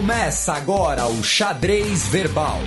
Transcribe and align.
Começa 0.00 0.54
agora 0.54 1.06
o 1.06 1.22
Xadrez 1.22 2.08
Verbal. 2.08 2.58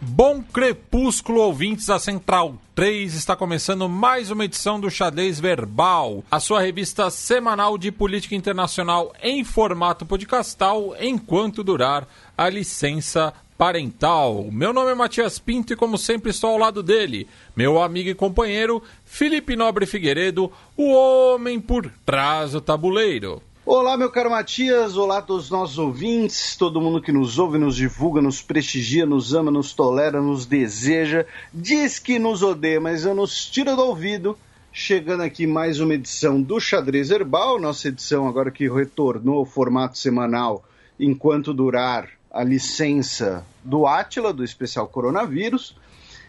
Bom 0.00 0.42
crepúsculo, 0.42 1.42
ouvintes 1.42 1.86
da 1.86 2.00
Central 2.00 2.56
3. 2.74 3.14
Está 3.14 3.36
começando 3.36 3.88
mais 3.88 4.32
uma 4.32 4.46
edição 4.46 4.80
do 4.80 4.90
Xadrez 4.90 5.38
Verbal, 5.38 6.24
a 6.28 6.40
sua 6.40 6.60
revista 6.60 7.08
semanal 7.08 7.78
de 7.78 7.92
política 7.92 8.34
internacional 8.34 9.12
em 9.22 9.44
formato 9.44 10.04
podcastal, 10.04 10.96
enquanto 10.98 11.62
durar 11.62 12.08
a 12.36 12.48
licença 12.48 13.32
parental. 13.56 14.48
Meu 14.50 14.72
nome 14.72 14.92
é 14.92 14.94
Matias 14.94 15.38
Pinto 15.38 15.72
e, 15.72 15.76
como 15.76 15.96
sempre, 15.96 16.30
estou 16.30 16.50
ao 16.50 16.58
lado 16.58 16.82
dele, 16.82 17.26
meu 17.56 17.82
amigo 17.82 18.08
e 18.08 18.14
companheiro 18.14 18.82
Felipe 19.04 19.56
Nobre 19.56 19.86
Figueiredo, 19.86 20.52
o 20.76 20.92
homem 20.92 21.60
por 21.60 21.90
trás 22.04 22.52
do 22.52 22.60
tabuleiro. 22.60 23.42
Olá, 23.64 23.96
meu 23.96 24.10
caro 24.10 24.30
Matias, 24.30 24.96
olá 24.96 25.18
a 25.18 25.22
todos 25.22 25.46
os 25.46 25.50
nossos 25.50 25.76
ouvintes, 25.76 26.54
todo 26.56 26.80
mundo 26.80 27.02
que 27.02 27.10
nos 27.10 27.36
ouve, 27.36 27.58
nos 27.58 27.74
divulga, 27.74 28.22
nos 28.22 28.40
prestigia, 28.40 29.04
nos 29.04 29.34
ama, 29.34 29.50
nos 29.50 29.72
tolera, 29.72 30.22
nos 30.22 30.46
deseja, 30.46 31.26
diz 31.52 31.98
que 31.98 32.16
nos 32.16 32.44
odeia, 32.44 32.80
mas 32.80 33.04
eu 33.04 33.14
nos 33.14 33.46
tira 33.46 33.74
do 33.74 33.82
ouvido. 33.82 34.38
Chegando 34.72 35.22
aqui 35.22 35.46
mais 35.46 35.80
uma 35.80 35.94
edição 35.94 36.40
do 36.40 36.60
Xadrez 36.60 37.10
Herbal, 37.10 37.58
nossa 37.58 37.88
edição 37.88 38.28
agora 38.28 38.50
que 38.50 38.68
retornou 38.68 39.38
ao 39.38 39.46
formato 39.46 39.98
semanal 39.98 40.62
enquanto 41.00 41.54
durar 41.54 42.15
a 42.36 42.44
licença 42.44 43.44
do 43.64 43.86
Átila, 43.86 44.32
do 44.32 44.44
especial 44.44 44.86
coronavírus. 44.86 45.70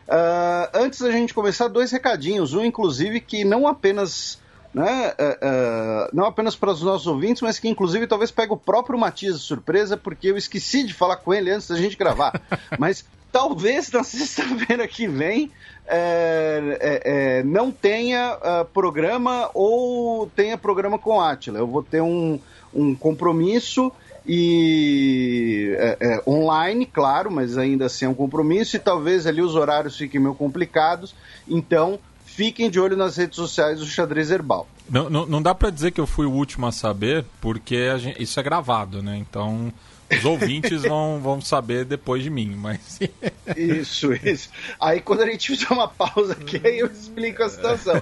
Uh, 0.07 0.69
antes 0.73 1.01
da 1.01 1.11
gente 1.11 1.33
começar, 1.33 1.67
dois 1.67 1.91
recadinhos. 1.91 2.53
Um, 2.53 2.63
inclusive, 2.63 3.19
que 3.19 3.43
não 3.43 3.67
apenas. 3.67 4.39
Né, 4.73 5.13
uh, 5.17 6.05
uh, 6.05 6.09
não 6.13 6.25
apenas 6.25 6.55
para 6.55 6.71
os 6.71 6.83
nossos 6.83 7.07
ouvintes, 7.07 7.41
mas 7.41 7.57
que 7.57 7.67
inclusive 7.67 8.05
talvez 8.05 8.29
pegue 8.29 8.53
o 8.53 8.57
próprio 8.57 8.99
Matias 8.99 9.39
de 9.39 9.45
surpresa, 9.45 9.97
porque 9.97 10.27
eu 10.27 10.37
esqueci 10.37 10.83
de 10.83 10.93
falar 10.93 11.17
com 11.17 11.33
ele 11.33 11.49
antes 11.49 11.67
da 11.67 11.75
gente 11.75 11.97
gravar. 11.97 12.39
mas 12.77 13.03
talvez 13.31 13.89
na 13.91 14.03
sexta-feira 14.03 14.87
que 14.87 15.07
vem 15.07 15.51
é, 15.87 16.77
é, 16.79 17.01
é, 17.39 17.43
não 17.43 17.71
tenha 17.71 18.37
programa 18.71 19.49
ou 19.53 20.29
tenha 20.35 20.57
programa 20.57 20.99
com 20.99 21.19
Átila. 21.19 21.57
Eu 21.57 21.67
vou 21.67 21.81
ter 21.81 22.01
um, 22.01 22.39
um 22.73 22.93
compromisso 22.93 23.91
e 24.27 25.73
é, 25.77 25.97
é, 26.01 26.29
online, 26.29 26.85
claro, 26.85 27.31
mas 27.31 27.57
ainda 27.57 27.85
assim 27.85 28.05
é 28.05 28.09
um 28.09 28.13
compromisso 28.13 28.75
e 28.75 28.79
talvez 28.79 29.25
ali 29.25 29.41
os 29.41 29.55
horários 29.55 29.95
fiquem 29.97 30.19
meio 30.19 30.35
complicados. 30.35 31.15
Então, 31.47 31.97
fiquem 32.25 32.69
de 32.69 32.77
olho 32.77 32.97
nas 32.97 33.15
redes 33.15 33.37
sociais 33.37 33.79
do 33.79 33.85
Xadrez 33.85 34.29
Herbal. 34.29 34.67
Não, 34.89 35.09
não, 35.09 35.25
não 35.25 35.41
dá 35.41 35.55
para 35.55 35.69
dizer 35.69 35.91
que 35.91 36.01
eu 36.01 36.05
fui 36.05 36.25
o 36.25 36.31
último 36.31 36.67
a 36.67 36.73
saber, 36.73 37.23
porque 37.39 37.89
a 37.93 37.97
gente, 37.97 38.21
isso 38.21 38.37
é 38.37 38.43
gravado, 38.43 39.01
né? 39.01 39.17
Então 39.17 39.71
os 40.11 40.25
ouvintes 40.25 40.83
vão, 40.87 41.21
vão 41.21 41.39
saber 41.39 41.85
depois 41.85 42.21
de 42.21 42.29
mim, 42.29 42.53
mas. 42.53 42.99
isso, 43.55 44.11
isso. 44.13 44.49
Aí 44.77 44.99
quando 44.99 45.21
a 45.21 45.25
gente 45.25 45.47
fizer 45.55 45.71
uma 45.71 45.87
pausa 45.87 46.33
aqui, 46.33 46.59
aí 46.65 46.79
eu 46.79 46.87
explico 46.87 47.43
a 47.43 47.49
situação. 47.49 48.01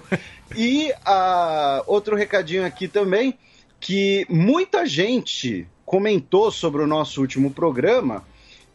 E 0.56 0.92
uh, 0.92 1.84
outro 1.86 2.16
recadinho 2.16 2.66
aqui 2.66 2.88
também, 2.88 3.38
que 3.80 4.26
muita 4.28 4.88
gente 4.88 5.68
comentou 5.86 6.52
sobre 6.52 6.82
o 6.82 6.88
nosso 6.88 7.22
último 7.22 7.52
programa 7.52 8.24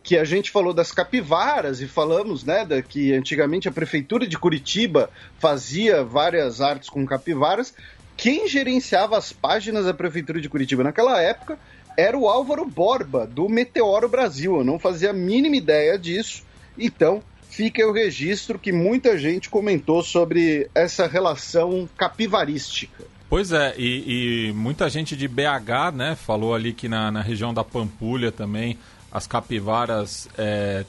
que 0.02 0.16
a 0.16 0.24
gente 0.24 0.50
falou 0.50 0.72
das 0.72 0.92
capivaras 0.92 1.80
e 1.80 1.86
falamos, 1.86 2.44
né, 2.44 2.64
da, 2.64 2.80
que 2.80 3.12
antigamente 3.12 3.68
a 3.68 3.72
prefeitura 3.72 4.26
de 4.26 4.38
Curitiba 4.38 5.10
fazia 5.38 6.02
várias 6.02 6.60
artes 6.60 6.88
com 6.88 7.04
capivaras. 7.04 7.74
Quem 8.16 8.48
gerenciava 8.48 9.18
as 9.18 9.32
páginas 9.32 9.84
da 9.84 9.94
prefeitura 9.94 10.40
de 10.40 10.48
Curitiba 10.48 10.82
naquela 10.82 11.20
época 11.20 11.58
era 11.96 12.16
o 12.16 12.28
Álvaro 12.28 12.64
Borba 12.64 13.26
do 13.26 13.48
Meteoro 13.48 14.08
Brasil. 14.08 14.56
Eu 14.56 14.64
não 14.64 14.78
fazia 14.78 15.10
a 15.10 15.14
mínima 15.14 15.56
ideia 15.56 15.98
disso. 15.98 16.44
Então, 16.78 17.22
fica 17.50 17.86
o 17.86 17.92
registro 17.92 18.58
que 18.58 18.72
muita 18.72 19.18
gente 19.18 19.50
comentou 19.50 20.02
sobre 20.02 20.70
essa 20.74 21.06
relação 21.06 21.88
capivarística. 21.96 23.04
Pois 23.30 23.52
é, 23.52 23.76
e, 23.78 24.48
e, 24.48 24.52
muita 24.52 24.90
gente 24.90 25.16
de 25.16 25.28
BH, 25.28 25.94
né, 25.94 26.16
falou 26.16 26.52
ali 26.52 26.72
que 26.72 26.88
na, 26.88 27.12
na 27.12 27.22
região 27.22 27.54
da 27.54 27.62
Pampulha 27.62 28.32
também 28.32 28.76
as 29.12 29.24
capivaras 29.24 30.28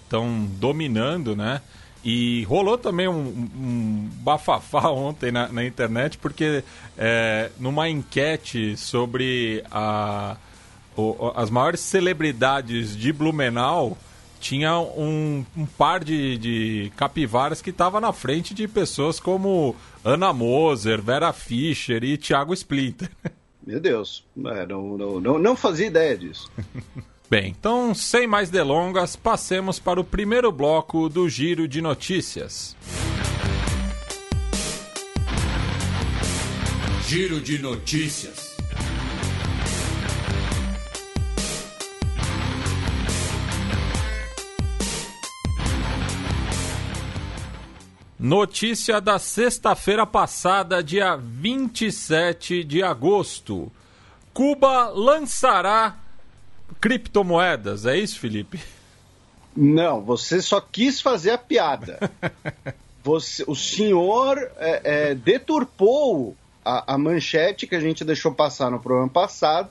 estão 0.01 0.25
é, 0.25 0.59
dominando, 0.59 1.35
né? 1.35 1.61
E 2.03 2.43
rolou 2.45 2.79
também 2.79 3.07
um, 3.07 3.47
um 3.55 4.09
bafafá 4.23 4.89
ontem 4.89 5.31
na, 5.31 5.49
na 5.49 5.63
internet, 5.63 6.17
porque 6.17 6.63
é, 6.97 7.51
numa 7.59 7.87
enquete 7.87 8.75
sobre 8.75 9.63
a, 9.69 10.35
o, 10.97 11.31
as 11.35 11.51
maiores 11.51 11.79
celebridades 11.79 12.97
de 12.97 13.13
Blumenau, 13.13 13.95
tinha 14.39 14.79
um, 14.79 15.45
um 15.55 15.65
par 15.67 16.03
de, 16.03 16.39
de 16.39 16.91
capivaras 16.97 17.61
que 17.61 17.69
estava 17.69 18.01
na 18.01 18.11
frente 18.11 18.55
de 18.55 18.67
pessoas 18.67 19.19
como 19.19 19.75
Ana 20.03 20.33
Moser, 20.33 21.01
Vera 21.01 21.31
Fischer 21.31 22.03
e 22.03 22.17
Thiago 22.17 22.53
Splinter. 22.53 23.09
Meu 23.65 23.79
Deus, 23.79 24.25
é, 24.45 24.65
não, 24.65 24.97
não, 24.97 25.19
não, 25.19 25.39
não 25.39 25.55
fazia 25.55 25.85
ideia 25.87 26.17
disso. 26.17 26.51
Bem, 27.29 27.55
então, 27.57 27.93
sem 27.93 28.27
mais 28.27 28.49
delongas, 28.49 29.15
passemos 29.15 29.79
para 29.79 30.01
o 30.01 30.03
primeiro 30.03 30.51
bloco 30.51 31.07
do 31.07 31.29
Giro 31.29 31.65
de 31.67 31.81
Notícias. 31.81 32.75
Giro 37.07 37.39
de 37.39 37.59
Notícias. 37.59 38.50
Notícia 48.23 49.01
da 49.01 49.17
sexta-feira 49.17 50.05
passada, 50.05 50.83
dia 50.83 51.15
27 51.15 52.63
de 52.63 52.83
agosto. 52.83 53.71
Cuba 54.31 54.89
lançará 54.89 55.97
criptomoedas. 56.79 57.87
É 57.87 57.97
isso, 57.97 58.19
Felipe? 58.19 58.59
Não, 59.57 60.01
você 60.01 60.39
só 60.39 60.61
quis 60.61 61.01
fazer 61.01 61.31
a 61.31 61.37
piada. 61.39 61.97
Você, 63.03 63.43
o 63.47 63.55
senhor 63.55 64.37
é, 64.57 64.81
é, 64.83 65.15
deturpou 65.15 66.37
a, 66.63 66.93
a 66.93 66.97
manchete 66.99 67.65
que 67.65 67.73
a 67.73 67.79
gente 67.79 68.05
deixou 68.05 68.31
passar 68.31 68.69
no 68.69 68.79
programa 68.79 69.09
passado, 69.09 69.67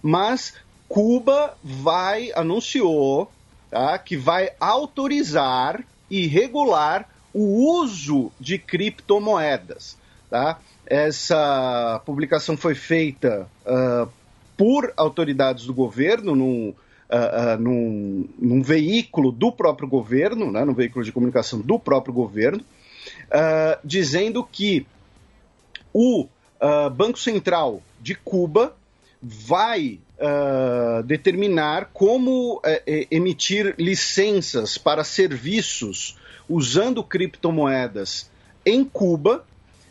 mas 0.00 0.54
Cuba 0.88 1.54
vai 1.62 2.32
anunciou 2.34 3.30
tá, 3.70 3.98
que 3.98 4.16
vai 4.16 4.52
autorizar 4.58 5.84
e 6.10 6.26
regular 6.26 7.06
o 7.32 7.80
uso 7.80 8.30
de 8.38 8.58
criptomoedas. 8.58 9.96
Tá? 10.28 10.58
Essa 10.86 12.00
publicação 12.04 12.56
foi 12.56 12.74
feita 12.74 13.48
uh, 13.66 14.08
por 14.56 14.92
autoridades 14.96 15.64
do 15.64 15.74
governo 15.74 16.34
num, 16.34 16.68
uh, 16.68 16.74
uh, 17.54 17.60
num, 17.60 18.28
num, 18.38 18.62
veículo 18.62 19.32
do 19.32 19.50
próprio 19.50 19.88
governo, 19.88 20.50
né, 20.50 20.64
num 20.64 20.74
veículo 20.74 21.04
de 21.04 21.12
comunicação 21.12 21.60
do 21.60 21.78
próprio 21.78 22.12
governo, 22.12 22.64
dizendo 23.84 24.44
que 24.44 24.86
o 25.92 26.28
Banco 26.94 27.18
Central 27.18 27.80
de 28.00 28.14
Cuba 28.14 28.76
vai 29.22 30.00
uh, 30.20 31.02
determinar 31.02 31.90
como 31.92 32.56
uh, 32.56 32.62
emitir 33.10 33.74
licenças 33.78 34.78
para 34.78 35.04
serviços 35.04 36.16
usando 36.50 37.02
criptomoedas 37.04 38.28
em 38.66 38.84
Cuba. 38.84 39.46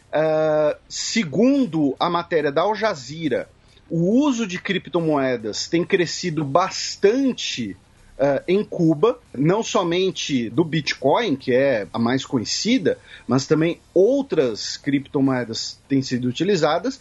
Uh, 0.09 0.75
segundo 0.89 1.95
a 1.99 2.09
matéria 2.09 2.51
da 2.51 2.61
Al 2.61 2.73
Jazeera, 2.73 3.47
o 3.89 4.23
uso 4.23 4.45
de 4.45 4.59
criptomoedas 4.59 5.67
tem 5.67 5.85
crescido 5.85 6.43
bastante 6.43 7.77
uh, 8.17 8.43
em 8.47 8.63
Cuba, 8.63 9.19
não 9.33 9.63
somente 9.63 10.49
do 10.49 10.65
Bitcoin, 10.65 11.35
que 11.35 11.53
é 11.53 11.87
a 11.93 11.99
mais 11.99 12.25
conhecida, 12.25 12.99
mas 13.27 13.47
também 13.47 13.79
outras 13.93 14.77
criptomoedas 14.77 15.79
têm 15.87 16.01
sido 16.01 16.27
utilizadas. 16.27 16.99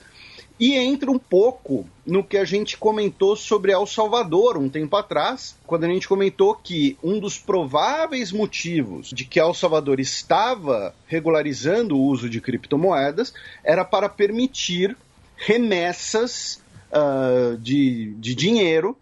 E 0.61 0.75
entra 0.75 1.11
um 1.11 1.19
pouco 1.19 1.87
no 2.05 2.25
que 2.25 2.37
a 2.37 2.45
gente 2.45 2.77
comentou 2.77 3.37
sobre 3.37 3.73
El 3.73 3.87
Salvador 3.87 4.59
um 4.59 4.69
tempo 4.69 4.97
atrás, 4.97 5.57
quando 5.65 5.85
a 5.85 5.89
gente 5.89 6.09
comentou 6.09 6.55
que 6.55 6.99
um 7.03 7.21
dos 7.21 7.39
prováveis 7.39 8.33
motivos 8.33 9.11
de 9.11 9.25
que 9.25 9.39
El 9.39 9.55
Salvador 9.55 10.01
estava 10.01 10.95
regularizando 11.07 11.97
o 11.97 12.03
uso 12.03 12.29
de 12.29 12.41
criptomoedas 12.41 13.33
era 13.63 13.85
para 13.85 14.09
permitir 14.09 14.97
remessas 15.37 16.61
uh, 16.91 17.57
de, 17.59 18.15
de 18.15 18.35
dinheiro 18.35 18.97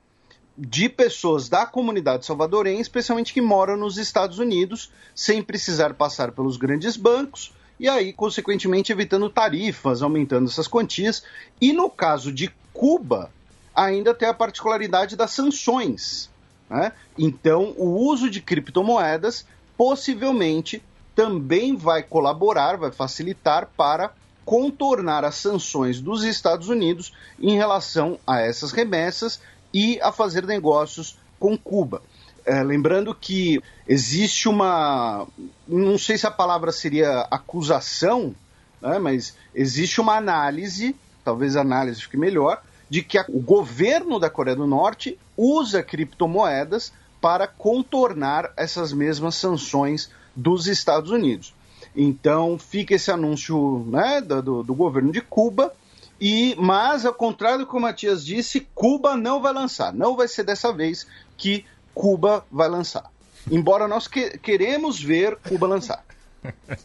de 0.58 0.88
pessoas 0.88 1.48
da 1.48 1.66
comunidade 1.66 2.24
salvadorenha, 2.24 2.80
especialmente 2.80 3.32
que 3.32 3.42
moram 3.42 3.76
nos 3.76 3.98
Estados 3.98 4.38
Unidos, 4.38 4.90
sem 5.14 5.42
precisar 5.42 5.92
passar 5.94 6.32
pelos 6.32 6.56
grandes 6.56 6.96
bancos, 6.96 7.52
e 7.78 7.88
aí, 7.88 8.12
consequentemente, 8.12 8.90
evitando 8.90 9.28
tarifas, 9.28 10.02
aumentando 10.02 10.49
essas 10.49 10.67
quantias. 10.67 11.23
E 11.61 11.73
no 11.73 11.90
caso 11.90 12.32
de 12.32 12.50
Cuba, 12.73 13.31
ainda 13.75 14.14
tem 14.14 14.28
a 14.28 14.34
particularidade 14.34 15.17
das 15.17 15.32
sanções. 15.32 16.31
Né? 16.69 16.93
Então, 17.19 17.75
o 17.76 18.00
uso 18.08 18.31
de 18.31 18.40
criptomoedas 18.40 19.46
possivelmente 19.76 20.82
também 21.14 21.76
vai 21.76 22.02
colaborar, 22.02 22.76
vai 22.76 22.90
facilitar 22.90 23.69
para 23.76 24.12
contornar 24.44 25.25
as 25.25 25.34
sanções 25.34 26.00
dos 26.00 26.23
Estados 26.23 26.69
Unidos 26.69 27.12
em 27.38 27.56
relação 27.56 28.19
a 28.26 28.40
essas 28.40 28.73
remessas 28.73 29.40
e 29.75 30.00
a 30.00 30.12
fazer 30.12 30.46
negócios 30.46 31.19
com 31.38 31.58
Cuba. 31.58 32.02
É, 32.46 32.62
lembrando 32.62 33.12
que 33.12 33.60
existe 33.88 34.48
uma. 34.48 35.26
Não 35.66 35.98
sei 35.98 36.16
se 36.16 36.28
a 36.28 36.31
palavra 36.31 36.70
seria 36.70 37.26
acusação, 37.31 38.34
né, 38.81 38.98
mas 39.00 39.37
existe 39.52 40.00
uma 40.00 40.16
análise, 40.16 40.94
talvez 41.25 41.56
a 41.56 41.62
análise 41.62 42.00
fique 42.00 42.16
melhor, 42.16 42.62
de 42.88 43.02
que 43.02 43.19
a, 43.19 43.25
o 43.28 43.40
governo 43.40 44.20
da 44.20 44.31
Coreia 44.31 44.56
do 44.56 44.66
Norte 44.66 45.19
usa 45.37 45.82
criptomoedas 45.82 46.93
para 47.20 47.48
contornar 47.48 48.52
essas 48.56 48.92
mesmas 48.92 49.34
sanções 49.34 50.08
dos 50.34 50.69
Estados 50.69 51.10
Unidos. 51.10 51.52
Então 51.96 52.58
fica 52.58 52.94
esse 52.94 53.10
anúncio 53.10 53.84
né, 53.88 54.20
do, 54.20 54.62
do 54.62 54.75
governo 54.75 55.10
de 55.10 55.20
Cuba. 55.20 55.72
E, 56.20 56.54
mas, 56.58 57.04
ao 57.04 57.12
contrário 57.12 57.60
do 57.60 57.66
que 57.66 57.76
o 57.76 57.81
Matias 57.81 58.25
disse, 58.25 58.66
Cuba 58.75 59.16
não 59.16 59.40
vai 59.42 59.52
lançar. 59.52 59.92
Não 59.92 60.16
vai 60.16 60.28
ser 60.28 60.44
dessa 60.44 60.72
vez 60.72 61.06
que 61.37 61.64
Cuba 61.96 62.44
vai 62.52 62.69
lançar. 62.69 63.10
Embora 63.50 63.88
nós 63.88 64.06
que, 64.06 64.37
queremos 64.37 65.02
ver 65.02 65.38
Cuba 65.48 65.66
lançar. 65.66 66.04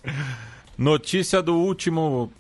Notícia 0.78 1.42
do 1.42 1.54
último. 1.54 2.32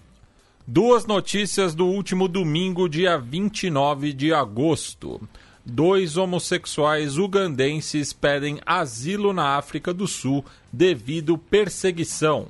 Duas 0.65 1.05
notícias 1.05 1.75
do 1.75 1.85
último 1.85 2.29
domingo, 2.29 2.87
dia 2.87 3.17
29 3.17 4.13
de 4.13 4.33
agosto. 4.33 5.19
Dois 5.65 6.15
homossexuais 6.15 7.17
ugandenses 7.17 8.13
pedem 8.13 8.61
asilo 8.65 9.33
na 9.33 9.57
África 9.57 9.93
do 9.93 10.07
Sul 10.07 10.45
devido 10.71 11.37
perseguição. 11.37 12.47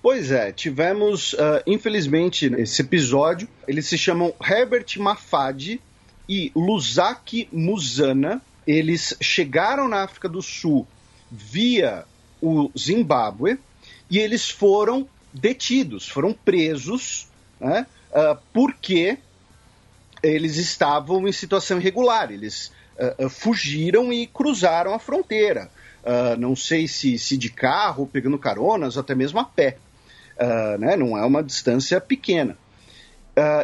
Pois 0.00 0.30
é, 0.30 0.50
tivemos, 0.50 1.34
uh, 1.34 1.62
infelizmente, 1.66 2.46
esse 2.56 2.80
episódio. 2.80 3.46
Eles 3.66 3.86
se 3.86 3.98
chamam 3.98 4.32
Herbert 4.42 4.96
Mafadi 4.98 5.78
e 6.26 6.50
Luzaki 6.56 7.50
Muzana. 7.52 8.40
Eles 8.68 9.16
chegaram 9.18 9.88
na 9.88 10.02
África 10.02 10.28
do 10.28 10.42
Sul 10.42 10.86
via 11.30 12.04
o 12.38 12.70
Zimbábue 12.78 13.58
e 14.10 14.18
eles 14.18 14.50
foram 14.50 15.08
detidos, 15.32 16.06
foram 16.06 16.34
presos, 16.34 17.28
né, 17.58 17.86
uh, 18.10 18.38
porque 18.52 19.16
eles 20.22 20.56
estavam 20.56 21.26
em 21.26 21.32
situação 21.32 21.78
irregular, 21.78 22.30
eles 22.30 22.70
uh, 23.18 23.30
fugiram 23.30 24.12
e 24.12 24.26
cruzaram 24.26 24.92
a 24.92 24.98
fronteira. 24.98 25.70
Não 26.38 26.56
sei 26.56 26.88
se, 26.88 27.18
se 27.18 27.36
de 27.36 27.50
carro, 27.50 28.06
pegando 28.10 28.38
caronas, 28.38 28.96
até 28.96 29.14
mesmo 29.14 29.40
a 29.40 29.44
pé. 29.44 29.76
né? 30.78 30.96
Não 30.96 31.18
é 31.18 31.24
uma 31.26 31.42
distância 31.42 32.00
pequena. 32.00 32.56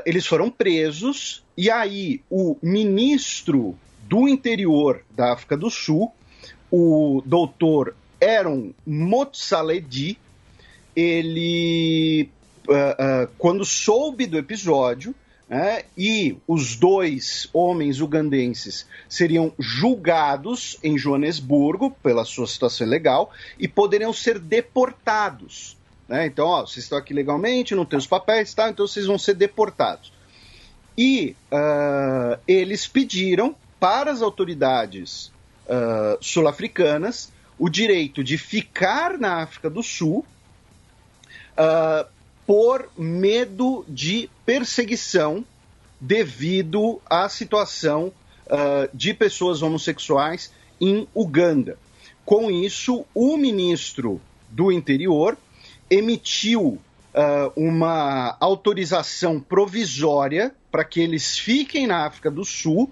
eles 0.04 0.26
foram 0.26 0.50
presos 0.50 1.42
e 1.56 1.70
aí 1.70 2.20
o 2.28 2.58
ministro 2.60 3.78
do 4.08 4.28
interior 4.28 5.02
da 5.10 5.32
África 5.32 5.56
do 5.56 5.70
Sul, 5.70 6.12
o 6.70 7.22
doutor 7.24 7.94
Aaron 8.22 8.72
Motsaledi, 8.86 10.18
ele, 10.96 12.28
quando 13.38 13.64
soube 13.64 14.26
do 14.26 14.38
episódio, 14.38 15.14
né, 15.48 15.82
e 15.96 16.36
os 16.48 16.76
dois 16.76 17.48
homens 17.52 18.00
ugandenses 18.00 18.86
seriam 19.08 19.52
julgados 19.58 20.78
em 20.82 20.96
Joanesburgo 20.96 21.90
pela 22.02 22.24
sua 22.24 22.46
situação 22.46 22.86
legal 22.86 23.30
e 23.58 23.68
poderiam 23.68 24.12
ser 24.12 24.38
deportados. 24.38 25.76
Né? 26.08 26.26
Então, 26.26 26.46
ó, 26.46 26.62
vocês 26.62 26.84
estão 26.84 26.98
aqui 26.98 27.12
legalmente, 27.12 27.74
não 27.74 27.84
têm 27.84 27.98
os 27.98 28.06
papéis, 28.06 28.54
tá? 28.54 28.70
então 28.70 28.86
vocês 28.86 29.06
vão 29.06 29.18
ser 29.18 29.34
deportados. 29.34 30.12
E 30.96 31.34
uh, 31.52 32.40
eles 32.46 32.86
pediram 32.86 33.54
para 33.84 34.10
as 34.10 34.22
autoridades 34.22 35.30
uh, 35.66 36.16
sul-africanas 36.18 37.30
o 37.58 37.68
direito 37.68 38.24
de 38.24 38.38
ficar 38.38 39.18
na 39.18 39.42
África 39.42 39.68
do 39.68 39.82
Sul 39.82 40.24
uh, 41.52 42.08
por 42.46 42.88
medo 42.96 43.84
de 43.86 44.30
perseguição 44.46 45.44
devido 46.00 46.98
à 47.04 47.28
situação 47.28 48.10
uh, 48.46 48.88
de 48.94 49.12
pessoas 49.12 49.60
homossexuais 49.60 50.50
em 50.80 51.06
Uganda. 51.14 51.76
Com 52.24 52.50
isso, 52.50 53.04
o 53.14 53.36
ministro 53.36 54.18
do 54.48 54.72
Interior 54.72 55.36
emitiu 55.90 56.80
uh, 57.14 57.52
uma 57.54 58.34
autorização 58.40 59.38
provisória 59.38 60.54
para 60.72 60.84
que 60.84 61.00
eles 61.00 61.38
fiquem 61.38 61.86
na 61.86 62.06
África 62.06 62.30
do 62.30 62.46
Sul, 62.46 62.90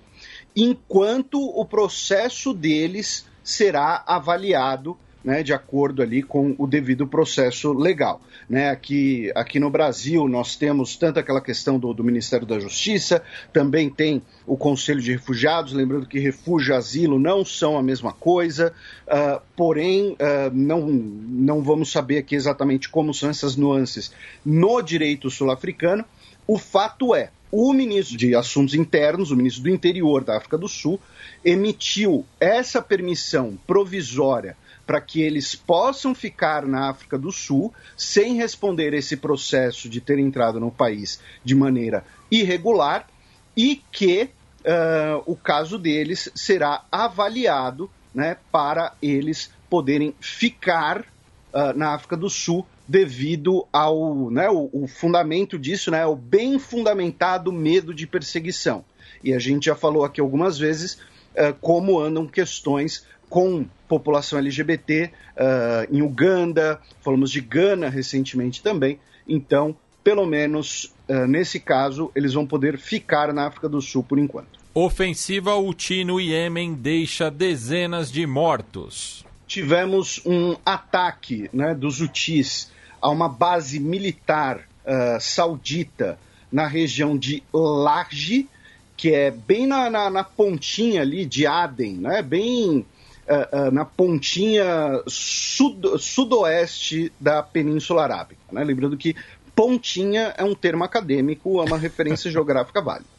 enquanto 0.54 1.40
o 1.40 1.64
processo 1.64 2.52
deles 2.52 3.26
será 3.43 4.02
avaliado 4.06 4.96
né, 5.24 5.43
de 5.43 5.53
acordo 5.53 6.03
ali 6.03 6.22
com 6.22 6.55
o 6.58 6.67
devido 6.67 7.06
processo 7.06 7.72
legal. 7.72 8.20
Né, 8.48 8.70
aqui, 8.70 9.31
aqui 9.34 9.60
no 9.60 9.70
Brasil 9.70 10.27
nós 10.29 10.56
temos 10.56 10.96
tanto 10.96 11.20
aquela 11.20 11.41
questão 11.41 11.79
do, 11.79 11.94
do, 11.94 12.05
Ministério 12.05 12.46
da 12.46 12.58
Justiça, 12.58 13.22
também 13.53 13.88
tem 13.88 14.22
o 14.46 14.56
Conselho 14.56 15.00
de 15.00 15.12
Refugiados, 15.12 15.72
lembrando 15.72 16.06
que 16.06 16.19
refúgio 16.19 16.74
e 16.74 16.77
asilo 16.77 17.19
não 17.19 17.44
são 17.44 17.79
a 17.79 17.82
mesma 17.82 18.12
coisa, 18.12 18.74
uh, 19.06 19.41
porém 19.56 20.12
uh, 20.12 20.50
não, 20.53 20.86
não 20.88 21.62
vamos 21.62 21.93
saber 21.93 22.19
aqui 22.19 22.34
exatamente 22.34 22.88
como 22.88 23.15
são 23.15 23.31
essas 23.31 23.56
nuances 23.56 24.12
no 24.44 24.82
direito 24.82 25.31
sul-africano. 25.31 26.05
O 26.46 26.58
fato 26.58 27.15
é, 27.15 27.31
o 27.53 27.75
ministro 27.75 28.17
de 28.17 28.35
Assuntos 28.35 28.75
Internos, 28.75 29.31
o 29.31 29.37
ministro 29.37 29.65
do 29.65 29.69
Interior 29.69 30.25
da 30.25 30.39
África 30.39 30.56
do 30.56 30.67
Sul, 30.67 30.99
emitiu 31.44 32.25
essa 32.41 32.81
permissão 32.81 33.59
provisória 33.67 34.56
para 34.87 35.03
que 35.03 35.21
eles 35.21 35.55
possam 35.55 36.15
ficar 36.15 36.67
na 36.67 36.89
África 36.89 37.19
do 37.19 37.31
Sul 37.31 37.73
sem 37.94 38.37
responder 38.37 38.94
esse 38.94 39.19
processo 39.19 39.87
de 39.87 40.01
ter 40.01 40.19
entrado 40.19 40.59
no 40.59 40.71
país 40.71 41.21
de 41.44 41.55
maneira 41.55 42.05
irregular 42.31 43.06
e 43.55 43.82
que 43.93 44.31
uh, 44.65 45.23
o 45.27 45.37
caso 45.37 45.79
deles 45.79 46.31
será 46.35 46.85
avaliado 46.91 47.91
né, 48.15 48.39
para 48.51 48.94
eles 49.03 49.53
poderem 49.69 50.15
ficar 50.21 51.01
uh, 51.01 51.77
na 51.77 51.94
África 51.94 52.17
do 52.17 52.31
Sul 52.31 52.67
devido 52.86 53.67
ao 53.72 54.31
né, 54.31 54.48
o, 54.51 54.69
o, 54.72 54.86
fundamento 54.86 55.58
disso, 55.58 55.91
né, 55.91 56.05
o 56.06 56.17
bem 56.17 56.58
fundamentado 56.58 57.53
medo 57.53 57.94
de 57.94 58.06
perseguição. 58.06 58.84
E 59.22 59.32
a 59.32 59.39
gente 59.39 59.67
já 59.67 59.74
falou 59.74 60.05
aqui 60.05 60.20
algumas 60.20 60.58
vezes 60.58 60.94
uh, 60.94 61.55
como 61.60 61.98
andam 61.98 62.27
questões 62.27 63.06
com 63.29 63.65
população 63.89 64.39
LGBT 64.39 65.10
uh, 65.36 65.94
em 65.94 66.03
Uganda, 66.03 66.81
falamos 67.01 67.31
de 67.31 67.41
Gana 67.41 67.89
recentemente 67.89 68.62
também. 68.62 68.98
Então, 69.27 69.74
pelo 70.03 70.27
menos 70.27 70.93
uh, 71.08 71.27
nesse 71.27 71.60
caso, 71.60 72.10
eles 72.15 72.34
vão 72.34 72.46
poder 72.46 72.77
ficar 72.77 73.32
na 73.32 73.46
África 73.46 73.69
do 73.69 73.81
Sul 73.81 74.03
por 74.03 74.19
enquanto. 74.19 74.60
Ofensiva 74.74 75.55
Houthi 75.55 76.05
no 76.05 76.19
Iêmen 76.20 76.74
deixa 76.74 77.31
dezenas 77.31 78.10
de 78.10 78.27
mortos. 78.27 79.24
Tivemos 79.53 80.19
um 80.25 80.56
ataque 80.65 81.51
né, 81.53 81.75
dos 81.75 82.01
Houthis 82.01 82.71
a 83.03 83.11
uma 83.11 83.29
base 83.29 83.79
militar 83.79 84.61
uh, 84.82 85.21
saudita 85.21 86.19
na 86.51 86.67
região 86.67 87.19
de 87.19 87.43
Large, 87.53 88.49
que 88.97 89.13
é 89.13 89.31
bem 89.31 89.67
na, 89.67 89.91
na, 89.91 90.09
na 90.09 90.25
pontinha 90.25 91.03
ali 91.03 91.27
de 91.27 91.47
Aden, 91.47 91.99
né, 91.99 92.23
bem 92.23 92.79
uh, 92.79 93.69
uh, 93.69 93.71
na 93.71 93.85
pontinha 93.85 95.03
sud 95.06 95.99
sudoeste 95.99 97.13
da 97.21 97.43
Península 97.43 98.05
Arábica. 98.05 98.41
Né? 98.51 98.65
Lembrando 98.65 98.97
que 98.97 99.15
pontinha 99.55 100.32
é 100.39 100.43
um 100.43 100.55
termo 100.55 100.82
acadêmico, 100.82 101.61
é 101.61 101.65
uma 101.65 101.77
referência 101.77 102.31
geográfica 102.32 102.81
válida. 102.81 103.11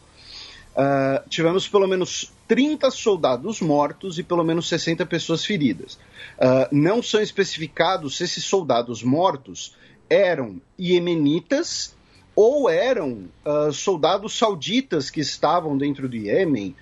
Uh, 0.74 1.30
tivemos 1.30 1.68
pelo 1.68 1.88
menos 1.88 2.34
30 2.48 2.90
soldados 2.90 3.62
mortos 3.62 4.18
e 4.18 4.24
pelo 4.24 4.44
menos 4.44 4.68
60 4.68 5.06
pessoas 5.06 5.46
feridas. 5.46 6.00
Uh, 6.40 6.68
não 6.72 7.02
são 7.04 7.22
especificados 7.22 8.18
se 8.18 8.24
esses 8.24 8.44
soldados 8.44 9.04
mortos 9.04 9.76
eram 10.10 10.60
iemenitas 10.78 11.96
ou 12.36 12.68
eram 12.68 13.30
uh, 13.46 13.72
soldados 13.72 14.36
sauditas 14.36 15.12
que 15.12 15.20
estavam 15.22 15.78
dentro 15.78 16.10
do 16.10 16.16
Iêmen, 16.16 16.76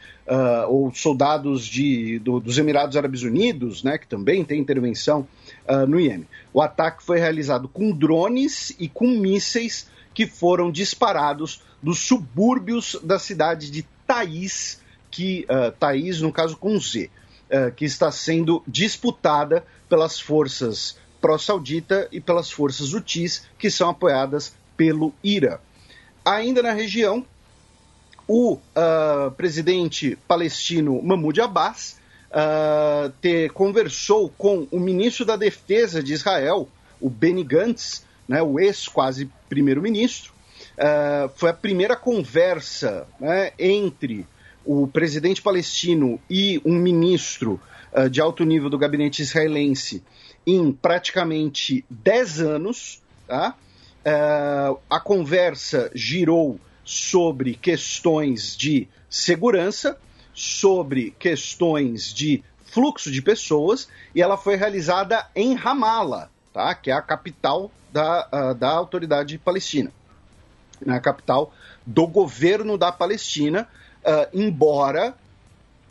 ou 0.69 0.93
soldados 0.93 1.65
de, 1.65 2.17
do, 2.19 2.39
dos 2.39 2.57
Emirados 2.57 2.95
Árabes 2.95 3.23
Unidos, 3.23 3.83
né, 3.83 3.97
que 3.97 4.07
também 4.07 4.45
tem 4.45 4.61
intervenção 4.61 5.27
no 5.89 5.99
Iêmen. 5.99 6.25
O 6.53 6.61
ataque 6.61 7.03
foi 7.03 7.19
realizado 7.19 7.67
com 7.67 7.91
drones 7.91 8.73
e 8.79 8.87
com 8.87 9.07
mísseis 9.07 9.89
que 10.13 10.27
foram 10.27 10.71
disparados 10.71 11.61
dos 11.81 11.99
subúrbios 11.99 12.97
da 13.03 13.17
cidade 13.17 13.71
de 13.71 13.83
Taiz, 14.05 14.81
que 15.09 15.45
uh, 15.49 15.71
Taiz, 15.71 16.21
no 16.21 16.31
caso 16.31 16.57
com 16.57 16.79
Z, 16.79 17.09
uh, 17.49 17.71
que 17.73 17.85
está 17.85 18.11
sendo 18.11 18.63
disputada 18.67 19.65
pelas 19.89 20.19
forças 20.19 20.97
pró-saudita 21.19 22.07
e 22.11 22.19
pelas 22.19 22.51
forças 22.51 22.93
Houthis, 22.93 23.45
que 23.57 23.69
são 23.69 23.89
apoiadas 23.89 24.55
pelo 24.75 25.13
Irã. 25.23 25.59
Ainda 26.25 26.61
na 26.61 26.71
região, 26.71 27.25
o 28.27 28.53
uh, 28.53 29.31
presidente 29.37 30.17
palestino 30.27 31.01
Mahmoud 31.01 31.39
Abbas 31.41 31.99
uh, 32.31 33.53
conversou 33.53 34.29
com 34.37 34.67
o 34.71 34.79
ministro 34.79 35.25
da 35.25 35.35
Defesa 35.35 36.01
de 36.01 36.13
Israel, 36.13 36.67
o 36.99 37.09
Benny 37.09 37.43
Gantz, 37.43 38.05
né, 38.31 38.41
o 38.41 38.61
ex-quase 38.61 39.29
primeiro-ministro, 39.49 40.31
uh, 40.77 41.29
foi 41.35 41.49
a 41.49 41.53
primeira 41.53 41.97
conversa 41.97 43.05
né, 43.19 43.51
entre 43.59 44.25
o 44.63 44.87
presidente 44.87 45.41
palestino 45.41 46.17
e 46.29 46.61
um 46.63 46.75
ministro 46.75 47.59
uh, 47.91 48.09
de 48.09 48.21
alto 48.21 48.45
nível 48.45 48.69
do 48.69 48.77
gabinete 48.77 49.21
israelense 49.21 50.01
em 50.47 50.71
praticamente 50.71 51.83
10 51.89 52.39
anos. 52.39 53.01
Tá? 53.27 53.53
Uh, 53.99 54.79
a 54.89 54.99
conversa 55.01 55.91
girou 55.93 56.57
sobre 56.85 57.55
questões 57.55 58.55
de 58.55 58.87
segurança, 59.09 59.99
sobre 60.33 61.13
questões 61.19 62.13
de 62.13 62.41
fluxo 62.63 63.11
de 63.11 63.21
pessoas, 63.21 63.89
e 64.15 64.21
ela 64.21 64.37
foi 64.37 64.55
realizada 64.55 65.27
em 65.35 65.53
Ramala, 65.53 66.31
tá? 66.53 66.73
que 66.73 66.89
é 66.89 66.93
a 66.93 67.01
capital 67.01 67.69
da, 67.91 68.27
uh, 68.31 68.55
da 68.55 68.69
autoridade 68.69 69.37
palestina, 69.37 69.91
na 70.85 70.99
capital 70.99 71.53
do 71.85 72.07
governo 72.07 72.77
da 72.77 72.91
Palestina, 72.91 73.67
uh, 74.03 74.27
embora 74.33 75.15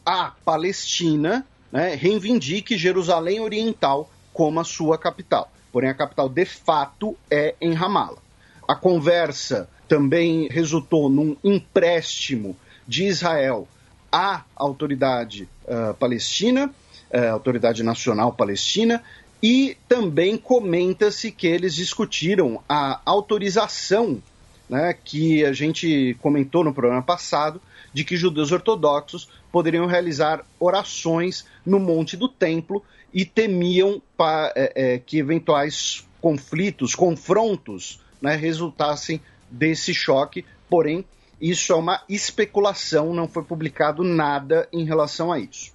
a 0.05 0.33
Palestina 0.45 1.47
né, 1.71 1.95
reivindique 1.95 2.77
Jerusalém 2.77 3.41
Oriental 3.41 4.11
como 4.33 4.61
a 4.61 4.65
sua 4.65 4.99
capital. 4.99 5.51
Porém, 5.73 5.89
a 5.89 5.95
capital 5.95 6.29
de 6.29 6.45
fato 6.45 7.17
é 7.31 7.55
em 7.61 7.75
Ramala. 7.75 8.19
A 8.67 8.75
conversa 8.75 9.69
também 9.89 10.49
resultou 10.49 11.09
num 11.09 11.37
empréstimo 11.43 12.57
de 12.87 13.05
Israel 13.05 13.69
à 14.11 14.43
autoridade 14.57 15.49
uh, 15.65 15.95
palestina, 15.95 16.73
uh, 17.13 17.33
autoridade 17.33 17.83
nacional 17.83 18.33
palestina, 18.33 19.03
e 19.43 19.77
também 19.89 20.37
comenta-se 20.37 21.31
que 21.31 21.47
eles 21.47 21.75
discutiram 21.75 22.63
a 22.69 23.01
autorização, 23.05 24.23
né, 24.69 24.95
que 25.05 25.45
a 25.45 25.53
gente 25.53 26.17
comentou 26.21 26.63
no 26.63 26.75
programa 26.75 27.03
passado, 27.03 27.61
de 27.93 28.05
que 28.05 28.17
judeus 28.17 28.53
ortodoxos 28.53 29.29
poderiam 29.51 29.87
realizar 29.87 30.45
orações 30.59 31.45
no 31.65 31.81
Monte 31.81 32.17
do 32.17 32.29
Templo 32.29 32.85
e 33.13 33.25
temiam 33.25 34.01
pa, 34.17 34.53
é, 34.55 34.73
é, 34.95 34.99
que 34.99 35.19
eventuais 35.19 36.07
conflitos, 36.21 36.95
confrontos, 36.95 38.01
né, 38.21 38.37
resultassem 38.37 39.21
desse 39.51 39.93
choque. 39.95 40.45
Porém, 40.69 41.05
isso 41.41 41.73
é 41.73 41.77
uma 41.77 42.03
especulação, 42.09 43.15
não 43.15 43.27
foi 43.27 43.43
publicado 43.43 44.05
nada 44.05 44.69
em 44.73 44.85
relação 44.85 45.33
a 45.33 45.39
isso. 45.39 45.73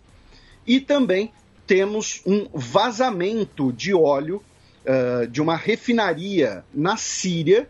E 0.65 0.79
também 0.79 1.34
temos 1.67 2.22
um 2.25 2.48
vazamento 2.53 3.72
de 3.74 3.93
óleo 3.93 4.43
uh, 4.86 5.27
de 5.27 5.41
uma 5.41 5.55
refinaria 5.55 6.63
na 6.74 6.98
Síria 6.98 7.67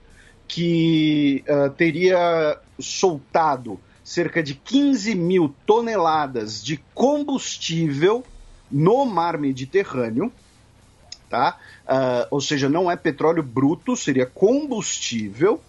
que 0.48 1.44
uh, 1.48 1.70
teria 1.72 2.60
soltado 2.80 3.80
cerca 4.04 4.44
de 4.44 4.54
15 4.54 5.16
mil 5.16 5.54
toneladas 5.66 6.64
de 6.64 6.78
combustível 6.94 8.24
no 8.70 9.06
mar 9.06 9.38
Mediterrâneo, 9.38 10.32
tá? 11.30 11.58
Uh, 11.86 12.28
ou 12.30 12.42
seja, 12.42 12.70
não 12.70 12.90
é 12.90 12.96
petróleo 12.96 13.42
bruto, 13.42 13.96
seria 13.96 14.26
combustível, 14.26 15.60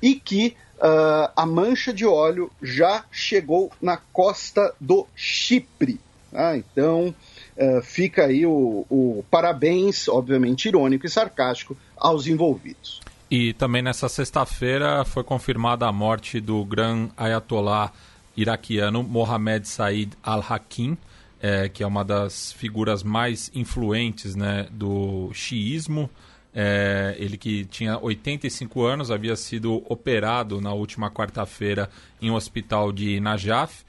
e 0.00 0.14
que 0.14 0.56
uh, 0.76 1.32
a 1.34 1.46
mancha 1.46 1.92
de 1.92 2.04
óleo 2.04 2.50
já 2.62 3.04
chegou 3.10 3.72
na 3.80 3.96
costa 3.96 4.74
do 4.80 5.06
Chipre. 5.14 6.00
Tá? 6.30 6.56
Então, 6.56 7.14
uh, 7.56 7.82
fica 7.82 8.26
aí 8.26 8.44
o, 8.46 8.86
o 8.88 9.24
parabéns, 9.30 10.08
obviamente 10.08 10.68
irônico 10.68 11.06
e 11.06 11.10
sarcástico, 11.10 11.76
aos 11.96 12.26
envolvidos. 12.26 13.00
E 13.30 13.54
também 13.54 13.80
nessa 13.80 14.08
sexta-feira 14.08 15.04
foi 15.04 15.24
confirmada 15.24 15.86
a 15.86 15.92
morte 15.92 16.38
do 16.40 16.64
gran 16.64 17.08
ayatollah 17.16 17.90
iraquiano 18.36 19.02
Mohamed 19.02 19.66
Said 19.66 20.12
al-Hakim, 20.22 20.98
é, 21.40 21.68
que 21.68 21.82
é 21.82 21.86
uma 21.86 22.04
das 22.04 22.52
figuras 22.52 23.02
mais 23.02 23.50
influentes 23.54 24.36
né, 24.36 24.68
do 24.70 25.30
xiismo. 25.32 26.10
É, 26.54 27.16
ele 27.18 27.38
que 27.38 27.64
tinha 27.64 27.98
85 27.98 28.84
anos, 28.84 29.10
havia 29.10 29.34
sido 29.34 29.82
operado 29.88 30.60
na 30.60 30.72
última 30.74 31.10
quarta-feira 31.10 31.88
em 32.20 32.30
um 32.30 32.34
hospital 32.34 32.92
de 32.92 33.18
Najaf 33.18 33.82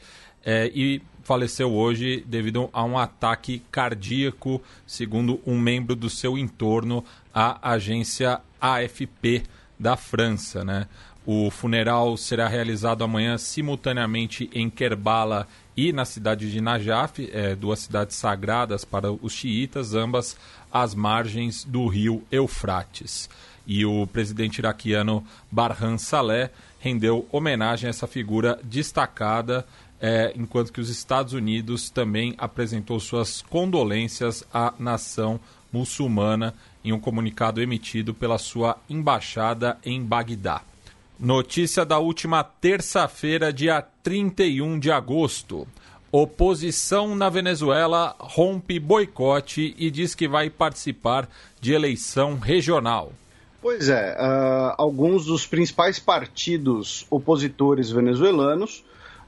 é, 0.46 0.72
e 0.74 1.02
faleceu 1.24 1.74
hoje 1.74 2.24
devido 2.28 2.70
a 2.74 2.84
um 2.84 2.98
ataque 2.98 3.62
cardíaco, 3.72 4.62
segundo 4.86 5.40
um 5.46 5.58
membro 5.58 5.96
do 5.96 6.10
seu 6.10 6.38
entorno, 6.38 7.04
a 7.34 7.72
agência 7.72 8.42
AFP 8.60 9.44
da 9.80 9.96
França. 9.96 10.64
Né? 10.64 10.88
O 11.26 11.50
funeral 11.50 12.18
será 12.18 12.48
realizado 12.48 13.04
amanhã 13.04 13.38
simultaneamente 13.38 14.50
em 14.54 14.70
Kerbala 14.70 15.48
e 15.76 15.92
na 15.92 16.06
cidade 16.06 16.52
de 16.52 16.62
Najaf, 16.62 17.30
é, 17.32 17.56
duas 17.56 17.80
cidades 17.80 18.16
sagradas 18.16 18.86
para 18.86 19.12
os 19.12 19.32
xiitas, 19.34 19.96
ambas 19.96 20.38
às 20.72 20.94
margens 20.94 21.64
do 21.64 21.88
rio 21.88 22.24
Eufrates. 22.32 23.30
E 23.66 23.86
o 23.86 24.06
presidente 24.06 24.58
iraquiano 24.58 25.26
Barhan 25.50 25.98
Saleh 25.98 26.52
rendeu 26.80 27.26
homenagem 27.32 27.88
a 27.88 27.92
essa 27.92 28.06
figura 28.06 28.60
destacada, 28.62 29.66
é, 30.06 30.34
enquanto 30.36 30.74
que 30.74 30.82
os 30.82 30.90
Estados 30.90 31.32
Unidos 31.32 31.90
também 31.90 32.36
apresentou 32.38 33.00
suas 33.00 33.42
condolências 33.42 34.44
à 34.54 34.74
nação 34.78 35.40
muçulmana 35.72 36.54
em 36.84 36.92
um 36.92 37.00
comunicado 37.00 37.62
emitido 37.62 38.14
pela 38.14 38.38
sua 38.38 38.76
embaixada 38.90 39.78
em 39.82 40.04
Bagdá. 40.04 40.62
Notícia 41.18 41.86
da 41.86 42.00
última 42.00 42.44
terça-feira, 42.44 43.54
dia 43.54 43.82
31 44.04 44.78
de 44.78 44.92
agosto. 44.92 45.66
Oposição 46.12 47.16
na 47.16 47.30
Venezuela 47.30 48.14
rompe 48.20 48.80
boicote 48.82 49.74
e 49.78 49.90
diz 49.90 50.14
que 50.14 50.28
vai 50.28 50.50
participar 50.50 51.30
de 51.62 51.72
eleição 51.72 52.38
regional. 52.38 53.14
Pois 53.62 53.88
é, 53.88 54.18
uh, 54.20 54.76
alguns 54.78 55.26
dos 55.26 55.48
principais 55.48 55.98
partidos 55.98 57.08
opositores 57.10 57.90
venezuelanos 57.90 58.84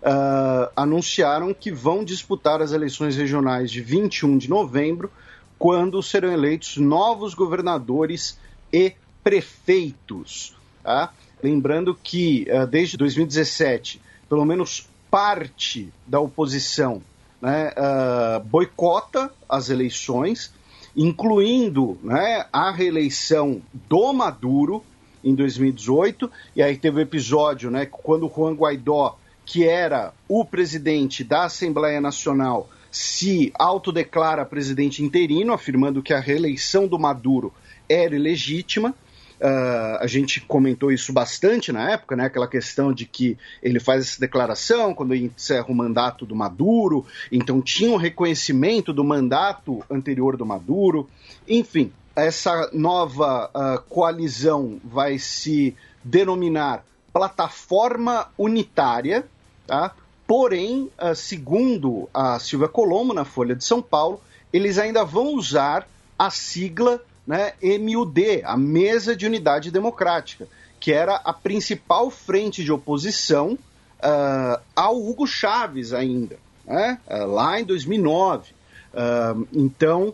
uh, 0.06 0.72
anunciaram 0.76 1.54
que 1.54 1.72
vão 1.72 2.04
disputar 2.04 2.62
as 2.62 2.72
eleições 2.72 3.16
regionais 3.16 3.72
de 3.72 3.82
21 3.82 4.38
de 4.38 4.50
novembro, 4.50 5.12
quando 5.58 6.02
serão 6.04 6.32
eleitos 6.32 6.78
novos 6.78 7.34
governadores 7.34 8.38
e 8.72 8.94
prefeitos. 9.24 10.56
Tá? 10.84 11.12
Lembrando 11.42 11.96
que 11.96 12.46
uh, 12.50 12.68
desde 12.68 12.98
2017, 12.98 14.00
pelo 14.30 14.46
menos 14.46 14.88
parte 15.10 15.92
da 16.06 16.20
oposição 16.20 17.02
né, 17.42 17.72
uh, 17.72 18.44
boicota 18.44 19.32
as 19.48 19.70
eleições, 19.70 20.54
incluindo 20.96 21.98
né, 22.04 22.46
a 22.52 22.72
reeleição 22.72 23.62
do 23.74 24.14
Maduro 24.14 24.84
em 25.24 25.34
2018, 25.34 26.30
e 26.56 26.62
aí 26.62 26.78
teve 26.78 26.98
o 26.98 27.00
um 27.00 27.02
episódio 27.02 27.72
né, 27.72 27.86
quando 27.86 28.32
Juan 28.34 28.54
Guaidó, 28.54 29.18
que 29.46 29.64
era 29.64 30.14
o 30.28 30.44
presidente 30.44 31.24
da 31.24 31.46
Assembleia 31.46 32.02
Nacional, 32.02 32.70
se 32.90 33.52
autodeclara 33.60 34.46
presidente 34.46 35.04
interino, 35.04 35.54
afirmando 35.54 36.02
que 36.02 36.14
a 36.14 36.20
reeleição 36.20 36.88
do 36.88 36.98
Maduro 36.98 37.54
era 37.90 38.16
ilegítima. 38.16 38.96
Uh, 39.38 40.00
a 40.00 40.08
gente 40.08 40.40
comentou 40.40 40.94
isso 40.94 41.12
bastante 41.12 41.72
na 41.72 41.92
época, 41.92 42.16
né? 42.16 42.26
Aquela 42.26 42.48
questão 42.48 42.94
de 42.94 43.06
que 43.06 43.38
ele 43.62 43.82
faz 43.82 44.02
essa 44.02 44.20
declaração 44.20 44.94
quando 44.94 45.14
encerra 45.14 45.68
o 45.68 45.76
mandato 45.76 46.26
do 46.26 46.34
Maduro, 46.34 47.06
então 47.30 47.62
tinha 47.62 47.92
um 47.92 47.98
reconhecimento 47.98 48.94
do 48.94 49.04
mandato 49.04 49.84
anterior 49.92 50.38
do 50.38 50.46
Maduro. 50.46 51.10
Enfim, 51.46 51.92
essa 52.16 52.70
nova 52.72 53.52
uh, 53.54 53.82
coalizão 53.90 54.80
vai 54.82 55.20
se 55.20 55.76
denominar 56.02 56.86
Plataforma 57.12 58.28
Unitária, 58.38 59.26
tá? 59.66 59.96
Porém, 60.28 60.90
uh, 61.00 61.16
segundo 61.16 62.10
a 62.14 62.40
Silvia 62.40 62.68
Colombo, 62.68 63.14
na 63.14 63.26
Folha 63.26 63.56
de 63.56 63.64
São 63.64 63.82
Paulo, 63.82 64.20
eles 64.52 64.78
ainda 64.78 65.04
vão 65.04 65.36
usar 65.36 65.88
a 66.18 66.30
sigla 66.30 67.02
né, 67.28 67.54
MUD, 67.80 68.42
a 68.44 68.56
Mesa 68.56 69.16
de 69.16 69.26
Unidade 69.26 69.72
Democrática, 69.72 70.48
que 70.80 70.92
era 70.92 71.16
a 71.16 71.34
principal 71.34 72.10
frente 72.10 72.64
de 72.64 72.72
oposição 72.72 73.58
uh, 74.00 74.62
ao 74.76 74.98
Hugo 74.98 75.26
Chávez 75.26 75.94
ainda, 75.94 76.38
né, 76.66 77.00
uh, 77.08 77.26
lá 77.26 77.60
em 77.60 77.64
2009. 77.64 78.54
Uh, 78.94 79.48
então, 79.52 80.14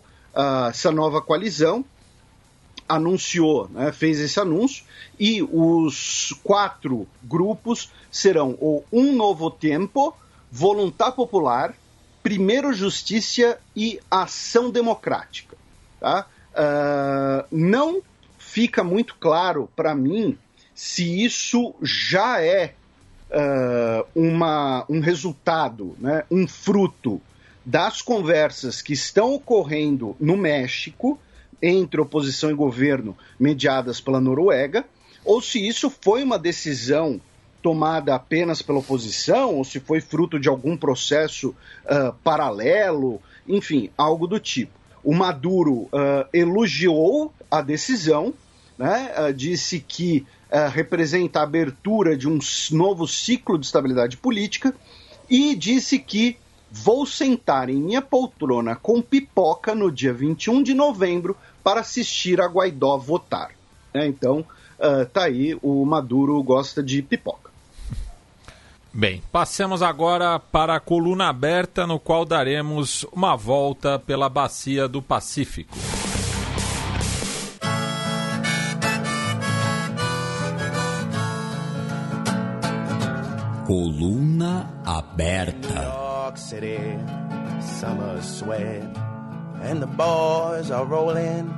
essa 0.70 0.92
nova 0.92 1.22
coalizão 1.22 1.84
anunciou, 2.96 3.70
né, 3.70 3.92
fez 3.92 4.20
esse 4.20 4.40
anúncio, 4.40 4.84
e 5.20 5.42
os 5.42 6.34
quatro 6.44 7.08
grupos 7.24 7.90
serão 8.12 8.58
o 8.60 8.84
Um 8.92 9.16
Novo 9.16 9.50
Tempo, 9.50 10.16
Voluntar 10.52 11.14
Popular, 11.14 11.74
Primeiro 12.22 12.74
Justiça 12.74 13.58
e 13.76 14.00
Ação 14.10 14.70
Democrática. 14.70 15.56
Tá? 16.00 16.28
Uh, 16.52 17.48
não 17.50 18.02
fica 18.38 18.84
muito 18.84 19.16
claro 19.16 19.70
para 19.76 19.96
mim 19.96 20.38
se 20.76 21.24
isso 21.24 21.74
já 21.82 22.42
é 22.42 22.74
uh, 23.30 24.06
uma, 24.14 24.86
um 24.90 25.00
resultado, 25.00 25.96
né, 26.00 26.26
um 26.30 26.48
fruto 26.48 27.22
das 27.66 28.02
conversas 28.02 28.82
que 28.82 28.94
estão 28.94 29.34
ocorrendo 29.34 30.16
no 30.20 30.36
México 30.36 31.18
entre 31.62 32.02
oposição 32.02 32.50
e 32.50 32.56
governo 32.56 33.16
mediadas 33.40 34.02
pela 34.02 34.20
Noruega, 34.20 34.86
ou 35.24 35.42
se 35.42 35.66
isso 35.66 35.90
foi 35.90 36.24
uma 36.24 36.40
decisão 36.40 37.22
tomada 37.62 38.16
apenas 38.16 38.62
pela 38.62 38.80
oposição, 38.80 39.56
ou 39.56 39.64
se 39.64 39.80
foi 39.80 40.02
fruto 40.02 40.40
de 40.40 40.50
algum 40.50 40.76
processo 40.76 41.50
uh, 41.50 42.14
paralelo, 42.24 43.22
enfim, 43.48 43.90
algo 43.98 44.26
do 44.26 44.40
tipo. 44.40 44.72
O 45.04 45.14
Maduro 45.14 45.84
uh, 45.84 45.90
elogiou 46.34 47.32
a 47.50 47.62
decisão, 47.62 48.34
né, 48.78 49.12
uh, 49.18 49.34
disse 49.34 49.80
que 49.80 50.26
representa 50.74 51.40
a 51.40 51.44
abertura 51.44 52.18
de 52.18 52.28
um 52.28 52.38
novo 52.72 53.08
ciclo 53.08 53.58
de 53.58 53.66
estabilidade 53.66 54.18
política 54.18 54.76
e 55.30 55.56
disse 55.56 55.98
que 55.98 56.36
vou 56.70 57.06
sentar 57.06 57.70
em 57.70 57.78
minha 57.78 58.02
poltrona 58.02 58.76
com 58.76 59.02
pipoca 59.02 59.74
no 59.74 59.90
dia 59.90 60.12
21 60.12 60.62
de 60.62 60.74
novembro 60.74 61.38
para 61.64 61.82
assistir 61.82 62.42
a 62.42 62.48
Guaidó 62.48 62.98
votar. 62.98 63.52
É, 63.94 64.06
então, 64.06 64.46
uh, 64.80 65.06
tá 65.12 65.24
aí, 65.24 65.58
o 65.62 65.86
Maduro 65.86 66.42
gosta 66.42 66.82
de 66.82 67.02
pipoca. 67.02 67.52
Bem, 68.94 69.24
passemos 69.32 69.82
agora 69.82 70.38
para 70.38 70.76
a 70.76 70.80
coluna 70.80 71.30
aberta, 71.30 71.88
no 71.88 71.98
qual 71.98 72.26
daremos 72.26 73.06
uma 73.12 73.38
volta 73.38 73.98
pela 73.98 74.28
bacia 74.28 74.86
do 74.86 75.02
Pacífico. 75.02 75.78
Coluna 83.66 84.70
aberta. 84.86 86.02
And 89.62 89.82
the 89.82 89.88
boys 89.88 90.72
are 90.72 90.86
rolling 90.86 91.50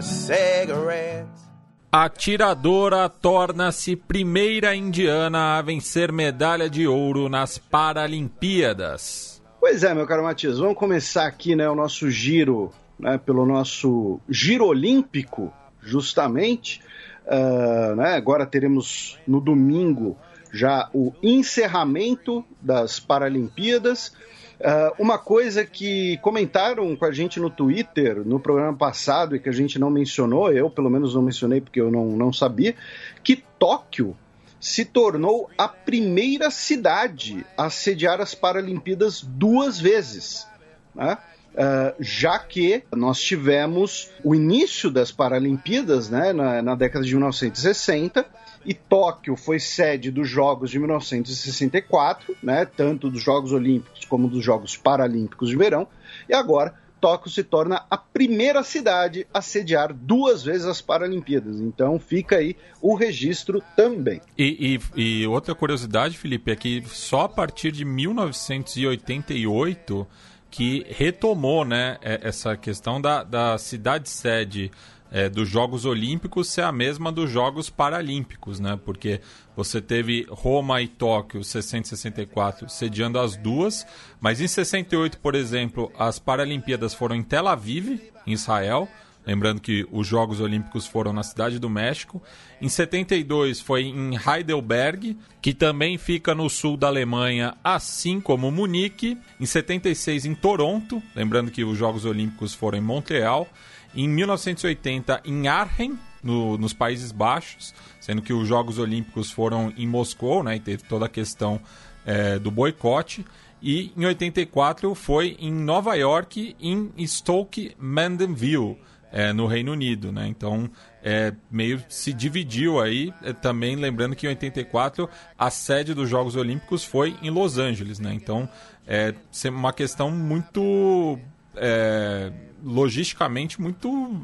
cigarettes. 0.00 1.46
A 1.92 2.08
tiradora 2.10 3.08
torna-se 3.08 3.96
primeira 3.96 4.74
indiana 4.74 5.56
a 5.56 5.62
vencer 5.62 6.12
medalha 6.12 6.68
de 6.68 6.86
ouro 6.86 7.28
nas 7.28 7.56
Paralimpíadas. 7.56 9.40
Pois 9.58 9.82
é, 9.82 9.94
meu 9.94 10.06
caro 10.06 10.22
Matias, 10.22 10.58
vamos 10.58 10.76
começar 10.76 11.26
aqui 11.26 11.56
né, 11.56 11.68
o 11.70 11.74
nosso 11.74 12.10
giro, 12.10 12.70
né, 12.98 13.18
pelo 13.18 13.46
nosso 13.46 14.20
giro 14.28 14.66
olímpico, 14.66 15.52
justamente. 15.80 16.82
Uh, 17.24 17.96
né, 17.96 18.14
agora 18.14 18.44
teremos 18.44 19.18
no 19.26 19.40
domingo 19.40 20.16
já 20.52 20.90
o 20.92 21.12
encerramento 21.22 22.44
das 22.60 23.00
Paralimpíadas. 23.00 24.12
Uh, 24.58 25.02
uma 25.02 25.18
coisa 25.18 25.66
que 25.66 26.16
comentaram 26.18 26.96
com 26.96 27.04
a 27.04 27.12
gente 27.12 27.38
no 27.38 27.50
Twitter 27.50 28.22
no 28.24 28.40
programa 28.40 28.74
passado 28.74 29.36
e 29.36 29.38
que 29.38 29.50
a 29.50 29.52
gente 29.52 29.78
não 29.78 29.90
mencionou, 29.90 30.50
eu 30.50 30.70
pelo 30.70 30.88
menos 30.88 31.14
não 31.14 31.20
mencionei 31.20 31.60
porque 31.60 31.80
eu 31.80 31.90
não, 31.90 32.06
não 32.16 32.32
sabia, 32.32 32.74
que 33.22 33.44
Tóquio 33.58 34.16
se 34.58 34.86
tornou 34.86 35.50
a 35.58 35.68
primeira 35.68 36.50
cidade 36.50 37.44
a 37.56 37.68
sediar 37.68 38.20
as 38.20 38.34
Paralimpíadas 38.34 39.20
duas 39.20 39.78
vezes. 39.78 40.46
Né? 40.94 41.18
Uh, 41.52 41.94
já 42.00 42.38
que 42.38 42.82
nós 42.94 43.20
tivemos 43.20 44.10
o 44.24 44.34
início 44.34 44.90
das 44.90 45.12
Paralimpíadas 45.12 46.08
né, 46.08 46.32
na, 46.32 46.62
na 46.62 46.74
década 46.74 47.04
de 47.04 47.12
1960 47.12 48.26
e 48.66 48.74
Tóquio 48.74 49.36
foi 49.36 49.60
sede 49.60 50.10
dos 50.10 50.28
Jogos 50.28 50.70
de 50.70 50.78
1964, 50.78 52.36
né, 52.42 52.64
tanto 52.64 53.08
dos 53.08 53.22
Jogos 53.22 53.52
Olímpicos 53.52 54.04
como 54.04 54.28
dos 54.28 54.44
Jogos 54.44 54.76
Paralímpicos 54.76 55.48
de 55.48 55.56
Verão, 55.56 55.86
e 56.28 56.34
agora 56.34 56.74
Tóquio 57.00 57.30
se 57.30 57.44
torna 57.44 57.86
a 57.88 57.96
primeira 57.96 58.64
cidade 58.64 59.24
a 59.32 59.40
sediar 59.40 59.94
duas 59.94 60.42
vezes 60.42 60.66
as 60.66 60.80
Paralimpíadas. 60.80 61.60
Então 61.60 62.00
fica 62.00 62.36
aí 62.36 62.56
o 62.80 62.94
registro 62.94 63.62
também. 63.76 64.20
E, 64.36 64.80
e, 64.96 65.22
e 65.22 65.26
outra 65.26 65.54
curiosidade, 65.54 66.18
Felipe, 66.18 66.50
é 66.50 66.56
que 66.56 66.82
só 66.86 67.20
a 67.22 67.28
partir 67.28 67.70
de 67.70 67.84
1988 67.84 70.06
que 70.50 70.84
retomou 70.88 71.64
né, 71.64 71.98
é, 72.00 72.20
essa 72.22 72.56
questão 72.56 73.00
da, 73.00 73.22
da 73.22 73.56
cidade-sede 73.58 74.72
é, 75.16 75.30
dos 75.30 75.48
Jogos 75.48 75.86
Olímpicos 75.86 76.46
ser 76.46 76.60
a 76.60 76.70
mesma 76.70 77.10
dos 77.10 77.30
Jogos 77.30 77.70
Paralímpicos, 77.70 78.60
né? 78.60 78.78
Porque 78.84 79.22
você 79.56 79.80
teve 79.80 80.26
Roma 80.28 80.82
e 80.82 80.88
Tóquio, 80.88 81.42
60 81.42 81.86
e 81.86 81.88
64, 81.88 82.68
sediando 82.68 83.18
as 83.18 83.34
duas, 83.34 83.86
mas 84.20 84.42
em 84.42 84.46
68, 84.46 85.18
por 85.18 85.34
exemplo, 85.34 85.90
as 85.98 86.18
Paralimpíadas 86.18 86.92
foram 86.92 87.16
em 87.16 87.22
Tel 87.22 87.48
Aviv, 87.48 87.98
em 88.26 88.32
Israel, 88.34 88.86
lembrando 89.26 89.58
que 89.58 89.88
os 89.90 90.06
Jogos 90.06 90.38
Olímpicos 90.38 90.86
foram 90.86 91.14
na 91.14 91.22
Cidade 91.22 91.58
do 91.58 91.70
México. 91.70 92.22
Em 92.60 92.68
72 92.68 93.58
foi 93.58 93.84
em 93.84 94.18
Heidelberg, 94.18 95.16
que 95.40 95.54
também 95.54 95.96
fica 95.96 96.34
no 96.34 96.50
sul 96.50 96.76
da 96.76 96.88
Alemanha, 96.88 97.56
assim 97.64 98.20
como 98.20 98.50
Munique. 98.50 99.16
Em 99.40 99.46
76 99.46 100.26
em 100.26 100.34
Toronto, 100.34 101.02
lembrando 101.14 101.50
que 101.50 101.64
os 101.64 101.78
Jogos 101.78 102.04
Olímpicos 102.04 102.52
foram 102.52 102.76
em 102.76 102.82
Montreal. 102.82 103.48
Em 103.96 104.08
1980, 104.08 105.22
em 105.24 105.48
Arnhem, 105.48 105.98
no, 106.22 106.58
nos 106.58 106.72
Países 106.72 107.10
Baixos, 107.10 107.74
sendo 107.98 108.20
que 108.20 108.32
os 108.32 108.46
Jogos 108.46 108.78
Olímpicos 108.78 109.30
foram 109.30 109.72
em 109.76 109.86
Moscou, 109.86 110.42
né, 110.42 110.56
e 110.56 110.60
teve 110.60 110.82
toda 110.82 111.06
a 111.06 111.08
questão 111.08 111.60
é, 112.04 112.38
do 112.38 112.50
boicote. 112.50 113.24
E 113.62 113.90
em 113.96 114.04
84 114.04 114.94
foi 114.94 115.36
em 115.40 115.52
Nova 115.52 115.94
York, 115.94 116.54
em 116.60 117.06
Stoke 117.06 117.74
Mandeville, 117.78 118.76
é, 119.10 119.32
no 119.32 119.46
Reino 119.46 119.72
Unido, 119.72 120.12
né? 120.12 120.26
Então, 120.28 120.70
é, 121.02 121.32
meio 121.50 121.82
se 121.88 122.12
dividiu 122.12 122.80
aí. 122.80 123.14
É, 123.22 123.32
também 123.32 123.74
lembrando 123.74 124.14
que 124.14 124.26
em 124.26 124.28
84 124.28 125.08
a 125.38 125.50
sede 125.50 125.94
dos 125.94 126.08
Jogos 126.08 126.36
Olímpicos 126.36 126.84
foi 126.84 127.16
em 127.22 127.30
Los 127.30 127.56
Angeles, 127.56 127.98
né? 127.98 128.12
Então, 128.12 128.48
é 128.86 129.14
uma 129.48 129.72
questão 129.72 130.10
muito 130.10 131.18
é, 131.56 132.30
logisticamente 132.66 133.60
muito 133.62 134.20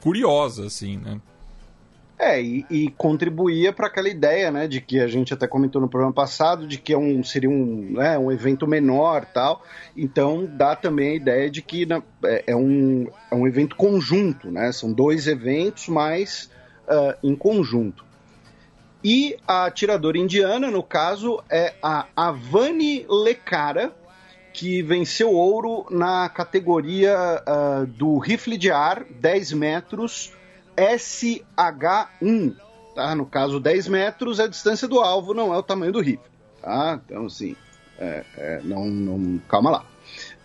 curiosa, 0.00 0.66
assim, 0.66 0.96
né? 0.96 1.20
É, 2.18 2.40
e, 2.40 2.64
e 2.70 2.90
contribuía 2.90 3.72
para 3.72 3.88
aquela 3.88 4.08
ideia, 4.08 4.48
né, 4.52 4.68
de 4.68 4.80
que 4.80 5.00
a 5.00 5.08
gente 5.08 5.34
até 5.34 5.48
comentou 5.48 5.82
no 5.82 5.88
programa 5.88 6.14
passado, 6.14 6.68
de 6.68 6.78
que 6.78 6.92
é 6.92 6.96
um, 6.96 7.24
seria 7.24 7.50
um, 7.50 7.94
né, 7.94 8.16
um 8.16 8.30
evento 8.30 8.64
menor 8.64 9.24
tal. 9.24 9.64
Então 9.96 10.48
dá 10.48 10.76
também 10.76 11.10
a 11.10 11.14
ideia 11.16 11.50
de 11.50 11.60
que 11.60 11.84
né, 11.84 12.00
é, 12.24 12.44
é, 12.48 12.56
um, 12.56 13.08
é 13.28 13.34
um 13.34 13.44
evento 13.44 13.74
conjunto, 13.74 14.52
né? 14.52 14.70
São 14.70 14.92
dois 14.92 15.26
eventos, 15.26 15.88
mas 15.88 16.48
uh, 16.86 17.16
em 17.24 17.34
conjunto. 17.34 18.04
E 19.02 19.36
a 19.46 19.64
atiradora 19.64 20.16
indiana, 20.16 20.70
no 20.70 20.82
caso, 20.82 21.42
é 21.50 21.74
a 21.82 22.06
Avani 22.14 23.04
Lekara, 23.08 23.92
que 24.52 24.82
venceu 24.82 25.32
ouro 25.32 25.86
na 25.90 26.28
categoria 26.28 27.42
uh, 27.42 27.86
do 27.86 28.18
rifle 28.18 28.58
de 28.58 28.70
ar 28.70 29.04
10 29.04 29.52
metros 29.52 30.32
SH1. 30.76 32.56
Tá? 32.94 33.14
No 33.14 33.24
caso, 33.26 33.58
10 33.58 33.88
metros 33.88 34.38
é 34.38 34.44
a 34.44 34.48
distância 34.48 34.86
do 34.86 35.00
alvo, 35.00 35.32
não 35.32 35.54
é 35.54 35.58
o 35.58 35.62
tamanho 35.62 35.92
do 35.92 36.00
rifle. 36.00 36.30
Tá? 36.60 37.00
Então, 37.04 37.26
assim, 37.26 37.56
é, 37.98 38.24
é, 38.36 38.60
não, 38.62 38.86
não, 38.86 39.38
calma 39.48 39.70
lá. 39.70 39.86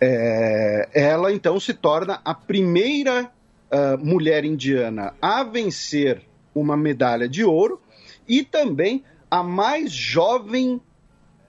É, 0.00 0.88
ela 0.94 1.32
então 1.32 1.58
se 1.60 1.74
torna 1.74 2.20
a 2.24 2.34
primeira 2.34 3.30
uh, 3.70 3.98
mulher 3.98 4.44
indiana 4.44 5.12
a 5.20 5.42
vencer 5.42 6.22
uma 6.54 6.76
medalha 6.76 7.28
de 7.28 7.44
ouro 7.44 7.80
e 8.26 8.42
também 8.42 9.04
a 9.30 9.42
mais 9.42 9.92
jovem 9.92 10.80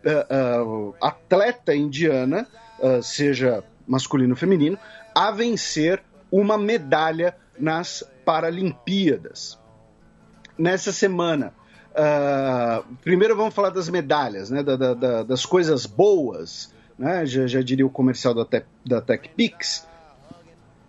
uh, 0.05 0.89
uh, 0.89 0.95
atleta 1.01 1.75
indiana, 1.75 2.47
seja 3.03 3.63
masculino 3.85 4.31
ou 4.31 4.37
feminino, 4.37 4.79
a 5.13 5.31
vencer 5.31 6.01
uma 6.31 6.57
medalha 6.57 7.35
nas 7.57 8.09
Paralimpíadas. 8.23 9.59
Nessa 10.57 10.93
semana, 10.93 11.53
primeiro 13.01 13.35
vamos 13.35 13.53
falar 13.53 13.71
das 13.71 13.89
medalhas, 13.89 14.49
né, 14.49 14.63
da, 14.63 14.77
da, 14.77 15.23
das 15.23 15.45
coisas 15.45 15.85
boas 15.85 16.73
né, 16.99 17.25
já, 17.25 17.47
já 17.47 17.61
diria 17.61 17.85
o 17.85 17.89
comercial 17.89 18.33
da, 18.33 18.43
Te 18.43 18.65
da 18.85 18.99
TechPix, 18.99 19.87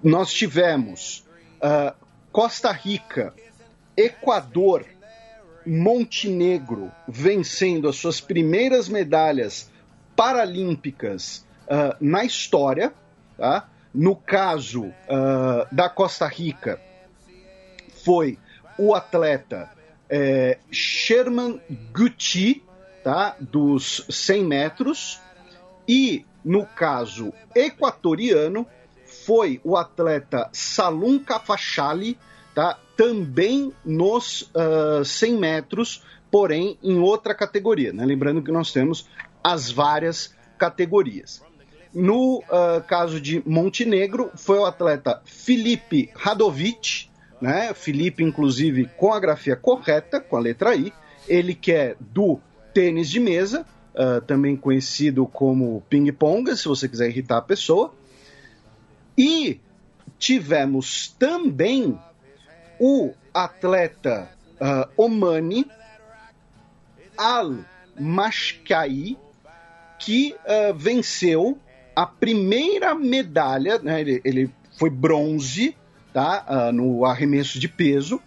nós 0.02 0.32
tivemos 0.32 1.24
uh, 1.62 1.94
Costa 2.32 2.72
Rica, 2.72 3.32
Equador, 3.96 4.84
Montenegro 5.66 6.90
vencendo 7.06 7.88
as 7.88 7.96
suas 7.96 8.20
primeiras 8.20 8.88
medalhas 8.88 9.70
paralímpicas 10.16 11.46
uh, 11.66 11.96
na 12.00 12.24
história. 12.24 12.92
Tá? 13.36 13.68
No 13.92 14.14
caso 14.14 14.84
uh, 14.84 15.66
da 15.72 15.88
Costa 15.88 16.26
Rica, 16.26 16.80
foi 18.04 18.38
o 18.78 18.94
atleta 18.94 19.70
é, 20.08 20.58
Sherman 20.70 21.60
Gucci, 21.92 22.62
tá? 23.04 23.36
dos 23.38 24.04
100 24.08 24.44
metros, 24.44 25.20
e, 25.88 26.24
no 26.44 26.66
caso 26.66 27.32
equatoriano, 27.54 28.66
foi 29.26 29.60
o 29.64 29.76
atleta 29.76 30.48
Salum 30.52 31.18
Kafachali, 31.18 32.18
tá? 32.54 32.78
Também 33.00 33.72
nos 33.82 34.42
uh, 34.42 35.00
ah, 35.00 35.04
100 35.06 35.38
metros, 35.38 36.02
porém 36.30 36.76
em 36.82 36.98
outra 36.98 37.34
categoria. 37.34 37.94
Né? 37.94 38.04
Lembrando 38.04 38.42
que 38.42 38.52
nós 38.52 38.72
temos 38.72 39.08
as 39.42 39.70
várias 39.70 40.34
categorias. 40.58 41.42
No 41.94 42.40
uh, 42.40 42.82
caso 42.86 43.18
de 43.18 43.42
Montenegro, 43.48 44.30
foi 44.34 44.58
o 44.58 44.66
atleta 44.66 45.22
Felipe 45.24 46.10
Radovic, 46.14 47.08
né? 47.40 47.72
Felipe, 47.72 48.22
inclusive, 48.22 48.90
com 48.98 49.14
a 49.14 49.18
grafia 49.18 49.56
correta, 49.56 50.20
com 50.20 50.36
a 50.36 50.40
letra 50.40 50.76
I, 50.76 50.92
ele 51.26 51.54
que 51.54 51.72
é 51.72 51.96
do 51.98 52.38
tênis 52.74 53.08
de 53.08 53.18
mesa, 53.18 53.64
uh, 53.94 54.20
também 54.20 54.54
conhecido 54.54 55.26
como 55.26 55.82
ping-pong, 55.88 56.54
se 56.54 56.68
você 56.68 56.86
quiser 56.86 57.08
irritar 57.08 57.38
a 57.38 57.42
pessoa. 57.42 57.94
E 59.16 59.58
tivemos 60.18 61.08
também 61.18 61.98
o 62.80 63.12
atleta 63.34 64.30
uh, 64.58 64.88
Omani 64.96 65.66
Al-Mashkai, 67.16 69.16
que 69.98 70.34
uh, 70.34 70.72
venceu 70.74 71.58
a 71.94 72.06
primeira 72.06 72.94
medalha, 72.94 73.78
né, 73.78 74.00
ele, 74.00 74.22
ele, 74.24 74.50
foi 74.78 74.88
bronze 74.88 75.76
tá, 76.14 76.46
uh, 76.48 76.72
no 76.72 77.04
arremesso 77.04 77.60
de 77.60 77.68
peso. 77.68 78.18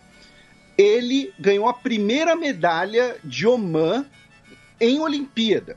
Ele 0.78 1.34
ganhou 1.39 1.68
a 1.68 1.74
primeira 1.74 2.36
medalha 2.36 3.16
de 3.24 3.48
Oman 3.48 4.06
em 4.80 5.00
Olimpíada. 5.00 5.76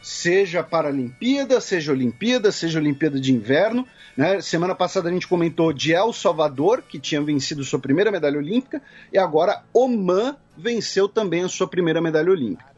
Seja 0.00 0.62
Paralimpíada, 0.62 1.60
seja 1.60 1.90
Olimpíada, 1.90 2.52
seja 2.52 2.78
Olimpíada 2.78 3.18
de 3.18 3.32
Inverno. 3.32 3.84
Né? 4.16 4.40
Semana 4.40 4.74
passada 4.74 5.08
a 5.08 5.12
gente 5.12 5.28
comentou 5.28 5.72
de 5.72 5.92
El 5.92 6.12
Salvador, 6.12 6.82
que 6.82 6.98
tinha 6.98 7.20
vencido 7.20 7.62
sua 7.62 7.78
primeira 7.78 8.10
medalha 8.10 8.38
olímpica, 8.38 8.82
e 9.12 9.18
agora 9.18 9.62
Oman 9.72 10.36
venceu 10.56 11.08
também 11.08 11.44
a 11.44 11.48
sua 11.48 11.68
primeira 11.68 12.00
medalha 12.00 12.30
olímpica. 12.30 12.74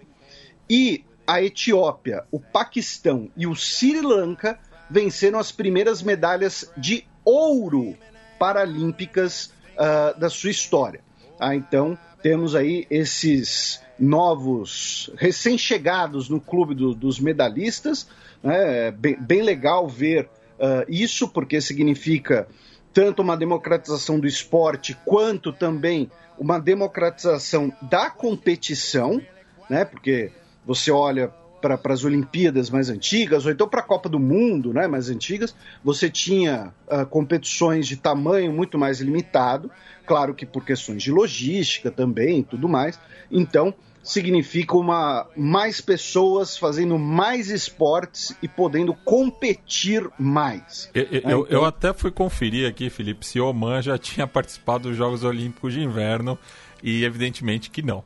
E 0.68 1.04
a 1.26 1.42
Etiópia, 1.42 2.24
o 2.32 2.40
Paquistão 2.40 3.30
e 3.36 3.46
o 3.46 3.54
Sri 3.54 4.00
Lanka 4.00 4.58
venceram 4.90 5.38
as 5.38 5.52
primeiras 5.52 6.02
medalhas 6.02 6.70
de 6.76 7.06
ouro 7.24 7.96
paralímpicas 8.38 9.52
uh, 9.74 10.18
da 10.18 10.30
sua 10.30 10.50
história. 10.50 11.00
Ah, 11.38 11.54
então, 11.54 11.96
temos 12.22 12.54
aí 12.54 12.86
esses 12.90 13.80
novos, 13.98 15.10
recém-chegados 15.16 16.28
no 16.28 16.40
clube 16.40 16.74
do, 16.74 16.94
dos 16.94 17.20
medalhistas. 17.20 18.08
Né? 18.42 18.88
É 18.88 18.90
bem, 18.90 19.16
bem 19.20 19.42
legal 19.42 19.86
ver 19.86 20.28
uh, 20.58 20.84
isso, 20.88 21.28
porque 21.28 21.60
significa 21.60 22.48
tanto 22.92 23.22
uma 23.22 23.36
democratização 23.36 24.18
do 24.18 24.26
esporte 24.26 24.96
quanto 25.04 25.52
também 25.52 26.10
uma 26.38 26.58
democratização 26.58 27.72
da 27.82 28.10
competição, 28.10 29.20
né? 29.68 29.84
Porque 29.84 30.30
você 30.64 30.90
olha 30.90 31.32
para 31.60 31.92
as 31.92 32.04
Olimpíadas 32.04 32.70
mais 32.70 32.88
antigas, 32.88 33.44
ou 33.44 33.50
então 33.50 33.68
para 33.68 33.80
a 33.80 33.84
Copa 33.84 34.08
do 34.08 34.18
Mundo 34.18 34.72
né, 34.72 34.86
mais 34.86 35.10
antigas, 35.10 35.54
você 35.82 36.08
tinha 36.08 36.72
uh, 36.86 37.04
competições 37.06 37.86
de 37.86 37.96
tamanho 37.96 38.52
muito 38.52 38.78
mais 38.78 39.00
limitado, 39.00 39.70
claro 40.06 40.34
que 40.34 40.46
por 40.46 40.64
questões 40.64 41.02
de 41.02 41.10
logística 41.10 41.90
também 41.90 42.40
e 42.40 42.44
tudo 42.44 42.68
mais. 42.68 42.98
Então, 43.30 43.74
significa 44.08 44.74
uma 44.74 45.26
mais 45.36 45.80
pessoas 45.82 46.56
fazendo 46.56 46.98
mais 46.98 47.50
esportes 47.50 48.34
e 48.42 48.48
podendo 48.48 48.94
competir 48.94 50.08
mais. 50.18 50.90
Eu, 50.94 51.02
eu, 51.04 51.18
então... 51.18 51.46
eu 51.50 51.64
até 51.64 51.92
fui 51.92 52.10
conferir 52.10 52.68
aqui, 52.68 52.88
Felipe, 52.88 53.26
se 53.26 53.38
Oman 53.38 53.82
já 53.82 53.98
tinha 53.98 54.26
participado 54.26 54.88
dos 54.88 54.96
Jogos 54.96 55.24
Olímpicos 55.24 55.74
de 55.74 55.82
Inverno 55.82 56.38
e 56.82 57.04
evidentemente 57.04 57.68
que 57.68 57.82
não. 57.82 58.02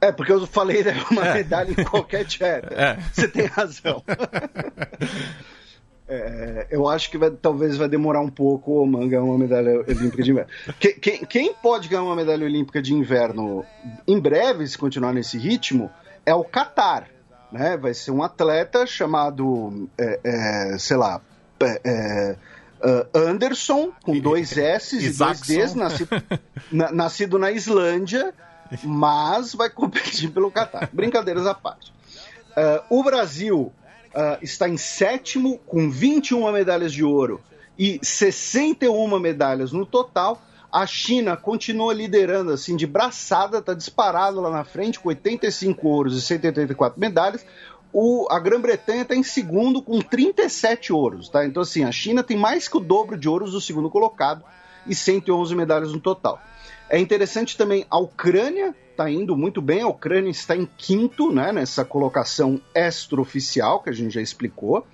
É, 0.00 0.12
porque 0.12 0.30
eu 0.30 0.46
falei 0.46 0.84
né, 0.84 1.02
uma 1.10 1.26
é. 1.26 1.34
medalha 1.34 1.72
em 1.72 1.84
qualquer 1.84 2.24
chat. 2.30 2.64
É. 2.70 2.96
Você 3.12 3.26
tem 3.26 3.46
razão. 3.46 4.04
É, 6.06 6.66
eu 6.70 6.86
acho 6.86 7.10
que 7.10 7.16
vai, 7.16 7.30
talvez 7.30 7.76
vai 7.76 7.88
demorar 7.88 8.20
um 8.20 8.28
pouco 8.28 8.72
o 8.72 8.82
Oman 8.82 9.08
ganhar 9.08 9.22
uma 9.22 9.38
medalha 9.38 9.80
olímpica 9.80 10.22
de 10.22 10.30
inverno. 10.30 10.50
Quem, 10.78 10.94
quem, 10.98 11.24
quem, 11.24 11.54
pode 11.54 11.88
ganhar 11.88 12.02
uma 12.02 12.14
medalha 12.14 12.44
olímpica 12.44 12.82
de 12.82 12.92
inverno 12.92 13.64
em 14.06 14.20
breve, 14.20 14.66
se 14.66 14.76
continuar 14.76 15.14
nesse 15.14 15.38
ritmo, 15.38 15.90
é 16.26 16.34
o 16.34 16.44
Qatar. 16.44 17.08
Né? 17.50 17.76
Vai 17.76 17.94
ser 17.94 18.10
um 18.10 18.22
atleta 18.22 18.86
chamado, 18.86 19.88
é, 19.96 20.20
é, 20.22 20.78
sei 20.78 20.96
lá, 20.96 21.22
é, 21.60 21.80
é, 21.84 22.36
Anderson, 23.14 23.90
com 24.02 24.18
dois 24.18 24.56
S 24.58 24.96
e 24.96 25.10
dois 25.10 25.40
Ds, 25.40 25.74
nascido, 25.74 26.10
na, 26.70 26.92
nascido 26.92 27.38
na 27.38 27.50
Islândia 27.50 28.34
mas 28.82 29.54
vai 29.54 29.70
competir 29.70 30.30
pelo 30.30 30.50
Qatar. 30.50 30.88
Brincadeiras 30.92 31.46
à 31.46 31.54
parte. 31.54 31.92
Uh, 32.50 32.98
o 32.98 33.02
Brasil 33.02 33.72
uh, 34.14 34.38
está 34.42 34.68
em 34.68 34.76
sétimo, 34.76 35.58
com 35.66 35.90
21 35.90 36.50
medalhas 36.52 36.92
de 36.92 37.04
ouro 37.04 37.40
e 37.78 37.98
61 38.02 39.18
medalhas 39.18 39.72
no 39.72 39.84
total. 39.84 40.40
A 40.72 40.86
China 40.86 41.36
continua 41.36 41.94
liderando 41.94 42.50
assim 42.50 42.76
de 42.76 42.86
braçada, 42.86 43.58
está 43.58 43.74
disparado 43.74 44.40
lá 44.40 44.50
na 44.50 44.64
frente 44.64 44.98
com 44.98 45.08
85 45.08 45.86
ouros 45.86 46.16
e 46.16 46.22
184 46.22 46.98
medalhas. 46.98 47.46
O, 47.92 48.26
a 48.28 48.40
Grã-Bretanha 48.40 49.02
está 49.02 49.14
em 49.14 49.22
segundo 49.22 49.80
com 49.80 50.00
37 50.00 50.92
ouros, 50.92 51.28
tá? 51.28 51.46
Então 51.46 51.62
assim, 51.62 51.84
a 51.84 51.92
China 51.92 52.24
tem 52.24 52.36
mais 52.36 52.66
que 52.66 52.76
o 52.76 52.80
dobro 52.80 53.16
de 53.16 53.28
ouros 53.28 53.52
do 53.52 53.60
segundo 53.60 53.88
colocado 53.88 54.42
e 54.84 54.94
111 54.94 55.54
medalhas 55.54 55.92
no 55.92 56.00
total. 56.00 56.40
É 56.94 56.98
interessante 57.00 57.56
também 57.56 57.84
a 57.90 57.98
Ucrânia 57.98 58.72
está 58.92 59.10
indo 59.10 59.36
muito 59.36 59.60
bem, 59.60 59.82
a 59.82 59.88
Ucrânia 59.88 60.30
está 60.30 60.54
em 60.54 60.64
quinto 60.78 61.32
né, 61.32 61.50
nessa 61.50 61.84
colocação 61.84 62.60
extraoficial 62.72 63.82
que 63.82 63.90
a 63.90 63.92
gente 63.92 64.14
já 64.14 64.20
explicou. 64.20 64.86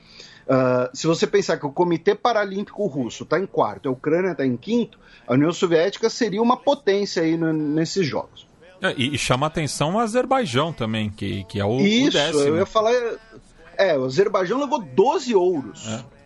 Uh, 0.47 0.89
se 0.95 1.07
você 1.07 1.27
pensar 1.27 1.59
que 1.59 1.67
o 1.67 1.71
Comitê 1.71 2.15
Paralímpico 2.15 2.87
Russo 2.87 3.25
está 3.25 3.39
em 3.39 3.45
quarto, 3.45 3.91
a 3.91 3.93
Ucrânia 3.93 4.33
está 4.33 4.47
em 4.47 4.57
quinto, 4.57 4.99
a 5.29 5.35
União 5.35 5.53
Soviética 5.53 6.09
seria 6.09 6.41
uma 6.41 6.57
potência 6.57 7.23
aí 7.23 7.37
no, 7.37 7.53
nesses 7.53 8.07
jogos. 8.07 8.49
É, 8.81 8.95
e, 8.97 9.15
e, 9.15 9.19
chama 9.19 9.47
atenção 9.47 9.97
o 9.97 9.99
Azerbaijão 9.99 10.73
também, 10.73 11.11
que, 11.11 11.45
que 11.45 11.61
é 11.61 11.65
o, 11.67 11.81
Isso, 11.81 12.09
o 12.09 12.13
décimo. 12.13 12.41
eu 12.45 12.57
ia 12.57 12.67
falar. 12.67 12.95
É, 13.77 13.99
o 13.99 14.07
Azerbaijão 14.07 14.59
levou 14.59 14.83
12 14.83 15.35
ouros. 15.35 15.87
É. 15.87 16.19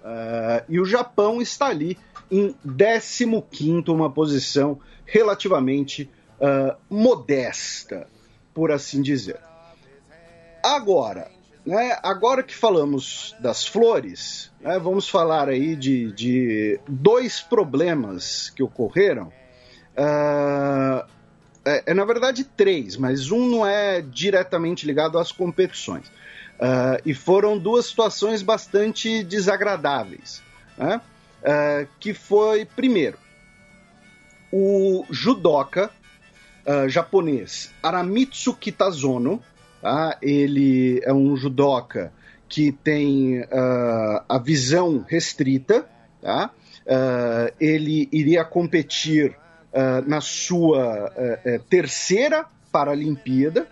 Uh, 0.00 0.64
e 0.68 0.80
o 0.80 0.84
Japão 0.84 1.42
está 1.42 1.66
ali 1.66 1.98
em 2.30 2.54
15, 2.62 3.90
uma 3.90 4.10
posição 4.10 4.80
relativamente 5.04 6.08
uh, 6.40 6.76
modesta, 6.88 8.06
por 8.54 8.70
assim 8.70 9.02
dizer. 9.02 9.40
Agora, 10.62 11.30
né, 11.64 11.98
agora 12.02 12.42
que 12.42 12.54
falamos 12.54 13.34
das 13.40 13.66
flores, 13.66 14.50
né, 14.60 14.78
vamos 14.78 15.08
falar 15.08 15.48
aí 15.48 15.76
de, 15.76 16.12
de, 16.12 16.80
dois 16.88 17.40
problemas 17.40 18.50
que 18.50 18.62
ocorreram. 18.62 19.32
Uh, 19.96 21.04
é, 21.64 21.82
é, 21.86 21.94
na 21.94 22.04
verdade 22.04 22.44
três, 22.44 22.96
mas 22.96 23.30
um 23.30 23.46
não 23.46 23.66
é 23.66 24.00
diretamente 24.00 24.86
ligado 24.86 25.18
às 25.18 25.30
competições. 25.30 26.10
Uh, 26.60 27.00
e 27.06 27.14
foram 27.14 27.58
duas 27.58 27.86
situações 27.86 28.42
bastante 28.42 29.24
desagradáveis. 29.24 30.42
Né? 30.76 31.00
Uh, 31.42 31.88
que 31.98 32.12
foi, 32.12 32.64
primeiro, 32.64 33.18
o 34.52 35.04
judoca 35.10 35.90
japonês 36.88 37.72
Aramitsu 37.82 38.54
Kitazono, 38.54 39.42
Tá? 39.80 40.18
Ele 40.20 41.00
é 41.04 41.12
um 41.12 41.36
judoca 41.36 42.12
que 42.48 42.70
tem 42.70 43.40
uh, 43.40 44.22
a 44.28 44.38
visão 44.38 45.04
restrita. 45.08 45.86
Tá? 46.20 46.50
Uh, 46.84 47.54
ele 47.58 48.08
iria 48.12 48.44
competir 48.44 49.30
uh, 49.72 50.06
na 50.06 50.20
sua 50.20 51.10
terceira 51.68 52.44
Paralimpíada. 52.70 53.66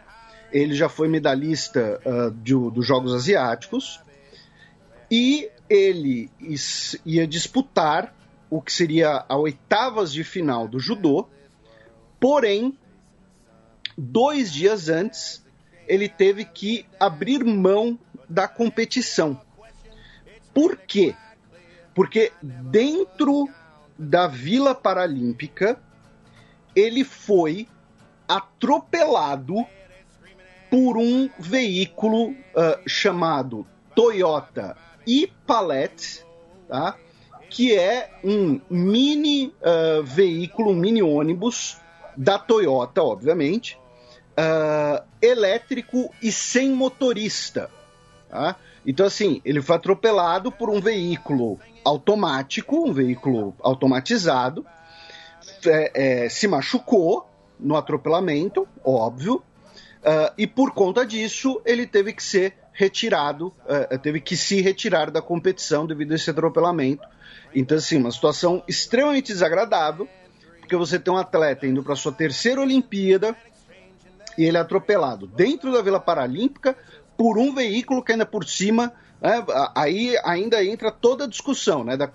Ele 0.53 0.75
já 0.75 0.89
foi 0.89 1.09
medalhista 1.09 2.01
dos 2.35 2.87
Jogos 2.87 3.13
Asiáticos. 3.15 4.01
E 5.11 5.51
ele 5.69 6.31
ia 7.05 7.27
disputar 7.27 8.15
o 8.51 8.63
que 8.63 8.73
seria 8.73 9.25
a 9.29 9.37
oitavas 9.37 10.13
de 10.13 10.25
final 10.25 10.67
do 10.67 10.79
judô. 10.79 11.29
Porém, 12.19 12.77
dois 13.97 14.53
dias 14.53 14.89
antes, 14.89 15.45
ele 15.87 16.09
teve 16.09 16.45
que 16.45 16.87
abrir 16.99 17.45
mão 17.45 17.99
da 18.29 18.49
competição. 18.49 19.41
Por 20.53 20.77
quê? 20.77 21.15
Porque 21.95 22.33
dentro 22.43 23.49
da 23.99 24.27
Vila 24.27 24.75
Paralímpica 24.75 25.81
ele 26.75 27.05
foi 27.05 27.67
atropelado 28.27 29.67
por 30.71 30.97
um 30.97 31.31
veículo 31.39 32.31
uh, 32.31 32.79
chamado 32.87 33.67
Toyota 33.95 34.77
e-Palette, 35.07 36.25
tá? 36.69 36.97
que 37.49 37.75
é 37.75 38.11
um 38.23 38.61
mini 38.69 39.47
uh, 39.47 40.03
veículo, 40.03 40.71
um 40.71 40.75
mini 40.75 41.03
ônibus 41.03 41.79
da 42.17 42.39
Toyota, 42.39 43.03
obviamente, 43.03 43.79
uh, 44.39 45.03
elétrico 45.23 46.13
e 46.23 46.31
sem 46.31 46.71
motorista. 46.71 47.71
Tá? 48.29 48.57
Então, 48.87 49.07
assim, 49.07 49.41
ele 49.45 49.63
foi 49.63 49.77
atropelado 49.77 50.53
por 50.53 50.69
um 50.69 50.81
veículo 50.81 51.59
automático, 51.85 52.89
um 52.89 52.93
veículo 52.93 53.55
automatizado, 53.61 54.67
é, 55.67 56.25
é, 56.25 56.29
se 56.29 56.47
machucou 56.47 57.27
no 57.59 57.77
atropelamento, 57.77 58.69
óbvio, 58.85 59.43
uh, 60.03 60.33
e 60.37 60.47
por 60.47 60.73
conta 60.73 61.05
disso 61.05 61.61
ele 61.65 61.87
teve 61.87 62.13
que 62.13 62.23
ser 62.23 62.55
retirado, 62.73 63.49
uh, 63.67 63.99
teve 63.99 64.21
que 64.21 64.37
se 64.37 64.61
retirar 64.61 65.11
da 65.11 65.21
competição 65.21 65.87
devido 65.87 66.13
a 66.13 66.15
esse 66.15 66.31
atropelamento. 66.31 67.07
Então, 67.55 67.79
assim, 67.79 67.97
uma 67.97 68.13
situação 68.13 68.63
extremamente 68.69 69.33
desagradável, 69.33 70.09
porque 70.61 70.77
você 70.77 70.99
tem 70.99 71.13
um 71.13 71.17
atleta 71.17 71.67
indo 71.67 71.83
para 71.83 71.97
sua 71.97 72.13
terceira 72.13 72.61
Olimpíada, 72.61 73.37
e 74.37 74.45
ele 74.45 74.57
é 74.57 74.61
atropelado 74.61 75.27
dentro 75.27 75.73
da 75.73 75.83
Vila 75.83 75.99
Paralímpica 75.99 76.77
por 77.17 77.39
um 77.39 77.53
veículo 77.53 78.03
que 78.03 78.13
ainda 78.13 78.25
por 78.25 78.47
cima 78.47 78.93
né, 79.21 79.45
aí 79.75 80.17
ainda 80.25 80.65
entra 80.65 80.93
toda 80.93 81.25
a 81.25 81.29
discussão 81.29 81.83
né, 81.83 81.97
da, 81.97 82.09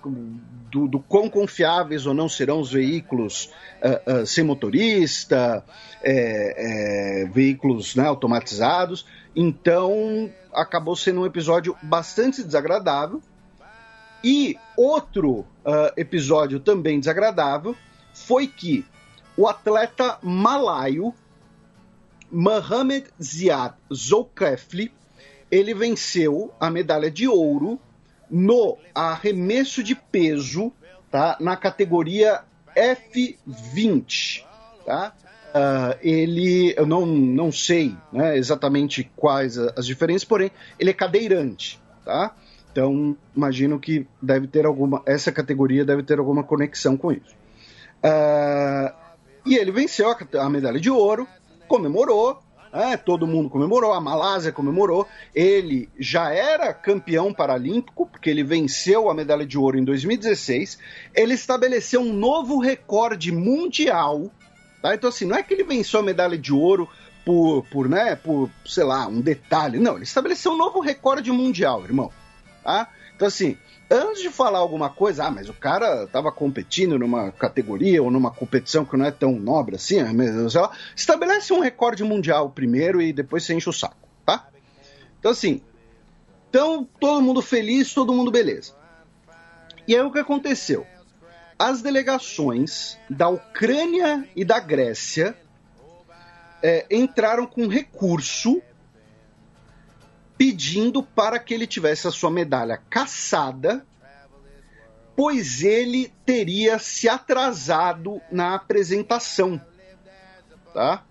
do, 0.74 0.88
do, 0.88 0.98
quão 0.98 1.30
confiáveis 1.30 2.04
ou 2.04 2.12
não 2.12 2.28
serão 2.28 2.58
os 2.58 2.72
veículos 2.72 3.48
uh, 3.80 4.22
uh, 4.22 4.26
sem 4.26 4.42
motorista, 4.42 5.64
é, 6.02 7.22
é, 7.22 7.26
veículos 7.26 7.94
né, 7.94 8.04
automatizados. 8.04 9.06
Então 9.36 10.28
acabou 10.52 10.96
sendo 10.96 11.20
um 11.20 11.26
episódio 11.26 11.76
bastante 11.80 12.42
desagradável. 12.42 13.22
E 14.24 14.56
outro 14.76 15.40
uh, 15.40 15.46
episódio 15.96 16.58
também 16.58 16.98
desagradável 16.98 17.76
foi 18.12 18.48
que 18.48 18.84
o 19.36 19.46
atleta 19.46 20.18
malaio 20.22 21.14
Mohamed 22.32 23.06
Ziad 23.22 23.74
Zulkifli, 23.92 24.90
ele 25.52 25.72
venceu 25.72 26.52
a 26.58 26.68
medalha 26.68 27.12
de 27.12 27.28
ouro 27.28 27.78
no 28.34 28.76
arremesso 28.92 29.80
de 29.80 29.94
peso, 29.94 30.72
tá? 31.08 31.36
Na 31.38 31.56
categoria 31.56 32.42
F20, 32.76 34.44
tá? 34.84 35.14
Uh, 35.54 35.96
ele, 36.02 36.74
eu 36.76 36.84
não, 36.84 37.06
não 37.06 37.52
sei 37.52 37.96
né, 38.12 38.36
exatamente 38.36 39.08
quais 39.14 39.56
as 39.56 39.86
diferenças, 39.86 40.24
porém, 40.24 40.50
ele 40.80 40.90
é 40.90 40.92
cadeirante, 40.92 41.80
tá? 42.04 42.34
Então, 42.72 43.16
imagino 43.36 43.78
que 43.78 44.04
deve 44.20 44.48
ter 44.48 44.66
alguma, 44.66 45.00
essa 45.06 45.30
categoria 45.30 45.84
deve 45.84 46.02
ter 46.02 46.18
alguma 46.18 46.42
conexão 46.42 46.96
com 46.96 47.12
isso. 47.12 47.36
Uh, 48.02 48.92
e 49.46 49.54
ele 49.54 49.70
venceu 49.70 50.10
a, 50.10 50.18
a 50.40 50.50
medalha 50.50 50.80
de 50.80 50.90
ouro, 50.90 51.28
comemorou, 51.68 52.42
é, 52.74 52.96
todo 52.96 53.24
mundo 53.24 53.48
comemorou, 53.48 53.92
a 53.92 54.00
Malásia 54.00 54.50
comemorou. 54.50 55.06
Ele 55.32 55.88
já 55.96 56.32
era 56.32 56.74
campeão 56.74 57.32
paralímpico, 57.32 58.04
porque 58.04 58.28
ele 58.28 58.42
venceu 58.42 59.08
a 59.08 59.14
medalha 59.14 59.46
de 59.46 59.56
ouro 59.56 59.78
em 59.78 59.84
2016. 59.84 60.76
Ele 61.14 61.34
estabeleceu 61.34 62.00
um 62.00 62.12
novo 62.12 62.58
recorde 62.58 63.30
mundial. 63.30 64.28
Tá? 64.82 64.92
Então, 64.92 65.08
assim, 65.08 65.24
não 65.24 65.36
é 65.36 65.42
que 65.44 65.54
ele 65.54 65.62
venceu 65.62 66.00
a 66.00 66.02
medalha 66.02 66.36
de 66.36 66.52
ouro 66.52 66.88
por, 67.24 67.64
por, 67.70 67.88
né, 67.88 68.16
por, 68.16 68.50
sei 68.66 68.82
lá, 68.82 69.06
um 69.06 69.20
detalhe. 69.20 69.78
Não, 69.78 69.94
ele 69.94 70.02
estabeleceu 70.02 70.50
um 70.50 70.56
novo 70.56 70.80
recorde 70.80 71.30
mundial, 71.30 71.84
irmão. 71.84 72.10
Tá? 72.64 72.88
Então, 73.14 73.28
assim, 73.28 73.56
antes 73.90 74.22
de 74.22 74.30
falar 74.30 74.58
alguma 74.58 74.90
coisa, 74.90 75.24
ah, 75.24 75.30
mas 75.30 75.48
o 75.48 75.54
cara 75.54 76.04
estava 76.04 76.32
competindo 76.32 76.98
numa 76.98 77.30
categoria 77.32 78.02
ou 78.02 78.10
numa 78.10 78.30
competição 78.30 78.84
que 78.84 78.96
não 78.96 79.04
é 79.04 79.10
tão 79.10 79.32
nobre 79.32 79.76
assim, 79.76 80.00
ah, 80.00 80.70
estabelece 80.96 81.52
um 81.52 81.60
recorde 81.60 82.02
mundial 82.04 82.50
primeiro 82.50 83.00
e 83.00 83.12
depois 83.12 83.44
você 83.44 83.54
enche 83.54 83.68
o 83.68 83.72
saco, 83.72 84.08
tá? 84.24 84.48
Então, 85.18 85.30
assim, 85.30 85.62
então 86.48 86.88
todo 87.00 87.22
mundo 87.22 87.42
feliz, 87.42 87.92
todo 87.92 88.12
mundo 88.12 88.30
beleza. 88.30 88.72
E 89.86 89.94
aí 89.94 90.02
o 90.02 90.12
que 90.12 90.18
aconteceu? 90.18 90.86
As 91.58 91.82
delegações 91.82 92.98
da 93.08 93.28
Ucrânia 93.28 94.28
e 94.34 94.44
da 94.44 94.58
Grécia 94.58 95.36
é, 96.62 96.86
entraram 96.90 97.46
com 97.46 97.66
recurso 97.66 98.62
pedindo 100.36 101.02
para 101.02 101.38
que 101.38 101.54
ele 101.54 101.66
tivesse 101.66 102.08
a 102.08 102.10
sua 102.10 102.30
medalha 102.30 102.80
caçada, 102.90 103.84
pois 105.16 105.62
ele 105.62 106.12
teria 106.26 106.78
se 106.78 107.08
atrasado 107.08 108.20
na 108.30 108.54
apresentação. 108.54 109.60
Tá? 110.72 111.04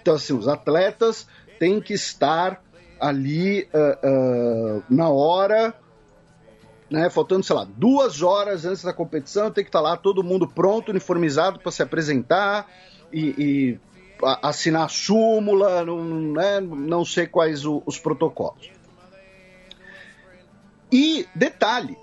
Então, 0.00 0.14
assim, 0.14 0.32
os 0.32 0.48
atletas 0.48 1.28
têm 1.58 1.80
que 1.80 1.94
estar 1.94 2.60
ali 3.00 3.68
uh, 3.72 4.78
uh, 4.78 4.84
na 4.90 5.08
hora, 5.08 5.74
né, 6.90 7.08
faltando, 7.08 7.44
sei 7.44 7.54
lá, 7.54 7.66
duas 7.76 8.22
horas 8.22 8.64
antes 8.64 8.82
da 8.82 8.92
competição, 8.92 9.50
tem 9.50 9.64
que 9.64 9.68
estar 9.68 9.80
lá 9.80 9.96
todo 9.96 10.22
mundo 10.22 10.48
pronto, 10.48 10.90
uniformizado 10.90 11.58
para 11.60 11.72
se 11.72 11.82
apresentar 11.82 12.68
e, 13.12 13.34
e 13.38 13.80
assinar 14.42 14.90
súmula, 14.90 15.84
não, 15.84 16.04
né, 16.04 16.60
não 16.60 17.04
sei 17.04 17.26
quais 17.26 17.64
o, 17.64 17.82
os 17.86 17.98
protocolos. 17.98 18.70
E, 20.90 21.26
detalhe, 21.34 21.96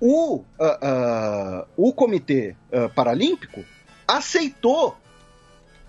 o, 0.00 0.36
uh, 0.36 0.42
uh, 0.42 1.66
o 1.76 1.92
Comitê 1.92 2.54
uh, 2.70 2.88
Paralímpico 2.94 3.64
aceitou 4.06 4.96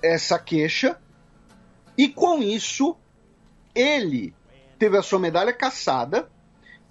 essa 0.01 0.39
queixa 0.39 0.97
e, 1.97 2.07
com 2.07 2.41
isso, 2.41 2.95
ele 3.75 4.33
teve 4.77 4.97
a 4.97 5.03
sua 5.03 5.19
medalha 5.19 5.51
caçada 5.51 6.29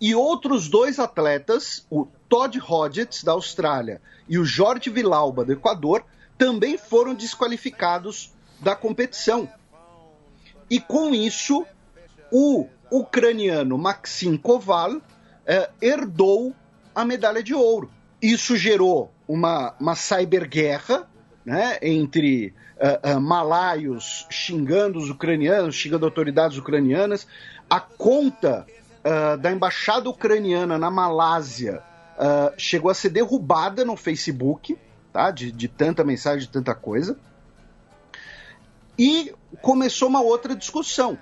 e 0.00 0.14
outros 0.14 0.68
dois 0.68 0.98
atletas, 0.98 1.86
o 1.90 2.06
Todd 2.28 2.60
Hodgetts, 2.60 3.24
da 3.24 3.32
Austrália, 3.32 4.00
e 4.28 4.38
o 4.38 4.44
Jorge 4.44 4.90
Vilauba, 4.90 5.44
do 5.44 5.52
Equador, 5.52 6.04
também 6.38 6.78
foram 6.78 7.14
desqualificados 7.14 8.32
da 8.60 8.74
competição. 8.74 9.48
E 10.70 10.80
com 10.80 11.14
isso, 11.14 11.66
o 12.30 12.66
ucraniano 12.90 13.76
Maxim 13.76 14.36
Koval 14.36 15.02
eh, 15.46 15.68
herdou 15.82 16.54
a 16.94 17.04
medalha 17.04 17.42
de 17.42 17.54
ouro. 17.54 17.90
Isso 18.20 18.56
gerou 18.56 19.12
uma, 19.26 19.74
uma 19.78 19.94
cyberguerra 19.94 21.08
né, 21.44 21.78
entre 21.80 22.52
uh, 22.76 23.16
uh, 23.16 23.20
malaios 23.20 24.26
xingando 24.30 24.98
os 24.98 25.08
ucranianos, 25.08 25.74
xingando 25.74 26.04
autoridades 26.04 26.58
ucranianas. 26.58 27.26
A 27.70 27.80
conta 27.80 28.66
uh, 29.04 29.38
da 29.38 29.50
embaixada 29.50 30.10
ucraniana 30.10 30.78
na 30.78 30.90
Malásia 30.90 31.82
chegou 32.56 32.90
a 32.90 32.94
ser 32.94 33.10
derrubada 33.10 33.84
no 33.84 33.96
Facebook, 33.96 34.76
tá, 35.18 35.32
de, 35.32 35.50
de 35.50 35.66
tanta 35.66 36.04
mensagem, 36.04 36.46
de 36.46 36.52
tanta 36.52 36.76
coisa. 36.76 37.18
E 38.96 39.34
começou 39.60 40.08
uma 40.08 40.22
outra 40.22 40.54
discussão, 40.54 41.18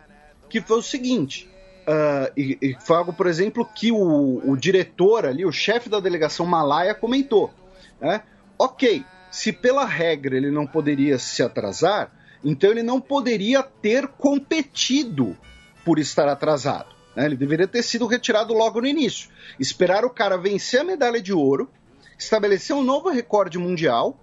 que 0.51 0.61
foi 0.61 0.79
o 0.79 0.83
seguinte: 0.83 1.49
Uh, 1.87 2.33
e, 2.37 2.59
e, 2.61 2.77
foi 2.81 2.97
algo, 2.97 3.13
por 3.13 3.29
exemplo, 3.29 3.65
que 3.65 3.93
o, 3.93 4.43
o 4.45 4.57
diretor 4.57 5.25
ali, 5.25 5.47
o 5.47 5.53
chefe 5.53 5.89
da 5.89 6.01
delegação 6.01 6.45
malaia, 6.45 6.93
comentou. 6.97 7.55
Né? 8.01 8.23
Ok, 8.59 9.05
se 9.31 9.53
pela 9.53 9.85
regra 9.85 10.37
ele 10.37 10.51
não 10.51 10.67
poderia 10.67 11.17
se 11.17 11.45
atrasar, 11.45 12.11
então 12.45 12.73
ele 12.73 12.83
não 12.83 13.01
poderia 13.01 13.63
ter 13.63 14.09
competido 14.09 15.37
por 15.85 16.01
estar 16.01 16.27
atrasado. 16.27 16.89
Né? 17.15 17.27
Ele 17.27 17.37
deveria 17.37 17.69
ter 17.69 17.85
sido 17.85 18.09
retirado 18.09 18.53
logo 18.53 18.81
no 18.81 18.87
início. 18.89 19.31
Esperar 19.57 20.05
o 20.05 20.11
cara 20.11 20.37
vencer 20.37 20.81
a 20.81 20.85
medalha 20.85 21.23
de 21.23 21.33
ouro, 21.33 21.71
estabelecer 22.19 22.75
um 22.75 22.83
novo 22.83 23.11
recorde 23.11 23.59
mundial 23.59 24.19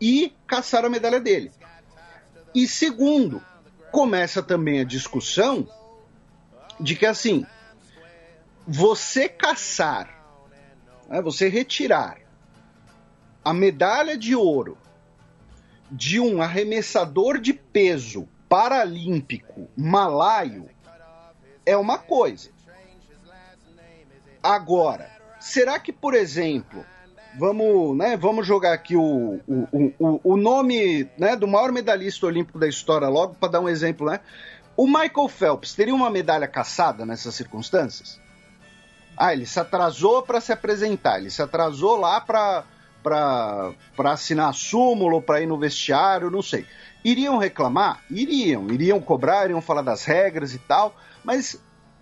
e 0.00 0.34
caçar 0.46 0.84
a 0.84 0.88
medalha 0.88 1.20
dele. 1.20 1.50
E 2.54 2.66
segundo, 2.66 3.42
começa 3.90 4.42
também 4.42 4.80
a 4.80 4.84
discussão 4.84 5.68
de 6.80 6.94
que 6.94 7.06
assim, 7.06 7.44
você 8.66 9.28
caçar, 9.28 10.22
né, 11.08 11.20
você 11.20 11.48
retirar 11.48 12.18
a 13.44 13.52
medalha 13.52 14.16
de 14.16 14.34
ouro 14.34 14.76
de 15.90 16.20
um 16.20 16.42
arremessador 16.42 17.38
de 17.38 17.52
peso 17.52 18.28
paralímpico 18.48 19.68
malaio 19.76 20.68
é 21.64 21.76
uma 21.76 21.98
coisa. 21.98 22.50
Agora, 24.42 25.10
será 25.40 25.78
que, 25.78 25.92
por 25.92 26.14
exemplo, 26.14 26.84
vamos, 27.38 27.96
né, 27.96 28.16
vamos 28.16 28.46
jogar 28.46 28.72
aqui 28.72 28.96
o, 28.96 29.40
o, 29.46 29.92
o, 29.98 30.20
o 30.32 30.36
nome 30.36 31.08
né, 31.16 31.36
do 31.36 31.46
maior 31.46 31.70
medalhista 31.70 32.26
olímpico 32.26 32.58
da 32.58 32.68
história 32.68 33.08
logo 33.08 33.34
para 33.34 33.52
dar 33.52 33.60
um 33.60 33.68
exemplo, 33.68 34.06
né? 34.10 34.20
O 34.76 34.86
Michael 34.86 35.28
Phelps 35.28 35.74
teria 35.74 35.94
uma 35.94 36.10
medalha 36.10 36.46
caçada 36.46 37.06
nessas 37.06 37.34
circunstâncias? 37.34 38.20
Ah, 39.16 39.32
ele 39.32 39.46
se 39.46 39.58
atrasou 39.58 40.22
para 40.22 40.40
se 40.40 40.52
apresentar, 40.52 41.18
ele 41.18 41.30
se 41.30 41.42
atrasou 41.42 41.96
lá 41.96 42.20
para 42.20 42.64
para 43.02 44.12
assinar 44.12 44.52
súmulo, 44.52 45.22
para 45.22 45.40
ir 45.40 45.46
no 45.46 45.56
vestiário, 45.56 46.30
não 46.30 46.42
sei. 46.42 46.66
Iriam 47.02 47.38
reclamar? 47.38 48.02
Iriam. 48.10 48.68
Iriam 48.70 49.00
cobrar, 49.00 49.46
iriam 49.46 49.62
falar 49.62 49.82
das 49.82 50.04
regras 50.04 50.52
e 50.52 50.58
tal. 50.58 50.94
Mas, 51.24 51.58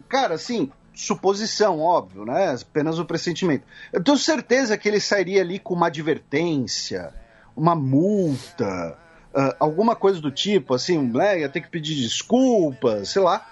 cara, 0.08 0.34
assim, 0.34 0.72
suposição, 0.96 1.78
óbvio, 1.78 2.24
né? 2.24 2.56
Apenas 2.60 2.98
o 2.98 3.04
pressentimento. 3.04 3.66
Eu 3.92 4.02
tenho 4.02 4.16
certeza 4.16 4.78
que 4.78 4.88
ele 4.88 4.98
sairia 4.98 5.42
ali 5.42 5.58
com 5.58 5.74
uma 5.74 5.88
advertência, 5.88 7.12
uma 7.54 7.74
multa, 7.74 8.98
uh, 9.34 9.54
alguma 9.60 9.94
coisa 9.94 10.20
do 10.20 10.30
tipo, 10.30 10.74
assim, 10.74 10.98
né? 10.98 11.40
Ia 11.40 11.48
ter 11.48 11.60
que 11.60 11.68
pedir 11.68 11.94
desculpas, 11.94 13.10
sei 13.10 13.22
lá. 13.22 13.46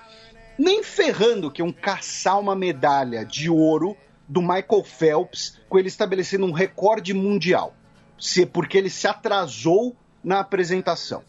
Nem 0.58 0.82
ferrando 0.82 1.50
que 1.50 1.62
um 1.62 1.72
caçar 1.72 2.40
uma 2.40 2.56
medalha 2.56 3.24
de 3.24 3.50
ouro 3.50 3.96
do 4.26 4.40
Michael 4.40 4.84
Phelps 4.84 5.60
com 5.68 5.78
ele 5.78 5.88
estabelecendo 5.88 6.46
um 6.46 6.52
recorde 6.52 7.12
mundial. 7.12 7.74
Se, 8.18 8.46
porque 8.46 8.78
ele 8.78 8.88
se 8.88 9.06
atrasou 9.06 9.94
na 10.22 10.40
apresentação. 10.40 11.22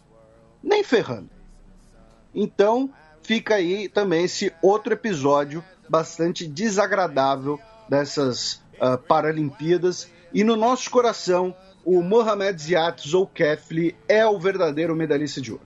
Nem 0.64 0.84
ferrando. 0.84 1.30
Então, 2.34 2.90
fica 3.22 3.56
aí 3.56 3.90
também 3.90 4.24
esse 4.24 4.54
outro 4.62 4.94
episódio 4.94 5.64
bastante 5.90 6.48
desagradável 6.48 7.60
dessas 7.90 8.62
uh, 8.82 8.98
Paralimpíadas. 9.08 10.10
E 10.34 10.44
no 10.44 10.56
nosso 10.56 10.90
coração, 10.90 11.56
o 11.84 12.02
Mohamed 12.02 12.62
Ziad 12.62 13.00
Zoukefli 13.08 13.96
é 14.08 14.26
o 14.26 14.40
verdadeiro 14.40 14.96
medalhista 14.96 15.40
de 15.40 15.52
ouro. 15.52 15.66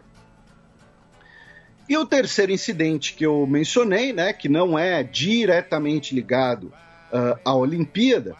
E 1.87 1.97
o 1.97 2.05
terceiro 2.05 2.51
incidente 2.51 3.15
que 3.15 3.25
eu 3.25 3.47
mencionei, 3.47 4.13
né, 4.13 4.31
que 4.31 4.47
não 4.47 4.77
é 4.77 5.01
diretamente 5.01 6.13
ligado 6.13 6.65
uh, 6.65 7.39
à 7.43 7.55
Olimpíada, 7.55 8.35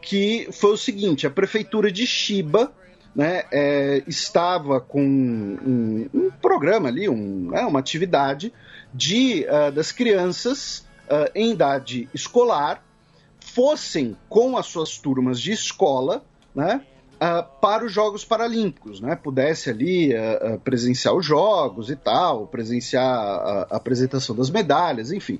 que 0.00 0.48
foi 0.50 0.72
o 0.72 0.76
seguinte: 0.76 1.26
a 1.26 1.30
prefeitura 1.30 1.92
de 1.92 2.04
Chiba 2.04 2.72
né, 3.14 3.44
é, 3.52 4.02
estava 4.06 4.80
com 4.80 5.00
um, 5.00 6.08
um, 6.12 6.30
programa 6.42 6.88
ali, 6.88 7.08
um, 7.08 7.50
né, 7.50 7.60
uma 7.60 7.78
atividade 7.78 8.52
de 8.92 9.46
uh, 9.46 9.70
das 9.70 9.92
crianças 9.92 10.84
uh, 11.08 11.30
em 11.34 11.52
idade 11.52 12.08
escolar 12.14 12.82
fossem 13.40 14.16
com 14.28 14.56
as 14.56 14.66
suas 14.66 14.98
turmas 14.98 15.40
de 15.40 15.52
escola, 15.52 16.24
né, 16.54 16.80
uh, 17.14 17.44
para 17.60 17.84
os 17.84 17.92
Jogos 17.92 18.24
Paralímpicos, 18.24 19.00
né? 19.00 19.16
Pudesse 19.16 19.68
ali 19.68 20.14
uh, 20.14 20.58
presenciar 20.60 21.14
os 21.14 21.26
jogos 21.26 21.90
e 21.90 21.96
tal, 21.96 22.46
presenciar 22.46 23.04
a, 23.04 23.66
a 23.70 23.76
apresentação 23.76 24.34
das 24.34 24.48
medalhas, 24.48 25.12
enfim. 25.12 25.38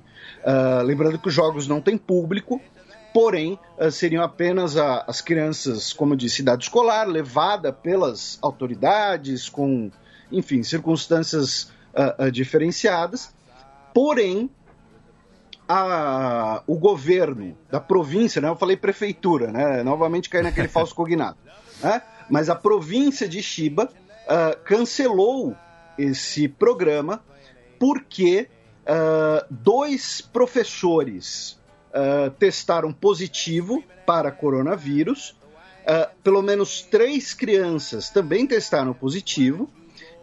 Lembrando 0.85 1.19
que 1.19 1.29
os 1.29 1.35
jogos 1.35 1.69
não 1.69 1.81
têm 1.81 1.97
público, 1.97 2.61
porém 3.15 3.59
seriam 3.91 4.25
apenas 4.25 4.77
a, 4.77 5.05
as 5.07 5.21
crianças, 5.21 5.93
como 5.93 6.15
eu 6.15 6.17
disse, 6.17 6.43
idade 6.43 6.65
escolar, 6.65 7.07
levada 7.07 7.73
pelas 7.73 8.39
autoridades, 8.43 9.49
com, 9.49 9.91
enfim, 10.33 10.63
circunstâncias 10.63 11.71
diferenciadas. 12.33 13.33
Porém, 13.95 14.51
a, 15.73 16.63
o 16.67 16.77
governo 16.77 17.57
da 17.71 17.81
província, 17.81 18.41
né? 18.41 18.49
Eu 18.49 18.57
falei 18.57 18.77
prefeitura, 18.77 19.51
né? 19.51 19.83
Novamente 19.83 20.29
caí 20.29 20.43
naquele 20.43 20.69
falso 20.69 20.95
cognato 20.95 21.39
né? 21.83 22.03
mas 22.31 22.49
a 22.49 22.55
província 22.55 23.29
de 23.29 23.43
Shiba 23.43 23.85
uh, 23.85 24.63
cancelou 24.65 25.57
esse 25.99 26.49
programa 26.49 27.23
porque 27.79 28.49
uh, 28.83 29.45
dois 29.51 30.21
professores 30.21 31.59
uh, 31.91 32.31
testaram 32.39 32.93
positivo 32.93 33.83
para 34.07 34.31
coronavírus, 34.31 35.37
pelo 36.23 36.43
menos 36.43 36.81
três 36.83 37.35
crianças 37.35 38.09
também 38.09 38.47
testaram 38.47 38.93
positivo 38.93 39.69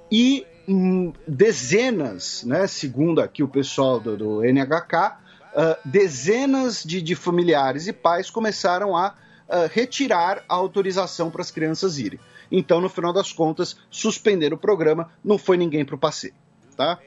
e 0.09 0.45
um, 0.67 1.12
dezenas, 1.27 2.43
né, 2.45 2.65
segundo 2.65 3.19
aqui 3.19 3.43
o 3.43 3.47
pessoal 3.47 3.99
do, 3.99 4.15
do 4.15 4.41
NHK, 4.41 5.17
dezenas 5.83 6.83
de, 6.83 7.01
de 7.01 7.15
familiares 7.15 7.88
e 7.88 7.93
pais 7.93 8.29
começaram 8.29 8.95
a 8.95 9.15
uh, 9.49 9.67
retirar 9.71 10.43
a 10.47 10.53
autorização 10.53 11.31
para 11.31 11.41
as 11.41 11.51
crianças 11.51 11.97
irem. 11.97 12.19
Então, 12.51 12.79
no 12.79 12.89
final 12.89 13.12
das 13.12 13.33
contas, 13.33 13.75
suspender 13.89 14.53
o 14.53 14.57
programa, 14.57 15.12
não 15.23 15.38
foi 15.38 15.57
ninguém 15.57 15.83
para 15.83 15.95
o 15.95 15.99
passeio, 15.99 16.33
tá? 16.75 16.99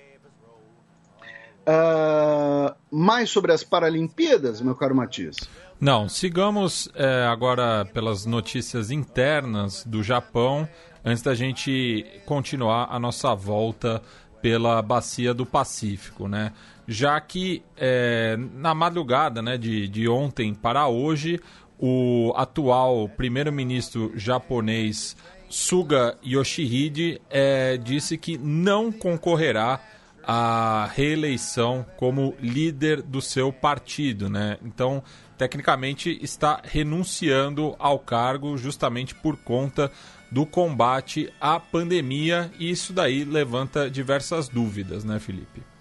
Uh, 1.62 2.74
mais 2.90 3.30
sobre 3.30 3.52
as 3.52 3.62
Paralimpíadas, 3.62 4.60
meu 4.60 4.74
caro 4.74 4.94
Matias? 4.94 5.36
Não, 5.80 6.08
sigamos 6.08 6.88
é, 6.94 7.24
agora 7.24 7.84
pelas 7.84 8.24
notícias 8.24 8.90
internas 8.90 9.84
do 9.84 10.02
Japão, 10.02 10.68
antes 11.04 11.22
da 11.22 11.34
gente 11.34 12.04
continuar 12.24 12.88
a 12.90 13.00
nossa 13.00 13.34
volta 13.34 14.00
pela 14.40 14.80
bacia 14.80 15.32
do 15.34 15.46
Pacífico, 15.46 16.28
né? 16.28 16.52
Já 16.86 17.20
que 17.20 17.62
é, 17.76 18.36
na 18.54 18.74
madrugada 18.74 19.40
né, 19.40 19.56
de, 19.56 19.86
de 19.88 20.08
ontem 20.08 20.52
para 20.54 20.88
hoje, 20.88 21.40
o 21.78 22.32
atual 22.36 23.08
primeiro-ministro 23.08 24.12
japonês 24.14 25.16
Suga 25.48 26.16
Yoshihide 26.24 27.20
é, 27.28 27.76
disse 27.76 28.16
que 28.16 28.38
não 28.38 28.90
concorrerá 28.90 29.80
à 30.24 30.88
reeleição 30.94 31.84
como 31.96 32.34
líder 32.40 33.02
do 33.02 33.20
seu 33.20 33.52
partido, 33.52 34.30
né? 34.30 34.56
Então, 34.64 35.02
tecnicamente, 35.36 36.18
está 36.22 36.60
renunciando 36.62 37.74
ao 37.78 37.98
cargo 37.98 38.56
justamente 38.56 39.14
por 39.14 39.36
conta 39.36 39.90
do 40.30 40.46
combate 40.46 41.30
à 41.38 41.60
pandemia 41.60 42.50
e 42.58 42.70
isso 42.70 42.92
daí 42.92 43.24
levanta 43.24 43.90
diversas 43.90 44.48
dúvidas, 44.48 45.04
né, 45.04 45.18
Felipe? 45.18 45.71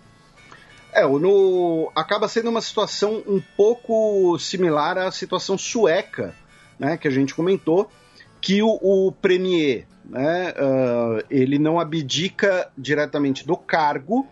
É, 0.93 1.07
no, 1.07 1.91
acaba 1.95 2.27
sendo 2.27 2.49
uma 2.49 2.61
situação 2.61 3.23
um 3.25 3.41
pouco 3.55 4.37
similar 4.37 4.97
à 4.97 5.11
situação 5.11 5.57
sueca, 5.57 6.35
né, 6.77 6.97
que 6.97 7.07
a 7.07 7.11
gente 7.11 7.33
comentou, 7.33 7.89
que 8.41 8.61
o, 8.61 8.77
o 8.81 9.11
premier, 9.11 9.85
né, 10.03 10.51
uh, 10.51 11.23
ele 11.29 11.57
não 11.57 11.79
abdica 11.79 12.69
diretamente 12.77 13.45
do 13.45 13.55
cargo, 13.55 14.27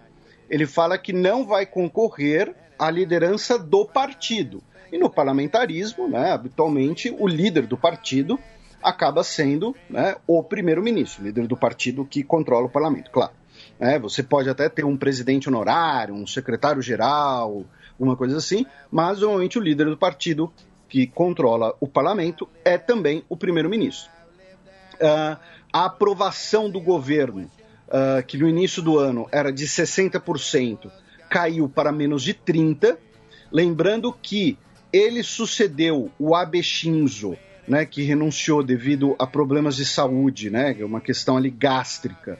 ele 0.49 0.65
fala 0.65 0.97
que 0.97 1.13
não 1.13 1.45
vai 1.45 1.65
concorrer 1.65 2.53
à 2.77 2.89
liderança 2.89 3.57
do 3.57 3.85
partido. 3.85 4.61
E 4.91 4.97
no 4.97 5.09
parlamentarismo, 5.09 6.07
né, 6.07 6.31
habitualmente, 6.31 7.15
o 7.17 7.27
líder 7.27 7.67
do 7.67 7.77
partido 7.77 8.39
acaba 8.81 9.23
sendo 9.23 9.75
né, 9.89 10.15
o 10.25 10.41
primeiro-ministro, 10.41 11.23
líder 11.23 11.47
do 11.47 11.55
partido 11.55 12.03
que 12.03 12.23
controla 12.23 12.65
o 12.65 12.69
parlamento, 12.69 13.11
claro. 13.11 13.38
É, 13.79 13.97
você 13.97 14.21
pode 14.21 14.49
até 14.49 14.67
ter 14.67 14.83
um 14.83 14.97
presidente 14.97 15.47
honorário, 15.47 16.13
um 16.13 16.27
secretário-geral, 16.27 17.65
uma 17.97 18.15
coisa 18.15 18.37
assim, 18.37 18.65
mas 18.91 19.19
normalmente 19.21 19.57
o 19.57 19.61
líder 19.61 19.85
do 19.85 19.97
partido 19.97 20.51
que 20.89 21.07
controla 21.07 21.75
o 21.79 21.87
parlamento 21.87 22.49
é 22.65 22.77
também 22.77 23.23
o 23.29 23.37
primeiro-ministro. 23.37 24.09
Uh, 24.95 25.37
a 25.71 25.85
aprovação 25.85 26.69
do 26.69 26.81
governo, 26.81 27.49
uh, 27.87 28.23
que 28.25 28.37
no 28.37 28.49
início 28.49 28.81
do 28.81 28.97
ano 28.97 29.27
era 29.31 29.51
de 29.51 29.65
60%, 29.65 30.91
caiu 31.29 31.69
para 31.69 31.91
menos 31.91 32.23
de 32.23 32.33
30%, 32.33 32.97
lembrando 33.51 34.11
que 34.11 34.57
ele 34.91 35.23
sucedeu 35.23 36.11
o 36.19 36.35
Abe 36.35 36.61
Shinzo, 36.63 37.37
né, 37.67 37.85
que 37.85 38.01
renunciou 38.01 38.63
devido 38.63 39.15
a 39.19 39.27
problemas 39.27 39.75
de 39.75 39.85
saúde, 39.85 40.49
né, 40.49 40.75
é 40.79 40.83
uma 40.83 40.99
questão 40.99 41.37
ali 41.37 41.51
gástrica, 41.51 42.39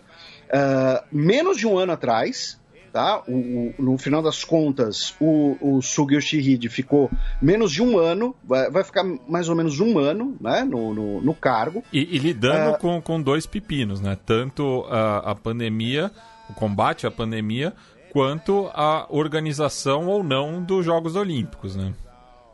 uh, 0.49 1.03
menos 1.11 1.57
de 1.57 1.67
um 1.67 1.77
ano 1.77 1.93
atrás, 1.93 2.59
tá? 2.91 3.23
O, 3.27 3.31
o, 3.31 3.73
no 3.79 3.97
final 3.97 4.21
das 4.21 4.43
contas, 4.43 5.15
o, 5.19 5.57
o 5.61 5.81
Sugi 5.81 6.15
Yoshihide 6.15 6.69
ficou 6.69 7.09
menos 7.41 7.71
de 7.71 7.81
um 7.81 7.97
ano, 7.97 8.35
vai, 8.43 8.69
vai 8.69 8.83
ficar 8.83 9.03
mais 9.27 9.49
ou 9.49 9.55
menos 9.55 9.79
um 9.79 9.97
ano 9.97 10.35
né, 10.39 10.63
no, 10.63 10.93
no, 10.93 11.21
no 11.21 11.33
cargo. 11.33 11.83
E, 11.93 12.15
e 12.15 12.17
lidando 12.17 12.75
uh, 12.75 12.77
com, 12.77 13.01
com 13.01 13.21
dois 13.21 13.45
pepinos, 13.45 14.01
né? 14.01 14.17
Tanto 14.25 14.85
a, 14.89 15.31
a 15.31 15.35
pandemia, 15.35 16.11
o 16.49 16.53
combate 16.53 17.05
à 17.05 17.11
pandemia, 17.11 17.73
quanto 18.11 18.69
a 18.73 19.05
organização 19.09 20.07
ou 20.07 20.23
não 20.23 20.63
dos 20.63 20.85
Jogos 20.85 21.15
Olímpicos, 21.15 21.75
né? 21.75 21.93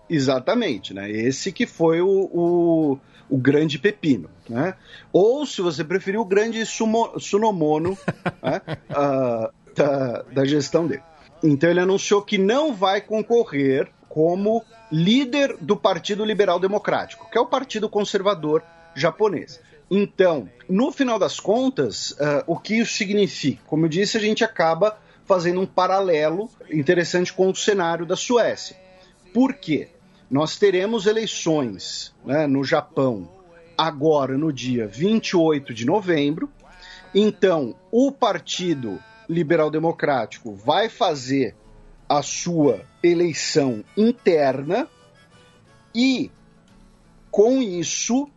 Exatamente, 0.10 0.93
né? 0.93 1.10
Esse 1.10 1.52
que 1.52 1.66
foi 1.66 2.02
o, 2.02 2.08
o, 2.08 3.00
o 3.30 3.38
grande 3.38 3.80
pepino, 3.80 4.30
né? 4.47 4.76
Ou, 5.11 5.45
se 5.45 5.61
você 5.61 5.84
preferir, 5.84 6.19
o 6.19 6.26
grande 6.26 6.65
sumo, 6.65 7.19
sunomono 7.19 7.97
né? 8.41 8.61
uh, 8.91 9.51
da, 9.76 10.21
da 10.23 10.45
gestão 10.45 10.88
dele. 10.88 11.03
Então 11.43 11.69
ele 11.69 11.80
anunciou 11.80 12.21
que 12.21 12.38
não 12.38 12.73
vai 12.73 13.01
concorrer 13.01 13.89
como 14.07 14.63
líder 14.91 15.57
do 15.59 15.76
Partido 15.76 16.23
Liberal 16.23 16.59
Democrático, 16.59 17.30
que 17.30 17.38
é 17.38 17.41
o 17.41 17.45
partido 17.45 17.89
conservador 17.89 18.63
japonês. 18.95 19.59
Então, 19.89 20.49
no 20.67 20.91
final 20.91 21.19
das 21.19 21.39
contas, 21.39 22.11
uh, 22.11 22.43
o 22.47 22.57
que 22.57 22.78
isso 22.78 22.93
significa? 22.93 23.61
Como 23.67 23.86
eu 23.86 23.89
disse, 23.89 24.17
a 24.17 24.21
gente 24.21 24.43
acaba 24.43 24.97
fazendo 25.26 25.59
um 25.59 25.65
paralelo 25.65 26.49
interessante 26.71 27.34
com 27.34 27.49
o 27.49 27.55
cenário 27.55 28.05
da 28.05 28.15
Suécia. 28.15 28.76
Por 29.34 29.53
quê? 29.53 29.89
Nós 30.30 30.57
teremos 30.57 31.05
eleições 31.05 32.13
né, 32.26 32.47
no 32.47 32.63
Japão 32.63 33.30
agora 33.78 34.38
no 34.38 34.51
dia 34.51 34.88
28 34.88 35.73
de 35.73 35.86
novembro. 35.86 36.49
Então, 37.13 37.76
o 37.91 38.11
Partido 38.11 39.01
Liberal 39.30 39.69
Democrático 39.69 40.53
vai 40.53 40.89
fazer 40.89 41.55
a 42.07 42.21
sua 42.21 42.86
eleição 43.03 43.84
interna 43.97 44.88
e, 45.93 46.32
com 47.32 47.61
isso, 47.61 48.30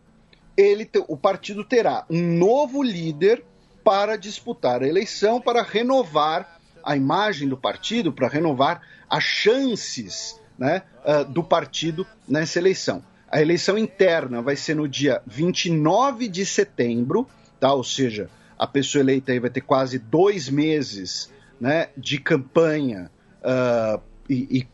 ele, 0.55 0.89
o 1.07 1.17
partido 1.17 1.63
terá 1.63 2.05
um 2.09 2.37
novo 2.37 2.81
líder 2.81 3.43
para 3.83 4.17
disputar 4.17 4.81
a 4.81 4.87
eleição, 4.87 5.41
para 5.41 5.63
renovar 5.63 6.59
a 6.83 6.95
imagem 6.95 7.47
do 7.47 7.57
partido, 7.57 8.13
para 8.13 8.27
renovar 8.27 8.81
as 9.09 9.23
chances 9.23 10.39
né, 10.59 10.83
uh, 11.05 11.23
do 11.23 11.41
partido 11.41 12.05
nessa 12.27 12.59
eleição. 12.59 13.01
A 13.31 13.41
eleição 13.41 13.77
interna 13.77 14.41
vai 14.41 14.55
ser 14.55 14.75
no 14.75 14.87
dia 14.87 15.21
29 15.25 16.27
de 16.27 16.45
setembro, 16.45 17.27
tá? 17.59 17.71
ou 17.73 17.83
seja, 17.83 18.29
a 18.57 18.67
pessoa 18.67 19.01
eleita 19.01 19.31
aí 19.31 19.39
vai 19.39 19.49
ter 19.49 19.61
quase 19.61 19.97
dois 19.97 20.49
meses 20.49 21.31
né, 21.61 21.89
de 21.95 22.19
campanha 22.19 23.09
uh, 23.41 24.01
e, 24.29 24.59
e 24.59 24.67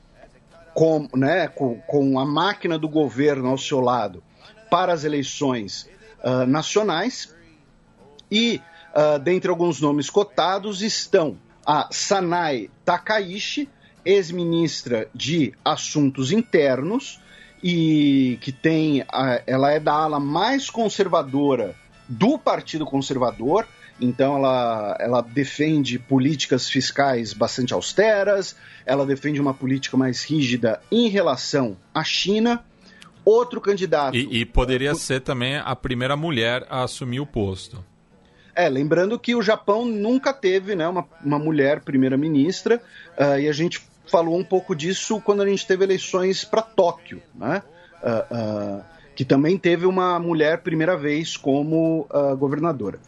com, 0.73 1.07
né, 1.13 1.47
com, 1.47 1.79
com, 1.81 2.19
a 2.19 2.25
máquina 2.25 2.77
do 2.77 2.89
governo 2.89 3.49
ao 3.49 3.57
seu 3.57 3.79
lado 3.79 4.23
para 4.69 4.91
as 4.91 5.03
eleições 5.03 5.89
uh, 6.23 6.45
nacionais. 6.47 7.33
E 8.31 8.61
uh, 8.93 9.19
dentre 9.19 9.49
alguns 9.49 9.79
nomes 9.79 10.09
cotados 10.09 10.81
estão 10.81 11.37
a 11.65 11.87
Sanai 11.91 12.69
Takaishi, 12.83 13.69
ex-ministra 14.05 15.09
de 15.13 15.53
Assuntos 15.63 16.31
Internos, 16.31 17.19
e 17.63 18.37
que 18.41 18.51
tem, 18.51 19.03
ela 19.47 19.71
é 19.71 19.79
da 19.79 19.93
ala 19.93 20.19
mais 20.19 20.69
conservadora 20.69 21.75
do 22.07 22.37
Partido 22.37 22.85
Conservador, 22.85 23.67
então 23.99 24.37
ela, 24.37 24.97
ela 24.99 25.21
defende 25.21 25.97
políticas 25.97 26.69
fiscais 26.69 27.33
bastante 27.33 27.73
austeras, 27.73 28.55
ela 28.85 29.05
defende 29.05 29.39
uma 29.39 29.53
política 29.53 29.95
mais 29.97 30.23
rígida 30.23 30.81
em 30.91 31.07
relação 31.09 31.77
à 31.93 32.03
China. 32.03 32.63
Outro 33.23 33.59
candidato. 33.59 34.15
E, 34.15 34.41
e 34.41 34.45
poderia 34.45 34.93
ser 34.93 35.21
também 35.21 35.57
a 35.57 35.75
primeira 35.75 36.15
mulher 36.15 36.63
a 36.69 36.83
assumir 36.83 37.19
o 37.19 37.25
posto. 37.25 37.83
É, 38.53 38.69
lembrando 38.69 39.17
que 39.17 39.33
o 39.33 39.41
Japão 39.41 39.83
nunca 39.83 40.31
teve 40.31 40.75
né, 40.75 40.87
uma, 40.87 41.05
uma 41.23 41.39
mulher 41.39 41.81
primeira-ministra, 41.81 42.79
uh, 43.17 43.39
e 43.39 43.49
a 43.49 43.51
gente 43.51 43.81
falou 44.07 44.37
um 44.37 44.43
pouco 44.43 44.75
disso 44.75 45.21
quando 45.21 45.41
a 45.41 45.47
gente 45.47 45.65
teve 45.65 45.83
eleições 45.83 46.43
para 46.43 46.61
Tóquio, 46.61 47.21
né? 47.33 47.63
Uh, 48.03 48.83
que 49.15 49.23
também 49.23 49.57
teve 49.57 49.85
uma 49.85 50.19
mulher 50.19 50.61
primeira 50.61 50.97
vez 50.97 51.37
como 51.37 52.05
governadora. 52.37 52.99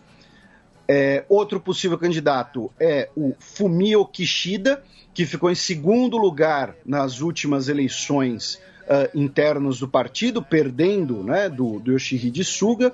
É, 0.87 1.25
outro 1.27 1.59
possível 1.59 1.97
candidato 1.97 2.71
é 2.79 3.09
o 3.15 3.35
Fumio 3.37 4.05
Kishida, 4.05 4.81
que 5.13 5.25
ficou 5.25 5.51
em 5.51 5.55
segundo 5.55 6.15
lugar 6.15 6.75
nas 6.85 7.19
últimas 7.19 7.67
eleições 7.67 8.55
uh, 8.83 9.09
internas 9.13 9.79
do 9.79 9.87
partido, 9.87 10.41
perdendo 10.41 11.23
né, 11.23 11.49
do, 11.49 11.79
do 11.79 11.91
Yoshihide 11.91 12.43
Suga. 12.43 12.93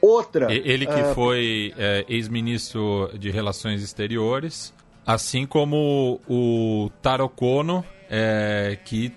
Outra. 0.00 0.52
Ele 0.52 0.84
que 0.84 1.00
uh, 1.00 1.14
foi 1.14 1.72
é, 1.78 2.04
ex-ministro 2.08 3.10
de 3.16 3.30
Relações 3.30 3.84
Exteriores, 3.84 4.74
assim 5.06 5.46
como 5.46 6.20
o 6.28 6.90
Taro 7.00 7.28
Kono, 7.28 7.84
é, 8.08 8.78
que 8.84 9.12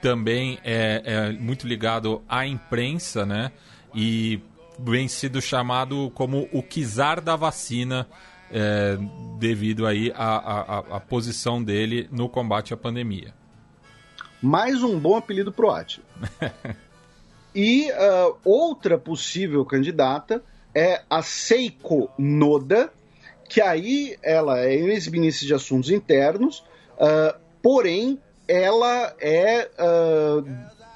também 0.00 0.58
é, 0.64 1.02
é 1.04 1.32
muito 1.32 1.66
ligado 1.66 2.22
à 2.28 2.46
imprensa, 2.46 3.26
né? 3.26 3.52
E 3.94 4.40
vem 4.78 5.08
sido 5.08 5.40
chamado 5.42 6.10
como 6.14 6.48
o 6.52 6.62
Kizar 6.62 7.20
da 7.20 7.36
vacina, 7.36 8.06
é, 8.50 8.98
devido 9.38 9.86
aí 9.86 10.12
à, 10.14 10.78
à, 10.96 11.00
posição 11.00 11.62
dele 11.62 12.08
no 12.10 12.28
combate 12.28 12.72
à 12.72 12.76
pandemia. 12.76 13.34
Mais 14.42 14.82
um 14.82 14.98
bom 14.98 15.16
apelido 15.16 15.52
pro 15.52 15.70
Atila. 15.70 16.06
e 17.54 17.90
uh, 17.92 18.36
outra 18.44 18.96
possível 18.96 19.64
candidata 19.64 20.42
é 20.74 21.02
a 21.10 21.22
Seiko 21.22 22.10
Noda, 22.16 22.90
que 23.50 23.60
aí 23.60 24.16
ela 24.22 24.60
é 24.60 24.72
ex-ministra 24.72 25.44
de 25.44 25.54
Assuntos 25.54 25.90
Internos, 25.90 26.60
uh, 26.94 27.36
porém 27.60 28.16
ela 28.46 29.12
é 29.20 29.68
uh, 29.76 30.48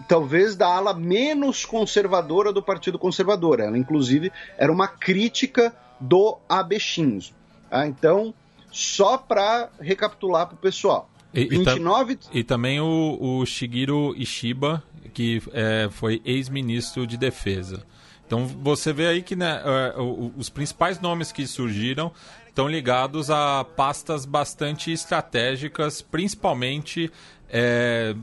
talvez 0.09 0.55
da 0.55 0.69
ala 0.69 0.95
menos 0.95 1.65
conservadora 1.65 2.53
do 2.53 2.63
Partido 2.63 2.97
Conservador. 2.97 3.59
Ela, 3.59 3.77
inclusive, 3.77 4.33
era 4.57 4.71
uma 4.73 4.87
crítica 4.87 5.75
do 5.99 6.39
Shinzo. 6.79 7.33
Ah, 7.69 7.89
então, 7.89 8.33
só 8.71 9.19
para 9.19 9.69
recapitular 9.81 10.47
para 10.47 10.55
o 10.55 10.59
pessoal. 10.59 11.11
E, 11.33 11.47
29... 11.47 12.19
e, 12.33 12.39
e 12.39 12.45
também 12.45 12.81
o, 12.81 13.19
o, 13.21 13.45
Shigeru 13.45 14.15
Ishiba, 14.17 14.81
que 15.13 15.43
é, 15.53 15.89
foi 15.91 16.23
ex-ministro 16.25 17.05
de 17.05 17.17
Defesa. 17.17 17.85
Então 18.27 18.47
você 18.47 18.93
vê 18.93 19.09
aí 19.09 19.23
que 19.23 19.37
né, 19.37 19.61
é, 19.65 19.95
os 20.37 20.49
principais 20.49 21.01
nomes 21.01 21.31
que 21.31 21.47
surgiram 21.47 22.13
estão 22.55 22.69
ligados 22.69 23.33
a 23.33 23.65
pastas 23.65 24.25
bastante 24.25 24.93
estratégicas, 24.93 26.01
principalmente 26.01 27.11
é, 27.51 28.15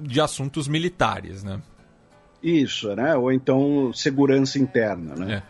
de 0.00 0.20
assuntos 0.20 0.66
militares, 0.66 1.44
né? 1.44 1.62
Isso, 2.42 2.92
né? 2.96 3.14
Ou 3.14 3.30
então 3.30 3.92
segurança 3.92 4.58
interna, 4.58 5.14
né? 5.14 5.42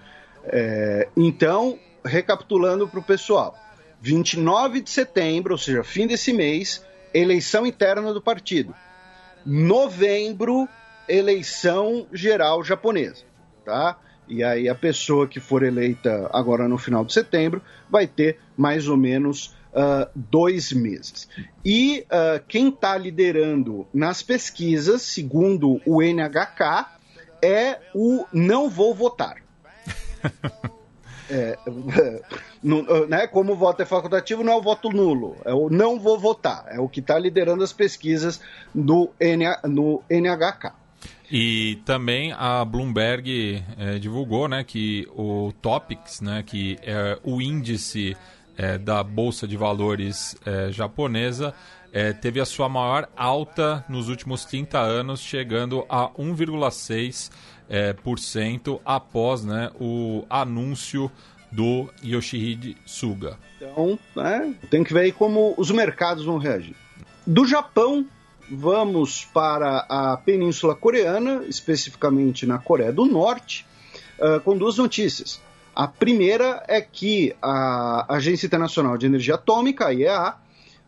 É. 0.45 1.01
É, 1.01 1.09
então, 1.17 1.79
recapitulando 2.05 2.87
para 2.87 3.01
o 3.01 3.03
pessoal, 3.03 3.57
29 4.03 4.83
de 4.83 4.91
setembro, 4.91 5.55
ou 5.55 5.59
seja, 5.59 5.83
fim 5.83 6.07
desse 6.07 6.31
mês, 6.31 6.85
eleição 7.15 7.67
interna 7.67 8.13
do 8.13 8.21
partido. 8.21 8.75
Novembro, 9.47 10.69
eleição 11.09 12.07
geral 12.13 12.63
japonesa, 12.63 13.25
tá? 13.65 13.99
E 14.29 14.43
aí 14.43 14.69
a 14.69 14.75
pessoa 14.75 15.27
que 15.27 15.41
for 15.41 15.63
eleita 15.63 16.29
agora 16.33 16.69
no 16.69 16.79
final 16.79 17.05
de 17.05 17.13
setembro 17.13 17.63
vai 17.89 18.07
ter 18.07 18.39
mais 18.57 18.89
ou 18.89 18.97
menos 18.97 19.57
uh, 19.73 20.09
dois 20.15 20.73
meses. 20.73 21.29
E 21.65 22.07
uh, 22.07 22.43
quem 22.49 22.69
está 22.69 22.97
liderando 22.97 23.87
nas 23.93 24.23
pesquisas, 24.23 25.03
segundo 25.03 25.81
o 25.85 26.03
NHK, 26.03 26.87
é 27.43 27.79
o 27.95 28.25
não 28.33 28.69
vou 28.69 28.95
votar. 28.95 29.37
É, 31.29 31.59
no, 32.63 33.07
né, 33.09 33.27
como 33.27 33.53
o 33.53 33.57
voto 33.57 33.83
é 33.83 33.85
facultativo, 33.85 34.45
não 34.45 34.53
é 34.53 34.57
o 34.57 34.63
voto 34.63 34.91
nulo, 34.91 35.37
é 35.45 35.53
o 35.53 35.69
não 35.69 35.99
vou 35.99 36.17
votar, 36.19 36.67
é 36.69 36.79
o 36.79 36.89
que 36.89 37.01
está 37.01 37.19
liderando 37.19 37.65
as 37.65 37.73
pesquisas 37.73 38.41
no, 38.75 39.11
NH, 39.21 39.61
no 39.65 40.03
NHK. 40.09 40.73
E 41.31 41.81
também 41.85 42.33
a 42.33 42.65
Bloomberg 42.65 43.63
é, 43.77 43.99
divulgou 43.99 44.49
né, 44.49 44.63
que 44.63 45.07
o 45.11 45.53
Topics, 45.61 46.21
né, 46.21 46.43
que 46.47 46.79
é 46.83 47.19
o 47.25 47.43
índice 47.43 48.17
é, 48.57 48.79
da 48.79 49.03
Bolsa 49.03 49.47
de 49.47 49.57
Valores 49.57 50.37
é, 50.45 50.71
japonesa, 50.71 51.55
teve 52.21 52.39
a 52.41 52.45
sua 52.45 52.69
maior 52.69 53.09
alta 53.17 53.83
nos 53.89 54.11
últimos 54.11 54.45
30 54.45 54.79
anos, 54.79 55.19
chegando 55.21 55.87
a 55.89 56.11
1,6% 56.11 57.31
é, 57.69 57.93
por 57.93 58.19
cento 58.19 58.81
após 58.85 59.45
né, 59.45 59.71
o 59.81 60.25
anúncio 60.29 61.11
do 61.51 61.89
Yoshihide 62.05 62.77
Suga. 62.85 63.39
Então, 63.57 63.99
né, 64.15 64.55
tem 64.71 64.85
que 64.85 64.93
ver 64.93 65.01
aí 65.01 65.13
como 65.13 65.55
os 65.57 65.71
mercados 65.71 66.25
vão 66.25 66.39
reagir. 66.39 66.77
Do 67.27 67.47
Japão, 67.47 68.07
vamos 68.51 69.25
para 69.25 69.87
a 69.89 70.17
Península 70.17 70.75
Coreana, 70.75 71.45
especificamente 71.49 72.47
na 72.47 72.59
Coreia 72.59 72.93
do 72.93 73.05
Norte, 73.05 73.67
uh, 74.19 74.41
com 74.41 74.57
duas 74.57 74.79
notícias. 74.79 75.41
A 75.75 75.87
primeira 75.87 76.63
é 76.69 76.81
que 76.81 77.35
a 77.43 78.15
Agência 78.15 78.47
Internacional 78.47 78.97
de 78.97 79.07
Energia 79.07 79.35
Atômica, 79.35 79.87
a 79.87 79.93
IEA, 79.93 80.35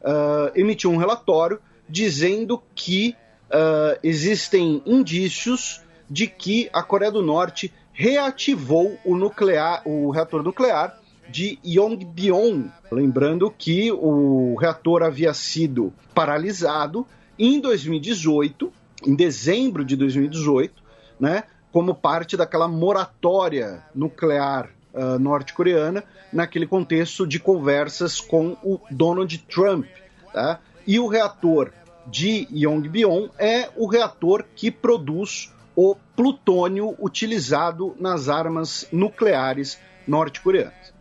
uh, 0.01 0.59
emitiu 0.59 0.91
um 0.91 0.97
relatório 0.97 1.61
dizendo 1.89 2.63
que 2.75 3.15
uh, 3.51 3.99
existem 4.03 4.83
indícios 4.87 5.83
de 6.09 6.27
que 6.27 6.71
a 6.73 6.83
Coreia 6.83 7.13
do 7.13 7.23
Norte 7.23 7.73
reativou 7.93 8.99
o, 9.05 9.17
nuclear, 9.17 9.83
o 9.85 10.11
reator 10.11 10.43
nuclear 10.43 10.99
de 11.29 11.59
Yongbyon. 11.65 12.69
Lembrando 12.91 13.51
que 13.51 13.93
o 13.93 14.55
reator 14.59 15.03
havia 15.03 15.35
sido 15.35 15.93
paralisado 16.15 17.07
em 17.39 17.61
2018, 17.61 18.73
em 19.07 19.15
dezembro 19.15 19.85
de 19.85 19.97
2018, 19.97 20.83
né, 21.21 21.45
como 21.73 21.95
parte 21.95 22.37
daquela 22.37 22.67
moratória 22.67 23.85
nuclear 23.95 24.71
uh, 24.93 25.19
norte-coreana, 25.19 26.03
naquele 26.33 26.67
contexto 26.67 27.27
de 27.27 27.39
conversas 27.39 28.21
com 28.21 28.57
o 28.63 28.81
Donald 28.91 29.39
Trump. 29.49 29.87
Tá? 30.33 30.61
E 30.87 30.99
o 30.99 31.07
reator 31.07 31.73
de 32.07 32.49
Yongbyon 32.51 33.29
é 33.39 33.69
o 33.77 33.87
reator 33.87 34.45
que 34.57 34.71
produz 34.71 35.53
o 35.77 35.95
plutônio 36.17 36.97
utilizado 36.99 37.95
nas 38.01 38.29
armas 38.29 38.89
nucleares 38.91 39.79
norte-coreanas. 40.07 40.93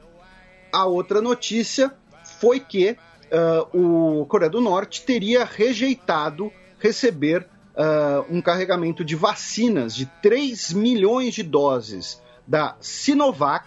A 0.71 0.85
outra 0.85 1.21
notícia 1.21 1.91
foi 2.23 2.59
que 2.59 2.97
uh, 3.31 4.19
o 4.21 4.25
Coreia 4.25 4.49
do 4.49 4.61
Norte 4.61 5.03
teria 5.03 5.45
rejeitado 5.45 6.51
receber 6.79 7.47
uh, 7.75 8.25
um 8.29 8.41
carregamento 8.41 9.03
de 9.03 9.15
vacinas 9.15 9.95
de 9.95 10.05
3 10.21 10.73
milhões 10.73 11.33
de 11.33 11.43
doses 11.43 12.21
da 12.45 12.75
Sinovac 12.79 13.65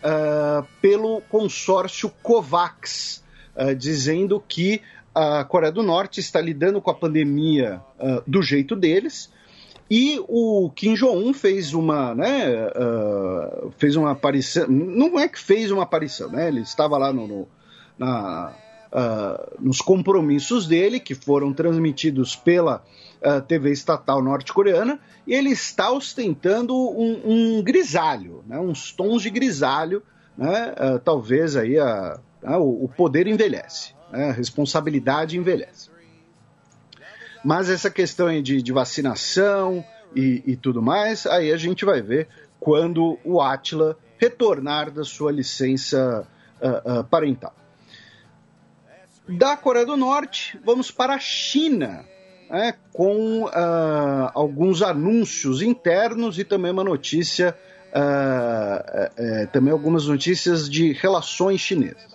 uh, 0.00 0.66
pelo 0.80 1.20
consórcio 1.22 2.10
COVAX, 2.22 3.22
dizendo 3.78 4.42
que 4.48 4.82
a 5.14 5.44
Coreia 5.44 5.70
do 5.70 5.80
Norte 5.80 6.18
está 6.18 6.40
lidando 6.40 6.80
com 6.80 6.90
a 6.90 6.94
pandemia 6.94 7.80
do 8.26 8.42
jeito 8.42 8.74
deles. 8.74 9.30
E 9.88 10.18
o 10.26 10.72
Kim 10.74 10.94
Jong-un 10.94 11.32
fez 11.32 11.72
uma, 11.72 12.16
né, 12.16 12.66
uh, 12.68 13.70
fez 13.78 13.94
uma 13.94 14.10
aparição, 14.10 14.66
não 14.66 15.20
é 15.20 15.28
que 15.28 15.38
fez 15.38 15.70
uma 15.70 15.84
aparição, 15.84 16.30
né, 16.30 16.48
ele 16.48 16.62
estava 16.62 16.98
lá 16.98 17.12
no, 17.12 17.28
no 17.28 17.48
na, 17.98 18.52
uh, 18.94 19.56
nos 19.60 19.80
compromissos 19.80 20.66
dele, 20.66 21.00
que 21.00 21.14
foram 21.14 21.52
transmitidos 21.52 22.36
pela 22.36 22.84
uh, 23.20 23.42
TV 23.42 23.72
estatal 23.72 24.22
norte-coreana, 24.22 25.00
e 25.26 25.34
ele 25.34 25.50
está 25.50 25.90
ostentando 25.90 26.74
um, 26.74 27.58
um 27.58 27.62
grisalho, 27.62 28.44
né, 28.46 28.58
uns 28.58 28.92
tons 28.92 29.22
de 29.22 29.30
grisalho, 29.30 30.02
né, 30.38 30.72
uh, 30.72 30.98
talvez 31.00 31.56
aí 31.56 31.78
a, 31.78 32.18
o 32.58 32.88
poder 32.88 33.26
envelhece, 33.26 33.94
né, 34.12 34.30
a 34.30 34.32
responsabilidade 34.32 35.36
envelhece. 35.36 35.90
Mas 37.44 37.68
essa 37.68 37.90
questão 37.90 38.40
de, 38.40 38.62
de 38.62 38.72
vacinação 38.72 39.84
e, 40.14 40.42
e 40.46 40.56
tudo 40.56 40.80
mais, 40.80 41.26
aí 41.26 41.52
a 41.52 41.56
gente 41.58 41.84
vai 41.84 42.00
ver 42.00 42.28
quando 42.58 43.18
o 43.22 43.42
Atila 43.42 43.98
retornar 44.16 44.90
da 44.90 45.04
sua 45.04 45.30
licença 45.30 46.26
uh, 46.62 47.00
uh, 47.00 47.04
parental. 47.04 47.54
Da 49.26 49.56
Coreia 49.56 49.86
do 49.86 49.96
Norte, 49.96 50.58
vamos 50.62 50.90
para 50.90 51.14
a 51.14 51.18
China, 51.18 52.04
né, 52.50 52.74
com 52.92 53.44
uh, 53.44 53.50
alguns 54.34 54.82
anúncios 54.82 55.62
internos 55.62 56.38
e 56.38 56.44
também 56.44 56.70
uma 56.70 56.84
notícia, 56.84 57.56
uh, 57.90 59.46
também 59.50 59.72
algumas 59.72 60.06
notícias 60.06 60.68
de 60.68 60.92
relações 60.92 61.60
chinesas. 61.60 62.14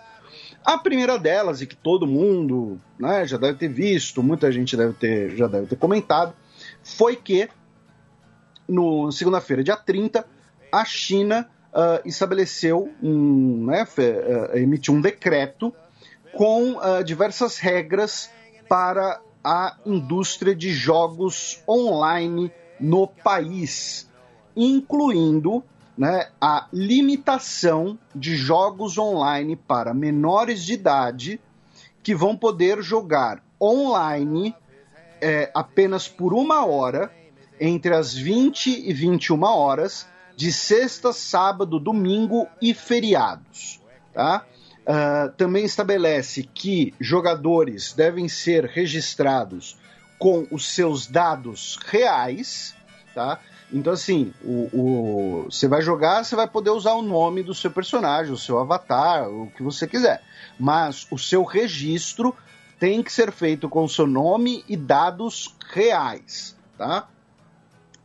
A 0.64 0.78
primeira 0.78 1.18
delas, 1.18 1.62
e 1.62 1.66
que 1.66 1.76
todo 1.76 2.06
mundo 2.06 2.80
né, 3.00 3.26
já 3.26 3.38
deve 3.38 3.58
ter 3.58 3.70
visto, 3.70 4.22
muita 4.22 4.52
gente 4.52 4.78
deve 4.78 4.94
ter, 4.94 5.36
já 5.36 5.48
deve 5.48 5.66
ter 5.66 5.78
comentado, 5.78 6.36
foi 6.84 7.16
que 7.16 7.50
no 8.68 9.12
segunda-feira, 9.12 9.64
dia 9.64 9.76
30, 9.76 10.24
a 10.72 10.86
China 10.86 11.50
estabeleceu 12.06 12.94
um, 13.02 13.66
né, 13.66 13.88
emitiu 14.54 14.94
um 14.94 15.02
decreto 15.02 15.74
com 16.34 16.74
uh, 16.74 17.04
diversas 17.04 17.58
regras 17.58 18.30
para 18.68 19.22
a 19.44 19.78
indústria 19.86 20.56
de 20.56 20.72
jogos 20.72 21.62
online 21.68 22.52
no 22.80 23.08
país, 23.08 24.10
incluindo 24.56 25.64
né, 25.98 26.30
a 26.40 26.68
limitação 26.72 27.98
de 28.16 28.36
jogos 28.36 28.98
online 28.98 29.56
para 29.56 29.94
menores 29.94 30.64
de 30.64 30.74
idade 30.74 31.42
que 32.02 32.16
vão 32.16 32.38
poder 32.38 32.82
jogar 32.82 33.44
online 33.62 34.56
é, 35.22 35.52
apenas 35.54 36.08
por 36.08 36.34
uma 36.34 36.66
hora, 36.66 37.12
entre 37.60 37.94
as 37.94 38.14
20 38.14 38.88
e 38.90 38.94
21 38.94 39.44
horas, 39.44 40.08
de 40.36 40.54
sexta, 40.54 41.12
sábado, 41.12 41.78
domingo 41.80 42.48
e 42.62 42.74
feriados. 42.74 43.82
Tá? 44.14 44.46
Uh, 44.90 45.32
também 45.38 45.66
estabelece 45.66 46.50
que 46.52 46.96
jogadores 47.00 47.94
devem 47.94 48.28
ser 48.28 48.66
registrados 48.66 49.78
com 50.18 50.48
os 50.50 50.74
seus 50.74 51.06
dados 51.06 51.78
reais, 51.86 52.74
tá? 53.14 53.40
Então, 53.72 53.94
assim, 53.94 54.34
o, 54.44 54.70
o, 54.74 55.44
você 55.44 55.68
vai 55.68 55.84
jogar, 55.84 56.26
você 56.26 56.36
vai 56.36 56.48
poder 56.48 56.72
usar 56.72 56.94
o 56.94 57.04
nome 57.04 57.44
do 57.44 57.54
seu 57.54 57.70
personagem, 57.70 58.34
o 58.34 58.38
seu 58.38 58.58
avatar, 58.58 59.30
o 59.30 59.52
que 59.52 59.62
você 59.62 59.88
quiser. 59.88 60.24
Mas 60.60 61.06
o 61.12 61.20
seu 61.20 61.44
registro 61.44 62.36
tem 62.80 63.04
que 63.04 63.14
ser 63.14 63.32
feito 63.32 63.70
com 63.70 63.84
o 63.84 63.90
seu 63.90 64.08
nome 64.08 64.66
e 64.68 64.76
dados 64.76 65.56
reais, 65.72 66.58
tá? 66.76 67.08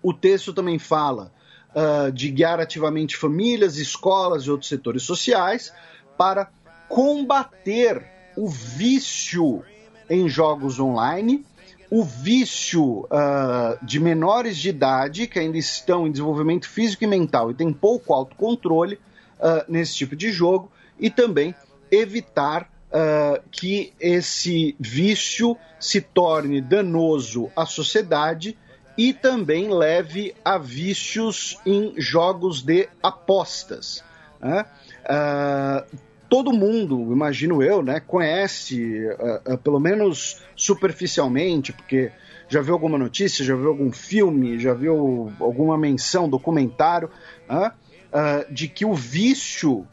O 0.02 0.12
texto 0.12 0.52
também 0.52 0.78
fala 0.78 1.32
uh, 1.74 2.12
de 2.12 2.30
guiar 2.30 2.60
ativamente 2.60 3.16
famílias, 3.16 3.78
escolas 3.78 4.42
e 4.42 4.50
outros 4.50 4.68
setores 4.68 5.02
sociais 5.02 5.72
para 6.18 6.50
combater 6.88 8.04
o 8.36 8.48
vício 8.48 9.62
em 10.08 10.28
jogos 10.28 10.78
online, 10.78 11.44
o 11.90 12.02
vício 12.02 13.00
uh, 13.04 13.84
de 13.84 14.00
menores 14.00 14.56
de 14.56 14.68
idade 14.68 15.26
que 15.26 15.38
ainda 15.38 15.58
estão 15.58 16.06
em 16.06 16.10
desenvolvimento 16.10 16.68
físico 16.68 17.04
e 17.04 17.06
mental 17.06 17.50
e 17.50 17.54
têm 17.54 17.72
pouco 17.72 18.12
autocontrole 18.12 18.96
uh, 19.38 19.64
nesse 19.68 19.94
tipo 19.94 20.16
de 20.16 20.30
jogo, 20.32 20.70
e 20.98 21.10
também 21.10 21.54
evitar 21.90 22.62
uh, 22.62 23.42
que 23.50 23.92
esse 24.00 24.74
vício 24.78 25.56
se 25.78 26.00
torne 26.00 26.60
danoso 26.60 27.50
à 27.54 27.66
sociedade 27.66 28.56
e 28.96 29.12
também 29.12 29.72
leve 29.72 30.34
a 30.44 30.56
vícios 30.56 31.58
em 31.66 31.94
jogos 31.96 32.62
de 32.62 32.88
apostas. 33.02 34.04
Né? 34.40 34.64
Uh, 35.04 35.96
todo 36.28 36.52
mundo, 36.52 37.12
imagino 37.12 37.62
eu, 37.62 37.82
né, 37.82 38.00
conhece, 38.00 39.06
uh, 39.06 39.54
uh, 39.54 39.58
pelo 39.58 39.78
menos 39.78 40.42
superficialmente, 40.56 41.72
porque 41.72 42.10
já 42.48 42.60
viu 42.60 42.74
alguma 42.74 42.98
notícia, 42.98 43.44
já 43.44 43.54
viu 43.54 43.68
algum 43.68 43.90
filme, 43.90 44.58
já 44.58 44.74
viu 44.74 45.32
alguma 45.40 45.78
menção, 45.78 46.28
documentário, 46.28 47.10
uh, 47.48 48.52
de 48.52 48.68
que 48.68 48.84
o 48.84 48.94
vício 48.94 49.86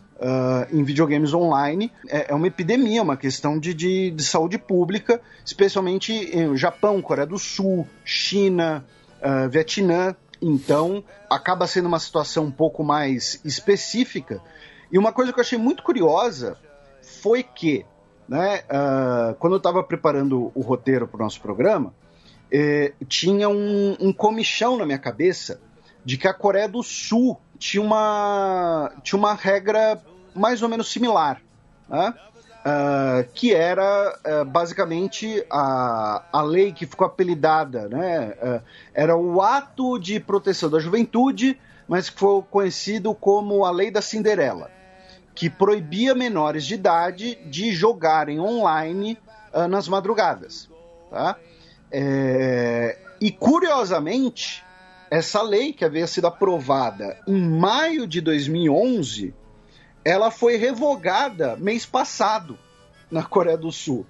em 0.71 0.83
videogames 0.83 1.33
online 1.33 1.91
é, 2.07 2.31
é, 2.31 2.35
uma 2.35 2.45
epidemia, 2.45 3.01
uma 3.01 3.17
questão 3.17 3.57
de, 3.57 3.73
de, 3.73 4.11
de, 4.11 4.23
saúde 4.23 4.59
pública, 4.59 5.19
especialmente 5.43 6.13
em 6.13 6.55
Japão, 6.55 7.01
Coreia 7.01 7.25
do 7.25 7.39
Sul, 7.39 7.87
China, 8.05 8.85
Vietnã, 9.49 10.15
Então, 10.39 11.03
acaba 11.27 11.65
sendo 11.65 11.87
uma 11.87 11.97
situação 11.97 12.45
um 12.45 12.51
pouco 12.51 12.83
mais 12.83 13.41
específica. 13.43 14.39
E 14.91 14.97
uma 14.97 15.11
coisa 15.11 15.31
que 15.31 15.39
eu 15.39 15.43
achei 15.43 15.57
muito 15.57 15.83
curiosa 15.83 16.57
foi 17.01 17.43
que, 17.43 17.85
né, 18.27 18.63
uh, 18.65 19.35
quando 19.35 19.53
eu 19.53 19.57
estava 19.57 19.83
preparando 19.83 20.51
o 20.53 20.61
roteiro 20.61 21.07
para 21.07 21.17
o 21.17 21.23
nosso 21.23 21.41
programa, 21.41 21.93
eh, 22.51 22.91
tinha 23.07 23.47
um, 23.47 23.95
um 23.97 24.11
comichão 24.11 24.75
na 24.75 24.85
minha 24.85 24.99
cabeça 24.99 25.61
de 26.03 26.17
que 26.17 26.27
a 26.27 26.33
Coreia 26.33 26.67
do 26.67 26.83
Sul 26.83 27.39
tinha 27.57 27.81
uma, 27.81 28.91
tinha 29.01 29.17
uma 29.17 29.33
regra 29.33 30.01
mais 30.35 30.61
ou 30.61 30.67
menos 30.67 30.91
similar, 30.91 31.41
né? 31.87 32.13
Uh, 32.61 33.27
que 33.33 33.55
era 33.55 34.19
uh, 34.19 34.45
basicamente 34.45 35.43
a, 35.49 36.23
a 36.31 36.43
lei 36.43 36.71
que 36.71 36.85
ficou 36.85 37.07
apelidada, 37.07 37.87
né? 37.87 38.35
Uh, 38.39 38.61
era 38.93 39.15
o 39.15 39.41
ato 39.41 39.97
de 39.97 40.19
proteção 40.19 40.69
da 40.69 40.79
juventude, 40.79 41.59
mas 41.87 42.09
que 42.09 42.19
foi 42.19 42.43
conhecido 42.51 43.15
como 43.15 43.65
a 43.65 43.71
lei 43.71 43.89
da 43.89 44.01
Cinderela, 44.01 44.69
que 45.41 45.49
proibia 45.49 46.13
menores 46.13 46.65
de 46.65 46.75
idade 46.75 47.33
de 47.45 47.71
jogarem 47.71 48.39
online 48.39 49.17
nas 49.67 49.87
madrugadas. 49.87 50.69
Tá? 51.09 51.35
É, 51.91 52.99
e 53.19 53.31
curiosamente, 53.31 54.63
essa 55.09 55.41
lei 55.41 55.73
que 55.73 55.83
havia 55.83 56.05
sido 56.05 56.27
aprovada 56.27 57.19
em 57.27 57.41
maio 57.41 58.05
de 58.05 58.21
2011 58.21 59.33
ela 60.05 60.29
foi 60.29 60.57
revogada 60.57 61.55
mês 61.55 61.87
passado 61.87 62.55
na 63.09 63.23
Coreia 63.23 63.57
do 63.57 63.71
Sul. 63.71 64.05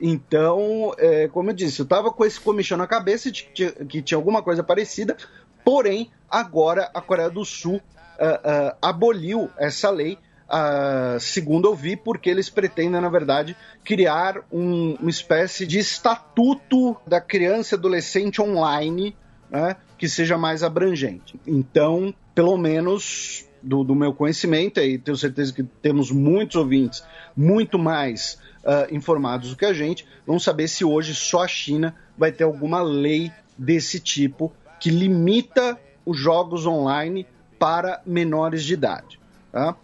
Então, 0.00 0.94
é, 0.98 1.26
como 1.26 1.50
eu 1.50 1.54
disse, 1.54 1.80
eu 1.80 1.84
estava 1.84 2.12
com 2.12 2.24
esse 2.24 2.38
comichão 2.38 2.78
na 2.78 2.86
cabeça 2.86 3.28
de 3.32 3.42
que, 3.42 3.72
que 3.86 4.00
tinha 4.00 4.16
alguma 4.16 4.40
coisa 4.40 4.62
parecida, 4.62 5.16
porém, 5.64 6.12
agora 6.30 6.88
a 6.94 7.00
Coreia 7.00 7.28
do 7.28 7.44
Sul 7.44 7.74
uh, 7.74 7.78
uh, 7.78 8.76
aboliu 8.80 9.50
essa 9.58 9.90
lei, 9.90 10.16
uh, 10.48 11.18
segundo 11.20 11.68
eu 11.68 11.74
vi, 11.74 11.96
porque 11.96 12.30
eles 12.30 12.48
pretendem, 12.48 13.00
na 13.00 13.08
verdade, 13.08 13.56
criar 13.84 14.42
um, 14.52 14.94
uma 15.00 15.10
espécie 15.10 15.66
de 15.66 15.78
estatuto 15.78 16.96
da 17.06 17.20
criança 17.20 17.74
e 17.74 17.78
adolescente 17.78 18.40
online 18.40 19.16
né, 19.50 19.76
que 19.98 20.08
seja 20.08 20.36
mais 20.36 20.62
abrangente. 20.62 21.38
Então, 21.46 22.14
pelo 22.34 22.56
menos 22.56 23.46
do, 23.62 23.82
do, 23.82 23.94
meu 23.94 24.12
conhecimento, 24.12 24.80
e 24.80 24.98
tenho 24.98 25.16
certeza 25.16 25.52
que 25.52 25.62
temos 25.62 26.10
muitos 26.10 26.56
ouvintes 26.56 27.02
muito 27.36 27.78
mais 27.78 28.38
uh, 28.64 28.94
informados 28.94 29.50
do 29.50 29.56
que 29.56 29.64
a 29.64 29.72
gente, 29.72 30.06
vamos 30.26 30.44
saber 30.44 30.68
se 30.68 30.84
hoje 30.84 31.14
só 31.14 31.42
a 31.42 31.48
China 31.48 31.94
vai 32.16 32.30
ter 32.32 32.44
alguma 32.44 32.82
lei 32.82 33.32
desse 33.58 33.98
tipo 33.98 34.52
que 34.78 34.90
limita 34.90 35.78
os 36.04 36.18
jogos 36.18 36.66
online 36.66 37.26
para 37.58 38.00
menores 38.06 38.62
de 38.64 38.74
idade. 38.74 39.18
Tá? 39.50 39.74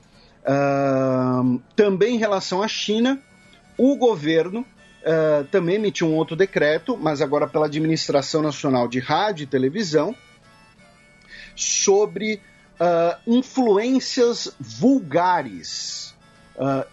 Uh, 0.43 1.61
também 1.77 2.17
em 2.17 2.19
relação 2.19 2.63
à 2.63 2.69
China, 2.69 3.21
o 3.79 3.97
governo 3.97 4.61
uh, 4.61 5.45
também 5.51 5.77
emitiu 5.77 6.09
um 6.09 6.17
outro 6.17 6.35
decreto, 6.35 6.97
mas 6.97 7.21
agora 7.21 7.47
pela 7.47 7.67
Administração 7.67 8.43
Nacional 8.43 8.89
de 8.89 8.99
Rádio 8.99 9.45
e 9.45 9.47
Televisão, 9.47 10.15
sobre 11.55 12.41
uh, 12.81 13.19
influências 13.27 14.55
vulgares 14.59 16.13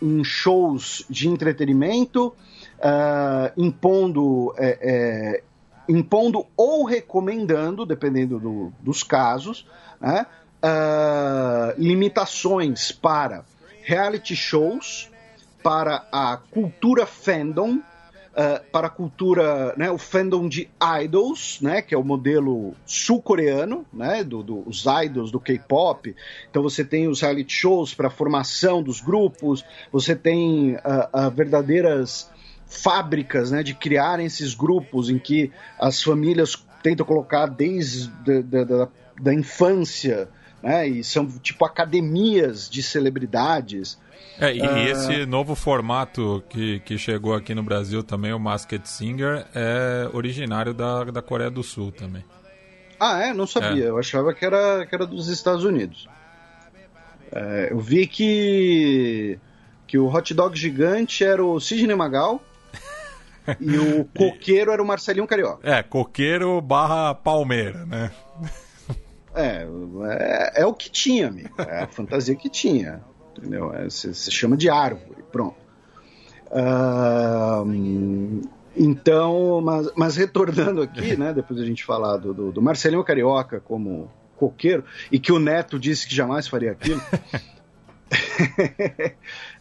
em 0.01 0.23
shows 0.23 1.05
de 1.09 1.27
entretenimento, 1.27 2.33
impondo, 3.57 4.53
é, 4.57 4.79
é, 4.81 5.43
impondo 5.87 6.45
ou 6.55 6.85
recomendando, 6.85 7.85
dependendo 7.85 8.39
do, 8.39 8.73
dos 8.79 9.03
casos, 9.03 9.67
né, 9.99 10.25
limitações 11.77 12.91
para 12.91 13.45
reality 13.81 14.35
shows, 14.35 15.09
para 15.63 16.07
a 16.11 16.37
cultura 16.51 17.05
fandom, 17.05 17.77
uh, 17.77 18.71
para 18.71 18.87
a 18.87 18.89
cultura, 18.89 19.73
né, 19.75 19.91
o 19.91 19.97
fandom 19.97 20.47
de 20.47 20.69
idols, 21.03 21.59
né, 21.61 21.81
que 21.81 21.93
é 21.93 21.97
o 21.97 22.03
modelo 22.03 22.73
sul-coreano, 22.85 23.85
né, 23.91 24.23
do, 24.23 24.43
do, 24.43 24.65
idols 25.03 25.31
do 25.31 25.39
K-pop. 25.39 26.15
Então 26.49 26.63
você 26.63 26.83
tem 26.83 27.07
os 27.07 27.21
reality 27.21 27.53
shows 27.53 27.93
para 27.93 28.09
formação 28.09 28.81
dos 28.81 29.01
grupos, 29.01 29.65
você 29.91 30.15
tem 30.15 30.75
uh, 30.75 31.27
uh, 31.27 31.31
verdadeiras 31.31 32.29
fábricas, 32.67 33.51
né, 33.51 33.63
de 33.63 33.73
criarem 33.73 34.25
esses 34.25 34.53
grupos 34.53 35.09
em 35.09 35.17
que 35.17 35.51
as 35.79 36.01
famílias 36.01 36.55
tentam 36.83 37.05
colocar 37.05 37.47
desde 37.47 38.07
da, 38.43 38.63
da, 38.63 38.87
da 39.19 39.33
infância, 39.33 40.29
né, 40.61 40.87
e 40.87 41.03
são 41.03 41.27
tipo 41.27 41.65
academias 41.65 42.69
de 42.69 42.83
celebridades. 42.83 43.97
É, 44.39 44.55
e 44.55 44.61
uh... 44.61 44.77
esse 44.77 45.25
novo 45.25 45.55
formato 45.55 46.43
que, 46.49 46.79
que 46.81 46.97
chegou 46.97 47.33
aqui 47.33 47.53
no 47.53 47.63
Brasil 47.63 48.03
também, 48.03 48.33
o 48.33 48.39
Masked 48.39 48.87
Singer, 48.87 49.45
é 49.53 50.09
originário 50.13 50.73
da, 50.73 51.05
da 51.05 51.21
Coreia 51.21 51.49
do 51.49 51.63
Sul 51.63 51.91
também. 51.91 52.23
Ah, 52.99 53.19
é? 53.19 53.33
Não 53.33 53.47
sabia. 53.47 53.85
É. 53.85 53.89
Eu 53.89 53.97
achava 53.97 54.33
que 54.33 54.45
era, 54.45 54.85
que 54.85 54.93
era 54.93 55.05
dos 55.05 55.29
Estados 55.29 55.63
Unidos. 55.63 56.07
É, 57.31 57.69
eu 57.71 57.79
vi 57.79 58.07
que, 58.07 59.39
que 59.87 59.97
o 59.97 60.07
hot 60.07 60.33
dog 60.33 60.57
gigante 60.57 61.23
era 61.23 61.43
o 61.43 61.59
Sidney 61.59 61.95
Magal 61.95 62.41
e 63.59 63.77
o 63.77 64.05
coqueiro 64.05 64.71
era 64.71 64.81
o 64.81 64.85
Marcelinho 64.85 65.27
Carioca. 65.27 65.59
É, 65.63 65.81
coqueiro 65.81 66.59
barra 66.59 67.13
palmeira, 67.13 67.85
né? 67.85 68.11
É, 69.35 69.65
é, 70.09 70.61
é, 70.61 70.65
o 70.65 70.73
que 70.73 70.89
tinha, 70.89 71.27
amigo. 71.27 71.53
É 71.59 71.83
a 71.83 71.87
fantasia 71.87 72.35
que 72.35 72.49
tinha 72.49 73.01
entendeu? 73.39 73.73
É, 73.73 73.89
se, 73.89 74.13
se 74.13 74.29
chama 74.31 74.55
de 74.55 74.69
árvore, 74.69 75.23
pronto. 75.31 75.57
Uh, 76.51 78.41
então, 78.75 79.61
mas, 79.61 79.91
mas, 79.95 80.15
retornando 80.15 80.81
aqui, 80.81 81.15
né, 81.17 81.33
depois 81.33 81.59
a 81.59 81.65
gente 81.65 81.83
falar 81.83 82.17
do, 82.17 82.33
do, 82.33 82.51
do, 82.51 82.61
Marcelinho 82.61 83.03
Carioca 83.03 83.59
como 83.59 84.11
coqueiro, 84.35 84.83
e 85.11 85.19
que 85.19 85.31
o 85.31 85.39
Neto 85.39 85.79
disse 85.79 86.07
que 86.07 86.15
jamais 86.15 86.47
faria 86.47 86.71
aquilo. 86.71 87.01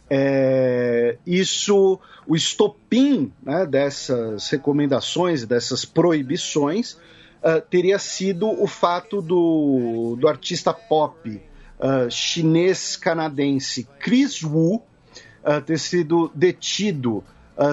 é, 0.09 1.17
isso, 1.25 1.99
o 2.25 2.35
estopim 2.35 3.31
né, 3.43 3.65
dessas 3.65 4.49
recomendações, 4.49 5.45
dessas 5.45 5.85
proibições, 5.85 6.97
uh, 7.43 7.61
teria 7.69 7.99
sido 7.99 8.49
o 8.49 8.67
fato 8.67 9.21
do, 9.21 10.15
do 10.19 10.27
artista 10.27 10.73
pop 10.73 11.41
uh, 11.79 12.09
chinês-canadense 12.09 13.87
Chris 13.99 14.43
Wu 14.43 14.75
uh, 14.75 15.61
ter 15.65 15.79
sido 15.79 16.31
detido 16.33 17.23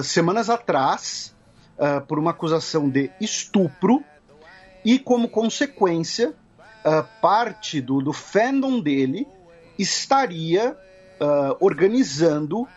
semanas 0.03 0.49
atrás 0.49 1.33
por 2.09 2.19
uma 2.19 2.31
acusação 2.31 2.89
de 2.89 3.09
estupro 3.21 4.03
e, 4.83 4.99
como 4.99 5.29
consequência, 5.29 6.33
parte 7.21 7.79
do, 7.79 8.01
do 8.01 8.11
fandom 8.11 8.81
dele 8.81 9.25
estaria 9.79 10.75
organizando 11.61 12.67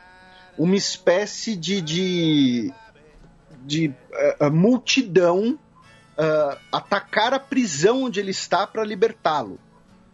uma 0.57 0.76
espécie 0.76 1.57
de, 1.57 1.80
de, 1.80 2.72
de 3.66 3.93
multidão 4.53 5.59
atacar 6.70 7.32
a 7.32 7.38
prisão 7.38 8.04
onde 8.04 8.20
ele 8.20 8.30
está 8.30 8.66
para 8.66 8.84
libertá-lo. 8.84 9.58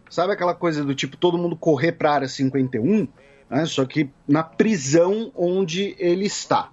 Sabe 0.09 0.33
aquela 0.33 0.55
coisa 0.55 0.85
do 0.85 0.95
tipo 0.95 1.17
todo 1.17 1.39
mundo 1.39 1.57
correr 1.57 1.93
para 1.93 2.11
a 2.11 2.15
área 2.15 2.29
51? 2.29 3.09
Né? 3.51 3.67
Só 3.67 3.85
que 3.85 4.11
na 4.27 4.43
prisão 4.43 5.33
onde 5.35 5.97
ele 5.99 6.27
está. 6.27 6.71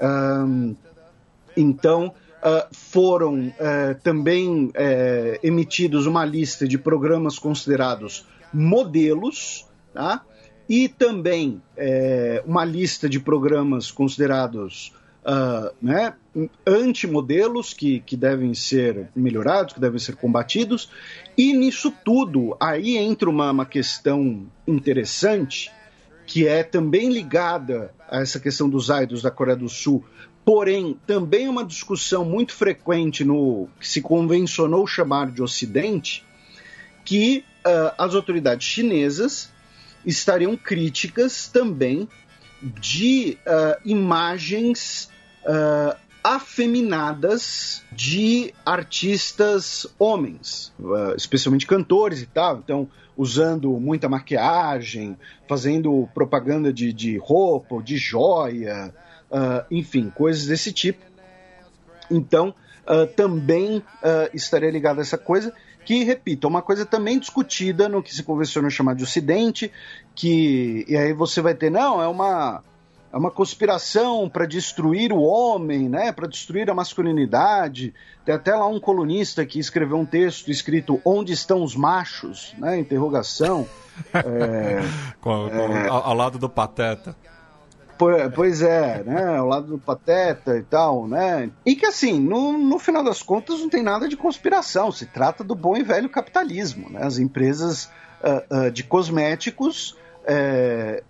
Um, 0.00 0.74
então, 1.56 2.14
uh, 2.42 2.74
foram 2.74 3.48
uh, 3.48 4.00
também 4.02 4.66
uh, 4.66 4.72
emitidos 5.42 6.06
uma 6.06 6.24
lista 6.24 6.66
de 6.66 6.78
programas 6.78 7.38
considerados 7.38 8.26
modelos, 8.52 9.66
tá? 9.94 10.24
e 10.68 10.88
também 10.88 11.60
eh, 11.76 12.42
uma 12.46 12.64
lista 12.64 13.08
de 13.08 13.18
programas 13.18 13.90
considerados 13.90 14.92
uh, 15.24 15.74
né, 15.80 16.14
antimodelos 16.66 17.72
que, 17.72 18.00
que 18.00 18.16
devem 18.16 18.54
ser 18.54 19.08
melhorados, 19.14 19.74
que 19.74 19.80
devem 19.80 19.98
ser 19.98 20.16
combatidos, 20.16 20.90
e 21.36 21.52
nisso 21.52 21.92
tudo, 22.04 22.56
aí 22.60 22.96
entra 22.96 23.28
uma, 23.28 23.50
uma 23.50 23.66
questão 23.66 24.46
interessante, 24.66 25.70
que 26.26 26.46
é 26.46 26.62
também 26.62 27.10
ligada 27.10 27.92
a 28.08 28.20
essa 28.20 28.38
questão 28.38 28.68
dos 28.68 28.88
idols 28.88 29.22
da 29.22 29.30
Coreia 29.30 29.56
do 29.56 29.68
Sul, 29.68 30.04
porém 30.44 30.98
também 31.06 31.48
uma 31.48 31.64
discussão 31.64 32.24
muito 32.24 32.52
frequente 32.52 33.24
no 33.24 33.68
que 33.78 33.86
se 33.86 34.00
convencionou 34.00 34.86
chamar 34.86 35.30
de 35.30 35.42
Ocidente, 35.42 36.24
que 37.04 37.44
uh, 37.66 37.94
as 37.98 38.14
autoridades 38.14 38.66
chinesas 38.66 39.50
estariam 40.04 40.56
críticas 40.56 41.48
também 41.48 42.08
de 42.62 43.38
uh, 43.46 43.80
imagens 43.84 45.11
uh, 45.44 45.96
afeminadas 46.22 47.82
de 47.90 48.54
artistas 48.64 49.86
homens, 49.98 50.72
uh, 50.78 51.14
especialmente 51.16 51.66
cantores 51.66 52.22
e 52.22 52.26
tal. 52.26 52.58
Então, 52.58 52.88
usando 53.16 53.70
muita 53.72 54.08
maquiagem, 54.08 55.18
fazendo 55.48 56.08
propaganda 56.14 56.72
de, 56.72 56.92
de 56.92 57.18
roupa, 57.18 57.82
de 57.82 57.96
joia, 57.96 58.94
uh, 59.30 59.66
enfim, 59.70 60.10
coisas 60.10 60.46
desse 60.46 60.72
tipo. 60.72 61.04
Então, 62.10 62.54
uh, 62.86 63.06
também 63.14 63.82
estaria 64.32 64.70
ligado 64.70 64.98
a 64.98 65.02
essa 65.02 65.18
coisa, 65.18 65.52
que, 65.84 66.04
repito, 66.04 66.46
é 66.46 66.50
uma 66.50 66.62
coisa 66.62 66.86
também 66.86 67.18
discutida 67.18 67.88
no 67.88 68.02
que 68.02 68.14
se 68.14 68.22
convenciona 68.22 68.70
chamar 68.70 68.94
de 68.94 69.02
Ocidente, 69.02 69.72
que 70.14 70.84
e 70.88 70.96
aí 70.96 71.12
você 71.12 71.40
vai 71.40 71.54
ter, 71.54 71.70
não, 71.70 72.00
é 72.00 72.06
uma 72.06 72.62
é 73.12 73.16
uma 73.16 73.30
conspiração 73.30 74.26
para 74.28 74.46
destruir 74.46 75.12
o 75.12 75.20
homem, 75.20 75.86
né? 75.86 76.10
Para 76.10 76.26
destruir 76.26 76.70
a 76.70 76.74
masculinidade. 76.74 77.92
Tem 78.24 78.34
até 78.34 78.54
lá 78.54 78.66
um 78.66 78.80
colunista 78.80 79.44
que 79.44 79.58
escreveu 79.58 79.98
um 79.98 80.06
texto 80.06 80.50
escrito 80.50 80.98
"Onde 81.04 81.32
estão 81.34 81.62
os 81.62 81.76
machos?", 81.76 82.54
né? 82.56 82.78
Interrogação. 82.78 83.68
é, 84.14 84.80
com, 85.20 85.50
com, 85.50 85.76
é... 85.76 85.88
Ao, 85.88 86.06
ao, 86.06 86.14
lado 86.14 86.38
do 86.38 86.48
Pateta. 86.48 87.14
Pois 88.34 88.62
é, 88.62 89.04
né? 89.04 89.36
Ao 89.36 89.46
lado 89.46 89.66
do 89.66 89.78
Pateta 89.78 90.56
e 90.56 90.62
tal, 90.62 91.06
né? 91.06 91.50
E 91.66 91.76
que 91.76 91.84
assim, 91.84 92.18
no, 92.18 92.56
no 92.56 92.78
final 92.78 93.04
das 93.04 93.22
contas, 93.22 93.60
não 93.60 93.68
tem 93.68 93.82
nada 93.82 94.08
de 94.08 94.16
conspiração. 94.16 94.90
Se 94.90 95.04
trata 95.04 95.44
do 95.44 95.54
bom 95.54 95.76
e 95.76 95.82
velho 95.82 96.08
capitalismo, 96.08 96.88
né? 96.88 97.04
As 97.04 97.18
empresas 97.18 97.84
uh, 98.24 98.66
uh, 98.66 98.70
de 98.70 98.82
cosméticos 98.82 99.96
é, 100.24 101.02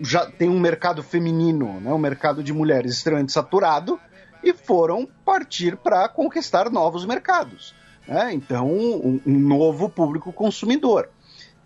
já 0.00 0.26
tem 0.26 0.48
um 0.48 0.58
mercado 0.58 1.02
feminino, 1.02 1.80
né, 1.80 1.92
um 1.92 1.98
mercado 1.98 2.42
de 2.42 2.52
mulheres 2.52 2.92
extremamente 2.94 3.32
saturado, 3.32 3.98
e 4.42 4.52
foram 4.52 5.08
partir 5.24 5.76
para 5.76 6.08
conquistar 6.08 6.70
novos 6.70 7.06
mercados. 7.06 7.74
Né? 8.06 8.34
Então, 8.34 8.68
um, 8.68 9.20
um, 9.26 9.38
novo 9.38 9.88
público 9.88 10.32
consumidor. 10.32 11.08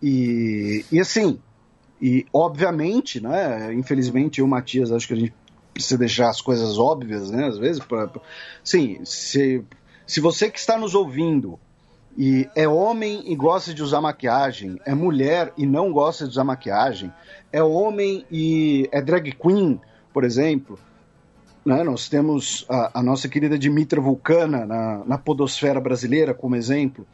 E, 0.00 0.84
e 0.92 1.00
assim, 1.00 1.40
e 2.00 2.24
obviamente, 2.32 3.20
né, 3.20 3.72
infelizmente, 3.74 4.40
eu, 4.40 4.46
Matias, 4.46 4.92
acho 4.92 5.08
que 5.08 5.14
a 5.14 5.16
gente 5.16 5.34
precisa 5.74 5.98
deixar 5.98 6.28
as 6.28 6.40
coisas 6.40 6.78
óbvias, 6.78 7.30
né, 7.30 7.48
às 7.48 7.58
vezes. 7.58 7.82
Pra, 7.84 8.06
pra... 8.06 8.22
Sim, 8.62 9.00
se, 9.04 9.64
se 10.06 10.20
você 10.20 10.48
que 10.48 10.58
está 10.58 10.78
nos 10.78 10.94
ouvindo 10.94 11.58
e 12.18 12.50
é 12.56 12.66
homem 12.66 13.22
e 13.26 13.36
gosta 13.36 13.72
de 13.72 13.80
usar 13.80 14.00
maquiagem, 14.00 14.80
é 14.84 14.92
mulher 14.92 15.52
e 15.56 15.64
não 15.64 15.92
gosta 15.92 16.24
de 16.24 16.30
usar 16.30 16.42
maquiagem, 16.42 17.12
é 17.52 17.62
homem 17.62 18.26
e 18.28 18.88
é 18.90 19.00
drag 19.00 19.30
queen, 19.30 19.80
por 20.12 20.24
exemplo. 20.24 20.76
Né? 21.64 21.84
Nós 21.84 22.08
temos 22.08 22.66
a, 22.68 22.98
a, 22.98 23.02
nossa 23.04 23.28
querida 23.28 23.56
Dimitra 23.56 24.00
Vulcana 24.00 24.66
na, 24.66 25.04
na 25.04 25.16
podosfera 25.16 25.80
brasileira 25.80 26.34
como 26.34 26.56
exemplo. 26.56 27.06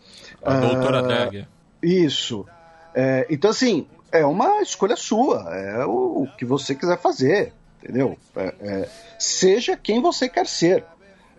A 0.43 0.55
doutora 0.55 1.03
uh, 1.03 1.07
drag. 1.07 1.49
Isso. 1.83 2.47
É, 2.95 3.27
então, 3.29 3.51
assim, 3.51 3.87
é 4.11 4.25
uma 4.25 4.63
escolha 4.63 4.97
sua, 4.97 5.55
é 5.55 5.85
o, 5.85 6.23
o 6.23 6.29
que 6.39 6.47
você 6.47 6.75
quiser 6.75 6.99
fazer, 6.99 7.53
entendeu? 7.83 8.17
É, 8.35 8.55
é, 8.59 8.89
seja 9.19 9.77
quem 9.77 10.01
você 10.01 10.31
quer 10.31 10.47
ser. 10.47 10.83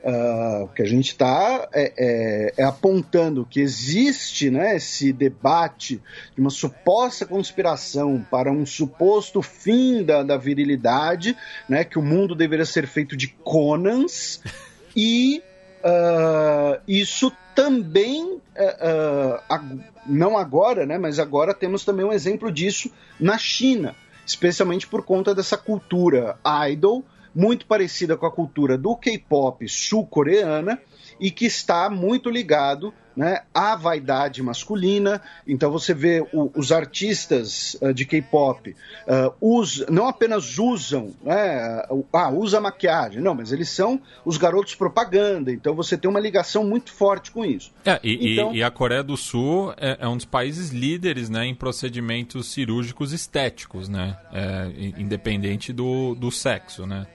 Uh, 0.05 0.65
o 0.65 0.67
que 0.67 0.83
a 0.83 0.85
gente 0.85 1.07
está 1.07 1.67
é, 1.73 1.91
é, 1.97 2.53
é, 2.57 2.63
apontando 2.63 3.43
que 3.43 3.59
existe 3.59 4.51
né, 4.51 4.75
esse 4.75 5.11
debate 5.11 5.99
de 6.35 6.39
uma 6.39 6.51
suposta 6.51 7.25
conspiração 7.25 8.23
para 8.29 8.51
um 8.51 8.67
suposto 8.67 9.41
fim 9.41 10.03
da, 10.03 10.21
da 10.21 10.37
virilidade, 10.37 11.35
né, 11.67 11.83
que 11.83 11.97
o 11.97 12.03
mundo 12.03 12.35
deveria 12.35 12.67
ser 12.67 12.85
feito 12.85 13.17
de 13.17 13.29
Conans, 13.43 14.43
e 14.95 15.41
uh, 15.83 16.79
isso 16.87 17.31
também, 17.55 18.33
uh, 18.35 19.59
não 20.05 20.37
agora, 20.37 20.85
né, 20.85 20.99
mas 20.99 21.17
agora 21.17 21.51
temos 21.51 21.83
também 21.83 22.05
um 22.05 22.13
exemplo 22.13 22.51
disso 22.51 22.91
na 23.19 23.39
China, 23.39 23.95
especialmente 24.23 24.85
por 24.85 25.03
conta 25.03 25.33
dessa 25.33 25.57
cultura 25.57 26.37
idol 26.69 27.03
muito 27.35 27.65
parecida 27.65 28.15
com 28.15 28.25
a 28.25 28.31
cultura 28.31 28.77
do 28.77 28.95
K-pop 28.95 29.67
sul-coreana 29.67 30.79
e 31.19 31.29
que 31.29 31.45
está 31.45 31.89
muito 31.89 32.29
ligado 32.29 32.93
né, 33.15 33.41
à 33.53 33.75
vaidade 33.75 34.43
masculina. 34.43 35.21
Então 35.47 35.71
você 35.71 35.93
vê 35.93 36.25
o, 36.33 36.51
os 36.55 36.71
artistas 36.71 37.77
uh, 37.81 37.93
de 37.93 38.05
K-pop 38.05 38.75
uh, 39.07 39.63
não 39.89 40.07
apenas 40.07 40.59
usam, 40.59 41.13
né, 41.23 41.81
uh, 41.89 42.05
ah, 42.11 42.29
usa 42.29 42.59
maquiagem, 42.59 43.21
não, 43.21 43.33
mas 43.33 43.51
eles 43.51 43.69
são 43.69 44.01
os 44.25 44.37
garotos 44.37 44.75
propaganda. 44.75 45.51
Então 45.51 45.73
você 45.73 45.97
tem 45.97 46.09
uma 46.09 46.19
ligação 46.19 46.65
muito 46.65 46.91
forte 46.91 47.31
com 47.31 47.45
isso. 47.45 47.71
É, 47.85 47.99
e, 48.03 48.33
então, 48.33 48.53
e, 48.53 48.57
e, 48.57 48.63
a 48.63 48.69
Coreia 48.69 49.03
do 49.03 49.15
Sul 49.15 49.73
é, 49.77 49.97
é, 50.01 50.07
um 50.07 50.17
dos 50.17 50.25
países 50.25 50.71
líderes 50.71 51.29
né, 51.29 51.45
em 51.45 51.55
procedimentos 51.55 52.51
cirúrgicos 52.51 53.13
estéticos, 53.13 53.87
né, 53.87 54.17
é, 54.33 54.69
independente 54.97 55.71
do, 55.71 56.15
do 56.15 56.31
sexo, 56.31 56.85
né? 56.85 57.07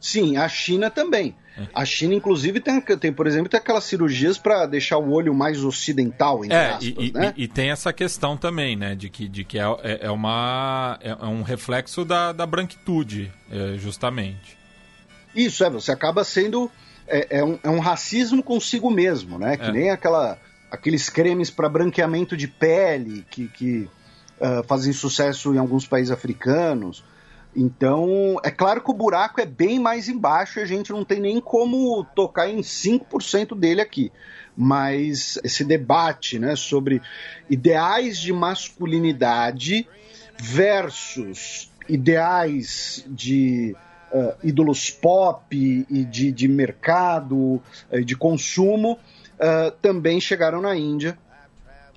Sim, 0.00 0.36
a 0.36 0.48
China 0.48 0.90
também. 0.90 1.34
A 1.74 1.84
China, 1.84 2.14
inclusive, 2.14 2.60
tem, 2.60 2.80
tem, 2.80 3.12
por 3.12 3.26
exemplo, 3.26 3.48
tem 3.48 3.58
aquelas 3.58 3.84
cirurgias 3.84 4.38
para 4.38 4.66
deixar 4.66 4.98
o 4.98 5.10
olho 5.10 5.34
mais 5.34 5.64
ocidental, 5.64 6.44
entre 6.44 6.56
é, 6.56 6.70
aspas, 6.70 6.84
e, 6.86 7.12
né? 7.12 7.34
E, 7.36 7.44
e, 7.44 7.48
tem 7.48 7.70
essa 7.70 7.92
questão 7.92 8.36
também, 8.36 8.76
né? 8.76 8.94
De 8.94 9.08
que, 9.08 9.28
de 9.28 9.44
que 9.44 9.58
é, 9.58 9.64
é, 9.82 9.98
é 10.02 10.10
uma, 10.10 10.98
é, 11.02 11.10
é, 11.10 11.24
um 11.26 11.42
reflexo 11.42 12.04
da, 12.04 12.32
da 12.32 12.46
branquitude, 12.46 13.32
é, 13.50 13.76
justamente. 13.76 14.56
Isso, 15.34 15.64
é. 15.64 15.70
Você 15.70 15.90
acaba 15.90 16.22
sendo... 16.22 16.70
É, 17.10 17.38
é, 17.38 17.44
um, 17.44 17.58
é 17.62 17.70
um 17.70 17.80
racismo 17.80 18.42
consigo 18.42 18.90
mesmo, 18.90 19.38
né? 19.38 19.56
Que 19.56 19.72
nem 19.72 19.90
aquela, 19.90 20.38
aqueles 20.70 21.08
cremes 21.08 21.50
para 21.50 21.66
branqueamento 21.66 22.36
de 22.36 22.46
pele 22.46 23.24
que, 23.30 23.48
que 23.48 23.88
uh, 24.38 24.62
fazem 24.66 24.92
sucesso 24.92 25.54
em 25.54 25.58
alguns 25.58 25.86
países 25.86 26.10
africanos. 26.10 27.02
Então, 27.56 28.36
é 28.44 28.50
claro 28.50 28.80
que 28.82 28.90
o 28.90 28.94
buraco 28.94 29.40
é 29.40 29.46
bem 29.46 29.78
mais 29.78 30.08
embaixo 30.08 30.58
e 30.58 30.62
a 30.62 30.66
gente 30.66 30.90
não 30.92 31.04
tem 31.04 31.20
nem 31.20 31.40
como 31.40 32.04
tocar 32.14 32.48
em 32.48 32.60
5% 32.60 33.58
dele 33.58 33.80
aqui. 33.80 34.12
Mas 34.56 35.38
esse 35.42 35.64
debate 35.64 36.38
né, 36.38 36.56
sobre 36.56 37.00
ideais 37.48 38.18
de 38.18 38.32
masculinidade 38.32 39.88
versus 40.36 41.70
ideais 41.88 43.04
de 43.08 43.74
uh, 44.12 44.34
ídolos 44.42 44.90
pop 44.90 45.56
e 45.56 46.04
de, 46.04 46.30
de 46.30 46.48
mercado, 46.48 47.62
uh, 47.90 48.04
de 48.04 48.16
consumo, 48.16 48.98
uh, 49.34 49.70
também 49.80 50.20
chegaram 50.20 50.60
na 50.60 50.76
Índia 50.76 51.18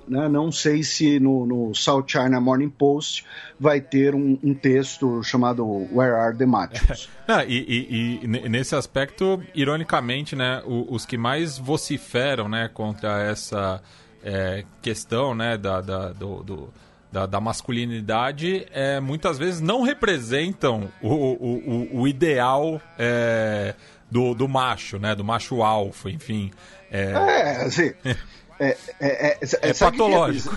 né? 0.08 0.28
Não 0.28 0.52
sei 0.52 0.84
se 0.84 1.20
no, 1.20 1.46
no, 1.46 1.76
South 1.76 2.06
China 2.08 2.40
Morning 2.40 2.70
Post 2.70 3.26
vai 3.60 3.80
ter 3.80 4.16
um, 4.16 4.38
um 4.44 4.54
texto 4.54 5.24
chamado 5.24 5.66
Where 5.92 6.16
Are 6.16 6.38
the 6.38 6.46
Machos? 6.46 7.10
e, 7.48 7.56
e, 7.58 8.20
e, 8.24 8.28
nesse 8.28 8.76
aspecto, 8.76 9.42
ironicamente, 9.54 10.36
né, 10.36 10.62
os 10.66 11.06
que 11.06 11.18
mais 11.18 11.58
vociferam 11.58 12.50
né, 12.50 12.70
contra 12.74 13.22
essa 13.24 13.82
é, 14.24 14.66
questão 14.82 15.34
né, 15.34 15.58
da, 15.58 15.82
da 15.82 16.10
do, 16.10 16.44
do 16.44 16.74
da, 17.12 17.26
da, 17.26 17.42
masculinidade 17.42 18.66
é, 18.72 19.02
muitas 19.02 19.38
vezes 19.38 19.60
não 19.60 19.82
representam 19.82 20.90
o, 21.02 21.10
o, 21.10 22.02
o 22.02 22.08
ideal 22.08 22.82
é, 22.98 23.76
do, 24.12 24.34
do 24.34 24.48
macho, 24.48 25.00
né? 25.00 25.16
Do 25.16 25.24
macho 25.24 25.64
alfa, 25.64 26.10
enfim. 26.10 26.52
É, 26.92 27.12
é 27.12 27.62
assim. 27.64 27.94
É, 28.62 28.78
é, 29.00 29.38
é, 29.42 29.70
é 29.70 29.74
patológico. 29.74 30.56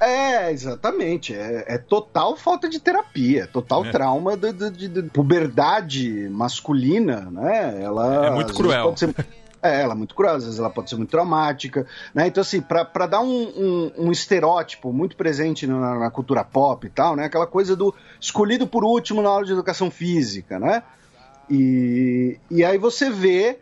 É, 0.00 0.50
exatamente. 0.50 1.34
É, 1.34 1.64
é, 1.68 1.78
total 1.78 2.34
falta 2.34 2.66
de 2.66 2.80
terapia, 2.80 3.46
total 3.46 3.84
é. 3.84 3.90
trauma 3.90 4.36
de, 4.36 4.52
de, 4.52 4.88
de, 4.88 5.02
puberdade 5.04 6.28
masculina, 6.30 7.28
né? 7.30 7.82
Ela 7.82 8.26
é 8.26 8.30
muito 8.30 8.54
cruel. 8.54 8.96
Ser, 8.96 9.14
é, 9.62 9.82
ela 9.82 9.92
é 9.92 9.96
muito 9.96 10.14
cruel, 10.14 10.36
às 10.36 10.44
vezes 10.44 10.58
ela 10.58 10.70
pode 10.70 10.88
ser 10.88 10.96
muito 10.96 11.10
traumática, 11.10 11.86
né? 12.14 12.26
Então, 12.26 12.40
assim, 12.40 12.60
para 12.60 13.06
dar 13.06 13.20
um, 13.20 13.26
um, 13.26 13.92
um, 14.06 14.12
estereótipo 14.12 14.92
muito 14.92 15.16
presente 15.16 15.66
na, 15.66 15.98
na, 15.98 16.10
cultura 16.10 16.42
pop 16.44 16.86
e 16.86 16.90
tal, 16.90 17.16
né? 17.16 17.24
Aquela 17.24 17.46
coisa 17.46 17.76
do 17.76 17.94
escolhido 18.20 18.66
por 18.66 18.82
último 18.82 19.20
na 19.20 19.28
aula 19.28 19.44
de 19.44 19.52
educação 19.52 19.90
física, 19.90 20.58
né? 20.58 20.82
E, 21.50 22.38
e 22.50 22.64
aí 22.64 22.78
você 22.78 23.10
vê 23.10 23.58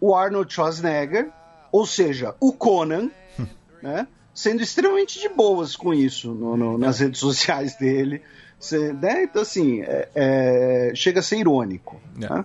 o 0.00 0.14
Arnold 0.14 0.52
Schwarzenegger 0.52 1.30
ou 1.76 1.84
seja, 1.84 2.34
o 2.40 2.54
Conan, 2.54 3.10
né? 3.82 4.08
Sendo 4.32 4.62
extremamente 4.62 5.20
de 5.20 5.28
boas 5.28 5.76
com 5.76 5.92
isso 5.92 6.32
no, 6.32 6.56
no, 6.56 6.78
nas 6.78 7.00
redes 7.00 7.20
sociais 7.20 7.76
dele. 7.76 8.22
Cê, 8.58 8.94
né? 8.94 9.24
Então, 9.24 9.42
assim, 9.42 9.82
é, 9.82 10.08
é, 10.14 10.92
chega 10.94 11.20
a 11.20 11.22
ser 11.22 11.36
irônico. 11.36 12.00
É. 12.16 12.28
Né? 12.28 12.44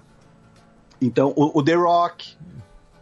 Então, 1.01 1.33
o, 1.35 1.59
o, 1.59 1.63
The 1.63 1.75
Rock. 1.75 2.35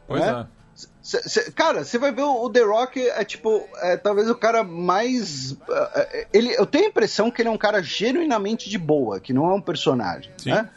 Pois 0.08 0.22
né? 0.22 0.46
é. 0.46 0.60
Cê, 1.02 1.28
cê, 1.28 1.52
cara, 1.52 1.84
você 1.84 1.98
vai 1.98 2.12
ver 2.12 2.22
o, 2.22 2.44
o, 2.44 2.50
The 2.52 2.62
Rock 2.62 3.02
é 3.02 3.24
tipo, 3.24 3.68
é, 3.78 3.98
talvez 3.98 4.30
o 4.30 4.36
cara 4.36 4.64
mais. 4.64 5.54
Uh, 5.54 6.28
ele, 6.32 6.54
eu 6.54 6.68
tenho 6.68 6.86
a 6.86 6.90
impressão 6.90 7.32
que 7.32 7.42
ele 7.42 7.50
é 7.50 7.52
um 7.52 7.58
cara 7.58 7.82
genuinamente 7.82 8.70
de 8.70 8.78
boa, 8.78 9.20
que 9.20 9.34
não 9.34 9.50
é 9.50 9.54
um 9.56 9.62
personagem. 9.62 10.32
Sim. 10.38 10.52
Né? 10.52 10.70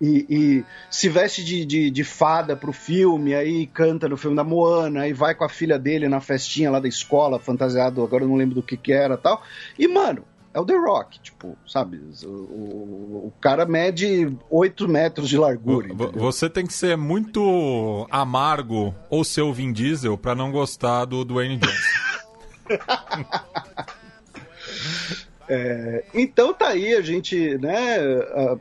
E, 0.00 0.26
e 0.28 0.64
se 0.90 1.08
veste 1.08 1.44
de, 1.44 1.64
de, 1.64 1.90
de 1.90 2.04
fada 2.04 2.56
pro 2.56 2.72
filme, 2.72 3.34
aí 3.34 3.66
canta 3.66 4.08
no 4.08 4.16
filme 4.16 4.36
da 4.36 4.42
Moana, 4.42 5.02
aí 5.02 5.12
vai 5.12 5.34
com 5.34 5.44
a 5.44 5.48
filha 5.48 5.78
dele 5.78 6.08
na 6.08 6.20
festinha 6.20 6.70
lá 6.70 6.80
da 6.80 6.88
escola, 6.88 7.38
fantasiado, 7.38 8.02
agora 8.02 8.24
eu 8.24 8.28
não 8.28 8.36
lembro 8.36 8.54
do 8.54 8.62
que 8.62 8.76
que 8.76 8.92
era 8.92 9.18
tal. 9.18 9.42
E, 9.78 9.86
mano, 9.86 10.24
é 10.54 10.58
o 10.58 10.64
The 10.64 10.74
Rock, 10.74 11.20
tipo, 11.20 11.56
sabe? 11.66 12.00
O, 12.24 12.28
o, 12.28 13.26
o 13.26 13.32
cara 13.40 13.66
mede 13.66 14.34
8 14.48 14.88
metros 14.88 15.28
de 15.28 15.36
largura. 15.36 15.94
Você 16.14 16.48
tem 16.48 16.66
que 16.66 16.72
ser 16.72 16.96
muito 16.96 18.06
amargo 18.10 18.94
ou 19.10 19.22
ser 19.22 19.42
o 19.42 19.52
Vin 19.52 19.72
Diesel 19.72 20.16
pra 20.16 20.34
não 20.34 20.50
gostar 20.50 21.04
do 21.04 21.24
Dwayne 21.24 21.58
Johnson. 21.58 21.76
É, 25.52 26.04
então 26.14 26.54
tá 26.54 26.68
aí, 26.68 26.94
a 26.94 27.00
gente 27.00 27.58
né, 27.58 27.98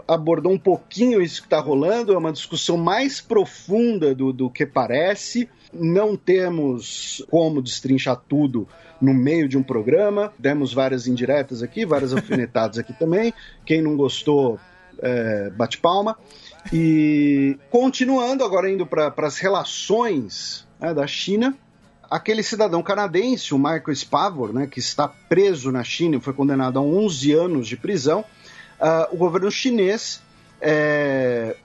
abordou 0.07 0.51
um 0.51 0.57
pouquinho 0.57 1.21
isso 1.21 1.39
que 1.39 1.45
está 1.45 1.59
rolando, 1.59 2.11
é 2.11 2.17
uma 2.17 2.31
discussão 2.31 2.77
mais 2.77 3.21
profunda 3.21 4.15
do, 4.15 4.33
do 4.33 4.49
que 4.49 4.65
parece. 4.65 5.47
Não 5.71 6.17
temos 6.17 7.23
como 7.29 7.61
destrinchar 7.61 8.19
tudo 8.27 8.67
no 8.99 9.13
meio 9.13 9.47
de 9.47 9.55
um 9.55 9.61
programa. 9.61 10.33
Demos 10.39 10.73
várias 10.73 11.05
indiretas 11.05 11.61
aqui, 11.61 11.85
várias 11.85 12.11
alfinetadas 12.15 12.79
aqui 12.79 12.93
também. 12.93 13.31
Quem 13.63 13.83
não 13.83 13.95
gostou, 13.95 14.59
é, 14.97 15.51
bate 15.51 15.77
palma. 15.77 16.17
E 16.73 17.55
continuando 17.69 18.43
agora 18.43 18.67
indo 18.67 18.87
para 18.87 19.13
as 19.15 19.37
relações 19.37 20.67
né, 20.79 20.91
da 20.91 21.05
China, 21.05 21.55
aquele 22.09 22.41
cidadão 22.41 22.81
canadense, 22.81 23.53
o 23.53 23.57
Michael 23.57 23.95
Spavor, 23.95 24.51
né, 24.51 24.67
que 24.67 24.79
está 24.79 25.07
preso 25.07 25.71
na 25.71 25.83
China 25.83 26.15
e 26.15 26.19
foi 26.21 26.33
condenado 26.33 26.79
a 26.79 26.81
11 26.81 27.33
anos 27.33 27.67
de 27.67 27.77
prisão, 27.77 28.21
uh, 28.79 29.13
o 29.13 29.17
governo 29.17 29.51
chinês 29.51 30.21
é, 30.59 31.55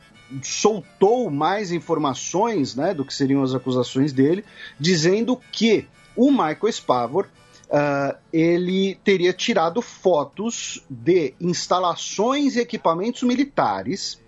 soltou 0.43 1.31
mais 1.31 1.73
informações 1.73 2.75
né, 2.75 2.93
do 2.93 3.05
que 3.05 3.15
seriam 3.15 3.43
as 3.43 3.55
acusações 3.55 4.13
dele, 4.13 4.45
dizendo 4.79 5.41
que 5.51 5.87
o 6.17 6.31
Michael 6.31 6.73
Spavor 6.73 7.27
uh, 7.67 8.17
ele 8.33 8.99
teria 9.03 9.33
tirado 9.33 9.81
fotos 9.81 10.85
de 10.89 11.35
instalações 11.41 12.57
e 12.57 12.61
equipamentos 12.61 13.23
militares 13.23 14.21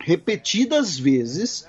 repetidas 0.00 0.98
vezes 0.98 1.68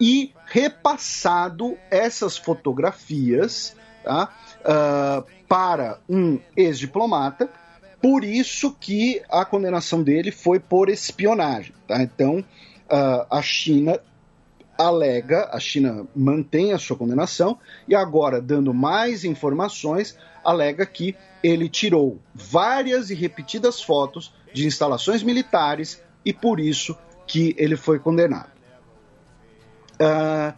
e 0.00 0.32
repassado 0.46 1.76
essas 1.90 2.36
fotografias 2.36 3.76
tá, 4.02 4.34
uh, 4.60 5.24
para 5.48 5.98
um 6.08 6.38
ex-diplomata. 6.56 7.48
Por 8.00 8.22
isso 8.22 8.76
que 8.78 9.22
a 9.30 9.44
condenação 9.44 10.02
dele 10.02 10.30
foi 10.30 10.60
por 10.60 10.88
espionagem. 10.88 11.74
Tá? 11.88 12.02
Então, 12.02 12.38
uh, 12.40 13.26
a 13.30 13.40
China 13.40 13.98
alega, 14.76 15.48
a 15.52 15.60
China 15.60 16.06
mantém 16.14 16.72
a 16.72 16.78
sua 16.78 16.96
condenação 16.96 17.58
e 17.88 17.94
agora, 17.94 18.40
dando 18.40 18.74
mais 18.74 19.24
informações, 19.24 20.18
alega 20.44 20.84
que 20.84 21.16
ele 21.42 21.68
tirou 21.68 22.20
várias 22.34 23.10
e 23.10 23.14
repetidas 23.14 23.80
fotos 23.80 24.34
de 24.52 24.66
instalações 24.66 25.22
militares 25.22 26.02
e 26.24 26.32
por 26.32 26.60
isso 26.60 26.96
que 27.26 27.54
ele 27.58 27.76
foi 27.76 27.98
condenado. 27.98 28.53
Uh, 29.94 30.52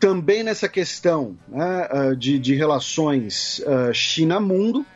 também 0.00 0.42
nessa 0.42 0.68
questão 0.68 1.36
né, 1.48 1.88
uh, 1.92 2.16
de, 2.16 2.38
de, 2.38 2.54
relações 2.54 3.60
uh, 3.60 3.92
China-mundo, 3.92 4.86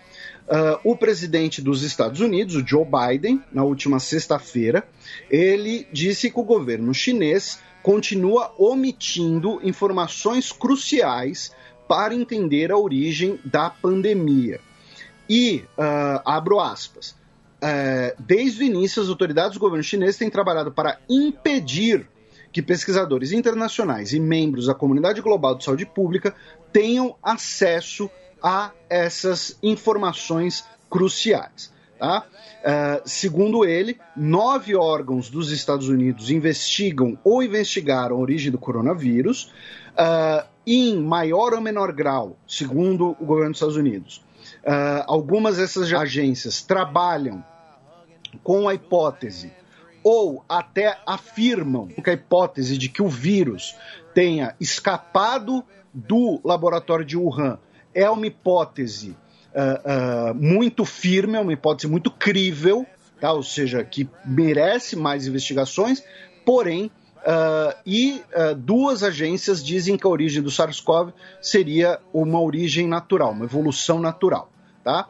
o 0.85 0.95
presidente 0.95 1.63
dos 1.63 1.83
Estados 1.83 2.21
Unidos, 2.21 2.57
o 2.57 2.67
Joe 2.67 2.85
Biden, 2.85 3.43
na 3.51 3.65
última 3.65 3.99
sexta-feira, 3.99 4.87
ele 5.31 5.89
disse 5.91 6.31
que 6.31 6.39
o 6.39 6.43
governo 6.43 6.93
chinês 6.93 7.59
continua 7.83 8.53
omitindo 8.59 9.61
informações 9.63 10.53
cruciais 10.53 11.55
para 11.89 12.15
entender 12.15 12.71
a 12.71 12.77
origem 12.77 13.41
da 13.47 13.71
pandemia. 13.71 14.61
E, 15.31 15.65
abro 16.23 16.61
aspas, 16.61 17.17
desde 18.19 18.63
o 18.63 18.67
início, 18.67 19.01
as 19.01 19.09
autoridades 19.09 19.55
do 19.55 19.61
governo 19.61 19.83
chinês 19.83 20.19
têm 20.19 20.29
trabalhado 20.29 20.71
para 20.71 20.99
impedir 21.09 22.07
que 22.53 22.61
pesquisadores 22.61 23.33
internacionais 23.33 24.13
e 24.13 24.21
membros 24.21 24.67
da 24.67 24.75
comunidade 24.75 25.21
global 25.21 25.55
de 25.55 25.65
saúde 25.65 25.87
pública 25.87 26.35
tenham 26.73 27.17
acesso 27.23 28.11
a 28.43 28.73
essas 28.91 29.57
informações 29.63 30.65
cruciais. 30.91 31.73
Tá? 31.99 32.25
Uh, 32.63 33.09
segundo 33.09 33.65
ele, 33.65 33.99
nove 34.17 34.75
órgãos 34.75 35.31
dos 35.31 35.51
Estados 35.51 35.89
Unidos 35.89 36.31
investigam 36.31 37.17
ou 37.25 37.43
investigaram 37.43 38.17
a 38.17 38.19
origem 38.19 38.51
do 38.51 38.59
coronavírus, 38.59 39.53
uh, 39.93 40.45
em 40.67 40.97
maior 41.01 41.55
ou 41.55 41.61
menor 41.61 41.93
grau, 41.93 42.37
segundo 42.47 43.17
o 43.21 43.25
governo 43.25 43.53
dos 43.53 43.59
Estados 43.59 43.77
Unidos. 43.77 44.23
Uh, 44.65 45.05
algumas 45.07 45.57
dessas 45.57 45.93
agências 45.93 46.61
trabalham 46.63 47.45
com 48.43 48.69
a 48.69 48.75
hipótese 48.75 49.53
ou 50.03 50.45
até 50.49 50.99
afirmam 51.07 51.87
que 51.89 52.11
a 52.11 52.13
hipótese 52.13 52.77
de 52.77 52.89
que 52.89 53.03
o 53.03 53.09
vírus 53.09 53.77
tenha 54.15 54.55
escapado 54.61 55.65
do 55.93 56.41
laboratório 56.45 57.05
de 57.05 57.17
Wuhan 57.17 57.59
é 57.95 58.09
uma 58.09 58.27
hipótese 58.27 59.17
uh, 59.55 60.31
uh, 60.31 60.35
muito 60.35 60.85
firme, 60.85 61.37
é 61.37 61.41
uma 61.41 61.53
hipótese 61.53 61.89
muito 61.89 62.11
crível, 62.11 62.87
tá? 63.21 63.33
ou 63.33 63.43
seja, 63.43 63.85
que 63.85 64.09
merece 64.25 64.97
mais 64.97 65.27
investigações, 65.27 66.03
porém, 66.45 66.91
uh, 67.19 67.77
e 67.87 68.23
duas 68.59 69.03
agências 69.03 69.65
dizem 69.65 69.97
que 69.97 70.07
a 70.07 70.11
origem 70.11 70.43
do 70.43 70.51
SARS-CoV 70.51 71.13
seria 71.41 72.01
uma 72.13 72.41
origem 72.41 72.89
natural, 72.89 73.33
uma 73.33 73.45
evolução 73.45 74.01
natural. 74.01 74.51
Tá? 74.85 75.07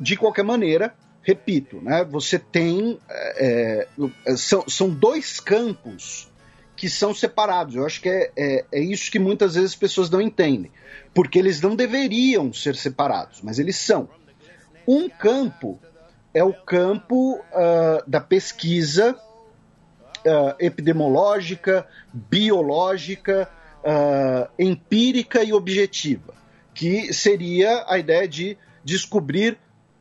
de 0.00 0.16
qualquer 0.16 0.42
maneira, 0.42 0.92
repito, 1.28 1.78
né, 1.82 2.02
você 2.04 2.38
tem. 2.38 2.98
É, 3.10 3.86
é, 4.24 4.36
são, 4.36 4.64
são 4.66 4.88
dois 4.88 5.38
campos 5.38 6.26
que 6.74 6.88
são 6.88 7.14
separados. 7.14 7.74
Eu 7.74 7.84
acho 7.84 8.00
que 8.00 8.08
é, 8.08 8.32
é, 8.34 8.64
é, 8.72 8.80
isso 8.80 9.10
que 9.10 9.18
muitas 9.18 9.54
vezes 9.54 9.72
as 9.72 9.76
pessoas 9.76 10.08
não 10.08 10.22
entendem. 10.22 10.70
Porque 11.12 11.38
eles 11.38 11.60
não 11.60 11.76
deveriam 11.76 12.50
ser 12.50 12.74
separados, 12.76 13.42
mas 13.42 13.58
eles 13.58 13.76
são. 13.76 14.08
Um 14.86 15.06
campo 15.06 15.78
é 16.32 16.42
o 16.42 16.54
campo 16.54 17.34
uh, 17.34 18.02
da 18.06 18.22
pesquisa 18.22 19.14
uh, 19.14 20.54
epidemiológica, 20.58 21.86
biológica, 22.10 23.50
uh, 23.84 24.50
empírica 24.58 25.42
e 25.42 25.52
objetiva, 25.52 26.32
que 26.72 27.12
seria 27.12 27.84
a 27.86 27.98
ideia 27.98 28.26
de 28.26 28.56
descobrir 28.82 29.58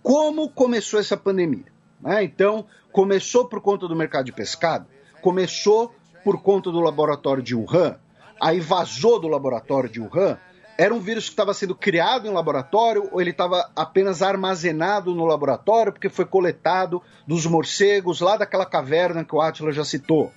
como 0.08 0.48
começou 0.48 1.02
essa 1.02 1.18
pandemia. 1.18 1.66
Né? 2.00 2.24
Então, 2.24 2.66
começou 2.94 3.44
por 3.44 3.60
conta 3.60 3.90
do 3.90 3.96
mercado 3.96 4.24
de 4.24 4.32
pescado, 4.32 4.88
começou 5.22 5.94
por 6.24 6.42
conta 6.42 6.72
do 6.72 6.80
laboratório 6.80 7.44
de 7.44 7.54
Wuhan, 7.54 8.00
aí 8.40 8.62
vazou 8.62 9.20
do 9.20 9.28
laboratório 9.28 9.90
de 9.90 10.00
Wuhan. 10.00 10.40
Era 10.78 10.94
um 10.94 11.00
vírus 11.02 11.26
que 11.26 11.32
estava 11.32 11.54
sendo 11.54 11.76
criado 11.76 12.26
em 12.26 12.32
laboratório 12.32 13.10
ou 13.12 13.20
ele 13.20 13.32
estava 13.32 13.70
apenas 13.76 14.22
armazenado 14.22 15.14
no 15.14 15.26
laboratório 15.26 15.92
porque 15.92 16.08
foi 16.08 16.24
coletado 16.24 17.02
dos 17.28 17.46
morcegos 17.46 18.22
lá 18.22 18.38
daquela 18.38 18.66
caverna 18.66 19.26
que 19.26 19.36
o 19.36 19.42
Atila 19.42 19.74
já 19.74 19.84
citou. 19.84 20.32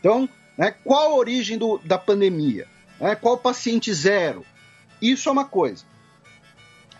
Então, 0.00 0.28
né, 0.58 0.74
qual 0.84 1.12
a 1.12 1.16
origem 1.16 1.56
do, 1.56 1.78
da 1.82 1.96
pandemia? 1.96 2.66
Né, 3.00 3.14
qual 3.14 3.36
o 3.36 3.38
paciente 3.38 3.90
zero? 3.94 4.44
Isso 5.00 5.30
é 5.30 5.32
uma 5.32 5.46
coisa. 5.46 5.86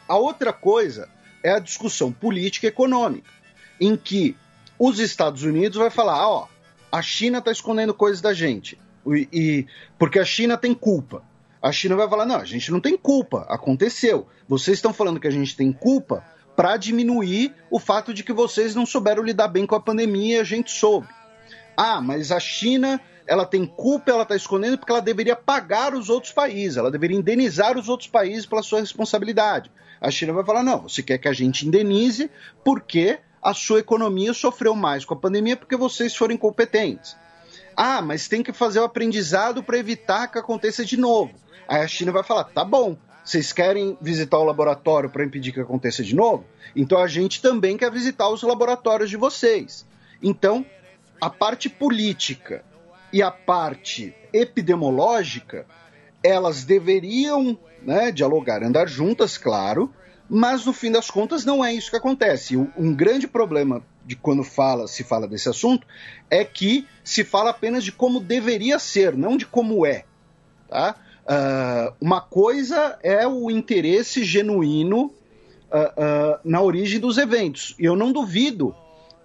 A 0.09 0.17
outra 0.17 0.55
coisa 0.55 1.13
é 1.45 1.53
a 1.53 1.59
discussão 1.59 2.11
política 2.11 2.67
e 2.67 2.71
econômica, 2.71 3.31
em 3.79 3.97
que 3.97 4.35
os 4.79 4.99
Estados 4.99 5.43
Unidos 5.43 5.77
vai 5.77 5.91
falar, 5.91 6.27
ó, 6.27 6.49
a 6.91 7.03
China 7.03 7.39
está 7.39 7.53
escondendo 7.53 7.93
coisas 7.93 8.23
da 8.23 8.33
gente, 8.33 8.79
e, 9.07 9.29
e, 9.31 9.67
porque 9.99 10.19
a 10.19 10.25
China 10.25 10.57
tem 10.57 10.73
culpa. 10.73 11.23
A 11.61 11.71
China 11.71 11.97
vai 11.97 12.09
falar, 12.09 12.27
não, 12.27 12.37
a 12.37 12.45
gente 12.45 12.71
não 12.71 12.81
tem 12.81 12.97
culpa, 12.97 13.47
aconteceu. 13.49 14.27
Vocês 14.49 14.79
estão 14.79 14.93
falando 14.93 15.21
que 15.21 15.27
a 15.27 15.31
gente 15.31 15.57
tem 15.57 15.73
culpa 15.73 16.25
para 16.57 16.77
diminuir 16.77 17.55
o 17.71 17.79
fato 17.79 18.15
de 18.15 18.23
que 18.23 18.33
vocês 18.33 18.75
não 18.75 18.87
souberam 18.87 19.23
lidar 19.23 19.49
bem 19.49 19.67
com 19.67 19.75
a 19.75 19.81
pandemia 19.81 20.37
e 20.37 20.41
a 20.41 20.45
gente 20.45 20.71
soube. 20.71 21.09
Ah, 21.77 22.01
mas 22.01 22.31
a 22.31 22.39
China 22.39 23.01
ela 23.27 23.47
tem 23.47 23.67
culpa, 23.67 24.11
ela 24.11 24.23
está 24.23 24.37
escondendo 24.37 24.79
porque 24.79 24.93
ela 24.93 25.01
deveria 25.01 25.35
pagar 25.35 25.95
os 25.95 26.11
outros 26.11 26.33
países, 26.33 26.77
ela 26.77 26.91
deveria 26.91 27.17
indenizar 27.17 27.79
os 27.79 27.89
outros 27.89 28.09
países 28.09 28.47
pela 28.47 28.63
sua 28.63 28.81
responsabilidade. 28.81 29.71
A 30.01 30.11
China 30.11 30.33
vai 30.33 30.45
falar: 30.45 30.63
não, 30.63 30.83
você 30.83 31.03
quer 31.03 31.19
que 31.19 31.29
a 31.29 31.33
gente 31.33 31.67
indenize 31.67 32.31
porque 32.65 33.19
a 33.43 33.53
sua 33.53 33.81
economia 33.81 34.33
sofreu 34.33 34.75
mais 34.75 35.05
com 35.05 35.15
a 35.15 35.19
pandemia 35.19 35.57
porque 35.57 35.77
vocês 35.77 36.17
foram 36.17 36.35
incompetentes. 36.35 37.17
Ah, 37.77 38.01
mas 38.01 38.29
tem 38.29 38.43
que 38.43 38.53
fazer 38.53 38.81
o 38.81 38.85
aprendizado 38.85 39.63
para 39.63 39.79
evitar 39.79 40.29
que 40.29 40.39
aconteça 40.39 40.85
de 40.85 40.97
novo. 40.97 41.35
Aí 41.69 41.83
a 41.83 41.89
China 41.89 42.13
vai 42.13 42.23
falar: 42.23 42.45
tá 42.45 42.65
bom, 42.65 42.97
vocês 43.25 43.53
querem 43.53 43.97
visitar 44.01 44.39
o 44.39 44.45
laboratório 44.45 45.11
para 45.11 45.25
impedir 45.25 45.53
que 45.53 45.61
aconteça 45.61 46.03
de 46.03 46.15
novo? 46.15 46.45
Então 46.77 46.99
a 46.99 47.07
gente 47.07 47.41
também 47.41 47.77
quer 47.77 47.91
visitar 47.91 48.29
os 48.29 48.43
laboratórios 48.43 49.11
de 49.11 49.17
vocês. 49.17 49.87
Então, 50.23 50.65
a 51.21 51.31
parte 51.31 51.69
política 51.69 52.65
e 53.13 53.23
a 53.23 53.31
parte 53.31 54.15
epidemiológica, 54.33 55.67
elas 56.25 56.65
deveriam 56.65 57.59
né, 57.83 58.11
dialogar, 58.11 58.63
andar 58.63 58.89
juntas, 58.89 59.37
claro, 59.37 59.93
mas 60.29 60.65
no 60.65 60.73
fim 60.73 60.91
das 60.91 61.11
contas 61.11 61.45
não 61.45 61.63
é 61.63 61.73
isso 61.73 61.91
que 61.91 61.97
acontece. 61.97 62.57
Um 62.57 62.95
grande 62.95 63.29
problema 63.29 63.85
de 64.07 64.17
quando 64.17 64.43
fala, 64.43 64.89
se 64.89 65.05
fala 65.05 65.29
desse 65.29 65.51
assunto 65.51 65.87
é 66.31 66.43
que 66.43 66.87
se 67.05 67.23
fala 67.23 67.51
apenas 67.51 67.85
de 67.85 67.93
como 67.93 68.21
deveria 68.21 68.79
ser, 68.79 69.15
não 69.15 69.37
de 69.37 69.45
como 69.45 69.85
é. 69.85 70.05
Tá? 70.69 70.97
Uh, 71.25 71.95
uma 72.01 72.23
coisa 72.23 72.99
é 73.03 73.27
o 73.27 73.51
interesse 73.51 74.25
genuíno 74.25 75.05
uh, 75.05 75.11
uh, 75.11 76.39
na 76.43 76.63
origem 76.63 76.99
dos 76.99 77.19
eventos. 77.19 77.75
E 77.79 77.85
eu 77.85 77.95
não 77.95 78.13
duvido 78.13 78.75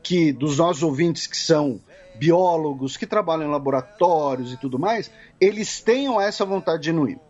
que 0.03 0.33
dos 0.33 0.57
nossos 0.57 0.83
ouvintes 0.83 1.27
que 1.27 1.37
são 1.37 1.79
biólogos, 2.19 2.97
que 2.97 3.07
trabalham 3.07 3.47
em 3.47 3.51
laboratórios 3.51 4.51
e 4.51 4.57
tudo 4.57 4.77
mais, 4.77 5.09
eles 5.39 5.81
tenham 5.81 6.19
essa 6.19 6.45
vontade 6.45 6.87
genuína. 6.87 7.21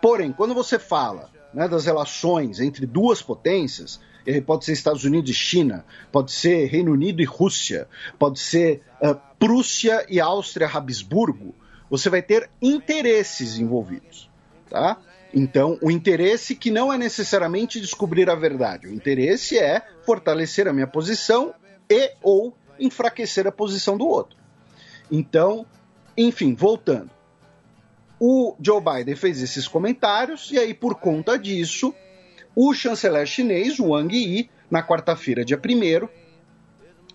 Porém, 0.00 0.32
quando 0.32 0.54
você 0.54 0.78
fala 0.78 1.30
né, 1.52 1.68
das 1.68 1.84
relações 1.84 2.58
entre 2.58 2.86
duas 2.86 3.22
potências, 3.22 4.00
pode 4.46 4.64
ser 4.64 4.72
Estados 4.72 5.04
Unidos 5.04 5.30
e 5.30 5.34
China, 5.34 5.84
pode 6.10 6.32
ser 6.32 6.66
Reino 6.66 6.92
Unido 6.92 7.20
e 7.20 7.24
Rússia, 7.24 7.86
pode 8.18 8.40
ser 8.40 8.82
uh, 9.02 9.14
Prússia 9.38 10.04
e 10.08 10.18
Áustria-Habsburgo, 10.18 11.54
você 11.88 12.08
vai 12.08 12.22
ter 12.22 12.48
interesses 12.60 13.58
envolvidos, 13.58 14.30
tá? 14.70 14.96
Então, 15.32 15.78
o 15.82 15.90
interesse 15.90 16.54
que 16.54 16.70
não 16.70 16.92
é 16.92 16.96
necessariamente 16.96 17.80
descobrir 17.80 18.30
a 18.30 18.34
verdade, 18.34 18.86
o 18.86 18.94
interesse 18.94 19.58
é 19.58 19.82
fortalecer 20.06 20.66
a 20.66 20.72
minha 20.72 20.86
posição 20.86 21.54
e 21.90 22.12
ou 22.22 22.56
enfraquecer 22.78 23.46
a 23.46 23.52
posição 23.52 23.96
do 23.96 24.06
outro. 24.06 24.36
Então, 25.10 25.66
enfim, 26.16 26.54
voltando. 26.54 27.10
O 28.18 28.56
Joe 28.60 28.80
Biden 28.80 29.16
fez 29.16 29.42
esses 29.42 29.66
comentários 29.66 30.50
e 30.50 30.58
aí, 30.58 30.72
por 30.72 30.94
conta 30.94 31.38
disso, 31.38 31.94
o 32.54 32.72
chanceler 32.72 33.26
chinês, 33.26 33.78
Wang 33.78 34.16
Yi, 34.16 34.48
na 34.70 34.82
quarta-feira, 34.82 35.44
dia 35.44 35.58
1 35.58 36.08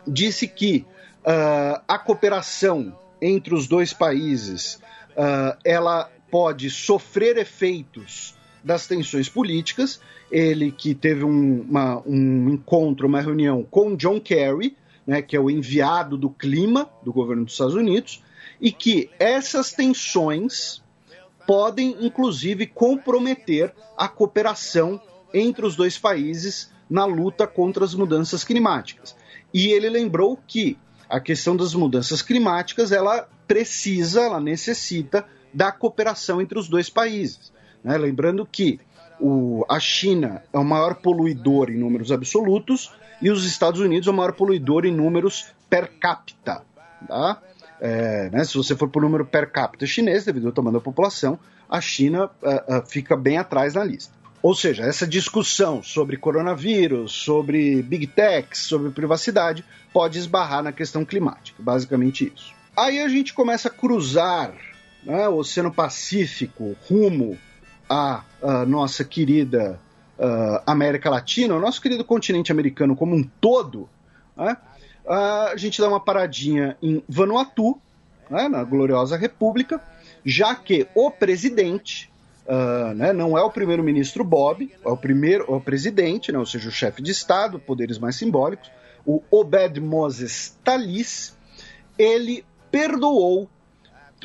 disse 0.08 0.48
que 0.48 0.86
uh, 1.20 1.82
a 1.88 1.98
cooperação 1.98 2.98
entre 3.22 3.54
os 3.54 3.68
dois 3.68 3.94
países 3.94 4.76
uh, 5.12 5.58
ela 5.64 6.10
pode 6.32 6.70
sofrer 6.70 7.38
efeitos 7.38 8.36
das 8.64 8.88
tensões 8.88 9.30
políticas. 9.30 10.00
Ele 10.32 10.72
que 10.72 10.94
teve 10.94 11.24
um, 11.24 11.62
uma, 11.62 12.02
um 12.06 12.50
encontro, 12.50 13.08
uma 13.08 13.22
reunião 13.22 13.64
com 13.64 13.96
John 13.96 14.20
Kerry, 14.20 14.78
né, 15.10 15.24
que 15.24 15.36
é 15.36 15.40
o 15.40 15.50
enviado 15.50 16.16
do 16.16 16.30
clima 16.30 16.88
do 17.02 17.12
governo 17.12 17.44
dos 17.44 17.54
Estados 17.54 17.74
Unidos, 17.74 18.24
e 18.62 18.72
que 18.72 19.10
essas 19.18 19.72
tensões 19.74 20.84
podem, 21.48 21.98
inclusive, 22.06 22.68
comprometer 22.68 23.74
a 23.98 24.08
cooperação 24.08 25.02
entre 25.34 25.66
os 25.66 25.76
dois 25.76 25.98
países 25.98 26.72
na 26.88 27.06
luta 27.06 27.48
contra 27.48 27.84
as 27.84 27.96
mudanças 27.96 28.44
climáticas. 28.44 29.16
E 29.52 29.70
ele 29.70 29.90
lembrou 29.90 30.38
que 30.48 30.78
a 31.10 31.20
questão 31.20 31.58
das 31.58 31.74
mudanças 31.74 32.22
climáticas 32.22 32.92
ela 32.92 33.28
precisa, 33.48 34.22
ela 34.22 34.40
necessita 34.40 35.26
da 35.52 35.72
cooperação 35.72 36.40
entre 36.40 36.60
os 36.60 36.70
dois 36.70 36.88
países. 36.88 37.52
Né? 37.84 37.98
Lembrando 37.98 38.46
que 38.46 38.80
o, 39.20 39.66
a 39.68 39.80
China 39.80 40.44
é 40.54 40.60
o 40.60 40.64
maior 40.64 40.94
poluidor 41.02 41.72
em 41.72 41.80
números 41.80 42.12
absolutos 42.12 42.92
e 43.22 43.30
os 43.30 43.46
Estados 43.46 43.80
Unidos 43.80 44.08
é 44.08 44.12
o 44.12 44.14
maior 44.14 44.34
poluidor 44.34 44.86
em 44.86 44.92
números 44.92 45.48
per 45.70 45.92
capita. 46.00 46.64
Tá? 47.08 47.42
É, 47.80 48.30
né, 48.30 48.44
se 48.44 48.58
você 48.58 48.76
for 48.76 48.90
por 48.90 49.02
número 49.02 49.26
per 49.26 49.52
capita 49.52 49.86
chinês, 49.86 50.26
devido 50.26 50.48
ao 50.48 50.52
tamanho 50.52 50.74
da 50.74 50.82
população, 50.82 51.40
a 51.70 51.80
China 51.80 52.26
uh, 52.26 52.78
uh, 52.78 52.86
fica 52.86 53.16
bem 53.16 53.38
atrás 53.38 53.74
na 53.74 53.84
lista. 53.84 54.14
Ou 54.42 54.56
seja, 54.56 54.84
essa 54.84 55.06
discussão 55.06 55.84
sobre 55.84 56.16
coronavírus, 56.18 57.12
sobre 57.12 57.82
big 57.84 58.08
tech, 58.08 58.58
sobre 58.58 58.90
privacidade, 58.90 59.66
pode 59.94 60.18
esbarrar 60.18 60.64
na 60.64 60.72
questão 60.72 61.04
climática. 61.04 61.62
Basicamente 61.62 62.32
isso. 62.34 62.54
Aí 62.76 63.00
a 63.00 63.10
gente 63.10 63.34
começa 63.34 63.68
a 63.68 63.72
cruzar 63.72 64.54
né, 65.04 65.28
o 65.28 65.38
Oceano 65.38 65.74
Pacífico 65.74 66.76
rumo 66.90 67.38
à, 67.90 68.24
à 68.42 68.66
nossa 68.66 69.04
querida 69.04 69.80
uh, 70.20 70.62
América 70.68 71.10
Latina, 71.10 71.56
o 71.56 71.60
nosso 71.60 71.82
querido 71.82 72.04
continente 72.04 72.52
americano 72.52 72.96
como 72.96 73.16
um 73.16 73.24
todo. 73.24 73.90
Né, 74.36 74.56
a 75.08 75.54
gente 75.56 75.82
dá 75.82 75.88
uma 75.88 76.00
paradinha 76.00 76.78
em 76.82 77.04
Vanuatu, 77.08 77.80
né, 78.30 78.48
na 78.48 78.64
gloriosa 78.64 79.18
República, 79.18 79.82
já 80.24 80.54
que 80.54 80.88
o 80.94 81.10
presidente, 81.10 82.12
uh, 82.46 82.94
né, 82.94 83.12
não 83.12 83.38
é 83.38 83.42
o 83.42 83.50
primeiro-ministro 83.50 84.24
Bob, 84.24 84.72
é 84.86 84.90
o 84.90 84.98
primeiro, 84.98 85.46
é 85.48 85.56
o 85.56 85.62
presidente, 85.62 86.32
né, 86.32 86.38
ou 86.38 86.46
seja, 86.46 86.70
o 86.70 86.72
chefe 86.72 87.02
de 87.02 87.12
Estado, 87.12 87.60
poderes 87.60 87.98
mais 87.98 88.18
simbólicos, 88.18 88.70
o 89.06 89.24
Obed 89.32 89.80
Moses 89.80 90.56
Talis, 90.64 91.36
ele 91.98 92.46
perdoou 92.70 93.50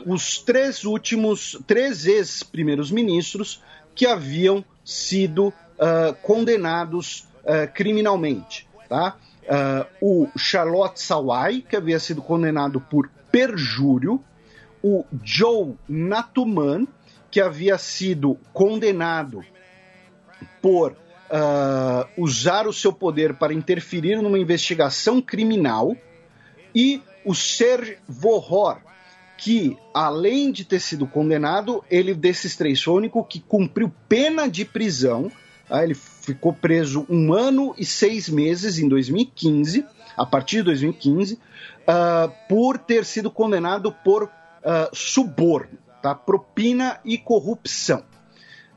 os 0.05 0.39
três 0.39 0.85
últimos, 0.85 1.59
três 1.67 2.05
ex-primeiros 2.05 2.91
ministros 2.91 3.63
que 3.95 4.07
haviam 4.07 4.65
sido 4.85 5.53
uh, 5.85 6.14
condenados 6.22 7.28
uh, 7.45 7.70
criminalmente, 7.74 8.66
tá? 8.89 9.16
uh, 9.43 9.87
o 10.01 10.28
Charlotte 10.37 11.01
Sawai, 11.01 11.61
que 11.68 11.76
havia 11.76 12.01
sido 12.01 12.22
condenado 12.22 12.80
por 12.80 13.11
perjúrio, 13.30 14.22
o 14.82 15.05
Joe 15.22 15.74
Natuman, 15.89 16.87
que 17.30 17.41
havia 17.41 17.76
sido 17.78 18.39
condenado 18.53 19.45
por 20.62 20.97
usar 22.16 22.68
o 22.68 22.72
seu 22.72 22.93
poder 22.93 23.35
para 23.35 23.53
interferir 23.53 24.22
numa 24.22 24.39
investigação 24.39 25.20
criminal, 25.20 25.97
e 26.72 27.03
o 27.24 27.35
Serge 27.35 27.99
que 29.37 29.76
além 29.93 30.53
de 30.53 30.64
ter 30.64 30.80
sido 30.80 31.07
condenado, 31.09 31.82
ele 31.91 32.14
desses 32.14 32.57
três 32.57 32.80
foi 32.80 32.95
o 32.95 32.97
único 32.99 33.24
que 33.24 33.41
cumpriu 33.41 33.93
pena 34.09 34.49
de 34.49 34.64
prisão. 34.64 35.30
Tá? 35.69 35.83
Ele 35.83 35.95
ficou 35.95 36.53
preso 36.53 37.07
um 37.09 37.33
ano 37.33 37.75
e 37.79 37.85
seis 37.85 38.29
meses 38.29 38.79
em 38.79 38.89
2015, 38.89 39.85
a 40.17 40.27
partir 40.27 40.57
de 40.59 40.65
2015, 40.65 41.35
uh, 41.35 41.39
ah, 41.87 42.31
por 42.49 42.79
ter 42.79 43.05
sido 43.05 43.31
condenado 43.31 43.91
por 43.91 44.25
uh, 44.25 44.31
suborno, 44.93 45.79
tá? 46.03 46.15
propina 46.15 47.01
e 47.05 47.19
corrupção. 47.19 48.05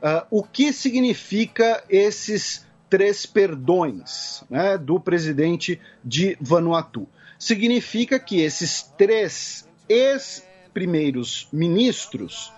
Uh, 0.02 0.26
o 0.30 0.42
que 0.42 0.72
significa 0.72 1.82
esses 1.88 2.66
três 2.88 3.26
perdões 3.26 4.42
né, 4.48 4.78
do 4.78 4.98
presidente 4.98 5.80
de 6.04 6.36
Vanuatu? 6.40 7.06
Significa 7.38 8.18
que 8.18 8.40
esses 8.40 8.82
três 8.96 9.68
ex-primeiros 9.88 11.48
ministros 11.52 12.52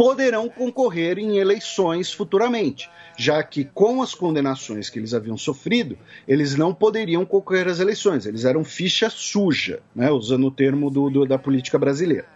poderão 0.00 0.48
concorrer 0.48 1.18
em 1.18 1.36
eleições 1.36 2.10
futuramente 2.10 2.88
já 3.20 3.42
que 3.42 3.66
com 3.66 4.00
as 4.00 4.14
condenações 4.14 4.88
que 4.88 4.98
eles 4.98 5.12
haviam 5.12 5.36
sofrido, 5.36 5.98
eles 6.26 6.54
não 6.54 6.72
poderiam 6.72 7.22
concorrer 7.26 7.68
às 7.68 7.78
eleições, 7.78 8.24
eles 8.24 8.46
eram 8.46 8.64
ficha 8.64 9.10
suja, 9.10 9.82
né, 9.94 10.10
usando 10.10 10.46
o 10.46 10.50
termo 10.50 10.90
do, 10.90 11.10
do 11.10 11.26
da 11.26 11.38
política 11.38 11.78
brasileira. 11.78 12.26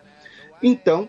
Então, 0.62 1.08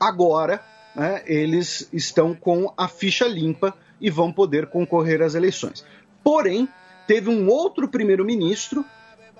agora, 0.00 0.60
né, 0.96 1.22
eles 1.26 1.88
estão 1.92 2.34
com 2.34 2.74
a 2.76 2.88
ficha 2.88 3.28
limpa 3.28 3.72
e 4.00 4.10
vão 4.10 4.32
poder 4.32 4.66
concorrer 4.66 5.22
às 5.22 5.36
eleições. 5.36 5.84
Porém, 6.24 6.68
teve 7.06 7.30
um 7.30 7.48
outro 7.48 7.86
primeiro-ministro 7.86 8.84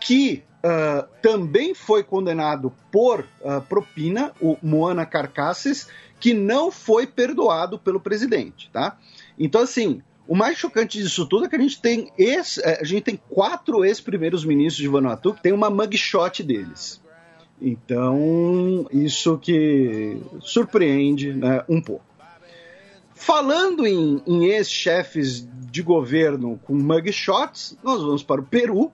que 0.00 0.42
uh, 0.64 1.06
também 1.22 1.74
foi 1.74 2.02
condenado 2.02 2.72
por 2.90 3.20
uh, 3.20 3.60
propina, 3.68 4.32
o 4.40 4.56
Moana 4.62 5.06
Carcasses, 5.06 5.88
que 6.18 6.32
não 6.32 6.70
foi 6.70 7.06
perdoado 7.06 7.78
pelo 7.78 8.00
presidente, 8.00 8.70
tá? 8.72 8.98
Então, 9.38 9.60
assim, 9.60 10.02
o 10.26 10.34
mais 10.34 10.58
chocante 10.58 10.98
disso 10.98 11.26
tudo 11.26 11.46
é 11.46 11.48
que 11.48 11.56
a 11.56 11.60
gente 11.60 11.80
tem 11.80 12.10
ex, 12.18 12.58
é, 12.58 12.80
a 12.80 12.84
gente 12.84 13.04
tem 13.04 13.20
quatro 13.28 13.84
ex-primeiros 13.84 14.44
ministros 14.44 14.82
de 14.82 14.88
Vanuatu 14.88 15.34
que 15.34 15.42
tem 15.42 15.52
uma 15.52 15.70
mugshot 15.70 16.42
deles. 16.42 17.00
Então, 17.60 18.86
isso 18.92 19.38
que 19.38 20.20
surpreende 20.40 21.32
né, 21.32 21.64
um 21.68 21.80
pouco. 21.80 22.04
Falando 23.14 23.86
em, 23.86 24.22
em 24.26 24.44
ex-chefes 24.46 25.48
de 25.70 25.82
governo 25.82 26.60
com 26.64 26.74
mugshots, 26.74 27.78
nós 27.82 28.02
vamos 28.02 28.22
para 28.22 28.42
o 28.42 28.44
Peru, 28.44 28.92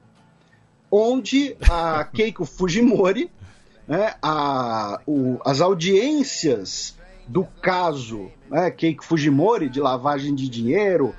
onde 0.93 1.57
a 1.71 2.05
Keiko 2.13 2.45
Fujimori, 2.45 3.31
né, 3.89 4.15
a, 4.23 5.01
o, 5.07 5.41
as 5.43 5.63
audiências 5.63 6.95
do 7.27 7.45
caso 7.63 8.31
né, 8.51 8.71
Keiko 8.71 9.03
Fujimori, 9.03 9.71
de 9.71 9.81
lavagem 9.81 10.35
de 10.35 10.49
dinheiro, 10.49 11.15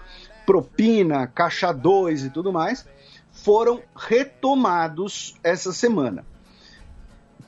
propina, 0.45 1.25
caixa 1.25 1.73
2 1.73 2.25
e 2.25 2.29
tudo 2.29 2.53
mais, 2.53 2.85
foram 3.31 3.81
retomados 3.95 5.35
essa 5.43 5.73
semana. 5.73 6.23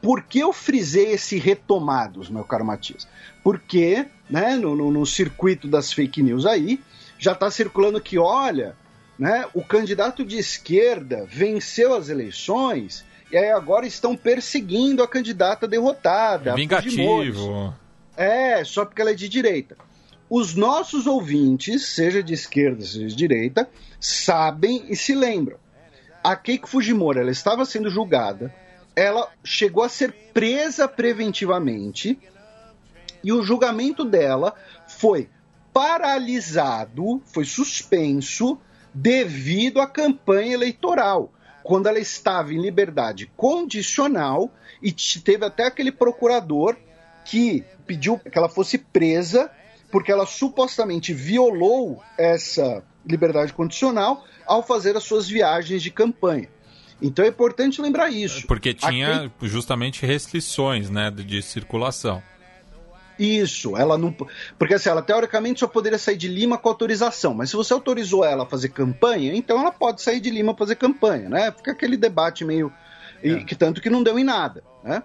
por 0.01 0.23
que 0.23 0.39
eu 0.39 0.53
frisei 0.53 1.13
esse 1.13 1.37
retomados, 1.37 2.29
meu 2.29 2.43
caro 2.43 2.65
Matias? 2.65 3.07
Porque, 3.43 4.05
né, 4.29 4.55
no, 4.55 4.75
no, 4.75 4.91
no 4.91 5.05
circuito 5.05 5.67
das 5.67 5.91
fake 5.91 6.21
news 6.21 6.45
aí, 6.45 6.79
já 7.17 7.31
está 7.31 7.49
circulando 7.49 7.99
que, 8.01 8.17
olha, 8.17 8.75
né, 9.17 9.45
o 9.53 9.63
candidato 9.63 10.25
de 10.25 10.37
esquerda 10.37 11.25
venceu 11.29 11.95
as 11.95 12.09
eleições 12.09 13.05
e 13.31 13.37
aí 13.37 13.49
agora 13.51 13.87
estão 13.87 14.15
perseguindo 14.15 15.01
a 15.01 15.07
candidata 15.07 15.67
derrotada. 15.67 16.51
É 16.51 16.55
vingativo. 16.55 17.73
É, 18.15 18.63
só 18.63 18.85
porque 18.85 19.01
ela 19.01 19.11
é 19.11 19.15
de 19.15 19.27
direita. 19.27 19.75
Os 20.29 20.55
nossos 20.55 21.05
ouvintes, 21.05 21.87
seja 21.87 22.23
de 22.23 22.33
esquerda, 22.33 22.83
seja 22.83 23.07
de 23.07 23.15
direita, 23.15 23.69
sabem 23.99 24.85
e 24.89 24.95
se 24.95 25.13
lembram. 25.13 25.57
A 26.23 26.35
Keiko 26.35 26.67
Fujimori, 26.67 27.19
ela 27.19 27.31
estava 27.31 27.65
sendo 27.65 27.89
julgada, 27.89 28.53
ela 28.95 29.29
chegou 29.43 29.83
a 29.83 29.89
ser 29.89 30.11
presa 30.33 30.87
preventivamente 30.87 32.17
e 33.23 33.31
o 33.31 33.43
julgamento 33.43 34.03
dela 34.03 34.55
foi 34.87 35.29
paralisado, 35.73 37.21
foi 37.25 37.45
suspenso 37.45 38.57
devido 38.95 39.81
à 39.81 39.87
campanha 39.87 40.53
eleitoral, 40.53 41.31
quando 41.61 41.87
ela 41.87 41.99
estava 41.99 42.53
em 42.53 42.61
liberdade 42.61 43.29
condicional 43.35 44.49
e 44.81 44.91
teve 44.91 45.45
até 45.45 45.65
aquele 45.65 45.91
procurador 45.91 46.77
que 47.25 47.65
pediu 47.85 48.17
que 48.17 48.37
ela 48.37 48.47
fosse 48.47 48.77
presa 48.77 49.51
porque 49.91 50.11
ela 50.11 50.25
supostamente 50.25 51.13
violou 51.13 52.01
essa 52.17 52.83
liberdade 53.05 53.53
condicional 53.53 54.25
ao 54.45 54.63
fazer 54.63 54.95
as 54.95 55.03
suas 55.03 55.27
viagens 55.27 55.81
de 55.83 55.91
campanha. 55.91 56.49
Então 57.01 57.25
é 57.25 57.27
importante 57.27 57.81
lembrar 57.81 58.09
isso. 58.09 58.47
Porque 58.47 58.73
tinha 58.73 59.25
Aqui... 59.25 59.47
justamente 59.47 60.05
restrições 60.05 60.89
né, 60.89 61.11
de, 61.11 61.23
de 61.23 61.41
circulação. 61.41 62.21
Isso, 63.17 63.77
ela 63.77 63.97
não. 63.97 64.15
Porque 64.57 64.73
assim, 64.73 64.89
ela 64.89 65.01
teoricamente 65.01 65.59
só 65.59 65.67
poderia 65.67 65.97
sair 65.97 66.17
de 66.17 66.27
Lima 66.27 66.57
com 66.57 66.69
autorização, 66.69 67.33
mas 67.33 67.49
se 67.49 67.55
você 67.55 67.73
autorizou 67.73 68.23
ela 68.23 68.43
a 68.43 68.47
fazer 68.47 68.69
campanha, 68.69 69.33
então 69.35 69.59
ela 69.59 69.71
pode 69.71 70.01
sair 70.01 70.19
de 70.19 70.29
Lima 70.29 70.55
fazer 70.55 70.75
campanha, 70.75 71.29
né? 71.29 71.51
Fica 71.51 71.71
aquele 71.71 71.97
debate 71.97 72.43
meio. 72.43 72.71
É. 73.23 73.29
E, 73.29 73.45
que 73.45 73.55
tanto 73.55 73.81
que 73.81 73.89
não 73.89 74.03
deu 74.03 74.19
em 74.19 74.23
nada, 74.23 74.63
né? 74.83 75.01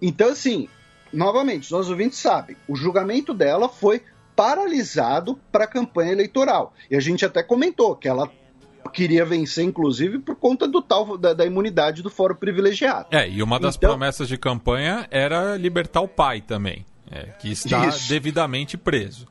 Então, 0.00 0.28
assim, 0.28 0.68
novamente, 1.12 1.64
os 1.64 1.70
nossos 1.70 1.90
ouvintes 1.90 2.18
sabem, 2.18 2.56
o 2.68 2.74
julgamento 2.74 3.32
dela 3.32 3.68
foi 3.68 4.02
paralisado 4.34 5.38
para 5.52 5.64
a 5.64 5.68
campanha 5.68 6.12
eleitoral. 6.12 6.74
E 6.90 6.96
a 6.96 7.00
gente 7.00 7.24
até 7.24 7.42
comentou 7.42 7.94
que 7.94 8.08
ela 8.08 8.30
queria 8.92 9.24
vencer, 9.24 9.64
inclusive, 9.64 10.18
por 10.18 10.36
conta 10.36 10.68
do 10.68 10.82
tal 10.82 11.16
da, 11.16 11.32
da 11.32 11.44
imunidade 11.44 12.02
do 12.02 12.10
fórum 12.10 12.34
privilegiado. 12.34 13.08
É, 13.10 13.28
e 13.28 13.42
uma 13.42 13.58
das 13.58 13.76
então, 13.76 13.90
promessas 13.90 14.28
de 14.28 14.36
campanha 14.36 15.06
era 15.10 15.56
libertar 15.56 16.00
o 16.00 16.08
pai 16.08 16.40
também, 16.40 16.84
é, 17.14 17.26
que 17.38 17.52
está 17.52 17.86
isso. 17.86 18.08
devidamente 18.08 18.76
preso. 18.76 19.28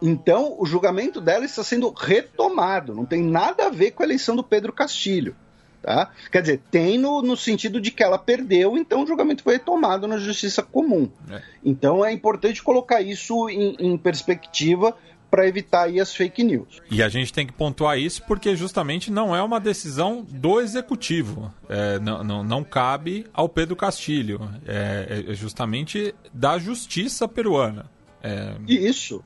Então, 0.00 0.56
o 0.58 0.66
julgamento 0.66 1.20
dela 1.20 1.44
está 1.44 1.62
sendo 1.62 1.90
retomado, 1.90 2.94
não 2.94 3.04
tem 3.04 3.22
nada 3.22 3.66
a 3.66 3.70
ver 3.70 3.92
com 3.92 4.02
a 4.02 4.06
eleição 4.06 4.34
do 4.34 4.42
Pedro 4.42 4.72
Castilho. 4.72 5.36
Tá? 5.82 6.10
Quer 6.32 6.40
dizer, 6.40 6.62
tem 6.70 6.96
no, 6.96 7.20
no 7.20 7.36
sentido 7.36 7.78
de 7.78 7.90
que 7.90 8.02
ela 8.02 8.16
perdeu, 8.16 8.78
então 8.78 9.02
o 9.02 9.06
julgamento 9.06 9.42
foi 9.42 9.54
retomado 9.54 10.08
na 10.08 10.16
justiça 10.16 10.62
comum. 10.62 11.10
É. 11.30 11.42
Então 11.62 12.02
é 12.02 12.10
importante 12.10 12.62
colocar 12.62 13.02
isso 13.02 13.50
em, 13.50 13.76
em 13.78 13.98
perspectiva 13.98 14.96
para 15.30 15.46
evitar 15.46 15.84
aí 15.84 16.00
as 16.00 16.14
fake 16.14 16.44
news. 16.44 16.80
E 16.90 17.02
a 17.02 17.08
gente 17.08 17.32
tem 17.32 17.46
que 17.46 17.52
pontuar 17.52 17.98
isso 17.98 18.22
porque 18.26 18.54
justamente 18.54 19.10
não 19.10 19.34
é 19.34 19.42
uma 19.42 19.58
decisão 19.58 20.24
do 20.28 20.60
executivo. 20.60 21.52
É, 21.68 21.98
não, 21.98 22.22
não, 22.22 22.44
não, 22.44 22.64
cabe 22.64 23.26
ao 23.32 23.48
Pedro 23.48 23.74
Castilho. 23.74 24.40
É, 24.66 25.24
é 25.28 25.34
justamente 25.34 26.14
da 26.32 26.58
justiça 26.58 27.26
peruana. 27.26 27.90
É... 28.22 28.54
Isso. 28.66 29.24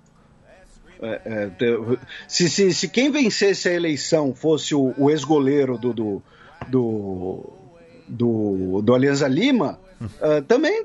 É, 1.01 1.21
é, 1.25 1.51
se, 2.27 2.51
se, 2.51 2.75
se, 2.75 2.89
quem 2.89 3.11
vencesse 3.13 3.69
a 3.69 3.73
eleição 3.73 4.35
fosse 4.35 4.75
o, 4.75 4.93
o 4.99 5.11
ex-goleiro 5.11 5.79
do, 5.79 5.93
do 5.93 6.23
do, 6.67 7.45
do, 8.07 8.83
do 8.83 8.95
Alianza 8.95 9.29
Lima, 9.29 9.79
uh, 10.01 10.43
também, 10.47 10.85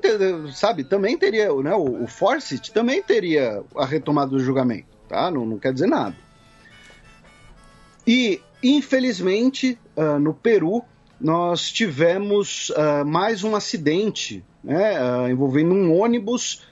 sabe, 0.52 0.84
também 0.84 1.16
teria, 1.18 1.52
né, 1.54 1.74
o, 1.74 2.04
o 2.04 2.06
Forsyth 2.06 2.70
também 2.72 3.02
teria 3.02 3.62
a 3.76 3.84
retomada 3.84 4.30
do 4.30 4.38
julgamento, 4.38 4.86
tá? 5.08 5.30
Não, 5.30 5.44
não 5.44 5.58
quer 5.58 5.72
dizer 5.72 5.86
nada. 5.86 6.16
E, 8.06 8.40
infelizmente, 8.62 9.78
uh, 9.96 10.18
no 10.18 10.34
Peru, 10.34 10.82
nós 11.20 11.70
tivemos 11.70 12.70
uh, 12.70 13.04
mais 13.04 13.42
um 13.42 13.56
acidente 13.56 14.44
né, 14.62 14.98
uh, 15.00 15.28
envolvendo 15.28 15.72
um 15.72 15.96
ônibus 15.98 16.62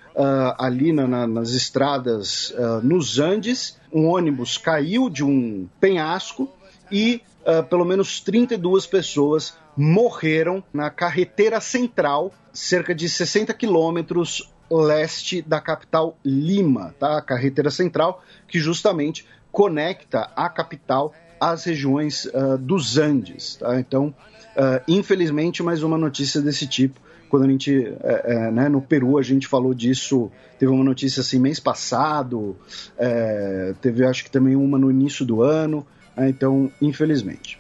ali 0.58 0.92
na, 0.92 1.08
na, 1.08 1.26
nas 1.26 1.52
estradas 1.52 2.54
nos 2.82 3.18
Andes. 3.18 3.78
Um 3.90 4.08
ônibus 4.08 4.58
caiu 4.58 5.08
de 5.08 5.24
um 5.24 5.66
penhasco 5.80 6.50
e 6.90 7.22
pelo 7.70 7.82
menos 7.86 8.20
32 8.20 8.84
pessoas 8.84 9.56
morreram 9.74 10.62
na 10.70 10.90
carretera 10.90 11.62
central, 11.62 12.30
cerca 12.52 12.94
de 12.94 13.08
60 13.08 13.54
quilômetros 13.54 14.51
leste 14.80 15.42
da 15.42 15.60
capital 15.60 16.16
Lima, 16.24 16.94
tá? 16.98 17.18
A 17.18 17.22
carretera 17.22 17.70
central 17.70 18.22
que 18.48 18.58
justamente 18.58 19.26
conecta 19.50 20.30
a 20.34 20.48
capital 20.48 21.14
às 21.40 21.64
regiões 21.64 22.24
uh, 22.26 22.56
dos 22.58 22.96
Andes, 22.96 23.56
tá? 23.56 23.78
Então, 23.78 24.14
uh, 24.56 24.82
infelizmente, 24.88 25.62
mais 25.62 25.82
uma 25.82 25.98
notícia 25.98 26.40
desse 26.40 26.66
tipo. 26.66 27.00
Quando 27.28 27.44
a 27.44 27.48
gente, 27.48 27.94
é, 28.02 28.22
é, 28.26 28.50
né, 28.50 28.68
no 28.68 28.82
Peru, 28.82 29.16
a 29.16 29.22
gente 29.22 29.48
falou 29.48 29.72
disso, 29.72 30.30
teve 30.58 30.70
uma 30.70 30.84
notícia 30.84 31.22
assim 31.22 31.38
mês 31.38 31.58
passado, 31.58 32.54
é, 32.98 33.74
teve 33.80 34.04
acho 34.04 34.24
que 34.24 34.30
também 34.30 34.54
uma 34.54 34.78
no 34.78 34.90
início 34.90 35.24
do 35.24 35.42
ano. 35.42 35.86
Né? 36.14 36.28
Então, 36.28 36.70
infelizmente. 36.80 37.58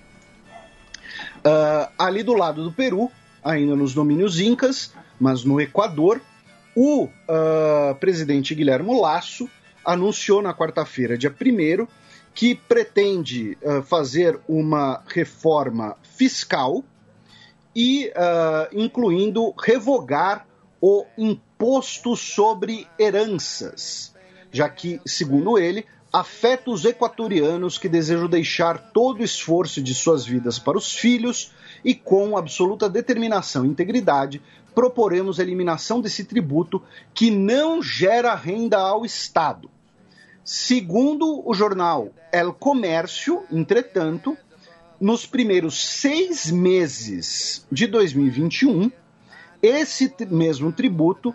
Uh, 1.38 1.88
ali 1.98 2.22
do 2.22 2.34
lado 2.34 2.62
do 2.62 2.70
Peru, 2.70 3.10
ainda 3.42 3.74
nos 3.74 3.94
domínios 3.94 4.38
incas, 4.38 4.92
mas 5.18 5.42
no 5.42 5.60
Equador, 5.60 6.20
o 6.74 7.04
uh, 7.04 7.94
presidente 8.00 8.54
Guilherme 8.54 8.98
Lasso 8.98 9.48
anunciou 9.84 10.40
na 10.40 10.54
quarta-feira, 10.54 11.18
dia 11.18 11.30
1 11.30 11.86
que 12.34 12.54
pretende 12.54 13.58
uh, 13.62 13.82
fazer 13.82 14.40
uma 14.48 15.02
reforma 15.06 15.96
fiscal 16.02 16.84
e 17.74 18.12
incluindo 18.74 19.54
revogar 19.58 20.46
o 20.78 21.06
imposto 21.16 22.14
sobre 22.14 22.86
heranças, 22.98 24.14
já 24.50 24.68
que, 24.68 25.00
segundo 25.06 25.58
ele, 25.58 25.86
afeta 26.12 26.70
os 26.70 26.84
equatorianos 26.84 27.78
que 27.78 27.88
desejam 27.88 28.28
deixar 28.28 28.90
todo 28.92 29.20
o 29.20 29.24
esforço 29.24 29.82
de 29.82 29.94
suas 29.94 30.26
vidas 30.26 30.58
para 30.58 30.76
os 30.76 30.94
filhos 30.94 31.52
e, 31.82 31.94
com 31.94 32.36
absoluta 32.36 32.88
determinação 32.88 33.64
e 33.64 33.68
integridade, 33.68 34.42
proporemos 34.74 35.38
a 35.38 35.42
eliminação 35.42 36.00
desse 36.00 36.24
tributo 36.24 36.82
que 37.14 37.30
não 37.30 37.82
gera 37.82 38.34
renda 38.34 38.78
ao 38.78 39.04
Estado. 39.04 39.70
Segundo 40.44 41.42
o 41.48 41.54
jornal 41.54 42.10
El 42.32 42.52
Comércio, 42.52 43.44
entretanto, 43.50 44.36
nos 45.00 45.26
primeiros 45.26 45.98
seis 45.98 46.50
meses 46.50 47.66
de 47.70 47.86
2021, 47.86 48.90
esse 49.62 50.12
mesmo 50.28 50.72
tributo 50.72 51.30
uh, 51.30 51.34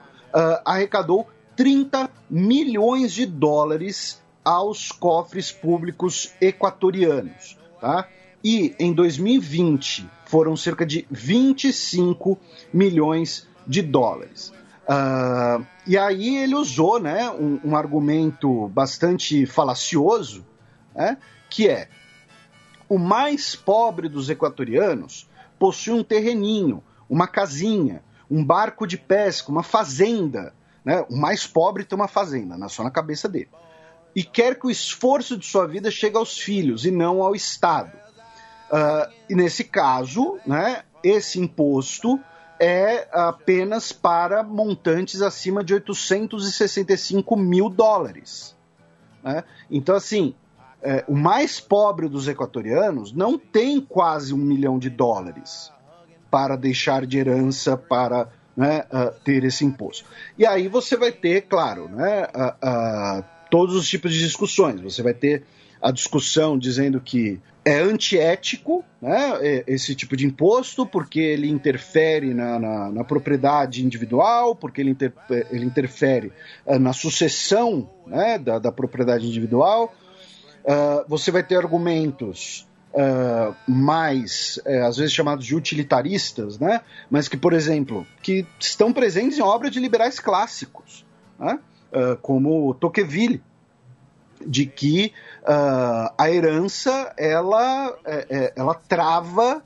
arrecadou 0.65 1.27
30 1.55 2.09
milhões 2.29 3.13
de 3.13 3.25
dólares 3.25 4.21
aos 4.43 4.91
cofres 4.91 5.51
públicos 5.51 6.33
equatorianos. 6.41 7.57
Tá? 7.79 8.07
E 8.43 8.75
em 8.79 8.93
2020 8.93 10.16
foram 10.27 10.55
cerca 10.55 10.85
de 10.85 11.07
25 11.09 12.37
milhões 12.73 13.47
de 13.65 13.81
dólares. 13.81 14.53
Uh, 14.87 15.65
e 15.85 15.97
aí 15.97 16.37
ele 16.37 16.55
usou 16.55 16.99
né, 16.99 17.29
um, 17.31 17.59
um 17.63 17.75
argumento 17.75 18.67
bastante 18.69 19.45
falacioso, 19.45 20.45
né, 20.95 21.17
que 21.49 21.67
é 21.67 21.89
o 22.87 22.97
mais 22.97 23.55
pobre 23.55 24.07
dos 24.07 24.29
equatorianos 24.29 25.29
possui 25.59 25.93
um 25.93 26.03
terreninho, 26.03 26.81
uma 27.09 27.27
casinha, 27.27 28.01
um 28.29 28.43
barco 28.43 28.87
de 28.87 28.97
pesca, 28.97 29.51
uma 29.51 29.63
fazenda. 29.63 30.53
Né? 30.85 31.03
O 31.09 31.17
mais 31.17 31.45
pobre 31.45 31.83
tem 31.83 31.97
uma 31.97 32.07
fazenda, 32.07 32.57
na 32.57 32.69
só 32.69 32.83
na 32.83 32.91
cabeça 32.91 33.27
dele 33.27 33.49
e 34.17 34.23
quer 34.23 34.59
que 34.59 34.65
o 34.65 34.71
esforço 34.71 35.37
de 35.37 35.45
sua 35.45 35.67
vida 35.67 35.91
chegue 35.91 36.17
aos 36.17 36.39
filhos 36.39 36.85
e 36.87 36.89
não 36.89 37.21
ao 37.21 37.35
Estado. 37.35 37.91
Uh, 38.71 39.11
e 39.29 39.35
nesse 39.35 39.63
caso, 39.63 40.37
né, 40.45 40.83
esse 41.03 41.39
imposto 41.39 42.19
é 42.59 43.07
apenas 43.11 43.91
para 43.91 44.43
montantes 44.43 45.21
acima 45.21 45.63
de 45.63 45.73
865 45.73 47.35
mil 47.35 47.69
dólares. 47.69 48.55
Né? 49.23 49.43
Então, 49.69 49.95
assim, 49.95 50.33
é, 50.81 51.03
o 51.07 51.15
mais 51.15 51.59
pobre 51.59 52.07
dos 52.07 52.27
equatorianos 52.27 53.11
não 53.11 53.37
tem 53.37 53.79
quase 53.81 54.33
um 54.33 54.37
milhão 54.37 54.77
de 54.79 54.89
dólares. 54.89 55.71
para 56.29 56.57
deixar 56.57 57.05
de 57.05 57.17
herança 57.17 57.77
para 57.77 58.27
né, 58.55 58.83
uh, 58.91 59.17
ter 59.23 59.45
esse 59.45 59.63
imposto. 59.63 60.03
E 60.37 60.45
aí 60.45 60.67
você 60.67 60.97
vai 60.97 61.09
ter, 61.09 61.43
claro, 61.43 61.87
né, 61.87 62.27
uh, 62.35 63.19
uh, 63.19 63.23
todos 63.49 63.75
os 63.75 63.87
tipos 63.87 64.11
de 64.13 64.19
discussões. 64.19 64.81
Você 64.81 65.01
vai 65.01 65.13
ter 65.13 65.45
a 65.81 65.89
discussão 65.89 66.57
dizendo 66.57 66.99
que 66.99 67.39
é 67.67 67.81
antiético 67.81 68.81
né, 69.01 69.63
esse 69.67 69.93
tipo 69.93 70.15
de 70.15 70.25
imposto, 70.25 70.85
porque 70.85 71.19
ele 71.19 71.49
interfere 71.49 72.33
na, 72.33 72.57
na, 72.57 72.91
na 72.93 73.03
propriedade 73.03 73.85
individual, 73.85 74.55
porque 74.55 74.79
ele, 74.79 74.91
inter, 74.91 75.11
ele 75.51 75.65
interfere 75.65 76.31
uh, 76.65 76.79
na 76.79 76.93
sucessão 76.93 77.89
né, 78.05 78.37
da, 78.37 78.57
da, 78.57 78.71
propriedade 78.71 79.27
individual. 79.27 79.93
Uh, 80.63 81.03
você 81.09 81.29
vai 81.29 81.43
ter 81.43 81.57
argumentos 81.57 82.65
uh, 82.93 83.53
mais, 83.69 84.61
uh, 84.65 84.85
às 84.85 84.95
vezes 84.95 85.11
chamados 85.11 85.45
de 85.45 85.53
utilitaristas, 85.53 86.57
né, 86.57 86.79
mas 87.09 87.27
que, 87.27 87.35
por 87.35 87.51
exemplo, 87.51 88.07
que 88.23 88.47
estão 88.57 88.93
presentes 88.93 89.39
em 89.39 89.41
obras 89.41 89.73
de 89.73 89.81
liberais 89.81 90.21
clássicos, 90.21 91.05
né, 91.37 91.59
como 92.21 92.73
Tocqueville, 92.75 93.41
de 94.45 94.65
que 94.65 95.13
uh, 95.47 96.13
a 96.17 96.29
herança 96.29 97.13
ela, 97.17 97.97
é, 98.05 98.25
é, 98.29 98.53
ela 98.55 98.75
trava 98.75 99.63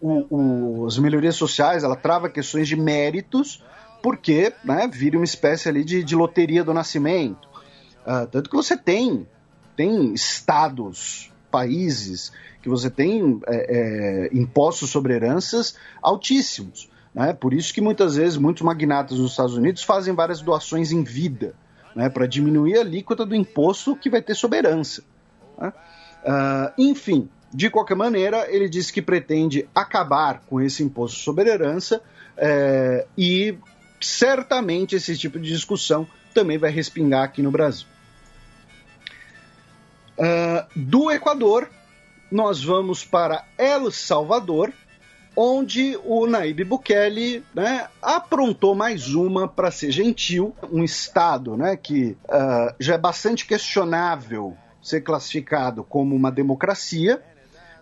o, 0.00 0.82
o, 0.82 0.86
as 0.86 0.98
melhorias 0.98 1.36
sociais, 1.36 1.82
ela 1.82 1.96
trava 1.96 2.28
questões 2.28 2.68
de 2.68 2.76
méritos, 2.76 3.64
porque 4.02 4.52
né, 4.62 4.86
vira 4.92 5.16
uma 5.16 5.24
espécie 5.24 5.68
ali 5.68 5.82
de, 5.82 6.04
de 6.04 6.14
loteria 6.14 6.62
do 6.62 6.74
nascimento. 6.74 7.48
Uh, 8.06 8.26
tanto 8.30 8.50
que 8.50 8.56
você 8.56 8.76
tem, 8.76 9.26
tem 9.74 10.12
estados, 10.12 11.32
países, 11.50 12.32
que 12.60 12.68
você 12.68 12.90
tem 12.90 13.40
é, 13.46 14.28
é, 14.32 14.36
impostos 14.36 14.90
sobre 14.90 15.14
heranças 15.14 15.76
altíssimos. 16.02 16.90
Né? 17.14 17.32
Por 17.32 17.54
isso 17.54 17.72
que 17.72 17.80
muitas 17.80 18.16
vezes 18.16 18.36
muitos 18.36 18.62
magnatas 18.62 19.18
nos 19.18 19.30
Estados 19.30 19.56
Unidos 19.56 19.82
fazem 19.82 20.14
várias 20.14 20.42
doações 20.42 20.90
em 20.90 21.02
vida 21.02 21.54
né, 21.94 22.08
para 22.08 22.26
diminuir 22.26 22.76
a 22.76 22.80
alíquota 22.80 23.24
do 23.24 23.34
imposto 23.34 23.96
que 23.96 24.10
vai 24.10 24.20
ter 24.20 24.34
sobre 24.34 24.58
herança. 24.58 25.02
Né? 25.58 25.72
Uh, 26.24 26.72
enfim, 26.78 27.28
de 27.54 27.70
qualquer 27.70 27.94
maneira, 27.94 28.46
ele 28.48 28.68
disse 28.68 28.92
que 28.92 29.00
pretende 29.00 29.68
acabar 29.72 30.42
com 30.48 30.60
esse 30.60 30.82
imposto 30.82 31.20
sobre 31.20 31.48
herança 31.48 32.02
é, 32.36 33.06
e 33.16 33.56
certamente 34.00 34.96
esse 34.96 35.16
tipo 35.16 35.38
de 35.38 35.48
discussão 35.48 36.04
também 36.34 36.58
vai 36.58 36.72
respingar 36.72 37.22
aqui 37.22 37.42
no 37.42 37.52
Brasil. 37.52 37.86
Uh, 40.18 40.66
do 40.74 41.12
Equador, 41.12 41.68
nós 42.30 42.62
vamos 42.62 43.04
para 43.04 43.44
El 43.56 43.90
Salvador, 43.92 44.72
onde 45.36 45.96
o 46.04 46.26
Naib 46.26 46.64
Bukele 46.64 47.44
né, 47.54 47.86
aprontou 48.02 48.74
mais 48.74 49.14
uma 49.14 49.46
para 49.46 49.70
ser 49.70 49.92
gentil, 49.92 50.54
um 50.72 50.82
Estado 50.82 51.56
né, 51.56 51.76
que 51.76 52.16
uh, 52.24 52.74
já 52.80 52.94
é 52.94 52.98
bastante 52.98 53.46
questionável 53.46 54.56
ser 54.84 55.00
classificado 55.00 55.82
como 55.82 56.14
uma 56.14 56.30
democracia. 56.30 57.20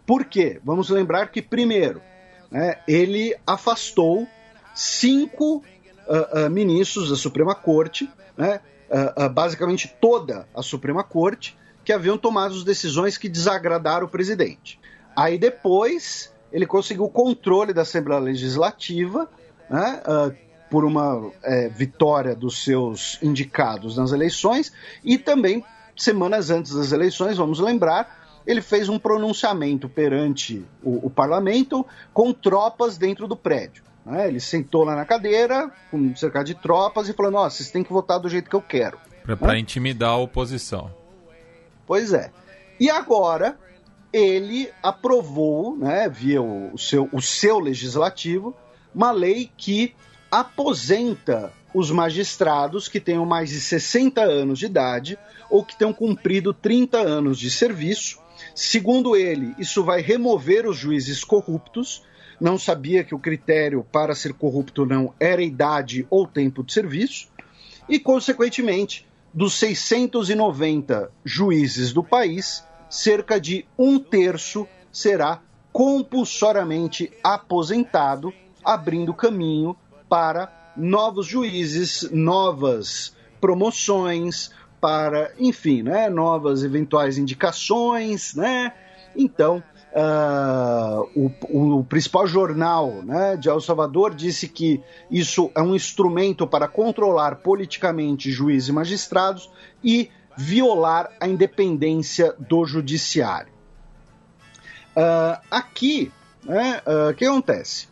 Por 0.06 0.24
quê? 0.24 0.60
Vamos 0.64 0.88
lembrar 0.88 1.30
que, 1.30 1.42
primeiro, 1.42 2.00
né, 2.50 2.78
ele 2.86 3.36
afastou 3.46 4.26
cinco 4.74 5.56
uh, 5.56 6.46
uh, 6.46 6.50
ministros 6.50 7.10
da 7.10 7.16
Suprema 7.16 7.54
Corte, 7.54 8.08
né, 8.36 8.60
basicamente 9.32 9.94
toda 9.98 10.46
a 10.54 10.62
Suprema 10.62 11.02
Corte, 11.02 11.56
que 11.82 11.94
haviam 11.94 12.18
tomado 12.18 12.62
decisões 12.62 13.16
que 13.16 13.26
desagradaram 13.26 14.06
o 14.06 14.08
presidente. 14.08 14.78
Aí 15.16 15.38
depois 15.38 16.30
ele 16.52 16.66
conseguiu 16.66 17.04
o 17.04 17.10
controle 17.10 17.72
da 17.72 17.82
Assembleia 17.82 18.20
Legislativa, 18.20 19.30
né, 19.70 20.02
uh, 20.06 20.36
por 20.70 20.86
uma 20.86 21.30
é, 21.42 21.68
vitória 21.68 22.34
dos 22.34 22.64
seus 22.64 23.18
indicados 23.22 23.98
nas 23.98 24.10
eleições, 24.10 24.72
e 25.04 25.18
também, 25.18 25.62
semanas 25.96 26.50
antes 26.50 26.74
das 26.74 26.92
eleições, 26.92 27.36
vamos 27.36 27.60
lembrar, 27.60 28.42
ele 28.46 28.60
fez 28.60 28.88
um 28.88 28.98
pronunciamento 28.98 29.88
perante 29.88 30.64
o, 30.82 31.06
o 31.06 31.10
parlamento 31.10 31.86
com 32.12 32.32
tropas 32.32 32.98
dentro 32.98 33.26
do 33.28 33.36
prédio. 33.36 33.84
Né? 34.04 34.28
Ele 34.28 34.40
sentou 34.40 34.84
lá 34.84 34.96
na 34.96 35.04
cadeira, 35.04 35.70
com 35.90 36.14
cerca 36.16 36.42
de 36.42 36.54
tropas, 36.54 37.08
e 37.08 37.12
falou: 37.12 37.30
Nossa, 37.30 37.56
vocês 37.56 37.70
têm 37.70 37.84
que 37.84 37.92
votar 37.92 38.18
do 38.18 38.28
jeito 38.28 38.50
que 38.50 38.56
eu 38.56 38.62
quero. 38.62 38.98
Para 39.38 39.52
né? 39.52 39.58
intimidar 39.60 40.10
a 40.10 40.16
oposição. 40.16 40.90
Pois 41.86 42.12
é. 42.12 42.30
E 42.80 42.90
agora 42.90 43.56
ele 44.12 44.70
aprovou, 44.82 45.76
né, 45.76 46.08
via 46.08 46.42
o 46.42 46.76
seu, 46.76 47.08
o 47.12 47.22
seu 47.22 47.58
legislativo, 47.58 48.54
uma 48.94 49.10
lei 49.10 49.50
que 49.56 49.94
aposenta 50.30 51.52
os 51.74 51.90
magistrados 51.90 52.88
que 52.88 53.00
tenham 53.00 53.24
mais 53.24 53.50
de 53.50 53.60
60 53.60 54.20
anos 54.22 54.58
de 54.58 54.66
idade 54.66 55.18
ou 55.50 55.64
que 55.64 55.76
tenham 55.76 55.92
cumprido 55.92 56.52
30 56.52 56.98
anos 56.98 57.38
de 57.38 57.50
serviço. 57.50 58.18
Segundo 58.54 59.16
ele, 59.16 59.54
isso 59.58 59.84
vai 59.84 60.00
remover 60.00 60.66
os 60.66 60.76
juízes 60.76 61.24
corruptos. 61.24 62.02
Não 62.40 62.58
sabia 62.58 63.04
que 63.04 63.14
o 63.14 63.18
critério 63.18 63.86
para 63.90 64.14
ser 64.14 64.32
corrupto 64.34 64.84
não 64.84 65.14
era 65.18 65.42
idade 65.42 66.06
ou 66.10 66.26
tempo 66.26 66.62
de 66.62 66.72
serviço. 66.72 67.28
E, 67.88 67.98
consequentemente, 67.98 69.06
dos 69.32 69.54
690 69.54 71.10
juízes 71.24 71.92
do 71.92 72.02
país, 72.02 72.64
cerca 72.88 73.40
de 73.40 73.64
um 73.78 73.98
terço 73.98 74.66
será 74.90 75.40
compulsoriamente 75.72 77.10
aposentado, 77.24 78.32
abrindo 78.62 79.14
caminho 79.14 79.74
para 80.08 80.61
novos 80.76 81.26
juízes, 81.26 82.08
novas 82.10 83.14
promoções, 83.40 84.50
para, 84.82 85.32
enfim, 85.38 85.82
né, 85.82 86.10
novas 86.10 86.64
eventuais 86.64 87.16
indicações, 87.16 88.34
né? 88.34 88.72
Então, 89.14 89.62
uh, 89.92 91.08
o, 91.14 91.78
o, 91.78 91.84
principal 91.84 92.26
jornal 92.26 92.90
né, 93.04 93.36
de 93.36 93.48
El 93.48 93.60
Salvador 93.60 94.12
disse 94.12 94.48
que 94.48 94.82
isso 95.08 95.52
é 95.54 95.62
um 95.62 95.76
instrumento 95.76 96.48
para 96.48 96.66
controlar 96.66 97.36
politicamente 97.36 98.28
juízes 98.30 98.70
e 98.70 98.72
magistrados 98.72 99.48
e 99.84 100.10
violar 100.36 101.10
a 101.20 101.28
independência 101.28 102.34
do 102.38 102.64
judiciário. 102.64 103.52
Uh, 104.96 105.38
aqui, 105.48 106.10
né, 106.42 106.82
uh, 106.86 107.10
o 107.10 107.14
que 107.14 107.24
acontece? 107.24 107.91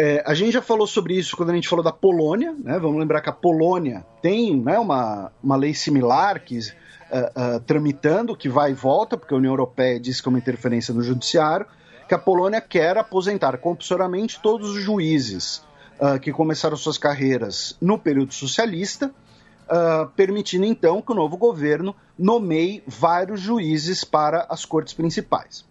É, 0.00 0.22
a 0.24 0.32
gente 0.32 0.52
já 0.52 0.62
falou 0.62 0.86
sobre 0.86 1.14
isso 1.14 1.36
quando 1.36 1.50
a 1.50 1.54
gente 1.56 1.68
falou 1.68 1.84
da 1.84 1.90
Polônia, 1.90 2.54
né? 2.56 2.78
Vamos 2.78 3.00
lembrar 3.00 3.20
que 3.20 3.28
a 3.28 3.32
Polônia 3.32 4.06
tem 4.22 4.56
né, 4.56 4.78
uma, 4.78 5.32
uma 5.42 5.56
lei 5.56 5.74
similar 5.74 6.38
que 6.38 6.56
uh, 6.56 7.56
uh, 7.56 7.60
tramitando, 7.66 8.36
que 8.36 8.48
vai 8.48 8.70
e 8.70 8.74
volta, 8.74 9.16
porque 9.16 9.34
a 9.34 9.36
União 9.36 9.50
Europeia 9.50 9.98
diz 9.98 10.20
que 10.20 10.28
é 10.28 10.30
uma 10.30 10.38
interferência 10.38 10.94
no 10.94 11.02
judiciário, 11.02 11.66
que 12.06 12.14
a 12.14 12.18
Polônia 12.18 12.60
quer 12.60 12.96
aposentar 12.96 13.58
compulsoriamente 13.58 14.38
todos 14.40 14.70
os 14.70 14.80
juízes 14.80 15.64
uh, 15.98 16.20
que 16.20 16.30
começaram 16.30 16.76
suas 16.76 16.96
carreiras 16.96 17.76
no 17.80 17.98
período 17.98 18.32
socialista 18.32 19.12
permitindo 20.16 20.64
então 20.64 21.02
que 21.02 21.12
o 21.12 21.14
novo 21.14 21.36
governo 21.36 21.94
nomeie 22.18 22.82
vários 22.86 23.38
juízes 23.38 24.02
para 24.02 24.46
as 24.48 24.64
cortes 24.64 24.94
principais. 24.94 25.62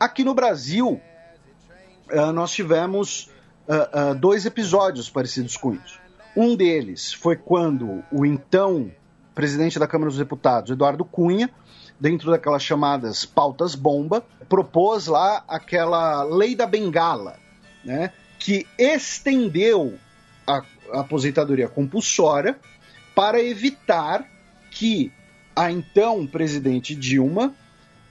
Aqui 0.00 0.24
no 0.24 0.34
Brasil, 0.34 1.00
nós 2.34 2.50
tivemos 2.50 3.30
uh, 3.70 4.14
dois 4.14 4.46
episódios 4.46 5.08
parecidos 5.08 5.56
com 5.56 5.74
isso. 5.74 5.98
Um 6.36 6.56
deles 6.56 7.12
foi 7.12 7.36
quando 7.36 8.04
o 8.10 8.24
então 8.24 8.90
presidente 9.34 9.78
da 9.78 9.86
Câmara 9.86 10.10
dos 10.10 10.18
Deputados, 10.18 10.70
Eduardo 10.70 11.04
Cunha, 11.04 11.50
dentro 11.98 12.30
daquelas 12.30 12.62
chamadas 12.62 13.24
pautas 13.24 13.74
bomba, 13.74 14.24
propôs 14.48 15.06
lá 15.06 15.44
aquela 15.46 16.22
lei 16.24 16.54
da 16.54 16.66
bengala, 16.66 17.38
né, 17.84 18.12
que 18.38 18.66
estendeu 18.78 19.98
a, 20.46 20.62
a 20.92 21.00
aposentadoria 21.00 21.68
compulsória 21.68 22.58
para 23.14 23.42
evitar 23.42 24.26
que 24.70 25.12
a 25.54 25.70
então 25.70 26.26
presidente 26.26 26.94
Dilma 26.94 27.54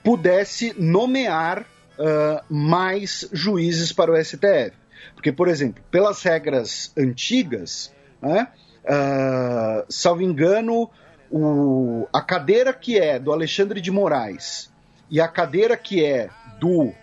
pudesse 0.03 0.73
nomear 0.77 1.61
uh, 1.61 2.43
mais 2.49 3.27
juízes 3.31 3.91
para 3.91 4.11
o 4.11 4.23
STF. 4.23 4.78
Porque, 5.13 5.31
por 5.31 5.47
exemplo, 5.47 5.83
pelas 5.91 6.21
regras 6.23 6.91
antigas, 6.97 7.93
né, 8.21 8.47
uh, 8.85 9.85
salvo 9.89 10.21
engano, 10.21 10.89
o, 11.31 12.07
a 12.13 12.21
cadeira 12.21 12.73
que 12.73 12.97
é 12.97 13.19
do 13.19 13.31
Alexandre 13.31 13.81
de 13.81 13.91
Moraes 13.91 14.71
e 15.09 15.19
a 15.19 15.27
cadeira 15.27 15.75
que 15.77 16.03
é 16.03 16.29
do, 16.59 16.83
uh, 16.83 16.93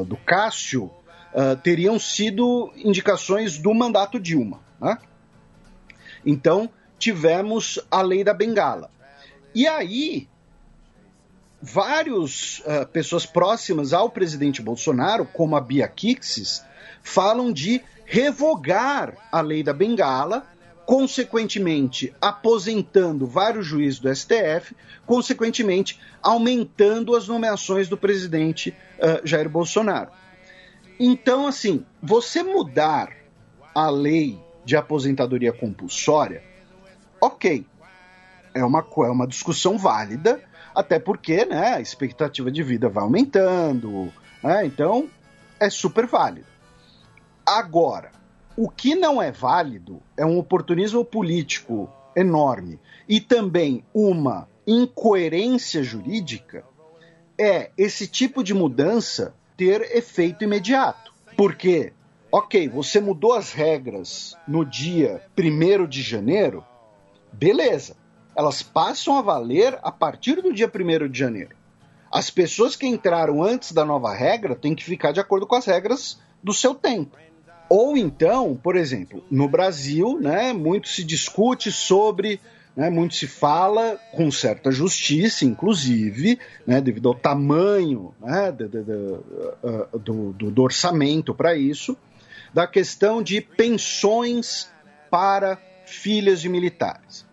uh, 0.00 0.04
do 0.04 0.16
Cássio 0.16 0.90
teriam 1.62 1.96
sido 1.96 2.72
indicações 2.74 3.56
do 3.56 3.72
mandato 3.72 4.18
Dilma. 4.18 4.58
Né? 4.80 4.98
Então, 6.26 6.68
tivemos 6.98 7.78
a 7.88 8.02
lei 8.02 8.24
da 8.24 8.34
bengala. 8.34 8.90
E 9.54 9.66
aí, 9.68 10.28
várias 11.60 12.60
uh, 12.60 12.86
pessoas 12.86 13.26
próximas 13.26 13.92
ao 13.92 14.10
presidente 14.10 14.62
Bolsonaro, 14.62 15.26
como 15.26 15.56
a 15.56 15.60
Bia 15.60 15.88
Kixis, 15.88 16.64
falam 17.02 17.52
de 17.52 17.82
revogar 18.04 19.16
a 19.30 19.40
lei 19.40 19.62
da 19.62 19.72
Bengala, 19.72 20.46
consequentemente 20.84 22.12
aposentando 22.20 23.24
vários 23.24 23.64
juízes 23.64 24.00
do 24.00 24.12
STF, 24.12 24.74
consequentemente 25.06 26.00
aumentando 26.20 27.14
as 27.14 27.28
nomeações 27.28 27.88
do 27.88 27.96
presidente 27.96 28.74
uh, 28.98 29.24
Jair 29.24 29.48
Bolsonaro. 29.48 30.10
Então, 30.98 31.46
assim, 31.46 31.86
você 32.02 32.42
mudar 32.42 33.16
a 33.72 33.88
lei 33.88 34.38
de 34.64 34.76
aposentadoria 34.76 35.52
compulsória, 35.52 36.42
ok, 37.20 37.64
é 38.52 38.64
uma, 38.64 38.80
é 38.80 39.10
uma 39.10 39.26
discussão 39.26 39.78
válida, 39.78 40.42
até 40.74 40.98
porque 40.98 41.44
né, 41.44 41.74
a 41.74 41.80
expectativa 41.80 42.50
de 42.50 42.62
vida 42.62 42.88
vai 42.88 43.04
aumentando, 43.04 44.12
né, 44.42 44.66
então 44.66 45.08
é 45.60 45.70
super 45.70 46.06
válido. 46.06 46.49
Agora, 47.44 48.10
o 48.56 48.68
que 48.68 48.94
não 48.94 49.20
é 49.20 49.30
válido 49.30 50.02
é 50.16 50.24
um 50.24 50.38
oportunismo 50.38 51.04
político 51.04 51.90
enorme 52.14 52.78
e 53.08 53.20
também 53.20 53.84
uma 53.94 54.48
incoerência 54.66 55.82
jurídica 55.82 56.64
é 57.38 57.70
esse 57.76 58.06
tipo 58.06 58.44
de 58.44 58.52
mudança 58.52 59.34
ter 59.56 59.96
efeito 59.96 60.44
imediato. 60.44 61.12
Porque, 61.36 61.92
ok, 62.30 62.68
você 62.68 63.00
mudou 63.00 63.32
as 63.32 63.52
regras 63.52 64.36
no 64.46 64.64
dia 64.64 65.22
1 65.38 65.86
de 65.86 66.02
janeiro, 66.02 66.64
beleza. 67.32 67.96
Elas 68.36 68.62
passam 68.62 69.16
a 69.16 69.22
valer 69.22 69.78
a 69.82 69.90
partir 69.90 70.42
do 70.42 70.52
dia 70.52 70.70
1 70.72 71.08
de 71.08 71.18
janeiro. 71.18 71.56
As 72.12 72.28
pessoas 72.28 72.76
que 72.76 72.86
entraram 72.86 73.42
antes 73.42 73.72
da 73.72 73.84
nova 73.84 74.12
regra 74.12 74.54
têm 74.54 74.74
que 74.74 74.84
ficar 74.84 75.12
de 75.12 75.20
acordo 75.20 75.46
com 75.46 75.54
as 75.54 75.64
regras 75.64 76.20
do 76.42 76.52
seu 76.52 76.74
tempo. 76.74 77.16
Ou 77.70 77.96
então, 77.96 78.58
por 78.60 78.74
exemplo, 78.74 79.24
no 79.30 79.48
Brasil, 79.48 80.18
né, 80.20 80.52
muito 80.52 80.88
se 80.88 81.04
discute 81.04 81.70
sobre, 81.70 82.40
né, 82.76 82.90
muito 82.90 83.14
se 83.14 83.28
fala, 83.28 83.96
com 84.10 84.28
certa 84.28 84.72
justiça, 84.72 85.44
inclusive, 85.44 86.36
né, 86.66 86.80
devido 86.80 87.08
ao 87.08 87.14
tamanho 87.14 88.12
né, 88.20 88.50
do, 88.50 88.68
do, 89.96 90.32
do, 90.32 90.50
do 90.50 90.62
orçamento 90.62 91.32
para 91.32 91.54
isso, 91.54 91.96
da 92.52 92.66
questão 92.66 93.22
de 93.22 93.40
pensões 93.40 94.68
para 95.08 95.56
filhas 95.86 96.40
de 96.40 96.48
militares. 96.48 97.24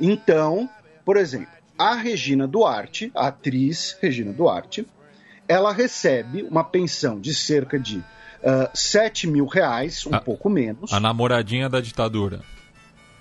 Então, 0.00 0.70
por 1.04 1.18
exemplo, 1.18 1.52
a 1.78 1.94
Regina 1.94 2.48
Duarte, 2.48 3.12
a 3.14 3.26
atriz 3.26 3.98
Regina 4.00 4.32
Duarte, 4.32 4.86
ela 5.46 5.70
recebe 5.70 6.44
uma 6.44 6.64
pensão 6.64 7.20
de 7.20 7.34
cerca 7.34 7.78
de 7.78 8.02
uh, 8.42 8.64
ah, 8.64 8.70
7 8.74 9.26
mil 9.26 9.46
reais, 9.46 10.06
um 10.06 10.14
a, 10.14 10.20
pouco 10.20 10.48
menos. 10.50 10.92
A 10.92 11.00
namoradinha 11.00 11.68
da 11.68 11.80
ditadura. 11.80 12.40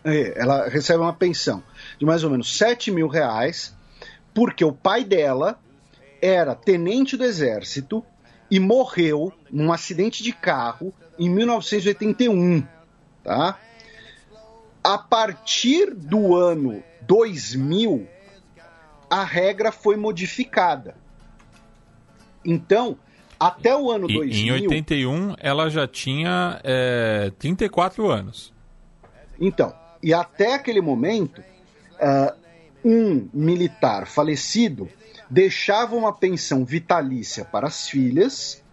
É, 0.03 0.39
ela 0.39 0.67
recebe 0.67 0.99
uma 0.99 1.13
pensão 1.13 1.63
de 1.99 2.05
mais 2.05 2.23
ou 2.23 2.29
menos 2.29 2.57
7 2.57 2.91
mil 2.91 3.07
reais, 3.07 3.75
porque 4.33 4.65
o 4.65 4.73
pai 4.73 5.03
dela 5.03 5.59
era 6.21 6.55
tenente 6.55 7.15
do 7.15 7.23
exército 7.23 8.03
e 8.49 8.59
morreu 8.59 9.31
num 9.49 9.71
acidente 9.71 10.23
de 10.23 10.33
carro 10.33 10.93
em 11.17 11.29
1981, 11.29 12.65
tá? 13.23 13.59
A 14.83 14.97
partir 14.97 15.93
do 15.93 16.35
ano 16.35 16.83
2000, 17.01 18.07
a 19.09 19.23
regra 19.23 19.71
foi 19.71 19.95
modificada. 19.95 20.95
Então, 22.43 22.97
até 23.41 23.75
o 23.75 23.89
ano 23.89 24.07
e, 24.07 24.13
2000. 24.13 24.55
Em 24.55 24.61
81, 24.61 25.35
ela 25.39 25.67
já 25.67 25.87
tinha 25.87 26.61
é, 26.63 27.31
34 27.39 28.07
anos. 28.07 28.53
Então, 29.39 29.73
e 30.03 30.13
até 30.13 30.53
aquele 30.53 30.79
momento, 30.79 31.41
uh, 31.41 32.35
um 32.85 33.27
militar 33.33 34.05
falecido 34.05 34.87
deixava 35.27 35.95
uma 35.95 36.13
pensão 36.13 36.63
vitalícia 36.63 37.43
para 37.43 37.65
as 37.65 37.89
filhas 37.89 38.63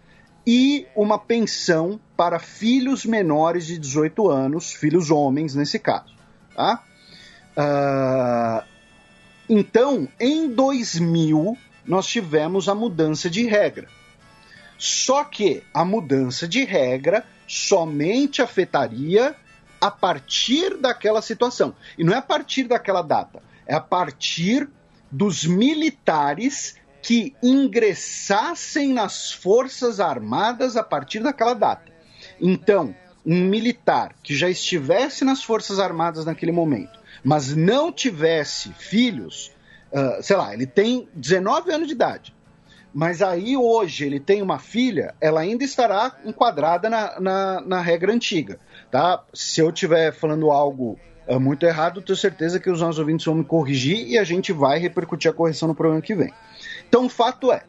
e 0.45 0.85
uma 0.95 1.17
pensão 1.17 1.99
para 2.15 2.37
filhos 2.37 3.05
menores 3.05 3.65
de 3.65 3.79
18 3.79 4.29
anos, 4.29 4.71
filhos 4.71 5.09
homens 5.09 5.55
nesse 5.55 5.79
caso. 5.79 6.13
Tá? 6.55 6.83
Uh, 7.57 8.63
então, 9.49 10.07
em 10.19 10.47
2000, 10.47 11.57
nós 11.87 12.05
tivemos 12.05 12.69
a 12.69 12.75
mudança 12.75 13.31
de 13.31 13.47
regra. 13.47 13.87
Só 14.79 15.25
que 15.25 15.61
a 15.73 15.83
mudança 15.83 16.47
de 16.47 16.63
regra 16.63 17.25
somente 17.45 18.41
afetaria 18.41 19.35
a 19.81 19.91
partir 19.91 20.77
daquela 20.77 21.21
situação. 21.21 21.75
E 21.97 22.03
não 22.03 22.13
é 22.13 22.17
a 22.17 22.21
partir 22.21 22.63
daquela 22.63 23.01
data, 23.01 23.43
é 23.67 23.75
a 23.75 23.81
partir 23.81 24.69
dos 25.11 25.43
militares 25.43 26.77
que 27.01 27.35
ingressassem 27.43 28.93
nas 28.93 29.33
Forças 29.33 29.99
Armadas 29.99 30.77
a 30.77 30.83
partir 30.83 31.19
daquela 31.19 31.53
data. 31.53 31.91
Então, 32.39 32.95
um 33.25 33.41
militar 33.41 34.15
que 34.23 34.33
já 34.33 34.49
estivesse 34.49 35.25
nas 35.25 35.43
Forças 35.43 35.77
Armadas 35.77 36.23
naquele 36.23 36.53
momento, 36.53 36.97
mas 37.21 37.53
não 37.53 37.91
tivesse 37.91 38.69
filhos, 38.73 39.51
uh, 39.91 40.23
sei 40.23 40.37
lá, 40.37 40.53
ele 40.53 40.65
tem 40.65 41.09
19 41.15 41.69
anos 41.71 41.87
de 41.87 41.93
idade 41.93 42.38
mas 42.93 43.21
aí 43.21 43.55
hoje 43.55 44.05
ele 44.05 44.19
tem 44.19 44.41
uma 44.41 44.59
filha, 44.59 45.13
ela 45.21 45.41
ainda 45.41 45.63
estará 45.63 46.17
enquadrada 46.25 46.89
na, 46.89 47.19
na, 47.19 47.61
na 47.61 47.81
regra 47.81 48.11
antiga, 48.11 48.59
tá? 48.89 49.23
Se 49.33 49.61
eu 49.61 49.69
estiver 49.69 50.11
falando 50.11 50.49
algo 50.49 50.99
uh, 51.27 51.39
muito 51.39 51.65
errado, 51.65 52.01
tenho 52.01 52.17
certeza 52.17 52.59
que 52.59 52.69
os 52.69 52.81
nossos 52.81 52.99
ouvintes 52.99 53.25
vão 53.25 53.35
me 53.35 53.43
corrigir 53.43 54.07
e 54.07 54.17
a 54.17 54.23
gente 54.23 54.51
vai 54.51 54.79
repercutir 54.79 55.29
a 55.29 55.33
correção 55.33 55.67
no 55.67 55.75
programa 55.75 56.01
que 56.01 56.15
vem. 56.15 56.33
Então 56.87 57.05
o 57.05 57.09
fato 57.09 57.51
é, 57.51 57.63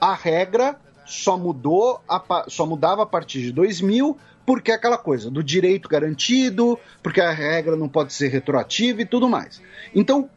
a 0.00 0.14
regra 0.14 0.76
só 1.06 1.36
mudou, 1.36 2.00
a, 2.08 2.44
só 2.48 2.66
mudava 2.66 3.02
a 3.02 3.06
partir 3.06 3.42
de 3.42 3.52
2000, 3.52 4.16
porque 4.44 4.72
é 4.72 4.74
aquela 4.74 4.98
coisa 4.98 5.30
do 5.30 5.44
direito 5.44 5.88
garantido, 5.88 6.78
porque 7.02 7.20
a 7.20 7.30
regra 7.30 7.76
não 7.76 7.88
pode 7.88 8.12
ser 8.12 8.28
retroativa 8.28 9.02
e 9.02 9.06
tudo 9.06 9.28
mais. 9.28 9.62
Então, 9.94 10.28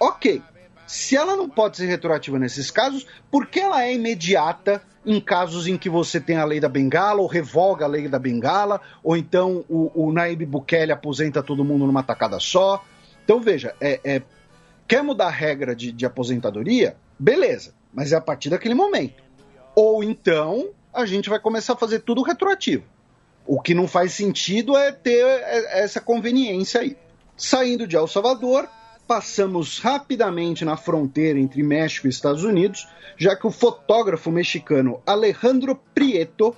ok, 0.00 0.42
se 0.86 1.16
ela 1.16 1.36
não 1.36 1.48
pode 1.48 1.76
ser 1.76 1.86
retroativa 1.86 2.38
nesses 2.38 2.70
casos, 2.70 3.06
por 3.30 3.46
que 3.46 3.60
ela 3.60 3.84
é 3.84 3.94
imediata 3.94 4.82
em 5.04 5.20
casos 5.20 5.66
em 5.66 5.76
que 5.76 5.88
você 5.88 6.20
tem 6.20 6.36
a 6.36 6.44
lei 6.44 6.58
da 6.58 6.68
bengala, 6.68 7.20
ou 7.20 7.26
revoga 7.26 7.84
a 7.84 7.88
lei 7.88 8.08
da 8.08 8.18
bengala, 8.18 8.80
ou 9.02 9.16
então 9.16 9.64
o, 9.68 9.90
o 9.94 10.12
Naib 10.12 10.44
Bukele 10.44 10.92
aposenta 10.92 11.42
todo 11.42 11.64
mundo 11.64 11.86
numa 11.86 12.02
tacada 12.02 12.40
só? 12.40 12.84
Então 13.24 13.40
veja, 13.40 13.74
é, 13.80 14.00
é 14.04 14.22
quer 14.86 15.02
mudar 15.02 15.26
a 15.26 15.30
regra 15.30 15.74
de, 15.74 15.92
de 15.92 16.04
aposentadoria? 16.04 16.96
Beleza, 17.18 17.72
mas 17.92 18.12
é 18.12 18.16
a 18.16 18.20
partir 18.20 18.50
daquele 18.50 18.74
momento. 18.74 19.22
Ou 19.74 20.02
então 20.02 20.70
a 20.92 21.06
gente 21.06 21.28
vai 21.28 21.38
começar 21.38 21.74
a 21.74 21.76
fazer 21.76 22.00
tudo 22.00 22.22
retroativo. 22.22 22.84
O 23.46 23.60
que 23.60 23.74
não 23.74 23.86
faz 23.86 24.12
sentido 24.12 24.76
é 24.76 24.90
ter 24.90 25.24
essa 25.70 26.00
conveniência 26.00 26.80
aí. 26.80 26.96
Saindo 27.36 27.86
de 27.86 27.94
El 27.94 28.08
Salvador, 28.08 28.68
passamos 29.06 29.78
rapidamente 29.78 30.64
na 30.64 30.76
fronteira 30.76 31.38
entre 31.38 31.62
México 31.62 32.06
e 32.06 32.10
Estados 32.10 32.44
Unidos, 32.44 32.88
já 33.16 33.36
que 33.36 33.46
o 33.46 33.50
fotógrafo 33.50 34.30
mexicano 34.30 35.00
Alejandro 35.06 35.78
Prieto 35.94 36.54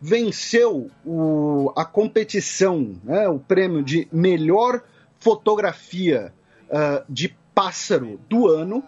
venceu 0.00 0.90
o, 1.04 1.72
a 1.76 1.84
competição, 1.84 2.94
né, 3.04 3.28
o 3.28 3.38
prêmio 3.38 3.82
de 3.82 4.08
melhor 4.12 4.82
fotografia 5.18 6.32
uh, 6.68 7.04
de 7.08 7.34
pássaro 7.54 8.18
do 8.28 8.48
ano, 8.48 8.82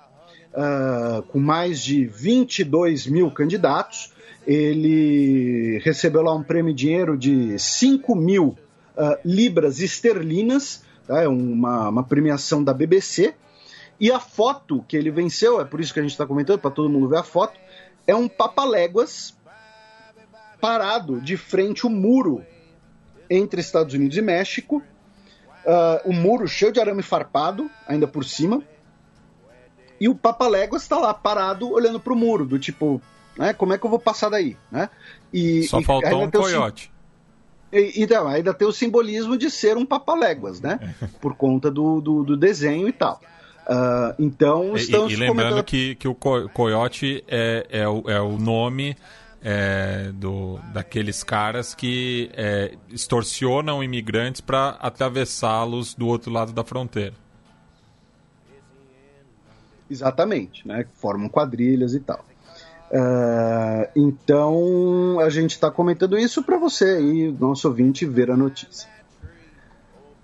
uh, 0.53 1.23
com 1.23 1.39
mais 1.39 1.81
de 1.81 2.05
22 2.07 3.07
mil 3.07 3.31
candidatos. 3.31 4.13
Ele 4.47 5.81
recebeu 5.85 6.23
lá 6.23 6.35
um 6.35 6.43
prêmio 6.43 6.75
de 6.75 6.85
dinheiro 6.85 7.17
de 7.17 7.59
5 7.59 8.15
mil 8.17 8.57
uh, 8.97 9.17
libras 9.25 9.81
esterlinas, 9.81 10.83
Tá? 11.07 11.23
É 11.23 11.29
uma, 11.29 11.89
uma 11.89 12.05
premiação 12.05 12.63
da 12.63 12.73
BBC. 12.73 13.35
E 13.99 14.11
a 14.11 14.19
foto 14.19 14.85
que 14.89 14.97
ele 14.97 15.11
venceu, 15.11 15.61
é 15.61 15.65
por 15.65 15.81
isso 15.81 15.93
que 15.93 16.01
a 16.01 16.03
gente 16.03 16.13
está 16.13 16.27
comentando, 16.27 16.59
para 16.59 16.71
todo 16.71 16.91
mundo 16.91 17.09
ver 17.09 17.19
a 17.19 17.23
foto, 17.23 17.59
é 18.07 18.15
um 18.15 18.29
papaléguas 18.29 19.37
parado 20.61 21.21
de 21.21 21.37
frente 21.37 21.85
ao 21.85 21.91
muro 21.91 22.45
entre 23.29 23.61
Estados 23.61 23.95
Unidos 23.95 24.17
e 24.17 24.23
México. 24.23 24.83
Uh, 25.65 26.11
o 26.11 26.13
muro 26.13 26.47
cheio 26.47 26.73
de 26.73 26.81
arame 26.81 27.03
farpado, 27.03 27.71
ainda 27.87 28.07
por 28.07 28.25
cima. 28.25 28.63
E 30.01 30.09
o 30.09 30.15
papaléguas 30.15 30.83
está 30.83 30.99
lá 30.99 31.15
parado 31.15 31.71
olhando 31.71 32.01
para 32.01 32.13
o 32.13 32.17
muro, 32.17 32.45
do 32.45 32.59
tipo, 32.59 33.01
né, 33.39 33.53
como 33.53 33.73
é 33.73 33.79
que 33.79 33.87
eu 33.87 33.91
vou 33.91 33.99
passar 33.99 34.29
daí? 34.29 34.57
Né? 34.71 34.91
E, 35.33 35.63
Só 35.65 35.81
e 35.81 35.85
faltou 35.85 36.23
um 36.23 36.31
coiote. 36.31 36.93
Então, 37.97 38.29
ainda 38.29 38.55
tem 38.55 38.69
o 38.69 38.73
simbolismo 38.73 39.37
de 39.37 39.51
ser 39.51 39.77
um 39.77 39.85
papaléguas, 39.85 40.61
né? 40.61 40.95
Por 41.21 41.35
conta 41.35 41.71
do, 41.71 42.01
do, 42.01 42.23
do 42.23 42.37
desenho 42.37 42.89
e 42.89 42.93
tal. 42.93 43.21
Uh, 43.67 44.15
então, 44.19 44.77
estamos 44.77 45.11
E, 45.11 45.15
e 45.15 45.19
lembrando 45.19 45.49
comentando... 45.49 45.65
que, 45.65 45.95
que 45.95 46.07
o 46.07 46.15
coiote 46.15 47.25
é, 47.27 47.67
é, 47.71 47.89
o, 47.89 48.05
é 48.09 48.21
o 48.21 48.39
nome 48.39 48.97
é, 49.43 50.11
do, 50.15 50.59
daqueles 50.73 51.23
caras 51.23 51.75
que 51.75 52.31
é, 52.35 52.75
extorsionam 52.91 53.83
imigrantes 53.83 54.41
para 54.41 54.71
atravessá-los 54.81 55.95
do 55.95 56.07
outro 56.07 56.33
lado 56.33 56.53
da 56.53 56.65
fronteira. 56.65 57.15
Exatamente, 59.91 60.67
né? 60.67 60.87
Formam 60.95 61.29
quadrilhas 61.29 61.95
e 61.95 62.01
tal. 62.01 62.25
Uh, 62.95 63.91
então 63.97 65.19
a 65.19 65.29
gente 65.29 65.51
está 65.51 65.69
comentando 65.69 66.17
isso 66.17 66.45
para 66.45 66.57
você 66.57 66.85
aí, 66.85 67.33
nosso 67.41 67.67
ouvinte, 67.67 68.07
ver 68.07 68.31
a 68.31 68.37
notícia. 68.37 68.89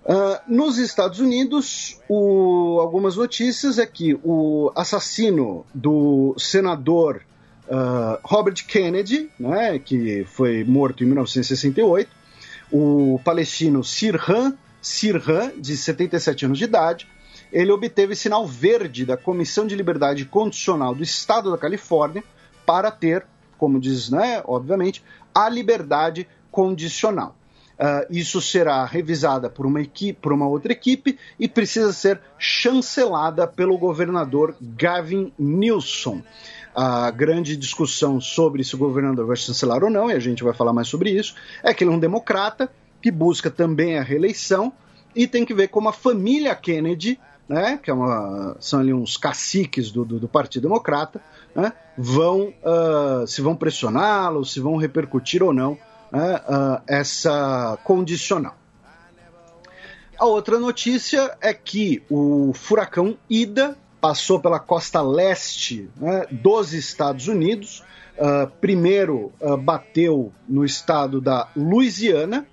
Uh, 0.05 0.39
nos 0.47 0.77
Estados 0.77 1.19
Unidos, 1.19 1.99
o, 2.07 2.79
algumas 2.79 3.17
notícias 3.17 3.77
é 3.77 3.85
que 3.85 4.17
o 4.23 4.71
assassino 4.73 5.65
do 5.75 6.33
senador 6.37 7.21
uh, 7.67 8.17
Robert 8.23 8.65
Kennedy, 8.65 9.29
né, 9.37 9.77
que 9.77 10.23
foi 10.23 10.63
morto 10.63 11.03
em 11.03 11.07
1968, 11.07 12.09
o 12.71 13.19
palestino 13.25 13.83
Sirhan, 13.83 14.53
Sirhan, 14.81 15.51
de 15.57 15.75
77 15.75 16.45
anos 16.45 16.57
de 16.57 16.63
idade, 16.63 17.05
ele 17.51 17.71
obteve 17.73 18.15
sinal 18.15 18.47
verde 18.47 19.05
da 19.05 19.17
Comissão 19.17 19.67
de 19.67 19.75
Liberdade 19.75 20.23
Condicional 20.23 20.95
do 20.95 21.03
Estado 21.03 21.51
da 21.51 21.57
Califórnia 21.57 22.23
para 22.71 22.89
ter, 22.89 23.25
como 23.57 23.81
diz, 23.81 24.09
né, 24.09 24.41
obviamente, 24.45 25.03
a 25.35 25.49
liberdade 25.49 26.25
condicional. 26.49 27.35
Uh, 27.73 28.07
isso 28.09 28.39
será 28.39 28.85
revisada 28.85 29.49
por 29.49 29.65
uma 29.65 29.81
equipe, 29.81 30.17
por 30.21 30.31
uma 30.31 30.47
outra 30.47 30.71
equipe 30.71 31.19
e 31.37 31.49
precisa 31.49 31.91
ser 31.91 32.21
chancelada 32.39 33.45
pelo 33.45 33.77
governador 33.77 34.55
Gavin 34.61 35.33
Newsom. 35.37 36.21
A 36.73 37.11
grande 37.11 37.57
discussão 37.57 38.21
sobre 38.21 38.63
se 38.63 38.73
o 38.73 38.77
governador 38.77 39.25
vai 39.25 39.35
chancelar 39.35 39.83
ou 39.83 39.89
não, 39.89 40.09
e 40.09 40.13
a 40.13 40.19
gente 40.19 40.45
vai 40.45 40.53
falar 40.53 40.71
mais 40.71 40.87
sobre 40.87 41.09
isso, 41.09 41.35
é 41.61 41.73
que 41.73 41.83
ele 41.83 41.91
é 41.91 41.93
um 41.93 41.99
democrata 41.99 42.71
que 43.01 43.11
busca 43.11 43.51
também 43.51 43.97
a 43.97 44.01
reeleição 44.01 44.71
e 45.13 45.27
tem 45.27 45.43
que 45.43 45.53
ver 45.53 45.67
como 45.67 45.89
a 45.89 45.93
família 45.93 46.55
Kennedy, 46.55 47.19
né, 47.49 47.77
que 47.83 47.91
é 47.91 47.93
uma, 47.93 48.55
são 48.61 48.79
ali 48.79 48.93
uns 48.93 49.17
caciques 49.17 49.91
do, 49.91 50.05
do, 50.05 50.19
do 50.21 50.27
Partido 50.29 50.63
Democrata, 50.63 51.21
né, 51.55 51.73
vão 51.97 52.53
uh, 52.63 53.27
se 53.27 53.41
vão 53.41 53.55
pressioná-lo, 53.55 54.45
se 54.45 54.59
vão 54.59 54.77
repercutir 54.77 55.43
ou 55.43 55.53
não 55.53 55.77
né, 56.11 56.35
uh, 56.47 56.81
essa 56.87 57.77
condicional. 57.83 58.55
A 60.17 60.25
outra 60.25 60.59
notícia 60.59 61.35
é 61.41 61.51
que 61.51 62.03
o 62.07 62.53
furacão 62.53 63.17
Ida 63.27 63.75
passou 63.99 64.39
pela 64.39 64.59
costa 64.59 65.01
leste 65.01 65.89
né, 65.97 66.25
dos 66.29 66.73
Estados 66.73 67.27
Unidos. 67.27 67.83
Uh, 68.17 68.47
primeiro 68.59 69.31
uh, 69.39 69.57
bateu 69.57 70.31
no 70.47 70.63
estado 70.63 71.19
da 71.19 71.47
Louisiana, 71.55 72.45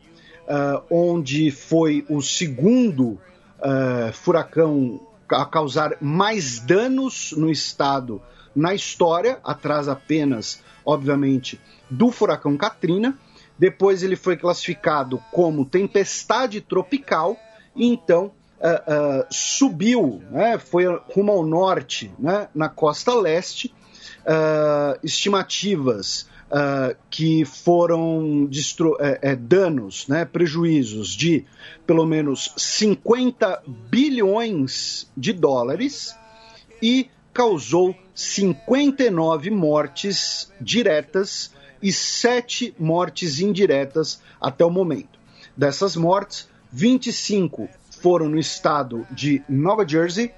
uh, 0.45 0.83
onde 0.91 1.51
foi 1.51 2.07
o 2.09 2.23
segundo 2.23 3.19
furacão 4.13 5.01
a 5.29 5.45
causar 5.45 5.97
mais 6.01 6.61
danos 6.61 7.35
no 7.37 7.51
estado 7.51 8.23
na 8.55 8.75
história, 8.75 9.39
atrás 9.45 9.89
apenas, 9.89 10.63
obviamente, 10.85 11.61
do 11.91 12.11
furacão 12.11 12.57
Katrina. 12.57 13.17
Depois 13.59 14.03
ele 14.03 14.17
foi 14.17 14.37
classificado 14.37 15.23
como 15.33 15.65
tempestade 15.65 16.61
tropical 16.61 17.37
e 17.75 17.87
então 17.87 18.33
uh, 18.61 19.23
uh, 19.23 19.27
subiu, 19.31 20.23
né, 20.31 20.59
foi 20.59 20.85
rumo 21.15 21.33
ao 21.33 21.45
norte, 21.45 22.13
né, 22.19 22.49
na 22.55 22.69
costa 22.69 23.15
leste. 23.15 23.75
Uh, 24.21 24.99
estimativas 25.03 26.29
que 27.11 27.45
foram 27.45 28.49
é, 29.01 29.33
é, 29.33 29.37
danos, 29.37 30.09
né, 30.09 30.25
prejuízos 30.25 31.11
de 31.11 31.45
pelo 31.87 32.07
menos 32.07 32.55
50 32.57 33.63
bilhões 33.67 35.11
de 35.15 35.35
dólares 35.35 36.17
e 36.83 37.11
causou 37.35 37.95
59 38.19 39.49
mortes 39.49 40.53
diretas 40.61 41.53
e 41.81 41.93
sete 41.93 42.75
mortes 42.77 43.39
indiretas 43.39 44.21
até 44.41 44.65
o 44.65 44.71
momento. 44.71 45.21
Dessas 45.57 45.95
mortes, 45.95 46.49
25 46.73 47.69
foram 48.03 48.29
no 48.29 48.37
estado 48.37 49.07
de 49.13 49.41
Nova 49.49 49.87
Jersey, 49.87 50.33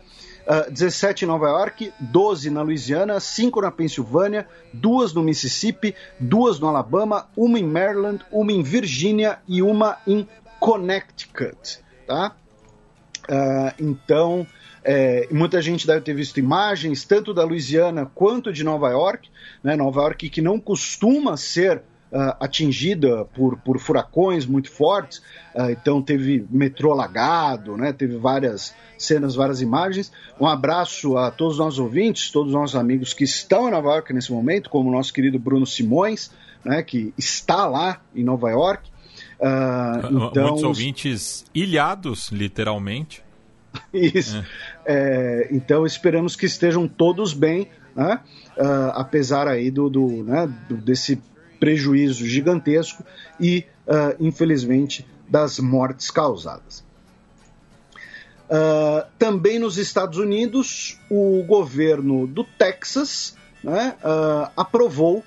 uh, 0.47 0.71
17 0.71 1.25
em 1.25 1.29
Nova 1.29 1.49
York, 1.49 1.91
12 1.99 2.51
na 2.51 2.61
Louisiana, 2.61 3.19
5 3.19 3.63
na 3.63 3.71
Pensilvânia, 3.71 4.47
2 4.75 5.15
no 5.15 5.23
Mississippi, 5.23 5.95
2 6.21 6.61
no 6.61 6.69
Alabama, 6.69 7.31
uma 7.35 7.59
em 7.59 7.65
Maryland, 7.65 8.23
uma 8.31 8.53
em 8.53 8.63
Virgínia 8.63 9.39
e 9.49 9.63
uma 9.63 9.97
em 10.07 10.29
Connecticut. 10.59 11.81
Tá? 12.07 12.37
Uh, 13.27 13.73
então, 13.79 14.47
é, 14.83 15.29
muita 15.31 15.61
gente 15.61 15.87
deve 15.87 16.01
ter 16.01 16.15
visto 16.15 16.39
imagens 16.39 17.05
tanto 17.05 17.35
da 17.35 17.45
Louisiana 17.45 18.11
quanto 18.15 18.53
de 18.53 18.65
Nova 18.65 18.91
York, 18.91 19.29
né? 19.63 19.77
Nova 19.77 20.01
York 20.01 20.31
que 20.31 20.41
não 20.41 20.59
costuma 20.59 21.37
ser 21.37 21.83
uh, 22.11 22.37
atingida 22.41 23.25
por, 23.27 23.59
por 23.59 23.79
furacões 23.79 24.47
muito 24.47 24.71
fortes, 24.71 25.19
uh, 25.55 25.71
então 25.71 26.03
teve 26.03 26.47
metrô 26.51 26.93
alagado, 26.93 27.77
né? 27.77 27.93
teve 27.93 28.17
várias 28.17 28.75
cenas, 28.99 29.35
várias 29.35 29.61
imagens. 29.61 30.13
Um 30.41 30.47
abraço 30.47 31.17
a 31.17 31.31
todos 31.31 31.55
os 31.55 31.59
nossos 31.59 31.79
ouvintes, 31.79 32.31
todos 32.31 32.53
os 32.53 32.59
nossos 32.59 32.77
amigos 32.77 33.15
que 33.15 33.25
estão 33.25 33.69
em 33.69 33.71
Nova 33.71 33.89
York 33.91 34.13
nesse 34.13 34.33
momento, 34.33 34.71
como 34.71 34.89
o 34.89 34.93
nosso 34.93 35.13
querido 35.13 35.39
Bruno 35.39 35.67
Simões, 35.67 36.31
né? 36.65 36.83
que 36.83 37.15
está 37.17 37.67
lá 37.67 38.01
em 38.15 38.25
Nova 38.25 38.51
York. 38.51 38.91
Uh, 39.39 40.27
então... 40.27 40.49
Muitos 40.49 40.63
ouvintes 40.63 41.45
ilhados, 41.55 42.31
literalmente. 42.31 43.23
Isso. 43.93 44.37
É. 44.37 44.45
É, 44.87 45.49
então 45.51 45.87
esperamos 45.87 46.37
que 46.37 46.47
estejam 46.47 46.89
todos 46.89 47.33
bem, 47.33 47.69
né? 47.95 48.21
uh, 48.57 48.91
apesar 48.95 49.49
aí 49.49 49.71
do, 49.71 49.89
do, 49.89 50.25
né, 50.25 50.53
do, 50.69 50.77
desse 50.77 51.21
prejuízo 51.59 52.27
gigantesco 52.27 53.05
e, 53.39 53.67
uh, 53.87 54.17
infelizmente, 54.19 55.07
das 55.29 55.59
mortes 55.59 56.11
causadas. 56.11 56.85
Uh, 58.49 59.07
também 59.19 59.59
nos 59.59 59.79
Estados 59.79 60.19
Unidos, 60.19 60.99
o 61.11 61.43
governo 61.45 62.27
do 62.27 62.43
Texas 62.43 63.37
né, 63.63 63.95
aprovou 64.57 65.23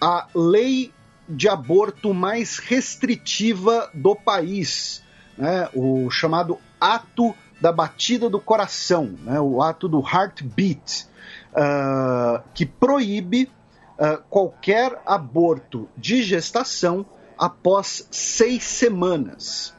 a 0.00 0.28
lei 0.34 0.92
de 1.28 1.48
aborto 1.48 2.14
mais 2.14 2.58
restritiva 2.58 3.90
do 3.92 4.14
país, 4.14 5.02
né, 5.36 5.68
o 5.74 6.08
chamado 6.10 6.58
Ato 6.80 7.34
da 7.60 7.72
batida 7.72 8.30
do 8.30 8.40
coração, 8.40 9.14
né, 9.22 9.40
o 9.40 9.62
ato 9.62 9.88
do 9.88 10.00
heartbeat, 10.00 11.06
uh, 11.52 12.42
que 12.54 12.64
proíbe 12.64 13.50
uh, 13.98 14.22
qualquer 14.28 15.00
aborto 15.04 15.88
de 15.96 16.22
gestação 16.22 17.04
após 17.36 18.06
seis 18.10 18.64
semanas. 18.64 19.74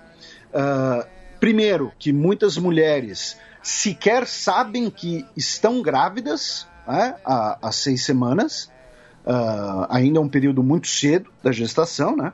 Uh, 0.50 1.08
primeiro, 1.40 1.92
que 1.98 2.12
muitas 2.12 2.58
mulheres 2.58 3.38
sequer 3.62 4.28
sabem 4.28 4.90
que 4.90 5.26
estão 5.36 5.82
grávidas 5.82 6.68
né, 6.88 7.16
há, 7.24 7.58
há, 7.62 7.72
seis 7.72 8.04
semanas, 8.04 8.72
ainda 9.90 10.18
é 10.18 10.22
um 10.22 10.30
período 10.30 10.64
muito 10.64 10.88
cedo 10.88 11.30
da 11.44 11.52
gestação, 11.52 12.16
né? 12.16 12.34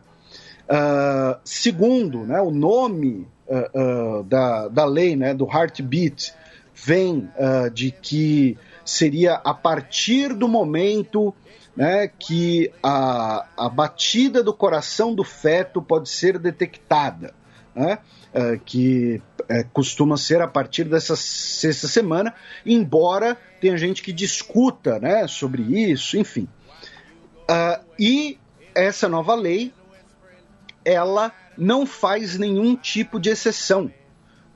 segundo, 1.43 2.19
né, 2.19 2.39
o 2.39 2.51
nome 2.51 3.27
uh, 3.47 4.23
da, 4.23 4.67
da 4.67 4.85
lei, 4.85 5.15
né, 5.15 5.33
do 5.33 5.45
heartbeat, 5.45 6.33
vem 6.73 7.29
uh, 7.37 7.69
de 7.69 7.91
que 7.91 8.57
seria 8.83 9.35
a 9.35 9.53
partir 9.53 10.33
do 10.33 10.47
momento 10.47 11.33
né, 11.75 12.07
que 12.07 12.71
a, 12.83 13.47
a 13.57 13.69
batida 13.69 14.43
do 14.43 14.53
coração 14.53 15.13
do 15.13 15.23
feto 15.23 15.81
pode 15.81 16.09
ser 16.09 16.37
detectada, 16.37 17.33
né, 17.73 17.99
uh, 18.33 18.59
que 18.63 19.21
uh, 19.41 19.69
costuma 19.73 20.17
ser 20.17 20.41
a 20.41 20.47
partir 20.47 20.85
dessa 20.85 21.15
sexta 21.15 21.87
semana, 21.87 22.33
embora 22.65 23.37
tenha 23.61 23.77
gente 23.77 24.01
que 24.01 24.11
discuta 24.11 24.99
né, 24.99 25.27
sobre 25.27 25.61
isso, 25.63 26.17
enfim. 26.17 26.47
E 27.99 28.39
essa 28.73 29.07
nova 29.07 29.35
lei, 29.35 29.71
ela 30.83 31.31
não 31.57 31.85
faz 31.85 32.37
nenhum 32.37 32.75
tipo 32.75 33.19
de 33.19 33.29
exceção 33.29 33.91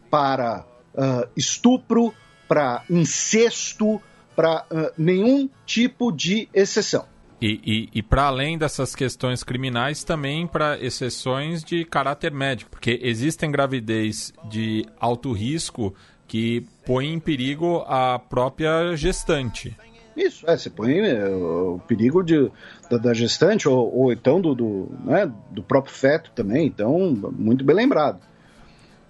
para 0.09 0.65
uh, 0.93 1.29
estupro, 1.35 2.13
para 2.47 2.83
incesto, 2.89 4.01
para 4.35 4.65
uh, 4.71 4.91
nenhum 4.97 5.49
tipo 5.65 6.11
de 6.11 6.49
exceção. 6.53 7.05
E, 7.41 7.61
e, 7.93 7.99
e 7.99 8.03
para 8.03 8.23
além 8.23 8.57
dessas 8.57 8.93
questões 8.93 9.43
criminais, 9.43 10.03
também 10.03 10.45
para 10.45 10.77
exceções 10.79 11.63
de 11.63 11.85
caráter 11.85 12.33
médico, 12.33 12.71
porque 12.71 12.99
existem 13.01 13.49
gravidez 13.49 14.33
de 14.49 14.85
alto 14.99 15.31
risco 15.31 15.95
que 16.27 16.65
põe 16.85 17.07
em 17.07 17.19
perigo 17.19 17.83
a 17.87 18.19
própria 18.19 18.95
gestante. 18.95 19.75
Isso, 20.15 20.49
é, 20.49 20.57
você 20.57 20.69
põe 20.69 20.99
é, 20.99 21.29
o 21.29 21.79
perigo 21.87 22.21
de, 22.21 22.51
da, 22.89 22.97
da 22.97 23.13
gestante 23.13 23.67
ou, 23.67 23.95
ou, 23.95 24.11
então 24.11 24.41
do, 24.41 24.55
do, 24.55 24.91
né, 25.03 25.31
do 25.51 25.61
próprio 25.61 25.93
feto 25.93 26.31
também, 26.33 26.67
então, 26.67 27.11
muito 27.31 27.63
bem 27.63 27.75
lembrado. 27.75 28.19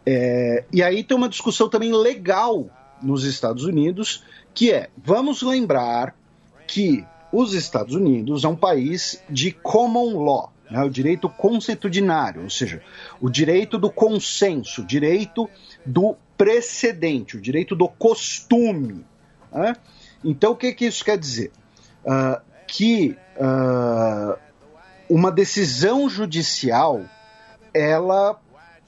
É, 0.05 0.63
e 0.71 0.81
aí 0.81 1.03
tem 1.03 1.15
uma 1.15 1.29
discussão 1.29 1.69
também 1.69 1.93
legal 1.93 2.69
nos 3.01 3.23
Estados 3.23 3.63
Unidos, 3.63 4.23
que 4.53 4.71
é, 4.71 4.89
vamos 4.97 5.41
lembrar 5.41 6.15
que 6.67 7.05
os 7.31 7.53
Estados 7.53 7.95
Unidos 7.95 8.43
é 8.43 8.47
um 8.47 8.55
país 8.55 9.23
de 9.29 9.51
common 9.51 10.23
law, 10.23 10.51
né, 10.69 10.83
o 10.83 10.89
direito 10.89 11.29
consuetudinário, 11.29 12.43
ou 12.43 12.49
seja, 12.49 12.81
o 13.21 13.29
direito 13.29 13.77
do 13.77 13.89
consenso, 13.89 14.81
o 14.81 14.85
direito 14.85 15.49
do 15.85 16.15
precedente, 16.37 17.37
o 17.37 17.41
direito 17.41 17.75
do 17.75 17.87
costume. 17.87 19.05
Né? 19.51 19.75
Então, 20.23 20.51
o 20.51 20.55
que, 20.55 20.73
que 20.73 20.85
isso 20.85 21.03
quer 21.03 21.17
dizer? 21.17 21.51
Uh, 22.03 22.41
que 22.69 23.17
uh, 23.35 24.37
uma 25.09 25.31
decisão 25.31 26.07
judicial, 26.07 27.01
ela. 27.73 28.39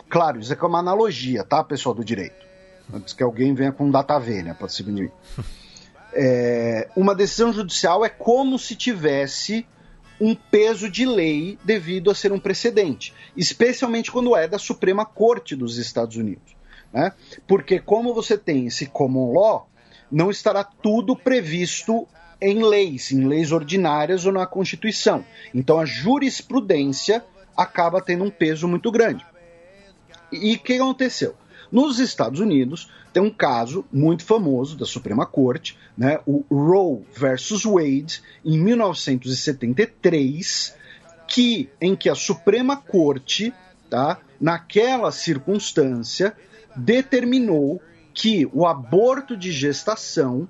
Claro, 0.09 0.39
isso 0.39 0.53
aqui 0.53 0.63
é 0.63 0.67
uma 0.67 0.79
analogia, 0.79 1.43
tá, 1.43 1.63
pessoal 1.63 1.95
do 1.95 2.03
direito? 2.03 2.45
Antes 2.93 3.13
que 3.13 3.23
alguém 3.23 3.53
venha 3.53 3.71
com 3.71 3.89
data 3.89 4.19
velha 4.19 4.53
para 4.53 4.67
de 4.67 4.83
mim. 4.91 5.09
É, 6.13 6.89
uma 6.93 7.15
decisão 7.15 7.53
judicial 7.53 8.03
é 8.03 8.09
como 8.09 8.59
se 8.59 8.75
tivesse 8.75 9.65
um 10.19 10.35
peso 10.35 10.89
de 10.89 11.05
lei 11.05 11.57
devido 11.63 12.11
a 12.11 12.13
ser 12.13 12.33
um 12.33 12.39
precedente, 12.39 13.13
especialmente 13.35 14.11
quando 14.11 14.35
é 14.35 14.45
da 14.45 14.59
Suprema 14.59 15.05
Corte 15.05 15.55
dos 15.55 15.77
Estados 15.77 16.17
Unidos. 16.17 16.53
Né? 16.91 17.13
Porque, 17.47 17.79
como 17.79 18.13
você 18.13 18.37
tem 18.37 18.67
esse 18.67 18.87
common 18.87 19.31
law, 19.31 19.69
não 20.11 20.29
estará 20.29 20.65
tudo 20.65 21.15
previsto 21.15 22.05
em 22.41 22.63
leis, 22.63 23.11
em 23.11 23.27
leis 23.27 23.51
ordinárias 23.51 24.25
ou 24.25 24.31
na 24.31 24.47
Constituição. 24.47 25.23
Então, 25.53 25.79
a 25.79 25.85
jurisprudência 25.85 27.23
acaba 27.55 28.01
tendo 28.01 28.23
um 28.23 28.31
peso 28.31 28.67
muito 28.67 28.91
grande. 28.91 29.23
E 30.31 30.55
o 30.55 30.59
que 30.59 30.73
aconteceu? 30.73 31.35
Nos 31.71 31.99
Estados 31.99 32.39
Unidos, 32.39 32.89
tem 33.13 33.21
um 33.21 33.29
caso 33.29 33.85
muito 33.91 34.25
famoso 34.25 34.75
da 34.77 34.85
Suprema 34.85 35.25
Corte, 35.25 35.77
né, 35.97 36.19
o 36.25 36.45
Roe 36.49 37.03
versus 37.15 37.63
Wade, 37.63 38.21
em 38.43 38.59
1973, 38.59 40.75
que 41.27 41.69
em 41.79 41.95
que 41.95 42.09
a 42.09 42.15
Suprema 42.15 42.75
Corte, 42.75 43.53
tá, 43.89 44.17
naquela 44.39 45.11
circunstância, 45.11 46.35
determinou 46.75 47.79
que 48.13 48.49
o 48.53 48.65
aborto 48.65 49.37
de 49.37 49.51
gestação 49.51 50.47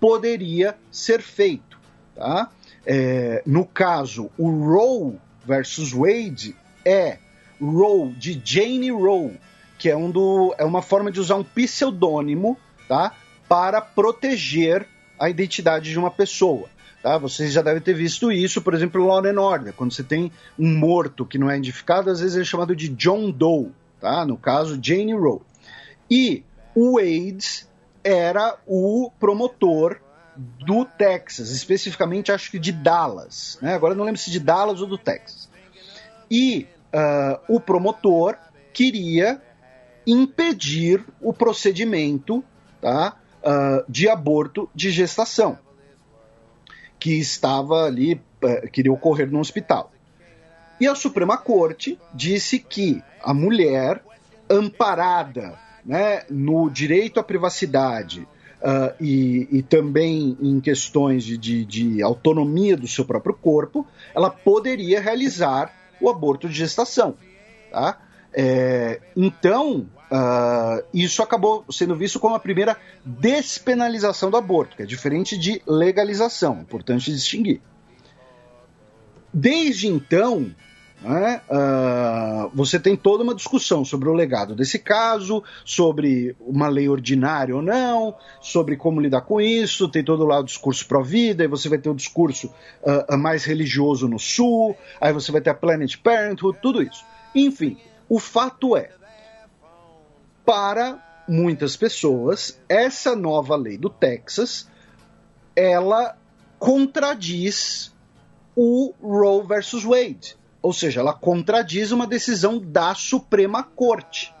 poderia 0.00 0.76
ser 0.90 1.20
feito. 1.20 1.78
Tá? 2.16 2.50
É, 2.86 3.42
no 3.46 3.64
caso, 3.64 4.30
o 4.36 4.50
Roe 4.50 5.18
versus 5.44 5.92
Wade 5.92 6.56
é 6.84 7.18
Roe 7.60 8.12
de 8.12 8.40
Jane 8.42 8.90
Roe, 8.90 9.38
que 9.78 9.88
é, 9.88 9.96
um 9.96 10.10
do, 10.10 10.54
é 10.58 10.64
uma 10.64 10.82
forma 10.82 11.12
de 11.12 11.20
usar 11.20 11.36
um 11.36 11.44
pseudônimo 11.44 12.58
tá? 12.88 13.14
para 13.48 13.80
proteger 13.80 14.86
a 15.18 15.28
identidade 15.28 15.90
de 15.90 15.98
uma 15.98 16.10
pessoa. 16.10 16.68
Tá? 17.02 17.16
Vocês 17.18 17.52
já 17.52 17.62
devem 17.62 17.80
ter 17.80 17.94
visto 17.94 18.32
isso, 18.32 18.60
por 18.62 18.74
exemplo, 18.74 19.00
em 19.00 19.06
Law 19.06 19.24
and 19.24 19.40
Order, 19.40 19.72
quando 19.74 19.92
você 19.92 20.02
tem 20.02 20.32
um 20.58 20.74
morto 20.74 21.24
que 21.24 21.38
não 21.38 21.50
é 21.50 21.56
identificado, 21.56 22.10
às 22.10 22.20
vezes 22.20 22.34
ele 22.34 22.42
é 22.42 22.46
chamado 22.46 22.74
de 22.74 22.88
John 22.88 23.30
Doe, 23.30 23.70
tá? 24.00 24.24
no 24.24 24.36
caso, 24.36 24.78
Jane 24.82 25.14
Roe. 25.14 25.40
E 26.10 26.42
o 26.74 26.96
Wade 26.96 27.66
era 28.02 28.58
o 28.66 29.10
promotor 29.18 30.00
do 30.36 30.84
Texas, 30.84 31.50
especificamente 31.50 32.32
acho 32.32 32.50
que 32.50 32.58
de 32.58 32.72
Dallas. 32.72 33.58
Né? 33.60 33.74
Agora 33.74 33.94
não 33.94 34.04
lembro 34.04 34.20
se 34.20 34.30
de 34.30 34.40
Dallas 34.40 34.80
ou 34.80 34.86
do 34.86 34.96
Texas. 34.96 35.48
E 36.30 36.66
uh, 36.94 37.54
o 37.54 37.60
promotor 37.60 38.36
queria 38.72 39.40
impedir 40.06 41.04
o 41.20 41.32
procedimento 41.32 42.42
tá, 42.80 43.16
uh, 43.42 43.84
de 43.90 44.08
aborto 44.08 44.70
de 44.74 44.90
gestação 44.90 45.58
que 46.98 47.18
estava 47.18 47.84
ali, 47.84 48.14
uh, 48.14 48.70
queria 48.70 48.92
ocorrer 48.92 49.30
no 49.30 49.40
hospital. 49.40 49.92
E 50.80 50.86
a 50.86 50.94
Suprema 50.94 51.36
Corte 51.36 51.98
disse 52.14 52.58
que 52.58 53.02
a 53.22 53.34
mulher, 53.34 54.02
amparada 54.48 55.58
né, 55.84 56.22
no 56.28 56.70
direito 56.70 57.18
à 57.18 57.22
privacidade 57.22 58.26
uh, 58.60 58.94
e, 59.00 59.48
e, 59.50 59.62
também 59.62 60.36
em 60.40 60.60
questões 60.60 61.24
de, 61.24 61.36
de, 61.36 61.64
de 61.64 62.02
autonomia 62.02 62.76
do 62.76 62.86
seu 62.86 63.04
próprio 63.04 63.34
corpo, 63.34 63.86
ela 64.14 64.30
poderia 64.30 65.00
realizar 65.00 65.74
o 66.00 66.08
aborto 66.08 66.48
de 66.48 66.54
gestação. 66.54 67.16
Tá? 67.70 67.98
É, 68.32 69.00
então, 69.16 69.88
uh, 70.10 70.84
isso 70.94 71.22
acabou 71.22 71.64
sendo 71.70 71.96
visto 71.96 72.20
como 72.20 72.34
a 72.34 72.40
primeira 72.40 72.76
despenalização 73.04 74.30
do 74.30 74.36
aborto, 74.36 74.76
que 74.76 74.82
é 74.82 74.86
diferente 74.86 75.36
de 75.36 75.60
legalização, 75.66 76.60
importante 76.60 77.12
distinguir. 77.12 77.60
Desde 79.32 79.88
então, 79.88 80.54
né? 81.00 81.40
Uh, 81.48 82.50
você 82.54 82.78
tem 82.78 82.94
toda 82.96 83.22
uma 83.24 83.34
discussão 83.34 83.84
sobre 83.84 84.08
o 84.08 84.12
legado 84.12 84.54
desse 84.54 84.78
caso, 84.78 85.42
sobre 85.64 86.36
uma 86.40 86.68
lei 86.68 86.88
ordinária 86.88 87.56
ou 87.56 87.62
não, 87.62 88.14
sobre 88.40 88.76
como 88.76 89.00
lidar 89.00 89.22
com 89.22 89.40
isso. 89.40 89.88
Tem 89.88 90.04
todo 90.04 90.24
lá 90.26 90.40
o 90.40 90.44
discurso 90.44 90.86
pró-vida, 90.86 91.42
aí 91.42 91.48
você 91.48 91.68
vai 91.68 91.78
ter 91.78 91.88
o 91.88 91.94
discurso 91.94 92.52
uh, 92.82 93.16
mais 93.16 93.44
religioso 93.44 94.06
no 94.06 94.18
sul, 94.18 94.76
aí 95.00 95.12
você 95.12 95.32
vai 95.32 95.40
ter 95.40 95.50
a 95.50 95.54
Planet 95.54 95.96
Parenthood, 95.96 96.58
tudo 96.60 96.82
isso. 96.82 97.04
Enfim, 97.34 97.78
o 98.08 98.18
fato 98.18 98.76
é, 98.76 98.90
para 100.44 101.24
muitas 101.26 101.76
pessoas, 101.76 102.60
essa 102.68 103.16
nova 103.16 103.56
lei 103.56 103.78
do 103.78 103.88
Texas, 103.88 104.68
ela 105.56 106.16
contradiz 106.58 107.94
o 108.54 108.92
Roe 109.00 109.46
versus 109.46 109.84
Wade 109.84 110.39
ou 110.62 110.72
seja, 110.72 111.00
ela 111.00 111.12
contradiz 111.12 111.90
uma 111.90 112.06
decisão 112.06 112.58
da 112.58 112.94
Suprema 112.94 113.62
Corte. 113.62 114.34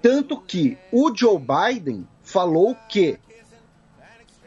Tanto 0.00 0.40
que 0.40 0.76
o 0.90 1.14
Joe 1.16 1.38
Biden 1.38 2.06
falou 2.22 2.76
que, 2.88 3.18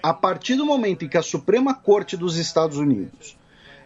a 0.04 0.14
partir 0.14 0.56
do 0.56 0.66
momento 0.66 1.06
em 1.06 1.10
que 1.10 1.18
a 1.18 1.24
Suprema 1.24 1.74
Corte 1.74 2.16
dos 2.18 2.38
Estados 2.38 2.78
Unidos 2.78 3.38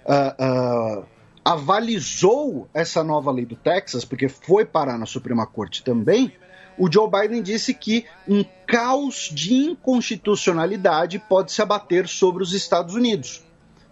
uh, 0.06 1.02
uh, 1.02 1.06
avalizou 1.46 2.68
essa 2.74 3.04
nova 3.04 3.32
lei 3.32 3.46
do 3.46 3.56
Texas, 3.56 4.04
porque 4.04 4.28
foi 4.28 4.66
parar 4.66 4.98
na 4.98 5.06
Suprema 5.06 5.46
Corte 5.46 5.84
também, 5.84 6.34
o 6.78 6.92
Joe 6.92 7.10
Biden 7.10 7.42
disse 7.44 7.74
que 7.74 8.06
um 8.28 8.44
caos 8.66 9.30
de 9.34 9.54
inconstitucionalidade 9.54 11.20
pode 11.20 11.52
se 11.52 11.62
abater 11.62 12.08
sobre 12.08 12.42
os 12.42 12.54
Estados 12.54 12.96
Unidos. 12.96 13.44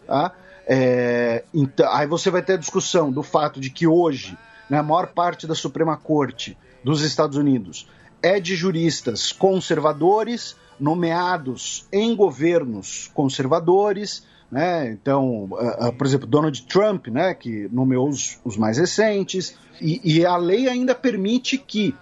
Tá? 0.05 0.33
É, 0.69 1.45
então, 1.53 1.89
aí 1.93 2.05
você 2.05 2.29
vai 2.29 2.41
ter 2.41 2.53
a 2.53 2.57
discussão 2.57 3.09
do 3.09 3.23
fato 3.23 3.59
de 3.59 3.69
que 3.69 3.87
hoje, 3.87 4.37
né, 4.69 4.79
a 4.79 4.83
maior 4.83 5.07
parte 5.07 5.47
da 5.47 5.55
Suprema 5.55 5.95
Corte 5.95 6.57
dos 6.83 7.01
Estados 7.01 7.37
Unidos 7.37 7.87
é 8.21 8.39
de 8.39 8.55
juristas 8.55 9.31
conservadores, 9.31 10.57
nomeados 10.77 11.87
em 11.91 12.13
governos 12.13 13.09
conservadores. 13.13 14.25
Né? 14.51 14.91
Então, 14.91 15.45
uh, 15.51 15.87
uh, 15.87 15.93
por 15.93 16.05
exemplo, 16.05 16.27
Donald 16.27 16.61
Trump, 16.63 17.07
né, 17.07 17.33
que 17.33 17.69
nomeou 17.71 18.09
os, 18.09 18.39
os 18.43 18.57
mais 18.57 18.77
recentes, 18.77 19.55
e, 19.79 20.01
e 20.03 20.25
a 20.25 20.35
lei 20.35 20.67
ainda 20.67 20.93
permite 20.93 21.57
que 21.57 21.95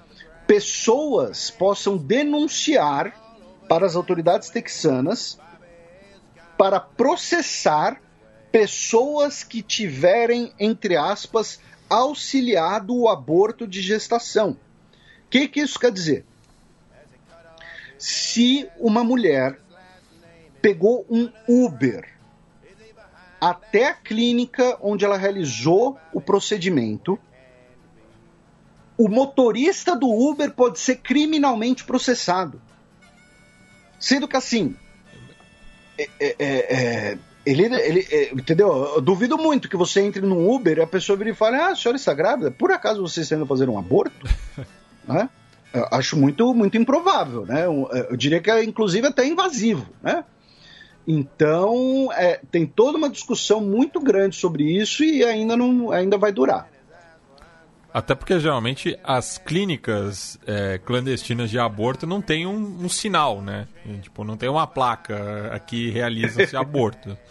pessoas 0.47 1.51
possam 1.51 1.97
denunciar 1.97 3.13
para 3.67 3.85
as 3.85 3.95
autoridades 3.95 4.49
texanas 4.49 5.39
para 6.57 6.79
processar 6.79 7.99
pessoas 8.55 9.43
que 9.43 9.61
tiverem, 9.61 10.53
entre 10.57 10.95
aspas, 10.95 11.59
auxiliado 11.89 12.95
o 12.95 13.09
aborto 13.09 13.67
de 13.67 13.81
gestação. 13.81 14.51
O 14.51 15.29
que, 15.29 15.49
que 15.49 15.59
isso 15.59 15.77
quer 15.77 15.91
dizer? 15.91 16.25
Se 17.99 18.65
uma 18.79 19.03
mulher 19.03 19.59
pegou 20.61 21.05
um 21.09 21.29
Uber 21.45 22.09
até 23.41 23.89
a 23.89 23.93
clínica 23.93 24.77
onde 24.81 25.03
ela 25.03 25.17
realizou 25.17 25.99
o 26.13 26.21
procedimento, 26.21 27.19
o 28.97 29.09
motorista 29.09 29.97
do 29.97 30.09
Uber 30.09 30.49
pode 30.51 30.79
ser 30.79 30.95
criminalmente 30.95 31.83
processado. 31.83 32.61
Sendo 33.99 34.29
que 34.29 34.37
assim. 34.37 34.77
É, 35.97 36.09
é, 36.21 36.35
é, 36.39 37.17
ele, 37.45 37.63
ele, 37.63 38.07
é, 38.11 38.33
entendeu? 38.33 38.95
Eu 38.95 39.01
duvido 39.01 39.37
muito 39.37 39.69
que 39.69 39.77
você 39.77 40.01
entre 40.01 40.21
num 40.21 40.49
Uber 40.49 40.77
e 40.77 40.81
a 40.81 40.87
pessoa 40.87 41.17
vire 41.17 41.31
e 41.31 41.35
fale: 41.35 41.57
Ah, 41.57 41.69
a 41.69 41.75
senhora 41.75 41.97
está 41.97 42.13
grávida? 42.13 42.51
Por 42.51 42.71
acaso 42.71 43.01
você 43.01 43.21
está 43.21 43.35
indo 43.35 43.45
fazer 43.45 43.69
um 43.69 43.77
aborto? 43.77 44.27
né? 45.07 45.29
Eu 45.73 45.87
acho 45.91 46.17
muito, 46.17 46.53
muito 46.53 46.77
improvável, 46.77 47.45
né? 47.45 47.65
Eu 47.65 48.15
diria 48.15 48.39
que 48.39 48.49
é, 48.49 48.63
inclusive, 48.63 49.07
até 49.07 49.27
invasivo, 49.27 49.85
né? 50.01 50.23
Então, 51.07 52.09
é, 52.13 52.39
tem 52.49 52.65
toda 52.65 52.97
uma 52.97 53.09
discussão 53.09 53.61
muito 53.61 53.99
grande 53.99 54.35
sobre 54.35 54.63
isso 54.63 55.03
e 55.03 55.23
ainda, 55.23 55.55
não, 55.55 55.91
ainda 55.91 56.17
vai 56.17 56.31
durar. 56.31 56.67
Até 57.95 58.13
porque 58.13 58.37
geralmente 58.41 58.99
as 59.05 59.37
clínicas 59.37 60.37
é, 60.45 60.77
clandestinas 60.79 61.49
de 61.49 61.57
aborto 61.57 62.05
não 62.05 62.21
tem 62.21 62.45
um, 62.45 62.83
um, 62.83 62.89
sinal, 62.89 63.41
né? 63.41 63.69
Tipo, 64.01 64.25
não 64.25 64.35
tem 64.35 64.49
uma 64.49 64.67
placa 64.67 65.49
aqui 65.53 65.91
realiza-se 65.91 66.57
aborto. 66.57 67.17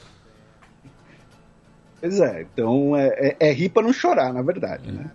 Pois 2.00 2.20
é, 2.20 2.42
então 2.42 2.94
é, 2.94 3.08
é, 3.08 3.48
é 3.48 3.52
rir 3.52 3.70
para 3.70 3.82
não 3.82 3.92
chorar, 3.92 4.30
na 4.30 4.42
verdade, 4.42 4.92
né? 4.92 5.10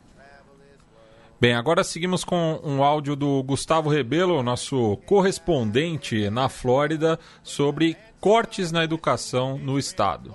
Bem, 1.39 1.53
agora 1.53 1.83
seguimos 1.83 2.23
com 2.23 2.59
um 2.63 2.83
áudio 2.83 3.15
do 3.15 3.43
Gustavo 3.43 3.91
Rebelo, 3.91 4.41
nosso 4.41 4.97
correspondente 5.05 6.31
na 6.31 6.49
Flórida, 6.49 7.19
sobre 7.43 7.95
cortes 8.19 8.71
na 8.71 8.83
educação 8.83 9.59
no 9.59 9.77
estado. 9.77 10.33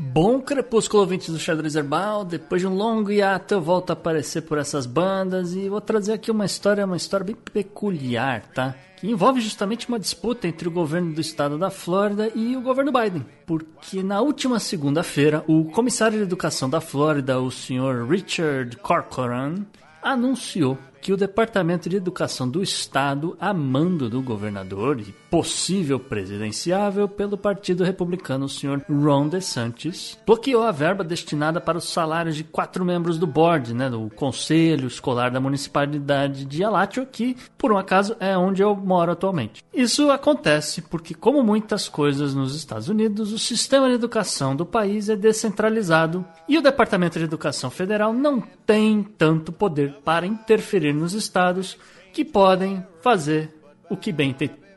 Bom 0.00 0.40
crepúsculo 0.40 1.02
ouvintes 1.02 1.28
do 1.28 1.40
Xadrez 1.40 1.74
Herbal, 1.74 2.24
depois 2.24 2.62
de 2.62 2.68
um 2.68 2.72
longo 2.72 3.10
hiato 3.10 3.54
eu 3.54 3.60
volto 3.60 3.90
a 3.90 3.94
aparecer 3.94 4.42
por 4.42 4.56
essas 4.56 4.86
bandas 4.86 5.54
e 5.56 5.68
vou 5.68 5.80
trazer 5.80 6.12
aqui 6.12 6.30
uma 6.30 6.46
história, 6.46 6.86
uma 6.86 6.96
história 6.96 7.26
bem 7.26 7.34
peculiar, 7.34 8.42
tá? 8.54 8.76
Que 8.96 9.10
envolve 9.10 9.40
justamente 9.40 9.88
uma 9.88 9.98
disputa 9.98 10.46
entre 10.46 10.68
o 10.68 10.70
governo 10.70 11.12
do 11.12 11.20
estado 11.20 11.58
da 11.58 11.68
Flórida 11.68 12.30
e 12.32 12.56
o 12.56 12.60
governo 12.60 12.92
Biden. 12.92 13.26
Porque 13.44 14.00
na 14.00 14.20
última 14.20 14.60
segunda-feira, 14.60 15.42
o 15.48 15.64
comissário 15.64 16.16
de 16.16 16.22
educação 16.22 16.70
da 16.70 16.80
Flórida, 16.80 17.40
o 17.40 17.50
senhor 17.50 18.08
Richard 18.08 18.76
Corcoran, 18.76 19.66
anunciou 20.00 20.78
que 21.00 21.12
o 21.12 21.16
Departamento 21.16 21.88
de 21.88 21.96
Educação 21.96 22.48
do 22.48 22.62
Estado, 22.62 23.36
a 23.40 23.52
mando 23.52 24.08
do 24.08 24.22
governador 24.22 25.00
e 25.00 25.12
possível 25.30 25.98
presidenciável 26.00 27.08
pelo 27.08 27.36
Partido 27.36 27.84
Republicano, 27.84 28.46
o 28.46 28.48
Sr. 28.48 28.82
Ron 28.88 29.28
DeSantis, 29.28 30.18
bloqueou 30.26 30.62
a 30.62 30.72
verba 30.72 31.04
destinada 31.04 31.60
para 31.60 31.78
os 31.78 31.88
salários 31.90 32.36
de 32.36 32.44
quatro 32.44 32.84
membros 32.84 33.18
do 33.18 33.26
board, 33.26 33.74
né, 33.74 33.90
do 33.90 34.10
Conselho 34.14 34.86
Escolar 34.86 35.30
da 35.30 35.40
Municipalidade 35.40 36.44
de 36.44 36.64
Alatio, 36.64 37.06
que, 37.06 37.36
por 37.56 37.72
um 37.72 37.78
acaso, 37.78 38.16
é 38.20 38.36
onde 38.36 38.62
eu 38.62 38.74
moro 38.74 39.12
atualmente. 39.12 39.64
Isso 39.72 40.10
acontece 40.10 40.82
porque, 40.82 41.14
como 41.14 41.42
muitas 41.42 41.88
coisas 41.88 42.34
nos 42.34 42.54
Estados 42.54 42.88
Unidos, 42.88 43.32
o 43.32 43.38
sistema 43.38 43.88
de 43.88 43.94
educação 43.94 44.56
do 44.56 44.64
país 44.64 45.08
é 45.08 45.16
descentralizado 45.16 46.24
e 46.48 46.56
o 46.56 46.62
Departamento 46.62 47.18
de 47.18 47.24
Educação 47.24 47.70
Federal 47.70 48.12
não 48.12 48.42
tem 48.66 49.02
tanto 49.02 49.52
poder 49.52 49.94
para 50.04 50.26
interferir 50.26 50.92
nos 50.92 51.12
estados 51.12 51.78
que 52.12 52.24
podem 52.24 52.84
fazer 53.00 53.54
o 53.90 53.96
que 53.96 54.12
bem 54.12 54.32
tem. 54.32 54.67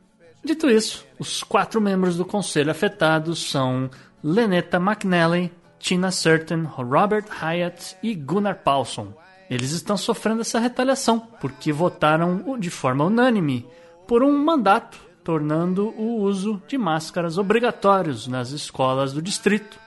Dito 0.44 0.70
isso, 0.70 1.06
os 1.20 1.44
quatro 1.44 1.80
membros 1.80 2.18
do 2.18 2.26
conselho 2.26 2.72
afetados 2.72 3.52
são 3.52 3.90
Leneta 4.24 4.78
McNally, 4.78 5.52
Tina 5.78 6.12
Certain, 6.12 6.64
Robert 6.64 7.26
Hyatt 7.30 7.96
e 8.02 8.16
Gunnar 8.16 8.64
Paulson. 8.64 9.14
Eles 9.50 9.72
estão 9.72 9.98
sofrendo 9.98 10.42
essa 10.42 10.60
retaliação 10.60 11.28
porque 11.40 11.72
votaram 11.72 12.60
de 12.60 12.70
forma 12.70 13.06
unânime 13.06 13.68
por 14.08 14.24
um 14.24 14.38
mandato 14.38 15.00
tornando 15.24 15.90
o 15.90 16.22
uso 16.22 16.62
de 16.68 16.78
máscaras 16.78 17.38
obrigatórios 17.38 18.28
nas 18.28 18.52
escolas 18.52 19.14
do 19.14 19.22
distrito 19.22 19.80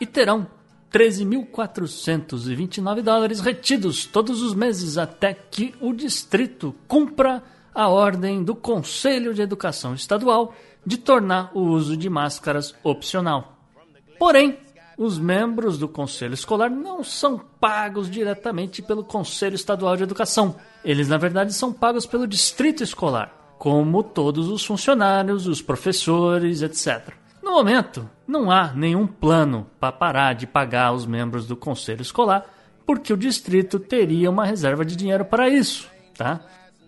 e 0.00 0.06
terão 0.06 0.46
13.429 0.92 3.02
dólares 3.02 3.40
retidos 3.40 4.06
todos 4.06 4.42
os 4.42 4.54
meses 4.54 4.96
até 4.96 5.34
que 5.34 5.74
o 5.80 5.92
distrito 5.92 6.72
cumpra 6.86 7.42
a 7.78 7.86
ordem 7.86 8.42
do 8.42 8.56
Conselho 8.56 9.32
de 9.32 9.40
Educação 9.40 9.94
Estadual 9.94 10.52
de 10.84 10.96
tornar 10.96 11.52
o 11.54 11.60
uso 11.60 11.96
de 11.96 12.10
máscaras 12.10 12.74
opcional. 12.82 13.56
Porém, 14.18 14.58
os 14.96 15.16
membros 15.16 15.78
do 15.78 15.86
Conselho 15.86 16.34
Escolar 16.34 16.70
não 16.70 17.04
são 17.04 17.38
pagos 17.38 18.10
diretamente 18.10 18.82
pelo 18.82 19.04
Conselho 19.04 19.54
Estadual 19.54 19.96
de 19.96 20.02
Educação. 20.02 20.56
Eles, 20.84 21.06
na 21.06 21.18
verdade, 21.18 21.54
são 21.54 21.72
pagos 21.72 22.04
pelo 22.04 22.26
Distrito 22.26 22.82
Escolar, 22.82 23.32
como 23.60 24.02
todos 24.02 24.48
os 24.48 24.64
funcionários, 24.64 25.46
os 25.46 25.62
professores, 25.62 26.62
etc. 26.62 27.14
No 27.40 27.52
momento, 27.52 28.10
não 28.26 28.50
há 28.50 28.72
nenhum 28.72 29.06
plano 29.06 29.68
para 29.78 29.92
parar 29.92 30.32
de 30.32 30.48
pagar 30.48 30.92
os 30.92 31.06
membros 31.06 31.46
do 31.46 31.54
conselho 31.54 32.02
escolar, 32.02 32.44
porque 32.84 33.12
o 33.12 33.16
distrito 33.16 33.78
teria 33.78 34.30
uma 34.30 34.44
reserva 34.44 34.84
de 34.84 34.96
dinheiro 34.96 35.24
para 35.24 35.48
isso, 35.48 35.88
tá? 36.16 36.40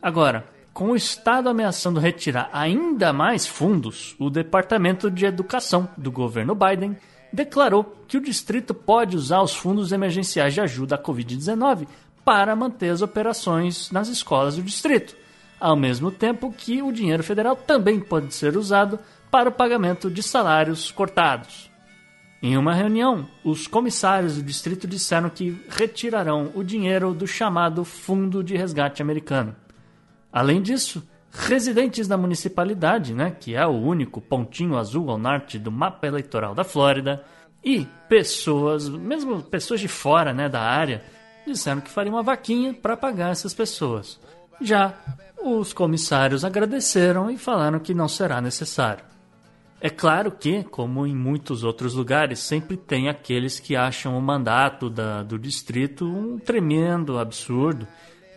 Agora, 0.02 0.58
com 0.80 0.92
o 0.92 0.96
Estado 0.96 1.50
ameaçando 1.50 2.00
retirar 2.00 2.48
ainda 2.54 3.12
mais 3.12 3.46
fundos, 3.46 4.16
o 4.18 4.30
Departamento 4.30 5.10
de 5.10 5.26
Educação 5.26 5.86
do 5.94 6.10
governo 6.10 6.54
Biden 6.54 6.96
declarou 7.30 7.84
que 8.08 8.16
o 8.16 8.20
distrito 8.22 8.72
pode 8.72 9.14
usar 9.14 9.42
os 9.42 9.54
fundos 9.54 9.92
emergenciais 9.92 10.54
de 10.54 10.60
ajuda 10.62 10.94
à 10.94 10.98
Covid-19 10.98 11.86
para 12.24 12.56
manter 12.56 12.88
as 12.88 13.02
operações 13.02 13.90
nas 13.90 14.08
escolas 14.08 14.56
do 14.56 14.62
distrito, 14.62 15.14
ao 15.60 15.76
mesmo 15.76 16.10
tempo 16.10 16.50
que 16.50 16.80
o 16.80 16.90
dinheiro 16.90 17.22
federal 17.22 17.56
também 17.56 18.00
pode 18.00 18.32
ser 18.32 18.56
usado 18.56 18.98
para 19.30 19.50
o 19.50 19.52
pagamento 19.52 20.10
de 20.10 20.22
salários 20.22 20.90
cortados. 20.90 21.70
Em 22.42 22.56
uma 22.56 22.72
reunião, 22.72 23.28
os 23.44 23.66
comissários 23.66 24.36
do 24.36 24.42
distrito 24.42 24.88
disseram 24.88 25.28
que 25.28 25.62
retirarão 25.68 26.50
o 26.54 26.64
dinheiro 26.64 27.12
do 27.12 27.26
chamado 27.26 27.84
Fundo 27.84 28.42
de 28.42 28.56
Resgate 28.56 29.02
Americano. 29.02 29.54
Além 30.32 30.62
disso, 30.62 31.02
residentes 31.32 32.06
da 32.08 32.16
municipalidade, 32.16 33.14
né, 33.14 33.34
que 33.38 33.54
é 33.54 33.66
o 33.66 33.70
único 33.70 34.20
pontinho 34.20 34.76
azul 34.76 35.10
ao 35.10 35.18
norte 35.18 35.58
do 35.58 35.70
mapa 35.70 36.06
eleitoral 36.06 36.54
da 36.54 36.64
Flórida, 36.64 37.24
e 37.64 37.86
pessoas, 38.08 38.88
mesmo 38.88 39.42
pessoas 39.42 39.80
de 39.80 39.88
fora 39.88 40.32
né, 40.32 40.48
da 40.48 40.60
área, 40.60 41.02
disseram 41.46 41.80
que 41.80 41.90
fariam 41.90 42.14
uma 42.14 42.22
vaquinha 42.22 42.72
para 42.72 42.96
pagar 42.96 43.30
essas 43.30 43.52
pessoas. 43.52 44.18
Já 44.60 44.94
os 45.42 45.72
comissários 45.72 46.44
agradeceram 46.44 47.30
e 47.30 47.36
falaram 47.36 47.78
que 47.78 47.94
não 47.94 48.08
será 48.08 48.40
necessário. 48.40 49.04
É 49.80 49.88
claro 49.88 50.30
que, 50.30 50.62
como 50.64 51.06
em 51.06 51.16
muitos 51.16 51.64
outros 51.64 51.94
lugares, 51.94 52.38
sempre 52.40 52.76
tem 52.76 53.08
aqueles 53.08 53.58
que 53.58 53.74
acham 53.74 54.16
o 54.16 54.20
mandato 54.20 54.90
da, 54.90 55.22
do 55.22 55.38
distrito 55.38 56.04
um 56.04 56.38
tremendo 56.38 57.18
absurdo. 57.18 57.88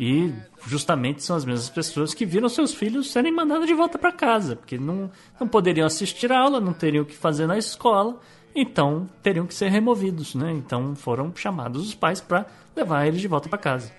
E 0.05 0.33
justamente 0.67 1.23
são 1.23 1.33
as 1.33 1.45
mesmas 1.45 1.69
pessoas 1.69 2.13
que 2.13 2.25
viram 2.25 2.49
seus 2.49 2.73
filhos 2.73 3.09
serem 3.09 3.31
mandados 3.31 3.65
de 3.65 3.73
volta 3.73 3.97
para 3.97 4.11
casa, 4.11 4.53
porque 4.53 4.77
não, 4.77 5.09
não 5.39 5.47
poderiam 5.47 5.87
assistir 5.87 6.29
a 6.29 6.39
aula, 6.39 6.59
não 6.59 6.73
teriam 6.73 7.03
o 7.03 7.05
que 7.05 7.15
fazer 7.15 7.47
na 7.47 7.57
escola, 7.57 8.19
então 8.53 9.09
teriam 9.21 9.47
que 9.47 9.53
ser 9.53 9.69
removidos. 9.69 10.35
Né? 10.35 10.51
Então 10.51 10.93
foram 10.93 11.31
chamados 11.33 11.87
os 11.87 11.95
pais 11.95 12.19
para 12.19 12.45
levar 12.75 13.07
eles 13.07 13.21
de 13.21 13.29
volta 13.29 13.47
para 13.47 13.57
casa. 13.57 13.93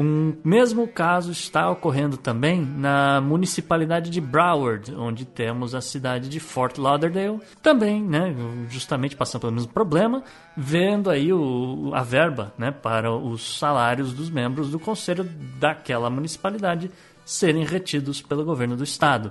Um 0.00 0.34
mesmo 0.42 0.88
caso 0.88 1.30
está 1.30 1.68
ocorrendo 1.70 2.16
também 2.16 2.62
na 2.62 3.20
municipalidade 3.20 4.08
de 4.08 4.18
Broward, 4.18 4.94
onde 4.94 5.26
temos 5.26 5.74
a 5.74 5.82
cidade 5.82 6.26
de 6.30 6.40
Fort 6.40 6.78
Lauderdale, 6.78 7.38
também, 7.62 8.02
né, 8.02 8.34
justamente 8.70 9.14
passando 9.14 9.42
pelo 9.42 9.52
mesmo 9.52 9.70
problema, 9.70 10.24
vendo 10.56 11.10
aí 11.10 11.30
o, 11.30 11.90
a 11.92 12.02
verba 12.02 12.54
né, 12.56 12.70
para 12.70 13.12
os 13.12 13.58
salários 13.58 14.14
dos 14.14 14.30
membros 14.30 14.70
do 14.70 14.78
conselho 14.78 15.28
daquela 15.58 16.08
municipalidade 16.08 16.90
serem 17.22 17.66
retidos 17.66 18.22
pelo 18.22 18.42
governo 18.42 18.78
do 18.78 18.84
estado. 18.84 19.30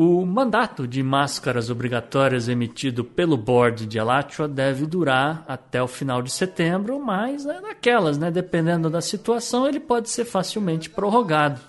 O 0.00 0.24
mandato 0.24 0.86
de 0.86 1.02
máscaras 1.02 1.70
obrigatórias 1.70 2.48
emitido 2.48 3.02
pelo 3.02 3.36
board 3.36 3.84
de 3.84 3.98
Alachua 3.98 4.46
deve 4.46 4.86
durar 4.86 5.44
até 5.48 5.82
o 5.82 5.88
final 5.88 6.22
de 6.22 6.30
setembro, 6.30 7.04
mas 7.04 7.44
é 7.44 7.60
daquelas, 7.60 8.16
né? 8.16 8.30
Dependendo 8.30 8.88
da 8.88 9.00
situação, 9.00 9.66
ele 9.66 9.80
pode 9.80 10.08
ser 10.08 10.24
facilmente 10.24 10.88
prorrogado. 10.88 11.60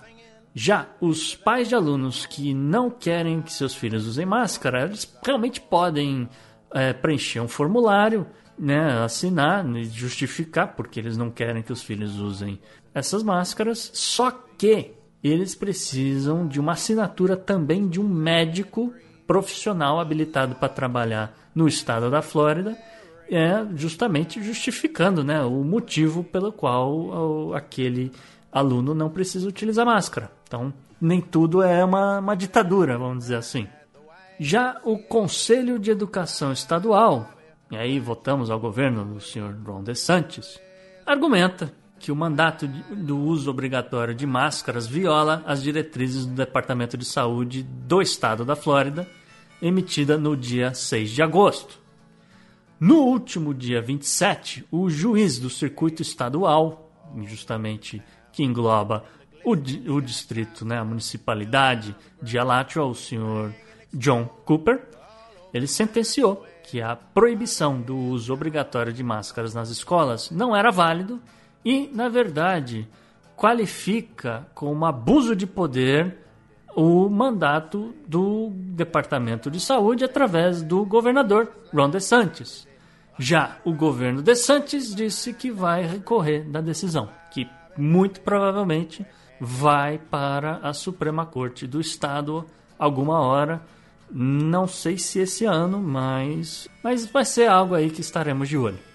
Já 0.54 0.86
os 1.00 1.34
pais 1.34 1.68
de 1.68 1.74
alunos 1.74 2.24
que 2.24 2.54
não 2.54 2.88
querem 2.88 3.42
que 3.42 3.52
seus 3.52 3.74
filhos 3.74 4.06
usem 4.06 4.26
máscara, 4.26 4.84
eles 4.84 5.12
realmente 5.26 5.60
podem 5.60 6.28
é, 6.72 6.92
preencher 6.92 7.40
um 7.40 7.48
formulário, 7.48 8.24
né, 8.56 9.02
assinar 9.02 9.66
e 9.74 9.86
justificar 9.86 10.76
porque 10.76 11.00
eles 11.00 11.16
não 11.16 11.32
querem 11.32 11.64
que 11.64 11.72
os 11.72 11.82
filhos 11.82 12.20
usem 12.20 12.60
essas 12.94 13.24
máscaras. 13.24 13.90
Só 13.92 14.30
que 14.56 14.99
eles 15.22 15.54
precisam 15.54 16.46
de 16.46 16.58
uma 16.58 16.72
assinatura 16.72 17.36
também 17.36 17.88
de 17.88 18.00
um 18.00 18.08
médico 18.08 18.92
profissional 19.26 20.00
habilitado 20.00 20.54
para 20.54 20.68
trabalhar 20.68 21.36
no 21.54 21.68
estado 21.68 22.10
da 22.10 22.22
Flórida, 22.22 22.76
é 23.30 23.64
justamente 23.76 24.42
justificando 24.42 25.22
né, 25.22 25.40
o 25.42 25.62
motivo 25.62 26.24
pelo 26.24 26.52
qual 26.52 27.54
aquele 27.54 28.10
aluno 28.50 28.94
não 28.94 29.08
precisa 29.08 29.48
utilizar 29.48 29.86
máscara. 29.86 30.32
Então, 30.48 30.72
nem 31.00 31.20
tudo 31.20 31.62
é 31.62 31.84
uma, 31.84 32.18
uma 32.18 32.34
ditadura, 32.34 32.98
vamos 32.98 33.18
dizer 33.18 33.36
assim. 33.36 33.68
Já 34.38 34.80
o 34.84 34.98
Conselho 34.98 35.78
de 35.78 35.90
Educação 35.90 36.50
Estadual, 36.50 37.30
e 37.70 37.76
aí 37.76 38.00
votamos 38.00 38.50
ao 38.50 38.58
governo 38.58 39.04
do 39.04 39.20
senhor 39.20 39.54
Ron 39.64 39.84
DeSantis, 39.84 40.58
argumenta 41.06 41.72
que 42.00 42.10
o 42.10 42.16
mandato 42.16 42.66
do 42.66 43.18
uso 43.18 43.50
obrigatório 43.50 44.14
de 44.14 44.26
máscaras 44.26 44.86
viola 44.86 45.44
as 45.46 45.62
diretrizes 45.62 46.24
do 46.24 46.34
Departamento 46.34 46.96
de 46.96 47.04
Saúde 47.04 47.62
do 47.62 48.00
Estado 48.00 48.42
da 48.42 48.56
Flórida, 48.56 49.06
emitida 49.60 50.16
no 50.16 50.34
dia 50.34 50.72
6 50.72 51.10
de 51.10 51.22
agosto. 51.22 51.78
No 52.80 53.00
último 53.02 53.52
dia 53.52 53.82
27, 53.82 54.64
o 54.72 54.88
juiz 54.88 55.38
do 55.38 55.50
circuito 55.50 56.00
estadual, 56.00 56.90
justamente 57.26 58.02
que 58.32 58.42
engloba 58.42 59.04
o, 59.44 59.52
o 59.52 60.00
distrito, 60.00 60.64
né, 60.64 60.78
a 60.78 60.84
municipalidade 60.84 61.94
de 62.22 62.38
Alachua, 62.38 62.86
o 62.86 62.94
senhor 62.94 63.54
John 63.92 64.24
Cooper, 64.46 64.82
ele 65.52 65.66
sentenciou 65.66 66.46
que 66.62 66.80
a 66.80 66.96
proibição 66.96 67.78
do 67.78 67.94
uso 67.94 68.32
obrigatório 68.32 68.92
de 68.92 69.02
máscaras 69.02 69.52
nas 69.52 69.68
escolas 69.68 70.30
não 70.30 70.56
era 70.56 70.70
válido 70.70 71.20
e, 71.64 71.90
na 71.92 72.08
verdade, 72.08 72.88
qualifica 73.36 74.46
como 74.54 74.84
abuso 74.84 75.34
de 75.34 75.46
poder 75.46 76.18
o 76.74 77.08
mandato 77.08 77.94
do 78.06 78.50
Departamento 78.52 79.50
de 79.50 79.60
Saúde 79.60 80.04
através 80.04 80.62
do 80.62 80.84
governador 80.84 81.50
Ron 81.72 81.90
DeSantis. 81.90 82.66
Já 83.18 83.58
o 83.64 83.72
governo 83.72 84.22
DeSantis 84.22 84.94
disse 84.94 85.32
que 85.32 85.50
vai 85.50 85.84
recorrer 85.84 86.44
da 86.44 86.60
decisão, 86.60 87.08
que 87.30 87.48
muito 87.76 88.20
provavelmente 88.20 89.04
vai 89.40 89.98
para 89.98 90.56
a 90.62 90.72
Suprema 90.72 91.26
Corte 91.26 91.66
do 91.66 91.80
Estado 91.80 92.46
alguma 92.78 93.20
hora. 93.20 93.60
Não 94.10 94.66
sei 94.66 94.98
se 94.98 95.18
esse 95.18 95.44
ano, 95.44 95.80
mas, 95.80 96.68
mas 96.82 97.06
vai 97.06 97.24
ser 97.24 97.48
algo 97.48 97.74
aí 97.74 97.90
que 97.90 98.00
estaremos 98.00 98.48
de 98.48 98.58
olho. 98.58 98.89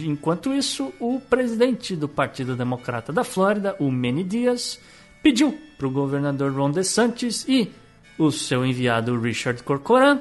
Enquanto 0.00 0.52
isso, 0.52 0.92
o 0.98 1.20
presidente 1.20 1.94
do 1.94 2.08
Partido 2.08 2.56
Democrata 2.56 3.12
da 3.12 3.22
Flórida, 3.22 3.76
o 3.78 3.90
Manny 3.90 4.24
Dias, 4.24 4.80
pediu 5.22 5.56
para 5.78 5.86
o 5.86 5.90
governador 5.90 6.52
Ron 6.52 6.70
DeSantis 6.70 7.46
e 7.48 7.72
o 8.18 8.30
seu 8.30 8.64
enviado 8.64 9.18
Richard 9.18 9.62
Corcoran 9.62 10.20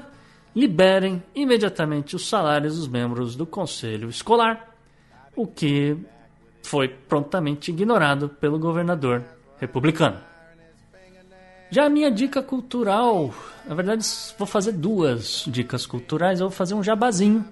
liberem 0.56 1.22
imediatamente 1.34 2.16
os 2.16 2.28
salários 2.30 2.78
dos 2.78 2.88
membros 2.88 3.36
do 3.36 3.46
conselho 3.46 4.10
escolar, 4.10 4.76
o 5.36 5.48
que 5.48 5.98
foi 6.62 6.88
prontamente 6.88 7.72
ignorado 7.72 8.30
pelo 8.30 8.60
governador 8.60 9.24
republicano. 9.60 10.18
Já 11.72 11.86
a 11.86 11.90
minha 11.90 12.12
dica 12.12 12.44
cultural, 12.44 13.34
na 13.66 13.74
verdade 13.74 14.06
vou 14.38 14.46
fazer 14.46 14.74
duas 14.74 15.44
dicas 15.48 15.88
culturais, 15.88 16.40
eu 16.40 16.48
vou 16.48 16.56
fazer 16.56 16.76
um 16.76 16.84
jabazinho, 16.84 17.44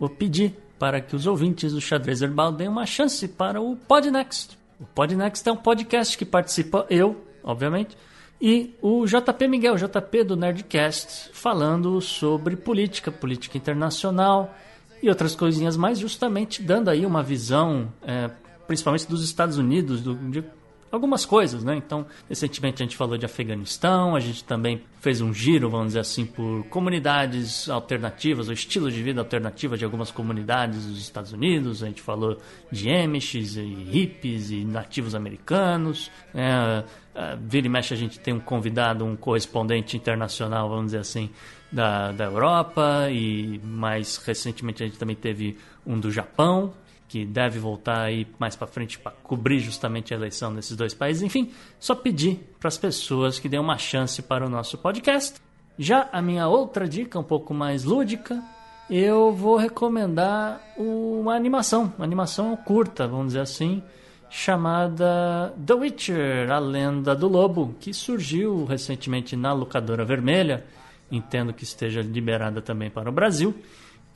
vou 0.00 0.08
pedir 0.08 0.56
para 0.78 1.00
que 1.00 1.16
os 1.16 1.26
ouvintes 1.26 1.72
do 1.72 1.80
Xadrez 1.80 2.22
Herbal 2.22 2.52
deem 2.52 2.68
uma 2.68 2.86
chance 2.86 3.26
para 3.26 3.60
o 3.60 3.76
Podnext. 3.76 4.58
O 4.78 4.84
Podnext 4.84 5.48
é 5.48 5.52
um 5.52 5.56
podcast 5.56 6.16
que 6.18 6.24
participa 6.24 6.86
eu, 6.90 7.24
obviamente, 7.42 7.96
e 8.40 8.74
o 8.82 9.06
JP 9.06 9.48
Miguel, 9.48 9.76
JP 9.76 10.24
do 10.24 10.36
Nerdcast, 10.36 11.30
falando 11.32 12.00
sobre 12.00 12.54
política, 12.54 13.10
política 13.10 13.56
internacional 13.56 14.54
e 15.02 15.08
outras 15.08 15.34
coisinhas 15.34 15.76
mais, 15.76 15.98
justamente 15.98 16.62
dando 16.62 16.90
aí 16.90 17.06
uma 17.06 17.22
visão, 17.22 17.90
é, 18.02 18.30
principalmente 18.66 19.08
dos 19.08 19.24
Estados 19.24 19.56
Unidos, 19.56 20.02
do, 20.02 20.14
de 20.14 20.44
algumas 20.90 21.24
coisas, 21.24 21.64
né? 21.64 21.76
Então, 21.76 22.06
recentemente 22.28 22.82
a 22.82 22.86
gente 22.86 22.96
falou 22.96 23.18
de 23.18 23.26
Afeganistão, 23.26 24.14
a 24.14 24.20
gente 24.20 24.44
também 24.44 24.82
fez 25.00 25.20
um 25.20 25.32
giro, 25.32 25.68
vamos 25.68 25.88
dizer 25.88 26.00
assim, 26.00 26.24
por 26.24 26.64
comunidades 26.64 27.68
alternativas, 27.68 28.48
ou 28.48 28.54
estilos 28.54 28.92
de 28.92 29.02
vida 29.02 29.20
alternativos 29.20 29.78
de 29.78 29.84
algumas 29.84 30.10
comunidades 30.10 30.86
dos 30.86 30.98
Estados 30.98 31.32
Unidos. 31.32 31.82
A 31.82 31.86
gente 31.86 32.02
falou 32.02 32.38
de 32.70 32.90
Amish 32.90 33.34
e 33.34 33.88
hippies 33.90 34.50
e 34.50 34.64
nativos 34.64 35.14
americanos. 35.14 36.10
É, 36.34 36.84
é, 37.14 37.36
vira 37.40 37.66
e 37.66 37.70
mexe 37.70 37.94
a 37.94 37.96
gente 37.96 38.18
tem 38.20 38.34
um 38.34 38.40
convidado, 38.40 39.04
um 39.04 39.16
correspondente 39.16 39.96
internacional, 39.96 40.68
vamos 40.68 40.86
dizer 40.86 40.98
assim, 40.98 41.30
da, 41.70 42.12
da 42.12 42.24
Europa 42.24 43.08
e 43.10 43.60
mais 43.64 44.18
recentemente 44.18 44.82
a 44.82 44.86
gente 44.86 44.98
também 44.98 45.16
teve 45.16 45.56
um 45.86 45.98
do 45.98 46.10
Japão 46.10 46.72
que 47.08 47.24
deve 47.24 47.58
voltar 47.58 48.02
aí 48.02 48.26
mais 48.38 48.56
para 48.56 48.66
frente 48.66 48.98
para 48.98 49.12
cobrir 49.22 49.60
justamente 49.60 50.12
a 50.12 50.16
eleição 50.16 50.50
nesses 50.50 50.76
dois 50.76 50.94
países. 50.94 51.22
Enfim, 51.22 51.52
só 51.78 51.94
pedir 51.94 52.40
para 52.58 52.68
as 52.68 52.78
pessoas 52.78 53.38
que 53.38 53.48
dêem 53.48 53.60
uma 53.60 53.78
chance 53.78 54.20
para 54.22 54.44
o 54.44 54.48
nosso 54.48 54.76
podcast. 54.78 55.40
Já 55.78 56.08
a 56.12 56.20
minha 56.20 56.48
outra 56.48 56.88
dica, 56.88 57.18
um 57.18 57.22
pouco 57.22 57.52
mais 57.52 57.84
lúdica, 57.84 58.42
eu 58.88 59.32
vou 59.32 59.56
recomendar 59.56 60.60
uma 60.76 61.34
animação, 61.34 61.92
uma 61.96 62.04
animação 62.04 62.56
curta, 62.56 63.06
vamos 63.06 63.28
dizer 63.28 63.40
assim, 63.40 63.82
chamada 64.28 65.54
The 65.64 65.74
Witcher, 65.74 66.50
a 66.50 66.58
lenda 66.58 67.14
do 67.14 67.28
lobo, 67.28 67.74
que 67.78 67.92
surgiu 67.92 68.64
recentemente 68.64 69.36
na 69.36 69.52
locadora 69.52 70.04
vermelha. 70.04 70.64
Entendo 71.10 71.52
que 71.52 71.62
esteja 71.62 72.02
liberada 72.02 72.60
também 72.60 72.90
para 72.90 73.08
o 73.08 73.12
Brasil 73.12 73.54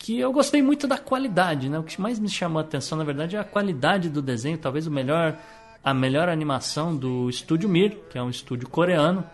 que 0.00 0.18
eu 0.18 0.32
gostei 0.32 0.62
muito 0.62 0.88
da 0.88 0.96
qualidade, 0.96 1.68
né? 1.68 1.78
O 1.78 1.82
que 1.82 2.00
mais 2.00 2.18
me 2.18 2.28
chamou 2.28 2.58
a 2.58 2.62
atenção, 2.62 2.96
na 2.96 3.04
verdade, 3.04 3.36
é 3.36 3.38
a 3.38 3.44
qualidade 3.44 4.08
do 4.08 4.22
desenho, 4.22 4.56
talvez 4.56 4.86
o 4.86 4.90
melhor 4.90 5.36
a 5.82 5.94
melhor 5.94 6.28
animação 6.28 6.94
do 6.94 7.28
estúdio 7.30 7.68
Mir, 7.68 7.96
que 8.10 8.18
é 8.18 8.22
um 8.22 8.28
estúdio 8.28 8.68
coreano 8.68 9.24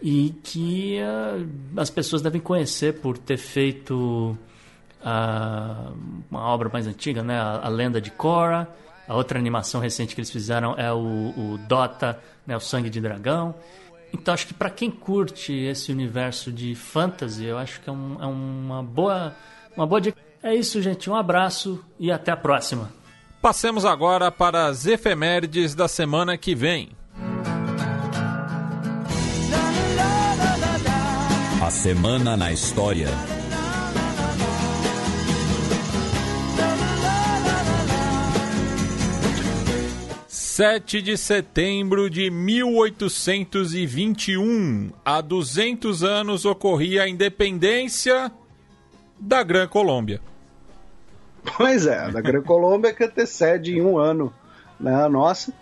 e 0.00 0.34
que 0.42 0.98
uh, 1.00 1.80
as 1.80 1.90
pessoas 1.90 2.22
devem 2.22 2.40
conhecer 2.40 3.00
por 3.00 3.18
ter 3.18 3.36
feito 3.36 4.36
uh, 5.00 5.96
uma 6.30 6.40
obra 6.42 6.68
mais 6.68 6.86
antiga, 6.86 7.22
né? 7.22 7.38
A, 7.38 7.66
a, 7.66 7.68
Lenda 7.68 8.00
de 8.00 8.10
Korra. 8.10 8.68
A 9.08 9.14
outra 9.14 9.38
animação 9.38 9.80
recente 9.80 10.14
que 10.14 10.20
eles 10.20 10.30
fizeram 10.30 10.74
é 10.76 10.92
o, 10.92 10.98
o 10.98 11.58
Dota, 11.68 12.20
né? 12.44 12.56
o 12.56 12.60
Sangue 12.60 12.90
de 12.90 13.00
Dragão. 13.00 13.54
Então 14.12 14.34
acho 14.34 14.48
que 14.48 14.54
para 14.54 14.70
quem 14.70 14.90
curte 14.90 15.52
esse 15.52 15.92
universo 15.92 16.50
de 16.50 16.74
fantasy, 16.74 17.44
eu 17.44 17.56
acho 17.56 17.80
que 17.80 17.88
é, 17.88 17.92
um, 17.92 18.16
é 18.20 18.26
uma 18.26 18.82
boa 18.82 19.32
uma 19.76 19.86
boa 19.86 20.00
dica. 20.00 20.18
É 20.42 20.54
isso, 20.54 20.80
gente. 20.80 21.10
Um 21.10 21.14
abraço 21.14 21.84
e 21.98 22.10
até 22.10 22.32
a 22.32 22.36
próxima. 22.36 22.90
Passemos 23.42 23.84
agora 23.84 24.32
para 24.32 24.64
as 24.66 24.86
efemérides 24.86 25.74
da 25.74 25.86
semana 25.86 26.38
que 26.38 26.54
vem. 26.54 26.88
A 31.62 31.70
Semana 31.70 32.36
na 32.36 32.52
História. 32.52 33.08
Sete 40.28 41.00
de 41.02 41.18
setembro 41.18 42.08
de 42.08 42.30
1821, 42.30 44.90
há 45.04 45.20
200 45.20 46.02
anos 46.02 46.46
ocorria 46.46 47.02
a 47.02 47.08
independência 47.08 48.32
da 49.18 49.42
Gran 49.42 49.66
Colômbia. 49.68 50.20
Pois 51.56 51.86
é, 51.86 52.10
da 52.10 52.20
Gran 52.20 52.42
Colômbia 52.42 52.92
que 52.92 53.04
antecede 53.04 53.76
em 53.76 53.82
um 53.82 53.98
ano 53.98 54.32
né, 54.78 54.94
a 54.94 55.08
nossa. 55.08 55.52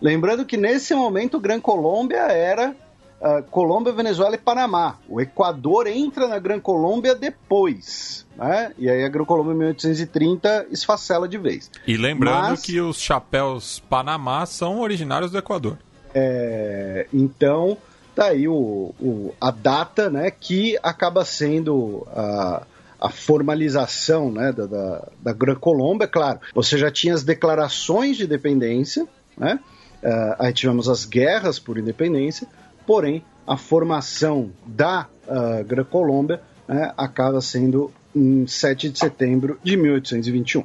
Lembrando 0.00 0.44
que 0.44 0.56
nesse 0.56 0.94
momento 0.94 1.40
Gran 1.40 1.60
Colômbia 1.60 2.22
era 2.22 2.74
uh, 3.20 3.42
Colômbia, 3.50 3.92
Venezuela 3.92 4.34
e 4.34 4.38
Panamá. 4.38 4.98
O 5.08 5.20
Equador 5.20 5.86
entra 5.86 6.26
na 6.26 6.38
Gran 6.38 6.60
Colômbia 6.60 7.14
depois. 7.14 8.26
Né? 8.36 8.72
E 8.78 8.88
aí 8.90 9.04
a 9.04 9.08
Gran 9.08 9.24
Colômbia 9.24 9.52
em 9.52 9.58
1830 9.58 10.66
esfacela 10.70 11.28
de 11.28 11.38
vez. 11.38 11.70
E 11.86 11.96
lembrando 11.96 12.50
Mas, 12.50 12.62
que 12.62 12.80
os 12.80 13.00
chapéus 13.00 13.80
Panamá 13.88 14.46
são 14.46 14.80
originários 14.80 15.30
do 15.30 15.38
Equador. 15.38 15.78
É, 16.14 17.06
então, 17.12 17.76
tá 18.14 18.26
aí 18.26 18.46
o, 18.46 18.94
o, 19.00 19.34
a 19.40 19.50
data 19.50 20.10
né, 20.10 20.30
que 20.30 20.78
acaba 20.82 21.24
sendo 21.24 22.06
a 22.14 22.62
a 23.02 23.10
formalização 23.10 24.30
né, 24.30 24.52
da, 24.52 24.64
da, 24.64 25.08
da 25.20 25.32
Gran 25.32 25.56
Colômbia, 25.56 26.06
claro, 26.06 26.38
você 26.54 26.78
já 26.78 26.88
tinha 26.88 27.12
as 27.12 27.24
declarações 27.24 28.16
de 28.16 28.22
independência, 28.22 29.08
né? 29.36 29.58
Uh, 30.02 30.36
aí 30.38 30.52
tivemos 30.52 30.88
as 30.88 31.04
guerras 31.04 31.58
por 31.58 31.76
independência, 31.78 32.46
porém 32.86 33.24
a 33.44 33.56
formação 33.56 34.52
da 34.64 35.08
uh, 35.26 35.64
Gran 35.64 35.82
Colômbia 35.84 36.40
né, 36.68 36.92
acaba 36.96 37.40
sendo 37.40 37.90
em 38.14 38.46
7 38.46 38.90
de 38.90 38.98
setembro 38.98 39.58
de 39.64 39.76
1821. 39.76 40.62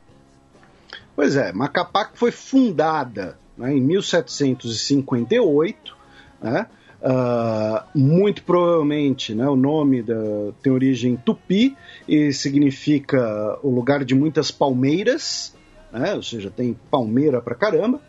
Pois 1.22 1.36
é, 1.36 1.54
Macapá 1.54 2.10
foi 2.16 2.32
fundada 2.32 3.38
né, 3.56 3.76
em 3.76 3.80
1758, 3.80 5.96
né, 6.42 6.66
uh, 7.00 7.84
muito 7.94 8.42
provavelmente 8.42 9.36
né, 9.36 9.48
o 9.48 9.56
nome 9.56 10.02
da, 10.02 10.16
tem 10.64 10.74
origem 10.74 11.16
tupi 11.16 11.78
e 12.08 12.34
significa 12.34 13.60
o 13.62 13.70
lugar 13.70 14.04
de 14.04 14.16
muitas 14.16 14.50
palmeiras, 14.50 15.56
né, 15.94 16.16
ou 16.16 16.24
seja, 16.24 16.50
tem 16.50 16.76
palmeira 16.90 17.40
pra 17.40 17.54
caramba, 17.54 18.02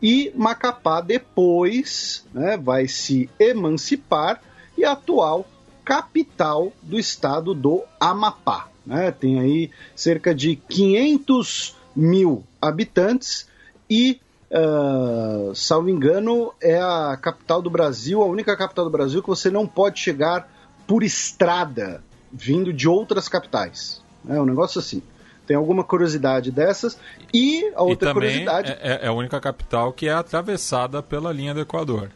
e 0.00 0.32
Macapá 0.34 1.02
depois 1.02 2.24
né, 2.32 2.56
vai 2.56 2.88
se 2.88 3.28
emancipar 3.38 4.40
e 4.78 4.86
atual 4.86 5.46
capital 5.84 6.72
do 6.80 6.98
estado 6.98 7.52
do 7.52 7.82
Amapá. 8.00 8.68
Né? 8.86 9.10
Tem 9.10 9.38
aí 9.38 9.70
cerca 9.94 10.34
de 10.34 10.56
500 10.56 11.76
mil 11.94 12.42
habitantes 12.68 13.48
e, 13.88 14.20
uh, 14.50 15.54
salvo 15.54 15.88
engano, 15.88 16.52
é 16.60 16.80
a 16.80 17.18
capital 17.20 17.60
do 17.60 17.70
Brasil, 17.70 18.22
a 18.22 18.26
única 18.26 18.56
capital 18.56 18.84
do 18.84 18.90
Brasil 18.90 19.22
que 19.22 19.28
você 19.28 19.50
não 19.50 19.66
pode 19.66 20.00
chegar 20.00 20.48
por 20.86 21.02
estrada 21.02 22.02
vindo 22.32 22.72
de 22.72 22.88
outras 22.88 23.28
capitais. 23.28 24.02
É 24.28 24.40
um 24.40 24.46
negócio 24.46 24.78
assim. 24.78 25.02
Tem 25.46 25.56
alguma 25.56 25.84
curiosidade 25.84 26.50
dessas. 26.50 26.98
E 27.32 27.70
a 27.74 27.82
outra 27.82 28.10
e 28.10 28.12
curiosidade. 28.14 28.72
É, 28.80 29.04
é 29.04 29.08
a 29.08 29.12
única 29.12 29.38
capital 29.40 29.92
que 29.92 30.08
é 30.08 30.12
atravessada 30.12 31.02
pela 31.02 31.32
linha 31.32 31.52
do 31.52 31.60
Equador. 31.60 32.10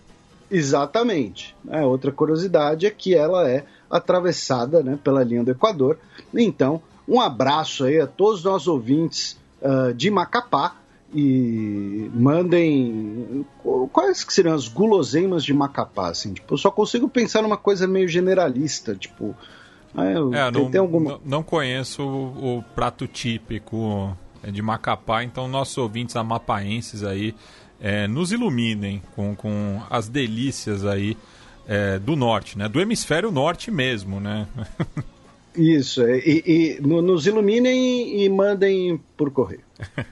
Exatamente. 0.51 1.55
É, 1.69 1.83
outra 1.83 2.11
curiosidade 2.11 2.87
é 2.87 2.91
que 2.91 3.15
ela 3.15 3.49
é 3.49 3.65
atravessada 3.91 4.83
né, 4.83 4.99
pela 5.03 5.23
linha 5.23 5.45
do 5.45 5.51
Equador. 5.51 5.99
Então, 6.35 6.83
um 7.07 7.21
abraço 7.21 7.85
aí 7.85 8.01
a 8.01 8.07
todos 8.07 8.39
os 8.39 8.45
nossos 8.45 8.69
ouvintes 8.69 9.37
uh, 9.63 9.93
de 9.95 10.11
Macapá 10.11 10.77
e 11.15 12.11
mandem 12.13 13.47
quais 13.93 14.23
que 14.23 14.33
seriam 14.33 14.55
as 14.55 14.69
guloseimas 14.69 15.43
de 15.43 15.55
Macapá, 15.55 16.11
assim, 16.11 16.35
tipo, 16.35 16.53
eu 16.53 16.59
só 16.59 16.71
consigo 16.71 17.09
pensar 17.09 17.43
numa 17.43 17.57
coisa 17.57 17.87
meio 17.87 18.07
generalista, 18.07 18.95
tipo, 18.95 19.35
é, 19.97 20.13
é 20.13 20.51
tem, 20.51 20.63
não, 20.63 20.71
tem 20.71 20.81
alguma... 20.81 21.21
não 21.25 21.43
conheço 21.43 22.03
o, 22.03 22.59
o, 22.59 22.63
prato 22.75 23.07
típico 23.07 24.15
de 24.53 24.61
Macapá, 24.61 25.25
então 25.25 25.49
nossos 25.49 25.79
ouvintes 25.79 26.15
amapaenses 26.15 27.03
aí 27.03 27.35
é, 27.81 28.07
nos 28.07 28.31
iluminem 28.31 29.03
com, 29.17 29.35
com 29.35 29.81
as 29.89 30.09
delícias 30.09 30.85
aí 30.85 31.17
é, 31.67 31.99
do 31.99 32.17
norte, 32.17 32.59
né? 32.59 32.69
Do 32.69 32.81
hemisfério 32.81 33.31
norte 33.31 33.71
mesmo, 33.71 34.21
né? 34.21 34.47
Isso, 35.59 36.03
é, 36.03 36.19
e, 36.19 36.79
e 36.79 36.81
nos 36.81 37.27
iluminem 37.27 38.23
e 38.23 38.29
mandem 38.29 39.01
por 39.17 39.31
correio. 39.31 39.63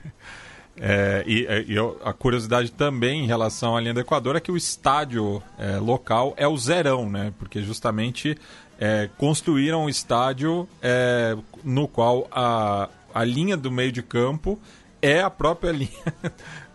É, 0.79 1.23
e, 1.25 1.43
é, 1.47 1.65
e, 1.67 1.75
a 2.03 2.13
curiosidade 2.13 2.71
também 2.71 3.23
em 3.23 3.25
relação 3.25 3.75
à 3.75 3.81
linha 3.81 3.95
do 3.95 3.99
Equador 3.99 4.35
é 4.35 4.39
que 4.39 4.51
o 4.51 4.55
estádio 4.55 5.41
é, 5.57 5.77
local 5.77 6.35
é 6.37 6.47
o 6.47 6.55
Zerão, 6.55 7.09
né? 7.09 7.33
Porque 7.39 7.63
justamente 7.63 8.37
é, 8.79 9.09
construíram 9.17 9.85
um 9.85 9.89
estádio 9.89 10.69
é, 10.79 11.35
no 11.63 11.87
qual 11.87 12.27
a, 12.31 12.89
a 13.11 13.23
linha 13.23 13.57
do 13.57 13.71
meio 13.71 13.91
de 13.91 14.03
campo 14.03 14.59
é 15.01 15.19
a 15.19 15.31
própria 15.31 15.71
linha 15.73 16.13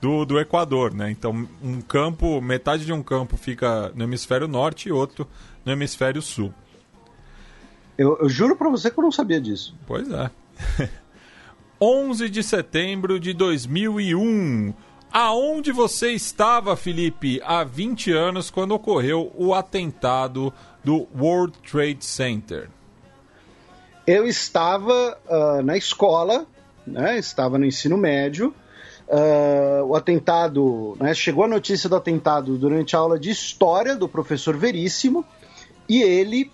do, 0.00 0.24
do 0.24 0.40
Equador, 0.40 0.92
né? 0.92 1.08
Então, 1.08 1.48
um 1.62 1.80
campo, 1.80 2.40
metade 2.40 2.84
de 2.84 2.92
um 2.92 3.04
campo 3.04 3.36
fica 3.36 3.92
no 3.94 4.02
hemisfério 4.02 4.48
norte 4.48 4.88
e 4.88 4.92
outro 4.92 5.28
no 5.64 5.70
hemisfério 5.70 6.20
sul. 6.20 6.52
Eu, 7.97 8.19
eu 8.20 8.28
juro 8.28 8.56
para 8.56 8.70
você 8.70 8.90
que 8.90 8.98
eu 8.98 9.05
não 9.05 9.12
sabia 9.12 9.40
disso. 9.40 9.74
Pois 9.86 10.10
é. 10.10 10.31
11 11.81 12.28
de 12.28 12.43
setembro 12.43 13.19
de 13.19 13.32
2001. 13.32 14.73
Aonde 15.12 15.73
você 15.73 16.12
estava, 16.12 16.74
Felipe, 16.77 17.40
há 17.44 17.64
20 17.64 18.12
anos 18.12 18.51
quando 18.51 18.73
ocorreu 18.73 19.31
o 19.35 19.52
atentado 19.52 20.52
do 20.82 21.06
World 21.14 21.59
Trade 21.70 22.05
Center? 22.05 22.70
Eu 24.06 24.27
estava 24.27 25.19
uh, 25.28 25.62
na 25.62 25.77
escola, 25.77 26.47
né? 26.86 27.19
estava 27.19 27.59
no 27.59 27.64
ensino 27.64 27.97
médio, 27.97 28.55
Uh, 29.09 29.85
o 29.85 29.94
atentado, 29.94 30.97
né, 30.98 31.12
chegou 31.12 31.44
a 31.44 31.48
notícia 31.48 31.86
do 31.86 31.97
atentado 31.97 32.56
durante 32.56 32.97
a 32.97 32.98
aula 32.98 33.19
de 33.19 33.28
história 33.28 33.94
do 33.94 34.09
professor 34.09 34.56
Veríssimo 34.56 35.23
e 35.86 36.02
ele 36.02 36.51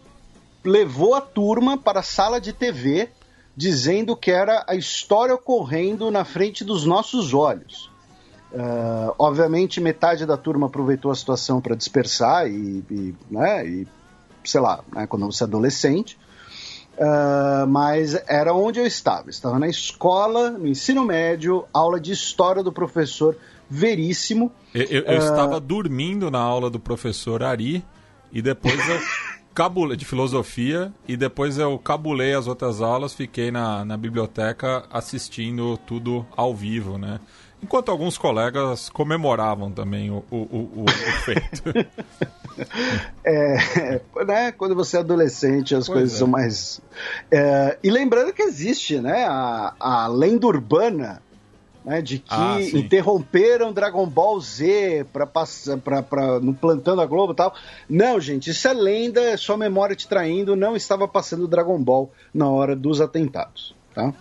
levou 0.65 1.15
a 1.15 1.21
turma 1.21 1.79
para 1.79 2.01
a 2.01 2.03
sala 2.03 2.41
de 2.41 2.53
TV 2.53 3.11
dizendo 3.57 4.17
que 4.17 4.31
era 4.31 4.65
a 4.69 4.77
história 4.77 5.35
ocorrendo 5.35 6.11
na 6.13 6.25
frente 6.25 6.65
dos 6.65 6.85
nossos 6.85 7.35
olhos. 7.35 7.91
Uh, 8.53 9.13
obviamente, 9.19 9.81
metade 9.81 10.25
da 10.25 10.37
turma 10.37 10.69
aproveitou 10.69 11.11
a 11.11 11.15
situação 11.15 11.61
para 11.61 11.75
dispersar 11.75 12.47
e, 12.47 12.85
e, 12.89 13.15
né, 13.29 13.67
e, 13.67 13.89
sei 14.45 14.61
lá, 14.61 14.85
né, 14.95 15.07
quando 15.09 15.27
você 15.27 15.43
é 15.43 15.47
adolescente. 15.47 16.17
Uh, 16.97 17.67
mas 17.67 18.15
era 18.27 18.55
onde 18.55 18.81
eu 18.81 18.87
estava. 18.87 19.29
Estava 19.29 19.59
na 19.59 19.69
escola, 19.69 20.51
no 20.51 20.67
ensino 20.67 21.05
médio, 21.05 21.65
aula 21.73 22.01
de 22.01 22.13
história 22.13 22.63
do 22.63 22.73
professor 22.73 23.37
Veríssimo. 23.69 24.51
Eu, 24.73 24.85
eu, 24.85 25.03
eu 25.03 25.21
uh... 25.21 25.25
estava 25.25 25.61
dormindo 25.61 26.31
na 26.31 26.41
aula 26.41 26.71
do 26.71 26.79
professor 26.79 27.43
Ari 27.43 27.85
e 28.33 28.41
depois 28.41 28.89
eu 28.89 29.01
cabulei 29.59 29.97
de 29.97 30.05
filosofia 30.05 30.93
e 31.09 31.17
depois 31.17 31.59
eu 31.59 31.77
cabulei 31.81 32.33
as 32.33 32.47
outras 32.47 32.81
aulas, 32.81 33.13
fiquei 33.13 33.51
na, 33.51 33.85
na 33.85 33.97
biblioteca 33.97 34.85
assistindo 34.89 35.77
tudo 35.79 36.25
ao 36.37 36.55
vivo, 36.55 36.97
né? 36.97 37.19
Enquanto 37.61 37.91
alguns 37.91 38.17
colegas 38.17 38.89
comemoravam 38.89 39.73
também 39.73 40.13
o, 40.13 40.23
o, 40.31 40.37
o, 40.37 40.85
o 40.85 40.89
feito. 41.27 41.65
é, 43.25 44.01
né, 44.25 44.53
quando 44.53 44.77
você 44.77 44.97
é 44.97 45.01
adolescente, 45.01 45.75
as 45.75 45.89
pois 45.89 45.99
coisas 45.99 46.15
é. 46.15 46.19
são 46.21 46.29
mais. 46.29 46.81
É, 47.29 47.79
e 47.83 47.91
lembrando 47.91 48.33
que 48.33 48.43
existe 48.43 49.01
né, 49.01 49.27
a, 49.29 49.75
a 49.81 50.07
lenda 50.07 50.47
urbana 50.47 51.21
né, 51.85 52.03
de 52.03 52.19
que 52.19 52.35
ah, 52.35 52.59
interromperam 52.61 53.73
Dragon 53.73 54.07
Ball 54.07 54.41
Z 54.41 55.07
para 55.13 55.27
passar 55.27 55.79
para 55.79 56.41
no 56.41 56.55
plantando 56.55 57.01
a 57.01 57.07
Globo 57.07 57.33
e 57.33 57.37
tal. 57.37 57.55
Não, 57.89 58.21
gente, 58.21 58.51
isso 58.51 58.69
é 58.69 58.73
lenda, 58.73 59.21
é 59.21 59.37
só 59.37 59.57
memória 59.57 59.97
te 59.97 60.07
traindo, 60.07 60.57
não 60.57 60.77
estava 60.77 61.09
passando 61.09 61.49
Dragon 61.49 61.83
Ball 61.83 62.11
na 62.33 62.49
hora 62.49 62.77
dos 62.77 63.01
atentados, 63.01 63.75
tá? 63.95 64.13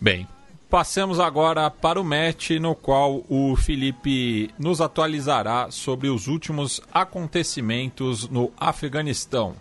Bem, 0.00 0.26
Passemos 0.74 1.20
agora 1.20 1.70
para 1.70 2.00
o 2.00 2.04
match 2.04 2.50
no 2.60 2.74
qual 2.74 3.22
o 3.28 3.54
Felipe 3.54 4.50
nos 4.58 4.80
atualizará 4.80 5.70
sobre 5.70 6.08
os 6.08 6.26
últimos 6.26 6.80
acontecimentos 6.92 8.28
no 8.28 8.50
Afeganistão. 8.58 9.54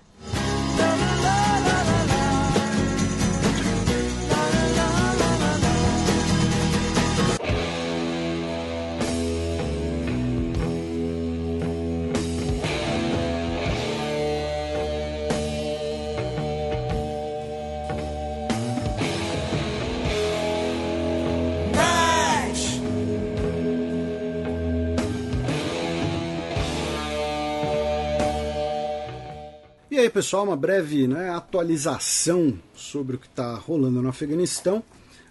Pessoal, 30.14 30.44
uma 30.44 30.56
breve 30.56 31.08
né, 31.08 31.32
atualização 31.32 32.54
sobre 32.76 33.16
o 33.16 33.20
que 33.20 33.26
está 33.26 33.56
rolando 33.56 34.00
no 34.00 34.08
Afeganistão. 34.08 34.84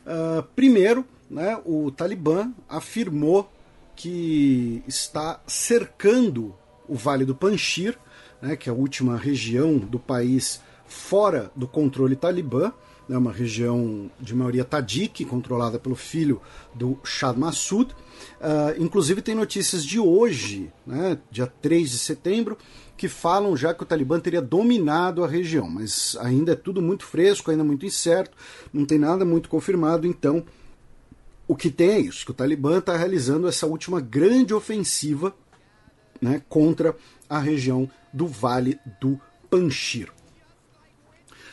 Uh, 0.04 0.42
primeiro, 0.56 1.06
né, 1.30 1.56
o 1.64 1.92
Talibã 1.92 2.50
afirmou 2.68 3.48
que 3.94 4.82
está 4.88 5.40
cercando 5.46 6.52
o 6.88 6.96
Vale 6.96 7.24
do 7.24 7.32
Panjshir, 7.32 7.96
né, 8.40 8.56
que 8.56 8.68
é 8.68 8.72
a 8.72 8.74
última 8.74 9.16
região 9.16 9.78
do 9.78 10.00
país 10.00 10.60
fora 10.84 11.52
do 11.54 11.68
controle 11.68 12.16
talibã, 12.16 12.72
né, 13.08 13.16
uma 13.16 13.32
região 13.32 14.10
de 14.20 14.34
maioria 14.34 14.64
tadique, 14.64 15.24
controlada 15.24 15.78
pelo 15.78 15.94
filho 15.94 16.40
do 16.74 16.98
Shah 17.04 17.32
Massoud. 17.32 17.94
Uh, 18.40 18.82
inclusive 18.82 19.22
tem 19.22 19.34
notícias 19.36 19.84
de 19.84 20.00
hoje, 20.00 20.72
né, 20.84 21.18
dia 21.30 21.46
3 21.46 21.88
de 21.88 21.98
setembro, 21.98 22.58
que 22.96 23.08
falam 23.08 23.56
já 23.56 23.74
que 23.74 23.82
o 23.82 23.86
Talibã 23.86 24.20
teria 24.20 24.40
dominado 24.40 25.24
a 25.24 25.28
região, 25.28 25.68
mas 25.68 26.16
ainda 26.20 26.52
é 26.52 26.56
tudo 26.56 26.80
muito 26.80 27.04
fresco, 27.04 27.50
ainda 27.50 27.64
muito 27.64 27.86
incerto, 27.86 28.36
não 28.72 28.84
tem 28.84 28.98
nada 28.98 29.24
muito 29.24 29.48
confirmado, 29.48 30.06
então 30.06 30.44
o 31.48 31.56
que 31.56 31.70
tem 31.70 31.90
é 31.90 32.00
isso, 32.00 32.24
que 32.24 32.30
o 32.30 32.34
Talibã 32.34 32.78
está 32.78 32.96
realizando 32.96 33.48
essa 33.48 33.66
última 33.66 34.00
grande 34.00 34.54
ofensiva 34.54 35.34
né, 36.20 36.40
contra 36.48 36.96
a 37.28 37.38
região 37.38 37.90
do 38.12 38.26
Vale 38.26 38.78
do 39.00 39.20
Panjshir. 39.50 40.08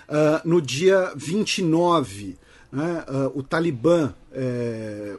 Uh, 0.08 0.48
no 0.48 0.62
dia 0.62 1.12
29, 1.16 2.38
né, 2.72 3.04
uh, 3.08 3.38
o 3.38 3.44
Talibã, 3.44 4.14
é, 4.32 5.18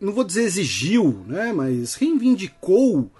não 0.00 0.12
vou 0.12 0.24
dizer 0.24 0.42
exigiu, 0.42 1.24
né, 1.26 1.52
mas 1.52 1.94
reivindicou 1.94 3.10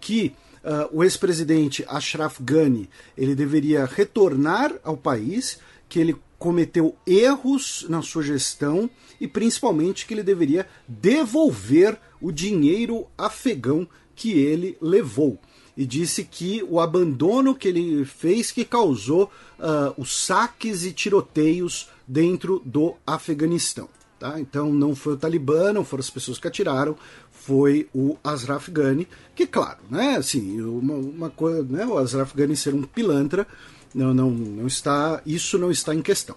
que 0.00 0.34
uh, 0.64 0.88
o 0.92 1.02
ex-presidente 1.04 1.84
Ashraf 1.88 2.40
Ghani 2.40 2.88
ele 3.16 3.34
deveria 3.34 3.84
retornar 3.84 4.74
ao 4.82 4.96
país, 4.96 5.58
que 5.88 5.98
ele 5.98 6.16
cometeu 6.38 6.96
erros 7.06 7.86
na 7.88 8.02
sua 8.02 8.22
gestão 8.22 8.90
e 9.20 9.28
principalmente 9.28 10.06
que 10.06 10.14
ele 10.14 10.24
deveria 10.24 10.66
devolver 10.88 11.96
o 12.20 12.32
dinheiro 12.32 13.06
afegão 13.16 13.86
que 14.16 14.32
ele 14.32 14.76
levou. 14.80 15.38
E 15.76 15.86
disse 15.86 16.24
que 16.24 16.62
o 16.68 16.80
abandono 16.80 17.54
que 17.54 17.68
ele 17.68 18.04
fez 18.04 18.50
que 18.50 18.64
causou 18.64 19.30
uh, 19.58 19.94
os 19.96 20.24
saques 20.24 20.84
e 20.84 20.92
tiroteios 20.92 21.88
dentro 22.06 22.60
do 22.64 22.94
Afeganistão. 23.06 23.88
Tá? 24.18 24.38
Então 24.38 24.72
não 24.72 24.94
foi 24.94 25.14
o 25.14 25.16
Talibã, 25.16 25.72
não 25.72 25.84
foram 25.84 26.00
as 26.00 26.10
pessoas 26.10 26.38
que 26.38 26.46
atiraram, 26.46 26.96
foi 27.44 27.88
o 27.92 28.16
Ashraf 28.22 28.68
Ghani, 28.68 29.08
que 29.34 29.46
claro, 29.46 29.78
né, 29.90 30.16
assim, 30.16 30.60
uma, 30.60 30.94
uma 30.94 31.30
coisa, 31.30 31.62
né, 31.64 31.84
o 31.84 31.98
Ashraf 31.98 32.34
Ghani 32.34 32.56
ser 32.56 32.74
um 32.74 32.82
pilantra, 32.82 33.46
não, 33.94 34.14
não, 34.14 34.30
não 34.30 34.66
está, 34.66 35.20
isso 35.26 35.58
não 35.58 35.70
está 35.70 35.94
em 35.94 36.02
questão. 36.02 36.36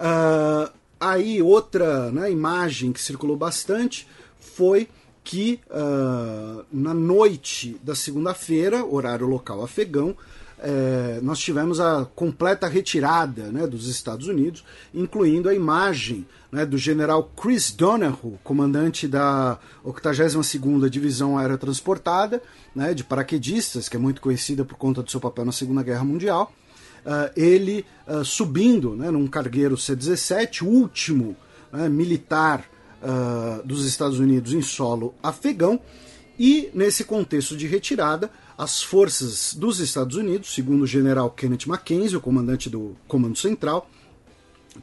Uh, 0.00 0.72
aí 0.98 1.42
outra 1.42 2.10
né, 2.10 2.30
imagem 2.30 2.92
que 2.92 3.00
circulou 3.00 3.36
bastante 3.36 4.08
foi 4.40 4.88
que 5.22 5.60
uh, 5.66 6.64
na 6.72 6.94
noite 6.94 7.78
da 7.82 7.94
segunda-feira, 7.94 8.84
horário 8.84 9.26
local 9.26 9.62
afegão, 9.62 10.16
é, 10.60 11.20
nós 11.22 11.38
tivemos 11.38 11.78
a 11.78 12.04
completa 12.16 12.66
retirada 12.66 13.44
né, 13.44 13.66
dos 13.66 13.88
Estados 13.88 14.26
Unidos, 14.26 14.64
incluindo 14.92 15.48
a 15.48 15.54
imagem 15.54 16.26
né, 16.50 16.66
do 16.66 16.76
general 16.76 17.30
Chris 17.40 17.70
Donahoe, 17.70 18.38
comandante 18.42 19.06
da 19.06 19.58
82ª 19.84 20.88
Divisão 20.88 21.38
Aerotransportada, 21.38 22.42
né, 22.74 22.92
de 22.92 23.04
paraquedistas, 23.04 23.88
que 23.88 23.96
é 23.96 24.00
muito 24.00 24.20
conhecida 24.20 24.64
por 24.64 24.76
conta 24.76 25.02
do 25.02 25.10
seu 25.10 25.20
papel 25.20 25.44
na 25.44 25.52
Segunda 25.52 25.82
Guerra 25.82 26.04
Mundial, 26.04 26.52
uh, 27.04 27.30
ele 27.36 27.84
uh, 28.06 28.24
subindo 28.24 28.96
né, 28.96 29.10
num 29.10 29.26
cargueiro 29.26 29.76
C-17, 29.76 30.62
último 30.62 31.36
né, 31.72 31.88
militar 31.88 32.64
uh, 33.02 33.66
dos 33.66 33.86
Estados 33.86 34.18
Unidos 34.18 34.52
em 34.52 34.62
solo 34.62 35.14
afegão, 35.22 35.80
e 36.38 36.70
nesse 36.72 37.04
contexto 37.04 37.56
de 37.56 37.66
retirada, 37.66 38.30
as 38.58 38.82
forças 38.82 39.54
dos 39.54 39.78
Estados 39.78 40.16
Unidos, 40.16 40.52
segundo 40.52 40.82
o 40.82 40.86
general 40.86 41.30
Kenneth 41.30 41.68
Mackenzie, 41.68 42.16
o 42.16 42.20
comandante 42.20 42.68
do 42.68 42.96
Comando 43.06 43.38
Central, 43.38 43.88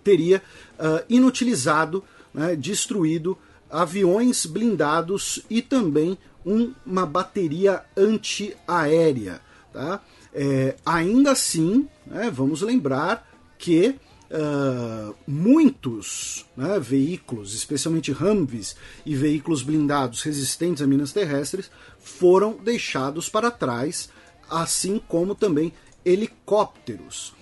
teria 0.01 0.41
uh, 0.79 1.03
inutilizado, 1.09 2.01
né, 2.33 2.55
destruído 2.55 3.37
aviões 3.69 4.45
blindados 4.45 5.41
e 5.49 5.61
também 5.61 6.17
um, 6.45 6.73
uma 6.85 7.05
bateria 7.05 7.83
antiaérea. 7.97 9.41
Tá? 9.73 10.01
É, 10.33 10.75
ainda 10.85 11.31
assim, 11.31 11.87
né, 12.05 12.31
vamos 12.33 12.61
lembrar 12.61 13.27
que 13.57 13.95
uh, 14.29 15.15
muitos 15.27 16.45
né, 16.55 16.79
veículos, 16.79 17.53
especialmente 17.53 18.11
Humvees 18.11 18.75
e 19.05 19.15
veículos 19.15 19.61
blindados 19.61 20.21
resistentes 20.21 20.81
a 20.81 20.87
minas 20.87 21.11
terrestres, 21.11 21.69
foram 22.05 22.53
deixados 22.53 23.27
para 23.27 23.51
trás, 23.51 24.09
assim 24.49 25.01
como 25.07 25.35
também 25.35 25.73
helicópteros. 26.05 27.33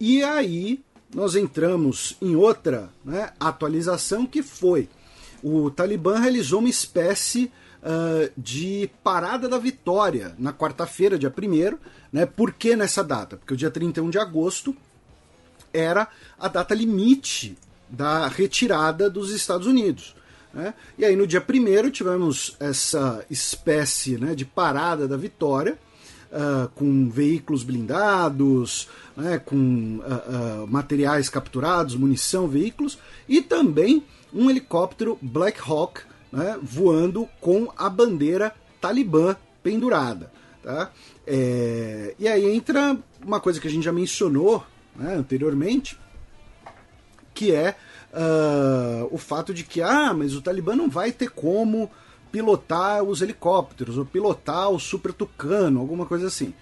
E 0.00 0.22
aí 0.24 0.82
nós 1.14 1.36
entramos 1.36 2.16
em 2.20 2.34
outra 2.34 2.90
né, 3.04 3.32
atualização 3.38 4.26
que 4.26 4.42
foi 4.42 4.88
o 5.42 5.70
Talibã 5.70 6.18
realizou 6.18 6.60
uma 6.60 6.68
espécie 6.68 7.50
uh, 7.82 8.30
de 8.36 8.90
parada 9.02 9.48
da 9.48 9.58
vitória 9.58 10.34
na 10.38 10.52
quarta-feira, 10.52 11.18
dia 11.18 11.32
1 11.32 11.78
né? 12.12 12.26
Por 12.26 12.52
que 12.52 12.74
nessa 12.74 13.04
data? 13.04 13.36
Porque 13.36 13.54
o 13.54 13.56
dia 13.56 13.70
31 13.70 14.10
de 14.10 14.18
agosto 14.18 14.76
era 15.72 16.08
a 16.38 16.48
data 16.48 16.74
limite 16.74 17.56
da 17.88 18.26
retirada 18.26 19.08
dos 19.08 19.30
Estados 19.30 19.66
Unidos. 19.66 20.14
Né? 20.52 20.74
E 20.96 21.04
aí 21.04 21.14
no 21.14 21.26
dia 21.26 21.44
1 21.46 21.90
tivemos 21.90 22.56
essa 22.58 23.24
espécie 23.30 24.16
né, 24.18 24.34
de 24.34 24.44
parada 24.44 25.06
da 25.06 25.16
vitória, 25.16 25.78
uh, 26.32 26.68
com 26.74 27.08
veículos 27.08 27.62
blindados, 27.62 28.88
né, 29.16 29.38
com 29.38 29.98
uh, 29.98 30.64
uh, 30.64 30.66
materiais 30.66 31.28
capturados, 31.28 31.94
munição, 31.94 32.48
veículos, 32.48 32.98
e 33.28 33.42
também 33.42 34.04
um 34.32 34.50
helicóptero 34.50 35.18
Black 35.20 35.60
Hawk 35.60 36.02
né, 36.32 36.58
voando 36.62 37.28
com 37.40 37.72
a 37.76 37.88
bandeira 37.88 38.54
talibã 38.80 39.36
pendurada. 39.62 40.30
Tá? 40.62 40.90
É, 41.26 42.14
e 42.18 42.28
aí 42.28 42.44
entra 42.44 42.96
uma 43.24 43.40
coisa 43.40 43.60
que 43.60 43.68
a 43.68 43.70
gente 43.70 43.84
já 43.84 43.92
mencionou 43.92 44.64
né, 44.94 45.14
anteriormente, 45.14 45.98
que 47.34 47.52
é 47.52 47.76
uh, 48.12 49.08
o 49.10 49.18
fato 49.18 49.52
de 49.52 49.64
que, 49.64 49.80
ah, 49.80 50.12
mas 50.14 50.34
o 50.34 50.42
Talibã 50.42 50.74
não 50.74 50.88
vai 50.88 51.12
ter 51.12 51.30
como 51.30 51.90
pilotar 52.30 53.02
os 53.02 53.22
helicópteros, 53.22 53.96
ou 53.96 54.04
pilotar 54.04 54.70
o 54.70 54.78
Super 54.78 55.12
Tucano, 55.12 55.80
alguma 55.80 56.06
coisa 56.06 56.26
assim. 56.26 56.52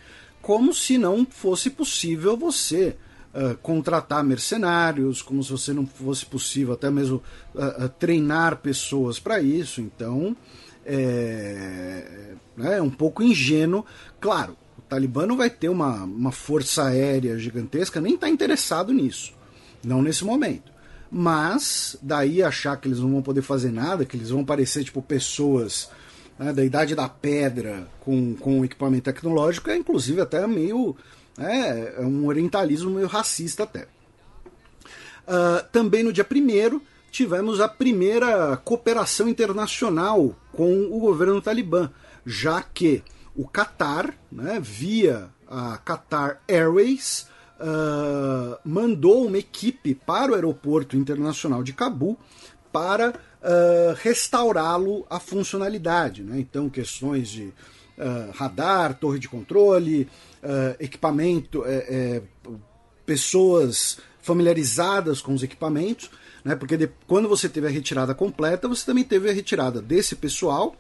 Como 0.41 0.73
se 0.73 0.97
não 0.97 1.27
fosse 1.27 1.71
possível 1.71 2.37
você 2.37 2.97
uh, 3.35 3.57
contratar 3.59 4.23
mercenários, 4.23 5.23
como 5.23 5.43
se 5.43 5.51
você 5.51 5.73
não 5.73 5.87
fosse 5.87 6.25
possível 6.25 6.75
até 6.75 6.91
mesmo 6.91 7.23
uh, 7.55 7.89
treinar 7.99 8.59
pessoas 8.59 9.19
para 9.19 9.41
isso. 9.41 9.81
Então, 9.81 10.37
é, 10.85 12.35
é 12.59 12.81
um 12.81 12.91
pouco 12.91 13.25
ingênuo. 13.25 13.85
Claro, 14.21 14.57
Talibã 14.89 15.27
não 15.27 15.37
vai 15.37 15.51
ter 15.51 15.69
uma, 15.69 16.05
uma 16.05 16.33
força 16.33 16.85
aérea 16.85 17.39
gigantesca, 17.39 18.01
nem 18.01 18.15
está 18.15 18.29
interessado 18.29 18.93
nisso. 18.93 19.35
Não 19.85 20.01
nesse 20.01 20.25
momento. 20.25 20.76
Mas, 21.11 21.97
daí 22.03 22.43
achar 22.43 22.77
que 22.77 22.89
eles 22.89 22.99
não 22.99 23.11
vão 23.11 23.23
poder 23.23 23.43
fazer 23.43 23.71
nada, 23.71 24.05
que 24.05 24.17
eles 24.17 24.31
vão 24.31 24.45
parecer 24.45 24.85
tipo 24.85 25.01
pessoas 25.01 25.89
né, 26.39 26.53
da 26.53 26.65
idade 26.65 26.95
da 26.95 27.09
pedra 27.09 27.89
com, 28.01 28.35
com 28.35 28.65
equipamento 28.65 29.05
tecnológico, 29.05 29.71
é 29.71 29.77
inclusive 29.77 30.21
até 30.21 30.47
meio. 30.47 30.97
É, 31.39 31.97
é 31.99 32.01
um 32.01 32.27
orientalismo 32.27 32.91
meio 32.91 33.07
racista 33.07 33.65
até. 33.65 33.87
Uh, 35.27 35.63
também 35.73 36.03
no 36.03 36.13
dia 36.13 36.27
1 36.29 36.81
tivemos 37.11 37.61
a 37.61 37.69
primeira 37.69 38.57
cooperação 38.59 39.29
internacional 39.29 40.35
com 40.53 40.85
o 40.91 40.99
governo 40.99 41.43
talibã, 41.43 41.91
já 42.25 42.63
que 42.63 43.03
o 43.35 43.47
Qatar, 43.47 44.15
né, 44.31 44.59
via 44.63 45.29
a 45.49 45.79
Qatar 45.79 46.41
Airways, 46.49 47.27
uh, 47.61 48.59
mandou 48.65 49.27
uma 49.27 49.39
equipe 49.39 49.95
para 49.95 50.33
o 50.33 50.35
aeroporto 50.35 50.97
internacional 50.97 51.63
de 51.63 51.73
Cabul 51.73 52.19
para 52.73 53.11
uh, 53.11 53.95
restaurá-lo 53.97 55.07
à 55.09 55.19
funcionalidade. 55.19 56.23
Né? 56.23 56.41
Então, 56.41 56.69
questões 56.69 57.29
de 57.29 57.45
uh, 57.45 58.33
radar, 58.35 58.99
torre 58.99 59.19
de 59.19 59.29
controle, 59.29 60.09
equipamento, 60.79 61.65
é, 61.67 61.75
é, 61.89 62.23
pessoas 63.05 63.99
familiarizadas 64.23 65.21
com 65.21 65.35
os 65.35 65.43
equipamentos, 65.43 66.09
né? 66.45 66.55
porque 66.55 66.77
de, 66.77 66.89
quando 67.05 67.29
você 67.29 67.49
teve 67.49 67.67
a 67.67 67.71
retirada 67.71 68.15
completa, 68.15 68.69
você 68.69 68.87
também 68.87 69.03
teve 69.03 69.29
a 69.29 69.33
retirada 69.33 69.83
desse 69.83 70.15
pessoal 70.15 70.77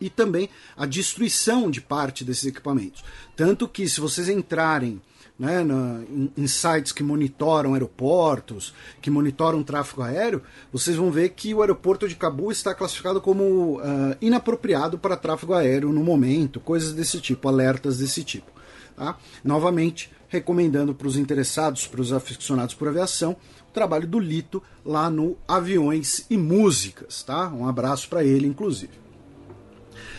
e 0.00 0.08
também 0.08 0.48
a 0.76 0.86
destruição 0.86 1.68
de 1.68 1.80
parte 1.80 2.24
desses 2.24 2.46
equipamentos. 2.46 3.02
Tanto 3.34 3.66
que, 3.66 3.88
se 3.88 4.00
vocês 4.00 4.28
entrarem 4.28 5.02
né, 5.38 5.62
na, 5.62 6.00
em, 6.10 6.32
em, 6.36 6.46
sites 6.48 6.90
que 6.90 7.02
monitoram 7.02 7.74
aeroportos, 7.74 8.74
que 9.00 9.08
monitoram 9.08 9.62
tráfego 9.62 10.02
aéreo, 10.02 10.42
vocês 10.72 10.96
vão 10.96 11.10
ver 11.10 11.28
que 11.30 11.54
o 11.54 11.60
aeroporto 11.60 12.08
de 12.08 12.16
Cabul 12.16 12.50
está 12.50 12.74
classificado 12.74 13.20
como 13.20 13.78
uh, 13.78 14.16
inapropriado 14.20 14.98
para 14.98 15.16
tráfego 15.16 15.54
aéreo 15.54 15.92
no 15.92 16.02
momento, 16.02 16.58
coisas 16.58 16.92
desse 16.92 17.20
tipo, 17.20 17.46
alertas 17.48 17.98
desse 17.98 18.24
tipo. 18.24 18.50
Tá? 18.96 19.16
Novamente, 19.44 20.10
recomendando 20.26 20.92
para 20.92 21.06
os 21.06 21.16
interessados, 21.16 21.86
para 21.86 22.00
os 22.00 22.12
aficionados 22.12 22.74
por 22.74 22.88
aviação, 22.88 23.36
o 23.68 23.72
trabalho 23.72 24.08
do 24.08 24.18
Lito 24.18 24.60
lá 24.84 25.08
no 25.08 25.36
Aviões 25.46 26.26
e 26.28 26.36
Músicas. 26.36 27.22
Tá? 27.22 27.48
Um 27.48 27.68
abraço 27.68 28.08
para 28.08 28.24
ele, 28.24 28.48
inclusive. 28.48 28.92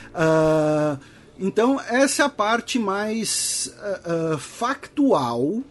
Uh, 0.09 0.97
então, 1.39 1.79
essa 1.79 2.23
é 2.23 2.25
a 2.25 2.29
parte 2.29 2.77
mais 2.77 3.73
uh, 3.77 4.33
uh, 4.33 4.37
factual, 4.37 5.63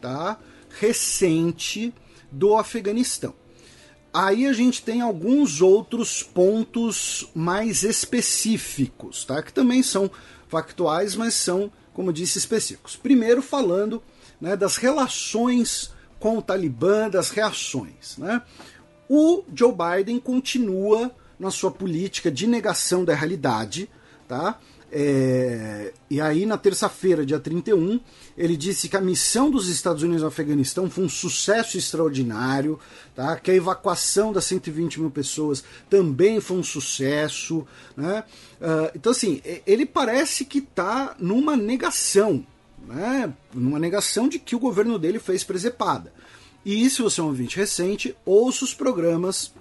tá? 0.00 0.38
recente 0.78 1.92
do 2.30 2.56
Afeganistão. 2.56 3.34
Aí 4.12 4.46
a 4.46 4.52
gente 4.52 4.82
tem 4.82 5.00
alguns 5.00 5.60
outros 5.60 6.22
pontos 6.22 7.28
mais 7.34 7.82
específicos, 7.82 9.24
tá? 9.24 9.42
que 9.42 9.52
também 9.52 9.82
são 9.82 10.10
factuais, 10.48 11.16
mas 11.16 11.34
são, 11.34 11.72
como 11.92 12.12
disse, 12.12 12.38
específicos. 12.38 12.94
Primeiro, 12.94 13.42
falando 13.42 14.02
né, 14.40 14.56
das 14.56 14.76
relações 14.76 15.90
com 16.20 16.38
o 16.38 16.42
Talibã, 16.42 17.10
das 17.10 17.30
reações. 17.30 18.16
Né? 18.16 18.40
O 19.08 19.42
Joe 19.54 19.74
Biden 19.74 20.18
continua 20.20 21.10
na 21.38 21.50
sua 21.50 21.70
política 21.70 22.30
de 22.30 22.46
negação 22.46 23.04
da 23.04 23.14
realidade, 23.14 23.90
tá? 24.26 24.58
É, 24.90 25.92
e 26.08 26.20
aí, 26.20 26.46
na 26.46 26.56
terça-feira, 26.56 27.26
dia 27.26 27.40
31, 27.40 28.00
ele 28.38 28.56
disse 28.56 28.88
que 28.88 28.96
a 28.96 29.00
missão 29.00 29.50
dos 29.50 29.68
Estados 29.68 30.02
Unidos 30.02 30.22
no 30.22 30.28
Afeganistão 30.28 30.88
foi 30.88 31.04
um 31.04 31.08
sucesso 31.08 31.76
extraordinário, 31.76 32.78
tá? 33.14 33.36
que 33.36 33.50
a 33.50 33.54
evacuação 33.54 34.32
das 34.32 34.44
120 34.44 35.00
mil 35.00 35.10
pessoas 35.10 35.64
também 35.90 36.40
foi 36.40 36.56
um 36.56 36.62
sucesso. 36.62 37.66
Né? 37.96 38.22
Uh, 38.60 38.92
então, 38.94 39.12
assim, 39.12 39.42
ele 39.66 39.84
parece 39.84 40.44
que 40.44 40.58
está 40.58 41.16
numa 41.18 41.56
negação, 41.56 42.46
né? 42.86 43.32
numa 43.52 43.78
negação 43.78 44.28
de 44.28 44.38
que 44.38 44.54
o 44.54 44.60
governo 44.60 44.98
dele 44.98 45.18
fez 45.18 45.42
presepada. 45.42 46.12
E 46.64 46.88
se 46.90 47.02
você 47.02 47.20
é 47.20 47.24
um 47.24 47.28
ouvinte 47.28 47.56
recente, 47.56 48.16
ouça 48.24 48.64
os 48.64 48.74
programas 48.74 49.52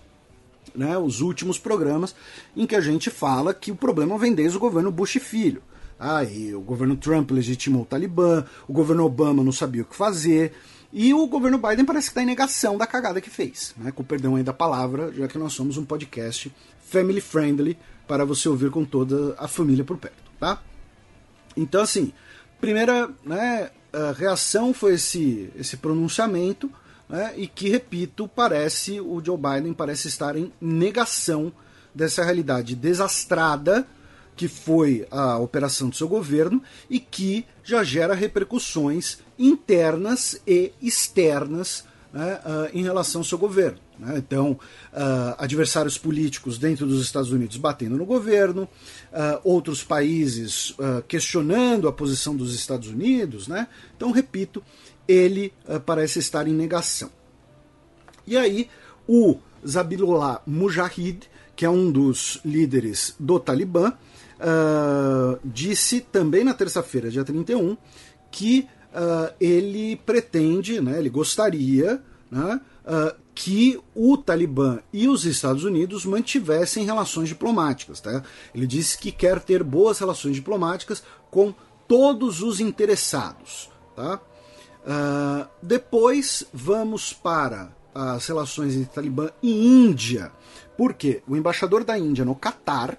né, 0.75 0.97
os 0.97 1.21
últimos 1.21 1.57
programas 1.57 2.15
em 2.55 2.65
que 2.65 2.75
a 2.75 2.81
gente 2.81 3.09
fala 3.09 3.53
que 3.53 3.71
o 3.71 3.75
problema 3.75 4.17
vem 4.17 4.33
desde 4.33 4.57
o 4.57 4.59
governo 4.59 4.91
Bush 4.91 5.17
filho. 5.19 5.61
Ah, 5.99 6.23
e 6.23 6.53
o 6.53 6.61
governo 6.61 6.97
Trump 6.97 7.31
legitimou 7.31 7.83
o 7.83 7.85
Talibã, 7.85 8.45
o 8.67 8.73
governo 8.73 9.05
Obama 9.05 9.43
não 9.43 9.51
sabia 9.51 9.81
o 9.81 9.85
que 9.85 9.95
fazer, 9.95 10.51
e 10.91 11.13
o 11.13 11.25
governo 11.27 11.57
Biden 11.57 11.85
parece 11.85 12.07
que 12.07 12.11
está 12.11 12.21
em 12.21 12.25
negação 12.25 12.77
da 12.77 12.85
cagada 12.85 13.21
que 13.21 13.29
fez, 13.29 13.73
né, 13.77 13.91
com 13.91 14.03
perdão 14.03 14.35
aí 14.35 14.43
da 14.43 14.53
palavra, 14.53 15.13
já 15.13 15.27
que 15.27 15.37
nós 15.37 15.53
somos 15.53 15.77
um 15.77 15.85
podcast 15.85 16.53
family 16.85 17.21
friendly 17.21 17.77
para 18.07 18.25
você 18.25 18.47
ouvir 18.49 18.69
com 18.71 18.83
toda 18.83 19.35
a 19.37 19.47
família 19.47 19.83
por 19.83 19.97
perto, 19.97 20.31
tá? 20.39 20.61
Então, 21.55 21.81
assim, 21.81 22.11
primeira 22.59 23.09
né, 23.23 23.71
reação 24.17 24.73
foi 24.73 24.95
esse, 24.95 25.49
esse 25.55 25.77
pronunciamento, 25.77 26.69
né, 27.07 27.33
e 27.35 27.47
que, 27.47 27.69
repito, 27.69 28.27
parece, 28.27 28.99
o 28.99 29.21
Joe 29.23 29.37
Biden 29.37 29.73
parece 29.73 30.07
estar 30.07 30.35
em 30.35 30.51
negação 30.59 31.51
dessa 31.93 32.23
realidade 32.23 32.75
desastrada 32.75 33.87
que 34.35 34.47
foi 34.47 35.07
a 35.09 35.37
operação 35.37 35.89
do 35.89 35.95
seu 35.95 36.07
governo 36.07 36.61
e 36.89 36.99
que 36.99 37.45
já 37.63 37.83
gera 37.83 38.13
repercussões 38.13 39.19
internas 39.39 40.41
e 40.45 40.73
externas 40.81 41.85
né, 42.11 42.39
uh, 42.45 42.77
em 42.77 42.83
relação 42.83 43.21
ao 43.21 43.25
seu 43.25 43.37
governo. 43.37 43.79
Né? 43.97 44.15
Então, 44.17 44.51
uh, 44.51 45.35
adversários 45.37 45.97
políticos 45.97 46.57
dentro 46.57 46.85
dos 46.85 47.01
Estados 47.01 47.31
Unidos 47.31 47.57
batendo 47.57 47.97
no 47.97 48.05
governo, 48.05 48.63
uh, 48.63 49.39
outros 49.43 49.83
países 49.83 50.75
questionando 51.07 51.87
a 51.87 51.93
posição 51.93 52.35
dos 52.35 52.53
Estados 52.53 52.89
Unidos. 52.89 53.47
Né? 53.47 53.67
Então, 53.95 54.11
repito, 54.11 54.61
ele 55.07 55.53
uh, 55.67 55.79
parece 55.79 56.19
estar 56.19 56.47
em 56.47 56.53
negação. 56.53 57.09
E 58.25 58.37
aí, 58.37 58.69
o 59.07 59.37
Zabilullah 59.65 60.41
Mujahid, 60.45 61.29
que 61.55 61.65
é 61.65 61.69
um 61.69 61.91
dos 61.91 62.39
líderes 62.43 63.15
do 63.19 63.39
Talibã, 63.39 63.89
uh, 63.91 65.39
disse 65.43 66.01
também 66.01 66.43
na 66.43 66.53
terça-feira, 66.53 67.09
dia 67.09 67.23
31, 67.23 67.77
que 68.31 68.67
uh, 68.91 69.33
ele 69.39 69.95
pretende, 69.97 70.81
né, 70.81 70.97
ele 70.97 71.09
gostaria 71.09 72.01
né, 72.29 72.59
que 73.33 73.79
o 73.93 74.17
Talibã 74.17 74.79
e 74.93 75.07
os 75.07 75.25
Estados 75.25 75.63
Unidos 75.63 76.05
mantivessem 76.05 76.85
relações 76.85 77.27
diplomáticas. 77.29 77.99
Tá? 77.99 78.23
Ele 78.53 78.65
disse 78.65 78.97
que 78.97 79.11
quer 79.11 79.39
ter 79.41 79.61
boas 79.61 79.99
relações 79.99 80.35
diplomáticas 80.35 81.03
com 81.29 81.53
todos 81.87 82.41
os 82.41 82.59
interessados. 82.59 83.69
Tá? 83.95 84.19
Uh, 84.85 85.47
depois 85.61 86.45
vamos 86.53 87.11
para 87.11 87.71
as 87.93 88.27
relações 88.27 88.75
entre 88.75 88.93
Talibã 88.93 89.29
e 89.41 89.67
Índia. 89.67 90.31
Porque 90.77 91.23
o 91.27 91.35
embaixador 91.35 91.83
da 91.83 91.97
Índia 91.97 92.25
no 92.25 92.35
Catar, 92.35 92.97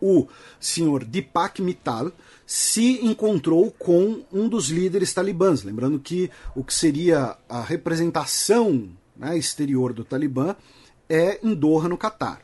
o 0.00 0.26
senhor 0.58 1.04
Deepak 1.04 1.62
Mittal, 1.62 2.10
se 2.46 3.04
encontrou 3.04 3.70
com 3.70 4.24
um 4.32 4.48
dos 4.48 4.68
líderes 4.68 5.12
talibãs. 5.12 5.62
Lembrando 5.62 5.98
que 5.98 6.30
o 6.56 6.64
que 6.64 6.72
seria 6.72 7.36
a 7.48 7.60
representação 7.60 8.88
né, 9.14 9.36
exterior 9.36 9.92
do 9.92 10.04
Talibã 10.04 10.56
é 11.08 11.38
em 11.42 11.54
Doha, 11.54 11.88
no 11.88 11.98
Catar. 11.98 12.40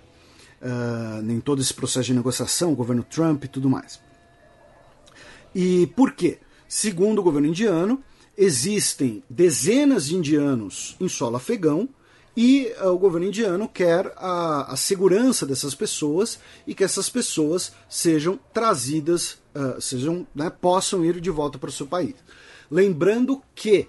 Uh, 0.61 1.31
em 1.31 1.41
todo 1.41 1.61
esse 1.61 1.75
processo 1.75 2.07
de 2.07 2.15
negociação, 2.15 2.73
o 2.73 2.77
governo 2.77 3.03
Trump 3.03 3.45
e 3.45 3.49
tudo 3.49 3.69
mais. 3.69 4.01
E 5.55 5.87
por 5.89 6.13
quê? 6.13 6.39
Segundo 6.69 7.19
o 7.19 7.23
governo 7.23 7.49
indiano, 7.49 8.03
existem 8.37 9.23
dezenas 9.29 10.07
de 10.07 10.17
indianos 10.17 10.97
em 11.01 11.09
solo 11.09 11.37
afegão 11.37 11.89
e 12.37 12.73
uh, 12.81 12.89
o 12.89 12.99
governo 12.99 13.29
indiano 13.29 13.69
quer 13.69 14.13
a, 14.17 14.73
a, 14.73 14.77
segurança 14.77 15.47
dessas 15.47 15.75
pessoas 15.75 16.41
e 16.67 16.75
que 16.75 16.83
essas 16.83 17.09
pessoas 17.09 17.73
sejam 17.89 18.39
trazidas, 18.53 19.39
uh, 19.55 19.81
sejam, 19.81 20.27
né, 20.35 20.51
possam 20.51 21.05
ir 21.05 21.21
de 21.21 21.31
volta 21.31 21.59
para 21.59 21.69
o 21.69 21.73
seu 21.73 21.87
país. 21.87 22.15
Lembrando 22.69 23.41
que 23.55 23.89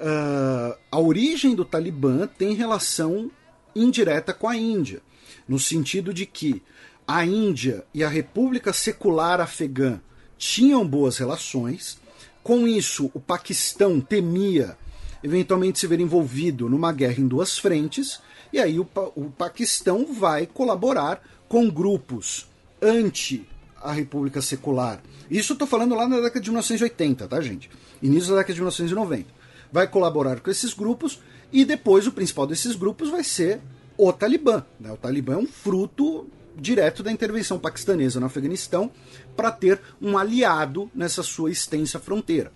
uh, 0.00 0.74
a 0.90 0.98
origem 0.98 1.54
do 1.54 1.66
Talibã 1.66 2.26
tem 2.26 2.54
relação 2.54 3.30
indireta 3.76 4.32
com 4.32 4.48
a 4.48 4.56
Índia, 4.56 5.02
no 5.46 5.58
sentido 5.58 6.14
de 6.14 6.24
que 6.24 6.62
a 7.06 7.26
Índia 7.26 7.84
e 7.92 8.02
a 8.02 8.08
República 8.08 8.72
Secular 8.72 9.38
Afegã 9.38 10.00
tinham 10.38 10.86
boas 10.86 11.18
relações, 11.18 11.98
com 12.42 12.66
isso, 12.66 13.10
o 13.14 13.20
Paquistão 13.20 14.00
temia 14.00 14.76
eventualmente 15.22 15.78
se 15.78 15.86
ver 15.86 16.00
envolvido 16.00 16.68
numa 16.68 16.92
guerra 16.92 17.20
em 17.20 17.28
duas 17.28 17.58
frentes, 17.58 18.20
e 18.52 18.58
aí 18.58 18.80
o, 18.80 18.84
pa 18.84 19.10
o 19.14 19.30
Paquistão 19.30 20.12
vai 20.12 20.46
colaborar 20.46 21.22
com 21.48 21.70
grupos 21.70 22.48
anti 22.80 23.46
a 23.80 23.92
República 23.92 24.42
Secular. 24.42 25.00
Isso 25.30 25.52
eu 25.52 25.54
estou 25.54 25.68
falando 25.68 25.94
lá 25.94 26.08
na 26.08 26.16
década 26.16 26.40
de 26.40 26.50
1980, 26.50 27.28
tá, 27.28 27.40
gente? 27.40 27.70
Início 28.02 28.30
da 28.30 28.38
década 28.38 28.54
de 28.54 28.60
1990. 28.60 29.26
Vai 29.70 29.86
colaborar 29.86 30.40
com 30.40 30.50
esses 30.50 30.74
grupos 30.74 31.20
e 31.52 31.64
depois 31.64 32.06
o 32.06 32.12
principal 32.12 32.46
desses 32.46 32.74
grupos 32.74 33.08
vai 33.08 33.24
ser 33.24 33.60
o 33.96 34.12
Talibã. 34.12 34.64
Né? 34.78 34.92
O 34.92 34.96
Talibã 34.96 35.34
é 35.34 35.38
um 35.38 35.46
fruto 35.46 36.26
direto 36.56 37.02
da 37.02 37.10
intervenção 37.10 37.58
paquistanesa 37.58 38.20
no 38.20 38.26
Afeganistão 38.26 38.90
para 39.36 39.50
ter 39.50 39.80
um 40.00 40.16
aliado 40.16 40.90
nessa 40.94 41.22
sua 41.22 41.50
extensa 41.50 41.98
fronteira. 41.98 42.52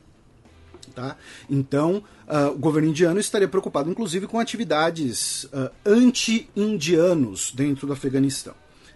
Tá? 0.95 1.17
Então, 1.51 2.03
uh, 2.27 2.53
o 2.53 2.59
governo 2.59 2.89
indiano 2.89 3.21
estaria 3.21 3.49
preocupado, 3.49 3.91
inclusive, 3.91 4.27
com 4.27 4.39
atividades 4.39 5.45
uh, 5.45 5.71
anti-indianos 5.85 7.53
dentro 7.55 7.87
do 7.87 7.93
Afeganistão. 7.93 8.55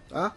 Tá? 0.09 0.33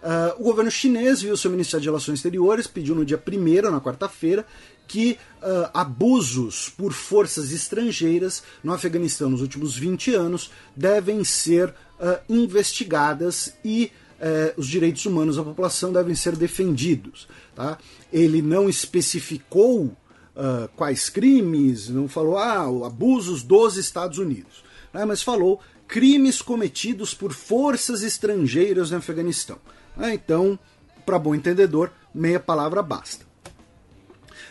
Uh, 0.00 0.40
o 0.40 0.44
governo 0.44 0.70
chinês 0.70 1.22
viu 1.22 1.36
seu 1.36 1.50
Ministério 1.50 1.82
de 1.82 1.88
Relações 1.88 2.18
Exteriores, 2.18 2.68
pediu 2.68 2.94
no 2.94 3.04
dia 3.04 3.20
1 3.20 3.70
na 3.70 3.80
quarta-feira, 3.80 4.46
que 4.86 5.18
uh, 5.42 5.70
abusos 5.74 6.68
por 6.70 6.92
forças 6.92 7.52
estrangeiras 7.52 8.42
no 8.62 8.72
Afeganistão 8.72 9.28
nos 9.28 9.42
últimos 9.42 9.76
20 9.76 10.14
anos 10.14 10.50
devem 10.74 11.24
ser 11.24 11.68
uh, 11.68 12.18
investigadas 12.28 13.54
e 13.64 13.90
eh, 14.20 14.54
os 14.56 14.66
direitos 14.66 15.06
humanos 15.06 15.36
da 15.36 15.44
população 15.44 15.92
devem 15.92 16.14
ser 16.14 16.34
defendidos. 16.34 17.28
Tá? 17.54 17.78
Ele 18.12 18.42
não 18.42 18.68
especificou 18.68 19.84
uh, 20.38 20.68
quais 20.76 21.08
crimes, 21.08 21.88
não 21.88 22.08
falou 22.08 22.38
ah, 22.38 22.86
abusos 22.86 23.42
dos 23.42 23.76
Estados 23.76 24.18
Unidos, 24.18 24.64
né? 24.92 25.04
mas 25.04 25.22
falou 25.22 25.60
crimes 25.86 26.42
cometidos 26.42 27.14
por 27.14 27.32
forças 27.32 28.02
estrangeiras 28.02 28.90
no 28.90 28.98
Afeganistão. 28.98 29.58
Né? 29.96 30.14
Então, 30.14 30.58
para 31.06 31.18
bom 31.18 31.34
entendedor, 31.34 31.90
meia 32.14 32.40
palavra 32.40 32.82
basta. 32.82 33.26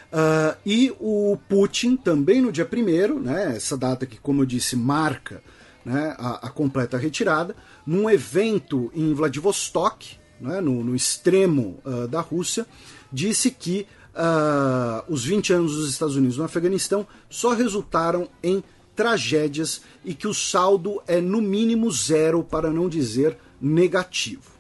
Uh, 0.07 0.55
e 0.65 0.93
o 0.99 1.37
Putin 1.49 1.97
também 1.97 2.41
no 2.41 2.51
dia 2.51 2.67
1 2.71 3.19
né, 3.19 3.57
essa 3.57 3.77
data 3.77 4.05
que, 4.05 4.17
como 4.17 4.41
eu 4.41 4.45
disse, 4.45 4.75
marca 4.75 5.43
né, 5.83 6.15
a, 6.17 6.47
a, 6.47 6.49
completa 6.49 6.97
retirada, 6.97 7.55
num 7.87 8.09
evento 8.09 8.91
em 8.93 9.13
Vladivostok, 9.13 10.17
né, 10.41 10.59
no, 10.59 10.83
no, 10.83 10.93
extremo 10.93 11.79
uh, 11.85 12.05
da 12.05 12.19
Rússia, 12.19 12.67
disse 13.11 13.49
que 13.49 13.87
uh, 14.13 15.11
os 15.11 15.23
20 15.23 15.53
anos 15.53 15.75
dos 15.77 15.89
Estados 15.89 16.17
Unidos 16.17 16.37
no 16.37 16.43
Afeganistão 16.43 17.07
só 17.29 17.53
resultaram 17.53 18.27
em 18.43 18.61
tragédias 18.93 19.81
e 20.03 20.13
que 20.13 20.27
o 20.27 20.33
saldo 20.33 21.01
é 21.07 21.21
no 21.21 21.41
mínimo 21.41 21.89
zero, 21.89 22.43
para 22.43 22.69
não 22.69 22.89
dizer 22.89 23.37
negativo. 23.61 24.51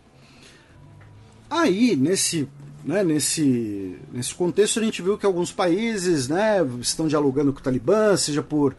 Aí, 1.49 1.97
nesse, 1.97 2.47
né, 2.83 3.03
nesse, 3.03 3.97
nesse 4.13 4.33
contexto, 4.33 4.79
a 4.79 4.83
gente 4.83 5.01
viu 5.01 5.17
que 5.17 5.25
alguns 5.25 5.51
países 5.51 6.29
né, 6.29 6.57
estão 6.79 7.07
dialogando 7.07 7.51
com 7.51 7.59
o 7.59 7.63
Talibã, 7.63 8.15
seja 8.15 8.41
por 8.41 8.75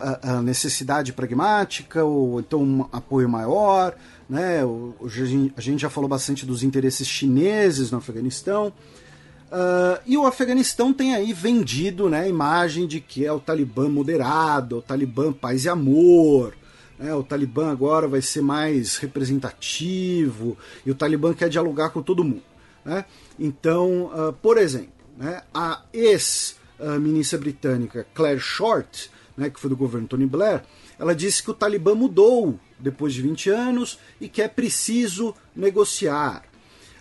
a, 0.00 0.42
necessidade 0.42 1.12
pragmática 1.12 2.04
ou 2.04 2.40
então 2.40 2.62
um 2.62 2.86
apoio 2.92 3.28
maior. 3.28 3.94
Né? 4.28 4.64
Hoje 4.64 5.52
a 5.56 5.60
gente 5.60 5.80
já 5.80 5.90
falou 5.90 6.08
bastante 6.08 6.46
dos 6.46 6.62
interesses 6.62 7.06
chineses 7.06 7.90
no 7.90 7.98
Afeganistão. 7.98 8.72
Uh, 9.50 9.98
e 10.06 10.16
o 10.16 10.26
Afeganistão 10.26 10.92
tem 10.92 11.14
aí 11.14 11.32
vendido 11.32 12.08
né, 12.08 12.20
a 12.20 12.28
imagem 12.28 12.86
de 12.86 13.00
que 13.00 13.26
é 13.26 13.32
o 13.32 13.40
Talibã 13.40 13.88
moderado, 13.88 14.78
o 14.78 14.82
Talibã 14.82 15.32
paz 15.32 15.64
e 15.64 15.68
amor, 15.68 16.54
né, 16.96 17.12
o 17.12 17.24
Talibã 17.24 17.72
agora 17.72 18.06
vai 18.06 18.22
ser 18.22 18.42
mais 18.42 18.96
representativo, 18.98 20.56
e 20.86 20.90
o 20.92 20.94
Talibã 20.94 21.34
quer 21.34 21.48
dialogar 21.48 21.90
com 21.90 22.00
todo 22.00 22.22
mundo. 22.22 22.44
Né? 22.84 23.04
Então, 23.36 24.12
uh, 24.14 24.32
por 24.34 24.56
exemplo, 24.56 24.92
né, 25.18 25.42
a 25.52 25.82
ex-ministra 25.92 27.36
britânica 27.36 28.06
Claire 28.14 28.38
Short, 28.38 29.10
né, 29.40 29.48
que 29.48 29.58
foi 29.58 29.70
do 29.70 29.76
governo 29.76 30.06
Tony 30.06 30.26
Blair, 30.26 30.62
ela 30.98 31.14
disse 31.14 31.42
que 31.42 31.50
o 31.50 31.54
Talibã 31.54 31.94
mudou 31.94 32.60
depois 32.78 33.14
de 33.14 33.22
20 33.22 33.48
anos 33.48 33.98
e 34.20 34.28
que 34.28 34.42
é 34.42 34.48
preciso 34.48 35.34
negociar. 35.56 36.42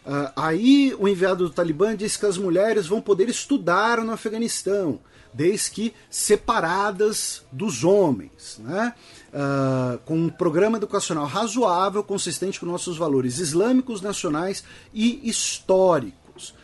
Uh, 0.05 0.31
aí 0.37 0.95
o 0.97 1.05
enviado 1.05 1.43
do 1.43 1.53
Talibã 1.53 1.93
disse 1.93 2.17
que 2.17 2.25
as 2.25 2.37
mulheres 2.37 2.87
vão 2.87 3.01
poder 3.01 3.27
estudar 3.27 4.01
no 4.01 4.13
Afeganistão, 4.13 5.01
desde 5.33 5.69
que 5.71 5.93
separadas 6.09 7.43
dos 7.51 7.83
homens, 7.83 8.59
né? 8.63 8.95
Uh, 9.33 9.99
com 10.05 10.17
um 10.17 10.29
programa 10.29 10.77
educacional 10.77 11.25
razoável, 11.25 12.01
consistente 12.03 12.59
com 12.59 12.65
nossos 12.65 12.97
valores 12.97 13.37
islâmicos, 13.37 14.01
nacionais 14.01 14.63
e 14.93 15.29
históricos. 15.29 16.55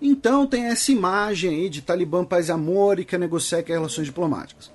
Então 0.00 0.46
tem 0.46 0.66
essa 0.66 0.92
imagem 0.92 1.50
aí 1.50 1.68
de 1.70 1.80
Talibã 1.80 2.22
paz 2.24 2.48
e 2.48 2.52
amor 2.52 3.00
e 3.00 3.04
quer 3.04 3.18
negociar 3.18 3.62
quer 3.62 3.72
relações 3.72 4.06
diplomáticas. 4.06 4.70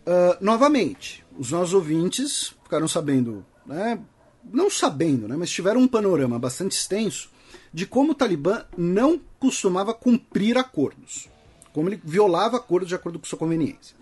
Uh, 0.00 0.42
novamente, 0.42 1.24
os 1.38 1.50
nossos 1.50 1.74
ouvintes 1.74 2.54
ficaram 2.62 2.88
sabendo, 2.88 3.44
né, 3.66 3.98
não 4.44 4.70
sabendo, 4.70 5.28
né, 5.28 5.36
mas 5.36 5.50
tiveram 5.50 5.80
um 5.80 5.88
panorama 5.88 6.38
bastante 6.38 6.72
extenso 6.72 7.30
de 7.72 7.86
como 7.86 8.12
o 8.12 8.14
Talibã 8.14 8.64
não 8.76 9.20
costumava 9.38 9.92
cumprir 9.92 10.56
acordos, 10.56 11.28
como 11.72 11.88
ele 11.88 12.00
violava 12.02 12.56
acordos 12.56 12.88
de 12.88 12.94
acordo 12.94 13.18
com 13.18 13.26
sua 13.26 13.38
conveniência. 13.38 13.94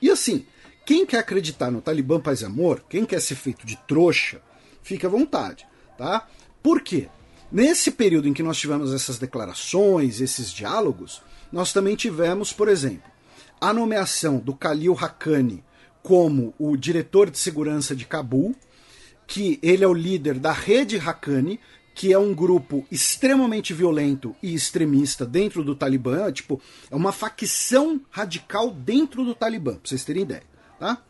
E 0.00 0.10
assim, 0.10 0.46
quem 0.84 1.04
quer 1.04 1.18
acreditar 1.18 1.70
no 1.70 1.80
Talibã 1.80 2.20
paz 2.20 2.40
e 2.40 2.44
amor, 2.44 2.84
quem 2.88 3.04
quer 3.04 3.20
ser 3.20 3.34
feito 3.34 3.66
de 3.66 3.76
trouxa, 3.88 4.40
fica 4.82 5.08
à 5.08 5.10
vontade, 5.10 5.66
tá? 5.98 6.28
Por 6.62 6.80
quê? 6.80 7.08
Nesse 7.50 7.90
período 7.90 8.28
em 8.28 8.32
que 8.32 8.42
nós 8.42 8.58
tivemos 8.58 8.92
essas 8.92 9.18
declarações, 9.18 10.20
esses 10.20 10.52
diálogos, 10.52 11.22
nós 11.50 11.72
também 11.72 11.96
tivemos, 11.96 12.52
por 12.52 12.68
exemplo, 12.68 13.10
a 13.60 13.72
nomeação 13.72 14.38
do 14.38 14.52
Khalil 14.52 14.96
Haqqani 14.98 15.64
como 16.06 16.54
o 16.56 16.76
diretor 16.76 17.28
de 17.28 17.36
segurança 17.36 17.96
de 17.96 18.06
Cabul, 18.06 18.54
que 19.26 19.58
ele 19.60 19.82
é 19.82 19.88
o 19.88 19.92
líder 19.92 20.38
da 20.38 20.52
rede 20.52 20.96
Haqqani, 20.98 21.58
que 21.96 22.12
é 22.12 22.18
um 22.18 22.32
grupo 22.32 22.86
extremamente 22.92 23.74
violento 23.74 24.32
e 24.40 24.54
extremista 24.54 25.26
dentro 25.26 25.64
do 25.64 25.74
Talibã, 25.74 26.30
tipo, 26.30 26.62
é 26.92 26.94
uma 26.94 27.10
facção 27.10 28.00
radical 28.08 28.70
dentro 28.70 29.24
do 29.24 29.34
Talibã, 29.34 29.72
para 29.72 29.80
vocês 29.82 30.04
terem 30.04 30.22
ideia, 30.22 30.44
tá? 30.78 31.02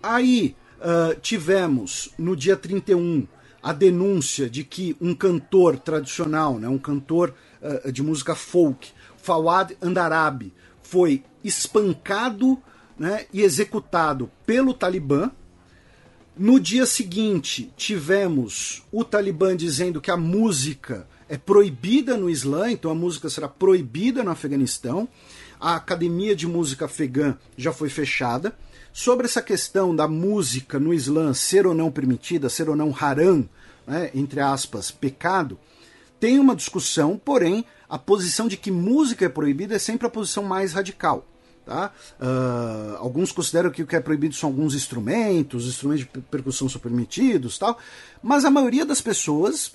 Aí 0.00 0.54
uh, 0.78 1.18
tivemos 1.20 2.10
no 2.16 2.36
dia 2.36 2.56
31 2.56 3.26
a 3.60 3.72
denúncia 3.72 4.48
de 4.48 4.62
que 4.62 4.96
um 5.00 5.12
cantor 5.12 5.76
tradicional, 5.76 6.56
né, 6.56 6.68
um 6.68 6.78
cantor 6.78 7.34
uh, 7.60 7.90
de 7.90 8.00
música 8.00 8.36
folk, 8.36 8.92
Fawad 9.16 9.76
Andarabi, 9.82 10.52
foi 10.92 11.24
espancado 11.42 12.62
né, 12.98 13.24
e 13.32 13.40
executado 13.40 14.30
pelo 14.44 14.74
Talibã. 14.74 15.30
No 16.36 16.60
dia 16.60 16.84
seguinte, 16.84 17.72
tivemos 17.78 18.82
o 18.92 19.02
Talibã 19.02 19.56
dizendo 19.56 20.02
que 20.02 20.10
a 20.10 20.18
música 20.18 21.08
é 21.30 21.38
proibida 21.38 22.14
no 22.18 22.28
Islã, 22.28 22.70
então 22.70 22.90
a 22.90 22.94
música 22.94 23.30
será 23.30 23.48
proibida 23.48 24.22
no 24.22 24.30
Afeganistão. 24.30 25.08
A 25.58 25.76
Academia 25.76 26.36
de 26.36 26.46
Música 26.46 26.84
Afegã 26.84 27.38
já 27.56 27.72
foi 27.72 27.88
fechada. 27.88 28.54
Sobre 28.92 29.24
essa 29.24 29.40
questão 29.40 29.96
da 29.96 30.06
música 30.06 30.78
no 30.78 30.92
Islã 30.92 31.32
ser 31.32 31.66
ou 31.66 31.72
não 31.72 31.90
permitida, 31.90 32.50
ser 32.50 32.68
ou 32.68 32.76
não 32.76 32.94
haram, 32.94 33.48
né, 33.86 34.10
entre 34.14 34.40
aspas, 34.40 34.90
pecado, 34.90 35.58
tem 36.22 36.38
uma 36.38 36.54
discussão, 36.54 37.20
porém, 37.22 37.64
a 37.88 37.98
posição 37.98 38.46
de 38.46 38.56
que 38.56 38.70
música 38.70 39.24
é 39.24 39.28
proibida 39.28 39.74
é 39.74 39.78
sempre 39.80 40.06
a 40.06 40.10
posição 40.10 40.44
mais 40.44 40.72
radical. 40.72 41.26
Tá? 41.66 41.90
Uh, 42.20 42.96
alguns 42.98 43.32
consideram 43.32 43.72
que 43.72 43.82
o 43.82 43.86
que 43.88 43.96
é 43.96 44.00
proibido 44.00 44.32
são 44.32 44.48
alguns 44.48 44.72
instrumentos, 44.72 45.64
os 45.64 45.70
instrumentos 45.70 46.04
de 46.04 46.20
percussão 46.20 46.68
são 46.68 46.80
permitidos, 46.80 47.58
tal, 47.58 47.76
mas 48.22 48.44
a 48.44 48.52
maioria 48.52 48.86
das 48.86 49.00
pessoas 49.00 49.74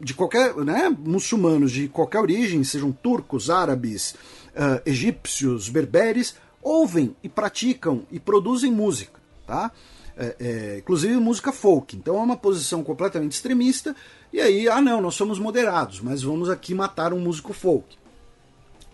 de 0.00 0.14
qualquer, 0.14 0.54
né, 0.54 0.88
muçulmanos 0.88 1.72
de 1.72 1.88
qualquer 1.88 2.20
origem, 2.20 2.62
sejam 2.62 2.92
turcos, 2.92 3.50
árabes, 3.50 4.14
uh, 4.54 4.80
egípcios, 4.86 5.68
berberes, 5.68 6.36
ouvem 6.62 7.16
e 7.24 7.28
praticam 7.28 8.06
e 8.12 8.20
produzem 8.20 8.70
música, 8.70 9.18
tá? 9.44 9.72
É, 10.18 10.36
é, 10.40 10.78
inclusive 10.78 11.14
música 11.16 11.52
folk. 11.52 11.94
Então 11.94 12.16
é 12.16 12.20
uma 12.20 12.38
posição 12.38 12.82
completamente 12.82 13.32
extremista 13.32 13.94
e 14.32 14.40
aí, 14.40 14.66
ah 14.66 14.80
não, 14.80 15.00
nós 15.00 15.14
somos 15.14 15.38
moderados, 15.38 16.00
mas 16.00 16.22
vamos 16.22 16.48
aqui 16.48 16.74
matar 16.74 17.12
um 17.12 17.20
músico 17.20 17.52
folk. 17.52 17.96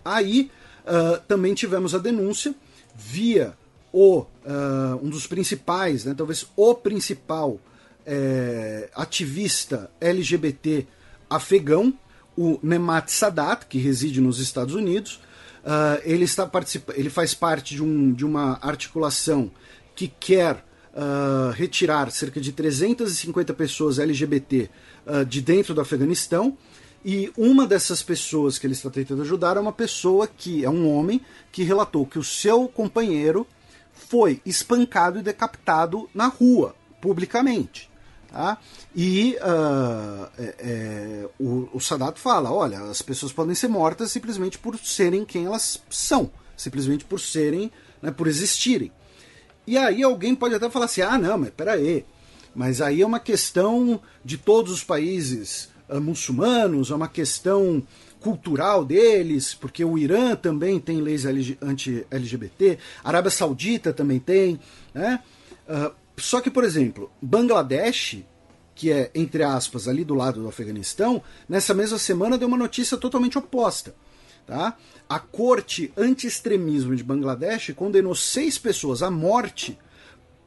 Aí 0.03 0.51
uh, 0.83 1.21
também 1.27 1.53
tivemos 1.53 1.95
a 1.95 1.97
denúncia 1.97 2.53
via 2.93 3.53
o, 3.91 4.19
uh, 4.19 4.27
um 5.01 5.09
dos 5.09 5.25
principais, 5.25 6.03
né, 6.03 6.13
talvez 6.15 6.45
o 6.55 6.75
principal 6.75 7.59
é, 8.05 8.89
ativista 8.95 9.89
LGBT 10.01 10.85
afegão, 11.29 11.93
o 12.35 12.59
Nemat 12.61 13.09
Sadat, 13.09 13.65
que 13.67 13.77
reside 13.77 14.19
nos 14.19 14.39
Estados 14.39 14.75
Unidos. 14.75 15.21
Uh, 15.63 16.01
ele, 16.03 16.25
está 16.25 16.49
ele 16.95 17.09
faz 17.09 17.33
parte 17.33 17.75
de, 17.75 17.83
um, 17.83 18.11
de 18.11 18.25
uma 18.25 18.59
articulação 18.61 19.49
que 19.95 20.07
quer 20.07 20.63
uh, 20.93 21.51
retirar 21.51 22.11
cerca 22.11 22.39
de 22.39 22.51
350 22.51 23.53
pessoas 23.53 23.99
LGBT 23.99 24.69
uh, 25.05 25.25
de 25.25 25.41
dentro 25.41 25.73
do 25.73 25.81
Afeganistão. 25.81 26.57
E 27.05 27.31
uma 27.37 27.67
dessas 27.67 28.01
pessoas 28.01 28.57
que 28.57 28.65
ele 28.65 28.73
está 28.73 28.89
tentando 28.89 29.23
ajudar 29.23 29.57
é 29.57 29.59
uma 29.59 29.73
pessoa 29.73 30.25
que 30.25 30.63
é 30.63 30.69
um 30.69 30.89
homem 30.89 31.19
que 31.51 31.63
relatou 31.63 32.05
que 32.05 32.17
o 32.17 32.23
seu 32.23 32.67
companheiro 32.67 33.45
foi 33.91 34.41
espancado 34.45 35.19
e 35.19 35.21
decapitado 35.21 36.09
na 36.13 36.27
rua, 36.27 36.75
publicamente. 37.01 37.91
Tá? 38.31 38.57
E 38.95 39.37
uh, 39.41 40.27
é, 40.39 40.55
é, 40.59 41.29
o, 41.39 41.69
o 41.73 41.79
Sadat 41.79 42.19
fala: 42.19 42.51
olha, 42.51 42.79
as 42.83 43.01
pessoas 43.01 43.31
podem 43.31 43.53
ser 43.53 43.67
mortas 43.67 44.11
simplesmente 44.11 44.57
por 44.57 44.77
serem 44.79 45.23
quem 45.23 45.45
elas 45.45 45.83
são, 45.89 46.31
simplesmente 46.57 47.05
por 47.05 47.19
serem, 47.19 47.71
né, 48.01 48.09
por 48.09 48.27
existirem. 48.27 48.91
E 49.65 49.77
aí 49.77 50.03
alguém 50.03 50.35
pode 50.35 50.55
até 50.55 50.69
falar 50.69 50.85
assim: 50.85 51.01
ah, 51.01 51.17
não, 51.17 51.37
mas 51.37 51.49
peraí, 51.49 52.05
mas 52.55 52.81
aí 52.81 53.01
é 53.01 53.05
uma 53.05 53.19
questão 53.19 53.99
de 54.23 54.37
todos 54.37 54.71
os 54.71 54.83
países 54.83 55.69
uh, 55.89 55.99
muçulmanos, 55.99 56.91
é 56.91 56.95
uma 56.95 57.07
questão 57.07 57.81
cultural 58.19 58.85
deles, 58.85 59.53
porque 59.53 59.83
o 59.83 59.97
Irã 59.97 60.35
também 60.35 60.79
tem 60.79 61.01
leis 61.01 61.25
anti-LGBT, 61.25 62.77
a 63.03 63.09
Arábia 63.09 63.31
Saudita 63.31 63.91
também 63.91 64.19
tem, 64.19 64.59
né? 64.93 65.19
Uh, 65.67 65.93
só 66.17 66.39
que, 66.39 66.49
por 66.49 66.63
exemplo, 66.63 67.11
Bangladesh, 67.21 68.23
que 68.75 68.91
é, 68.91 69.11
entre 69.13 69.43
aspas, 69.43 69.87
ali 69.87 70.03
do 70.03 70.13
lado 70.13 70.41
do 70.41 70.47
Afeganistão, 70.47 71.21
nessa 71.49 71.73
mesma 71.73 71.97
semana 71.97 72.37
deu 72.37 72.47
uma 72.47 72.57
notícia 72.57 72.97
totalmente 72.97 73.37
oposta. 73.37 73.93
Tá? 74.45 74.77
A 75.07 75.19
corte 75.19 75.93
anti-extremismo 75.95 76.95
de 76.95 77.03
Bangladesh 77.03 77.71
condenou 77.75 78.13
seis 78.13 78.57
pessoas 78.57 79.01
à 79.01 79.09
morte 79.09 79.77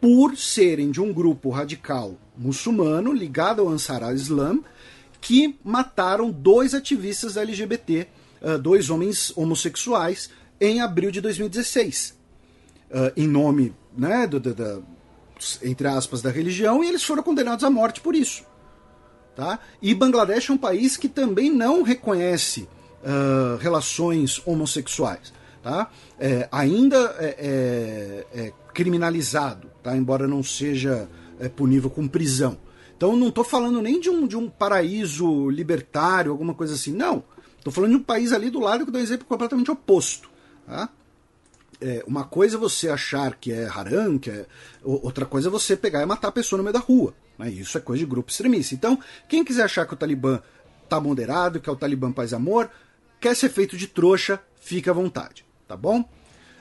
por 0.01 0.37
serem 0.37 0.91
de 0.91 1.01
um 1.01 1.13
grupo 1.13 1.49
radical 1.49 2.17
muçulmano 2.37 3.13
ligado 3.13 3.63
ao 3.63 3.69
Ansar 3.69 4.03
al-Islam, 4.03 4.63
que 5.21 5.59
mataram 5.65 6.31
dois 6.31 6.75
ativistas 6.75 7.37
LGBT, 7.37 8.07
uh, 8.43 8.59
dois 8.59 8.91
homens 8.91 9.33
homossexuais, 9.37 10.31
em 10.61 10.81
abril 10.81 11.11
de 11.11 11.21
2016, 11.21 12.15
uh, 12.91 13.13
em 13.17 13.27
nome, 13.27 13.75
né, 13.97 14.27
do, 14.27 14.39
do, 14.39 14.55
do, 14.55 14.85
entre 15.63 15.89
aspas, 15.89 16.21
da 16.21 16.31
religião, 16.31 16.85
e 16.85 16.89
eles 16.89 17.03
foram 17.03 17.23
condenados 17.23 17.65
à 17.65 17.71
morte 17.71 18.01
por 18.01 18.15
isso. 18.15 18.45
Tá? 19.35 19.59
E 19.83 19.95
Bangladesh 19.95 20.49
é 20.49 20.53
um 20.53 20.59
país 20.59 20.97
que 20.97 21.09
também 21.09 21.51
não 21.51 21.83
reconhece 21.83 22.69
relações 23.61 24.41
homossexuais. 24.45 25.33
Tá? 25.63 25.91
É, 26.19 26.49
ainda 26.53 27.17
é, 27.19 28.25
é, 28.33 28.41
é 28.41 28.53
criminalizado, 28.73 29.69
tá? 29.83 29.97
embora 29.97 30.29
não 30.29 30.41
seja 30.41 31.09
é, 31.41 31.49
punível 31.49 31.91
com 31.91 32.07
prisão. 32.07 32.57
Então 32.97 33.17
não 33.17 33.29
estou 33.29 33.43
falando 33.43 33.83
nem 33.83 34.01
de 34.01 34.09
um, 34.09 34.27
de 34.27 34.37
um 34.37 34.49
paraíso 34.49 35.51
libertário, 35.51 36.31
alguma 36.31 36.55
coisa 36.55 36.75
assim. 36.75 36.93
Não. 36.93 37.25
Estou 37.59 37.73
falando 37.73 37.91
de 37.91 37.97
um 37.97 38.03
país 38.03 38.33
ali 38.33 38.49
do 38.49 38.61
lado 38.61 38.87
que 38.87 38.93
dá 38.93 39.01
um 39.01 39.03
exemplo 39.03 39.27
completamente 39.27 39.71
oposto. 39.71 40.31
Tá? 40.67 40.89
É, 41.81 42.05
uma 42.07 42.23
coisa 42.23 42.57
é 42.57 42.61
você 42.61 42.89
achar 42.89 43.35
que 43.35 43.53
é 43.53 43.67
haram, 43.67 44.19
que 44.19 44.31
é, 44.31 44.47
outra 44.85 45.27
coisa 45.27 45.49
é 45.49 45.51
você 45.51 45.77
pegar 45.77 46.01
e 46.01 46.07
matar 46.07 46.29
a 46.29 46.33
pessoa 46.33 46.59
no 46.59 46.63
meio 46.63 46.75
da 46.75 46.79
rua. 46.79 47.13
Né? 47.37 47.51
Isso 47.51 47.77
é 47.77 47.81
coisa 47.81 48.05
de 48.05 48.09
grupo 48.09 48.31
extremista. 48.31 48.75
Então, 48.75 48.99
quem 49.29 49.45
quiser 49.45 49.65
achar 49.65 49.85
que 49.85 49.95
o 49.95 49.97
Talibã 49.97 50.41
está 50.85 51.01
moderado, 51.01 51.61
que 51.61 51.69
é 51.69 51.73
o 51.73 51.77
Talibã 51.77 52.13
paz 52.13 52.33
amor, 52.33 52.71
quer 53.21 53.35
ser 53.35 53.49
feito 53.49 53.77
de 53.77 53.87
trouxa, 53.87 54.41
fica 54.61 54.91
à 54.91 54.95
vontade, 54.95 55.45
tá 55.67 55.77
bom? 55.77 56.05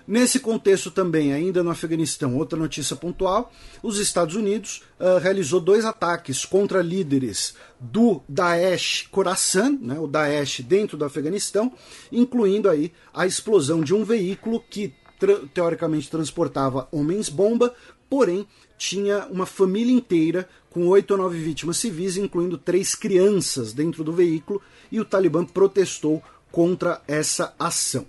Nesse 0.07 0.39
contexto 0.39 0.91
também, 0.91 1.33
ainda 1.33 1.63
no 1.63 1.71
Afeganistão, 1.71 2.35
outra 2.37 2.59
notícia 2.59 2.95
pontual: 2.95 3.51
os 3.81 3.97
Estados 3.97 4.35
Unidos 4.35 4.83
uh, 4.99 5.17
realizou 5.17 5.59
dois 5.59 5.83
ataques 5.83 6.45
contra 6.45 6.81
líderes 6.81 7.55
do 7.79 8.21
Daesh 8.29 9.07
Khorasan, 9.11 9.79
né, 9.81 9.99
o 9.99 10.05
Daesh 10.05 10.61
dentro 10.61 10.95
do 10.95 11.05
Afeganistão, 11.05 11.73
incluindo 12.11 12.69
aí 12.69 12.93
a 13.11 13.25
explosão 13.25 13.81
de 13.81 13.95
um 13.95 14.03
veículo 14.03 14.63
que 14.69 14.93
tra 15.17 15.39
teoricamente 15.53 16.11
transportava 16.11 16.87
homens-bomba, 16.91 17.73
porém 18.07 18.47
tinha 18.77 19.25
uma 19.31 19.47
família 19.47 19.93
inteira 19.93 20.47
com 20.69 20.87
oito 20.87 21.11
ou 21.11 21.17
nove 21.17 21.39
vítimas 21.39 21.77
civis, 21.77 22.17
incluindo 22.17 22.57
três 22.57 22.93
crianças 22.93 23.73
dentro 23.73 24.03
do 24.03 24.13
veículo, 24.13 24.61
e 24.91 24.99
o 24.99 25.05
Talibã 25.05 25.45
protestou 25.45 26.21
contra 26.55 27.01
essa 27.05 27.53
ação. 27.59 28.05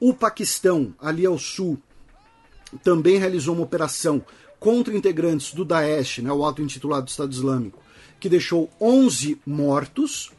O 0.00 0.12
Paquistão, 0.12 0.92
ali 1.00 1.24
ao 1.24 1.38
sul, 1.38 1.78
também 2.82 3.18
realizou 3.18 3.54
uma 3.54 3.62
operação 3.62 4.20
contra 4.58 4.96
integrantes 4.96 5.54
do 5.54 5.64
Daesh, 5.64 6.18
né, 6.18 6.32
o 6.32 6.44
auto-intitulado 6.44 7.08
Estado 7.08 7.30
Islâmico, 7.30 7.80
que 8.18 8.28
deixou 8.28 8.68
11 8.80 9.40
mortos. 9.46 10.32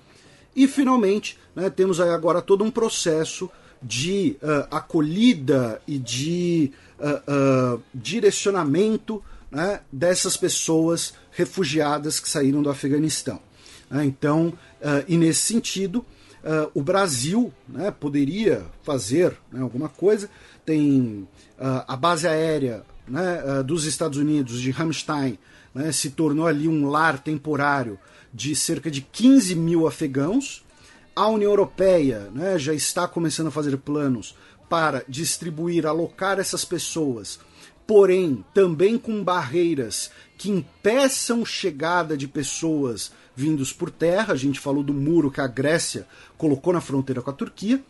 E, 0.53 0.67
finalmente, 0.67 1.39
né, 1.55 1.69
temos 1.69 2.01
aí 2.01 2.09
agora 2.09 2.41
todo 2.41 2.61
um 2.61 2.69
processo 2.69 3.49
de 3.81 4.35
uh, 4.43 4.67
acolhida 4.69 5.81
e 5.87 5.97
de 5.97 6.73
uh, 6.99 7.77
uh, 7.77 7.83
direcionamento 7.93 9.23
né, 9.49 9.79
dessas 9.89 10.35
pessoas 10.35 11.13
refugiadas 11.31 12.19
que 12.19 12.27
saíram 12.27 12.61
do 12.61 12.69
Afeganistão. 12.69 13.39
Né, 13.89 14.03
então, 14.03 14.51
e 15.07 15.15
nesse 15.17 15.41
sentido, 15.41 16.05
Uh, 16.43 16.71
o 16.73 16.81
Brasil 16.81 17.53
né, 17.67 17.91
poderia 17.91 18.65
fazer 18.83 19.35
né, 19.51 19.61
alguma 19.61 19.89
coisa. 19.89 20.29
Tem 20.65 21.27
uh, 21.59 21.83
a 21.87 21.97
base 21.97 22.27
aérea 22.27 22.83
né, 23.07 23.43
uh, 23.43 23.63
dos 23.63 23.85
Estados 23.85 24.17
Unidos, 24.17 24.61
de 24.61 24.71
Ramstein, 24.71 25.37
né, 25.73 25.91
se 25.91 26.11
tornou 26.11 26.47
ali 26.47 26.67
um 26.67 26.87
lar 26.87 27.19
temporário 27.19 27.99
de 28.33 28.55
cerca 28.55 28.89
de 28.89 29.01
15 29.01 29.55
mil 29.55 29.87
afegãos. 29.87 30.63
A 31.15 31.27
União 31.27 31.51
Europeia 31.51 32.29
né, 32.33 32.57
já 32.57 32.73
está 32.73 33.07
começando 33.07 33.47
a 33.47 33.51
fazer 33.51 33.75
planos 33.77 34.35
para 34.69 35.03
distribuir, 35.09 35.85
alocar 35.85 36.39
essas 36.39 36.63
pessoas, 36.63 37.39
porém 37.85 38.45
também 38.53 38.97
com 38.97 39.23
barreiras 39.23 40.11
que 40.37 40.49
impeçam 40.49 41.43
chegada 41.43 42.15
de 42.15 42.27
pessoas 42.27 43.11
vindos 43.39 43.71
por 43.71 43.89
terra. 43.89 44.33
A 44.33 44.37
gente 44.37 44.59
falou 44.59 44.83
do 44.83 44.93
muro 44.93 45.31
que 45.31 45.39
a 45.39 45.47
Grécia 45.47 46.05
colocou 46.37 46.73
na 46.73 46.81
fronteira 46.81 47.21
com 47.21 47.29
a 47.29 47.33
Turquia. 47.33 47.81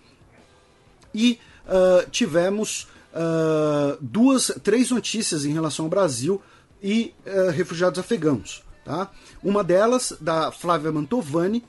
E 1.14 1.40
uh, 1.66 2.08
tivemos 2.12 2.88
uh, 3.14 3.98
duas, 4.00 4.52
três 4.64 4.92
notícias 4.92 5.44
em 5.46 5.54
relação 5.54 5.86
ao 5.86 5.90
Brasil 5.90 6.40
e 6.84 7.16
uh, 7.26 7.50
refugiados 7.50 8.00
afegãos. 8.00 8.64
Tá? 8.86 9.10
Uma 9.44 9.64
delas, 9.64 10.14
da 10.22 10.52
Flávia 10.52 10.92
Mantovani, 10.92 11.64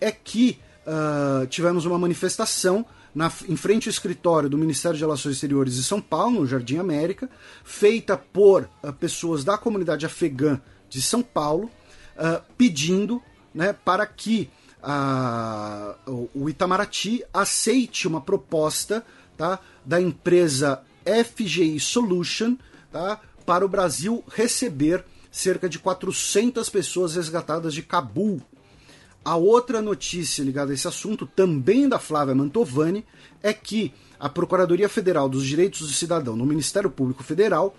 é 0.00 0.12
que 0.12 0.58
tivemos 1.48 1.86
uma 1.86 1.98
manifestação 1.98 2.84
na, 3.14 3.32
em 3.48 3.56
frente 3.56 3.88
ao 3.88 3.90
escritório 3.90 4.50
do 4.50 4.58
Ministério 4.58 4.98
de 4.98 5.02
Relações 5.02 5.36
Exteriores 5.36 5.76
de 5.76 5.82
São 5.82 5.98
Paulo, 5.98 6.40
no 6.40 6.46
Jardim 6.46 6.76
América, 6.76 7.30
feita 7.64 8.14
por 8.14 8.68
pessoas 9.00 9.44
da 9.44 9.56
comunidade 9.56 10.04
afegã 10.04 10.60
de 10.90 11.00
São 11.00 11.22
Paulo, 11.22 11.70
uh, 12.16 12.42
pedindo 12.56 13.22
né, 13.54 13.72
para 13.72 14.06
que 14.06 14.50
uh, 14.82 16.28
o 16.34 16.48
Itamaraty 16.48 17.24
aceite 17.32 18.08
uma 18.08 18.20
proposta 18.20 19.04
tá, 19.36 19.58
da 19.84 20.00
empresa 20.00 20.82
FGI 21.04 21.78
Solution 21.80 22.56
tá, 22.90 23.20
para 23.46 23.64
o 23.64 23.68
Brasil 23.68 24.24
receber 24.28 25.04
cerca 25.30 25.68
de 25.68 25.78
400 25.78 26.68
pessoas 26.70 27.16
resgatadas 27.16 27.74
de 27.74 27.82
Cabul. 27.82 28.40
A 29.24 29.36
outra 29.36 29.80
notícia 29.80 30.42
ligada 30.42 30.70
a 30.70 30.74
esse 30.74 30.86
assunto, 30.86 31.26
também 31.26 31.88
da 31.88 31.98
Flávia 31.98 32.34
Mantovani, 32.34 33.04
é 33.42 33.52
que 33.52 33.92
a 34.20 34.28
Procuradoria 34.28 34.88
Federal 34.88 35.28
dos 35.28 35.44
Direitos 35.44 35.80
do 35.80 35.92
Cidadão 35.92 36.36
no 36.36 36.46
Ministério 36.46 36.90
Público 36.90 37.22
Federal 37.22 37.74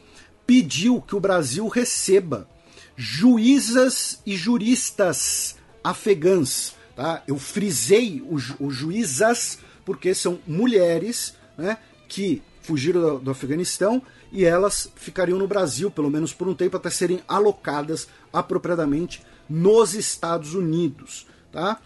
pediu 0.45 1.01
que 1.01 1.15
o 1.15 1.19
Brasil 1.19 1.67
receba 1.67 2.47
juízas 2.95 4.21
e 4.25 4.35
juristas 4.35 5.55
afegãs. 5.83 6.75
Tá? 6.95 7.23
Eu 7.27 7.37
frisei 7.37 8.21
o, 8.21 8.35
o 8.59 8.71
juízas 8.71 9.59
porque 9.83 10.13
são 10.15 10.39
mulheres 10.47 11.35
né, 11.57 11.77
que 12.07 12.41
fugiram 12.61 13.01
do, 13.01 13.19
do 13.19 13.31
Afeganistão 13.31 14.01
e 14.31 14.43
elas 14.43 14.91
ficariam 14.95 15.37
no 15.37 15.47
Brasil, 15.47 15.91
pelo 15.91 16.09
menos 16.09 16.33
por 16.33 16.47
um 16.47 16.55
tempo, 16.55 16.77
até 16.77 16.89
serem 16.89 17.21
alocadas 17.27 18.07
apropriadamente 18.33 19.21
nos 19.47 19.93
Estados 19.93 20.55
Unidos. 20.55 21.27
Tá? 21.51 21.79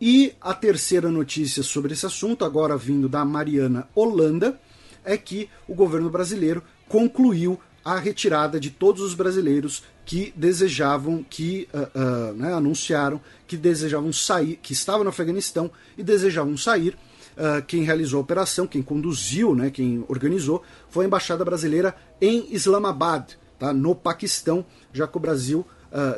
E 0.00 0.32
a 0.40 0.54
terceira 0.54 1.10
notícia 1.10 1.62
sobre 1.62 1.92
esse 1.92 2.06
assunto, 2.06 2.44
agora 2.44 2.76
vindo 2.76 3.08
da 3.08 3.24
Mariana 3.24 3.88
Holanda, 3.94 4.58
é 5.04 5.16
que 5.16 5.50
o 5.66 5.74
governo 5.74 6.08
brasileiro 6.08 6.62
concluiu 6.88 7.60
a 7.84 7.98
retirada 7.98 8.60
de 8.60 8.70
todos 8.70 9.02
os 9.02 9.14
brasileiros 9.14 9.82
que 10.10 10.34
desejavam, 10.34 11.22
que 11.22 11.68
uh, 11.72 11.78
uh, 11.78 12.32
né, 12.32 12.52
anunciaram 12.52 13.20
que 13.46 13.56
desejavam 13.56 14.12
sair, 14.12 14.58
que 14.60 14.72
estavam 14.72 15.04
no 15.04 15.10
Afeganistão 15.10 15.70
e 15.96 16.02
desejavam 16.02 16.56
sair. 16.56 16.98
Uh, 17.36 17.64
quem 17.64 17.84
realizou 17.84 18.18
a 18.18 18.20
operação, 18.20 18.66
quem 18.66 18.82
conduziu, 18.82 19.54
né, 19.54 19.70
quem 19.70 20.04
organizou, 20.08 20.64
foi 20.88 21.04
a 21.04 21.06
Embaixada 21.06 21.44
Brasileira 21.44 21.94
em 22.20 22.52
Islamabad, 22.52 23.34
tá, 23.56 23.72
no 23.72 23.94
Paquistão, 23.94 24.66
já 24.92 25.06
que 25.06 25.16
o 25.16 25.20
Brasil 25.20 25.64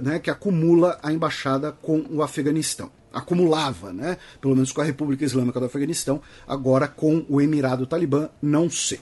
né, 0.00 0.18
que 0.18 0.30
acumula 0.30 0.98
a 1.02 1.12
embaixada 1.12 1.72
com 1.72 2.02
o 2.10 2.22
Afeganistão. 2.22 2.90
Acumulava, 3.12 3.92
né, 3.92 4.16
pelo 4.40 4.54
menos 4.54 4.72
com 4.72 4.80
a 4.80 4.84
República 4.84 5.22
Islâmica 5.22 5.60
do 5.60 5.66
Afeganistão, 5.66 6.22
agora 6.48 6.88
com 6.88 7.26
o 7.28 7.42
Emirado 7.42 7.86
Talibã, 7.86 8.30
não 8.40 8.70
sei. 8.70 9.00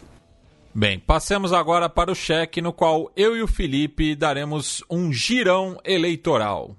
Bem, 0.72 1.00
passemos 1.00 1.52
agora 1.52 1.88
para 1.88 2.12
o 2.12 2.14
cheque 2.14 2.62
no 2.62 2.72
qual 2.72 3.10
eu 3.16 3.36
e 3.36 3.42
o 3.42 3.48
Felipe 3.48 4.14
daremos 4.14 4.84
um 4.88 5.12
girão 5.12 5.76
eleitoral. 5.84 6.76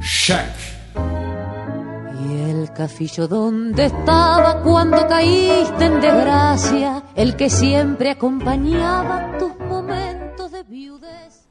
Cheque. 0.00 0.48
Y 2.20 2.50
el 2.50 2.72
cafillo 2.72 3.26
donde 3.26 3.86
estaba 3.86 4.62
cuando 4.62 5.04
caíste 5.08 5.84
en 5.84 6.00
desgracia, 6.00 7.02
el 7.16 7.34
que 7.34 7.50
siempre 7.50 8.10
acompañaba 8.10 9.28
viudez. 9.36 9.57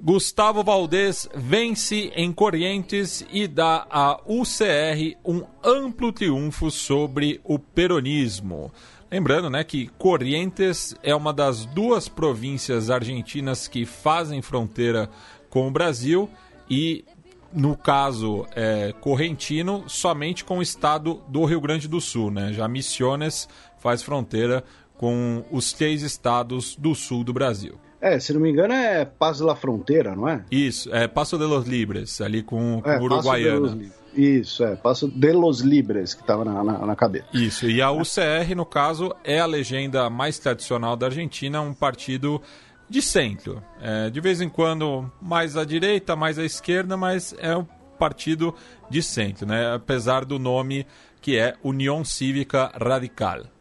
Gustavo 0.08 0.64
Valdez 0.64 1.28
vence 1.36 2.14
em 2.16 2.32
Corrientes 2.32 3.26
e 3.30 3.46
dá 3.46 3.86
à 3.90 4.18
UCR 4.26 5.18
um 5.26 5.44
amplo 5.62 6.14
triunfo 6.14 6.72
sobre 6.72 7.42
o 7.44 7.60
peronismo. 7.60 8.72
Lembrando 9.12 9.50
né, 9.50 9.66
que 9.66 9.88
Corrientes 9.98 10.96
é 11.04 11.14
uma 11.14 11.34
das 11.34 11.66
duas 11.66 12.08
províncias 12.08 12.90
argentinas 12.90 13.68
que 13.68 13.86
fazem 13.86 14.42
fronteira 14.42 15.10
com 15.50 15.68
o 15.68 15.72
Brasil 15.72 16.30
e, 16.70 17.04
no 17.52 17.76
caso 17.76 18.46
é, 18.56 18.94
correntino, 19.02 19.84
somente 19.90 20.46
com 20.46 20.60
o 20.60 20.62
estado 20.62 21.22
do 21.28 21.44
Rio 21.44 21.60
Grande 21.60 21.86
do 21.86 22.00
Sul. 22.00 22.32
Né? 22.32 22.54
Já 22.54 22.66
Missiones 22.66 23.50
faz 23.78 24.02
fronteira 24.02 24.64
com 24.96 25.44
os 25.52 25.74
três 25.74 26.02
estados 26.02 26.78
do 26.78 26.96
sul 26.96 27.26
do 27.26 27.34
Brasil. 27.34 27.78
É, 28.00 28.20
se 28.20 28.34
não 28.34 28.42
me 28.42 28.50
engano 28.50 28.74
é 28.74 29.06
Passo 29.06 29.46
da 29.46 29.56
Fronteira, 29.56 30.16
não 30.16 30.28
é? 30.28 30.44
Isso, 30.52 30.94
é 30.94 31.08
Passo 31.08 31.38
de 31.38 31.46
los 31.46 31.66
Libres, 31.66 32.22
ali 32.22 32.44
com, 32.44 32.82
com 32.82 32.90
é, 32.90 33.00
Uruguaiana. 33.00 33.78
Isso, 34.14 34.64
é, 34.64 34.76
Passo 34.76 35.08
de 35.08 35.32
los 35.32 35.62
Libres, 35.62 36.14
que 36.14 36.22
estava 36.22 36.46
na, 36.46 36.64
na, 36.64 36.86
na, 36.86 36.96
cabeça. 36.96 37.28
Isso, 37.34 37.68
e 37.70 37.82
a 37.82 37.92
UCR, 37.92 38.56
no 38.56 38.66
caso, 38.66 39.14
é 39.24 39.40
a 39.40 39.46
legenda 39.46 40.10
mais 40.10 40.40
tradicional 40.40 40.96
da 40.96 41.08
Argentina, 41.08 41.62
um 41.62 41.74
partido 41.74 42.42
de 42.90 43.02
centro. 43.02 43.62
É, 43.82 44.10
de 44.10 44.22
vez 44.22 44.42
em 44.42 44.50
quando 44.50 45.12
mais 45.22 45.58
à 45.58 45.66
direita, 45.66 46.16
mais 46.16 46.40
à 46.40 46.46
esquerda, 46.46 46.96
mas 46.96 47.36
é 47.40 47.56
um 47.56 47.66
partido 47.98 48.54
de 48.90 49.02
centro, 49.02 49.46
né? 49.46 49.74
apesar 49.74 50.24
do 50.24 50.38
nome 50.40 50.86
que 51.20 51.38
é 51.38 51.56
União 51.64 52.06
Cívica 52.06 52.72
Radical. 52.80 53.57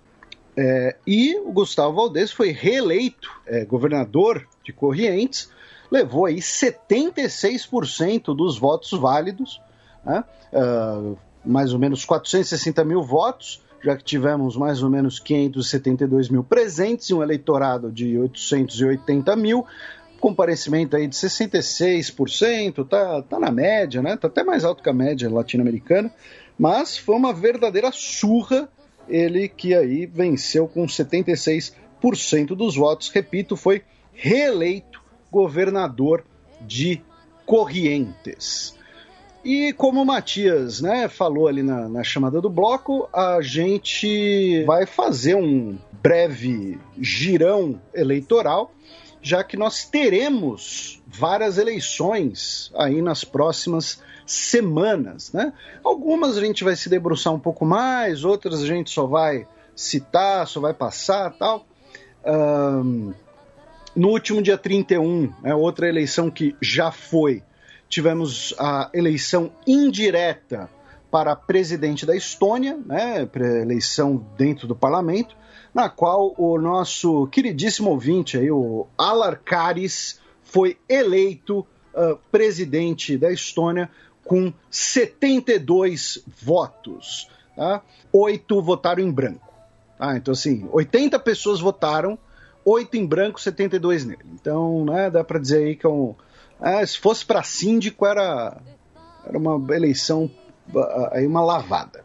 É, 0.56 0.96
e 1.06 1.36
o 1.36 1.52
Gustavo 1.52 1.94
Valdez 1.94 2.32
foi 2.32 2.50
reeleito 2.50 3.30
é, 3.46 3.64
governador 3.64 4.48
de 4.64 4.72
Corrientes, 4.72 5.50
levou 5.90 6.24
aí 6.26 6.36
76% 6.36 8.34
dos 8.34 8.58
votos 8.58 8.90
válidos, 8.92 9.60
né? 10.04 10.24
uh, 10.52 11.16
mais 11.44 11.72
ou 11.72 11.78
menos 11.78 12.04
460 12.04 12.84
mil 12.84 13.02
votos, 13.02 13.62
já 13.82 13.96
que 13.96 14.02
tivemos 14.02 14.56
mais 14.56 14.82
ou 14.82 14.90
menos 14.90 15.20
572 15.20 16.28
mil 16.28 16.42
presentes 16.42 17.10
e 17.10 17.14
um 17.14 17.22
eleitorado 17.22 17.92
de 17.92 18.18
880 18.18 19.36
mil. 19.36 19.64
comparecimento 20.18 20.96
aí 20.96 21.06
de 21.06 21.14
66%, 21.14 22.88
tá, 22.88 23.22
tá 23.22 23.38
na 23.38 23.52
média, 23.52 24.02
né? 24.02 24.16
Tá 24.16 24.26
até 24.28 24.42
mais 24.42 24.64
alto 24.64 24.82
que 24.82 24.88
a 24.88 24.94
média 24.94 25.30
latino-americana, 25.30 26.10
mas 26.58 26.96
foi 26.96 27.14
uma 27.14 27.32
verdadeira 27.32 27.92
surra 27.92 28.68
ele 29.08 29.48
que 29.48 29.74
aí 29.74 30.06
venceu 30.06 30.66
com 30.68 30.86
76% 30.86 31.72
dos 32.48 32.76
votos, 32.76 33.08
repito, 33.08 33.56
foi 33.56 33.82
reeleito 34.12 35.02
governador 35.30 36.24
de 36.60 37.02
Corrientes. 37.44 38.76
E 39.44 39.72
como 39.74 40.02
o 40.02 40.04
Matias 40.04 40.80
né, 40.80 41.06
falou 41.06 41.46
ali 41.46 41.62
na, 41.62 41.88
na, 41.88 42.02
chamada 42.02 42.40
do 42.40 42.50
bloco, 42.50 43.08
a 43.12 43.40
gente 43.40 44.64
vai 44.64 44.86
fazer 44.86 45.36
um 45.36 45.78
breve 46.02 46.80
girão 47.00 47.80
eleitoral, 47.94 48.72
já 49.22 49.44
que 49.44 49.56
nós 49.56 49.84
teremos 49.84 51.00
várias 51.06 51.58
eleições 51.58 52.72
aí 52.74 53.00
nas 53.00 53.22
próximas 53.22 54.02
semanas. 54.26 55.32
Né? 55.32 55.52
Algumas 55.82 56.36
a 56.36 56.40
gente 56.40 56.64
vai 56.64 56.76
se 56.76 56.88
debruçar 56.88 57.32
um 57.32 57.38
pouco 57.38 57.64
mais, 57.64 58.24
outras 58.24 58.62
a 58.62 58.66
gente 58.66 58.90
só 58.90 59.06
vai 59.06 59.46
citar, 59.74 60.46
só 60.46 60.60
vai 60.60 60.74
passar 60.74 61.30
tal. 61.38 61.66
Um, 62.24 63.12
no 63.94 64.08
último 64.08 64.42
dia 64.42 64.58
31, 64.58 65.32
é 65.42 65.54
outra 65.54 65.88
eleição 65.88 66.30
que 66.30 66.54
já 66.60 66.90
foi, 66.90 67.42
tivemos 67.88 68.54
a 68.58 68.90
eleição 68.92 69.50
indireta 69.66 70.68
para 71.10 71.34
presidente 71.34 72.04
da 72.04 72.14
Estônia, 72.14 72.78
né, 72.84 73.26
eleição 73.62 74.22
dentro 74.36 74.66
do 74.66 74.74
parlamento, 74.74 75.34
na 75.72 75.88
qual 75.88 76.34
o 76.36 76.58
nosso 76.58 77.26
queridíssimo 77.28 77.90
ouvinte, 77.90 78.36
aí, 78.36 78.50
o 78.50 78.86
Alarcaris, 78.98 80.20
foi 80.42 80.76
eleito 80.88 81.60
uh, 81.60 82.18
presidente 82.30 83.16
da 83.16 83.32
Estônia 83.32 83.90
com 84.26 84.52
72 84.70 86.22
votos. 86.26 87.28
Tá? 87.54 87.82
Oito 88.12 88.60
votaram 88.62 89.02
em 89.02 89.10
branco. 89.10 89.52
Tá? 89.98 90.16
Então, 90.16 90.32
assim, 90.32 90.68
80 90.70 91.18
pessoas 91.20 91.60
votaram, 91.60 92.18
oito 92.64 92.96
em 92.96 93.06
branco, 93.06 93.40
72 93.40 94.04
nele. 94.04 94.24
Então, 94.34 94.84
né, 94.84 95.10
dá 95.10 95.24
para 95.24 95.38
dizer 95.38 95.64
aí 95.64 95.76
que 95.76 95.86
é 95.86 95.88
um, 95.88 96.14
é, 96.60 96.84
se 96.84 96.98
fosse 96.98 97.24
para 97.24 97.42
síndico, 97.42 98.06
era, 98.06 98.56
era 99.26 99.38
uma 99.38 99.74
eleição, 99.74 100.30
aí 101.12 101.26
uma 101.26 101.42
lavada. 101.42 102.04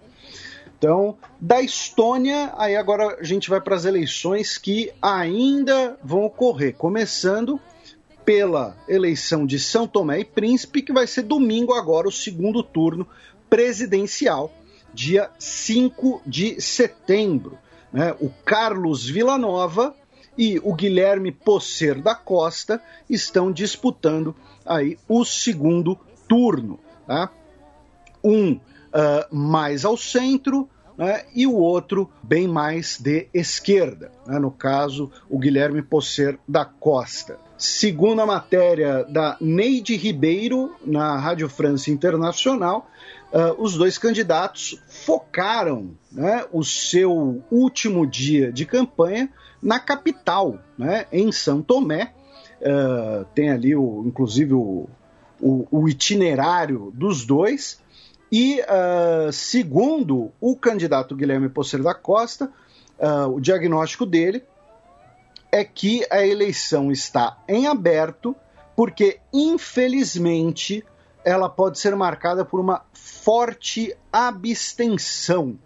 Então, 0.77 1.17
da 1.39 1.61
Estônia, 1.61 2.53
aí 2.57 2.75
agora 2.75 3.17
a 3.19 3.23
gente 3.23 3.49
vai 3.49 3.61
para 3.61 3.75
as 3.75 3.85
eleições 3.85 4.57
que 4.57 4.91
ainda 5.01 5.95
vão 6.03 6.25
ocorrer, 6.25 6.75
começando 6.75 7.59
pela 8.25 8.75
eleição 8.87 9.45
de 9.45 9.59
São 9.59 9.87
Tomé 9.87 10.19
e 10.19 10.25
Príncipe, 10.25 10.81
que 10.81 10.93
vai 10.93 11.07
ser 11.07 11.23
domingo 11.23 11.73
agora, 11.73 12.07
o 12.07 12.11
segundo 12.11 12.63
turno 12.63 13.07
presidencial, 13.49 14.53
dia 14.93 15.29
5 15.37 16.21
de 16.25 16.59
setembro. 16.61 17.57
Né? 17.91 18.15
O 18.19 18.29
Carlos 18.29 19.05
Villanova 19.07 19.95
e 20.37 20.59
o 20.63 20.73
Guilherme 20.73 21.31
Posser 21.31 22.01
da 22.01 22.15
Costa 22.15 22.81
estão 23.09 23.51
disputando 23.51 24.35
aí 24.65 24.97
o 25.07 25.25
segundo 25.25 25.97
turno. 26.27 26.79
Tá? 27.05 27.29
Um 28.23 28.53
uh, 28.53 28.59
mais 29.35 29.83
ao 29.83 29.97
centro, 29.97 30.69
né, 30.97 31.25
e 31.33 31.47
o 31.47 31.55
outro 31.55 32.09
bem 32.21 32.47
mais 32.47 32.99
de 32.99 33.27
esquerda, 33.33 34.11
né, 34.27 34.37
no 34.37 34.51
caso, 34.51 35.11
o 35.29 35.39
Guilherme 35.39 35.81
Posser 35.81 36.37
da 36.47 36.63
Costa. 36.63 37.39
Segundo 37.61 38.19
a 38.19 38.25
matéria 38.25 39.03
da 39.03 39.37
Neide 39.39 39.95
Ribeiro, 39.95 40.75
na 40.83 41.15
Rádio 41.19 41.47
França 41.47 41.91
Internacional, 41.91 42.89
uh, 43.31 43.61
os 43.61 43.77
dois 43.77 43.99
candidatos 43.99 44.81
focaram 44.87 45.91
né, 46.11 46.43
o 46.51 46.63
seu 46.63 47.43
último 47.51 48.07
dia 48.07 48.51
de 48.51 48.65
campanha 48.65 49.29
na 49.61 49.79
capital, 49.79 50.57
né, 50.75 51.05
em 51.11 51.31
São 51.31 51.61
Tomé. 51.61 52.15
Uh, 52.61 53.25
tem 53.35 53.51
ali, 53.51 53.75
o, 53.75 54.05
inclusive, 54.07 54.55
o, 54.55 54.89
o, 55.39 55.67
o 55.69 55.87
itinerário 55.87 56.91
dos 56.95 57.27
dois. 57.27 57.79
E, 58.31 58.59
uh, 58.61 59.31
segundo 59.31 60.31
o 60.41 60.55
candidato 60.55 61.15
Guilherme 61.15 61.47
Posser 61.47 61.83
da 61.83 61.93
Costa, 61.93 62.51
o 63.33 63.39
diagnóstico 63.39 64.05
dele 64.05 64.43
é 65.51 65.63
que 65.63 66.05
a 66.09 66.25
eleição 66.25 66.91
está 66.91 67.37
em 67.47 67.67
aberto, 67.67 68.35
porque, 68.75 69.19
infelizmente, 69.33 70.83
ela 71.23 71.49
pode 71.49 71.77
ser 71.77 71.95
marcada 71.95 72.45
por 72.45 72.59
uma 72.59 72.83
forte 72.93 73.95
abstenção. 74.11 75.59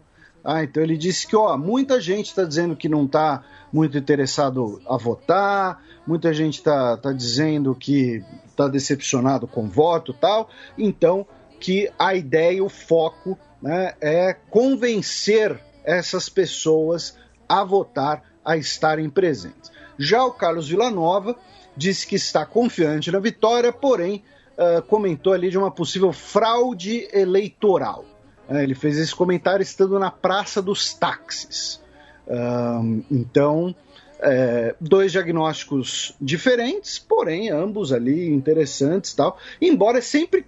Ah, 0.44 0.64
então 0.64 0.84
ele 0.84 0.96
disse 0.96 1.26
que 1.26 1.36
ó, 1.36 1.58
muita 1.58 2.00
gente 2.00 2.28
está 2.28 2.44
dizendo 2.44 2.76
que 2.76 2.88
não 2.88 3.06
está 3.06 3.44
muito 3.74 3.98
interessado 3.98 4.80
a 4.88 4.96
votar, 4.96 5.84
muita 6.06 6.32
gente 6.34 6.56
está 6.56 6.96
tá 6.98 7.12
dizendo 7.12 7.74
que 7.74 8.24
está 8.46 8.68
decepcionado 8.68 9.48
com 9.48 9.66
o 9.66 9.70
voto 9.70 10.14
tal. 10.14 10.50
Então, 10.78 11.26
que 11.60 11.92
a 11.98 12.14
ideia, 12.14 12.64
o 12.64 12.70
foco, 12.70 13.38
né, 13.62 13.96
é 14.00 14.34
convencer 14.34 15.60
essas 15.84 16.30
pessoas 16.30 17.18
a 17.50 17.64
votar, 17.64 18.24
a 18.44 18.56
estarem 18.56 19.10
presentes. 19.10 19.72
Já 19.98 20.24
o 20.26 20.32
Carlos 20.32 20.68
Villanova 20.68 21.36
disse 21.76 22.08
que 22.08 22.16
está 22.16 22.46
confiante 22.46 23.12
na 23.12 23.20
vitória, 23.20 23.72
porém 23.72 24.24
uh, 24.58 24.82
comentou 24.84 25.34
ali 25.34 25.50
de 25.50 25.58
uma 25.58 25.72
possível 25.72 26.12
fraude 26.12 27.08
eleitoral. 27.12 28.06
Uh, 28.50 28.58
ele 28.58 28.76
fez 28.76 28.98
esse 28.98 29.14
comentário 29.14 29.64
estando 29.64 30.00
na 30.00 30.12
Praça 30.12 30.62
dos 30.62 30.94
Táxis. 30.94 31.82
Uh, 32.28 33.04
então, 33.12 33.76
é, 34.20 34.76
dois 34.80 35.12
diagnósticos 35.12 36.16
diferentes, 36.20 36.98
porém 36.98 37.50
ambos 37.50 37.92
ali 37.92 38.30
interessantes 38.30 39.14
tal. 39.14 39.38
Embora 39.62 39.98
é 39.98 40.02
sempre 40.02 40.46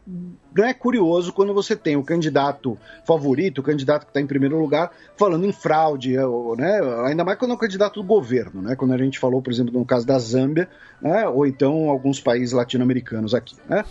né, 0.56 0.74
curioso 0.74 1.34
quando 1.34 1.54
você 1.54 1.76
tem 1.76 1.96
o 1.96 2.04
candidato 2.04 2.78
favorito, 3.06 3.60
o 3.60 3.64
candidato 3.64 4.06
que 4.06 4.10
está 4.10 4.22
em 4.22 4.28
primeiro 4.28 4.60
lugar, 4.60 4.92
falando 5.16 5.46
em 5.46 5.52
fraude, 5.52 6.16
é, 6.16 6.26
né, 6.58 6.80
ainda 7.06 7.24
mais 7.24 7.38
quando 7.38 7.52
é 7.52 7.54
o 7.54 7.58
candidato 7.58 8.02
do 8.02 8.08
governo, 8.08 8.62
né, 8.62 8.76
quando 8.76 8.94
a 8.94 8.98
gente 8.98 9.20
falou, 9.20 9.42
por 9.42 9.52
exemplo, 9.52 9.74
no 9.74 9.86
caso 9.86 10.06
da 10.06 10.18
Zâmbia, 10.18 10.70
né, 11.02 11.28
ou 11.28 11.46
então 11.46 11.90
alguns 11.90 12.20
países 12.20 12.54
latino-americanos 12.54 13.34
aqui. 13.34 13.56
Né? 13.68 13.84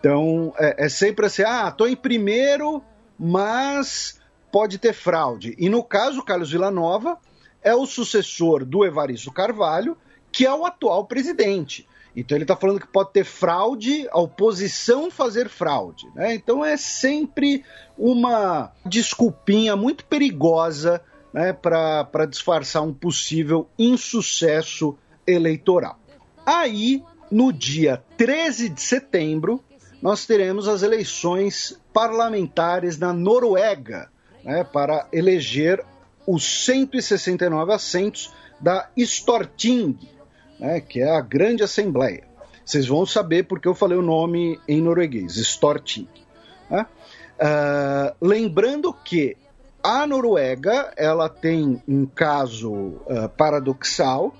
Então 0.00 0.52
é, 0.58 0.86
é 0.86 0.88
sempre 0.88 1.26
assim: 1.26 1.42
ah, 1.42 1.68
estou 1.68 1.88
em 1.88 1.96
primeiro, 1.96 2.82
mas 3.18 4.18
pode 4.50 4.78
ter 4.78 4.92
fraude. 4.92 5.54
E 5.58 5.68
no 5.68 5.82
caso, 5.82 6.22
Carlos 6.22 6.50
Villanova 6.50 7.18
é 7.62 7.74
o 7.74 7.86
sucessor 7.86 8.64
do 8.64 8.84
Evaristo 8.84 9.32
Carvalho, 9.32 9.96
que 10.30 10.46
é 10.46 10.54
o 10.54 10.64
atual 10.64 11.04
presidente. 11.06 11.86
Então 12.16 12.36
ele 12.36 12.44
está 12.44 12.56
falando 12.56 12.80
que 12.80 12.86
pode 12.86 13.12
ter 13.12 13.24
fraude, 13.24 14.08
a 14.10 14.18
oposição 14.18 15.10
fazer 15.10 15.48
fraude. 15.48 16.08
Né? 16.14 16.34
Então 16.34 16.64
é 16.64 16.76
sempre 16.76 17.64
uma 17.96 18.72
desculpinha 18.84 19.76
muito 19.76 20.04
perigosa 20.04 21.00
né, 21.32 21.52
para 21.52 22.26
disfarçar 22.26 22.82
um 22.82 22.92
possível 22.92 23.68
insucesso 23.78 24.96
eleitoral. 25.26 25.98
Aí, 26.44 27.04
no 27.30 27.52
dia 27.52 28.02
13 28.16 28.70
de 28.70 28.80
setembro, 28.80 29.62
nós 30.00 30.24
teremos 30.24 30.66
as 30.66 30.82
eleições 30.82 31.78
parlamentares 31.92 32.98
na 32.98 33.12
Noruega 33.12 34.10
né, 34.42 34.64
para 34.64 35.06
eleger 35.12 35.84
os 36.30 36.44
169 36.66 37.72
assentos 37.72 38.30
da 38.60 38.90
Storting, 38.94 39.98
né, 40.60 40.78
que 40.78 41.00
é 41.00 41.10
a 41.10 41.22
grande 41.22 41.62
assembleia. 41.62 42.24
Vocês 42.66 42.86
vão 42.86 43.06
saber 43.06 43.44
porque 43.44 43.66
eu 43.66 43.74
falei 43.74 43.96
o 43.96 44.02
nome 44.02 44.60
em 44.68 44.82
norueguês, 44.82 45.36
Storting. 45.36 46.06
Né? 46.68 46.86
Uh, 47.40 48.14
lembrando 48.20 48.92
que 48.92 49.38
a 49.82 50.06
Noruega 50.06 50.92
ela 50.98 51.30
tem 51.30 51.82
um 51.88 52.04
caso 52.04 52.74
uh, 52.74 53.30
paradoxal, 53.34 54.34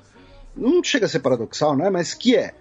não 0.54 0.84
chega 0.84 1.06
a 1.06 1.08
ser 1.08 1.20
paradoxal, 1.20 1.74
né, 1.74 1.88
mas 1.88 2.12
que 2.12 2.36
é 2.36 2.54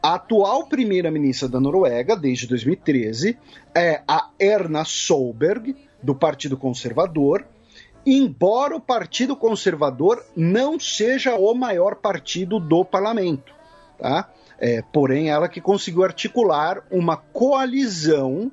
a 0.00 0.14
atual 0.14 0.68
primeira-ministra 0.68 1.48
da 1.48 1.58
Noruega, 1.58 2.16
desde 2.16 2.46
2013, 2.46 3.36
é 3.74 4.02
a 4.06 4.30
Erna 4.38 4.84
Solberg, 4.84 5.74
do 6.00 6.14
Partido 6.14 6.56
Conservador, 6.56 7.44
embora 8.16 8.74
o 8.74 8.80
Partido 8.80 9.36
Conservador 9.36 10.24
não 10.34 10.80
seja 10.80 11.34
o 11.34 11.54
maior 11.54 11.96
partido 11.96 12.58
do 12.58 12.84
parlamento. 12.84 13.52
Tá? 13.98 14.30
É, 14.58 14.82
porém, 14.92 15.30
ela 15.30 15.48
que 15.48 15.60
conseguiu 15.60 16.04
articular 16.04 16.82
uma 16.90 17.16
coalizão 17.16 18.50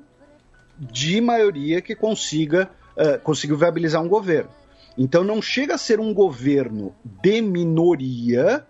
de 0.78 1.20
maioria 1.20 1.80
que 1.80 1.94
consiga 1.94 2.70
uh, 2.96 3.18
conseguiu 3.20 3.56
viabilizar 3.56 4.02
um 4.02 4.08
governo. 4.08 4.50
Então 4.98 5.24
não 5.24 5.40
chega 5.40 5.74
a 5.74 5.78
ser 5.78 6.00
um 6.00 6.12
governo 6.12 6.94
de 7.04 7.40
minoria, 7.40 8.64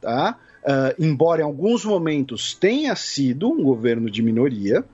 tá? 0.00 0.38
uh, 0.62 1.02
embora 1.02 1.42
em 1.42 1.44
alguns 1.44 1.84
momentos 1.84 2.54
tenha 2.54 2.94
sido 2.96 3.48
um 3.48 3.62
governo 3.62 4.10
de 4.10 4.22
minoria, 4.22 4.84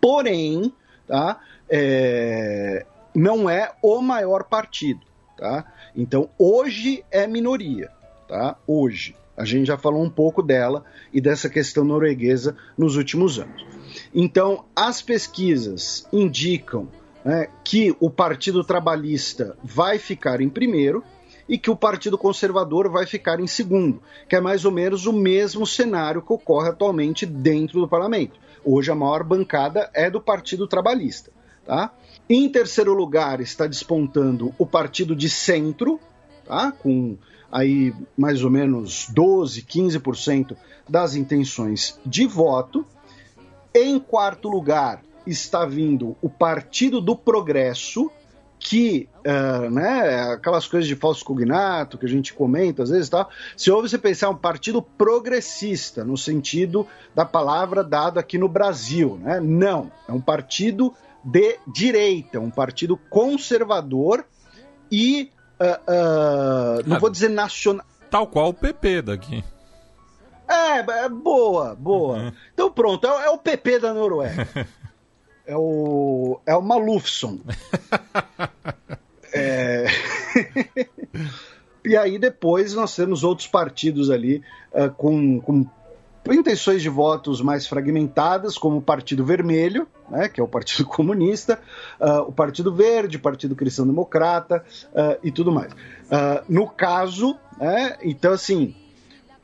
porém, 0.00 0.72
tá, 1.06 1.40
é, 1.68 2.86
não 3.14 3.48
é 3.48 3.72
o 3.82 4.00
maior 4.00 4.44
partido. 4.44 5.00
Tá? 5.36 5.64
Então, 5.96 6.28
hoje 6.38 7.04
é 7.10 7.26
minoria. 7.26 7.90
Tá? 8.28 8.56
Hoje. 8.66 9.16
A 9.36 9.44
gente 9.46 9.66
já 9.66 9.78
falou 9.78 10.02
um 10.02 10.10
pouco 10.10 10.42
dela 10.42 10.84
e 11.12 11.20
dessa 11.20 11.48
questão 11.48 11.82
norueguesa 11.82 12.56
nos 12.76 12.96
últimos 12.96 13.38
anos. 13.38 13.64
Então, 14.14 14.66
as 14.76 15.00
pesquisas 15.00 16.06
indicam 16.12 16.88
né, 17.24 17.48
que 17.64 17.96
o 18.00 18.10
Partido 18.10 18.62
Trabalhista 18.62 19.56
vai 19.64 19.98
ficar 19.98 20.42
em 20.42 20.48
primeiro 20.50 21.02
e 21.48 21.58
que 21.58 21.70
o 21.70 21.76
Partido 21.76 22.18
Conservador 22.18 22.90
vai 22.90 23.06
ficar 23.06 23.40
em 23.40 23.46
segundo, 23.46 24.02
que 24.28 24.36
é 24.36 24.40
mais 24.40 24.64
ou 24.64 24.70
menos 24.70 25.06
o 25.06 25.12
mesmo 25.12 25.66
cenário 25.66 26.22
que 26.22 26.32
ocorre 26.32 26.68
atualmente 26.68 27.26
dentro 27.26 27.80
do 27.80 27.88
parlamento. 27.88 28.38
Hoje 28.64 28.90
a 28.90 28.94
maior 28.94 29.24
bancada 29.24 29.90
é 29.94 30.10
do 30.10 30.20
Partido 30.20 30.68
Trabalhista. 30.68 31.32
Tá? 31.64 31.92
Em 32.32 32.48
terceiro 32.48 32.94
lugar 32.94 33.40
está 33.40 33.66
despontando 33.66 34.54
o 34.56 34.64
Partido 34.64 35.16
de 35.16 35.28
Centro, 35.28 35.98
tá? 36.46 36.70
com 36.70 37.18
aí 37.50 37.92
mais 38.16 38.44
ou 38.44 38.50
menos 38.50 39.08
12, 39.10 39.62
15% 39.62 40.56
das 40.88 41.16
intenções 41.16 41.98
de 42.06 42.26
voto. 42.26 42.86
Em 43.74 43.98
quarto 43.98 44.48
lugar 44.48 45.02
está 45.26 45.66
vindo 45.66 46.16
o 46.22 46.30
Partido 46.30 47.00
do 47.00 47.16
Progresso, 47.16 48.08
que, 48.60 49.08
uh, 49.26 49.68
né, 49.68 50.32
aquelas 50.34 50.68
coisas 50.68 50.86
de 50.86 50.94
falso 50.94 51.24
cognato 51.24 51.98
que 51.98 52.06
a 52.06 52.08
gente 52.08 52.32
comenta 52.32 52.84
às 52.84 52.90
vezes 52.90 53.08
tal, 53.08 53.28
se 53.56 53.72
ouve 53.72 53.88
você 53.88 53.98
pensar 53.98 54.30
um 54.30 54.36
partido 54.36 54.80
progressista, 54.80 56.04
no 56.04 56.16
sentido 56.16 56.86
da 57.12 57.24
palavra 57.24 57.82
dada 57.82 58.20
aqui 58.20 58.38
no 58.38 58.48
Brasil, 58.48 59.18
né? 59.20 59.40
Não, 59.40 59.90
é 60.06 60.12
um 60.12 60.20
partido 60.20 60.94
de 61.24 61.58
direita, 61.66 62.40
um 62.40 62.50
partido 62.50 62.96
conservador 62.96 64.24
e, 64.90 65.30
uh, 65.60 65.64
uh, 65.64 66.88
não 66.88 66.96
ah, 66.96 66.98
vou 66.98 67.10
dizer 67.10 67.28
nacional... 67.28 67.84
Tal 68.10 68.26
qual 68.26 68.48
o 68.48 68.54
PP 68.54 69.02
daqui. 69.02 69.44
É, 70.50 71.04
é 71.04 71.08
boa, 71.08 71.76
boa. 71.76 72.18
Uhum. 72.18 72.32
Então 72.52 72.72
pronto, 72.72 73.06
é, 73.06 73.26
é 73.26 73.30
o 73.30 73.38
PP 73.38 73.78
da 73.78 73.94
Noruega. 73.94 74.48
é 75.46 75.56
o. 75.56 76.40
É 76.44 76.56
o 76.56 76.60
Malufson. 76.60 77.38
é... 79.32 79.86
e 81.84 81.96
aí 81.96 82.18
depois 82.18 82.74
nós 82.74 82.96
temos 82.96 83.22
outros 83.22 83.46
partidos 83.46 84.10
ali 84.10 84.42
uh, 84.72 84.90
com, 84.90 85.40
com 85.40 85.64
intenções 86.28 86.82
de 86.82 86.88
votos 86.88 87.40
mais 87.40 87.66
fragmentadas, 87.68 88.58
como 88.58 88.78
o 88.78 88.82
Partido 88.82 89.24
Vermelho, 89.24 89.86
né, 90.10 90.28
que 90.28 90.40
é 90.40 90.44
o 90.44 90.48
Partido 90.48 90.86
Comunista, 90.88 91.60
uh, 92.00 92.22
o 92.22 92.32
Partido 92.32 92.74
Verde, 92.74 93.16
o 93.16 93.20
Partido 93.20 93.54
Cristão 93.54 93.86
Democrata 93.86 94.64
uh, 94.92 95.18
e 95.22 95.30
tudo 95.30 95.52
mais. 95.52 95.72
Uh, 95.72 96.44
no 96.48 96.68
caso, 96.68 97.38
né, 97.58 97.96
então 98.02 98.32
assim, 98.32 98.74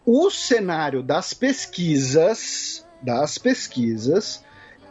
o 0.05 0.31
cenário 0.31 1.03
das 1.03 1.33
pesquisas, 1.33 2.87
das 3.03 3.39
pesquisas, 3.39 4.45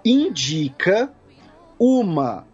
indica 0.03 1.11
uma, 1.79 2.45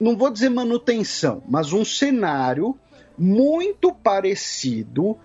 não 0.00 0.16
vou 0.16 0.30
dizer 0.30 0.48
manutenção, 0.48 1.42
mas 1.48 1.72
um 1.72 1.84
cenário 1.84 2.78
muito 3.18 3.92
parecido 3.92 5.16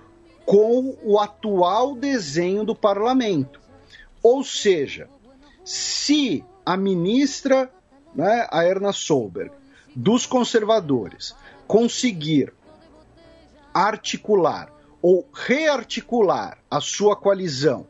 com 0.45 0.95
o 1.03 1.19
atual 1.19 1.95
desenho 1.95 2.63
do 2.63 2.75
parlamento. 2.75 3.59
Ou 4.21 4.43
seja, 4.43 5.09
se 5.63 6.43
a 6.65 6.75
ministra, 6.75 7.69
né, 8.13 8.47
a 8.49 8.63
Erna 8.63 8.91
Solberg, 8.91 9.51
dos 9.95 10.25
conservadores, 10.25 11.35
conseguir 11.67 12.53
articular 13.73 14.71
ou 15.01 15.27
rearticular 15.33 16.57
a 16.69 16.81
sua 16.81 17.15
coalizão 17.15 17.85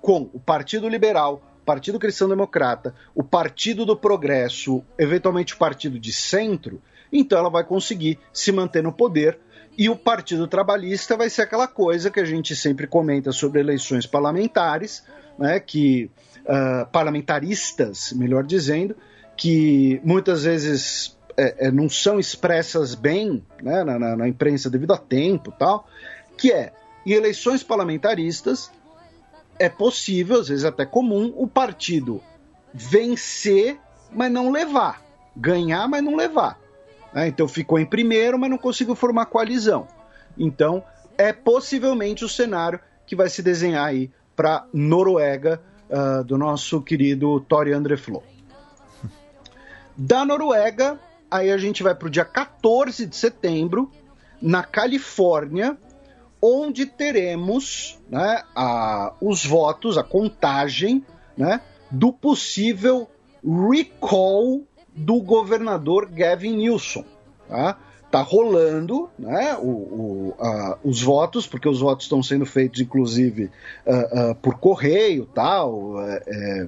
com 0.00 0.28
o 0.32 0.40
Partido 0.40 0.88
Liberal, 0.88 1.42
Partido 1.64 1.98
Cristão 1.98 2.28
Democrata, 2.28 2.94
o 3.14 3.22
Partido 3.22 3.84
do 3.84 3.96
Progresso, 3.96 4.84
eventualmente 4.98 5.54
o 5.54 5.58
Partido 5.58 5.98
de 5.98 6.12
Centro, 6.12 6.80
então 7.12 7.38
ela 7.38 7.50
vai 7.50 7.64
conseguir 7.64 8.18
se 8.32 8.52
manter 8.52 8.82
no 8.82 8.92
poder. 8.92 9.38
E 9.78 9.90
o 9.90 9.96
Partido 9.96 10.46
Trabalhista 10.46 11.16
vai 11.16 11.28
ser 11.28 11.42
aquela 11.42 11.68
coisa 11.68 12.10
que 12.10 12.18
a 12.18 12.24
gente 12.24 12.56
sempre 12.56 12.86
comenta 12.86 13.30
sobre 13.30 13.60
eleições 13.60 14.06
parlamentares, 14.06 15.04
né, 15.38 15.60
que 15.60 16.10
uh, 16.46 16.86
parlamentaristas, 16.90 18.12
melhor 18.12 18.44
dizendo, 18.44 18.96
que 19.36 20.00
muitas 20.02 20.44
vezes 20.44 21.16
é, 21.36 21.66
é, 21.66 21.70
não 21.70 21.88
são 21.88 22.18
expressas 22.18 22.94
bem 22.94 23.44
né, 23.62 23.84
na, 23.84 23.98
na, 23.98 24.16
na 24.16 24.28
imprensa 24.28 24.70
devido 24.70 24.94
a 24.94 24.98
tempo 24.98 25.52
tal, 25.52 25.86
que 26.36 26.52
é 26.52 26.72
em 27.04 27.12
eleições 27.12 27.62
parlamentaristas 27.62 28.70
é 29.58 29.68
possível, 29.68 30.40
às 30.40 30.48
vezes 30.48 30.64
até 30.64 30.84
comum, 30.84 31.32
o 31.36 31.46
partido 31.46 32.22
vencer, 32.72 33.78
mas 34.12 34.30
não 34.30 34.50
levar. 34.50 35.02
Ganhar, 35.36 35.88
mas 35.88 36.02
não 36.02 36.16
levar. 36.16 36.58
Né? 37.12 37.28
Então 37.28 37.46
ficou 37.46 37.78
em 37.78 37.86
primeiro, 37.86 38.38
mas 38.38 38.50
não 38.50 38.58
conseguiu 38.58 38.94
formar 38.94 39.26
coalizão. 39.26 39.86
Então 40.36 40.82
é 41.16 41.32
possivelmente 41.32 42.24
o 42.24 42.28
cenário 42.28 42.80
que 43.06 43.16
vai 43.16 43.28
se 43.28 43.42
desenhar 43.42 43.86
aí 43.86 44.10
para 44.34 44.66
Noruega 44.72 45.60
uh, 45.90 46.24
do 46.24 46.36
nosso 46.36 46.80
querido 46.80 47.40
Tori 47.40 47.72
André 47.72 47.96
Flo. 47.96 48.22
Da 49.96 50.24
Noruega, 50.24 51.00
aí 51.30 51.50
a 51.50 51.56
gente 51.56 51.82
vai 51.82 51.94
para 51.94 52.08
o 52.08 52.10
dia 52.10 52.24
14 52.24 53.06
de 53.06 53.16
setembro, 53.16 53.90
na 54.40 54.62
Califórnia, 54.62 55.76
onde 56.40 56.86
teremos 56.86 57.98
né, 58.10 58.42
a, 58.54 59.14
os 59.20 59.44
votos, 59.44 59.96
a 59.96 60.04
contagem 60.04 61.04
né, 61.36 61.60
do 61.90 62.12
possível 62.12 63.08
recall 63.42 64.62
do 64.94 65.20
governador 65.20 66.06
Gavin 66.10 66.56
Newsom. 66.56 67.04
Tá? 67.48 67.78
Tá 68.16 68.22
rolando 68.22 69.10
né, 69.18 69.54
o, 69.60 69.68
o, 69.68 70.34
a, 70.40 70.78
os 70.82 71.02
votos, 71.02 71.46
porque 71.46 71.68
os 71.68 71.80
votos 71.80 72.06
estão 72.06 72.22
sendo 72.22 72.46
feitos, 72.46 72.80
inclusive, 72.80 73.50
uh, 73.86 74.30
uh, 74.30 74.34
por 74.36 74.58
correio, 74.58 75.26
tal, 75.26 76.00
é, 76.00 76.66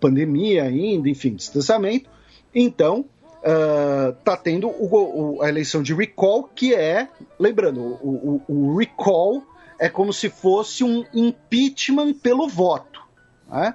pandemia 0.00 0.62
ainda, 0.62 1.10
enfim, 1.10 1.34
distanciamento. 1.34 2.08
Então, 2.54 3.04
uh, 3.42 4.14
tá 4.24 4.34
tendo 4.34 4.66
o, 4.68 5.42
a 5.42 5.50
eleição 5.50 5.82
de 5.82 5.92
recall, 5.92 6.44
que 6.44 6.74
é, 6.74 7.06
lembrando, 7.38 7.82
o, 7.82 8.40
o, 8.48 8.78
recall 8.78 9.42
é 9.78 9.90
como 9.90 10.10
se 10.10 10.30
fosse 10.30 10.82
um 10.82 11.04
impeachment 11.12 12.14
pelo 12.14 12.48
voto. 12.48 13.02
Né? 13.46 13.74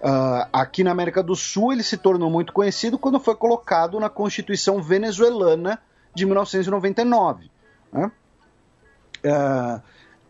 Uh, 0.00 0.48
aqui 0.50 0.82
na 0.82 0.92
América 0.92 1.22
do 1.22 1.36
Sul 1.36 1.74
ele 1.74 1.82
se 1.82 1.98
tornou 1.98 2.30
muito 2.30 2.54
conhecido 2.54 2.96
quando 2.96 3.20
foi 3.20 3.34
colocado 3.34 4.00
na 4.00 4.08
Constituição 4.08 4.80
venezuelana 4.80 5.78
de 6.14 6.24
1999. 6.24 7.50
Né? 7.92 8.10
Uh, 9.24 9.82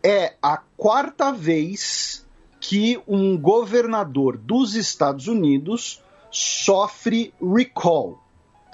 é 0.03 0.35
a 0.41 0.57
quarta 0.77 1.31
vez 1.31 2.25
que 2.59 3.01
um 3.07 3.37
governador 3.37 4.37
dos 4.37 4.75
Estados 4.75 5.27
Unidos 5.27 6.01
sofre 6.31 7.33
recall 7.41 8.19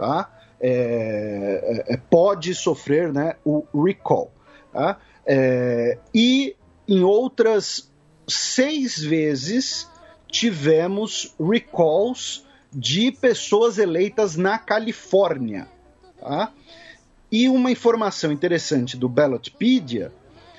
tá? 0.02 0.32
É, 0.60 1.86
é, 1.88 1.94
é, 1.94 1.98
pode 1.98 2.56
sofrer 2.56 3.14
né, 3.14 3.36
o 3.46 3.64
recall. 3.84 4.32
Tá? 4.74 4.98
É, 5.26 6.00
e 6.14 6.56
em 6.88 7.04
outras 7.04 7.92
seis 8.28 9.00
vezes 9.00 9.88
tivemos 10.28 11.36
recalls 11.40 12.46
de 12.74 13.12
pessoas 13.12 13.78
eleitas 13.78 14.36
na 14.36 14.58
Califórnia. 14.58 15.68
Tá? 16.20 16.52
E 17.32 17.48
uma 17.48 17.72
informação 17.72 18.32
interessante 18.32 18.98
do 18.98 19.08
Ballotpedia, 19.08 20.12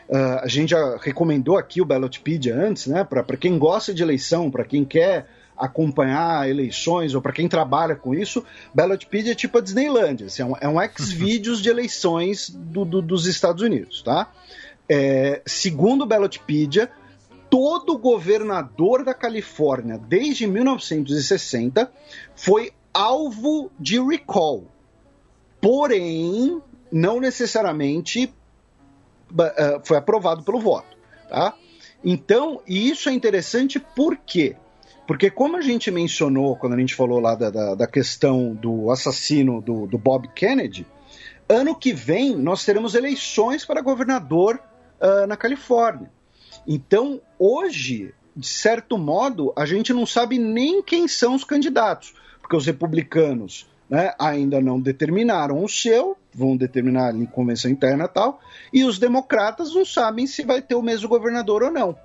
uh, 0.09 0.40
a 0.40 0.49
gente 0.49 0.70
já 0.70 0.97
recomendou 0.97 1.59
aqui 1.59 1.82
o 1.82 1.85
Ballotpedia 1.85 2.57
antes, 2.57 2.86
né? 2.86 3.05
Para 3.05 3.36
quem 3.36 3.59
gosta 3.59 3.93
de 3.93 4.03
eleição, 4.03 4.51
para 4.51 4.65
quem 4.65 4.85
quer 4.85 5.28
acompanhar 5.55 6.49
eleições, 6.49 7.15
ou 7.15 7.20
para 7.20 7.32
quem 7.32 7.47
trabalha 7.47 7.94
com 7.94 8.15
isso, 8.15 8.44
Ballotpedia 8.74 9.32
é 9.32 9.35
tipo 9.35 9.59
a 9.59 9.61
Disneylandia, 9.61 10.27
assim, 10.27 10.43
é 10.43 10.47
um, 10.47 10.57
é 10.62 10.69
um 10.69 10.81
ex-vídeos 10.81 11.62
de 11.62 11.69
eleições 11.69 12.49
do, 12.51 12.85
do, 12.85 13.03
dos 13.03 13.27
Estados 13.27 13.62
Unidos, 13.62 14.03
tá? 14.03 14.32
É, 14.89 15.43
segundo 15.47 16.07
Ballotpedia, 16.07 16.90
todo 17.51 17.99
governador 17.99 19.05
da 19.05 19.12
Califórnia 19.12 19.99
desde 19.99 20.47
1960 20.47 21.93
foi 22.35 22.73
alvo 22.94 23.70
de 23.78 24.01
recall. 24.01 24.72
Porém, 25.63 26.61
não 26.91 27.21
necessariamente 27.21 28.35
uh, 29.31 29.81
foi 29.85 29.97
aprovado 29.97 30.43
pelo 30.43 30.59
voto. 30.59 30.97
Tá? 31.29 31.55
Então, 32.05 32.61
isso 32.67 33.09
é 33.09 33.13
interessante 33.13 33.79
por 33.79 34.17
quê? 34.17 34.57
Porque, 35.07 35.31
como 35.31 35.57
a 35.57 35.61
gente 35.61 35.91
mencionou 35.91 36.57
quando 36.57 36.75
a 36.75 36.79
gente 36.79 36.95
falou 36.95 37.21
lá 37.21 37.37
da, 37.37 37.49
da, 37.49 37.75
da 37.77 37.87
questão 37.87 38.53
do 38.55 38.91
assassino 38.91 39.61
do, 39.61 39.87
do, 39.87 39.97
Bob 39.99 40.29
Kennedy, 40.35 40.87
ano 41.49 41.77
que 41.77 41.93
vem 41.93 42.37
nós 42.37 42.65
teremos 42.65 42.95
eleições 42.95 43.65
para 43.65 43.81
governador 43.81 44.61
uh, 45.01 45.27
na 45.29 45.37
Califórnia. 45.37 46.11
Então, 46.67 47.21
hoje, 47.39 48.13
de 48.37 48.47
certo 48.47 48.99
modo, 48.99 49.53
a 49.57 49.65
gente 49.65 49.93
não 49.93 50.07
sabe 50.07 50.39
nem 50.39 50.83
quem 50.83 51.07
são 51.07 51.35
os 51.35 51.45
candidatos, 51.45 52.15
porque 52.43 52.56
os 52.56 52.66
republicanos 52.66 53.66
né, 53.89 54.12
ainda 54.19 54.60
não 54.60 54.81
determinaram 54.81 55.62
o 55.62 55.69
seu, 55.69 56.16
vão 56.35 56.56
determinar 56.56 57.14
em 57.14 57.24
convenção 57.24 57.70
interna 57.70 58.05
e 58.05 58.09
tal, 58.09 58.40
e 58.73 58.85
os 58.85 58.98
democratas 58.98 59.74
não 59.74 59.85
sabem 59.85 60.27
se 60.27 60.43
vai 60.43 60.60
ter 60.60 60.74
o 60.74 60.82
mesmo 60.82 61.09
governador 61.09 61.62
ou 61.62 61.70
não. 61.70 61.97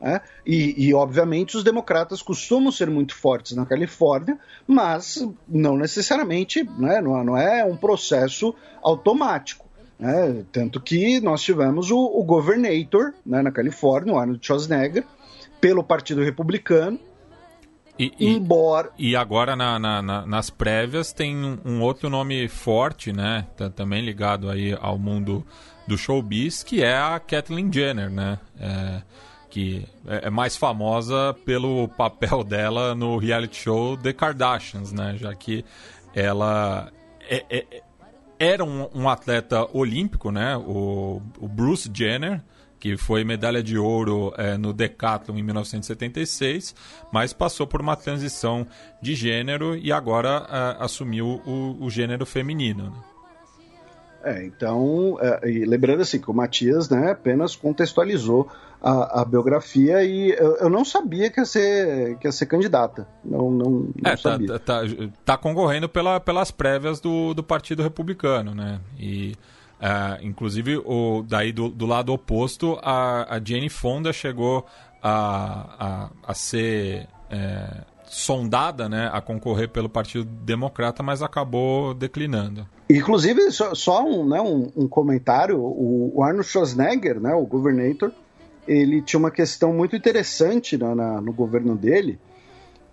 Né? 0.00 0.20
E, 0.44 0.86
e, 0.86 0.94
obviamente, 0.94 1.56
os 1.56 1.64
democratas 1.64 2.20
costumam 2.20 2.70
ser 2.70 2.90
muito 2.90 3.14
fortes 3.14 3.56
na 3.56 3.64
Califórnia, 3.64 4.38
mas 4.66 5.26
não 5.48 5.76
necessariamente, 5.76 6.62
né? 6.78 7.00
não, 7.00 7.24
não 7.24 7.36
é 7.36 7.64
um 7.64 7.76
processo 7.76 8.54
automático. 8.82 9.64
Né? 9.98 10.44
Tanto 10.52 10.80
que 10.80 11.20
nós 11.20 11.42
tivemos 11.42 11.90
o, 11.90 11.98
o 11.98 12.22
governador 12.22 13.14
né, 13.24 13.40
na 13.40 13.50
Califórnia, 13.50 14.12
o 14.12 14.18
Arnold 14.18 14.44
Schwarzenegger, 14.44 15.04
pelo 15.60 15.82
Partido 15.82 16.22
Republicano, 16.22 16.98
e, 17.98 18.12
embora. 18.20 18.90
E 18.98 19.16
agora 19.16 19.56
na, 19.56 19.78
na, 19.78 20.02
na, 20.02 20.26
nas 20.26 20.50
prévias 20.50 21.12
tem 21.12 21.36
um, 21.36 21.58
um, 21.64 21.80
outro 21.80 22.10
nome 22.10 22.46
forte, 22.48 23.12
né? 23.12 23.46
Também 23.74 24.04
ligado 24.04 24.50
aí 24.50 24.76
ao 24.80 24.98
mundo 24.98 25.44
do 25.86 25.96
showbiz, 25.96 26.62
que 26.62 26.82
é 26.82 26.96
a 26.96 27.18
Kathleen 27.18 27.72
Jenner, 27.72 28.10
né? 28.10 28.38
É, 28.60 29.02
que 29.48 29.86
é, 30.06 30.26
é 30.26 30.30
mais 30.30 30.56
famosa 30.56 31.34
pelo 31.44 31.88
papel 31.88 32.42
dela 32.44 32.94
no 32.94 33.16
reality 33.16 33.56
show 33.56 33.96
The 33.96 34.12
Kardashians, 34.12 34.92
né? 34.92 35.16
Já 35.16 35.34
que 35.34 35.64
ela 36.14 36.90
é, 37.28 37.44
é, 37.48 37.82
era 38.38 38.62
um, 38.62 38.88
um, 38.94 39.08
atleta 39.08 39.66
olímpico, 39.72 40.30
né? 40.30 40.56
O, 40.56 41.22
o 41.38 41.48
Bruce 41.48 41.90
Jenner 41.92 42.42
que 42.78 42.96
foi 42.96 43.24
medalha 43.24 43.62
de 43.62 43.78
ouro 43.78 44.32
é, 44.36 44.56
no 44.56 44.72
Decathlon 44.72 45.38
em 45.38 45.42
1976, 45.42 46.74
mas 47.12 47.32
passou 47.32 47.66
por 47.66 47.80
uma 47.80 47.96
transição 47.96 48.66
de 49.00 49.14
gênero 49.14 49.76
e 49.76 49.92
agora 49.92 50.46
é, 50.48 50.84
assumiu 50.84 51.40
o, 51.46 51.76
o, 51.80 51.90
gênero 51.90 52.26
feminino. 52.26 52.84
Né? 52.84 52.96
É, 54.24 54.44
então, 54.44 55.18
é, 55.20 55.40
lembrando 55.66 56.02
assim 56.02 56.20
que 56.20 56.30
o 56.30 56.34
Matias 56.34 56.90
né, 56.90 57.12
apenas 57.12 57.54
contextualizou 57.54 58.50
a, 58.82 59.22
a 59.22 59.24
biografia 59.24 60.02
e 60.04 60.30
eu, 60.32 60.56
eu, 60.56 60.70
não 60.70 60.84
sabia 60.84 61.30
que 61.30 61.40
ia 61.40 61.44
ser, 61.44 62.18
que 62.18 62.28
ia 62.28 62.32
ser 62.32 62.46
candidata. 62.46 63.06
Não, 63.24 63.50
não, 63.50 63.70
não 63.70 63.92
é, 64.04 64.10
tá, 64.10 64.16
sabia. 64.16 64.58
Tá, 64.58 64.58
tá, 64.58 64.82
tá, 65.24 65.36
concorrendo 65.36 65.88
pela, 65.88 66.20
pelas 66.20 66.50
prévias 66.50 67.00
do, 67.00 67.34
do 67.34 67.42
Partido 67.42 67.82
Republicano, 67.82 68.54
né? 68.54 68.80
E 68.98 69.34
Uh, 69.80 70.24
inclusive, 70.24 70.78
o, 70.78 71.22
daí 71.28 71.52
do, 71.52 71.68
do 71.68 71.84
lado 71.84 72.12
oposto, 72.12 72.78
a, 72.82 73.36
a 73.36 73.40
Jane 73.44 73.68
Fonda 73.68 74.12
chegou 74.12 74.66
a, 75.02 76.08
a, 76.24 76.30
a 76.30 76.34
ser 76.34 77.06
é, 77.30 77.84
sondada 78.06 78.88
né, 78.88 79.10
a 79.12 79.20
concorrer 79.20 79.68
pelo 79.68 79.88
Partido 79.88 80.24
Democrata, 80.24 81.02
mas 81.02 81.22
acabou 81.22 81.92
declinando. 81.92 82.66
Inclusive, 82.88 83.50
só, 83.50 83.74
só 83.74 84.04
um, 84.04 84.26
né, 84.26 84.40
um, 84.40 84.70
um, 84.76 84.88
comentário: 84.88 85.58
o, 85.60 86.22
Arnold 86.22 86.48
Schwarzenegger, 86.48 87.20
né, 87.20 87.34
o 87.34 87.44
governador, 87.44 88.12
ele 88.66 89.02
tinha 89.02 89.18
uma 89.18 89.30
questão 89.30 89.72
muito 89.72 89.94
interessante 89.94 90.78
na, 90.78 90.94
na, 90.94 91.20
no 91.20 91.32
governo 91.32 91.76
dele 91.76 92.18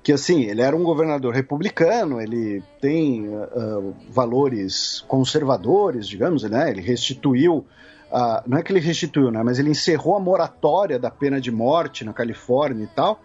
que 0.04 0.12
assim, 0.12 0.44
ele 0.44 0.62
era 0.62 0.76
um 0.76 0.84
governador 0.84 1.34
republicano, 1.34 2.22
ele 2.22 2.62
tem 2.82 3.30
uh, 3.30 3.96
valores 4.10 5.04
conservadores, 5.08 6.08
digamos, 6.10 6.44
né? 6.44 6.70
Ele 6.70 6.82
restituiu, 6.82 7.66
uh, 8.12 8.44
não 8.46 8.58
é 8.58 8.64
que 8.64 8.74
ele 8.74 8.82
restituiu, 8.82 9.32
né? 9.32 9.42
Mas 9.42 9.60
ele 9.60 9.70
encerrou 9.70 10.18
a 10.18 10.20
moratória 10.20 11.00
da 11.00 11.10
pena 11.10 11.40
de 11.40 11.50
morte 11.50 12.04
na 12.04 12.12
Califórnia 12.12 12.84
e 12.84 12.88
tal. 12.88 13.22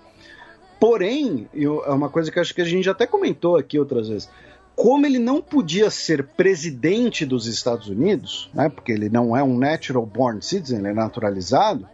Porém, 0.79 1.49
eu, 1.53 1.85
é 1.85 1.91
uma 1.91 2.09
coisa 2.09 2.31
que 2.31 2.39
acho 2.39 2.55
que 2.55 2.61
a 2.63 2.65
gente 2.65 2.89
até 2.89 3.09
comentou 3.09 3.57
aqui 3.57 3.77
outras 3.77 4.09
vezes. 4.09 4.31
Como 4.77 5.05
ele 5.05 5.19
não 5.19 5.43
podia 5.43 5.91
ser 5.91 6.23
presidente 6.23 7.27
dos 7.27 7.49
Estados 7.49 7.89
Unidos, 7.89 8.49
né? 8.55 8.69
Porque 8.69 8.93
ele 8.93 9.09
não 9.09 9.37
é 9.37 9.43
um 9.43 9.59
natural 9.59 10.07
born 10.07 10.41
citizen, 10.41 10.79
ele 10.79 10.89
é 10.89 10.95
naturalizado. 10.95 11.89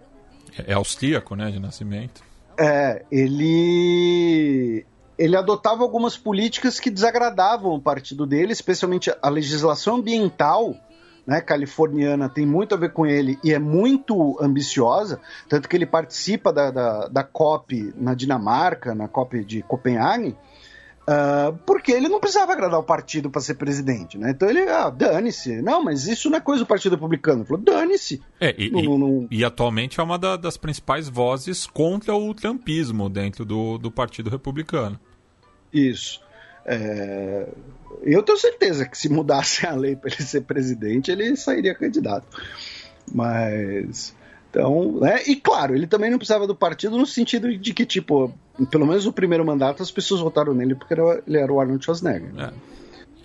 É, 0.58 0.72
é 0.72 0.74
austríaco, 0.74 1.34
né, 1.34 1.50
de 1.50 1.58
nascimento 1.58 2.22
é, 2.58 3.04
ele 3.10 4.84
ele 5.16 5.36
adotava 5.36 5.82
algumas 5.82 6.16
políticas 6.16 6.80
que 6.80 6.90
desagradavam 6.90 7.72
o 7.72 7.80
partido 7.80 8.26
dele, 8.26 8.52
especialmente 8.52 9.14
a 9.22 9.28
legislação 9.28 9.96
ambiental 9.96 10.74
né, 11.26 11.40
californiana 11.40 12.28
tem 12.28 12.44
muito 12.44 12.74
a 12.74 12.78
ver 12.78 12.92
com 12.92 13.06
ele 13.06 13.38
e 13.42 13.52
é 13.52 13.58
muito 13.58 14.36
ambiciosa, 14.40 15.20
tanto 15.48 15.68
que 15.68 15.76
ele 15.76 15.86
participa 15.86 16.52
da, 16.52 16.70
da, 16.70 17.08
da 17.08 17.22
COP 17.22 17.94
na 17.96 18.12
Dinamarca, 18.14 18.94
na 18.94 19.08
COP 19.08 19.44
de 19.44 19.62
Copenhague, 19.62 20.36
Uh, 21.06 21.54
porque 21.66 21.92
ele 21.92 22.08
não 22.08 22.18
precisava 22.18 22.52
agradar 22.52 22.80
o 22.80 22.82
partido 22.82 23.28
para 23.30 23.42
ser 23.42 23.56
presidente, 23.56 24.16
né? 24.16 24.30
Então 24.30 24.48
ele, 24.48 24.62
ah, 24.62 24.88
dane-se. 24.88 25.60
Não, 25.60 25.84
mas 25.84 26.06
isso 26.06 26.30
não 26.30 26.38
é 26.38 26.40
coisa 26.40 26.64
do 26.64 26.66
Partido 26.66 26.94
Republicano. 26.94 27.40
Ele 27.40 27.46
falou, 27.46 27.62
dane-se. 27.62 28.22
É, 28.40 28.54
e, 28.56 28.72
e, 28.72 29.38
e, 29.38 29.44
atualmente 29.44 30.00
é 30.00 30.02
uma 30.02 30.18
da, 30.18 30.36
das 30.36 30.56
principais 30.56 31.06
vozes 31.06 31.66
contra 31.66 32.14
o 32.14 32.32
trumpismo 32.32 33.10
dentro 33.10 33.44
do, 33.44 33.76
do 33.76 33.90
Partido 33.90 34.30
Republicano. 34.30 34.98
Isso. 35.70 36.22
É... 36.64 37.48
Eu 38.02 38.22
tenho 38.22 38.38
certeza 38.38 38.86
que 38.86 38.96
se 38.96 39.10
mudasse 39.10 39.66
a 39.66 39.74
lei 39.74 39.94
para 39.96 40.10
ele 40.10 40.22
ser 40.22 40.40
presidente, 40.42 41.10
ele 41.10 41.36
sairia 41.36 41.74
candidato. 41.74 42.26
Mas 43.12 44.14
então, 44.54 45.00
né? 45.00 45.20
E 45.26 45.34
claro, 45.34 45.74
ele 45.74 45.86
também 45.86 46.10
não 46.10 46.18
precisava 46.18 46.46
do 46.46 46.54
partido 46.54 46.96
no 46.96 47.04
sentido 47.04 47.56
de 47.58 47.74
que, 47.74 47.84
tipo, 47.84 48.32
pelo 48.70 48.86
menos 48.86 49.04
no 49.04 49.12
primeiro 49.12 49.44
mandato 49.44 49.82
as 49.82 49.90
pessoas 49.90 50.20
votaram 50.20 50.54
nele 50.54 50.76
porque 50.76 50.94
ele 50.94 51.36
era 51.36 51.52
o 51.52 51.60
Arnold 51.60 51.84
Schwarzenegger. 51.84 52.30
É. 52.38 52.52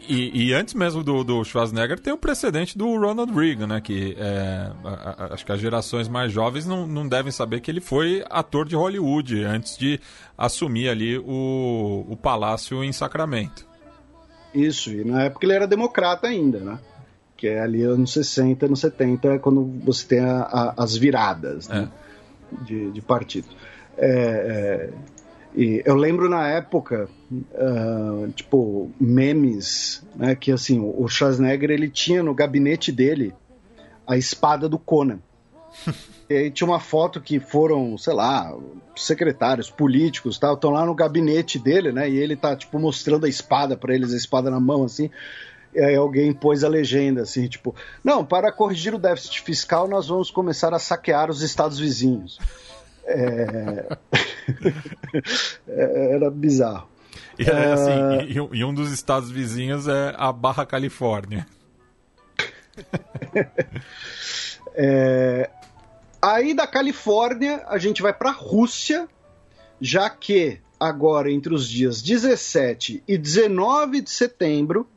E, 0.08 0.48
e, 0.48 0.53
antes 0.56 0.74
mesmo 0.74 1.03
do, 1.03 1.24
do, 1.24 1.43
Schwarzenegger 1.43 1.99
tem 1.99 2.11
o 2.11 2.17
precedente 2.17 2.75
do 2.75 2.98
Ronald 2.99 3.32
Reagan, 3.32 3.67
né? 3.67 3.80
Que 3.80 4.16
é, 4.17 4.72
a, 4.83 5.25
a, 5.25 5.33
acho 5.35 5.45
que 5.45 5.51
as 5.51 5.59
gerações 5.59 6.08
mais 6.08 6.32
jovens 6.32 6.66
não, 6.66 6.88
não 6.88 7.08
devem 7.08 7.32
saber 7.32 7.59
que 7.61 7.69
ele 7.69 7.80
foi 7.80 8.25
ator 8.27 8.67
de 8.67 8.75
Hollywood 8.75 9.43
antes 9.43 9.77
de 9.77 9.99
assumir 10.35 10.90
ali 10.90 11.19
o, 11.19 12.08
o 12.09 12.17
palácio 12.17 12.83
em 12.83 12.91
Sacramento. 12.91 13.67
Isso, 14.51 14.90
e 14.90 15.03
na 15.03 15.25
época 15.25 15.45
ele 15.45 15.53
era 15.53 15.67
democrata 15.67 16.25
ainda, 16.25 16.58
né? 16.58 16.80
Que 17.40 17.48
é 17.48 17.61
ali 17.61 17.84
anos 17.84 18.11
60, 18.11 18.66
anos 18.66 18.82
70, 18.82 19.40
quando 19.40 19.64
você 19.82 20.06
tem 20.06 20.19
a, 20.19 20.42
a, 20.42 20.74
as 20.84 20.98
viradas 20.98 21.69
né, 21.69 21.88
é. 22.51 22.64
de, 22.66 22.92
de 22.92 23.01
partido. 23.01 23.48
É, 23.98 24.09
é, 24.09 24.90
e 25.56 25.82
eu 25.85 25.95
lembro 25.95 26.30
na 26.30 26.45
época, 26.50 27.08
uh, 27.32 28.30
tipo, 28.34 28.92
memes, 29.00 30.03
né, 30.18 30.35
que 30.35 30.51
assim, 30.51 30.82
o 30.82 31.08
Schwarzenegger 31.08 31.72
ele 31.72 31.90
tinha 31.90 32.22
no 32.22 32.34
gabinete 32.34 32.92
dele 32.92 33.34
a 34.06 34.18
espada 34.18 34.68
do 34.68 34.77
Conan. 34.77 35.19
e 36.30 36.34
aí 36.34 36.51
tinha 36.51 36.68
uma 36.68 36.80
foto 36.82 37.22
que 37.22 37.40
foram, 37.40 37.98
sei 37.98 38.14
lá, 38.14 38.53
secretários, 38.98 39.69
políticos, 39.69 40.38
tal, 40.38 40.56
estão 40.56 40.72
lá 40.72 40.85
no 40.85 40.93
gabinete 40.93 41.58
dele, 41.58 41.93
né? 41.93 42.09
E 42.09 42.18
ele 42.18 42.35
tá 42.35 42.53
tipo 42.53 42.77
mostrando 42.77 43.26
a 43.26 43.30
espada 43.30 43.77
para 43.77 43.95
eles, 43.95 44.14
a 44.14 44.18
espada 44.18 44.51
na 44.51 44.59
mão 44.59 44.84
assim. 44.84 45.09
Aí 45.75 45.95
alguém 45.95 46.33
pôs 46.33 46.64
a 46.64 46.67
legenda 46.67 47.22
assim, 47.22 47.48
tipo, 47.48 47.75
não, 48.03 48.25
para 48.25 48.51
corrigir 48.51 48.93
o 48.93 48.99
déficit 48.99 49.41
fiscal 49.41 49.88
nós 49.88 50.07
vamos 50.07 50.31
começar 50.31 50.73
a 50.73 50.80
saquear 50.80 51.30
os 51.30 51.41
estados 51.41 51.80
vizinhos. 51.80 52.39
É... 53.06 53.98
é 55.67 56.15
era 56.15 56.31
bizarro. 56.31 56.88
E, 57.38 57.49
é, 57.49 57.72
assim, 57.72 58.39
uh... 58.39 58.53
e, 58.53 58.59
e, 58.59 58.65
um 58.65 58.73
dos 58.73 58.91
estados 58.91 59.30
vizinhos 59.31 59.88
é 59.88 60.14
a 60.17 60.31
Barra 60.31 60.65
Califórnia. 60.65 61.45
é... 64.75 65.49
Aí 66.22 66.53
da 66.53 66.67
Califórnia 66.67 67.64
a 67.67 67.77
gente 67.77 68.01
vai 68.01 68.14
para 68.14 68.30
a 68.30 68.33
Rússia, 68.33 69.07
já 69.80 70.09
que 70.09 70.59
agora 70.80 71.31
entre 71.31 71.53
os 71.53 71.67
dias 71.67 72.01
17 72.01 73.03
e 73.07 73.17
19 73.17 74.01
de 74.01 74.09
setembro 74.09 74.88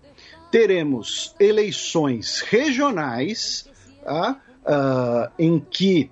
teremos 0.52 1.34
eleições 1.40 2.40
regionais 2.40 3.66
tá? 4.04 4.38
uh, 4.66 5.32
em 5.38 5.58
que 5.58 6.10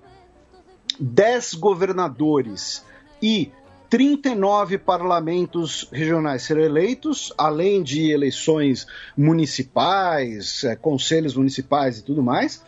10 0.99 1.53
governadores 1.53 2.83
e 3.21 3.51
39 3.87 4.79
parlamentos 4.79 5.87
regionais 5.91 6.41
serão 6.41 6.63
eleitos, 6.63 7.31
além 7.37 7.83
de 7.83 8.09
eleições 8.09 8.87
municipais, 9.15 10.63
é, 10.63 10.75
conselhos 10.75 11.35
municipais 11.35 11.99
e 11.99 12.03
tudo 12.03 12.23
mais. 12.23 12.63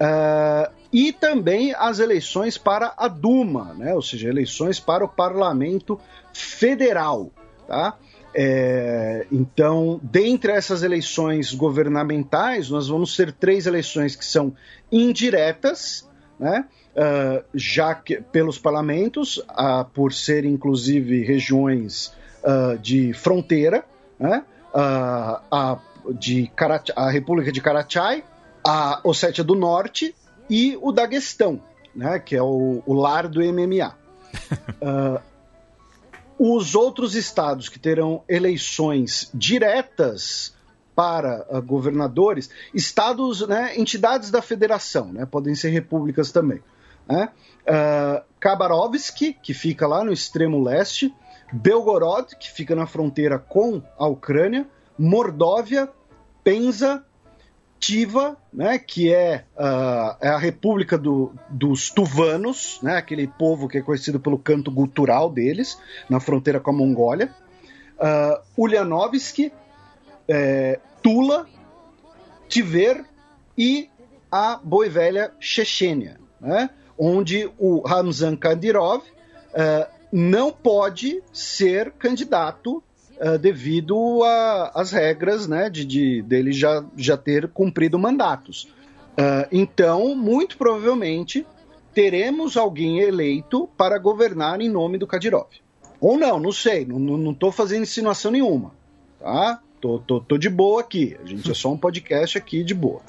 Uh, 0.00 0.72
e 0.90 1.12
também 1.12 1.74
as 1.74 1.98
eleições 1.98 2.56
para 2.56 2.94
a 2.96 3.08
Duma, 3.08 3.74
né? 3.74 3.94
ou 3.94 4.00
seja, 4.00 4.28
eleições 4.28 4.80
para 4.80 5.04
o 5.04 5.08
Parlamento 5.08 6.00
Federal. 6.32 7.30
Tá? 7.66 7.98
É, 8.34 9.26
então, 9.30 10.00
dentre 10.02 10.52
essas 10.52 10.82
eleições 10.82 11.52
governamentais, 11.52 12.70
nós 12.70 12.88
vamos 12.88 13.16
ter 13.16 13.32
três 13.32 13.66
eleições 13.66 14.14
que 14.14 14.24
são 14.24 14.54
indiretas, 14.90 16.08
né? 16.38 16.64
Uh, 16.90 17.44
já 17.54 17.94
que 17.94 18.20
pelos 18.20 18.58
parlamentos, 18.58 19.36
uh, 19.36 19.84
por 19.94 20.12
serem 20.12 20.52
inclusive 20.52 21.22
regiões 21.22 22.12
uh, 22.42 22.76
de 22.78 23.12
fronteira, 23.12 23.84
né? 24.18 24.44
a, 24.74 25.78
de 26.18 26.50
a 26.96 27.10
República 27.10 27.52
de 27.52 27.60
Karachay, 27.60 28.24
a 28.64 29.00
Ossétia 29.04 29.44
do 29.44 29.54
Norte 29.54 30.14
e 30.48 30.76
o 30.82 30.90
Daguestão, 30.90 31.60
né? 31.94 32.18
que 32.18 32.34
é 32.34 32.42
o, 32.42 32.82
o 32.84 32.92
lar 32.92 33.28
do 33.28 33.40
MMA. 33.40 33.94
os 36.42 36.74
outros 36.74 37.14
estados 37.14 37.68
que 37.68 37.78
terão 37.78 38.24
eleições 38.26 39.30
diretas 39.34 40.54
para 40.96 41.46
uh, 41.50 41.60
governadores, 41.60 42.48
estados, 42.72 43.46
né, 43.46 43.78
entidades 43.78 44.30
da 44.30 44.40
federação, 44.40 45.12
né, 45.12 45.26
podem 45.26 45.54
ser 45.54 45.68
repúblicas 45.68 46.32
também. 46.32 46.62
Né? 47.06 47.28
Uh, 47.68 48.24
Khabarovsk, 48.40 49.34
que 49.42 49.52
fica 49.52 49.86
lá 49.86 50.02
no 50.02 50.14
extremo 50.14 50.62
leste, 50.62 51.14
Belgorod, 51.52 52.34
que 52.36 52.50
fica 52.50 52.74
na 52.74 52.86
fronteira 52.86 53.38
com 53.38 53.82
a 53.98 54.06
Ucrânia, 54.06 54.66
Mordóvia, 54.98 55.90
Penza, 56.42 57.04
Tiva, 57.80 58.36
né, 58.52 58.78
que 58.78 59.12
é, 59.12 59.44
uh, 59.56 60.14
é 60.20 60.28
a 60.28 60.38
república 60.38 60.98
do, 60.98 61.32
dos 61.48 61.90
tuvanos, 61.90 62.78
né, 62.82 62.96
aquele 62.96 63.26
povo 63.26 63.66
que 63.66 63.78
é 63.78 63.82
conhecido 63.82 64.20
pelo 64.20 64.38
canto 64.38 64.70
gutural 64.70 65.30
deles, 65.30 65.78
na 66.08 66.20
fronteira 66.20 66.60
com 66.60 66.70
a 66.70 66.74
Mongólia, 66.74 67.34
uh, 67.98 68.38
Ulyanovsk, 68.56 69.50
é, 70.28 70.78
Tula, 71.02 71.48
Tiver 72.48 73.04
e 73.56 73.88
a 74.30 74.60
boi 74.62 74.88
velha 74.88 75.32
Chechênia, 75.40 76.20
né? 76.40 76.70
onde 76.96 77.50
o 77.58 77.80
Ramzan 77.80 78.36
Kadyrov 78.36 79.02
uh, 79.02 79.86
não 80.12 80.52
pode 80.52 81.22
ser 81.32 81.92
candidato 81.92 82.82
uh, 83.20 83.38
devido 83.38 84.22
às 84.74 84.90
regras 84.90 85.46
né, 85.46 85.68
de, 85.68 85.84
de, 85.84 86.22
dele 86.22 86.52
já, 86.52 86.84
já 86.96 87.16
ter 87.16 87.48
cumprido 87.48 87.98
mandatos. 87.98 88.64
Uh, 89.12 89.46
então, 89.52 90.14
muito 90.14 90.56
provavelmente, 90.56 91.46
teremos 91.92 92.56
alguém 92.56 93.00
eleito 93.00 93.68
para 93.76 93.98
governar 93.98 94.60
em 94.60 94.68
nome 94.68 94.98
do 94.98 95.06
Kadyrov. 95.06 95.48
Ou 96.00 96.16
não, 96.16 96.40
não 96.40 96.52
sei, 96.52 96.86
não 96.86 97.32
estou 97.32 97.52
fazendo 97.52 97.82
insinuação 97.82 98.30
nenhuma. 98.30 98.72
Tá? 99.18 99.60
Tô, 99.80 99.98
tô, 99.98 100.20
tô 100.20 100.38
de 100.38 100.48
boa 100.48 100.80
aqui. 100.80 101.16
A 101.22 101.26
gente 101.26 101.50
é 101.50 101.54
só 101.54 101.70
um 101.70 101.76
podcast 101.76 102.38
aqui 102.38 102.64
de 102.64 102.74
boa. 102.74 103.02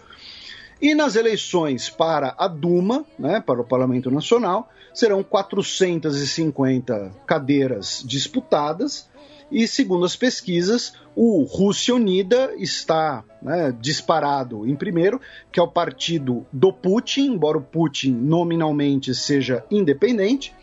E 0.81 0.95
nas 0.95 1.15
eleições 1.15 1.90
para 1.90 2.33
a 2.38 2.48
Duma, 2.48 3.06
né, 3.17 3.40
para 3.40 3.61
o 3.61 3.64
Parlamento 3.64 4.09
Nacional, 4.09 4.69
serão 4.93 5.23
450 5.23 7.11
cadeiras 7.25 8.03
disputadas. 8.06 9.07
E 9.52 9.68
segundo 9.68 10.06
as 10.06 10.16
pesquisas, 10.16 10.94
o 11.16 11.44
Rússia 11.44 11.94
Unida 11.94 12.54
está 12.58 13.24
né, 13.42 13.76
disparado 13.80 14.66
em 14.66 14.76
primeiro, 14.76 15.20
que 15.52 15.60
é 15.60 15.64
o 15.64 15.68
partido 15.68 16.46
do 16.52 16.72
Putin, 16.72 17.34
embora 17.34 17.58
o 17.58 17.62
Putin 17.62 18.12
nominalmente 18.14 19.14
seja 19.14 19.66
independente. 19.70 20.56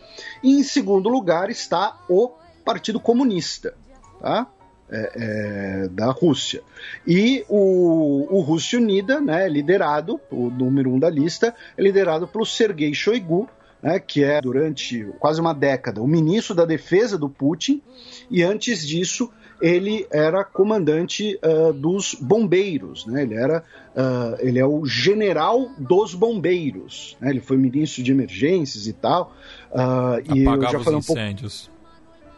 E 0.43 0.59
em 0.59 0.63
segundo 0.63 1.09
lugar 1.09 1.51
está 1.51 1.99
o 2.09 2.33
Partido 2.65 2.99
Comunista. 2.99 3.75
Tá? 4.21 4.49
é, 4.91 5.13
é, 5.15 5.89
da 5.89 6.11
Rússia. 6.11 6.63
E 7.07 7.45
o, 7.49 8.27
o 8.31 8.41
Rússia 8.41 8.79
Unida, 8.79 9.21
né, 9.21 9.49
liderado, 9.49 10.21
o 10.31 10.51
número 10.51 10.91
um 10.91 10.99
da 10.99 11.11
lista, 11.11 11.55
é 11.77 11.83
liderado 11.83 12.27
pelo 12.27 12.47
Sergei 12.47 12.95
Shoigu, 12.95 13.49
né, 13.83 13.99
que 13.99 14.25
é 14.25 14.41
durante 14.41 15.07
quase 15.19 15.41
uma 15.41 15.53
década 15.53 16.03
o 16.03 16.07
ministro 16.07 16.55
da 16.55 16.65
defesa 16.65 17.17
do 17.17 17.29
Putin, 17.29 17.83
e 18.31 18.43
antes 18.43 18.87
disso 18.87 19.31
ele 19.61 20.07
era 20.11 20.45
comandante 20.45 21.39
uh, 21.43 21.73
dos 21.73 22.15
bombeiros, 22.15 23.07
né? 23.07 23.23
ele, 23.23 23.35
era, 23.35 23.65
uh, 23.97 24.37
ele 24.39 24.59
é 24.59 24.65
o 24.65 24.87
general 24.87 25.69
dos 25.77 26.15
bombeiros, 26.15 27.17
né? 27.21 27.31
ele 27.31 27.41
foi 27.41 27.57
ministro 27.57 28.03
de 28.03 28.13
emergências 28.13 28.87
e 28.87 28.93
tal. 28.93 29.35
Uh, 29.73 30.35
e 30.35 30.45
eu 30.45 30.63
já 30.63 30.79
falei 30.79 30.99
um 30.99 31.03
pouco 31.03 31.21
incêndios. 31.21 31.71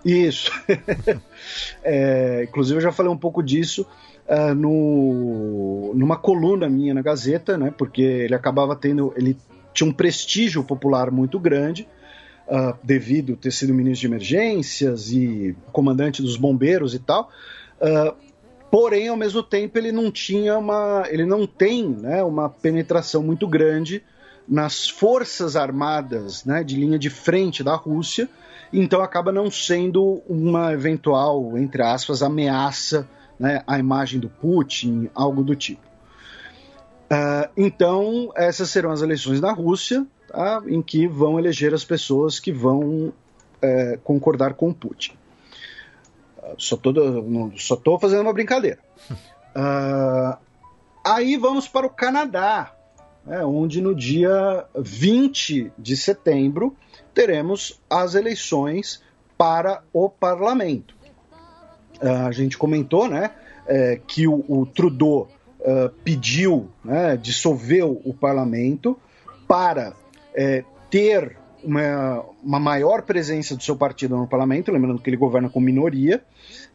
Isso. 0.04 0.50
é, 1.84 2.46
inclusive, 2.48 2.78
eu 2.78 2.82
já 2.82 2.92
falei 2.92 3.12
um 3.12 3.18
pouco 3.18 3.42
disso 3.42 3.86
uh, 4.26 4.54
no, 4.54 5.92
numa 5.94 6.16
coluna 6.16 6.68
minha 6.68 6.94
na 6.94 7.02
Gazeta, 7.02 7.58
né? 7.58 7.72
Porque 7.76 8.02
ele 8.02 8.34
acabava 8.34 8.74
tendo. 8.74 9.12
Ele 9.16 9.36
tinha 9.80 9.88
um 9.88 9.92
prestígio 9.92 10.62
popular 10.62 11.10
muito 11.10 11.38
grande. 11.38 11.88
Uh, 12.46 12.76
devido 12.82 13.36
ter 13.36 13.52
sido 13.52 13.72
ministro 13.72 14.00
de 14.00 14.06
emergências 14.08 15.12
e 15.12 15.56
comandante 15.70 16.20
dos 16.20 16.36
bombeiros 16.36 16.94
e 16.94 16.98
tal, 16.98 17.30
uh, 17.80 18.12
porém 18.68 19.06
ao 19.06 19.16
mesmo 19.16 19.40
tempo 19.40 19.78
ele 19.78 19.92
não 19.92 20.10
tinha 20.10 20.58
uma, 20.58 21.04
ele 21.08 21.24
não 21.24 21.46
tem, 21.46 21.88
né, 21.88 22.24
uma 22.24 22.48
penetração 22.48 23.22
muito 23.22 23.46
grande 23.46 24.02
nas 24.48 24.88
forças 24.88 25.54
armadas, 25.54 26.44
né, 26.44 26.64
de 26.64 26.74
linha 26.74 26.98
de 26.98 27.08
frente 27.08 27.62
da 27.62 27.76
Rússia, 27.76 28.28
então 28.72 29.00
acaba 29.00 29.30
não 29.30 29.48
sendo 29.48 30.20
uma 30.28 30.72
eventual, 30.72 31.56
entre 31.56 31.84
aspas, 31.84 32.20
ameaça 32.20 33.08
né, 33.38 33.62
à 33.64 33.78
imagem 33.78 34.18
do 34.18 34.28
Putin, 34.28 35.08
algo 35.14 35.44
do 35.44 35.54
tipo. 35.54 35.89
Uh, 37.10 37.50
então, 37.56 38.30
essas 38.36 38.70
serão 38.70 38.92
as 38.92 39.02
eleições 39.02 39.40
na 39.40 39.50
Rússia, 39.52 40.06
tá, 40.28 40.62
em 40.68 40.80
que 40.80 41.08
vão 41.08 41.40
eleger 41.40 41.74
as 41.74 41.84
pessoas 41.84 42.38
que 42.38 42.52
vão 42.52 43.12
é, 43.60 43.98
concordar 44.04 44.54
com 44.54 44.68
o 44.68 44.74
Putin. 44.74 45.14
Uh, 46.38 46.54
só 46.56 46.76
estou 47.74 47.98
fazendo 47.98 48.22
uma 48.22 48.32
brincadeira. 48.32 48.78
Uh, 49.10 50.38
aí 51.04 51.36
vamos 51.36 51.66
para 51.66 51.84
o 51.84 51.90
Canadá, 51.90 52.72
né, 53.26 53.44
onde 53.44 53.80
no 53.80 53.92
dia 53.92 54.64
20 54.78 55.72
de 55.76 55.96
setembro 55.96 56.76
teremos 57.12 57.80
as 57.90 58.14
eleições 58.14 59.02
para 59.36 59.82
o 59.92 60.08
parlamento. 60.08 60.94
A 62.00 62.32
gente 62.32 62.56
comentou 62.56 63.08
né, 63.08 63.30
é, 63.66 64.00
que 64.06 64.26
o, 64.26 64.44
o 64.48 64.64
Trudeau 64.64 65.28
uh, 65.60 65.90
pediu, 66.04 66.68
né, 66.84 67.16
dissolveu 67.16 68.00
o 68.04 68.14
parlamento 68.14 68.98
para 69.46 69.94
é, 70.34 70.64
ter 70.90 71.36
uma, 71.62 72.24
uma, 72.42 72.60
maior 72.60 73.02
presença 73.02 73.56
do 73.56 73.62
seu 73.62 73.76
partido 73.76 74.16
no 74.16 74.26
parlamento, 74.26 74.70
lembrando 74.70 75.00
que 75.00 75.10
ele 75.10 75.16
governa 75.16 75.48
com 75.48 75.60
minoria, 75.60 76.22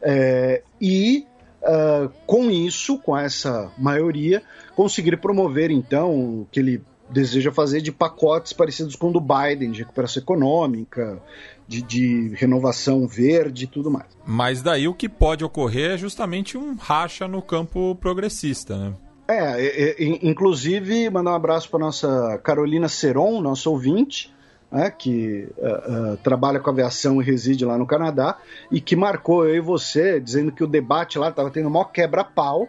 é, 0.02 0.62
e 0.80 1.26
uh, 1.62 2.10
com 2.26 2.50
isso, 2.50 2.98
com 2.98 3.16
essa 3.16 3.72
maioria, 3.78 4.42
conseguir 4.74 5.16
promover 5.16 5.70
então 5.70 6.40
o 6.40 6.48
que 6.50 6.60
ele 6.60 6.82
deseja 7.08 7.52
fazer 7.52 7.80
de 7.80 7.92
pacotes 7.92 8.52
parecidos 8.52 8.96
com 8.96 9.08
o 9.08 9.12
do 9.12 9.20
Biden, 9.20 9.70
de 9.70 9.80
recuperação 9.80 10.22
econômica, 10.22 11.20
de, 11.66 11.82
de, 11.82 12.28
renovação 12.34 13.06
verde 13.06 13.64
e 13.64 13.66
tudo 13.66 13.90
mais. 13.90 14.06
Mas 14.24 14.62
daí 14.62 14.86
o 14.86 14.94
que 14.94 15.08
pode 15.08 15.44
ocorrer 15.44 15.92
é 15.92 15.96
justamente 15.98 16.56
um 16.56 16.74
racha 16.76 17.26
no 17.26 17.42
campo 17.42 17.96
progressista, 17.96 18.76
né? 18.76 18.94
É, 19.28 19.66
é, 19.66 19.90
é 19.90 20.26
inclusive 20.26 21.10
mandar 21.10 21.32
um 21.32 21.34
abraço 21.34 21.68
para 21.68 21.80
nossa 21.80 22.38
Carolina 22.44 22.88
Seron, 22.88 23.40
nosso 23.40 23.70
ouvinte, 23.70 24.32
né, 24.70 24.90
que 24.90 25.48
uh, 25.58 26.12
uh, 26.12 26.16
trabalha 26.18 26.60
com 26.60 26.70
aviação 26.70 27.20
e 27.20 27.24
reside 27.24 27.64
lá 27.64 27.76
no 27.76 27.86
Canadá, 27.86 28.38
e 28.70 28.80
que 28.80 28.94
marcou 28.94 29.46
eu 29.46 29.56
e 29.56 29.60
você, 29.60 30.20
dizendo 30.20 30.52
que 30.52 30.62
o 30.62 30.66
debate 30.66 31.18
lá 31.18 31.30
estava 31.30 31.50
tendo 31.50 31.70
maior 31.70 31.86
quebra-pau, 31.86 32.68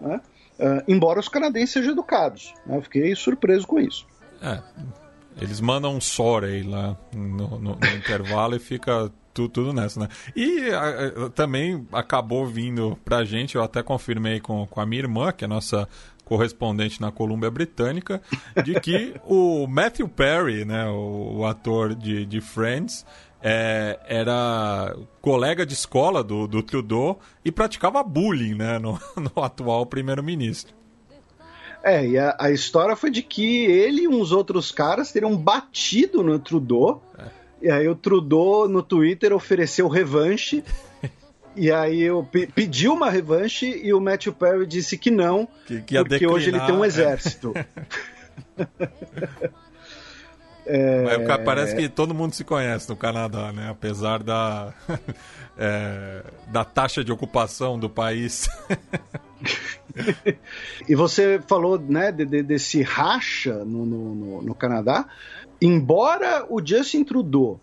né? 0.00 0.20
Uh, 0.58 0.82
embora 0.88 1.20
os 1.20 1.28
canadenses 1.28 1.70
sejam 1.70 1.92
educados. 1.92 2.52
Né? 2.66 2.76
Eu 2.76 2.82
fiquei 2.82 3.14
surpreso 3.14 3.64
com 3.64 3.78
isso. 3.78 4.04
É, 4.42 4.60
eles 5.40 5.60
mandam 5.60 5.94
um 5.94 6.00
sorry 6.00 6.62
lá 6.62 6.96
no, 7.14 7.58
no, 7.58 7.76
no 7.76 7.96
intervalo 7.96 8.56
e 8.56 8.58
fica 8.58 9.10
tudo, 9.32 9.48
tudo 9.48 9.72
nessa, 9.72 10.00
né? 10.00 10.08
E 10.34 10.68
uh, 10.70 11.30
também 11.30 11.86
acabou 11.92 12.46
vindo 12.46 12.98
pra 13.04 13.24
gente, 13.24 13.54
eu 13.54 13.62
até 13.62 13.82
confirmei 13.82 14.40
com, 14.40 14.66
com 14.66 14.80
a 14.80 14.86
minha 14.86 15.02
irmã, 15.02 15.32
que 15.32 15.44
é 15.44 15.48
nossa 15.48 15.88
correspondente 16.24 17.00
na 17.00 17.10
Colômbia 17.10 17.50
Britânica, 17.50 18.20
de 18.64 18.78
que 18.80 19.14
o 19.24 19.66
Matthew 19.66 20.08
Perry, 20.08 20.64
né, 20.64 20.86
o, 20.86 21.38
o 21.38 21.46
ator 21.46 21.94
de, 21.94 22.26
de 22.26 22.40
Friends, 22.40 23.06
é, 23.40 23.98
era 24.06 24.94
colega 25.22 25.64
de 25.64 25.72
escola 25.72 26.24
do, 26.24 26.46
do 26.46 26.62
Trudeau 26.62 27.20
e 27.44 27.52
praticava 27.52 28.02
bullying 28.02 28.54
né, 28.54 28.78
no, 28.78 28.98
no 29.16 29.42
atual 29.42 29.86
primeiro-ministro. 29.86 30.76
É, 31.88 32.06
e 32.06 32.18
a, 32.18 32.36
a, 32.38 32.50
história 32.50 32.94
foi 32.94 33.10
de 33.10 33.22
que 33.22 33.64
ele 33.64 34.02
e 34.02 34.08
uns 34.08 34.30
outros 34.30 34.70
caras 34.70 35.10
teriam 35.10 35.34
batido 35.34 36.22
no 36.22 36.38
Trudeau. 36.38 37.02
É. 37.18 37.24
E 37.62 37.70
aí 37.70 37.88
o 37.88 37.94
Trudeau 37.94 38.68
no 38.68 38.82
Twitter 38.82 39.32
ofereceu 39.32 39.88
revanche. 39.88 40.62
e 41.56 41.72
aí 41.72 42.02
eu 42.02 42.28
pediu 42.54 42.92
uma 42.92 43.08
revanche 43.08 43.80
e 43.82 43.94
o 43.94 44.00
Matthew 44.00 44.34
Perry 44.34 44.66
disse 44.66 44.98
que 44.98 45.10
não, 45.10 45.48
que, 45.66 45.80
que 45.80 45.96
porque 45.96 46.10
declinar, 46.10 46.34
hoje 46.34 46.50
ele 46.50 46.60
tem 46.60 46.74
um 46.74 46.84
é. 46.84 46.86
exército. 46.86 47.54
é... 50.66 51.38
Parece 51.42 51.74
que 51.74 51.88
todo 51.88 52.12
mundo 52.12 52.34
se 52.34 52.44
conhece 52.44 52.86
no 52.90 52.96
Canadá, 52.96 53.50
né? 53.50 53.70
Apesar 53.70 54.22
da, 54.22 54.74
é, 55.56 56.22
da 56.48 56.66
taxa 56.66 57.02
de 57.02 57.10
ocupação 57.10 57.78
do 57.78 57.88
país. 57.88 58.46
e 60.88 60.94
você 60.94 61.40
falou 61.46 61.78
né, 61.78 62.12
de, 62.12 62.24
de, 62.24 62.42
desse 62.42 62.82
racha 62.82 63.64
no, 63.64 63.86
no, 63.86 64.42
no, 64.42 64.54
Canadá. 64.54 65.06
Embora 65.60 66.46
o 66.48 66.64
Justin 66.64 67.04
Trudeau 67.04 67.60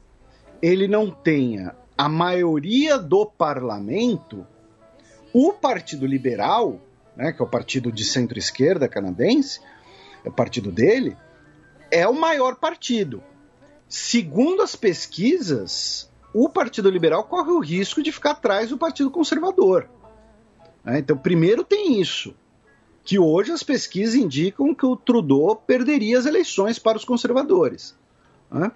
ele 0.62 0.88
não 0.88 1.12
tenha 1.12 1.76
a 1.98 2.10
maioria 2.10 2.98
do 2.98 3.26
parlamento, 3.26 4.45
o 5.34 5.54
Partido 5.54 6.06
Liberal, 6.06 6.80
né, 7.16 7.32
que 7.32 7.42
é 7.42 7.45
o 7.45 7.50
partido 7.50 7.92
de 7.92 8.04
centro-esquerda 8.04 8.88
canadense, 8.88 9.62
é 10.24 10.30
o 10.30 10.32
partido 10.32 10.72
dele, 10.72 11.16
é 11.92 12.08
o 12.08 12.14
maior 12.14 12.56
partido. 12.56 13.24
Segundo 13.88 14.62
as 14.62 14.76
pesquisas, 14.76 16.10
o 16.34 16.50
Partido 16.50 16.90
Liberal 16.90 17.24
corre 17.24 17.52
o 17.52 17.60
risco 17.60 18.02
de 18.02 18.12
ficar 18.12 18.32
atrás 18.32 18.70
do 18.70 18.78
Partido 18.78 19.12
Conservador. 19.12 19.88
Né? 20.86 21.00
Então, 21.00 21.18
primeiro 21.18 21.64
tem 21.64 22.00
isso, 22.00 22.36
que 23.04 23.20
hoje 23.20 23.52
as 23.52 23.64
pesquisas 23.64 24.16
indicam 24.16 24.74
que 24.74 24.86
o 24.86 24.96
Trudeau 24.96 25.56
perderia 25.56 26.18
as 26.18 26.26
eleições 26.26 26.80
para 26.80 26.98
os 26.98 27.04
conservadores. 27.04 27.96
Né? 28.52 28.72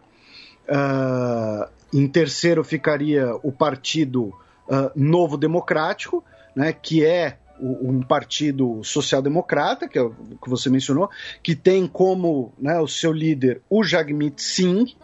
Uh, 0.68 1.70
em 1.94 2.08
terceiro 2.08 2.64
ficaria 2.64 3.36
o 3.42 3.52
Partido 3.52 4.26
uh, 4.68 4.92
Novo 4.96 5.38
Democrático, 5.38 6.24
né, 6.56 6.74
que 6.74 7.04
é 7.04 7.38
um 7.62 8.02
partido 8.02 8.82
social-democrata, 8.86 9.88
que 9.88 9.98
é 10.00 10.02
o 10.02 10.14
que 10.42 10.50
você 10.50 10.70
mencionou, 10.70 11.10
que 11.44 11.56
tem 11.56 11.86
como 11.88 12.54
né, 12.58 12.80
o 12.80 12.88
seu 12.88 13.12
líder 13.12 13.62
o 13.70 13.84
Jagmeet 13.84 14.42
Singh, 14.42 14.96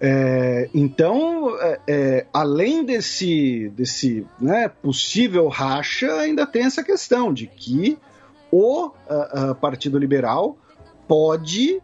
é, 0.00 0.70
então, 0.72 1.58
é, 1.60 1.80
é, 1.88 2.26
além 2.32 2.84
desse, 2.84 3.68
desse 3.70 4.26
né, 4.40 4.68
possível 4.68 5.48
racha, 5.48 6.12
ainda 6.14 6.46
tem 6.46 6.64
essa 6.64 6.84
questão 6.84 7.32
de 7.32 7.46
que 7.46 7.98
o 8.50 8.90
Partido 9.60 9.98
Liberal 9.98 10.56
pode 11.06 11.82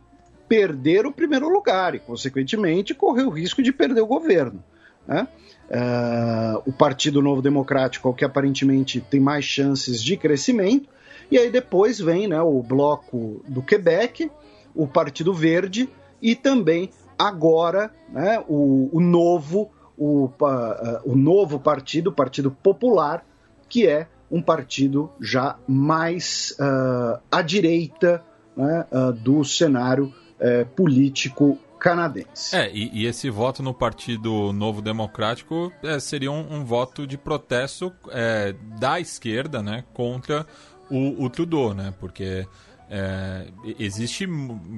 perder 0.49 1.07
o 1.07 1.13
primeiro 1.13 1.49
lugar 1.49 1.95
e, 1.95 1.99
consequentemente, 1.99 2.95
correr 2.95 3.25
o 3.25 3.31
risco 3.31 3.63
de 3.63 3.73
perder 3.73 4.01
o 4.01 4.07
governo. 4.07 4.63
Né? 5.07 5.29
Uh, 5.69 6.63
o 6.67 6.73
Partido 6.73 7.21
Novo 7.21 7.43
Democrático, 7.43 8.13
que 8.15 8.25
aparentemente 8.25 9.01
tem 9.01 9.21
mais 9.21 9.45
chances 9.45 10.03
de 10.03 10.17
crescimento, 10.17 10.89
e 11.31 11.39
aí 11.39 11.51
depois 11.51 11.99
vem 11.99 12.29
né, 12.29 12.41
o 12.41 12.63
Bloco 12.63 13.43
do 13.49 13.63
Quebec, 13.63 14.31
o 14.75 14.87
Partido 14.87 15.33
Verde 15.33 15.89
e 16.21 16.35
também 16.35 16.91
agora 17.19 17.91
né, 18.11 18.43
o, 18.49 18.89
o 18.93 19.01
novo 19.01 19.71
o, 19.97 20.27
uh, 20.27 20.33
o 21.05 21.17
novo 21.17 21.59
partido, 21.61 22.11
o 22.11 22.13
Partido 22.13 22.51
Popular, 22.51 23.25
que 23.69 23.87
é 23.87 24.09
um 24.31 24.43
partido 24.43 25.11
já 25.21 25.57
mais 25.69 26.57
uh, 26.59 27.21
à 27.31 27.43
direita 27.43 28.25
né, 28.57 28.87
uh, 28.91 29.13
do 29.13 29.45
cenário 29.45 30.13
político 30.77 31.59
canadense. 31.79 32.55
É, 32.55 32.71
e, 32.71 32.91
e, 32.93 33.07
esse 33.07 33.31
voto 33.31 33.63
no 33.63 33.73
Partido 33.73 34.53
Novo 34.53 34.83
Democrático 34.83 35.73
é, 35.83 35.99
seria 35.99 36.31
um, 36.31 36.57
um, 36.57 36.65
voto 36.65 37.07
de 37.07 37.17
protesto 37.17 37.91
é, 38.11 38.55
da 38.79 39.01
esquerda 39.01 39.63
né, 39.63 39.85
contra 39.95 40.47
o, 40.91 41.25
o 41.25 41.31
Trudeau, 41.31 41.73
né? 41.73 41.95
Porque 41.99 42.47
é, 42.91 43.47
existe 43.79 44.27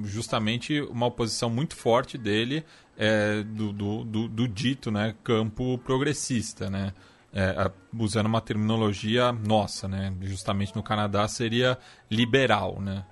justamente 0.03 0.81
uma 0.81 1.07
oposição 1.07 1.49
muito 1.49 1.75
forte 1.75 2.17
dele 2.17 2.63
é, 2.97 3.43
do, 3.43 3.73
do, 3.73 4.03
do, 4.03 4.27
do, 4.27 4.47
dito 4.47 4.89
né, 4.89 5.13
campo 5.23 5.77
progressista, 5.79 6.69
né? 6.69 6.93
É, 7.33 7.69
usando 7.99 8.25
uma 8.25 8.41
terminologia 8.41 9.31
nossa, 9.31 9.87
né? 9.87 10.13
Justamente 10.21 10.75
no 10.75 10.81
Canadá 10.81 11.27
seria 11.27 11.77
liberal, 12.09 12.81
né? 12.81 13.03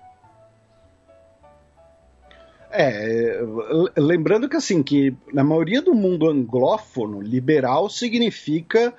É, 2.72 3.40
lembrando 3.96 4.50
que 4.50 4.56
assim, 4.56 4.82
que 4.82 5.16
na 5.32 5.44
maioria 5.44 5.82
do 5.82 5.94
mundo 5.94 6.28
anglófono, 6.30 7.22
liberal 7.22 7.90
significa 7.90 8.94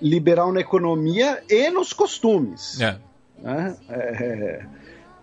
liberal 0.00 0.52
na 0.52 0.60
economia 0.60 1.42
e 1.48 1.70
nos 1.70 1.92
costumes. 1.92 2.80
É. 2.80 2.98
Né? 3.38 3.76
é 3.88 4.66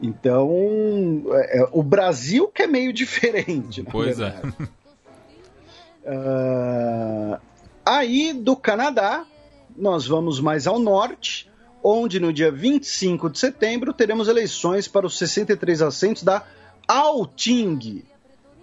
então, 0.02 1.24
é, 1.32 1.60
é, 1.60 1.68
o 1.72 1.84
Brasil 1.84 2.48
que 2.48 2.64
é 2.64 2.68
meio 2.68 2.92
diferente, 2.92 3.84
Pois 3.84 4.18
verdade. 4.18 4.54
é. 4.60 4.82
Uh, 6.04 7.40
aí, 7.86 8.34
do 8.34 8.56
Canadá, 8.56 9.24
nós 9.76 10.08
vamos 10.08 10.40
mais 10.40 10.66
ao 10.66 10.80
norte, 10.80 11.50
onde 11.84 12.20
no 12.20 12.34
dia 12.34 12.52
25 12.52 13.30
de 13.30 13.38
setembro 13.38 13.94
teremos 13.94 14.28
eleições 14.28 14.88
para 14.88 15.06
os 15.06 15.18
63 15.18 15.82
assentos 15.82 16.24
da 16.24 16.44
Alting, 16.88 18.04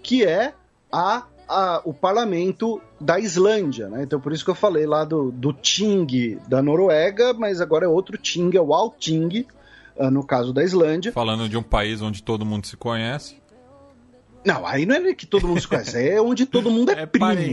que 0.02 0.24
é 0.24 0.52
a, 0.90 1.24
a, 1.48 1.80
o 1.84 1.94
parlamento 1.94 2.80
da 3.00 3.18
Islândia. 3.18 3.88
Né? 3.88 4.02
Então, 4.02 4.20
por 4.20 4.32
isso 4.32 4.44
que 4.44 4.50
eu 4.50 4.54
falei 4.54 4.86
lá 4.86 5.04
do, 5.04 5.30
do 5.30 5.52
Ting 5.52 6.38
da 6.48 6.60
Noruega, 6.60 7.32
mas 7.32 7.60
agora 7.60 7.84
é 7.84 7.88
outro 7.88 8.18
Ting, 8.18 8.50
é 8.54 8.60
o 8.60 8.74
Alting, 8.74 9.46
no 9.98 10.24
caso 10.24 10.52
da 10.52 10.62
Islândia. 10.62 11.12
Falando 11.12 11.48
de 11.48 11.56
um 11.56 11.62
país 11.62 12.00
onde 12.00 12.22
todo 12.22 12.44
mundo 12.44 12.66
se 12.66 12.76
conhece. 12.76 13.36
Não, 14.44 14.66
aí 14.66 14.86
não 14.86 14.94
é 14.94 15.14
que 15.14 15.26
todo 15.26 15.46
mundo 15.46 15.60
se 15.60 15.68
conhece, 15.68 16.08
é 16.08 16.20
onde 16.20 16.46
todo 16.46 16.70
mundo 16.70 16.90
é, 16.92 17.02
é 17.02 17.06
primo. 17.06 17.26
É, 17.26 17.50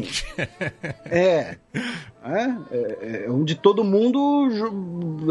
é, 1.09 1.57
é, 2.23 3.25
é, 3.25 3.29
onde 3.29 3.55
todo 3.55 3.83
mundo 3.83 4.47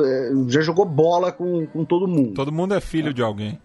é, 0.04 0.50
já 0.50 0.60
jogou 0.60 0.84
bola 0.84 1.32
com, 1.32 1.66
com 1.66 1.84
todo 1.84 2.06
mundo. 2.06 2.34
Todo 2.34 2.52
mundo 2.52 2.74
é 2.74 2.80
filho 2.80 3.14
de 3.14 3.22
alguém. 3.22 3.58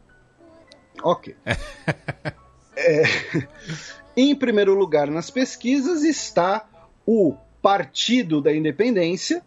Ok. 1.03 1.35
É, 2.81 3.03
em 4.15 4.33
primeiro 4.33 4.73
lugar 4.73 5.09
nas 5.09 5.29
pesquisas 5.29 6.01
está 6.05 6.65
o 7.05 7.35
Partido 7.61 8.39
da 8.39 8.55
Independência, 8.55 9.41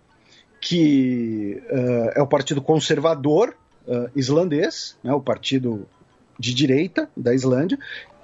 que 0.60 1.62
uh, 1.70 2.12
é 2.14 2.20
o 2.20 2.26
partido 2.26 2.60
conservador 2.60 3.56
uh, 3.86 4.10
islandês, 4.14 4.96
né, 5.02 5.12
o 5.12 5.20
partido 5.20 5.86
de 6.38 6.54
direita 6.54 7.08
da 7.16 7.34
Islândia, 7.34 7.78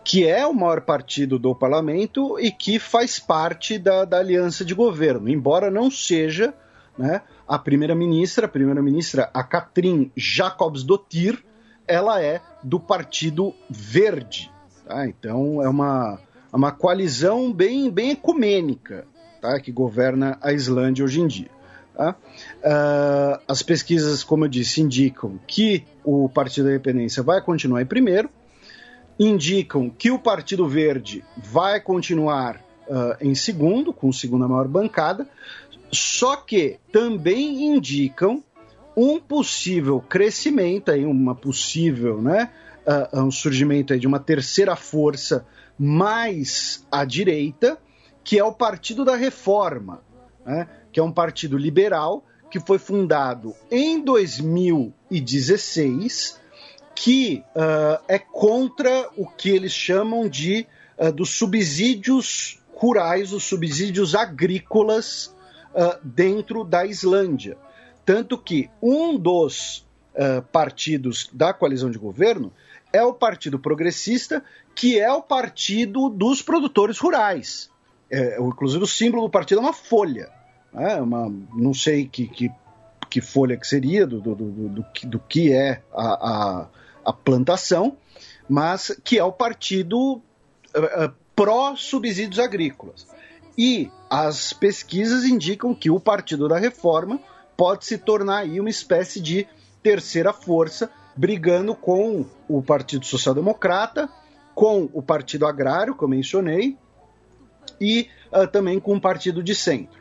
que 0.05 0.27
é 0.27 0.47
o 0.47 0.55
maior 0.55 0.81
partido 0.81 1.39
do 1.39 1.55
parlamento 1.55 2.39
e 2.39 2.51
que 2.51 2.79
faz 2.79 3.19
parte 3.19 3.79
da, 3.79 4.05
da 4.05 4.19
aliança 4.19 4.65
de 4.65 4.75
governo, 4.75 5.29
embora 5.29 5.71
não 5.71 5.91
seja 5.91 6.55
né, 6.97 7.21
a 7.47 7.59
primeira-ministra, 7.59 8.47
a 8.47 8.49
primeira-ministra, 8.49 9.31
a 9.33 9.45
Katrin 9.45 10.11
Jacobsdottir, 10.17 11.45
ela 11.87 12.23
é 12.23 12.41
do 12.63 12.81
Partido 12.81 13.55
Verde. 13.69 14.51
Tá? 14.87 15.07
Então 15.07 15.63
é 15.63 15.69
uma, 15.69 16.19
é 16.53 16.57
uma 16.57 16.73
coalizão 16.73 17.53
bem, 17.53 17.91
bem 17.91 18.11
ecumênica 18.11 19.07
tá? 19.41 19.61
que 19.61 19.71
governa 19.71 20.39
a 20.41 20.53
Islândia 20.53 21.05
hoje 21.05 21.21
em 21.21 21.27
dia. 21.27 21.58
Tá? 21.99 22.15
Uh, 22.61 23.43
as 23.49 23.61
pesquisas, 23.61 24.23
como 24.23 24.45
eu 24.45 24.49
disse, 24.49 24.81
indicam 24.81 25.37
que 25.49 25.85
o 26.05 26.29
Partido 26.29 26.67
da 26.67 26.71
Independência 26.71 27.25
vai 27.25 27.43
continuar 27.43 27.83
em 27.83 27.87
primeiro, 27.87 28.31
indicam 29.19 29.91
que 29.91 30.09
o 30.09 30.17
Partido 30.17 30.69
Verde 30.69 31.25
vai 31.37 31.81
continuar 31.81 32.63
uh, 32.87 33.17
em 33.21 33.35
segundo, 33.35 33.93
com 33.93 34.13
segunda 34.13 34.47
maior 34.47 34.69
bancada, 34.69 35.29
só 35.91 36.37
que 36.37 36.79
também 36.93 37.65
indicam 37.65 38.45
um 38.97 39.19
possível 39.19 40.01
crescimento, 40.01 40.93
aí, 40.93 41.05
uma 41.05 41.35
possível, 41.35 42.23
né, 42.23 42.49
uh, 43.13 43.25
um 43.25 43.31
surgimento 43.33 43.93
aí 43.93 43.99
de 43.99 44.07
uma 44.07 44.21
terceira 44.21 44.77
força 44.77 45.45
mais 45.77 46.87
à 46.93 47.05
direita, 47.05 47.77
que 48.23 48.39
é 48.39 48.45
o 48.45 48.53
Partido 48.53 49.05
da 49.05 49.17
Reforma, 49.17 50.01
né, 50.47 50.69
que 50.99 51.01
é 51.01 51.05
um 51.05 51.13
partido 51.13 51.57
liberal 51.57 52.27
que 52.51 52.59
foi 52.59 52.77
fundado 52.77 53.55
em 53.71 54.03
2016, 54.03 56.41
que 56.93 57.45
uh, 57.55 58.03
é 58.09 58.19
contra 58.19 59.09
o 59.17 59.25
que 59.25 59.49
eles 59.49 59.71
chamam 59.71 60.29
de 60.29 60.67
uh, 60.99 61.13
dos 61.13 61.31
subsídios 61.31 62.61
rurais, 62.75 63.33
os 63.33 63.45
subsídios 63.45 64.17
agrícolas 64.17 65.33
dentro 66.03 66.65
da 66.65 66.85
Islândia. 66.85 67.57
Tanto 68.05 68.37
que 68.37 68.69
um 68.83 69.17
dos 69.17 69.87
uh, 70.15 70.43
partidos 70.51 71.31
da 71.33 71.53
coalizão 71.53 71.93
de 71.93 71.99
governo 71.99 72.53
é 72.93 73.05
o 73.05 73.15
Partido 73.15 73.61
Progressista, 73.61 74.43
que 74.75 74.99
é 74.99 75.13
o 75.13 75.23
partido 75.23 76.09
dos 76.09 76.43
produtores 76.43 76.99
rurais. 76.99 77.71
É, 78.11 78.41
inclusive, 78.41 78.83
o 78.83 78.87
símbolo 78.87 79.23
do 79.23 79.31
partido 79.31 79.59
é 79.59 79.63
uma 79.63 79.73
folha. 79.73 80.37
Né? 80.73 80.97
Uma, 80.97 81.33
não 81.55 81.73
sei 81.75 82.07
que, 82.07 82.27
que, 82.27 82.51
que, 83.09 83.21
folha 83.21 83.57
que 83.57 83.67
seria, 83.67 84.07
do, 84.07 84.21
do, 84.21 84.35
do, 84.35 84.69
do, 84.69 84.87
do 85.05 85.19
que 85.21 85.53
é 85.53 85.83
a, 85.93 86.07
a, 86.07 86.67
a, 87.05 87.13
plantação, 87.13 87.97
mas 88.49 88.99
que 89.03 89.19
é 89.19 89.25
o 89.25 89.33
partido 89.33 90.15
uh, 90.77 91.13
pró-subsídios 91.35 92.39
agrícolas. 92.39 93.07
E 93.57 93.91
as 94.09 94.53
pesquisas 94.53 95.25
indicam 95.25 95.75
que 95.75 95.91
o 95.91 95.99
Partido 95.99 96.49
da 96.49 96.59
Reforma 96.59 97.21
pode 97.57 97.85
se 97.87 97.99
tornar 97.99 98.39
aí 98.39 98.61
uma 98.61 98.71
espécie 98.71 99.21
de 99.21 99.47
terceira 99.83 100.33
força, 100.33 100.91
brigando 101.17 101.75
com 101.75 102.25
o 102.49 102.63
Partido 102.63 103.05
Social 103.05 103.35
Democrata, 103.35 104.09
com 104.55 104.89
o 104.93 105.03
Partido 105.03 105.47
Agrário, 105.47 105.97
que 105.97 106.03
eu 106.03 106.09
mencionei, 106.09 106.77
e 107.81 108.09
uh, 108.33 108.47
também 108.47 108.79
com 108.79 108.95
o 108.97 109.01
Partido 109.01 109.43
de 109.43 109.55
Centro. 109.55 109.99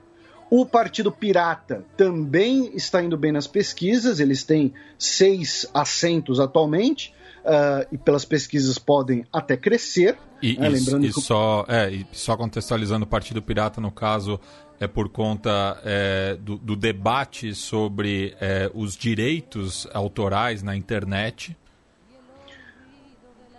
O 0.50 0.66
Partido 0.66 1.12
Pirata 1.12 1.84
também 1.98 2.72
está 2.74 3.04
indo 3.04 3.18
bem 3.18 3.32
nas 3.34 3.48
pesquisas, 3.48 4.20
eles 4.20 4.44
têm 4.44 4.74
seis 4.98 5.70
assentos 5.74 6.40
atualmente, 6.40 7.14
uh, 7.44 7.86
e 7.92 7.98
pelas 7.98 8.24
pesquisas 8.24 8.78
podem 8.78 9.26
até 9.32 9.58
crescer. 9.58 10.18
E, 10.42 10.58
né? 10.58 10.70
Lembrando 10.70 11.06
e 11.06 11.12
que... 11.12 11.20
só, 11.20 11.66
é, 11.68 11.92
e 11.92 12.08
só 12.14 12.38
contextualizando 12.38 13.04
o 13.04 13.08
Partido 13.08 13.42
Pirata, 13.42 13.82
no 13.82 13.92
caso, 13.92 14.40
é 14.80 14.88
por 14.88 15.10
conta 15.10 15.82
é, 15.84 16.38
do, 16.40 16.58
do, 16.58 16.76
debate 16.76 17.54
sobre 17.54 18.36
é, 18.40 18.72
os 18.74 18.96
direitos 18.96 19.86
autorais 19.94 20.64
na 20.64 20.78
internet. 20.78 21.58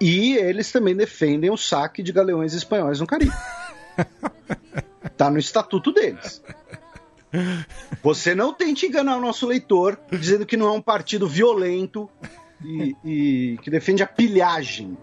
E 0.01 0.37
eles 0.37 0.71
também 0.71 0.97
defendem 0.97 1.51
o 1.51 1.57
saque 1.57 2.03
de 2.03 2.13
galeões 2.13 2.55
espanhóis 2.55 3.01
no 3.01 3.07
Caribe. 3.07 3.35
tá 5.19 5.31
no 5.31 5.39
estatuto 5.39 5.93
deles. 5.93 6.43
Você 8.03 8.35
não 8.35 8.55
tente 8.55 8.87
enganar 8.87 9.17
o 9.17 9.21
nosso 9.21 9.47
leitor 9.47 9.99
dizendo 10.11 10.47
que 10.47 10.57
não 10.57 10.69
é 10.69 10.73
um 10.73 10.81
partido 10.81 11.29
violento 11.29 12.09
e, 12.65 12.97
e 13.05 13.59
que 13.59 13.71
defende 13.71 14.03
a 14.03 14.07
pilhagem 14.07 14.97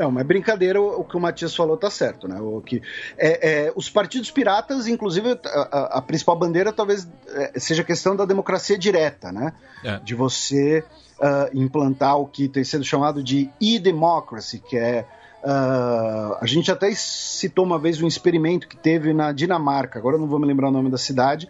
não, 0.00 0.10
mas 0.10 0.24
brincadeira, 0.24 0.80
o, 0.80 1.04
que 1.04 1.14
o 1.14 1.20
Matias 1.20 1.54
falou 1.54 1.76
tá 1.76 1.90
certo, 1.90 2.26
né? 2.26 2.40
O 2.40 2.62
que, 2.62 2.80
é, 3.18 3.66
é 3.66 3.72
os 3.76 3.90
partidos 3.90 4.30
piratas, 4.30 4.86
inclusive, 4.86 5.38
a, 5.44 5.98
a, 5.98 6.02
principal 6.02 6.36
bandeira 6.36 6.72
talvez 6.72 7.06
é, 7.28 7.58
seja 7.60 7.82
a 7.82 7.84
questão 7.84 8.16
da 8.16 8.24
democracia 8.24 8.78
direta, 8.78 9.30
né? 9.30 9.52
É. 9.84 9.98
De 9.98 10.14
você 10.14 10.82
uh, 11.18 11.50
implantar 11.52 12.16
o 12.16 12.26
que 12.26 12.48
tem 12.48 12.64
sido 12.64 12.82
chamado 12.82 13.22
de 13.22 13.50
e-democracy, 13.60 14.58
que 14.58 14.78
é. 14.78 15.06
Uh, 15.42 16.36
a 16.38 16.44
gente 16.46 16.70
até 16.70 16.92
citou 16.94 17.64
uma 17.64 17.78
vez 17.78 18.00
um 18.02 18.06
experimento 18.06 18.68
que 18.68 18.76
teve 18.76 19.14
na 19.14 19.32
Dinamarca, 19.32 19.98
agora 19.98 20.18
não 20.18 20.26
vou 20.26 20.38
me 20.38 20.46
lembrar 20.46 20.68
o 20.68 20.70
nome 20.70 20.90
da 20.90 20.98
cidade, 20.98 21.48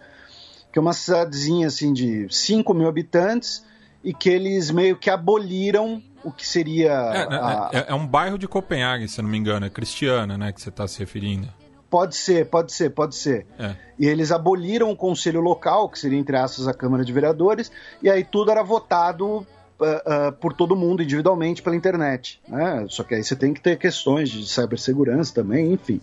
que 0.71 0.79
é 0.79 0.81
uma 0.81 0.93
cidadezinha 0.93 1.67
assim 1.67 1.91
de 1.91 2.27
5 2.29 2.73
mil 2.73 2.87
habitantes 2.87 3.65
e 4.03 4.13
que 4.13 4.29
eles 4.29 4.71
meio 4.71 4.95
que 4.95 5.09
aboliram 5.09 6.01
o 6.23 6.31
que 6.31 6.47
seria. 6.47 6.91
É, 6.91 7.23
a... 7.33 7.69
é, 7.73 7.85
é, 7.89 7.93
um 7.93 8.07
bairro 8.07 8.37
de 8.37 8.47
Copenhague, 8.47 9.07
se 9.07 9.21
não 9.21 9.29
me 9.29 9.37
engano, 9.37 9.65
é 9.65 9.69
Cristiana, 9.69 10.37
né, 10.37 10.51
que 10.51 10.61
você 10.61 10.69
está 10.69 10.87
se 10.87 10.99
referindo. 10.99 11.49
Pode 11.89 12.15
ser, 12.15 12.45
pode 12.45 12.71
ser, 12.71 12.91
pode 12.91 13.15
ser. 13.15 13.45
É. 13.59 13.75
E 13.99 14.07
eles 14.07 14.31
aboliram 14.31 14.89
o 14.89 14.95
conselho 14.95 15.41
local, 15.41 15.89
que 15.89 15.99
seria, 15.99 16.17
entre 16.17 16.37
aspas, 16.37 16.65
a 16.65 16.73
Câmara 16.73 17.03
de 17.03 17.11
Vereadores, 17.11 17.69
e 18.01 18.09
aí 18.09 18.23
tudo 18.23 18.49
era 18.49 18.63
votado 18.63 19.45
uh, 19.81 20.31
por 20.33 20.53
todo 20.53 20.75
mundo 20.75 21.01
individualmente 21.01 21.61
pela 21.61 21.75
internet. 21.75 22.39
Né? 22.47 22.85
Só 22.89 23.03
que 23.03 23.15
aí 23.15 23.23
você 23.23 23.35
tem 23.35 23.53
que 23.53 23.61
ter 23.61 23.77
questões 23.77 24.29
de 24.29 24.47
cibersegurança 24.47 25.33
também, 25.33 25.73
enfim. 25.73 25.99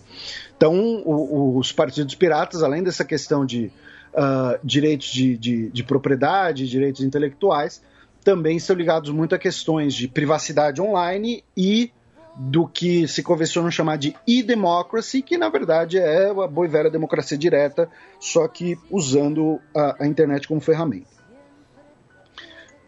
Então, 0.55 0.75
o, 1.05 1.57
os 1.57 1.71
partidos 1.71 2.15
piratas, 2.15 2.61
além 2.61 2.83
dessa 2.83 3.05
questão 3.05 3.45
de 3.45 3.71
uh, 4.13 4.59
direitos 4.63 5.11
de, 5.11 5.37
de, 5.37 5.69
de 5.69 5.83
propriedade, 5.83 6.67
direitos 6.67 7.01
intelectuais, 7.01 7.81
também 8.23 8.57
estão 8.57 8.75
ligados 8.75 9.09
muito 9.11 9.33
a 9.33 9.39
questões 9.39 9.93
de 9.93 10.07
privacidade 10.07 10.81
online 10.81 11.43
e 11.55 11.91
do 12.35 12.67
que 12.67 13.07
se 13.07 13.21
convenciona 13.21 13.69
chamar 13.69 13.97
de 13.97 14.15
e-democracy, 14.25 15.21
que 15.21 15.37
na 15.37 15.49
verdade 15.49 15.97
é 15.97 16.29
a 16.29 16.47
boa 16.47 16.65
e 16.65 16.69
velha 16.69 16.89
democracia 16.89 17.37
direta, 17.37 17.89
só 18.17 18.47
que 18.47 18.77
usando 18.89 19.59
a, 19.75 20.03
a 20.03 20.07
internet 20.07 20.47
como 20.47 20.61
ferramenta. 20.61 21.18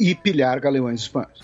E 0.02 0.16
pilhar 0.16 0.60
galeões 0.60 1.02
espanhóis. 1.02 1.40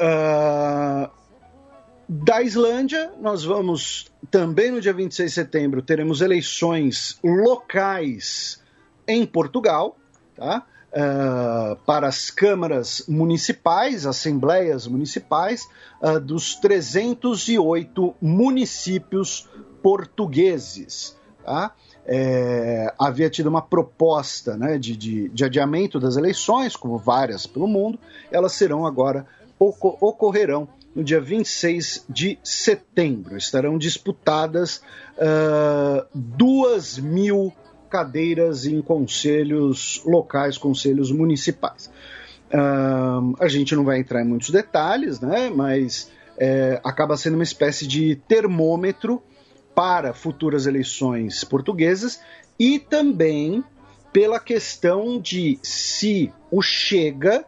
uh, 0.00 1.10
da 2.08 2.40
Islândia, 2.40 3.12
nós 3.20 3.42
vamos 3.42 4.06
também 4.30 4.70
no 4.70 4.80
dia 4.80 4.92
26 4.92 5.28
de 5.28 5.34
setembro, 5.34 5.82
teremos 5.82 6.20
eleições 6.20 7.18
locais 7.24 8.62
em 9.08 9.26
Portugal, 9.26 9.96
tá? 10.36 10.64
uh, 10.96 11.76
para 11.84 12.06
as 12.06 12.30
câmaras 12.30 13.04
municipais, 13.08 14.06
assembleias 14.06 14.86
municipais, 14.86 15.68
uh, 16.00 16.20
dos 16.20 16.54
308 16.54 18.14
municípios 18.22 19.48
portugueses. 19.82 21.16
Tá? 21.44 21.74
É, 22.08 22.92
havia 22.98 23.28
tido 23.28 23.48
uma 23.48 23.60
proposta 23.60 24.56
né, 24.56 24.78
de, 24.78 24.96
de, 24.96 25.28
de, 25.28 25.44
adiamento 25.44 25.98
das 25.98 26.16
eleições, 26.16 26.76
como 26.76 26.96
várias 26.96 27.46
pelo 27.46 27.66
mundo, 27.66 27.98
elas 28.30 28.52
serão 28.52 28.86
agora, 28.86 29.26
ocorrerão 29.58 30.68
no 30.94 31.02
dia 31.02 31.20
26 31.20 32.06
de 32.08 32.38
setembro. 32.44 33.36
Estarão 33.36 33.76
disputadas 33.76 34.80
uh, 35.18 36.06
duas 36.14 36.96
mil 36.98 37.52
cadeiras 37.90 38.66
em 38.66 38.80
conselhos 38.80 40.00
locais, 40.04 40.56
conselhos 40.56 41.10
municipais. 41.10 41.90
Uh, 42.48 43.34
a 43.40 43.48
gente 43.48 43.74
não 43.74 43.84
vai 43.84 43.98
entrar 43.98 44.22
em 44.22 44.28
muitos 44.28 44.50
detalhes, 44.50 45.20
né? 45.20 45.50
Mas 45.50 46.10
é, 46.38 46.80
acaba 46.84 47.16
sendo 47.16 47.34
uma 47.34 47.42
espécie 47.42 47.86
de 47.86 48.16
termômetro 48.28 49.22
para 49.76 50.14
futuras 50.14 50.66
eleições 50.66 51.44
portuguesas 51.44 52.22
e 52.58 52.78
também 52.78 53.62
pela 54.10 54.40
questão 54.40 55.20
de 55.20 55.58
se 55.62 56.32
o 56.50 56.62
Chega, 56.62 57.44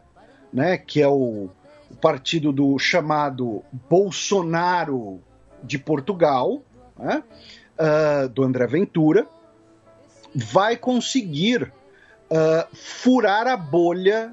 né, 0.53 0.77
que 0.77 1.01
é 1.01 1.07
o, 1.07 1.49
o 1.89 1.95
partido 1.99 2.51
do 2.51 2.77
chamado 2.77 3.63
Bolsonaro 3.89 5.19
de 5.63 5.79
Portugal, 5.79 6.61
né, 6.95 7.23
uh, 7.79 8.29
do 8.29 8.43
André 8.43 8.67
Ventura, 8.67 9.27
vai 10.35 10.77
conseguir 10.77 11.63
uh, 11.63 12.75
furar 12.75 13.47
a 13.47 13.57
bolha 13.57 14.31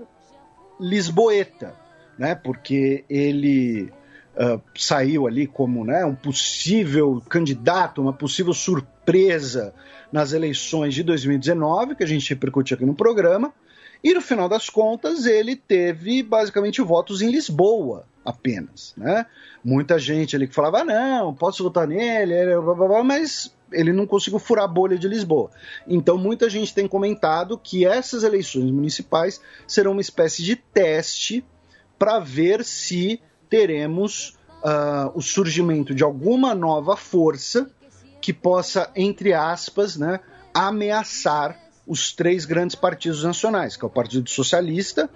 lisboeta, 0.79 1.75
né? 2.19 2.35
Porque 2.35 3.07
ele 3.09 3.91
uh, 4.37 4.61
saiu 4.75 5.27
ali 5.27 5.47
como 5.47 5.85
né, 5.85 6.05
um 6.05 6.15
possível 6.15 7.23
candidato, 7.29 8.01
uma 8.01 8.13
possível 8.13 8.55
surpresa 8.55 9.75
nas 10.13 10.33
eleições 10.33 10.95
de 10.95 11.03
2019, 11.03 11.95
que 11.97 12.05
a 12.05 12.07
gente 12.07 12.29
repercutiu 12.31 12.77
aqui 12.77 12.87
no 12.87 12.95
programa, 12.95 13.53
e 14.03 14.15
no 14.15 14.21
final 14.21 14.49
das 14.49 14.71
contas 14.71 15.27
ele 15.27 15.57
teve 15.57 16.23
basicamente 16.23 16.81
votos 16.83 17.23
em 17.23 17.31
Lisboa 17.31 18.07
apenas, 18.25 18.93
né? 18.97 19.27
Muita 19.65 19.99
gente 19.99 20.35
ali 20.35 20.49
que 20.49 20.55
falava, 20.55 20.81
ah, 20.81 20.85
não, 20.85 21.35
posso 21.35 21.63
votar 21.63 21.87
nele, 21.87 22.35
mas 23.05 23.55
ele 23.73 23.93
não 23.93 24.07
conseguiu 24.07 24.39
furar 24.39 24.65
a 24.65 24.69
bolha 24.69 24.99
de 24.99 25.09
Lisboa. 25.09 25.51
Então, 25.87 26.19
muita 26.19 26.49
gente 26.49 26.75
tem 26.75 26.87
comentado 26.87 27.59
que 27.59 27.85
essas 27.85 28.23
eleições 28.23 28.71
municipais 28.71 29.41
serão 29.67 29.93
uma 29.93 30.01
espécie 30.01 30.43
de 30.43 30.57
teste 30.57 31.45
para 31.99 32.19
ver 32.19 32.65
se 32.65 33.21
teremos 33.49 34.37
uh, 34.63 35.11
o 35.15 35.23
surgimento 35.23 35.95
de 35.95 36.03
alguma 36.03 36.55
nova 36.55 36.97
força 36.97 37.71
que 38.21 38.33
possa, 38.33 38.91
entre 38.97 39.33
aspas, 39.33 39.97
né, 39.97 40.21
ameaçar 40.53 41.57
os 41.87 42.13
três 42.13 42.45
grandes 42.45 42.75
partidos 42.75 43.23
nacionais, 43.23 43.77
que 43.77 43.85
é 43.85 43.87
o 43.87 43.91
Partido 43.91 44.29
Socialista, 44.29 45.09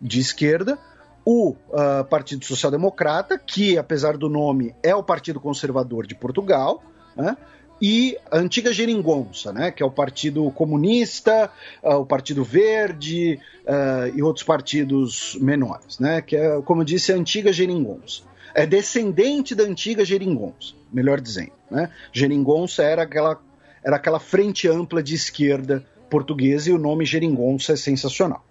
de 0.00 0.20
esquerda, 0.20 0.78
o 1.24 1.50
uh, 1.50 2.04
Partido 2.08 2.44
Social 2.44 2.70
Democrata, 2.70 3.38
que, 3.38 3.78
apesar 3.78 4.16
do 4.16 4.28
nome, 4.28 4.74
é 4.82 4.94
o 4.94 5.02
Partido 5.02 5.40
Conservador 5.40 6.06
de 6.06 6.14
Portugal, 6.14 6.82
né? 7.16 7.36
E 7.82 8.16
a 8.30 8.38
antiga 8.38 8.72
Geringonça, 8.72 9.52
né, 9.52 9.72
que 9.72 9.82
é 9.82 9.86
o 9.86 9.90
Partido 9.90 10.48
Comunista, 10.52 11.50
uh, 11.82 11.96
o 11.96 12.06
Partido 12.06 12.44
Verde 12.44 13.40
uh, 13.64 14.16
e 14.16 14.22
outros 14.22 14.44
partidos 14.44 15.36
menores, 15.40 15.98
né, 15.98 16.22
que 16.22 16.36
é, 16.36 16.62
como 16.62 16.82
eu 16.82 16.84
disse, 16.84 17.12
a 17.12 17.16
antiga 17.16 17.52
Geringonça. 17.52 18.22
É 18.54 18.64
descendente 18.64 19.52
da 19.52 19.64
antiga 19.64 20.04
Geringonça, 20.04 20.74
melhor 20.92 21.20
dizendo. 21.20 21.50
Né? 21.68 21.90
Geringonça 22.12 22.84
era 22.84 23.02
aquela, 23.02 23.40
era 23.82 23.96
aquela 23.96 24.20
frente 24.20 24.68
ampla 24.68 25.02
de 25.02 25.16
esquerda 25.16 25.84
portuguesa 26.08 26.70
e 26.70 26.72
o 26.72 26.78
nome 26.78 27.04
Geringonça 27.04 27.72
é 27.72 27.76
sensacional. 27.76 28.44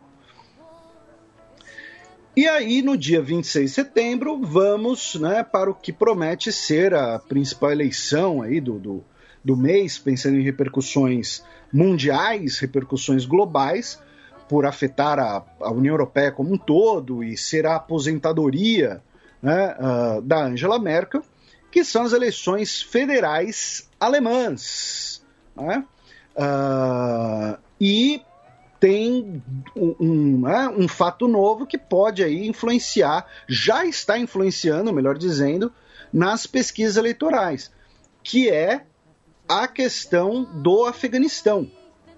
E 2.35 2.47
aí, 2.47 2.81
no 2.81 2.97
dia 2.97 3.21
26 3.21 3.69
de 3.69 3.75
setembro, 3.75 4.41
vamos 4.41 5.15
né, 5.15 5.41
para 5.43 5.69
o 5.69 5.75
que 5.75 5.93
promete 5.93 6.51
ser 6.51 6.93
a 6.93 7.19
principal 7.19 7.71
eleição 7.71 8.41
aí 8.41 8.59
do, 8.59 8.79
do, 8.79 9.03
do 9.43 9.55
mês, 9.55 9.97
pensando 9.97 10.37
em 10.37 10.43
repercussões 10.43 11.43
mundiais, 11.71 12.59
repercussões 12.59 13.25
globais, 13.25 13.99
por 14.47 14.65
afetar 14.65 15.17
a, 15.19 15.43
a 15.61 15.71
União 15.71 15.93
Europeia 15.93 16.31
como 16.31 16.53
um 16.53 16.57
todo 16.57 17.23
e 17.23 17.37
ser 17.37 17.65
a 17.65 17.75
aposentadoria 17.75 19.01
né, 19.41 19.75
uh, 19.79 20.21
da 20.21 20.43
Angela 20.43 20.77
Merkel, 20.77 21.23
que 21.71 21.83
são 21.83 22.03
as 22.03 22.11
eleições 22.11 22.81
federais 22.81 23.89
alemãs. 23.99 25.23
Né? 25.55 25.85
Uh, 26.35 27.57
e 27.79 28.21
tem 28.79 29.41
um, 29.75 29.95
um, 29.99 30.41
né, 30.41 30.67
um, 30.67 30.87
fato 30.87 31.27
novo 31.27 31.65
que 31.65 31.77
pode 31.77 32.23
aí 32.23 32.47
influenciar, 32.47 33.25
já 33.47 33.85
está 33.85 34.17
influenciando, 34.17 34.91
melhor 34.91 35.17
dizendo, 35.17 35.71
nas 36.11 36.45
pesquisas 36.45 36.97
eleitorais, 36.97 37.71
que 38.23 38.49
é 38.49 38.85
a 39.51 39.67
questão 39.67 40.43
do 40.43 40.85
Afeganistão. 40.85 41.69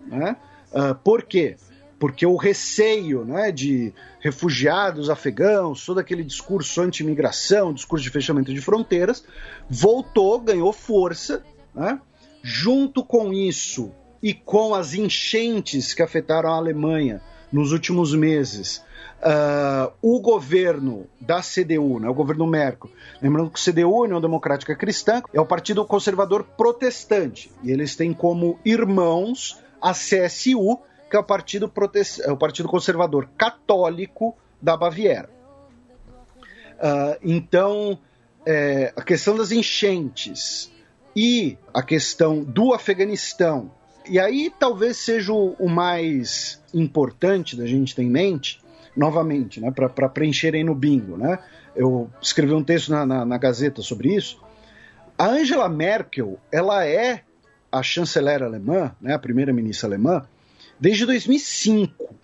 Né? 0.06 0.36
Uh, 0.72 0.96
por 0.96 1.24
quê? 1.24 1.58
Porque 2.00 2.26
o 2.26 2.36
receio 2.36 3.24
né, 3.24 3.52
de 3.52 3.94
refugiados 4.20 5.10
afegãos, 5.10 5.86
todo 5.86 6.00
aquele 6.00 6.24
discurso 6.24 6.82
anti-imigração, 6.82 7.74
discurso 7.74 8.04
de 8.04 8.10
fechamento 8.10 8.54
de 8.54 8.62
fronteiras, 8.62 9.24
voltou, 9.70 10.40
ganhou 10.40 10.74
força. 10.74 11.44
Né? 11.74 12.00
Junto 12.42 13.04
com 13.04 13.32
isso, 13.32 13.92
e 14.24 14.34
com 14.34 14.74
as 14.74 14.94
enchentes 14.94 15.94
que 15.94 16.02
afetaram 16.02 16.50
a 16.50 16.56
Alemanha 16.56 17.22
nos 17.52 17.74
últimos 17.74 18.16
meses, 18.16 18.82
uh, 19.24 19.92
o 20.02 20.20
governo 20.20 21.08
da 21.20 21.42
CDU, 21.42 22.00
né, 22.00 22.10
o 22.10 22.14
governo 22.14 22.46
Merkel, 22.46 22.90
lembrando 23.22 23.50
que 23.50 23.60
o 23.60 23.64
CDU, 23.64 24.04
União 24.04 24.22
Democrática 24.22 24.76
Cristã, 24.76 25.24
é 25.34 25.40
o 25.40 25.46
Partido 25.46 25.86
Conservador 25.86 26.44
Protestante, 26.44 27.52
e 27.64 27.72
eles 27.72 27.96
têm 27.96 28.14
como 28.14 28.60
irmãos 28.66 29.60
a 29.82 29.92
CSU, 29.92 30.80
que 31.10 31.16
é 31.16 31.20
o 31.20 31.24
Partido, 31.24 31.70
Protest... 31.70 32.20
é 32.22 32.32
o 32.32 32.38
partido 32.38 32.68
Conservador 32.68 33.30
Católico 33.38 34.36
da 34.62 34.76
Baviera. 34.76 35.30
Uh, 36.74 37.18
então, 37.22 38.00
é, 38.46 38.92
a 38.96 39.02
questão 39.02 39.36
das 39.36 39.52
enchentes 39.52 40.72
e 41.16 41.58
a 41.74 41.84
questão 41.84 42.44
do 42.44 42.74
Afeganistão. 42.74 43.72
E 44.10 44.20
aí 44.20 44.52
talvez 44.60 44.98
seja 44.98 45.32
o, 45.32 45.70
mais 45.70 46.62
importante 46.74 47.56
da 47.56 47.66
gente 47.66 47.96
ter 47.96 48.04
em 48.04 48.10
mente, 48.10 48.63
novamente, 48.96 49.60
né, 49.60 49.72
para 49.72 50.10
preencher 50.10 50.56
aí 50.56 50.64
no 50.64 50.76
bingo. 50.76 51.18
Né? 51.18 51.40
Eu 51.76 52.10
escrevi 52.22 52.54
um 52.54 52.64
texto 52.64 52.90
na, 52.90 53.06
na, 53.06 53.26
na 53.26 53.38
Gazeta 53.38 53.82
sobre 53.82 54.16
isso. 54.16 54.42
A 55.18 55.28
Angela 55.28 55.70
Merkel, 55.70 56.40
ela 56.52 56.86
é 56.86 57.24
a 57.72 57.82
chanceler 57.82 58.44
alemã, 58.44 58.96
né, 59.02 59.14
a 59.14 59.20
primeira-ministra 59.20 59.90
alemã, 59.90 60.24
desde 60.80 61.06
2005. 61.06 62.16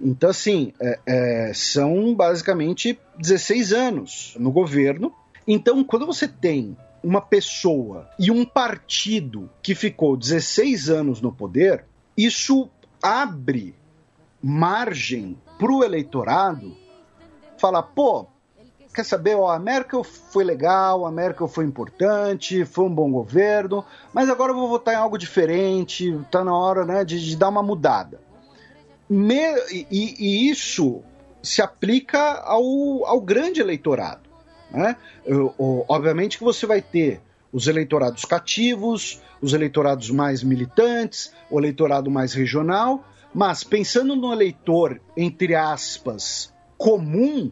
Então, 0.00 0.30
assim, 0.30 0.72
é, 0.80 0.98
é, 1.06 1.52
são 1.54 2.14
basicamente 2.14 2.98
16 3.18 3.72
anos 3.72 4.36
no 4.38 4.50
governo. 4.50 5.12
Então, 5.46 5.84
quando 5.84 6.06
você 6.06 6.26
tem 6.26 6.76
uma 7.02 7.20
pessoa 7.20 8.08
e 8.18 8.30
um 8.30 8.44
partido 8.44 9.50
que 9.62 9.74
ficou 9.74 10.16
16 10.16 10.88
anos 10.88 11.20
no 11.20 11.30
poder, 11.30 11.84
isso 12.16 12.68
abre 13.02 13.74
margem 14.42 15.36
para 15.58 15.72
o 15.72 15.84
eleitorado 15.84 16.76
falar: 17.58 17.82
pô, 17.82 18.26
quer 18.94 19.04
saber? 19.04 19.36
Ó, 19.36 19.50
a 19.50 19.58
Merkel 19.58 20.04
foi 20.04 20.44
legal, 20.44 21.04
a 21.04 21.10
Merkel 21.10 21.48
foi 21.48 21.64
importante, 21.64 22.64
foi 22.64 22.84
um 22.84 22.94
bom 22.94 23.10
governo, 23.10 23.84
mas 24.12 24.30
agora 24.30 24.52
eu 24.52 24.56
vou 24.56 24.68
votar 24.68 24.94
em 24.94 24.98
algo 24.98 25.18
diferente, 25.18 26.10
está 26.10 26.44
na 26.44 26.56
hora 26.56 26.84
né, 26.84 27.04
de, 27.04 27.22
de, 27.22 27.36
dar 27.36 27.48
uma 27.48 27.62
mudada. 27.62 28.20
Me, 29.08 29.54
e, 29.70 29.86
e, 29.90 30.50
isso 30.50 31.02
se 31.42 31.60
aplica 31.60 32.40
ao, 32.40 33.04
ao 33.04 33.20
grande 33.20 33.60
eleitorado. 33.60 34.24
Né? 34.70 34.96
obviamente 35.86 36.36
que 36.36 36.42
você 36.42 36.66
vai 36.66 36.82
ter 36.82 37.20
os 37.52 37.68
eleitorados 37.68 38.24
cativos, 38.24 39.20
os 39.40 39.52
eleitorados 39.52 40.10
mais 40.10 40.42
militantes, 40.42 41.32
o 41.48 41.60
eleitorado 41.60 42.10
mais 42.10 42.34
regional, 42.34 43.04
mas 43.34 43.64
pensando 43.64 44.14
no 44.14 44.32
eleitor, 44.32 45.00
entre 45.16 45.54
aspas, 45.54 46.54
comum, 46.78 47.50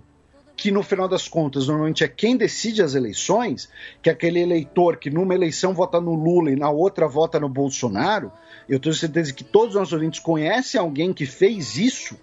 que 0.56 0.70
no 0.70 0.82
final 0.82 1.08
das 1.08 1.26
contas 1.26 1.66
normalmente 1.66 2.04
é 2.04 2.08
quem 2.08 2.36
decide 2.36 2.82
as 2.82 2.94
eleições, 2.94 3.68
que 4.00 4.08
é 4.08 4.12
aquele 4.12 4.38
eleitor 4.38 4.96
que 4.96 5.10
numa 5.10 5.34
eleição 5.34 5.74
vota 5.74 6.00
no 6.00 6.14
Lula 6.14 6.52
e 6.52 6.56
na 6.56 6.70
outra 6.70 7.08
vota 7.08 7.40
no 7.40 7.48
Bolsonaro, 7.48 8.30
eu 8.68 8.78
tenho 8.78 8.94
certeza 8.94 9.32
que 9.32 9.42
todos 9.42 9.70
os 9.70 9.80
nossos 9.80 9.92
ouvintes 9.92 10.20
conhecem 10.20 10.80
alguém 10.80 11.12
que 11.12 11.26
fez 11.26 11.76
isso, 11.76 12.16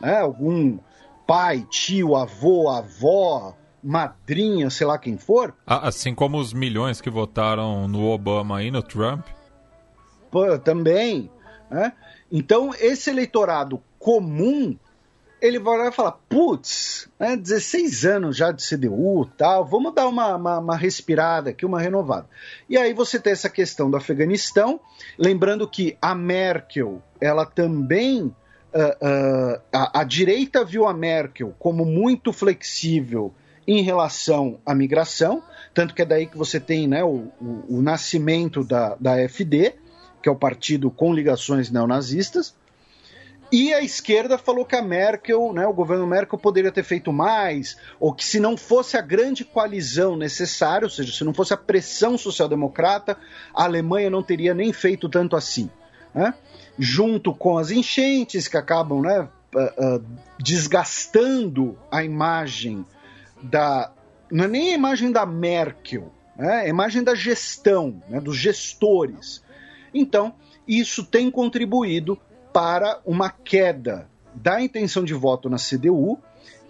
né? 0.00 0.18
algum 0.18 0.78
pai, 1.26 1.64
tio, 1.70 2.16
avô, 2.16 2.68
avó, 2.68 3.54
madrinha, 3.82 4.68
sei 4.68 4.86
lá 4.86 4.98
quem 4.98 5.16
for. 5.16 5.54
Assim 5.64 6.12
como 6.12 6.38
os 6.38 6.52
milhões 6.52 7.00
que 7.00 7.08
votaram 7.08 7.86
no 7.86 8.08
Obama 8.08 8.64
e 8.64 8.70
no 8.70 8.82
Trump. 8.82 9.24
Pô, 10.30 10.58
também. 10.58 11.30
Né? 11.70 11.92
Então, 12.30 12.72
esse 12.78 13.10
eleitorado 13.10 13.80
comum, 13.98 14.76
ele 15.40 15.58
vai 15.58 15.92
falar, 15.92 16.12
putz, 16.28 17.08
né, 17.18 17.36
16 17.36 18.04
anos 18.04 18.36
já 18.36 18.50
de 18.50 18.66
CDU 18.66 19.28
tal, 19.36 19.64
vamos 19.64 19.94
dar 19.94 20.08
uma, 20.08 20.36
uma, 20.36 20.58
uma, 20.58 20.76
respirada 20.76 21.50
aqui, 21.50 21.64
uma 21.64 21.80
renovada. 21.80 22.28
E 22.68 22.76
aí 22.76 22.92
você 22.92 23.20
tem 23.20 23.32
essa 23.32 23.48
questão 23.48 23.90
do 23.90 23.96
Afeganistão, 23.96 24.80
lembrando 25.18 25.68
que 25.68 25.96
a 26.00 26.14
Merkel, 26.14 27.02
ela 27.20 27.46
também... 27.46 28.34
Uh, 28.74 29.56
uh, 29.56 29.60
a, 29.72 30.00
a 30.00 30.04
direita 30.04 30.62
viu 30.62 30.86
a 30.86 30.92
Merkel 30.92 31.54
como 31.58 31.82
muito 31.86 32.30
flexível 32.30 33.32
em 33.66 33.82
relação 33.82 34.60
à 34.66 34.74
migração, 34.74 35.42
tanto 35.74 35.94
que 35.94 36.02
é 36.02 36.04
daí 36.04 36.26
que 36.26 36.36
você 36.36 36.60
tem 36.60 36.86
né, 36.86 37.02
o, 37.02 37.32
o, 37.40 37.78
o 37.78 37.82
nascimento 37.82 38.62
da, 38.62 38.94
da 39.00 39.16
FD, 39.28 39.74
que 40.26 40.28
é 40.28 40.32
o 40.32 40.34
partido 40.34 40.90
com 40.90 41.14
ligações 41.14 41.70
neonazistas, 41.70 42.52
e 43.52 43.72
a 43.72 43.80
esquerda 43.80 44.36
falou 44.36 44.64
que 44.64 44.74
a 44.74 44.82
Merkel, 44.82 45.52
né, 45.52 45.64
o 45.64 45.72
governo 45.72 46.04
Merkel 46.04 46.36
poderia 46.36 46.72
ter 46.72 46.82
feito 46.82 47.12
mais, 47.12 47.76
ou 48.00 48.12
que 48.12 48.24
se 48.24 48.40
não 48.40 48.56
fosse 48.56 48.96
a 48.96 49.00
grande 49.00 49.44
coalizão 49.44 50.16
necessária, 50.16 50.84
ou 50.84 50.90
seja, 50.90 51.12
se 51.12 51.22
não 51.22 51.32
fosse 51.32 51.54
a 51.54 51.56
pressão 51.56 52.18
social-democrata, 52.18 53.16
a 53.54 53.62
Alemanha 53.62 54.10
não 54.10 54.20
teria 54.20 54.52
nem 54.52 54.72
feito 54.72 55.08
tanto 55.08 55.36
assim. 55.36 55.70
Né? 56.12 56.34
Junto 56.76 57.32
com 57.32 57.56
as 57.56 57.70
enchentes 57.70 58.48
que 58.48 58.56
acabam 58.56 59.02
né, 59.02 59.28
uh, 59.54 59.96
uh, 59.96 60.04
desgastando 60.40 61.78
a 61.88 62.02
imagem 62.02 62.84
da. 63.40 63.92
Não 64.28 64.46
é 64.46 64.48
nem 64.48 64.72
a 64.72 64.74
imagem 64.74 65.12
da 65.12 65.24
Merkel, 65.24 66.12
né? 66.36 66.64
é 66.64 66.66
a 66.66 66.68
imagem 66.68 67.04
da 67.04 67.14
gestão, 67.14 68.02
né? 68.08 68.20
dos 68.20 68.36
gestores. 68.36 69.45
Então, 69.98 70.34
isso 70.68 71.04
tem 71.04 71.30
contribuído 71.30 72.18
para 72.52 73.00
uma 73.04 73.30
queda 73.30 74.08
da 74.34 74.60
intenção 74.60 75.02
de 75.02 75.14
voto 75.14 75.48
na 75.48 75.56
CDU 75.56 76.18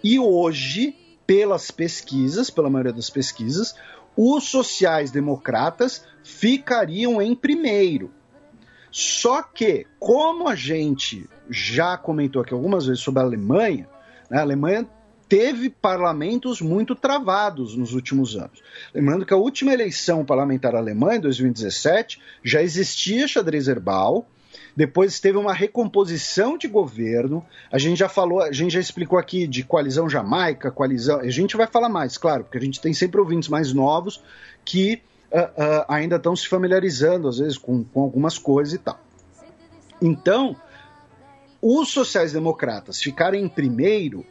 e 0.03 0.19
hoje, 0.19 0.97
pelas 1.27 1.71
pesquisas, 1.71 2.51
pela 2.51 2.71
maioria 2.71 2.93
das 2.93 3.11
pesquisas, 3.11 3.75
os 4.17 4.45
sociais-democratas 4.45 6.05
ficariam 6.23 7.21
em 7.21 7.35
primeiro. 7.35 8.13
Só 8.91 9.43
que, 9.43 9.87
como 9.99 10.49
a 10.49 10.55
gente 10.55 11.29
já 11.51 11.99
comentou 11.99 12.43
aqui 12.43 12.55
algumas 12.55 12.87
vezes 12.87 13.03
sobre 13.03 13.21
a 13.21 13.25
Alemanha, 13.25 13.89
né, 14.31 14.39
a 14.39 14.43
Alemanha 14.43 14.89
teve 15.29 15.71
parlamentos 15.71 16.61
muito 16.61 16.95
travados 16.95 17.77
nos 17.77 17.95
últimos 17.95 18.37
anos. 18.37 18.63
Lembrando 18.95 19.27
que 19.27 19.35
a 19.35 19.37
última 19.37 19.73
eleição 19.73 20.25
parlamentar 20.25 20.75
alemã, 20.75 21.17
em 21.17 21.21
2017, 21.21 22.21
já 22.45 22.63
existia 22.63 23.27
xadrez 23.27 23.69
herbal, 23.69 24.27
depois 24.77 25.19
teve 25.19 25.39
uma 25.39 25.55
recomposição 25.55 26.59
de 26.59 26.69
governo. 26.69 27.45
A 27.73 27.79
gente 27.79 27.99
já 27.99 28.09
falou, 28.09 28.43
a 28.43 28.53
gente 28.53 28.73
já 28.73 28.81
explicou 28.81 29.19
aqui 29.19 29.47
de 29.47 29.65
coalizão 29.65 30.09
jamaica, 30.09 30.71
coalizão. 30.71 31.21
A 31.21 31.31
gente 31.31 31.57
vai 31.57 31.67
falar 31.67 31.89
mais, 31.89 32.19
claro, 32.19 32.45
porque 32.45 32.59
a 32.59 32.61
gente 32.61 32.81
tem 32.81 32.93
sempre 32.93 33.19
ouvintes 33.19 33.49
mais 33.49 33.73
novos 33.73 34.23
que 34.65 35.01
uh, 35.33 35.39
uh, 35.39 35.85
ainda 35.89 36.17
estão 36.17 36.37
se 36.37 36.47
familiarizando, 36.47 37.27
às 37.27 37.39
vezes, 37.39 37.57
com, 37.57 37.83
com 37.85 38.03
algumas 38.03 38.39
coisas 38.39 38.75
e 38.75 38.79
tal. 38.79 39.01
Então, 40.01 40.55
os 41.61 41.89
sociais-democratas 41.89 43.01
ficarem 43.01 43.43
em 43.43 43.49
primeiro 43.49 44.27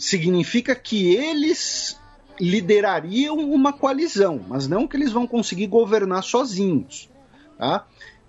significa 0.00 0.74
que 0.74 1.14
eles 1.14 2.00
liderariam 2.40 3.38
uma 3.38 3.70
coalizão, 3.70 4.40
mas 4.48 4.66
não 4.66 4.88
que 4.88 4.96
eles 4.96 5.12
vão 5.12 5.26
conseguir 5.26 5.66
governar 5.66 6.22
sozinhos. 6.22 7.10
Tá? 7.58 7.86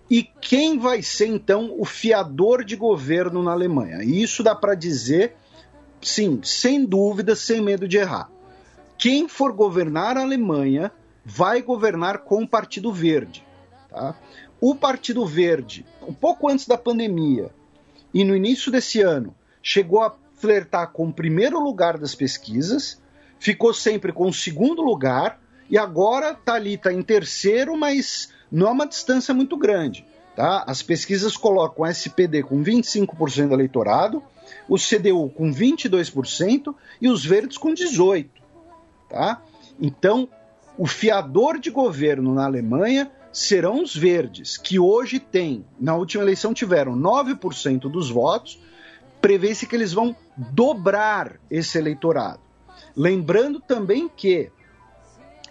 E 0.10 0.22
quem 0.22 0.78
vai 0.78 1.02
ser 1.02 1.28
então 1.28 1.74
o 1.80 1.86
fiador 1.86 2.66
de 2.66 2.76
governo 2.76 3.42
na 3.42 3.54
Alemanha? 3.54 4.04
Isso 4.04 4.44
dá 4.44 4.54
para 4.54 4.76
dizer 4.76 5.34
sim, 6.02 6.42
sem 6.44 6.84
dúvida, 6.84 7.38
sem 7.38 7.62
medo 7.62 7.88
de 7.88 7.98
errar. 7.98 8.30
Quem 8.98 9.30
for 9.30 9.54
governar 9.54 10.18
a 10.18 10.22
Alemanha 10.22 10.92
vai 11.24 11.62
governar 11.62 12.20
com 12.20 12.44
o 12.44 12.48
Partido 12.48 12.92
Verde. 12.92 13.46
Tá? 13.90 14.14
O 14.60 14.76
Partido 14.76 15.26
Verde, 15.26 15.86
um 16.06 16.14
pouco 16.14 16.50
antes 16.50 16.68
da 16.68 16.78
pandemia 16.78 17.50
e 18.14 18.26
no 18.26 18.36
início 18.36 18.70
desse 18.70 19.02
ano, 19.02 19.34
chegou 19.64 20.02
a 20.02 20.10
flertar 20.42 20.92
com 20.92 21.08
o 21.08 21.14
primeiro 21.14 21.60
lugar 21.60 21.98
das 21.98 22.16
pesquisas, 22.16 23.00
ficou 23.40 23.74
sempre 23.74 24.12
com 24.12 24.28
o 24.28 24.34
segundo 24.34 24.82
lugar 24.82 25.40
e 25.70 25.78
agora 25.78 26.32
está 26.32 26.56
ali, 26.56 26.74
está 26.74 26.92
em 26.92 27.02
terceiro, 27.02 27.78
mas 27.78 28.34
não 28.52 28.68
é 28.68 28.72
uma 28.72 28.88
distância 28.88 29.34
muito 29.34 29.56
grande. 29.56 30.06
Tá? 30.36 30.64
As 30.68 30.82
pesquisas 30.82 31.38
colocam 31.38 31.86
o 31.86 31.88
SPD 31.88 32.44
com 32.44 32.64
25% 32.64 33.48
do 33.48 33.54
eleitorado, 33.54 34.24
o 34.68 34.78
CDU 34.78 35.30
com 35.30 35.54
22% 35.54 36.74
e 37.00 37.08
os 37.08 37.24
verdes 37.24 37.58
com 37.58 37.74
18%. 37.74 38.28
Tá? 39.10 39.42
Então, 39.80 40.28
o 40.78 40.88
fiador 40.88 41.60
de 41.60 41.70
governo 41.70 42.34
na 42.34 42.46
Alemanha 42.46 43.12
serão 43.32 43.82
os 43.82 43.96
verdes, 43.96 44.58
que 44.58 44.78
hoje 44.80 45.20
têm, 45.20 45.66
na 45.80 45.96
última 45.96 46.24
eleição 46.24 46.54
tiveram 46.54 46.98
9% 46.98 47.90
dos 47.90 48.10
votos, 48.10 48.60
prevê-se 49.22 49.66
que 49.66 49.76
eles 49.76 49.94
vão 49.94 50.16
dobrar 50.52 51.40
esse 51.50 51.78
eleitorado. 51.78 52.40
Lembrando 52.96 53.60
também 53.60 54.10
que 54.10 54.52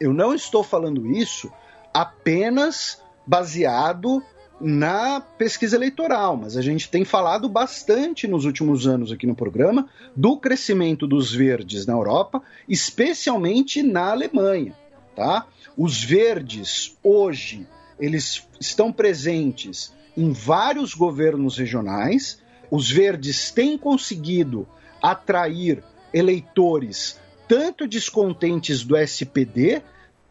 eu 0.01 0.13
não 0.13 0.35
estou 0.35 0.63
falando 0.63 1.07
isso 1.07 1.51
apenas 1.93 3.03
baseado 3.27 4.23
na 4.61 5.21
pesquisa 5.21 5.77
eleitoral, 5.77 6.37
mas 6.37 6.57
a 6.57 6.61
gente 6.61 6.91
tem 6.91 7.05
falado 7.05 7.49
bastante 7.49 8.27
nos 8.27 8.45
últimos 8.45 8.87
anos 8.87 9.11
aqui 9.11 9.27
no 9.27 9.35
programa 9.35 9.89
do 10.15 10.37
crescimento 10.37 11.07
dos 11.07 11.33
verdes 11.33 11.87
na 11.87 11.95
Europa, 11.95 12.43
especialmente 12.69 13.83
na 13.83 14.11
Alemanha, 14.11 14.75
tá? 15.17 15.47
Os 15.77 16.05
verdes 16.05 16.97
hoje 17.03 17.67
eles 17.99 18.47
estão 18.59 18.91
presentes 18.93 19.93
em 20.17 20.33
vários 20.33 20.95
governos 20.95 21.59
regionais. 21.59 22.43
Os 22.71 22.91
verdes 22.91 23.51
têm 23.51 23.77
conseguido 23.77 24.67
atrair 25.03 25.83
eleitores 26.13 27.19
tanto 27.51 27.89
descontentes 27.89 28.85
do 28.85 28.97
SPD, 28.97 29.83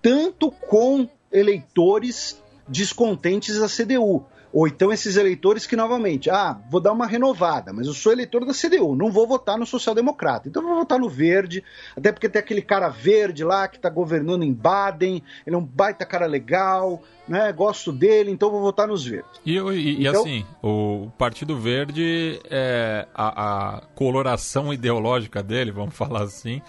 tanto 0.02 0.50
com 0.50 1.06
eleitores 1.30 2.42
descontentes 2.66 3.60
da 3.60 3.68
CDU. 3.68 4.24
Ou 4.52 4.68
então 4.68 4.92
esses 4.92 5.16
eleitores 5.16 5.68
que, 5.68 5.76
novamente, 5.76 6.30
ah, 6.30 6.60
vou 6.70 6.82
dar 6.82 6.92
uma 6.92 7.06
renovada, 7.06 7.72
mas 7.72 7.86
eu 7.86 7.94
sou 7.94 8.12
eleitor 8.12 8.46
da 8.46 8.54
CDU, 8.54 8.96
não 8.96 9.12
vou 9.12 9.28
votar 9.28 9.58
no 9.58 9.66
social-democrata. 9.66 10.50
Então 10.50 10.64
eu 10.64 10.70
vou 10.70 10.78
votar 10.78 11.00
no 11.00 11.08
verde, 11.08 11.64
até 11.96 12.12
porque 12.12 12.28
tem 12.28 12.40
aquele 12.40 12.62
cara 12.62 12.90
verde 12.90 13.44
lá 13.44 13.68
que 13.68 13.78
está 13.78 13.90
governando 13.90 14.44
em 14.44 14.54
Baden, 14.54 15.22
ele 15.46 15.56
é 15.56 15.60
um 15.60 15.64
baita 15.66 16.06
cara 16.06 16.26
legal, 16.26 17.02
né? 17.28 17.52
Gosto 17.54 17.92
dele, 17.92 18.32
então 18.32 18.50
vou 18.50 18.62
votar 18.62 18.88
nos 18.88 19.06
verdes. 19.06 19.40
E, 19.46 19.54
e, 19.54 19.58
então, 19.60 20.02
e 20.02 20.08
assim, 20.08 20.46
o 20.64 21.12
Partido 21.18 21.56
Verde, 21.56 22.40
é, 22.50 23.08
a, 23.14 23.76
a 23.78 23.82
coloração 23.94 24.74
ideológica 24.74 25.44
dele, 25.44 25.72
vamos 25.72 25.94
falar 25.98 26.24
assim, 26.24 26.60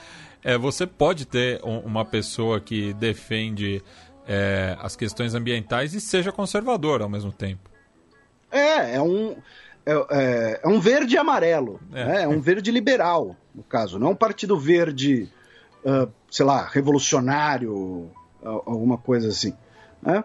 é, 0.45 0.59
você 0.59 0.87
pode 0.87 1.27
ter 1.27 1.61
um, 1.65 1.79
uma 1.79 2.05
pessoa 2.05 2.61
que 2.61 2.93
defende 2.93 3.83
é, 4.27 4.77
as 4.81 4.95
questões 4.97 5.35
ambientais 5.35 5.95
e 5.95 6.01
seja 6.01 6.31
conservador 6.31 7.01
ao 7.01 7.09
mesmo 7.09 7.33
tempo. 7.33 7.70
É, 8.51 8.97
é 8.97 9.03
um, 9.03 9.37
é, 9.87 9.93
é, 10.11 10.61
é 10.63 10.69
um 10.69 10.81
verde 10.81 11.17
amarelo, 11.17 11.81
é. 11.93 12.05
Né? 12.05 12.23
é 12.23 12.29
um 12.29 12.41
verde 12.41 12.71
liberal, 12.71 13.37
no 13.55 13.63
caso, 13.63 13.99
não 13.99 14.11
um 14.11 14.17
partido 14.17 14.59
verde, 14.59 15.29
uh, 15.85 16.11
sei 16.31 16.45
lá, 16.45 16.65
revolucionário, 16.67 18.11
alguma 18.43 18.97
coisa 18.97 19.29
assim. 19.29 19.55
Né? 20.03 20.25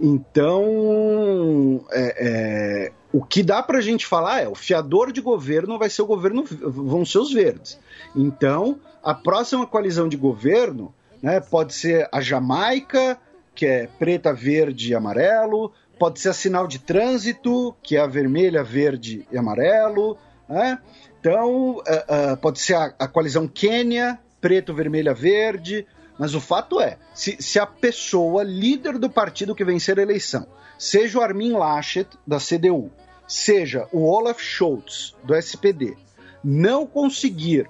Então, 0.00 1.84
é, 1.90 2.16
é, 2.18 2.92
o 3.12 3.24
que 3.24 3.42
dá 3.42 3.62
para 3.62 3.78
a 3.78 3.82
gente 3.82 4.06
falar 4.06 4.42
é 4.42 4.48
o 4.48 4.54
fiador 4.54 5.10
de 5.10 5.20
governo 5.20 5.78
vai 5.78 5.88
ser 5.88 6.02
o 6.02 6.06
governo, 6.06 6.44
vão 6.44 7.04
ser 7.04 7.18
os 7.18 7.32
verdes. 7.32 7.78
Então, 8.14 8.78
a 9.02 9.14
próxima 9.14 9.66
coalizão 9.66 10.08
de 10.08 10.16
governo 10.16 10.94
né, 11.22 11.40
pode 11.40 11.72
ser 11.74 12.08
a 12.12 12.20
Jamaica, 12.20 13.18
que 13.54 13.64
é 13.64 13.88
preta, 13.98 14.34
verde 14.34 14.90
e 14.90 14.94
amarelo, 14.94 15.72
pode 15.98 16.20
ser 16.20 16.34
sinal 16.34 16.66
de 16.66 16.78
trânsito, 16.78 17.74
que 17.82 17.96
é 17.96 18.00
a 18.00 18.06
vermelha, 18.06 18.62
verde 18.62 19.26
e 19.30 19.38
amarelo, 19.38 20.18
né? 20.48 20.78
Então, 21.18 21.76
uh, 21.76 21.80
uh, 21.80 22.36
pode 22.40 22.60
ser 22.60 22.74
a, 22.74 22.94
a, 22.98 23.08
coalizão 23.08 23.48
Quênia, 23.48 24.18
preto, 24.40 24.72
vermelha, 24.72 25.12
verde, 25.12 25.86
mas 26.18 26.34
o 26.34 26.40
fato 26.40 26.80
é, 26.80 26.98
se, 27.14 27.36
se, 27.40 27.58
a 27.58 27.66
pessoa, 27.66 28.42
líder 28.42 28.98
do 28.98 29.10
partido 29.10 29.54
que 29.54 29.64
vencer 29.64 29.98
a 29.98 30.02
eleição, 30.02 30.46
seja 30.78 31.18
o 31.18 31.22
Armin 31.22 31.52
Laschet, 31.52 32.08
da 32.26 32.38
CDU, 32.38 32.90
seja 33.26 33.88
o 33.92 34.04
Olaf 34.04 34.40
Scholz, 34.40 35.14
do 35.24 35.34
SPD, 35.34 35.96
não 36.44 36.86
conseguir 36.86 37.68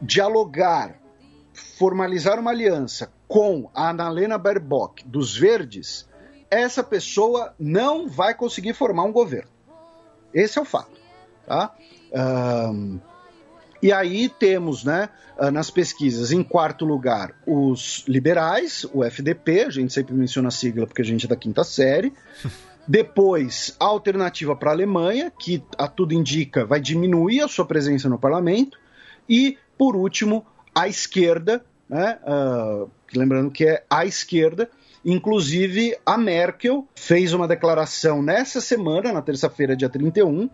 dialogar, 0.00 0.94
formalizar 1.52 2.38
uma 2.38 2.52
aliança 2.52 3.12
com 3.26 3.68
a 3.74 3.90
Annalena 3.90 4.38
Baerbock 4.38 5.04
dos 5.06 5.36
Verdes, 5.36 6.08
essa 6.50 6.82
pessoa 6.82 7.54
não 7.58 8.08
vai 8.08 8.34
conseguir 8.34 8.74
formar 8.74 9.04
um 9.04 9.12
governo. 9.12 9.50
Esse 10.34 10.58
é 10.58 10.62
o 10.62 10.64
fato. 10.64 10.98
Tá? 11.46 11.74
Um, 12.72 12.98
e 13.82 13.92
aí 13.92 14.28
temos, 14.28 14.84
né, 14.84 15.08
ah, 15.38 15.50
nas 15.50 15.70
pesquisas, 15.70 16.32
em 16.32 16.42
quarto 16.42 16.84
lugar, 16.84 17.34
os 17.46 18.04
liberais, 18.06 18.84
o 18.92 19.02
FDP, 19.02 19.62
a 19.62 19.70
gente 19.70 19.92
sempre 19.92 20.12
menciona 20.12 20.48
a 20.48 20.50
sigla 20.50 20.86
porque 20.86 21.00
a 21.00 21.04
gente 21.04 21.24
é 21.24 21.28
da 21.28 21.36
quinta 21.36 21.64
série. 21.64 22.12
Depois, 22.86 23.74
a 23.78 23.84
alternativa 23.86 24.54
para 24.54 24.70
a 24.70 24.74
Alemanha, 24.74 25.32
que 25.38 25.62
a 25.78 25.86
tudo 25.86 26.12
indica 26.12 26.64
vai 26.64 26.80
diminuir 26.80 27.40
a 27.40 27.48
sua 27.48 27.64
presença 27.64 28.08
no 28.08 28.18
parlamento. 28.18 28.78
E, 29.28 29.56
por 29.78 29.94
último, 29.96 30.44
a 30.74 30.88
esquerda, 30.88 31.64
né, 31.88 32.18
uh, 32.24 32.90
lembrando 33.14 33.50
que 33.50 33.64
é 33.64 33.84
a 33.88 34.04
esquerda. 34.04 34.68
Inclusive, 35.04 35.96
a 36.04 36.18
Merkel 36.18 36.86
fez 36.94 37.32
uma 37.32 37.48
declaração 37.48 38.22
nessa 38.22 38.60
semana, 38.60 39.12
na 39.12 39.22
terça-feira, 39.22 39.74
dia 39.74 39.88
31, 39.88 40.44
uh, 40.44 40.50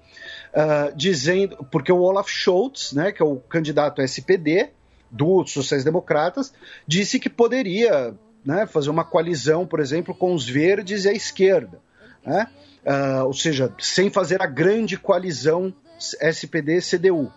dizendo. 0.95 1.57
Porque 1.71 1.91
o 1.91 2.01
Olaf 2.01 2.29
Scholz, 2.29 2.93
né, 2.93 3.11
que 3.11 3.21
é 3.21 3.25
o 3.25 3.37
candidato 3.37 4.01
SPD 4.01 4.71
dos 5.11 5.51
sociais-democratas, 5.53 6.53
disse 6.87 7.19
que 7.19 7.29
poderia 7.29 8.15
né, 8.45 8.67
fazer 8.67 8.91
uma 8.91 9.05
coalizão, 9.05 9.67
por 9.67 9.81
exemplo, 9.81 10.15
com 10.15 10.33
os 10.33 10.49
verdes 10.49 11.05
e 11.05 11.09
a 11.09 11.13
esquerda. 11.13 11.81
Né? 12.25 12.47
Uh, 12.85 13.25
ou 13.25 13.33
seja, 13.33 13.73
sem 13.81 14.11
fazer 14.11 14.41
a 14.41 14.47
grande 14.47 14.97
coalizão 14.97 15.75
SPD-CDU. 15.99 17.33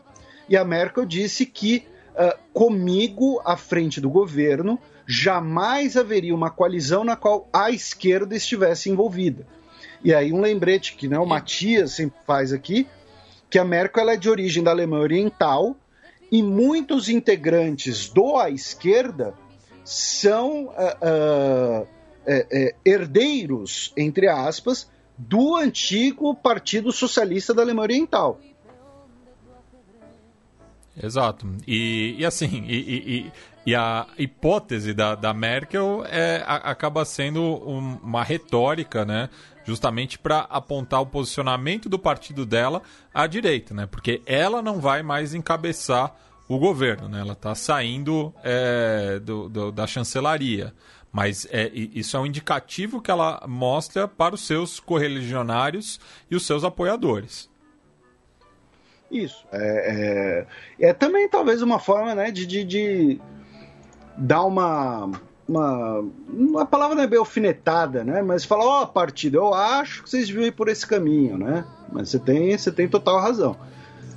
E 0.48 0.56
a 0.56 0.64
Merkel 0.64 1.06
disse 1.06 1.44
que 1.46 1.88
uh, 2.14 2.38
comigo 2.54 3.42
à 3.44 3.58
frente 3.58 4.00
do 4.00 4.12
governo 4.12 4.80
jamais 5.12 5.98
haveria 5.98 6.36
uma 6.36 6.52
coalizão 6.52 7.04
na 7.04 7.16
qual 7.16 7.50
a 7.52 7.72
esquerda 7.72 8.36
estivesse 8.36 8.92
envolvida. 8.92 9.48
E 10.04 10.14
aí 10.14 10.32
um 10.32 10.40
lembrete 10.40 10.94
que 10.94 11.08
né, 11.08 11.18
o 11.18 11.26
Matias 11.26 11.94
sempre 11.94 12.20
faz 12.28 12.54
aqui, 12.54 12.88
que 13.50 13.58
a 13.58 13.66
Merkel 13.66 14.08
é 14.08 14.16
de 14.16 14.30
origem 14.30 14.62
da 14.62 14.70
Alemanha 14.70 15.02
Oriental 15.02 15.76
e 16.32 16.44
muitos 16.44 17.10
integrantes 17.10 18.08
do 18.08 18.38
à 18.38 18.52
esquerda 18.52 19.34
são 19.84 20.66
uh, 20.66 20.68
uh, 20.68 21.82
uh, 21.82 22.76
herdeiros, 22.86 23.92
entre 23.98 24.28
aspas, 24.28 24.92
do 25.18 25.56
antigo 25.56 26.36
Partido 26.36 26.92
Socialista 26.92 27.52
da 27.52 27.64
Alemanha 27.64 27.86
Oriental. 27.86 28.40
Exato. 31.02 31.48
E, 31.66 32.16
e 32.20 32.26
assim, 32.26 32.64
e, 32.68 32.76
e, 32.78 33.32
e, 33.66 33.76
a 33.76 34.08
hipótese 34.18 34.94
da, 34.94 35.16
da 35.16 35.34
Merkel 35.34 36.04
é, 36.08 36.44
a, 36.46 36.56
acaba 36.72 37.06
sendo 37.06 37.42
um, 37.42 37.98
uma 38.02 38.24
retórica, 38.24 39.06
né? 39.06 39.30
Justamente 39.66 40.18
para 40.18 40.40
apontar 40.50 41.02
o 41.02 41.06
posicionamento 41.06 41.88
do 41.88 42.00
partido 42.00 42.46
dela 42.46 42.82
à 43.14 43.28
direita, 43.28 43.74
né? 43.74 43.86
Porque 43.86 44.22
ela 44.26 44.62
não 44.62 44.80
vai 44.80 45.04
mais 45.04 45.34
encabeçar 45.34 46.16
o 46.48 46.58
governo, 46.58 47.08
né? 47.08 47.20
Ela 47.20 47.34
está 47.34 47.54
saindo 47.54 48.34
é, 48.44 49.20
do, 49.20 49.48
do, 49.48 49.72
da 49.72 49.86
chancelaria. 49.86 50.74
Mas 51.12 51.48
é, 51.52 51.70
isso 51.74 52.16
é 52.18 52.20
um 52.20 52.26
indicativo 52.26 53.02
que 53.02 53.10
ela 53.10 53.44
mostra 53.48 54.08
para 54.08 54.36
os 54.36 54.46
seus 54.46 54.80
correligionários 54.80 56.00
e 56.30 56.36
os 56.36 56.46
seus 56.46 56.64
apoiadores. 56.64 57.50
Isso. 59.12 59.46
É, 59.52 60.46
é, 60.80 60.88
é, 60.90 60.94
também 60.94 61.28
talvez 61.28 61.62
uma 61.62 61.80
forma 61.80 62.14
né, 62.14 62.30
de, 62.30 62.46
de, 62.46 62.64
de 62.64 63.22
dar 64.20 64.44
uma, 64.44 65.10
uma. 65.48 66.06
A 66.60 66.66
palavra 66.66 66.96
não 66.96 67.04
é 67.04 67.08
bem 67.08 67.20
alfinetada, 67.20 68.04
né? 68.04 68.22
Mas 68.22 68.46
falar, 68.46 68.66
ó, 68.66 68.84
oh, 68.84 68.88
partido, 68.88 69.38
eu 69.38 69.54
acho 69.54 70.04
que 70.04 70.10
vocês 70.10 70.28
deviam 70.28 70.46
ir 70.46 70.52
por 70.52 70.68
esse 70.68 70.86
caminho, 70.86 71.38
né? 71.38 71.66
Mas 71.92 72.10
você 72.10 72.20
tem, 72.20 72.56
você 72.58 72.72
tem 72.72 72.88
total 72.88 73.20
razão. 73.20 73.56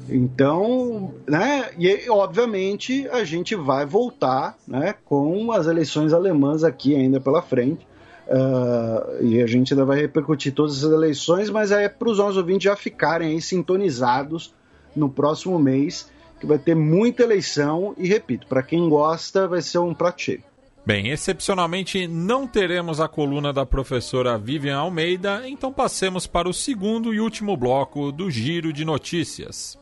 Então, 0.08 1.14
né, 1.28 1.70
e 1.78 2.10
obviamente 2.10 3.08
a 3.08 3.24
gente 3.24 3.54
vai 3.54 3.86
voltar 3.86 4.56
né, 4.66 4.94
com 5.04 5.52
as 5.52 5.66
eleições 5.68 6.12
alemãs 6.12 6.64
aqui 6.64 6.94
ainda 6.94 7.20
pela 7.20 7.40
frente. 7.40 7.86
Uh, 8.26 9.24
e 9.24 9.42
a 9.42 9.46
gente 9.46 9.72
ainda 9.74 9.84
vai 9.84 10.00
repercutir 10.00 10.52
todas 10.54 10.78
essas 10.78 10.92
eleições, 10.92 11.50
mas 11.50 11.70
é 11.70 11.88
para 11.88 12.08
os 12.08 12.18
nossos 12.18 12.36
ouvintes 12.36 12.64
já 12.64 12.76
ficarem 12.76 13.28
aí 13.28 13.40
sintonizados 13.40 14.54
no 14.94 15.08
próximo 15.08 15.58
mês, 15.58 16.10
que 16.42 16.46
vai 16.46 16.58
ter 16.58 16.74
muita 16.74 17.22
eleição 17.22 17.94
e, 17.96 18.08
repito, 18.08 18.48
para 18.48 18.64
quem 18.64 18.88
gosta, 18.88 19.46
vai 19.46 19.62
ser 19.62 19.78
um 19.78 19.94
prato 19.94 20.22
cheio. 20.22 20.42
Bem, 20.84 21.10
excepcionalmente 21.10 22.08
não 22.08 22.48
teremos 22.48 23.00
a 23.00 23.06
coluna 23.06 23.52
da 23.52 23.64
professora 23.64 24.36
Vivian 24.36 24.76
Almeida, 24.76 25.48
então 25.48 25.72
passemos 25.72 26.26
para 26.26 26.48
o 26.48 26.52
segundo 26.52 27.14
e 27.14 27.20
último 27.20 27.56
bloco 27.56 28.10
do 28.10 28.28
Giro 28.28 28.72
de 28.72 28.84
Notícias. 28.84 29.78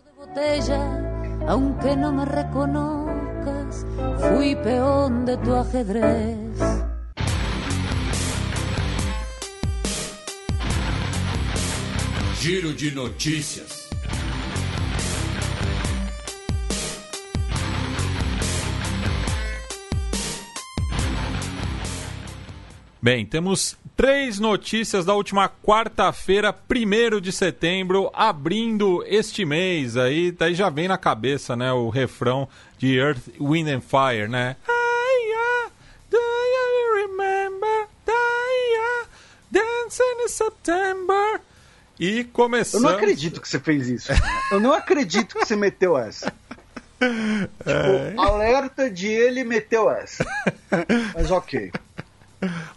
aunque 1.48 1.96
no 1.96 2.12
me 2.12 2.26
reconozcas, 2.26 3.86
fui 4.28 4.54
peón 4.56 5.24
de 5.24 5.38
tu 5.38 5.54
ajedrez. 5.54 6.60
Giro 12.38 12.74
de 12.74 12.90
Notícias. 12.90 13.79
Bem, 23.02 23.24
temos 23.24 23.78
três 23.96 24.38
notícias 24.38 25.06
da 25.06 25.14
última 25.14 25.48
quarta-feira, 25.48 26.54
1 26.68 27.18
de 27.18 27.32
setembro, 27.32 28.10
abrindo 28.12 29.02
este 29.06 29.44
mês. 29.46 29.96
Aí 29.96 30.30
daí 30.30 30.54
já 30.54 30.68
vem 30.68 30.86
na 30.86 30.98
cabeça, 30.98 31.56
né, 31.56 31.72
o 31.72 31.88
refrão 31.88 32.46
de 32.76 32.98
Earth, 32.98 33.28
Wind 33.40 33.68
and 33.68 33.80
Fire, 33.80 34.28
né? 34.28 34.56
Do 36.10 36.18
you 36.18 37.06
remember? 37.06 37.88
Dancing 39.50 40.24
in 40.24 40.28
September. 40.28 41.40
E 41.98 42.24
começando. 42.24 42.84
Eu 42.84 42.90
não 42.90 42.96
acredito 42.96 43.40
que 43.40 43.48
você 43.48 43.58
fez 43.58 43.88
isso. 43.88 44.12
Eu 44.52 44.60
não 44.60 44.72
acredito 44.72 45.34
que 45.34 45.44
você 45.44 45.56
meteu 45.56 45.96
essa. 45.96 46.32
Tipo, 47.00 47.70
é... 47.70 48.14
alerta 48.18 48.90
de 48.90 49.06
ele 49.06 49.42
meteu 49.42 49.90
essa. 49.90 50.22
Mas 51.14 51.30
ok. 51.30 51.72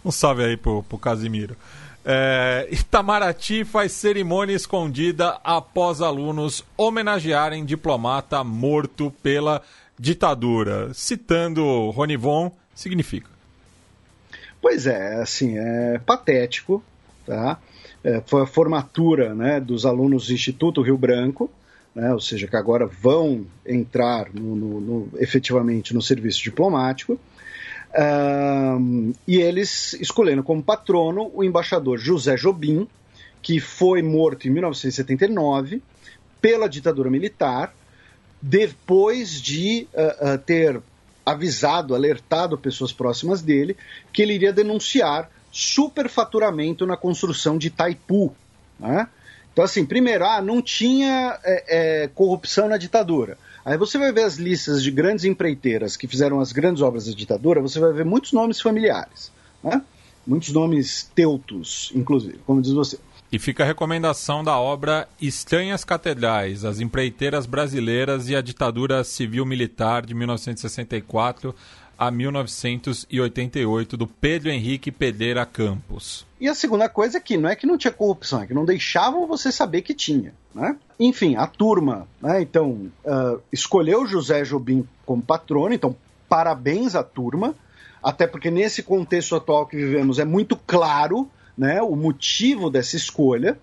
Um 0.04 0.10
salve 0.10 0.44
aí 0.44 0.56
pro, 0.56 0.82
pro 0.82 0.98
Casimiro. 0.98 1.56
É, 2.04 2.68
Itamaraty 2.70 3.64
faz 3.64 3.92
cerimônia 3.92 4.54
escondida 4.54 5.40
após 5.42 6.02
alunos 6.02 6.62
homenagearem 6.76 7.64
diplomata 7.64 8.44
morto 8.44 9.10
pela 9.22 9.62
ditadura. 9.98 10.92
Citando 10.92 11.90
Ronivon, 11.90 12.52
significa. 12.74 13.28
Pois 14.60 14.86
é, 14.86 15.14
assim, 15.20 15.56
é 15.58 15.98
patético, 15.98 16.82
tá? 17.26 17.58
É, 18.02 18.22
foi 18.26 18.42
a 18.42 18.46
formatura 18.46 19.34
né, 19.34 19.58
dos 19.58 19.86
alunos 19.86 20.26
do 20.26 20.34
Instituto 20.34 20.82
Rio 20.82 20.98
Branco, 20.98 21.50
né, 21.94 22.12
ou 22.12 22.20
seja, 22.20 22.46
que 22.46 22.56
agora 22.56 22.86
vão 22.86 23.46
entrar 23.64 24.26
no, 24.34 24.54
no, 24.54 24.80
no, 24.80 25.08
efetivamente 25.18 25.94
no 25.94 26.02
serviço 26.02 26.42
diplomático. 26.42 27.18
E 29.26 29.36
eles 29.36 29.92
escolheram 29.94 30.42
como 30.42 30.62
patrono 30.62 31.30
o 31.32 31.44
embaixador 31.44 31.98
José 31.98 32.36
Jobim, 32.36 32.88
que 33.40 33.60
foi 33.60 34.02
morto 34.02 34.48
em 34.48 34.50
1979 34.50 35.82
pela 36.40 36.68
ditadura 36.68 37.08
militar, 37.08 37.74
depois 38.40 39.40
de 39.40 39.86
uh, 39.94 40.34
uh, 40.34 40.38
ter 40.38 40.80
avisado, 41.24 41.94
alertado 41.94 42.58
pessoas 42.58 42.92
próximas 42.92 43.40
dele 43.40 43.76
que 44.12 44.20
ele 44.20 44.34
iria 44.34 44.52
denunciar 44.52 45.30
superfaturamento 45.50 46.86
na 46.86 46.96
construção 46.96 47.56
de 47.56 47.68
Itaipu. 47.68 48.34
Né? 48.78 49.08
Então, 49.52 49.64
assim, 49.64 49.86
primeiro, 49.86 50.26
ah, 50.26 50.42
não 50.42 50.60
tinha 50.60 51.38
é, 51.44 52.02
é, 52.02 52.08
corrupção 52.08 52.68
na 52.68 52.76
ditadura. 52.76 53.38
Aí 53.64 53.78
você 53.78 53.96
vai 53.96 54.12
ver 54.12 54.24
as 54.24 54.36
listas 54.36 54.82
de 54.82 54.90
grandes 54.90 55.24
empreiteiras 55.24 55.96
que 55.96 56.06
fizeram 56.06 56.38
as 56.38 56.52
grandes 56.52 56.82
obras 56.82 57.06
da 57.06 57.12
ditadura, 57.12 57.62
você 57.62 57.80
vai 57.80 57.92
ver 57.92 58.04
muitos 58.04 58.32
nomes 58.32 58.60
familiares, 58.60 59.32
né? 59.62 59.82
Muitos 60.26 60.52
nomes 60.52 61.10
teutos, 61.14 61.90
inclusive, 61.94 62.38
como 62.46 62.60
diz 62.60 62.72
você. 62.72 62.98
E 63.32 63.38
fica 63.38 63.62
a 63.62 63.66
recomendação 63.66 64.44
da 64.44 64.58
obra 64.58 65.08
Estranhas 65.20 65.82
Catedrais, 65.82 66.64
as 66.64 66.78
empreiteiras 66.78 67.46
brasileiras 67.46 68.28
e 68.28 68.36
a 68.36 68.40
ditadura 68.40 69.02
civil-militar 69.02 70.04
de 70.04 70.14
1964 70.14 71.54
a 71.98 72.10
1988 72.10 73.96
do 73.96 74.06
Pedro 74.06 74.50
Henrique 74.50 74.92
Pereira 74.92 75.44
Campos. 75.46 76.26
E 76.40 76.48
a 76.48 76.54
segunda 76.54 76.88
coisa 76.88 77.18
é 77.18 77.20
que 77.20 77.36
não 77.36 77.48
é 77.48 77.56
que 77.56 77.66
não 77.66 77.78
tinha 77.78 77.92
corrupção, 77.92 78.42
é 78.42 78.46
que 78.46 78.54
não 78.54 78.64
deixavam 78.64 79.26
você 79.26 79.50
saber 79.50 79.82
que 79.82 79.94
tinha. 79.94 80.34
Né? 80.54 80.76
Enfim, 81.00 81.34
a 81.34 81.46
turma, 81.46 82.06
né, 82.22 82.40
então, 82.40 82.90
uh, 83.04 83.40
escolheu 83.52 84.06
José 84.06 84.44
Jobim 84.44 84.86
como 85.04 85.20
patrono, 85.20 85.74
então 85.74 85.96
parabéns 86.28 86.94
à 86.94 87.02
turma, 87.02 87.54
até 88.02 88.26
porque 88.26 88.50
nesse 88.50 88.82
contexto 88.82 89.34
atual 89.34 89.66
que 89.66 89.76
vivemos 89.76 90.18
é 90.18 90.24
muito 90.24 90.56
claro 90.56 91.28
né, 91.58 91.82
o 91.82 91.96
motivo 91.96 92.70
dessa 92.70 92.96
escolha. 92.96 93.58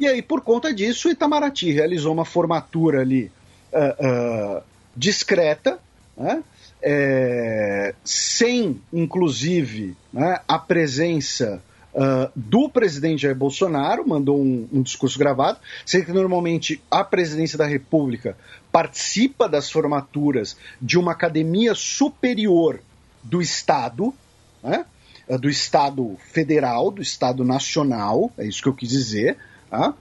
E 0.00 0.06
aí, 0.06 0.22
por 0.22 0.40
conta 0.40 0.72
disso, 0.72 1.10
Itamaraty 1.10 1.70
realizou 1.70 2.12
uma 2.12 2.24
formatura 2.24 3.00
ali 3.02 3.30
uh, 3.72 4.58
uh, 4.58 4.62
discreta, 4.96 5.78
né, 6.16 6.42
é, 6.82 7.94
sem, 8.04 8.80
inclusive, 8.92 9.96
né, 10.12 10.40
a 10.48 10.58
presença 10.58 11.62
uh, 11.94 12.30
do 12.34 12.68
presidente 12.68 13.22
Jair 13.22 13.36
Bolsonaro, 13.36 14.06
mandou 14.06 14.40
um, 14.40 14.68
um, 14.72 14.82
discurso 14.82 15.18
gravado, 15.18 15.58
sendo 15.84 16.06
que 16.06 16.12
normalmente 16.12 16.82
a 16.90 17.04
presidência 17.04 17.58
da 17.58 17.66
República 17.66 18.36
participa 18.70 19.48
das 19.48 19.70
formaturas 19.70 20.56
de 20.80 20.98
uma 20.98 21.12
academia 21.12 21.74
superior 21.74 22.80
do 23.22 23.40
Estado, 23.40 24.12
né, 24.62 24.84
uh, 25.28 25.38
do 25.38 25.48
Estado 25.48 26.16
federal, 26.32 26.90
do 26.90 27.02
Estado 27.02 27.44
nacional, 27.44 28.32
é 28.38 28.46
isso 28.46 28.62
que 28.62 28.68
eu 28.68 28.74
quis 28.74 28.88
dizer, 28.88 29.36
tá? 29.70 29.94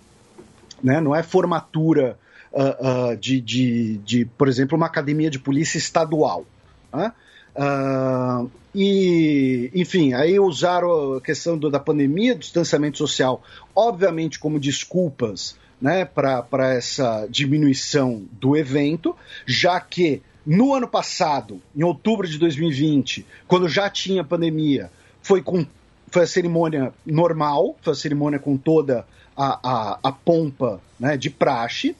né, 0.83 0.99
não 0.99 1.15
é 1.15 1.23
formatura 1.23 2.17
uh, 2.51 3.15
de, 3.17 3.39
de, 3.39 3.97
de, 3.97 4.25
por 4.25 4.47
exemplo, 4.47 4.75
uma 4.75 4.87
academia 4.87 5.29
de 5.29 5.39
polícia 5.39 5.77
estadual. 5.77 6.45
Né? 6.93 7.11
Uh, 7.55 8.49
e, 8.73 9.69
enfim, 9.75 10.13
aí 10.13 10.39
usaram 10.39 11.15
a 11.15 11.21
questão 11.21 11.57
do, 11.57 11.69
da 11.69 11.79
pandemia, 11.79 12.33
do 12.33 12.39
distanciamento 12.39 12.97
social, 12.97 13.43
obviamente 13.75 14.39
como 14.39 14.59
desculpas 14.59 15.57
né, 15.81 16.05
para 16.05 16.73
essa 16.73 17.27
diminuição 17.29 18.23
do 18.31 18.55
evento, 18.55 19.15
já 19.45 19.79
que 19.79 20.21
no 20.45 20.73
ano 20.73 20.87
passado, 20.87 21.61
em 21.75 21.83
outubro 21.83 22.27
de 22.27 22.37
2020, 22.37 23.25
quando 23.47 23.67
já 23.67 23.89
tinha 23.89 24.23
pandemia, 24.23 24.91
foi, 25.21 25.41
com, 25.41 25.65
foi 26.07 26.23
a 26.23 26.27
cerimônia 26.27 26.93
normal, 27.05 27.75
foi 27.81 27.93
a 27.93 27.95
cerimônia 27.95 28.39
com 28.39 28.57
toda 28.57 29.05
a, 29.35 29.59
a, 29.63 29.99
a 30.03 30.11
pompa 30.11 30.81
né, 30.99 31.17
de 31.17 31.29
praxe. 31.29 31.95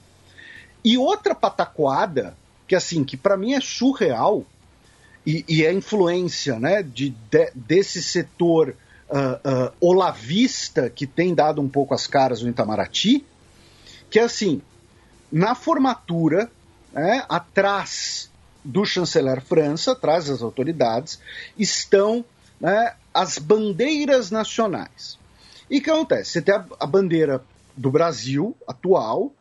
E 0.84 0.98
outra 0.98 1.36
pataquada, 1.36 2.36
que 2.68 2.76
assim, 2.76 3.04
que 3.04 3.16
para 3.16 3.38
mim 3.38 3.54
é 3.54 3.62
surreal, 3.62 4.46
e, 5.26 5.46
e 5.48 5.66
a 5.66 5.74
influência 5.74 6.60
né, 6.60 6.82
de, 6.82 7.10
de 7.10 7.52
desse 7.54 8.02
setor 8.02 8.76
uh, 9.10 9.68
uh, 9.68 9.74
olavista 9.80 10.90
que 10.90 11.06
tem 11.06 11.34
dado 11.34 11.62
um 11.62 11.70
pouco 11.70 11.94
as 11.94 12.08
caras 12.08 12.42
no 12.42 12.50
Itamaraty, 12.50 13.26
que 14.10 14.20
é 14.20 14.24
assim, 14.24 14.62
na 15.32 15.56
formatura, 15.56 16.50
né, 16.92 17.24
atrás 17.30 18.30
do 18.64 18.86
chanceler 18.86 19.42
França, 19.42 19.94
atrás 19.94 20.28
das 20.28 20.42
autoridades, 20.42 21.20
estão 21.58 22.24
né, 22.60 22.94
as 23.14 23.38
bandeiras 23.38 24.32
nacionais. 24.32 25.18
E 25.70 25.80
o 25.80 25.82
que 25.82 25.90
acontece? 25.90 26.32
Você 26.32 26.42
tem 26.42 26.54
a, 26.54 26.66
a 26.80 26.86
bandeira 26.86 27.44
do 27.76 27.90
Brasil 27.90 28.56
atual, 28.68 29.32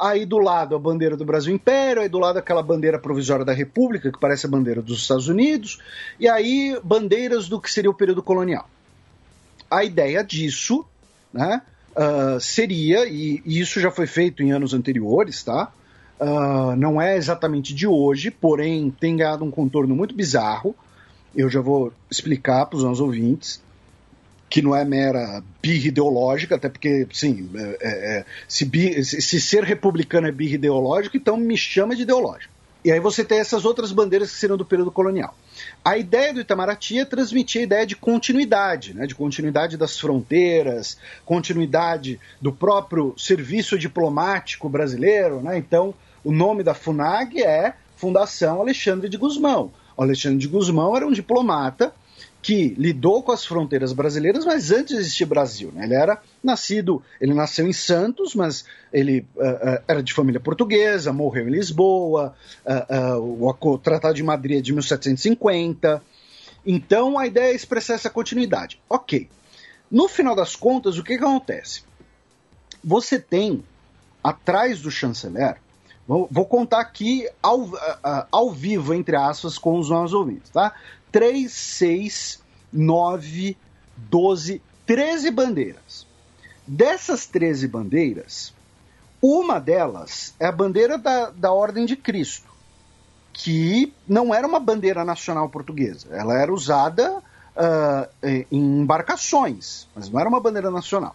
aí 0.00 0.24
do 0.24 0.38
lado 0.38 0.74
a 0.74 0.78
bandeira 0.78 1.16
do 1.16 1.24
Brasil 1.24 1.54
Império, 1.54 2.00
aí 2.00 2.08
do 2.08 2.18
lado 2.18 2.38
aquela 2.38 2.62
bandeira 2.62 2.98
provisória 2.98 3.44
da 3.44 3.52
República, 3.52 4.10
que 4.10 4.18
parece 4.18 4.46
a 4.46 4.48
bandeira 4.48 4.80
dos 4.80 5.02
Estados 5.02 5.28
Unidos, 5.28 5.78
e 6.18 6.26
aí 6.26 6.80
bandeiras 6.82 7.48
do 7.48 7.60
que 7.60 7.70
seria 7.70 7.90
o 7.90 7.94
período 7.94 8.22
colonial. 8.22 8.68
A 9.70 9.84
ideia 9.84 10.24
disso 10.24 10.84
né, 11.32 11.60
uh, 11.90 12.40
seria, 12.40 13.06
e, 13.06 13.42
e, 13.44 13.60
isso 13.60 13.78
já 13.78 13.90
foi 13.90 14.06
feito 14.06 14.42
em 14.42 14.52
anos 14.52 14.72
anteriores, 14.72 15.44
tá? 15.44 15.70
Uh, 16.18 16.76
não 16.76 17.00
é 17.00 17.16
exatamente 17.16 17.74
de 17.74 17.86
hoje, 17.86 18.30
porém 18.30 18.90
tem 18.90 19.16
ganhado 19.16 19.44
um 19.44 19.50
contorno 19.50 19.94
muito 19.94 20.14
bizarro. 20.14 20.74
Eu 21.34 21.48
já 21.48 21.60
vou 21.60 21.92
explicar 22.10 22.66
para 22.66 22.76
os 22.76 22.82
nossos 22.82 23.00
ouvintes. 23.00 23.62
Que 24.50 24.60
não 24.60 24.74
é 24.74 24.84
mera 24.84 25.42
birra 25.62 25.86
ideológica, 25.86 26.56
até 26.56 26.68
porque, 26.68 27.06
sim, 27.12 27.48
é, 27.54 27.78
é, 27.80 28.24
se, 28.48 28.64
bi, 28.64 29.02
se, 29.04 29.40
ser 29.40 29.62
republicano 29.62 30.26
é 30.26 30.32
birra 30.32 30.56
ideológica, 30.56 31.16
então 31.16 31.36
me 31.36 31.56
chama 31.56 31.94
de 31.94 32.02
ideológico. 32.02 32.52
E 32.84 32.90
aí 32.90 32.98
você 32.98 33.22
tem 33.22 33.38
essas 33.38 33.64
outras 33.64 33.92
bandeiras 33.92 34.32
que 34.32 34.38
serão 34.38 34.56
do 34.56 34.64
período 34.64 34.90
colonial. 34.90 35.36
A 35.84 35.96
ideia 35.98 36.32
do 36.32 36.40
Itamaraty 36.40 36.98
é 36.98 37.04
transmitir 37.04 37.60
a 37.60 37.64
ideia 37.64 37.86
de 37.86 37.94
continuidade, 37.94 38.94
né, 38.94 39.06
de 39.06 39.14
continuidade 39.14 39.76
das 39.76 40.00
fronteiras, 40.00 40.98
continuidade 41.24 42.18
do 42.40 42.52
próprio 42.52 43.14
serviço 43.16 43.78
diplomático 43.78 44.68
brasileiro. 44.68 45.40
Né? 45.42 45.58
Então, 45.58 45.94
o 46.24 46.32
nome 46.32 46.64
da 46.64 46.74
FUNAG 46.74 47.42
é 47.42 47.74
Fundação 47.96 48.62
Alexandre 48.62 49.08
de 49.08 49.18
Guzmão. 49.18 49.70
O 49.96 50.02
Alexandre 50.02 50.38
de 50.38 50.48
Guzmão 50.48 50.96
era 50.96 51.06
um 51.06 51.12
diplomata 51.12 51.92
que 52.42 52.74
lidou 52.78 53.22
com 53.22 53.32
as 53.32 53.44
fronteiras 53.44 53.92
brasileiras, 53.92 54.44
mas 54.44 54.70
antes 54.70 54.94
de 54.94 55.00
existir 55.00 55.26
Brasil. 55.26 55.70
Né? 55.74 55.84
Ele 55.84 55.94
era 55.94 56.20
nascido, 56.42 57.02
ele 57.20 57.34
nasceu 57.34 57.66
em 57.68 57.72
Santos, 57.72 58.34
mas 58.34 58.64
ele 58.92 59.26
uh, 59.36 59.40
uh, 59.40 59.82
era 59.86 60.02
de 60.02 60.14
família 60.14 60.40
portuguesa, 60.40 61.12
morreu 61.12 61.48
em 61.48 61.50
Lisboa, 61.50 62.34
uh, 62.64 63.46
o 63.60 63.78
Tratado 63.78 64.14
de 64.14 64.22
Madrid 64.22 64.58
é 64.58 64.62
de 64.62 64.72
1750. 64.72 66.02
Então 66.64 67.18
a 67.18 67.26
ideia 67.26 67.52
é 67.52 67.54
expressar 67.54 67.94
essa 67.94 68.08
continuidade. 68.08 68.80
Ok. 68.88 69.28
No 69.90 70.08
final 70.08 70.34
das 70.34 70.56
contas, 70.56 70.98
o 70.98 71.04
que, 71.04 71.18
que 71.18 71.24
acontece? 71.24 71.82
Você 72.82 73.18
tem, 73.18 73.62
atrás 74.24 74.80
do 74.80 74.90
chanceler, 74.90 75.56
vou, 76.06 76.26
vou 76.30 76.46
contar 76.46 76.80
aqui 76.80 77.28
ao, 77.42 77.68
ao 78.30 78.50
vivo, 78.50 78.94
entre 78.94 79.16
aspas, 79.16 79.58
com 79.58 79.78
os 79.78 79.90
nossos 79.90 80.14
ouvintes, 80.14 80.48
tá? 80.50 80.72
3, 81.10 81.52
6, 81.52 82.42
9, 82.72 83.56
12, 83.96 84.62
13 84.86 85.30
bandeiras. 85.30 86.06
Dessas 86.66 87.26
13 87.26 87.66
bandeiras, 87.68 88.54
uma 89.20 89.58
delas 89.58 90.34
é 90.38 90.46
a 90.46 90.52
bandeira 90.52 90.96
da, 90.96 91.30
da 91.30 91.52
Ordem 91.52 91.84
de 91.84 91.96
Cristo, 91.96 92.48
que 93.32 93.92
não 94.08 94.34
era 94.34 94.46
uma 94.46 94.60
bandeira 94.60 95.04
nacional 95.04 95.48
portuguesa. 95.48 96.08
Ela 96.10 96.38
era 96.38 96.52
usada 96.52 97.18
uh, 97.18 98.08
em 98.50 98.80
embarcações, 98.80 99.88
mas 99.94 100.08
não 100.08 100.20
era 100.20 100.28
uma 100.28 100.40
bandeira 100.40 100.70
nacional. 100.70 101.14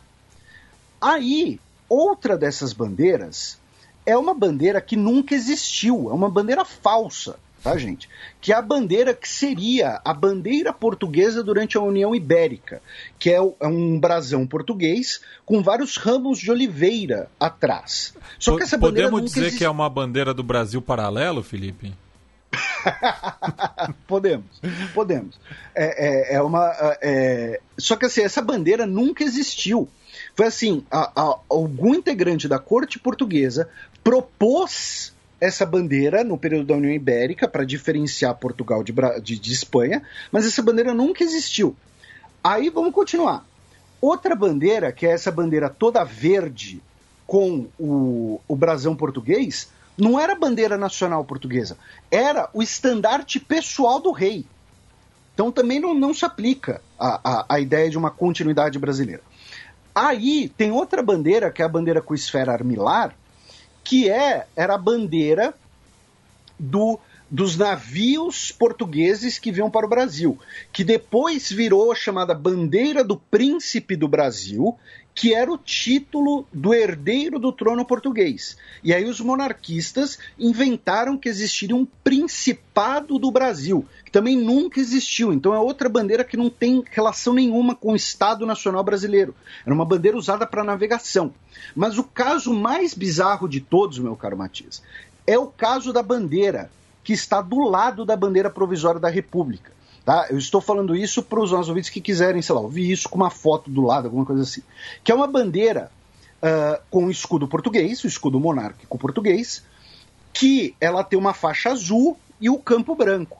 Aí, 1.00 1.60
outra 1.88 2.38
dessas 2.38 2.74
bandeiras 2.74 3.60
é 4.06 4.16
uma 4.18 4.34
bandeira 4.34 4.82
que 4.82 4.96
nunca 4.96 5.34
existiu, 5.34 6.10
é 6.10 6.14
uma 6.14 6.30
bandeira 6.30 6.64
falsa 6.64 7.38
tá, 7.66 7.76
gente? 7.80 8.08
Que 8.40 8.54
é 8.54 8.56
a 8.56 8.62
bandeira 8.62 9.12
que 9.12 9.28
seria 9.28 10.00
a 10.06 10.14
bandeira 10.14 10.72
portuguesa 10.72 11.44
durante 11.44 11.76
a 11.76 11.82
União 11.82 12.14
Ibérica, 12.14 12.80
que 13.18 13.32
é, 13.32 13.38
é 13.38 13.68
um 13.68 14.00
brasão 14.00 14.46
português 14.46 15.20
com 15.44 15.64
vários 15.64 15.98
ramos 15.98 16.38
de 16.38 16.52
oliveira 16.52 17.28
atrás. 17.40 18.14
Só 18.38 18.56
que 18.56 18.62
essa 18.62 18.78
bandeira 18.78 19.10
Podemos 19.10 19.32
dizer 19.32 19.48
existe... 19.48 19.58
que 19.58 19.66
é 19.66 19.70
uma 19.70 19.90
bandeira 19.90 20.32
do 20.32 20.44
Brasil 20.44 20.80
paralelo, 20.80 21.42
Felipe? 21.42 21.92
podemos, 24.06 24.62
podemos. 24.94 25.40
É, 25.74 26.34
é, 26.34 26.36
é 26.36 26.42
uma. 26.44 26.72
É... 27.02 27.60
Só 27.80 27.96
que 27.96 28.06
assim, 28.06 28.22
essa 28.22 28.44
bandeira 28.44 28.86
nunca 28.86 29.24
existiu. 29.24 29.90
Foi 30.36 30.46
assim: 30.46 30.86
a, 30.92 31.12
a, 31.20 31.40
algum 31.50 31.96
integrante 31.96 32.48
da 32.48 32.60
corte 32.60 33.00
portuguesa 33.00 33.68
propôs 34.04 35.15
essa 35.40 35.66
bandeira 35.66 36.24
no 36.24 36.38
período 36.38 36.68
da 36.68 36.76
União 36.76 36.94
Ibérica 36.94 37.48
para 37.48 37.66
diferenciar 37.66 38.36
Portugal 38.36 38.84
de, 38.84 38.94
de, 39.22 39.40
de, 39.40 39.54
Espanha, 39.54 40.02
mas 40.32 40.46
essa 40.46 40.62
bandeira 40.62 40.94
nunca 40.94 41.24
existiu. 41.24 41.76
Aí 42.44 42.70
vamos 42.70 42.94
continuar. 42.94 43.46
Outra 44.00 44.36
bandeira, 44.36 44.92
que 44.92 45.06
é 45.06 45.12
essa 45.12 45.32
bandeira 45.32 45.70
toda 45.70 46.04
verde 46.04 46.82
com 47.26 47.68
o, 47.80 48.40
o 48.48 48.56
brasão 48.56 48.96
português, 48.96 49.70
não 49.98 50.20
era 50.20 50.36
bandeira 50.36 50.78
nacional 50.78 51.24
portuguesa, 51.24 51.78
era 52.12 52.50
o 52.54 52.62
estandarte 52.62 53.40
pessoal 53.40 54.00
do 54.00 54.12
rei. 54.12 54.46
Então 55.34 55.52
também 55.52 55.80
não, 55.80 55.94
não 55.94 56.14
se 56.14 56.24
aplica 56.24 56.82
a, 57.00 57.20
a, 57.24 57.46
a 57.56 57.60
ideia 57.60 57.90
de 57.90 57.98
uma 57.98 58.12
continuidade 58.12 58.78
brasileira. 58.80 59.22
Aí 59.94 60.50
tem 60.58 60.72
outra 60.72 61.02
bandeira, 61.02 61.52
que 61.52 61.62
é 61.62 61.66
a 61.66 61.70
bandeira 61.70 62.02
com 62.02 62.14
esfera 62.14 62.52
armilar, 62.52 63.16
que 63.86 64.10
é 64.10 64.48
era 64.56 64.74
a 64.74 64.78
bandeira 64.80 65.54
do 66.60 67.00
dos 67.30 67.58
navios 67.58 68.52
portugueses 68.52 69.40
que 69.40 69.52
vinham 69.52 69.70
para 69.70 69.86
o 69.86 69.90
Brasil, 69.90 70.38
que 70.72 70.84
depois 70.84 71.52
virou 71.52 71.92
a 71.92 71.96
chamada 71.96 72.34
bandeira 72.34 73.04
do 73.04 73.18
príncipe 73.18 73.96
do 73.96 74.08
Brasil, 74.08 74.78
que 75.16 75.34
era 75.34 75.50
o 75.50 75.58
título 75.58 76.46
do 76.52 76.74
herdeiro 76.74 77.40
do 77.40 77.52
trono 77.52 77.86
português. 77.86 78.58
E 78.84 78.94
aí 78.94 79.06
os 79.06 79.22
monarquistas 79.22 80.20
inventaram 80.38 81.18
que 81.18 81.30
existiria 81.30 81.76
um 81.76 81.88
principado 82.04 83.18
do 83.18 83.32
Brasil, 83.32 83.86
que 84.04 84.12
também 84.12 84.36
nunca 84.36 84.80
existiu. 84.80 85.32
Então 85.32 85.56
é 85.56 85.58
outra 85.58 85.88
bandeira 85.88 86.26
que 86.26 86.36
não 86.36 86.50
tem 86.50 86.84
relação 86.92 87.34
nenhuma 87.34 87.74
com 87.74 87.94
o 87.94 87.96
Estado 87.96 88.46
Nacional 88.46 88.84
Brasileiro. 88.84 89.34
Era 89.66 89.74
uma 89.74 89.86
bandeira 89.86 90.18
usada 90.18 90.46
para 90.46 90.66
navegação. 90.66 91.34
Mas 91.74 91.98
o 91.98 92.04
caso 92.04 92.54
mais 92.54 92.94
bizarro 92.94 93.48
de 93.48 93.62
todos, 93.62 93.98
meu 93.98 94.18
caro 94.18 94.38
Matias, 94.38 94.84
é 95.26 95.40
o 95.40 95.48
caso 95.48 95.94
da 95.94 96.04
bandeira 96.04 96.70
que 97.06 97.14
está 97.14 97.40
do 97.40 97.60
lado 97.60 98.04
da 98.04 98.18
bandeira 98.18 98.50
provisória 98.50 99.00
da 99.00 99.10
República. 99.10 99.72
Tá? 100.04 100.26
Eu 100.30 100.40
estou 100.40 100.60
falando 100.60 100.96
isso 100.96 101.22
para 101.22 101.40
os 101.40 101.52
nossos 101.52 101.70
ouvintes 101.70 101.92
que 101.92 102.02
quiserem, 102.02 102.42
sei 102.42 102.56
lá, 102.56 102.62
ouvir 102.62 102.92
isso 102.92 103.08
com 103.08 103.18
uma 103.18 103.30
foto 103.30 103.70
do 103.70 103.82
lado, 103.82 104.06
alguma 104.06 104.26
coisa 104.26 104.42
assim. 104.42 104.64
Que 105.04 105.12
é 105.12 105.16
uma 105.16 105.28
bandeira 105.28 105.92
uh, 106.42 106.82
com 106.90 107.08
escudo 107.10 107.48
português, 107.48 108.04
o 108.04 108.08
escudo 108.08 108.40
monárquico 108.40 108.98
português, 108.98 109.64
que 110.34 110.76
ela 110.82 111.04
tem 111.04 111.18
uma 111.18 111.34
faixa 111.34 111.70
azul 111.70 112.18
e 112.42 112.50
o 112.50 112.58
campo 112.58 112.96
branco. 112.96 113.38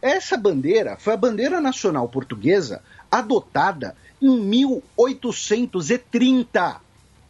Essa 0.00 0.36
bandeira 0.36 0.96
foi 0.96 1.12
a 1.12 1.16
bandeira 1.16 1.60
nacional 1.60 2.08
portuguesa 2.08 2.82
adotada 3.10 3.94
em 4.20 4.40
1830 4.40 6.80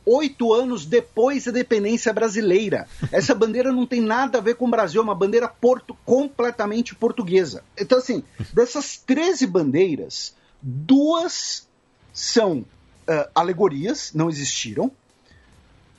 oito 0.08 0.52
anos 0.52 0.86
depois 0.86 1.44
da 1.44 1.50
independência 1.50 2.12
brasileira. 2.12 2.88
Essa 3.12 3.34
bandeira 3.34 3.70
não 3.70 3.86
tem 3.86 4.00
nada 4.00 4.38
a 4.38 4.40
ver 4.40 4.54
com 4.54 4.66
o 4.66 4.70
Brasil, 4.70 5.00
é 5.00 5.04
uma 5.04 5.14
bandeira 5.14 5.46
porto, 5.46 5.96
completamente 6.04 6.94
portuguesa. 6.94 7.62
Então, 7.76 7.98
assim, 7.98 8.24
dessas 8.52 8.96
13 8.96 9.46
bandeiras, 9.46 10.34
duas 10.62 11.68
são 12.12 12.58
uh, 12.58 13.30
alegorias, 13.34 14.12
não 14.14 14.30
existiram. 14.30 14.90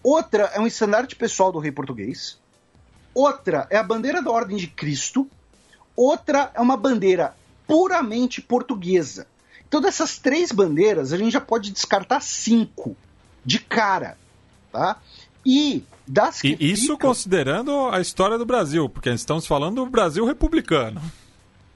Outra 0.02 0.44
é 0.54 0.60
um 0.60 0.68
estandarte 0.68 1.16
pessoal 1.16 1.52
do 1.52 1.60
rei 1.60 1.72
português. 1.72 2.38
Outra 3.14 3.68
é 3.70 3.78
a 3.78 3.84
bandeira 3.84 4.22
da 4.22 4.32
Ordem 4.32 4.58
de 4.58 4.68
Cristo. 4.68 5.30
Outra 5.96 6.52
é 6.54 6.62
uma 6.62 6.78
bandeira 6.78 7.36
puramente 7.68 8.42
portuguesa. 8.42 9.28
Então, 9.68 9.80
dessas 9.80 10.18
três 10.18 10.52
bandeiras, 10.52 11.14
a 11.14 11.18
gente 11.18 11.34
já 11.34 11.42
pode 11.42 11.70
descartar 11.70 12.22
cinco 12.22 12.98
de 13.46 13.60
cara, 13.60 14.18
tá? 14.72 14.98
E 15.46 15.84
das 16.08 16.44
e 16.44 16.58
isso 16.60 16.94
ficam... 16.94 17.10
considerando 17.10 17.88
a 17.90 18.02
história 18.02 18.38
do 18.38 18.46
Brasil, 18.46 18.90
porque 18.90 19.10
estamos 19.10 19.46
falando 19.46 19.76
do 19.76 19.86
Brasil 19.86 20.26
republicano. 20.26 21.02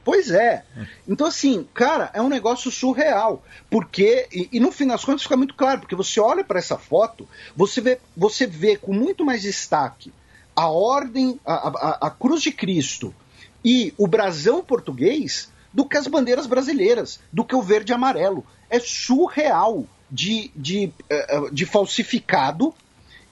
Pois 0.03 0.30
é. 0.32 0.66
Então, 1.08 1.27
assim, 1.27 1.66
cara, 1.74 2.11
é 2.14 2.22
um 2.22 2.27
negócio 2.27 2.69
surreal. 2.69 3.42
Porque, 3.69 4.27
e, 4.32 4.50
e 4.51 4.59
no 4.59 4.72
fim 4.72 4.88
das 4.88 5.06
contas 5.06 5.24
fica 5.24 5.38
muito 5.38 5.53
claro, 5.53 5.80
porque 5.80 5.95
você 5.95 6.19
olha 6.19 6.43
para 6.43 6.59
essa 6.59 6.77
foto, 6.77 7.27
você 7.56 7.80
vê, 7.80 8.00
você 8.16 8.45
vê 8.45 8.75
com 8.75 8.93
muito 8.93 9.24
mais 9.24 9.42
destaque 9.43 10.11
a 10.56 10.67
ordem, 10.67 11.40
a, 11.45 11.53
a, 11.53 12.08
a 12.08 12.11
cruz 12.11 12.42
de 12.42 12.51
Cristo 12.51 13.16
e 13.64 13.93
o 13.98 14.06
brasão 14.06 14.64
português 14.64 15.51
do 15.72 15.85
que 15.85 15.98
as 15.98 16.06
bandeiras 16.06 16.45
brasileiras, 16.45 17.19
do 17.32 17.43
que 17.43 17.56
o 17.56 17.61
verde 17.61 17.92
e 17.92 17.95
amarelo. 17.95 18.45
É 18.69 18.80
surreal 18.80 19.85
de, 20.14 20.51
de, 20.56 20.92
eh, 21.09 21.38
eh, 21.38 21.50
de 21.51 21.66
falsificado 21.66 22.72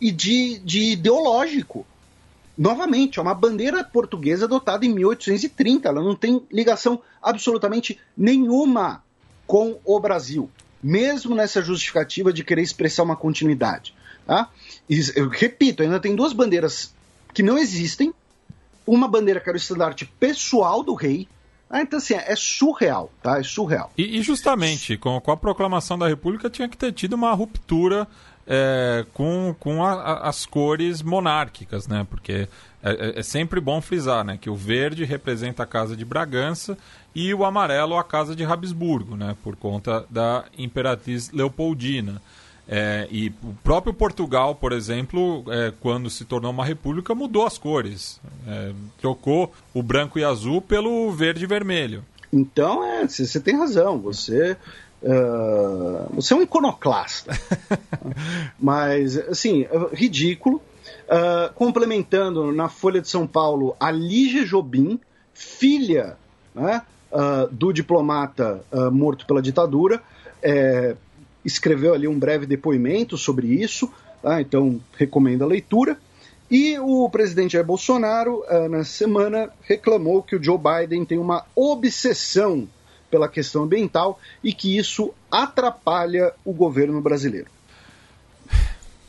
e 0.02 0.12
de, 0.12 0.58
de 0.60 0.94
ideológico. 0.94 1.86
Novamente, 2.58 3.20
é 3.20 3.22
uma 3.22 3.36
bandeira 3.36 3.84
portuguesa 3.84 4.46
adotada 4.46 4.84
em 4.84 4.90
1830. 4.90 5.88
Ela 5.88 6.02
não 6.02 6.16
tem 6.16 6.42
ligação 6.52 7.00
absolutamente 7.22 8.00
nenhuma 8.18 9.04
com 9.46 9.80
o 9.86 10.00
Brasil, 10.00 10.50
mesmo 10.82 11.36
nessa 11.36 11.62
justificativa 11.62 12.34
de 12.34 12.44
querer 12.44 12.64
expressar 12.64 13.04
uma 13.04 13.16
continuidade. 13.16 13.94
Tá? 14.26 14.50
E, 14.90 15.00
eu 15.16 15.30
repito, 15.30 15.84
ainda 15.84 16.00
tem 16.00 16.16
duas 16.16 16.34
bandeiras 16.34 16.94
que 17.32 17.44
não 17.44 17.60
existem. 17.60 18.12
Uma 18.88 19.08
bandeira 19.08 19.40
que 19.40 19.48
era 19.48 19.56
o 19.56 19.62
estandarte 19.62 20.06
pessoal 20.20 20.82
do 20.82 20.96
rei, 20.96 21.28
ah, 21.72 21.82
então, 21.82 21.98
assim, 21.98 22.14
é 22.14 22.36
surreal, 22.36 23.10
tá? 23.24 23.40
É 23.40 23.44
surreal. 23.44 23.92
E, 23.98 24.20
e 24.20 24.22
justamente, 24.22 24.98
com, 24.98 25.20
com, 25.22 25.32
a 25.32 25.38
proclamação 25.38 25.98
da 25.98 26.06
República, 26.06 26.50
tinha 26.50 26.68
que 26.68 26.78
ter 26.78 26.92
tido 26.92 27.14
uma 27.14 27.32
ruptura 27.34 28.06
é, 28.46 29.06
com, 29.14 29.56
com 29.58 29.82
a, 29.82 29.94
a, 29.94 30.30
as 30.30 30.46
cores 30.46 31.02
monárquicas, 31.02 31.88
né? 31.88 32.06
Porque 32.10 32.50
é, 32.84 32.92
é, 32.92 33.20
é, 33.20 33.24
sempre 33.24 33.62
bom 33.62 33.80
frisar 33.80 34.26
né, 34.26 34.38
que 34.40 34.50
o 34.50 34.56
verde 34.56 35.06
representa 35.06 35.64
a 35.64 35.66
Casa 35.66 35.96
de 35.96 36.04
Bragança 36.04 36.78
e 37.16 37.34
o 37.34 37.46
amarelo 37.46 37.96
a 37.96 38.04
Casa 38.04 38.36
de 38.36 38.44
Habsburgo, 38.44 39.16
né, 39.16 39.36
por 39.44 39.56
conta 39.56 40.06
da 40.10 40.46
Imperatriz 40.58 41.32
Leopoldina. 41.32 42.22
É, 42.74 43.06
e 43.12 43.28
o 43.44 43.54
próprio 43.62 43.94
Portugal, 43.94 44.56
por 44.56 44.72
exemplo, 44.72 45.44
é, 45.50 45.74
quando 45.82 46.10
se 46.10 46.24
tornou 46.24 46.52
uma 46.52 46.64
república, 46.64 47.14
mudou 47.14 47.46
as 47.46 47.58
cores. 47.58 48.18
É, 48.48 48.72
trocou 48.98 49.52
o 49.74 49.84
branco 49.84 50.18
e 50.18 50.24
azul 50.24 50.62
pelo 50.62 51.12
verde 51.12 51.44
e 51.44 51.48
vermelho. 51.48 52.02
Então, 52.32 52.82
é, 52.82 53.06
você 53.06 53.42
tem 53.42 53.58
razão. 53.58 54.00
Você 54.00 54.58
Uh, 55.04 56.14
você 56.14 56.32
é 56.32 56.38
um 56.38 56.44
iconoclasta. 56.44 57.32
Mas, 58.60 59.18
assim, 59.18 59.66
ridículo. 59.92 60.62
Uh, 61.08 61.52
complementando 61.56 62.52
na 62.54 62.70
Folha 62.70 63.02
de 63.02 63.10
São 63.10 63.28
Paulo 63.28 63.76
a 63.80 63.92
Lígia 63.92 64.46
Jobim, 64.46 65.00
filha 65.34 66.16
né, 66.54 66.84
uh, 67.12 67.48
do 67.52 67.74
diplomata 67.74 68.64
morto 68.92 69.26
pela 69.26 69.42
ditadura, 69.42 70.02
é, 70.42 70.96
escreveu 71.44 71.94
ali 71.94 72.08
um 72.08 72.18
breve 72.18 72.46
depoimento 72.46 73.18
sobre 73.18 73.48
isso, 73.48 73.92
tá? 74.22 74.42
então 74.42 74.80
recomendo 74.98 75.44
a 75.44 75.48
leitura. 75.48 75.98
E 76.50 76.78
o 76.80 77.10
presidente 77.10 77.54
Jair 77.54 77.66
Bolsonaro, 77.66 78.44
na 78.70 78.84
semana, 78.84 79.50
reclamou 79.62 80.22
que 80.22 80.36
o 80.36 80.44
Joe 80.44 80.58
Biden 80.58 81.06
tem 81.06 81.18
uma 81.18 81.46
obsessão 81.56 82.68
pela 83.10 83.30
questão 83.30 83.64
ambiental 83.64 84.20
e 84.44 84.54
que 84.54 84.78
isso 84.78 85.14
atrapalha 85.30 86.34
o 86.44 86.52
governo 86.52 87.00
brasileiro. 87.00 87.50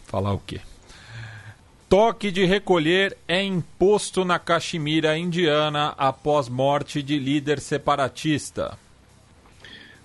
Falar 0.05 0.35
o 0.35 0.39
quê? 0.39 0.61
Toque 1.89 2.31
de 2.31 2.45
recolher 2.45 3.17
é 3.29 3.43
imposto 3.43 4.25
na 4.25 4.39
Caxemira 4.39 5.17
indiana 5.17 5.95
após 5.97 6.49
morte 6.49 7.03
de 7.03 7.19
líder 7.19 7.61
separatista. 7.61 8.79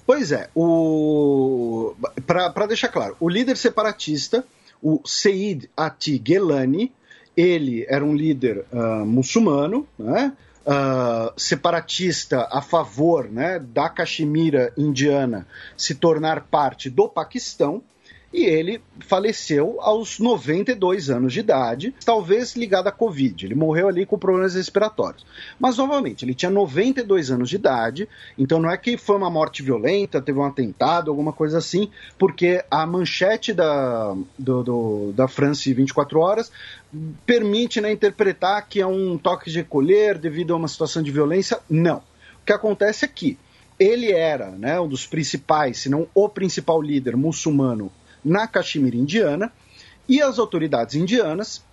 Pois 0.07 0.31
é, 0.31 0.49
o... 0.55 1.93
para 2.25 2.65
deixar 2.65 2.87
claro, 2.87 3.17
o 3.19 3.27
líder 3.27 3.57
separatista, 3.57 4.41
o 4.81 5.01
Seid 5.05 5.69
Ati 5.75 6.21
Gelani, 6.25 6.93
ele 7.35 7.85
era 7.89 8.05
um 8.05 8.15
líder 8.15 8.65
uh, 8.71 9.05
muçulmano, 9.05 9.85
né? 9.99 10.31
uh, 10.65 11.33
separatista 11.35 12.47
a 12.49 12.61
favor 12.61 13.29
né, 13.29 13.59
da 13.59 13.89
Caxemira 13.89 14.71
indiana 14.77 15.45
se 15.75 15.93
tornar 15.93 16.45
parte 16.45 16.89
do 16.89 17.09
Paquistão 17.09 17.83
e 18.33 18.43
ele 18.43 18.81
faleceu 18.99 19.77
aos 19.79 20.19
92 20.19 21.09
anos 21.09 21.31
de 21.31 21.39
idade, 21.39 21.95
talvez 22.05 22.55
ligado 22.55 22.87
à 22.87 22.91
Covid. 22.91 23.45
Ele 23.45 23.55
morreu 23.55 23.87
ali 23.87 24.05
com 24.05 24.17
problemas 24.17 24.53
respiratórios. 24.53 25.25
Mas, 25.59 25.77
novamente, 25.77 26.25
ele 26.25 26.33
tinha 26.33 26.51
92 26.51 27.31
anos 27.31 27.49
de 27.49 27.55
idade, 27.55 28.07
então 28.37 28.59
não 28.59 28.69
é 28.69 28.77
que 28.77 28.97
foi 28.97 29.15
uma 29.15 29.29
morte 29.29 29.63
violenta, 29.63 30.21
teve 30.21 30.37
um 30.37 30.43
atentado, 30.43 31.09
alguma 31.09 31.31
coisa 31.31 31.57
assim, 31.57 31.89
porque 32.17 32.63
a 32.69 32.85
manchete 32.85 33.53
da, 33.53 34.15
do, 34.37 34.63
do, 34.63 35.13
da 35.13 35.27
France 35.27 35.73
24 35.73 36.19
Horas 36.19 36.51
permite 37.25 37.79
né, 37.79 37.91
interpretar 37.91 38.67
que 38.67 38.81
é 38.81 38.87
um 38.87 39.17
toque 39.17 39.49
de 39.49 39.57
recolher 39.57 40.17
devido 40.17 40.53
a 40.53 40.57
uma 40.57 40.67
situação 40.67 41.01
de 41.01 41.11
violência. 41.11 41.59
Não. 41.69 41.97
O 42.41 42.45
que 42.45 42.53
acontece 42.53 43.05
é 43.05 43.07
que 43.07 43.37
ele 43.79 44.11
era 44.11 44.49
né, 44.51 44.79
um 44.79 44.87
dos 44.87 45.05
principais, 45.05 45.79
se 45.79 45.89
não 45.89 46.07
o 46.13 46.27
principal 46.27 46.81
líder 46.81 47.15
muçulmano 47.15 47.91
na 48.27 48.47
Caxemira 48.47 48.95
indiana, 48.95 49.51
e 50.07 50.21
as 50.21 50.37
autoridades 50.37 50.95
indianas 50.95 51.63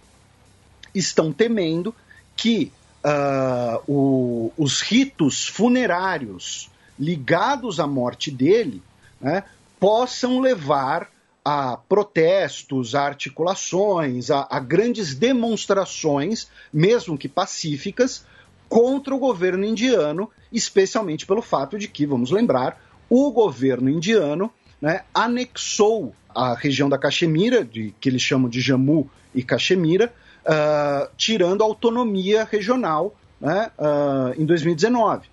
estão 0.94 1.32
temendo 1.32 1.94
que 2.36 2.72
uh, 3.04 3.92
o, 3.92 4.52
os 4.56 4.80
ritos 4.80 5.46
funerários 5.46 6.70
ligados 6.98 7.80
à 7.80 7.86
morte 7.86 8.30
dele 8.30 8.82
né, 9.20 9.44
possam 9.80 10.40
levar 10.40 11.10
a 11.44 11.76
protestos, 11.76 12.94
a 12.94 13.02
articulações, 13.02 14.30
a, 14.30 14.46
a, 14.48 14.58
grandes 14.58 15.14
demonstrações, 15.14 16.48
mesmo 16.72 17.18
que 17.18 17.28
pacíficas, 17.28 18.24
contra 18.68 19.14
o 19.14 19.18
governo 19.18 19.64
indiano, 19.64 20.30
especialmente 20.50 21.26
pelo 21.26 21.42
fato 21.42 21.78
de 21.78 21.86
que, 21.86 22.06
vamos 22.06 22.30
lembrar, 22.30 22.82
o 23.10 23.30
governo 23.30 23.90
indiano 23.90 24.50
né, 24.80 25.04
anexou 25.12 26.14
a 26.34 26.54
região 26.54 26.88
da 26.88 26.98
Caxemira, 26.98 27.64
de, 27.64 27.94
que 28.00 28.08
eles 28.08 28.22
chamam 28.22 28.48
de 28.48 28.60
Jammu 28.60 29.08
e 29.34 29.42
Caxemira, 29.42 30.12
uh, 30.44 31.08
tirando 31.16 31.62
a 31.62 31.64
autonomia 31.64 32.44
regional 32.50 33.14
né, 33.40 33.70
uh, 33.78 34.40
em 34.40 34.44
2019. 34.44 35.28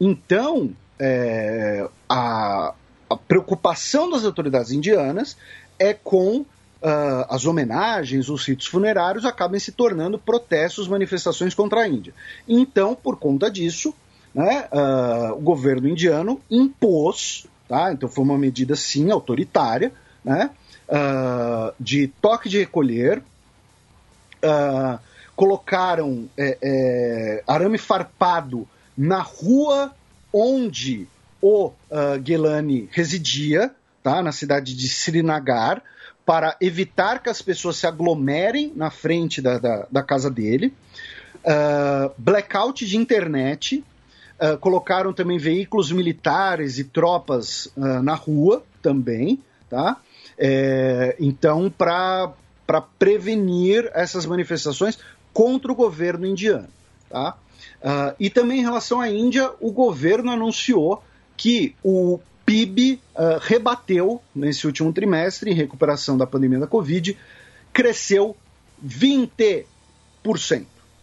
Então, 0.00 0.72
é, 0.98 1.88
a, 2.08 2.74
a 3.08 3.16
preocupação 3.16 4.10
das 4.10 4.24
autoridades 4.24 4.72
indianas 4.72 5.36
é 5.78 5.94
com 5.94 6.38
uh, 6.40 6.46
as 7.28 7.46
homenagens, 7.46 8.28
os 8.28 8.44
ritos 8.44 8.66
funerários 8.66 9.24
acabem 9.24 9.60
se 9.60 9.72
tornando 9.72 10.18
protestos, 10.18 10.88
manifestações 10.88 11.54
contra 11.54 11.80
a 11.82 11.88
Índia. 11.88 12.12
Então, 12.48 12.94
por 12.94 13.18
conta 13.18 13.50
disso, 13.50 13.94
né, 14.34 14.68
o 15.36 15.40
governo 15.40 15.88
indiano 15.88 16.40
impôs, 16.50 17.46
tá? 17.68 17.92
então 17.92 18.08
foi 18.08 18.24
uma 18.24 18.36
medida 18.36 18.74
sim 18.74 19.12
autoritária, 19.12 19.92
né, 20.24 20.50
uh, 20.88 21.74
de 21.78 22.08
toque 22.20 22.48
de 22.48 22.58
recolher, 22.58 23.22
colocaram 25.34 26.28
é, 26.36 26.58
é, 26.62 27.44
arame 27.46 27.78
farpado 27.78 28.68
na 28.96 29.20
rua 29.20 29.92
onde 30.32 31.08
o 31.40 31.68
uh, 31.68 31.72
Gelani 32.24 32.88
residia, 32.92 33.70
tá, 34.02 34.22
na 34.22 34.32
cidade 34.32 34.74
de 34.74 34.88
Srinagar, 34.88 35.82
para 36.24 36.56
evitar 36.60 37.22
que 37.22 37.28
as 37.28 37.42
pessoas 37.42 37.76
se 37.76 37.86
aglomerem 37.86 38.72
na 38.74 38.90
frente 38.90 39.42
da, 39.42 39.58
da, 39.58 39.86
da 39.90 40.02
casa 40.02 40.30
dele. 40.30 40.72
Uh, 41.44 42.10
blackout 42.16 42.86
de 42.86 42.96
internet, 42.96 43.84
uh, 44.40 44.56
colocaram 44.58 45.12
também 45.12 45.36
veículos 45.36 45.92
militares 45.92 46.78
e 46.78 46.84
tropas 46.84 47.66
uh, 47.76 48.02
na 48.02 48.14
rua 48.14 48.64
também, 48.80 49.38
tá? 49.68 49.98
É, 50.38 51.16
então, 51.18 51.70
para 51.70 52.32
prevenir 52.98 53.90
essas 53.94 54.26
manifestações 54.26 54.98
contra 55.32 55.70
o 55.70 55.74
governo 55.74 56.26
indiano, 56.26 56.68
tá? 57.08 57.36
e 58.18 58.30
também 58.30 58.60
em 58.60 58.62
relação 58.62 59.00
à 59.00 59.10
Índia, 59.10 59.52
o 59.60 59.70
governo 59.70 60.30
anunciou 60.30 61.02
que 61.36 61.74
o 61.82 62.18
PIB 62.44 63.00
uh, 63.14 63.38
rebateu 63.40 64.20
nesse 64.34 64.66
último 64.66 64.92
trimestre, 64.92 65.50
em 65.50 65.54
recuperação 65.54 66.16
da 66.16 66.26
pandemia 66.26 66.60
da 66.60 66.66
Covid, 66.66 67.16
cresceu 67.72 68.36
20%. 68.84 69.66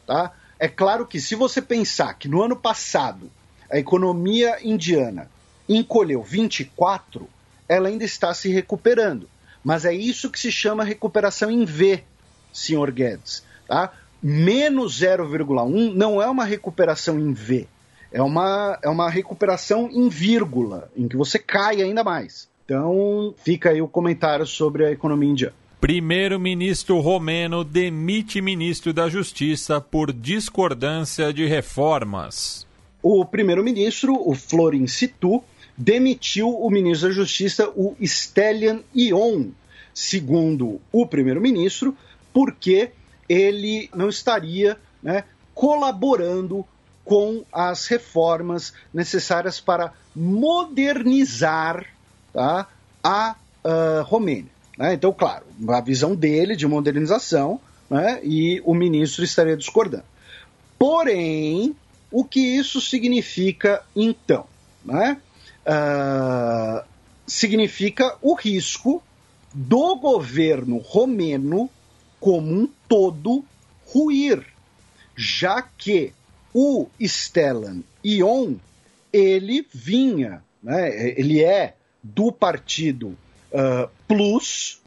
Tá? 0.06 0.32
É 0.60 0.68
claro 0.68 1.06
que 1.06 1.19
se 1.19 1.35
você 1.35 1.61
pensar 1.61 2.14
que 2.14 2.27
no 2.27 2.42
ano 2.42 2.56
passado 2.56 3.32
a 3.69 3.77
economia 3.77 4.58
indiana 4.64 5.30
encolheu 5.68 6.22
24, 6.22 7.27
ela 7.72 7.90
ainda 7.90 8.03
está 8.03 8.33
se 8.33 8.50
recuperando. 8.50 9.30
Mas 9.64 9.85
é 9.85 9.93
isso 9.93 10.30
que 10.30 10.40
se 10.40 10.51
chama 10.51 10.83
recuperação 10.83 11.51
em 11.51 11.66
V, 11.66 12.03
senhor 12.51 12.91
Guedes. 12.91 13.43
Tá? 13.67 13.91
Menos 14.22 15.01
0,1 15.01 15.93
não 15.93 16.22
é 16.22 16.27
uma 16.27 16.45
recuperação 16.45 17.19
em 17.19 17.33
V 17.33 17.67
é 18.11 18.22
uma, 18.22 18.77
é 18.83 18.90
uma 18.90 19.09
recuperação 19.09 19.90
em 19.91 20.09
vírgula, 20.09 20.91
em 20.95 21.08
que 21.08 21.16
você 21.16 21.40
cai 21.40 21.82
ainda 21.82 22.03
mais. 22.03 22.50
Então, 22.66 23.33
fica 23.43 23.69
aí 23.69 23.82
o 23.82 23.88
comentário 23.88 24.45
sobre 24.45 24.85
a 24.85 24.91
economia 24.91 25.30
indiana. 25.30 25.56
Primeiro-ministro 25.80 27.00
romeno 27.00 27.64
demite 27.64 28.40
ministro 28.41 28.93
da 28.93 29.09
Justiça 29.09 29.82
por 29.82 30.14
discordância 30.14 31.33
de 31.33 31.45
reformas. 31.45 32.67
O 33.01 33.25
primeiro-ministro, 33.25 34.14
o 34.14 34.35
Florin 34.35 34.85
Situ, 34.85 35.43
demitiu 35.77 36.50
o 36.50 36.69
ministro 36.69 37.09
da 37.09 37.16
Justiça, 37.16 37.69
o 37.75 37.95
Stelian 38.03 38.82
Ion, 38.93 39.50
segundo 39.93 40.80
o 40.91 41.06
primeiro-ministro, 41.06 41.95
porque 42.33 42.91
ele 43.27 43.90
não 43.95 44.09
estaria 44.09 44.77
né, 45.01 45.24
colaborando 45.53 46.66
com 47.03 47.43
as 47.51 47.88
reformas 47.88 48.74
necessárias 48.93 49.59
para 49.59 49.93
modernizar 50.16 51.85
tá, 52.33 52.67
a 53.03 53.35
uh, 53.64 54.03
Romênia. 54.03 54.51
Né? 54.77 54.93
Então, 54.93 55.11
claro, 55.11 55.45
a 55.69 55.82
visão 55.82 56.16
dele 56.16 56.56
de 56.56 56.67
modernização 56.67 57.59
né, 57.90 58.19
e 58.24 58.61
o 58.66 58.74
ministro 58.74 59.24
estaria 59.24 59.58
discordando. 59.58 60.06
Porém, 60.77 61.75
o 62.11 62.24
que 62.24 62.40
isso 62.40 62.82
significa 62.82 63.82
então? 63.95 64.45
Né? 64.83 65.17
Uh, 65.66 66.84
significa 67.28 68.18
o 68.22 68.34
risco 68.34 69.04
do 69.54 69.96
governo 69.96 70.78
romeno 70.78 71.70
como 72.20 72.52
um 72.52 72.70
todo 72.88 73.44
ruir 73.86 74.46
já 75.16 75.62
que 75.62 76.14
o 76.54 76.88
Stellan 77.00 77.82
Ion, 78.04 78.56
ele 79.14 79.66
vinha, 79.72 80.44
né, 80.62 81.14
ele 81.18 81.44
é 81.44 81.76
do 82.02 82.32
partido 82.32 83.18
uh, 83.52 83.90
Plus, 84.08 84.82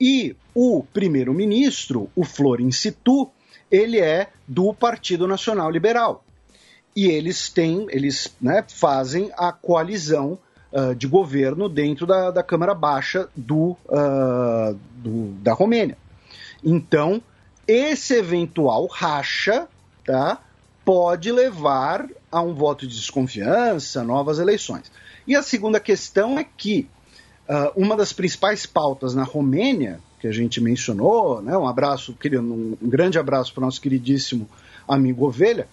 e 0.00 0.34
o 0.54 0.84
primeiro-ministro, 0.92 2.10
o 2.14 2.24
Florin 2.24 2.70
Situ, 2.70 3.30
ele 3.70 4.00
é 4.00 4.28
do 4.46 4.72
Partido 4.72 5.26
Nacional 5.26 5.70
Liberal. 5.70 6.24
E 6.98 7.06
eles 7.06 7.48
têm, 7.48 7.86
eles 7.90 8.34
né, 8.40 8.64
fazem 8.66 9.30
a 9.36 9.52
coalizão 9.52 10.36
uh, 10.72 10.96
de 10.96 11.06
governo 11.06 11.68
dentro 11.68 12.04
da, 12.04 12.32
da 12.32 12.42
Câmara 12.42 12.74
Baixa 12.74 13.28
do, 13.36 13.76
uh, 13.86 14.76
do, 14.96 15.28
da 15.34 15.52
Romênia. 15.52 15.96
Então, 16.60 17.22
esse 17.68 18.14
eventual 18.14 18.88
racha 18.88 19.68
tá, 20.04 20.40
pode 20.84 21.30
levar 21.30 22.08
a 22.32 22.40
um 22.40 22.52
voto 22.52 22.84
de 22.84 22.96
desconfiança, 22.96 24.02
novas 24.02 24.40
eleições. 24.40 24.90
E 25.24 25.36
a 25.36 25.42
segunda 25.44 25.78
questão 25.78 26.36
é 26.36 26.44
que 26.44 26.88
uh, 27.48 27.80
uma 27.80 27.96
das 27.96 28.12
principais 28.12 28.66
pautas 28.66 29.14
na 29.14 29.22
Romênia, 29.22 30.00
que 30.18 30.26
a 30.26 30.32
gente 30.32 30.60
mencionou, 30.60 31.40
né, 31.40 31.56
um 31.56 31.68
abraço, 31.68 32.18
um 32.42 32.76
grande 32.82 33.20
abraço 33.20 33.54
para 33.54 33.62
o 33.62 33.66
nosso 33.66 33.80
queridíssimo 33.80 34.48
amigo 34.88 35.24
Ovelha, 35.24 35.68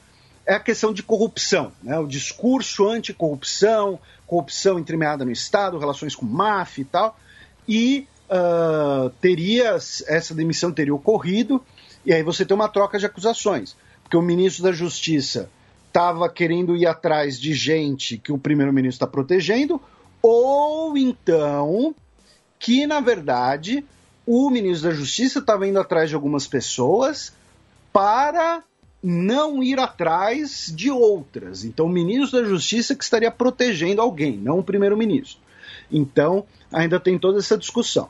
é 0.45 0.53
a 0.53 0.59
questão 0.59 0.93
de 0.93 1.01
corrupção, 1.01 1.71
né, 1.81 1.97
o 1.97 2.07
discurso 2.07 2.87
anticorrupção, 2.87 3.99
corrupção 4.27 4.77
entremeada 4.77 5.25
no 5.25 5.31
Estado, 5.31 5.77
relações 5.77 6.15
com 6.15 6.25
máfia 6.25 6.81
e 6.81 6.85
tal, 6.85 7.19
e 7.67 8.07
uh, 8.29 9.09
teria, 9.21 9.71
essa 9.71 10.35
demissão 10.35 10.71
teria 10.71 10.93
ocorrido, 10.93 11.63
e 12.05 12.13
aí 12.13 12.21
você 12.21 12.45
tem 12.45 12.53
uma 12.53 12.69
troca 12.69 12.99
de 12.99 13.05
acusações. 13.05 13.75
Porque 14.03 14.17
o 14.17 14.21
ministro 14.21 14.63
da 14.63 14.71
Justiça 14.71 15.49
estava 15.87 16.29
querendo 16.29 16.75
ir 16.75 16.85
atrás 16.85 17.39
de 17.39 17.53
gente 17.53 18.17
que 18.19 18.31
o 18.31 18.37
primeiro-ministro 18.37 18.97
está 18.97 19.07
protegendo, 19.07 19.81
ou 20.21 20.95
então 20.95 21.95
que, 22.59 22.85
na 22.85 22.99
verdade, 22.99 23.83
o 24.25 24.49
ministro 24.49 24.89
da 24.89 24.95
Justiça 24.95 25.39
estava 25.39 25.67
indo 25.67 25.79
atrás 25.79 26.09
de 26.09 26.15
algumas 26.15 26.47
pessoas 26.47 27.33
para 27.91 28.63
não 29.07 29.61
ir 29.61 29.79
atrás 29.79 30.73
de 30.75 30.89
outras. 30.89 31.63
Então, 31.63 31.85
o 31.85 31.89
ministro 31.89 32.41
da 32.41 32.47
Justiça 32.47 32.95
que 32.95 33.03
estaria 33.03 33.29
protegendo 33.29 34.01
alguém, 34.01 34.35
não 34.35 34.57
o 34.57 34.63
primeiro-ministro. 34.63 35.37
Então, 35.91 36.43
ainda 36.73 36.99
tem 36.99 37.19
toda 37.19 37.37
essa 37.37 37.55
discussão. 37.55 38.09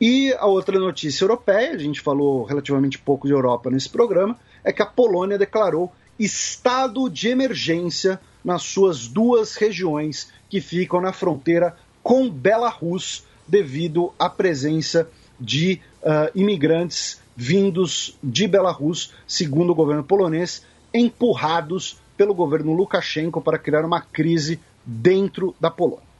E 0.00 0.32
a 0.34 0.46
outra 0.46 0.78
notícia 0.78 1.24
europeia, 1.24 1.72
a 1.72 1.78
gente 1.78 2.00
falou 2.00 2.44
relativamente 2.44 3.00
pouco 3.00 3.26
de 3.26 3.32
Europa 3.32 3.68
nesse 3.68 3.88
programa, 3.88 4.38
é 4.62 4.72
que 4.72 4.80
a 4.80 4.86
Polônia 4.86 5.36
declarou 5.36 5.92
estado 6.16 7.10
de 7.10 7.26
emergência 7.26 8.20
nas 8.44 8.62
suas 8.62 9.08
duas 9.08 9.56
regiões 9.56 10.30
que 10.48 10.60
ficam 10.60 11.00
na 11.00 11.12
fronteira 11.12 11.76
com 12.00 12.30
Belarus, 12.30 13.24
devido 13.46 14.12
à 14.16 14.30
presença 14.30 15.08
de 15.38 15.80
uh, 16.02 16.30
imigrantes 16.32 17.20
vindos 17.36 18.16
de 18.22 18.46
Belarus, 18.46 19.12
segundo 19.26 19.70
o 19.70 19.74
governo 19.74 20.04
polonês, 20.04 20.64
empurrados 20.92 21.96
pelo 22.16 22.34
governo 22.34 22.72
Lukashenko 22.72 23.40
para 23.40 23.58
criar 23.58 23.84
uma 23.84 24.00
crise 24.00 24.60
dentro 24.84 25.54
da 25.60 25.70
Polônia. 25.70 26.12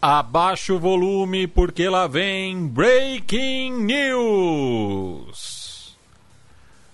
Abaixa 0.00 0.74
o 0.74 0.78
volume 0.80 1.46
porque 1.46 1.88
lá 1.88 2.06
vem 2.08 2.66
Breaking 2.66 3.84
News. 3.84 5.62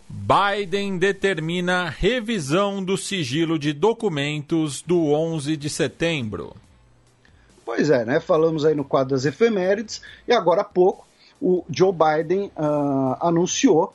Biden 0.09 0.99
determina 0.99 1.89
revisão 1.89 2.85
do 2.85 2.99
sigilo 2.99 3.59
de 3.59 3.73
documentos 3.73 4.83
do 4.83 5.11
11 5.11 5.57
de 5.57 5.71
setembro. 5.71 6.55
Pois 7.65 7.89
é, 7.91 8.05
né? 8.05 8.21
Falamos 8.21 8.65
aí 8.65 8.75
no 8.75 8.85
quadro 8.85 9.15
das 9.15 9.25
efemérides 9.25 10.03
e 10.27 10.33
agora 10.33 10.61
há 10.61 10.65
pouco 10.65 11.08
o 11.41 11.65
Joe 11.71 11.93
Biden 11.93 12.51
uh, 12.57 13.17
anunciou 13.21 13.95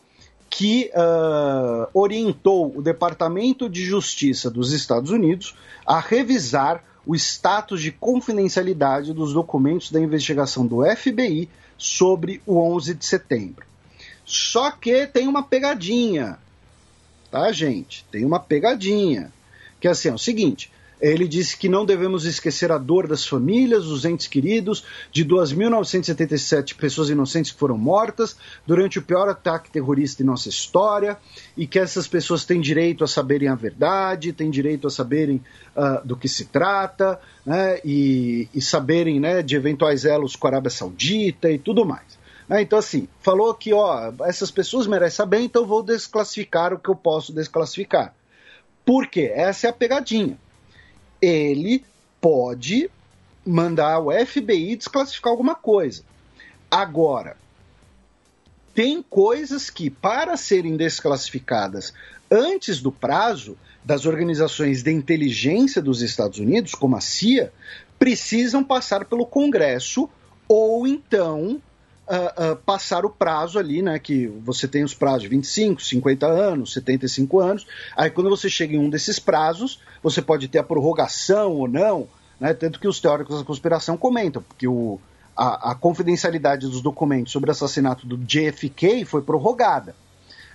que 0.50 0.92
uh, 0.94 1.90
orientou 1.94 2.78
o 2.78 2.82
Departamento 2.82 3.70
de 3.70 3.84
Justiça 3.84 4.52
dos 4.52 4.72
Estados 4.72 5.10
Unidos 5.10 5.56
a 5.86 6.00
revisar 6.00 6.84
o 7.06 7.16
status 7.16 7.82
de 7.82 7.92
confidencialidade 7.92 9.14
dos 9.14 9.34
documentos 9.34 9.92
da 9.92 10.00
investigação 10.00 10.66
do 10.66 10.84
FBI 10.96 11.50
sobre 11.78 12.42
o 12.46 12.60
11 12.60 12.94
de 12.94 13.06
setembro. 13.06 13.66
Só 14.26 14.72
que 14.72 15.06
tem 15.08 15.28
uma 15.28 15.44
pegadinha, 15.44 16.38
tá, 17.30 17.52
gente? 17.52 18.06
Tem 18.12 18.24
uma 18.24 18.40
pegadinha. 18.40 19.34
Que 19.82 19.88
é 19.88 19.92
assim, 19.92 20.10
é 20.10 20.14
o 20.14 20.18
seguinte: 20.18 20.72
ele 21.12 21.28
disse 21.28 21.58
que 21.58 21.68
não 21.68 21.86
devemos 21.86 22.24
esquecer 22.26 22.72
a 22.72 22.78
dor 22.78 23.08
das 23.08 23.28
famílias, 23.28 23.84
dos 23.84 24.06
entes 24.06 24.26
queridos, 24.26 24.86
de 25.12 25.26
2.977 25.26 26.76
pessoas 26.76 27.10
inocentes 27.10 27.52
que 27.52 27.60
foram 27.60 27.78
mortas 27.78 28.38
durante 28.66 29.00
o 29.00 29.02
pior 29.02 29.28
ataque 29.28 29.70
terrorista 29.70 30.24
em 30.24 30.26
nossa 30.26 30.48
história, 30.48 31.18
e 31.58 31.68
que 31.68 31.78
essas 31.78 32.08
pessoas 32.08 32.46
têm 32.46 32.62
direito 32.62 33.04
a 33.04 33.08
saberem 33.08 33.50
a 33.50 33.56
verdade, 33.56 34.32
têm 34.32 34.50
direito 34.50 34.88
a 34.88 34.90
saberem 34.90 35.44
uh, 35.76 36.08
do 36.08 36.16
que 36.16 36.30
se 36.30 36.46
trata, 36.46 37.20
né, 37.46 37.80
e, 37.84 38.48
e 38.54 38.62
saberem 38.62 39.20
né, 39.20 39.42
de 39.42 39.58
eventuais 39.58 40.06
elos 40.06 40.38
com 40.38 40.48
a 40.48 40.52
Arábia 40.52 40.72
Saudita 40.72 41.52
e 41.52 41.60
tudo 41.60 41.86
mais. 41.86 42.18
Né? 42.48 42.62
Então, 42.62 42.80
assim, 42.80 43.10
falou 43.20 43.54
que 43.54 43.74
ó, 43.74 44.14
essas 44.22 44.52
pessoas 44.52 44.88
merecem 44.88 45.18
saber, 45.18 45.42
então 45.42 45.66
vou 45.66 45.84
desclassificar 45.84 46.74
o 46.74 46.80
que 46.80 46.90
eu 46.90 46.96
posso 46.96 47.34
desclassificar. 47.34 48.14
Por 48.86 49.08
quê? 49.08 49.32
Essa 49.34 49.68
é 49.68 49.70
a 49.70 49.74
pegadinha. 49.74 50.38
Ele 51.26 51.86
pode 52.20 52.92
mandar 53.46 54.00
o 54.00 54.12
FBI 54.12 54.76
desclassificar 54.76 55.32
alguma 55.32 55.56
coisa. 55.56 56.04
Agora, 56.70 57.38
tem 58.76 59.02
coisas 59.02 59.70
que, 59.70 59.90
para 59.90 60.36
serem 60.36 60.76
desclassificadas 60.76 61.94
antes 62.30 62.82
do 62.82 62.92
prazo 62.92 63.58
das 63.86 64.06
organizações 64.06 64.84
de 64.84 64.92
inteligência 64.92 65.82
dos 65.82 66.02
Estados 66.02 66.40
Unidos, 66.40 66.76
como 66.76 66.98
a 66.98 67.02
CIA, 67.02 67.54
precisam 67.98 68.62
passar 68.62 69.06
pelo 69.06 69.26
Congresso 69.26 70.10
ou 70.46 70.86
então 70.86 71.62
uh, 72.08 72.52
uh, 72.52 72.56
passar 72.58 73.06
o 73.06 73.10
prazo 73.10 73.60
ali, 73.60 73.82
né? 73.82 73.98
Que 74.00 74.28
você 74.28 74.68
tem 74.68 74.84
os 74.84 74.94
prazos 74.94 75.24
de 75.24 75.30
25, 75.30 75.82
50 75.82 76.26
anos, 76.26 76.74
75 76.74 77.40
anos. 77.40 77.68
Aí 77.96 78.10
quando 78.10 78.30
você 78.30 78.50
chega 78.50 78.76
em 78.76 78.80
um 78.80 78.90
desses 78.90 79.20
prazos, 79.20 79.80
você 80.02 80.22
pode 80.22 80.48
ter 80.48 80.60
a 80.60 80.64
prorrogação 80.64 81.54
ou 81.54 81.68
não, 81.68 82.08
né? 82.40 82.54
Tanto 82.54 82.80
que 82.80 82.88
os 82.88 83.00
teóricos 83.00 83.40
da 83.40 83.46
conspiração 83.46 83.98
comentam, 83.98 84.42
porque 84.42 84.68
o, 84.68 85.00
a, 85.36 85.72
a 85.72 85.76
confidencialidade 85.76 86.68
dos 86.68 86.82
documentos 86.82 87.32
sobre 87.32 87.50
o 87.50 87.52
assassinato 87.52 88.06
do 88.06 88.18
JFK 88.18 89.06
foi 89.06 89.22
prorrogada. 89.22 89.96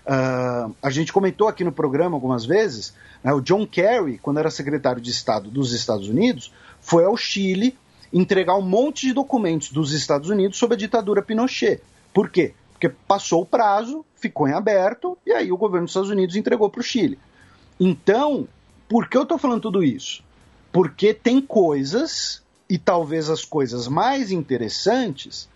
Uh, 0.07 0.75
a 0.83 0.89
gente 0.89 1.13
comentou 1.13 1.49
aqui 1.49 1.63
no 1.63 1.73
programa 1.73 2.17
algumas 2.17 2.47
vezes, 2.47 2.95
né, 3.23 3.31
o 3.35 3.43
John 3.43 3.67
Kerry, 3.67 4.17
quando 4.17 4.39
era 4.39 4.51
secretário 4.51 5.03
de 5.03 5.11
Estado 5.11 5.51
dos 5.51 5.75
Estados 5.75 6.09
Unidos, 6.09 6.51
foi 6.81 7.05
ao 7.05 7.15
Chile 7.15 7.77
entregar 8.13 8.57
um 8.57 8.63
monte 8.63 9.07
de 9.07 9.13
documentos 9.13 9.71
dos 9.71 9.93
Estados 9.93 10.31
Unidos 10.31 10.59
sobre 10.59 10.75
a 10.75 10.79
ditadura 10.79 11.23
Pinochet. 11.23 11.81
Por 12.13 12.31
quê? 12.31 12.55
Porque 12.73 12.89
passou 12.89 13.43
o 13.43 13.47
prazo, 13.47 14.05
ficou 14.17 14.49
em 14.49 14.53
aberto, 14.53 15.19
e 15.27 15.33
aí 15.33 15.53
o 15.53 15.57
governo 15.57 15.87
dos 15.87 15.93
Estados 15.93 16.11
Unidos 16.11 16.37
entregou 16.37 16.71
para 16.71 16.81
o 16.81 16.85
Chile. 16.85 17.19
Então, 17.79 18.49
por 18.89 19.09
que 19.09 19.17
eu 19.17 19.23
estou 19.23 19.39
falando 19.39 19.63
tudo 19.63 19.83
isso? 19.83 20.23
Porque 20.73 21.13
tem 21.13 21.41
coisas, 21.41 22.43
e 22.69 22.79
talvez 22.79 23.29
as 23.31 23.45
coisas 23.45 23.89
mais 23.89 24.31
interessantes, 24.31 25.49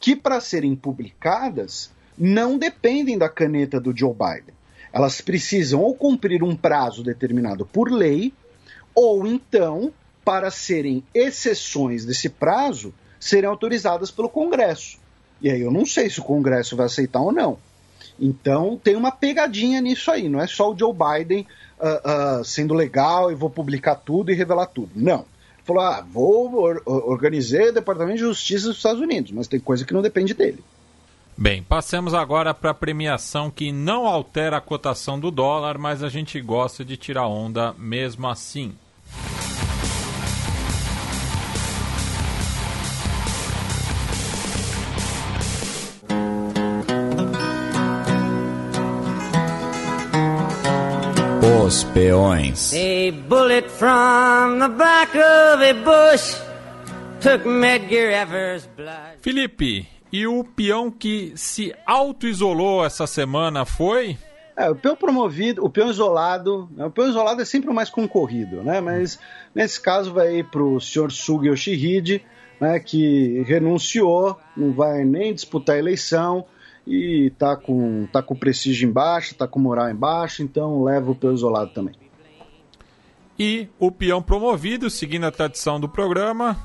que 0.00 0.14
para 0.14 0.40
serem 0.40 0.76
publicadas 0.76 1.90
não 2.16 2.58
dependem 2.58 3.16
da 3.16 3.28
caneta 3.28 3.80
do 3.80 3.96
Joe 3.96 4.12
Biden. 4.12 4.54
Elas 4.92 5.20
precisam 5.20 5.80
ou 5.80 5.94
cumprir 5.94 6.42
um 6.42 6.56
prazo 6.56 7.02
determinado 7.02 7.66
por 7.66 7.90
lei, 7.90 8.32
ou 8.94 9.26
então 9.26 9.92
para 10.28 10.50
serem 10.50 11.02
exceções 11.14 12.04
desse 12.04 12.28
prazo, 12.28 12.92
serem 13.18 13.48
autorizadas 13.48 14.10
pelo 14.10 14.28
Congresso. 14.28 14.98
E 15.40 15.50
aí 15.50 15.62
eu 15.62 15.70
não 15.70 15.86
sei 15.86 16.10
se 16.10 16.20
o 16.20 16.22
Congresso 16.22 16.76
vai 16.76 16.84
aceitar 16.84 17.20
ou 17.20 17.32
não. 17.32 17.56
Então 18.20 18.78
tem 18.84 18.94
uma 18.94 19.10
pegadinha 19.10 19.80
nisso 19.80 20.10
aí, 20.10 20.28
não 20.28 20.38
é 20.38 20.46
só 20.46 20.70
o 20.70 20.78
Joe 20.78 20.92
Biden 20.92 21.46
uh, 21.80 22.40
uh, 22.40 22.44
sendo 22.44 22.74
legal 22.74 23.32
e 23.32 23.34
vou 23.34 23.48
publicar 23.48 23.94
tudo 23.94 24.30
e 24.30 24.34
revelar 24.34 24.66
tudo. 24.66 24.90
Não. 24.94 25.20
Ele 25.20 25.64
falou: 25.64 25.82
ah, 25.82 26.06
vou 26.06 26.56
or 26.56 26.82
organizar 26.84 27.68
o 27.68 27.72
Departamento 27.72 28.18
de 28.18 28.24
Justiça 28.24 28.66
dos 28.66 28.76
Estados 28.76 29.00
Unidos, 29.00 29.32
mas 29.32 29.48
tem 29.48 29.58
coisa 29.58 29.82
que 29.82 29.94
não 29.94 30.02
depende 30.02 30.34
dele. 30.34 30.62
Bem, 31.38 31.62
passemos 31.62 32.12
agora 32.12 32.52
para 32.52 32.72
a 32.72 32.74
premiação 32.74 33.50
que 33.50 33.72
não 33.72 34.06
altera 34.06 34.58
a 34.58 34.60
cotação 34.60 35.18
do 35.18 35.30
dólar, 35.30 35.78
mas 35.78 36.02
a 36.02 36.10
gente 36.10 36.38
gosta 36.38 36.84
de 36.84 36.98
tirar 36.98 37.26
onda 37.26 37.74
mesmo 37.78 38.28
assim. 38.28 38.74
Os 51.68 51.84
peões. 51.84 52.72
A 52.72 53.12
bullet 53.28 53.68
from 53.68 54.58
the 54.58 54.68
back 54.68 55.14
of 55.18 55.62
a 55.62 55.74
bush 55.74 56.34
took 57.20 57.46
Medgar 57.46 58.10
Evers' 58.10 58.66
blood. 58.74 59.18
Felipe, 59.20 59.86
e 60.10 60.26
o 60.26 60.42
peão 60.44 60.90
que 60.90 61.34
se 61.36 61.74
auto-isolou 61.84 62.86
essa 62.86 63.06
semana 63.06 63.66
foi? 63.66 64.16
É, 64.56 64.70
o 64.70 64.74
peão 64.74 64.96
promovido, 64.96 65.62
o 65.62 65.68
peão 65.68 65.90
isolado, 65.90 66.70
né, 66.74 66.86
o 66.86 66.90
peão 66.90 67.06
isolado 67.06 67.42
é 67.42 67.44
sempre 67.44 67.68
o 67.68 67.74
mais 67.74 67.90
concorrido, 67.90 68.62
né? 68.62 68.80
Mas 68.80 69.18
nesse 69.54 69.78
caso 69.78 70.10
vai 70.10 70.42
para 70.42 70.62
o 70.62 70.80
senhor 70.80 71.12
Sugi 71.12 71.48
Yoshihide, 71.48 72.24
né, 72.58 72.80
que 72.80 73.42
renunciou, 73.42 74.38
não 74.56 74.72
vai 74.72 75.04
nem 75.04 75.34
disputar 75.34 75.76
a 75.76 75.78
eleição 75.78 76.46
e 76.88 77.30
tá 77.38 77.54
com, 77.54 78.06
tá 78.10 78.22
com 78.22 78.34
prestígio 78.34 78.88
embaixo, 78.88 79.34
tá 79.34 79.46
com 79.46 79.60
moral 79.60 79.90
embaixo, 79.90 80.42
então 80.42 80.82
leva 80.82 81.10
o 81.10 81.14
peão 81.14 81.34
isolado 81.34 81.70
também. 81.72 81.94
E 83.38 83.68
o 83.78 83.92
peão 83.92 84.22
promovido, 84.22 84.88
seguindo 84.88 85.26
a 85.26 85.30
tradição 85.30 85.78
do 85.78 85.88
programa. 85.88 86.56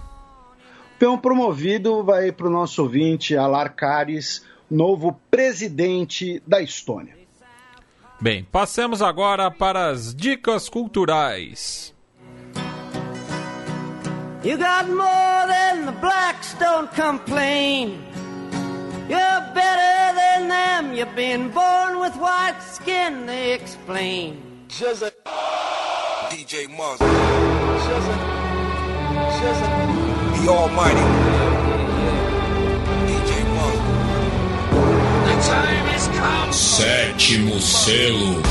O 0.95 0.97
peão 0.97 1.19
promovido 1.19 2.03
vai 2.03 2.31
para 2.31 2.47
o 2.47 2.49
nosso 2.49 2.81
ouvinte 2.81 3.35
Alar 3.35 3.75
Cares, 3.75 4.45
novo 4.71 5.19
presidente 5.29 6.41
da 6.47 6.61
Estônia. 6.61 7.17
Bem, 8.19 8.45
passemos 8.45 9.01
agora 9.01 9.51
para 9.51 9.89
as 9.89 10.15
dicas 10.15 10.69
culturais. 10.69 11.93
You 14.45 14.57
got 14.57 14.89
more 14.89 15.47
than 15.47 15.85
the 15.85 15.91
blacks, 16.01 16.53
don't 16.59 16.89
complain. 16.95 18.12
You're 19.09 19.41
better 19.53 20.15
than 20.15 20.47
them, 20.47 20.93
you've 20.93 21.13
been 21.15 21.49
born 21.49 21.99
with 21.99 22.15
white 22.15 22.59
skin, 22.61 23.25
they 23.25 23.51
explain. 23.53 24.41
DJ 24.69 26.67
Muzz. 26.69 26.99
The 30.39 30.49
Almighty. 30.49 31.07
DJ 33.09 33.31
Muzz. 33.55 33.79
The 35.25 35.35
time 35.51 35.85
has 35.91 36.07
come. 36.07 36.51
Sétimo 36.51 37.59
selo. 37.59 38.41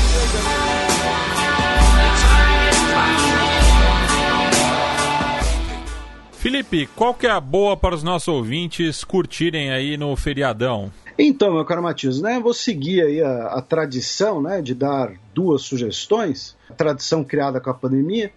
Felipe, 6.43 6.87
qual 6.87 7.13
que 7.13 7.25
é 7.25 7.29
a 7.31 7.39
boa 7.39 7.77
para 7.77 7.95
os 7.95 8.03
nossos 8.03 8.27
ouvintes 8.27 9.01
curtirem 9.05 9.71
aí 9.71 9.95
no 9.95 10.13
feriadão? 10.13 10.91
Então, 11.17 11.53
meu 11.53 11.63
caro 11.63 11.81
Matias, 11.81 12.19
né, 12.19 12.37
vou 12.37 12.53
seguir 12.53 13.01
aí 13.01 13.21
a, 13.21 13.45
a 13.45 13.61
tradição 13.61 14.41
né, 14.41 14.61
de 14.61 14.75
dar 14.75 15.13
duas 15.33 15.61
sugestões, 15.61 16.53
a 16.69 16.73
tradição 16.73 17.23
criada 17.23 17.61
com 17.61 17.69
a 17.69 17.73
pandemia. 17.73 18.29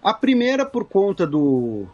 A 0.00 0.14
primeira, 0.14 0.64
por 0.64 0.84
conta 0.84 1.26
do, 1.26 1.86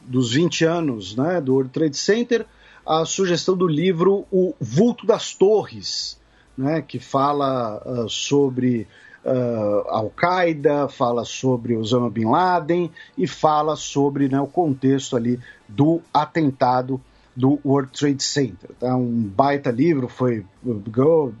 dos 0.00 0.32
20 0.32 0.64
anos 0.64 1.14
né, 1.14 1.40
do 1.40 1.54
World 1.54 1.70
Trade 1.70 1.96
Center, 1.96 2.44
a 2.84 3.04
sugestão 3.04 3.56
do 3.56 3.68
livro 3.68 4.26
O 4.28 4.56
Vulto 4.60 5.06
das 5.06 5.32
Torres, 5.32 6.18
né, 6.58 6.82
que 6.82 6.98
fala 6.98 7.80
uh, 7.86 8.08
sobre 8.08 8.88
uh, 9.24 9.88
Al-Qaeda, 9.88 10.88
fala 10.88 11.24
sobre 11.24 11.76
Osama 11.76 12.10
Bin 12.10 12.26
Laden 12.26 12.90
e 13.16 13.26
fala 13.26 13.76
sobre 13.76 14.28
né, 14.28 14.40
o 14.40 14.46
contexto 14.46 15.16
ali 15.16 15.38
do 15.68 16.00
atentado 16.12 17.00
do 17.34 17.58
World 17.64 17.92
Trade 17.92 18.22
Center. 18.22 18.70
Tá? 18.78 18.94
Um 18.94 19.22
baita 19.22 19.70
livro, 19.70 20.08
foi 20.08 20.44
ganhou 20.62 21.32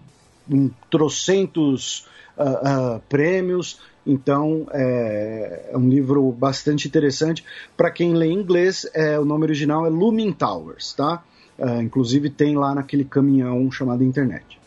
um 0.50 0.70
trocentos 0.90 2.06
uh, 2.36 2.96
uh, 2.96 3.00
prêmios, 3.08 3.78
então 4.06 4.66
é, 4.72 5.70
é, 5.70 5.76
um 5.76 5.88
livro 5.88 6.30
bastante 6.32 6.88
interessante. 6.88 7.44
Para 7.76 7.90
quem 7.90 8.14
lê 8.14 8.30
inglês, 8.30 8.86
é, 8.94 9.18
o 9.18 9.24
nome 9.24 9.44
original 9.44 9.86
é 9.86 9.88
Looming 9.88 10.32
Towers, 10.32 10.92
tá? 10.94 11.22
Uh, 11.58 11.82
inclusive 11.82 12.30
tem 12.30 12.56
lá 12.56 12.74
naquele 12.74 13.04
caminhão 13.04 13.70
chamado 13.70 14.02
internet. 14.02 14.58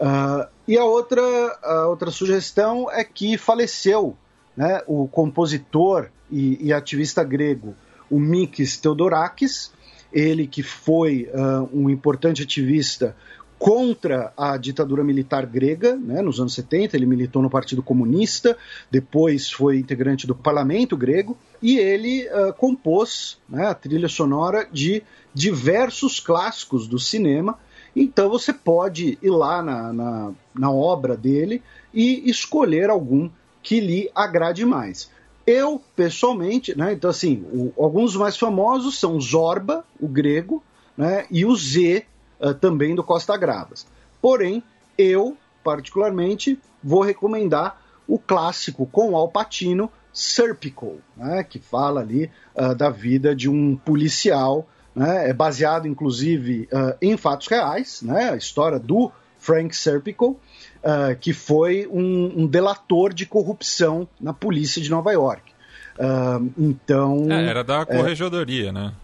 Uh, 0.00 0.48
e 0.66 0.78
a 0.78 0.84
outra, 0.84 1.22
a 1.62 1.86
outra 1.88 2.10
sugestão 2.10 2.90
é 2.90 3.04
que 3.04 3.36
faleceu 3.36 4.16
né, 4.56 4.82
o 4.86 5.06
compositor 5.06 6.08
e, 6.30 6.58
e 6.66 6.72
ativista 6.72 7.22
grego, 7.22 7.74
o 8.10 8.18
Mikis 8.18 8.76
Theodorakis, 8.76 9.72
ele 10.12 10.46
que 10.46 10.62
foi 10.62 11.28
uh, 11.34 11.68
um 11.72 11.90
importante 11.90 12.42
ativista 12.42 13.16
contra 13.58 14.32
a 14.36 14.56
ditadura 14.56 15.02
militar 15.02 15.46
grega, 15.46 15.96
né, 15.96 16.20
nos 16.20 16.38
anos 16.38 16.54
70, 16.54 16.96
ele 16.96 17.06
militou 17.06 17.40
no 17.40 17.48
Partido 17.48 17.82
Comunista, 17.82 18.56
depois 18.90 19.50
foi 19.50 19.78
integrante 19.78 20.26
do 20.26 20.34
parlamento 20.34 20.96
grego, 20.96 21.36
e 21.62 21.78
ele 21.78 22.28
uh, 22.28 22.52
compôs 22.54 23.38
né, 23.48 23.66
a 23.66 23.74
trilha 23.74 24.08
sonora 24.08 24.68
de 24.70 25.02
diversos 25.32 26.20
clássicos 26.20 26.86
do 26.86 26.98
cinema, 26.98 27.58
então 27.94 28.28
você 28.28 28.52
pode 28.52 29.18
ir 29.22 29.30
lá 29.30 29.62
na, 29.62 29.92
na, 29.92 30.32
na 30.54 30.70
obra 30.70 31.16
dele 31.16 31.62
e 31.92 32.28
escolher 32.28 32.90
algum 32.90 33.30
que 33.62 33.80
lhe 33.80 34.10
agrade 34.14 34.64
mais. 34.64 35.10
Eu, 35.46 35.80
pessoalmente, 35.94 36.76
né, 36.76 36.92
então 36.92 37.10
assim, 37.10 37.44
o, 37.52 37.72
alguns 37.76 38.16
mais 38.16 38.36
famosos 38.36 38.98
são 38.98 39.20
Zorba, 39.20 39.84
o 40.00 40.08
grego, 40.08 40.62
né, 40.96 41.26
e 41.30 41.44
o 41.44 41.54
Z, 41.54 42.04
uh, 42.40 42.54
também 42.54 42.94
do 42.94 43.04
Costa 43.04 43.36
Gravas. 43.36 43.86
Porém, 44.20 44.62
eu, 44.96 45.36
particularmente, 45.62 46.58
vou 46.82 47.02
recomendar 47.02 47.80
o 48.08 48.18
clássico 48.18 48.86
com 48.86 49.16
Al 49.16 49.28
Pacino, 49.28 49.90
Serpico, 50.12 50.98
né, 51.16 51.44
que 51.44 51.58
fala 51.58 52.00
ali 52.00 52.30
uh, 52.54 52.74
da 52.74 52.88
vida 52.88 53.34
de 53.34 53.50
um 53.50 53.76
policial 53.76 54.66
né? 54.94 55.30
é 55.30 55.32
baseado 55.32 55.88
inclusive 55.88 56.68
uh, 56.72 56.96
em 57.00 57.16
fatos 57.16 57.48
reais, 57.48 58.02
né? 58.02 58.30
a 58.30 58.36
história 58.36 58.78
do 58.78 59.10
Frank 59.38 59.76
Serpico, 59.76 60.40
uh, 60.82 61.16
que 61.20 61.32
foi 61.32 61.86
um, 61.90 62.42
um, 62.42 62.46
delator 62.46 63.12
de 63.12 63.26
corrupção 63.26 64.08
na 64.20 64.32
polícia 64.32 64.80
de 64.80 64.90
Nova 64.90 65.12
York. 65.12 65.52
Uh, 65.98 66.50
então. 66.56 67.26
É, 67.30 67.46
era 67.46 67.62
da 67.62 67.84
corregedoria, 67.84 68.70
é, 68.70 68.72
né? 68.72 68.94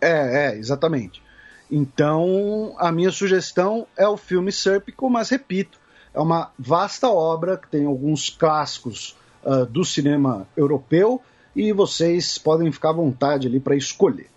É, 0.00 0.46
é, 0.46 0.56
exatamente. 0.56 1.22
Então, 1.70 2.74
a 2.78 2.90
minha 2.90 3.10
sugestão 3.10 3.86
é 3.94 4.08
o 4.08 4.16
filme 4.16 4.50
Serpico, 4.50 5.10
mas 5.10 5.28
repito, 5.28 5.78
é 6.14 6.20
uma 6.20 6.50
vasta 6.58 7.10
obra 7.10 7.58
que 7.58 7.68
tem 7.68 7.84
alguns 7.84 8.30
clássicos 8.30 9.16
do 9.70 9.84
cinema 9.84 10.46
europeu 10.56 11.22
e 11.58 11.72
vocês 11.72 12.38
podem 12.38 12.70
ficar 12.70 12.90
à 12.90 12.92
vontade 12.92 13.48
ali 13.48 13.58
para 13.58 13.74
escolher. 13.74 14.28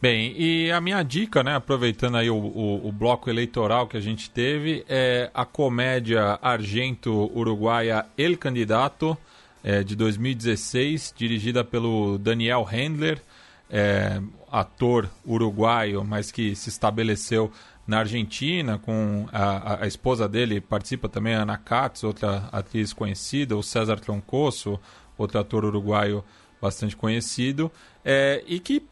Bem, 0.00 0.32
e 0.38 0.70
a 0.70 0.80
minha 0.80 1.02
dica, 1.02 1.42
né, 1.42 1.56
aproveitando 1.56 2.16
aí 2.16 2.30
o, 2.30 2.36
o, 2.36 2.86
o, 2.86 2.92
bloco 2.92 3.28
eleitoral 3.28 3.88
que 3.88 3.96
a 3.96 4.00
gente 4.00 4.30
teve, 4.30 4.84
é 4.88 5.28
a 5.34 5.44
comédia 5.44 6.38
argento-uruguaia 6.40 8.06
El 8.16 8.36
Candidato, 8.36 9.18
é, 9.64 9.82
de 9.82 9.96
2016, 9.96 11.12
dirigida 11.16 11.64
pelo 11.64 12.16
Daniel 12.16 12.62
Handler, 12.62 13.20
é, 13.68 14.22
ator 14.52 15.10
uruguaio, 15.26 16.04
mas 16.04 16.30
que 16.30 16.54
se 16.54 16.68
estabeleceu 16.68 17.50
na 17.84 17.98
Argentina, 17.98 18.78
com 18.78 19.26
a, 19.32 19.82
a, 19.82 19.86
esposa 19.88 20.28
dele 20.28 20.60
participa 20.60 21.08
também, 21.08 21.34
a 21.34 21.42
Ana 21.42 21.56
Katz, 21.56 22.04
outra 22.04 22.48
atriz 22.52 22.92
conhecida, 22.92 23.56
o 23.56 23.62
César 23.64 23.98
Troncoso, 23.98 24.78
outro 25.18 25.38
ator 25.38 25.64
uruguaio 25.64 26.24
bastante 26.60 26.96
conhecido, 26.96 27.70
é, 28.04 28.42
e 28.46 28.58
que 28.58 28.82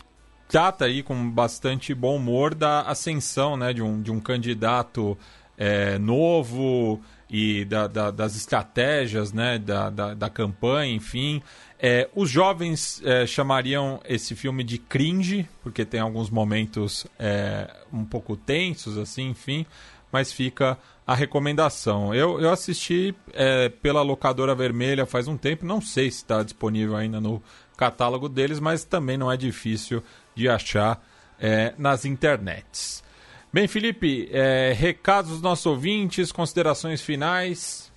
trata 0.49 0.85
aí 0.85 1.03
com 1.03 1.29
bastante 1.31 1.95
bom 1.95 2.17
humor 2.17 2.55
da 2.55 2.83
ascensão 2.83 3.57
né, 3.57 3.73
de, 3.73 3.83
um, 3.83 4.01
de 4.01 4.11
um 4.11 4.21
candidato 4.21 5.17
é, 5.59 5.99
novo 5.99 7.01
e 7.29 7.65
da, 7.65 7.87
da, 7.87 8.11
das 8.11 8.37
estratégias 8.37 9.33
né, 9.33 9.59
da, 9.59 9.91
da, 9.91 10.15
da 10.15 10.31
campanha, 10.31 10.95
enfim. 10.95 11.43
É, 11.79 12.09
os 12.15 12.31
jovens 12.31 13.03
é, 13.05 13.27
chamariam 13.27 14.01
esse 14.05 14.35
filme 14.35 14.63
de 14.63 14.79
cringe, 14.79 15.49
porque 15.63 15.85
tem 15.85 16.01
alguns 16.01 16.31
momentos 16.31 17.07
é, 17.19 17.69
um 17.93 18.05
pouco 18.05 18.37
tensos, 18.37 18.97
assim, 18.97 19.31
enfim, 19.31 19.67
mas 20.13 20.33
fica 20.33 20.79
a 21.07 21.15
recomendação. 21.15 22.15
Eu, 22.15 22.41
eu 22.41 22.51
assisti 22.51 23.15
é, 23.33 23.68
pela 23.68 24.02
locadora 24.02 24.55
vermelha 24.55 25.07
faz 25.07 25.28
um 25.28 25.36
tempo, 25.36 25.65
não 25.65 25.81
sei 25.81 26.10
se 26.10 26.18
está 26.18 26.43
disponível 26.43 26.97
ainda 26.97 27.20
no 27.20 27.41
catálogo 27.76 28.28
deles, 28.28 28.59
mas 28.59 28.85
também 28.85 29.17
não 29.17 29.31
é 29.31 29.36
difícil 29.36 30.02
de 30.35 30.49
achar 30.49 31.01
é, 31.39 31.75
nas 31.78 32.05
internets. 32.05 33.05
Bem, 33.52 33.68
Felipe, 33.68 34.28
é, 34.33 34.75
recados 34.76 35.31
dos 35.31 35.41
nossos 35.41 35.67
ouvintes, 35.67 36.33
considerações 36.33 37.01
finais. 37.01 37.93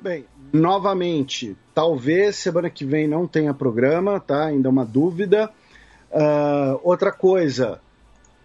Bem, 0.00 0.26
novamente, 0.52 1.56
talvez 1.72 2.36
semana 2.36 2.68
que 2.68 2.84
vem 2.84 3.06
não 3.06 3.26
tenha 3.26 3.54
programa, 3.54 4.18
tá? 4.18 4.46
Ainda 4.46 4.68
é 4.68 4.70
uma 4.70 4.84
dúvida. 4.84 5.48
Uh, 6.10 6.78
outra 6.82 7.12
coisa, 7.12 7.80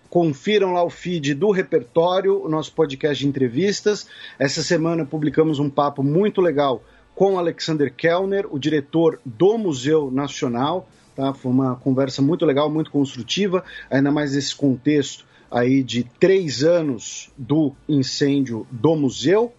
Confiram 0.09 0.73
lá 0.73 0.83
o 0.83 0.89
feed 0.89 1.33
do 1.33 1.51
repertório, 1.51 2.43
o 2.43 2.49
nosso 2.49 2.71
podcast 2.73 3.21
de 3.21 3.27
entrevistas. 3.27 4.07
Essa 4.39 4.63
semana 4.63 5.05
publicamos 5.05 5.59
um 5.59 5.69
papo 5.69 6.01
muito 6.01 6.41
legal 6.41 6.81
com 7.13 7.37
Alexander 7.37 7.93
Kellner, 7.93 8.47
o 8.49 8.59
diretor 8.59 9.19
do 9.25 9.57
Museu 9.57 10.11
Nacional. 10.11 10.87
Tá? 11.15 11.33
Foi 11.33 11.51
uma 11.51 11.75
conversa 11.75 12.21
muito 12.21 12.45
legal, 12.45 12.69
muito 12.69 12.91
construtiva, 12.91 13.63
ainda 13.89 14.11
mais 14.11 14.35
nesse 14.35 14.55
contexto 14.55 15.25
aí 15.49 15.81
de 15.83 16.03
três 16.03 16.63
anos 16.63 17.31
do 17.37 17.73
incêndio 17.89 18.67
do 18.69 18.95
museu. 18.95 19.51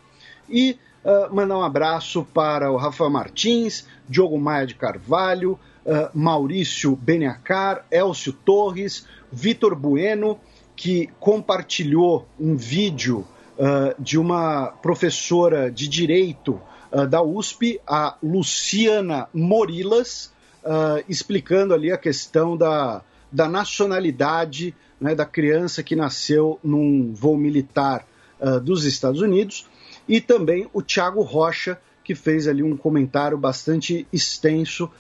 E 0.49 0.79
uh, 1.05 1.35
mandar 1.35 1.59
um 1.59 1.63
abraço 1.63 2.25
para 2.33 2.71
o 2.71 2.77
Rafael 2.77 3.11
Martins, 3.11 3.87
Diogo 4.09 4.39
Maia 4.39 4.67
de 4.67 4.75
Carvalho, 4.75 5.59
uh, 5.89 6.11
Maurício 6.13 6.95
Beniacar, 6.95 7.87
Elcio 7.91 8.33
Torres, 8.33 9.07
Vitor 9.33 9.75
Bueno, 9.75 10.39
que 10.77 11.09
compartilhou 11.19 12.29
um 12.39 12.57
vídeo 12.57 13.27
uh, 13.57 14.01
de 14.01 14.19
uma 14.19 14.67
professora 14.83 15.71
de 15.71 15.89
direito 15.89 16.61
uh, 16.93 17.07
da 17.07 17.23
USP, 17.23 17.81
a 17.87 18.17
Luciana 18.23 19.29
Morilas, 19.33 20.37
explicando 21.09 21.73
ali 21.73 21.91
a 21.91 21.97
questão 21.97 22.55
da, 22.55 23.01
da 23.33 23.49
nacionalidade 23.49 24.75
né, 25.01 25.15
da 25.15 25.25
criança 25.25 25.83
que 25.83 25.97
nasceu 25.97 26.59
num 26.63 27.15
voo 27.15 27.39
militar 27.39 28.05
dos 28.63 28.85
Estados 28.85 29.23
Unidos, 29.23 29.67
e 30.07 30.21
também 30.21 30.69
o 30.75 30.83
Tiago 30.83 31.23
Rocha, 31.23 31.81
que 32.09 32.15
fez 32.15 32.49
ali 32.49 32.63
um 32.63 32.77
comentário 32.77 33.39
bastante 33.39 34.09
extenso 34.11 34.91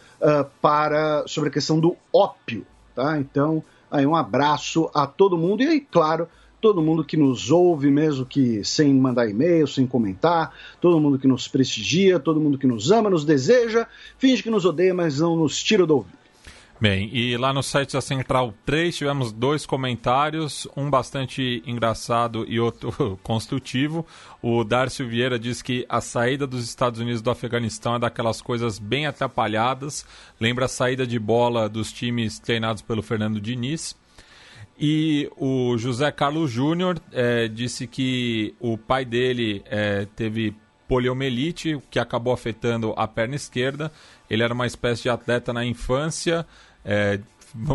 para 0.61 1.25
sobre 1.27 1.49
a 1.49 1.53
questão 1.53 1.81
do 1.81 1.97
ópio. 2.13 2.67
Tá? 2.95 3.19
Então, 3.19 3.65
Aí 3.91 4.07
um 4.07 4.15
abraço 4.15 4.91
a 4.95 5.07
todo 5.07 5.39
mundo 5.39 5.63
e 5.63 5.67
aí, 5.67 5.81
claro, 5.81 6.29
todo 6.61 6.83
mundo 6.83 7.05
que 7.05 7.17
nos 7.17 7.51
ouve, 7.51 7.91
mesmo 7.91 8.27
que 8.27 8.63
sem 8.65 8.93
mandar 8.95 9.29
e-mail, 9.29 9.67
sem 9.67 9.87
comentar, 9.87 10.55
todo 10.81 11.01
mundo 11.01 11.19
que 11.19 11.27
nos 11.27 11.49
prestigia, 11.49 12.19
todo 12.19 12.41
mundo 12.41 12.59
que 12.59 12.67
nos 12.67 12.91
ama, 12.91 13.09
nos 13.09 13.25
deseja, 13.25 13.87
finge 14.19 14.43
que 14.43 14.51
nos 14.51 14.65
odeia, 14.65 14.93
mas 14.93 15.21
não 15.21 15.37
nos 15.37 15.63
tira 15.63 15.87
do 15.87 15.97
ouvido. 15.97 16.18
Bem, 16.81 17.11
e 17.13 17.37
lá 17.37 17.53
no 17.53 17.61
site 17.61 17.95
da 17.95 18.01
Central 18.01 18.55
3 18.65 18.97
tivemos 18.97 19.33
dois 19.33 19.67
comentários, 19.67 20.69
um 20.77 20.89
bastante 20.89 21.61
engraçado 21.67 22.45
e 22.47 22.61
outro 22.61 23.19
construtivo. 23.25 24.07
O 24.41 24.63
Darcio 24.63 25.09
Vieira 25.09 25.41
diz 25.41 25.61
que 25.61 25.85
a 25.89 26.01
saída 26.01 26.47
dos 26.47 26.63
Estados 26.63 27.01
Unidos 27.01 27.21
do 27.21 27.33
Afeganistão 27.33 27.97
é 27.97 27.99
daquelas 27.99 28.41
coisas 28.41 28.79
bem 28.79 29.07
atrapalhadas, 29.07 30.07
lembra 30.41 30.67
a 30.67 30.69
saída 30.69 31.05
de 31.05 31.19
bola 31.19 31.69
dos 31.69 31.91
times 31.91 32.39
treinados 32.39 32.81
pelo 32.81 33.03
Fernando 33.03 33.41
Diniz. 33.41 33.97
E 34.79 35.29
o 35.37 35.77
José 35.77 36.13
Carlos 36.13 36.49
Júnior 36.49 37.01
é, 37.11 37.49
disse 37.49 37.89
que 37.89 38.55
o 38.61 38.79
pai 38.79 39.05
dele 39.05 39.65
é, 39.67 40.07
teve 40.15 40.55
poliomielite, 40.89 41.79
que 41.91 41.99
acabou 41.99 42.33
afetando 42.33 42.95
a 42.97 43.07
perna 43.07 43.37
esquerda. 43.37 43.93
Ele 44.29 44.43
era 44.43 44.55
uma 44.55 44.67
espécie 44.67 45.03
de 45.03 45.11
atleta 45.11 45.53
na 45.53 45.65
infância, 45.65 46.47
é, 46.91 47.21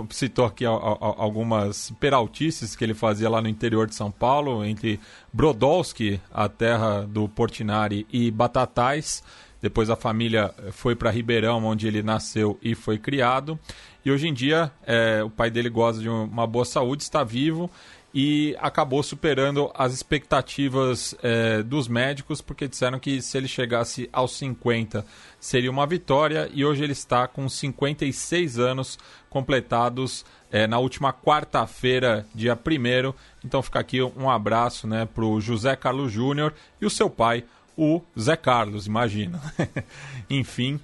citou 0.09 0.43
aqui 0.43 0.65
algumas 0.65 1.91
peraltices 1.99 2.75
que 2.75 2.83
ele 2.83 2.95
fazia 2.95 3.29
lá 3.29 3.39
no 3.43 3.47
interior 3.47 3.85
de 3.85 3.93
São 3.93 4.09
Paulo, 4.09 4.65
entre 4.65 4.99
Brodowski, 5.31 6.19
a 6.33 6.49
terra 6.49 7.01
do 7.01 7.29
Portinari, 7.29 8.07
e 8.11 8.31
Batatais. 8.31 9.23
Depois 9.61 9.89
a 9.91 9.95
família 9.95 10.53
foi 10.71 10.95
para 10.95 11.11
Ribeirão, 11.11 11.63
onde 11.63 11.87
ele 11.87 12.01
nasceu 12.01 12.57
e 12.61 12.73
foi 12.73 12.97
criado. 12.97 13.57
E 14.03 14.11
hoje 14.11 14.27
em 14.27 14.33
dia 14.33 14.71
é, 14.85 15.23
o 15.23 15.29
pai 15.29 15.51
dele 15.51 15.69
goza 15.69 16.01
de 16.01 16.09
uma 16.09 16.47
boa 16.47 16.65
saúde, 16.65 17.03
está 17.03 17.23
vivo 17.23 17.69
e 18.13 18.55
acabou 18.59 19.01
superando 19.01 19.71
as 19.73 19.91
expectativas 19.91 21.15
é, 21.23 21.63
dos 21.63 21.87
médicos, 21.87 22.41
porque 22.41 22.67
disseram 22.67 22.99
que 22.99 23.21
se 23.21 23.37
ele 23.37 23.47
chegasse 23.47 24.07
aos 24.13 24.37
50 24.37 25.03
seria 25.39 25.71
uma 25.71 25.87
vitória, 25.87 26.49
e 26.53 26.63
hoje 26.63 26.83
ele 26.83 26.93
está 26.93 27.27
com 27.27 27.49
56 27.49 28.59
anos 28.59 28.99
completados 29.29 30.23
é, 30.51 30.67
na 30.67 30.77
última 30.77 31.11
quarta-feira, 31.11 32.25
dia 32.35 32.53
1 32.53 33.13
Então 33.43 33.63
fica 33.63 33.79
aqui 33.79 34.01
um 34.01 34.29
abraço 34.29 34.85
né, 34.87 35.07
para 35.11 35.25
o 35.25 35.41
José 35.41 35.75
Carlos 35.75 36.11
Júnior 36.11 36.53
e 36.79 36.85
o 36.85 36.91
seu 36.91 37.09
pai, 37.09 37.43
o 37.75 38.01
Zé 38.17 38.35
Carlos, 38.35 38.85
imagina. 38.85 39.41
Enfim. 40.29 40.79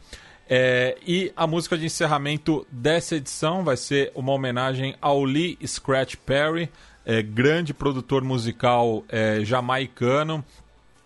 É, 0.51 0.97
e 1.05 1.31
a 1.37 1.45
música 1.45 1.77
de 1.77 1.85
encerramento 1.85 2.65
dessa 2.71 3.15
edição 3.15 3.63
vai 3.63 3.77
ser 3.77 4.11
uma 4.15 4.31
homenagem 4.31 4.95
ao 4.99 5.23
Lee 5.23 5.59
Scratch 5.63 6.15
Perry, 6.15 6.71
é, 7.09 7.23
grande 7.23 7.73
produtor 7.73 8.23
musical 8.23 9.03
é, 9.09 9.43
jamaicano, 9.43 10.45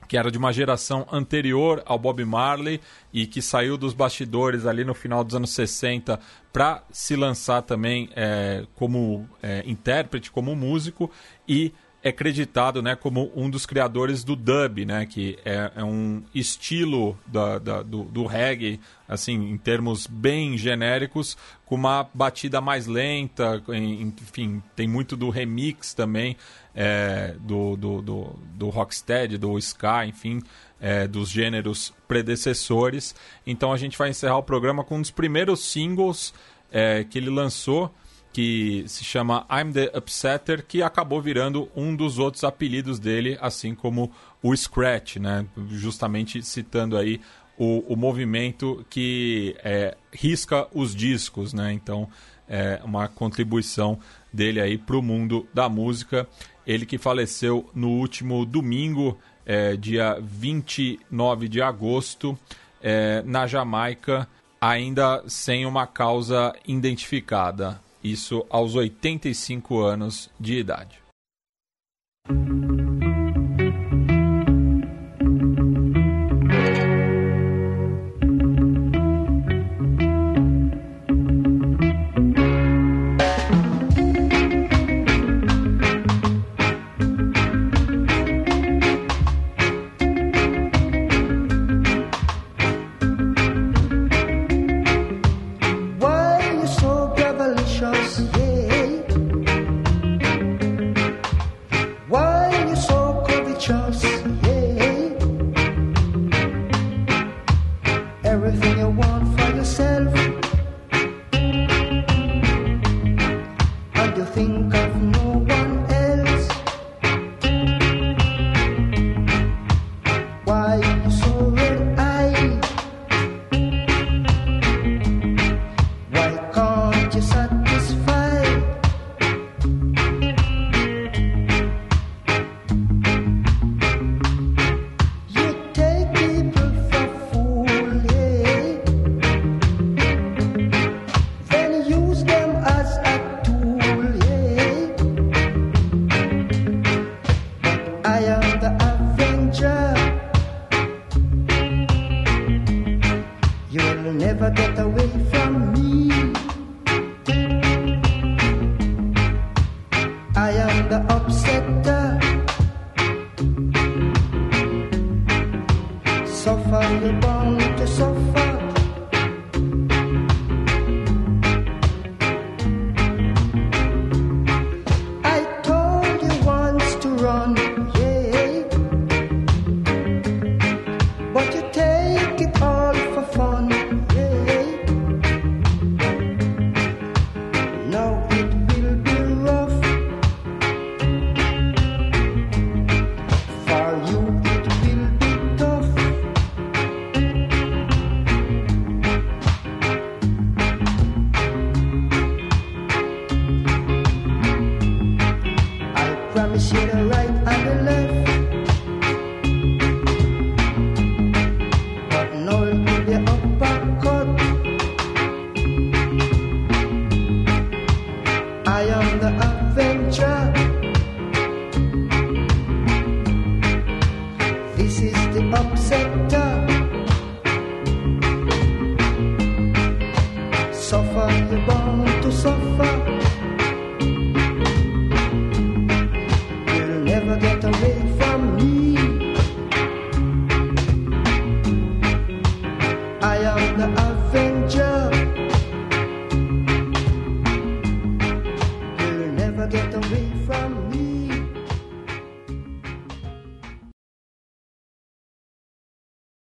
que 0.06 0.18
era 0.18 0.30
de 0.30 0.38
uma 0.38 0.52
geração 0.52 1.08
anterior 1.10 1.82
ao 1.86 1.98
Bob 1.98 2.26
Marley 2.26 2.82
e 3.14 3.26
que 3.26 3.42
saiu 3.42 3.78
dos 3.78 3.94
bastidores 3.94 4.66
ali 4.66 4.84
no 4.84 4.94
final 4.94 5.24
dos 5.24 5.34
anos 5.34 5.52
60 5.52 6.20
para 6.52 6.84
se 6.92 7.16
lançar 7.16 7.62
também 7.62 8.10
é, 8.18 8.66
como 8.76 9.30
é, 9.42 9.64
intérprete, 9.66 10.30
como 10.30 10.54
músico 10.58 11.10
e 11.48 11.72
é 12.04 12.12
creditado 12.12 12.82
né, 12.82 12.96
como 12.98 13.32
um 13.34 13.50
dos 13.50 13.66
criadores 13.66 14.26
do 14.26 14.36
dub, 14.36 14.86
né, 14.86 15.06
que 15.06 15.40
é, 15.46 15.72
é 15.78 15.84
um 15.84 16.22
estilo 16.36 17.18
da, 17.26 17.58
da, 17.58 17.82
do, 17.82 18.04
do, 18.04 18.26
reggae, 18.26 18.78
assim, 19.08 19.50
em 19.50 19.58
termos 19.58 20.06
bem 20.06 20.58
genéricos, 20.58 21.38
com 21.66 21.76
uma 21.76 22.06
batida 22.14 22.60
mais 22.60 22.88
lenta, 22.88 23.64
enfim, 23.70 24.62
tem 24.76 24.86
muito 24.86 25.16
do 25.16 25.30
remix 25.30 25.94
também 25.94 26.36
é, 26.76 27.36
do, 27.40 27.78
do, 27.78 28.02
do, 28.02 28.40
do 28.56 28.70
rocksteady, 28.70 29.38
do 29.38 29.58
ska, 29.58 30.06
enfim, 30.06 30.42
é, 30.82 31.08
dos 31.08 31.30
gêneros 31.30 31.94
predecessores. 32.06 33.16
Então 33.48 33.72
a 33.72 33.78
gente 33.78 33.98
vai 33.98 34.10
encerrar 34.10 34.38
o 34.38 34.44
programa 34.44 34.84
com 34.84 34.98
um 34.98 35.02
dos 35.02 35.12
primeiros 35.12 35.72
singles 35.72 36.34
é, 36.70 37.06
que 37.06 37.18
ele 37.18 37.30
lançou, 37.30 37.94
que 38.34 38.84
se 38.88 39.04
chama 39.04 39.46
I'm 39.50 39.72
the 39.72 39.92
Upsetter, 39.96 40.66
que 40.66 40.82
acabou 40.82 41.22
virando 41.22 41.70
um 41.76 41.96
dos 41.96 42.18
outros 42.18 42.44
apelidos 42.44 43.00
dele, 43.00 43.38
assim 43.40 43.76
como 43.76 44.12
o 44.42 44.56
Scratch, 44.56 45.18
né? 45.18 45.46
Justamente 45.70 46.42
citando 46.42 46.98
aí 46.98 47.22
o, 47.58 47.94
o 47.94 47.96
movimento 47.96 48.84
que 48.90 49.56
é, 49.64 49.96
risca 50.12 50.68
os 50.74 50.96
discos, 50.96 51.54
né? 51.54 51.72
Então, 51.72 52.10
é 52.50 52.82
uma 52.84 53.08
contribuição 53.08 54.00
dele 54.32 54.60
aí 54.60 54.78
para 54.78 54.98
o 54.98 55.02
mundo 55.02 55.48
da 55.54 55.70
música. 55.70 56.28
Ele 56.66 56.86
que 56.86 56.98
faleceu 56.98 57.70
no 57.74 57.90
último 57.90 58.46
domingo, 58.46 59.18
é, 59.46 59.76
dia 59.76 60.18
29 60.22 61.48
de 61.48 61.62
agosto, 61.62 62.38
é, 62.82 63.22
na 63.26 63.46
Jamaica, 63.48 64.28
ainda 64.60 65.24
sem 65.28 65.66
uma 65.66 65.86
causa 65.86 66.54
identificada. 66.66 67.82
Isso 68.04 68.46
aos 68.50 68.76
85 68.76 69.80
anos 69.80 70.30
de 70.40 70.58
idade. 70.58 71.02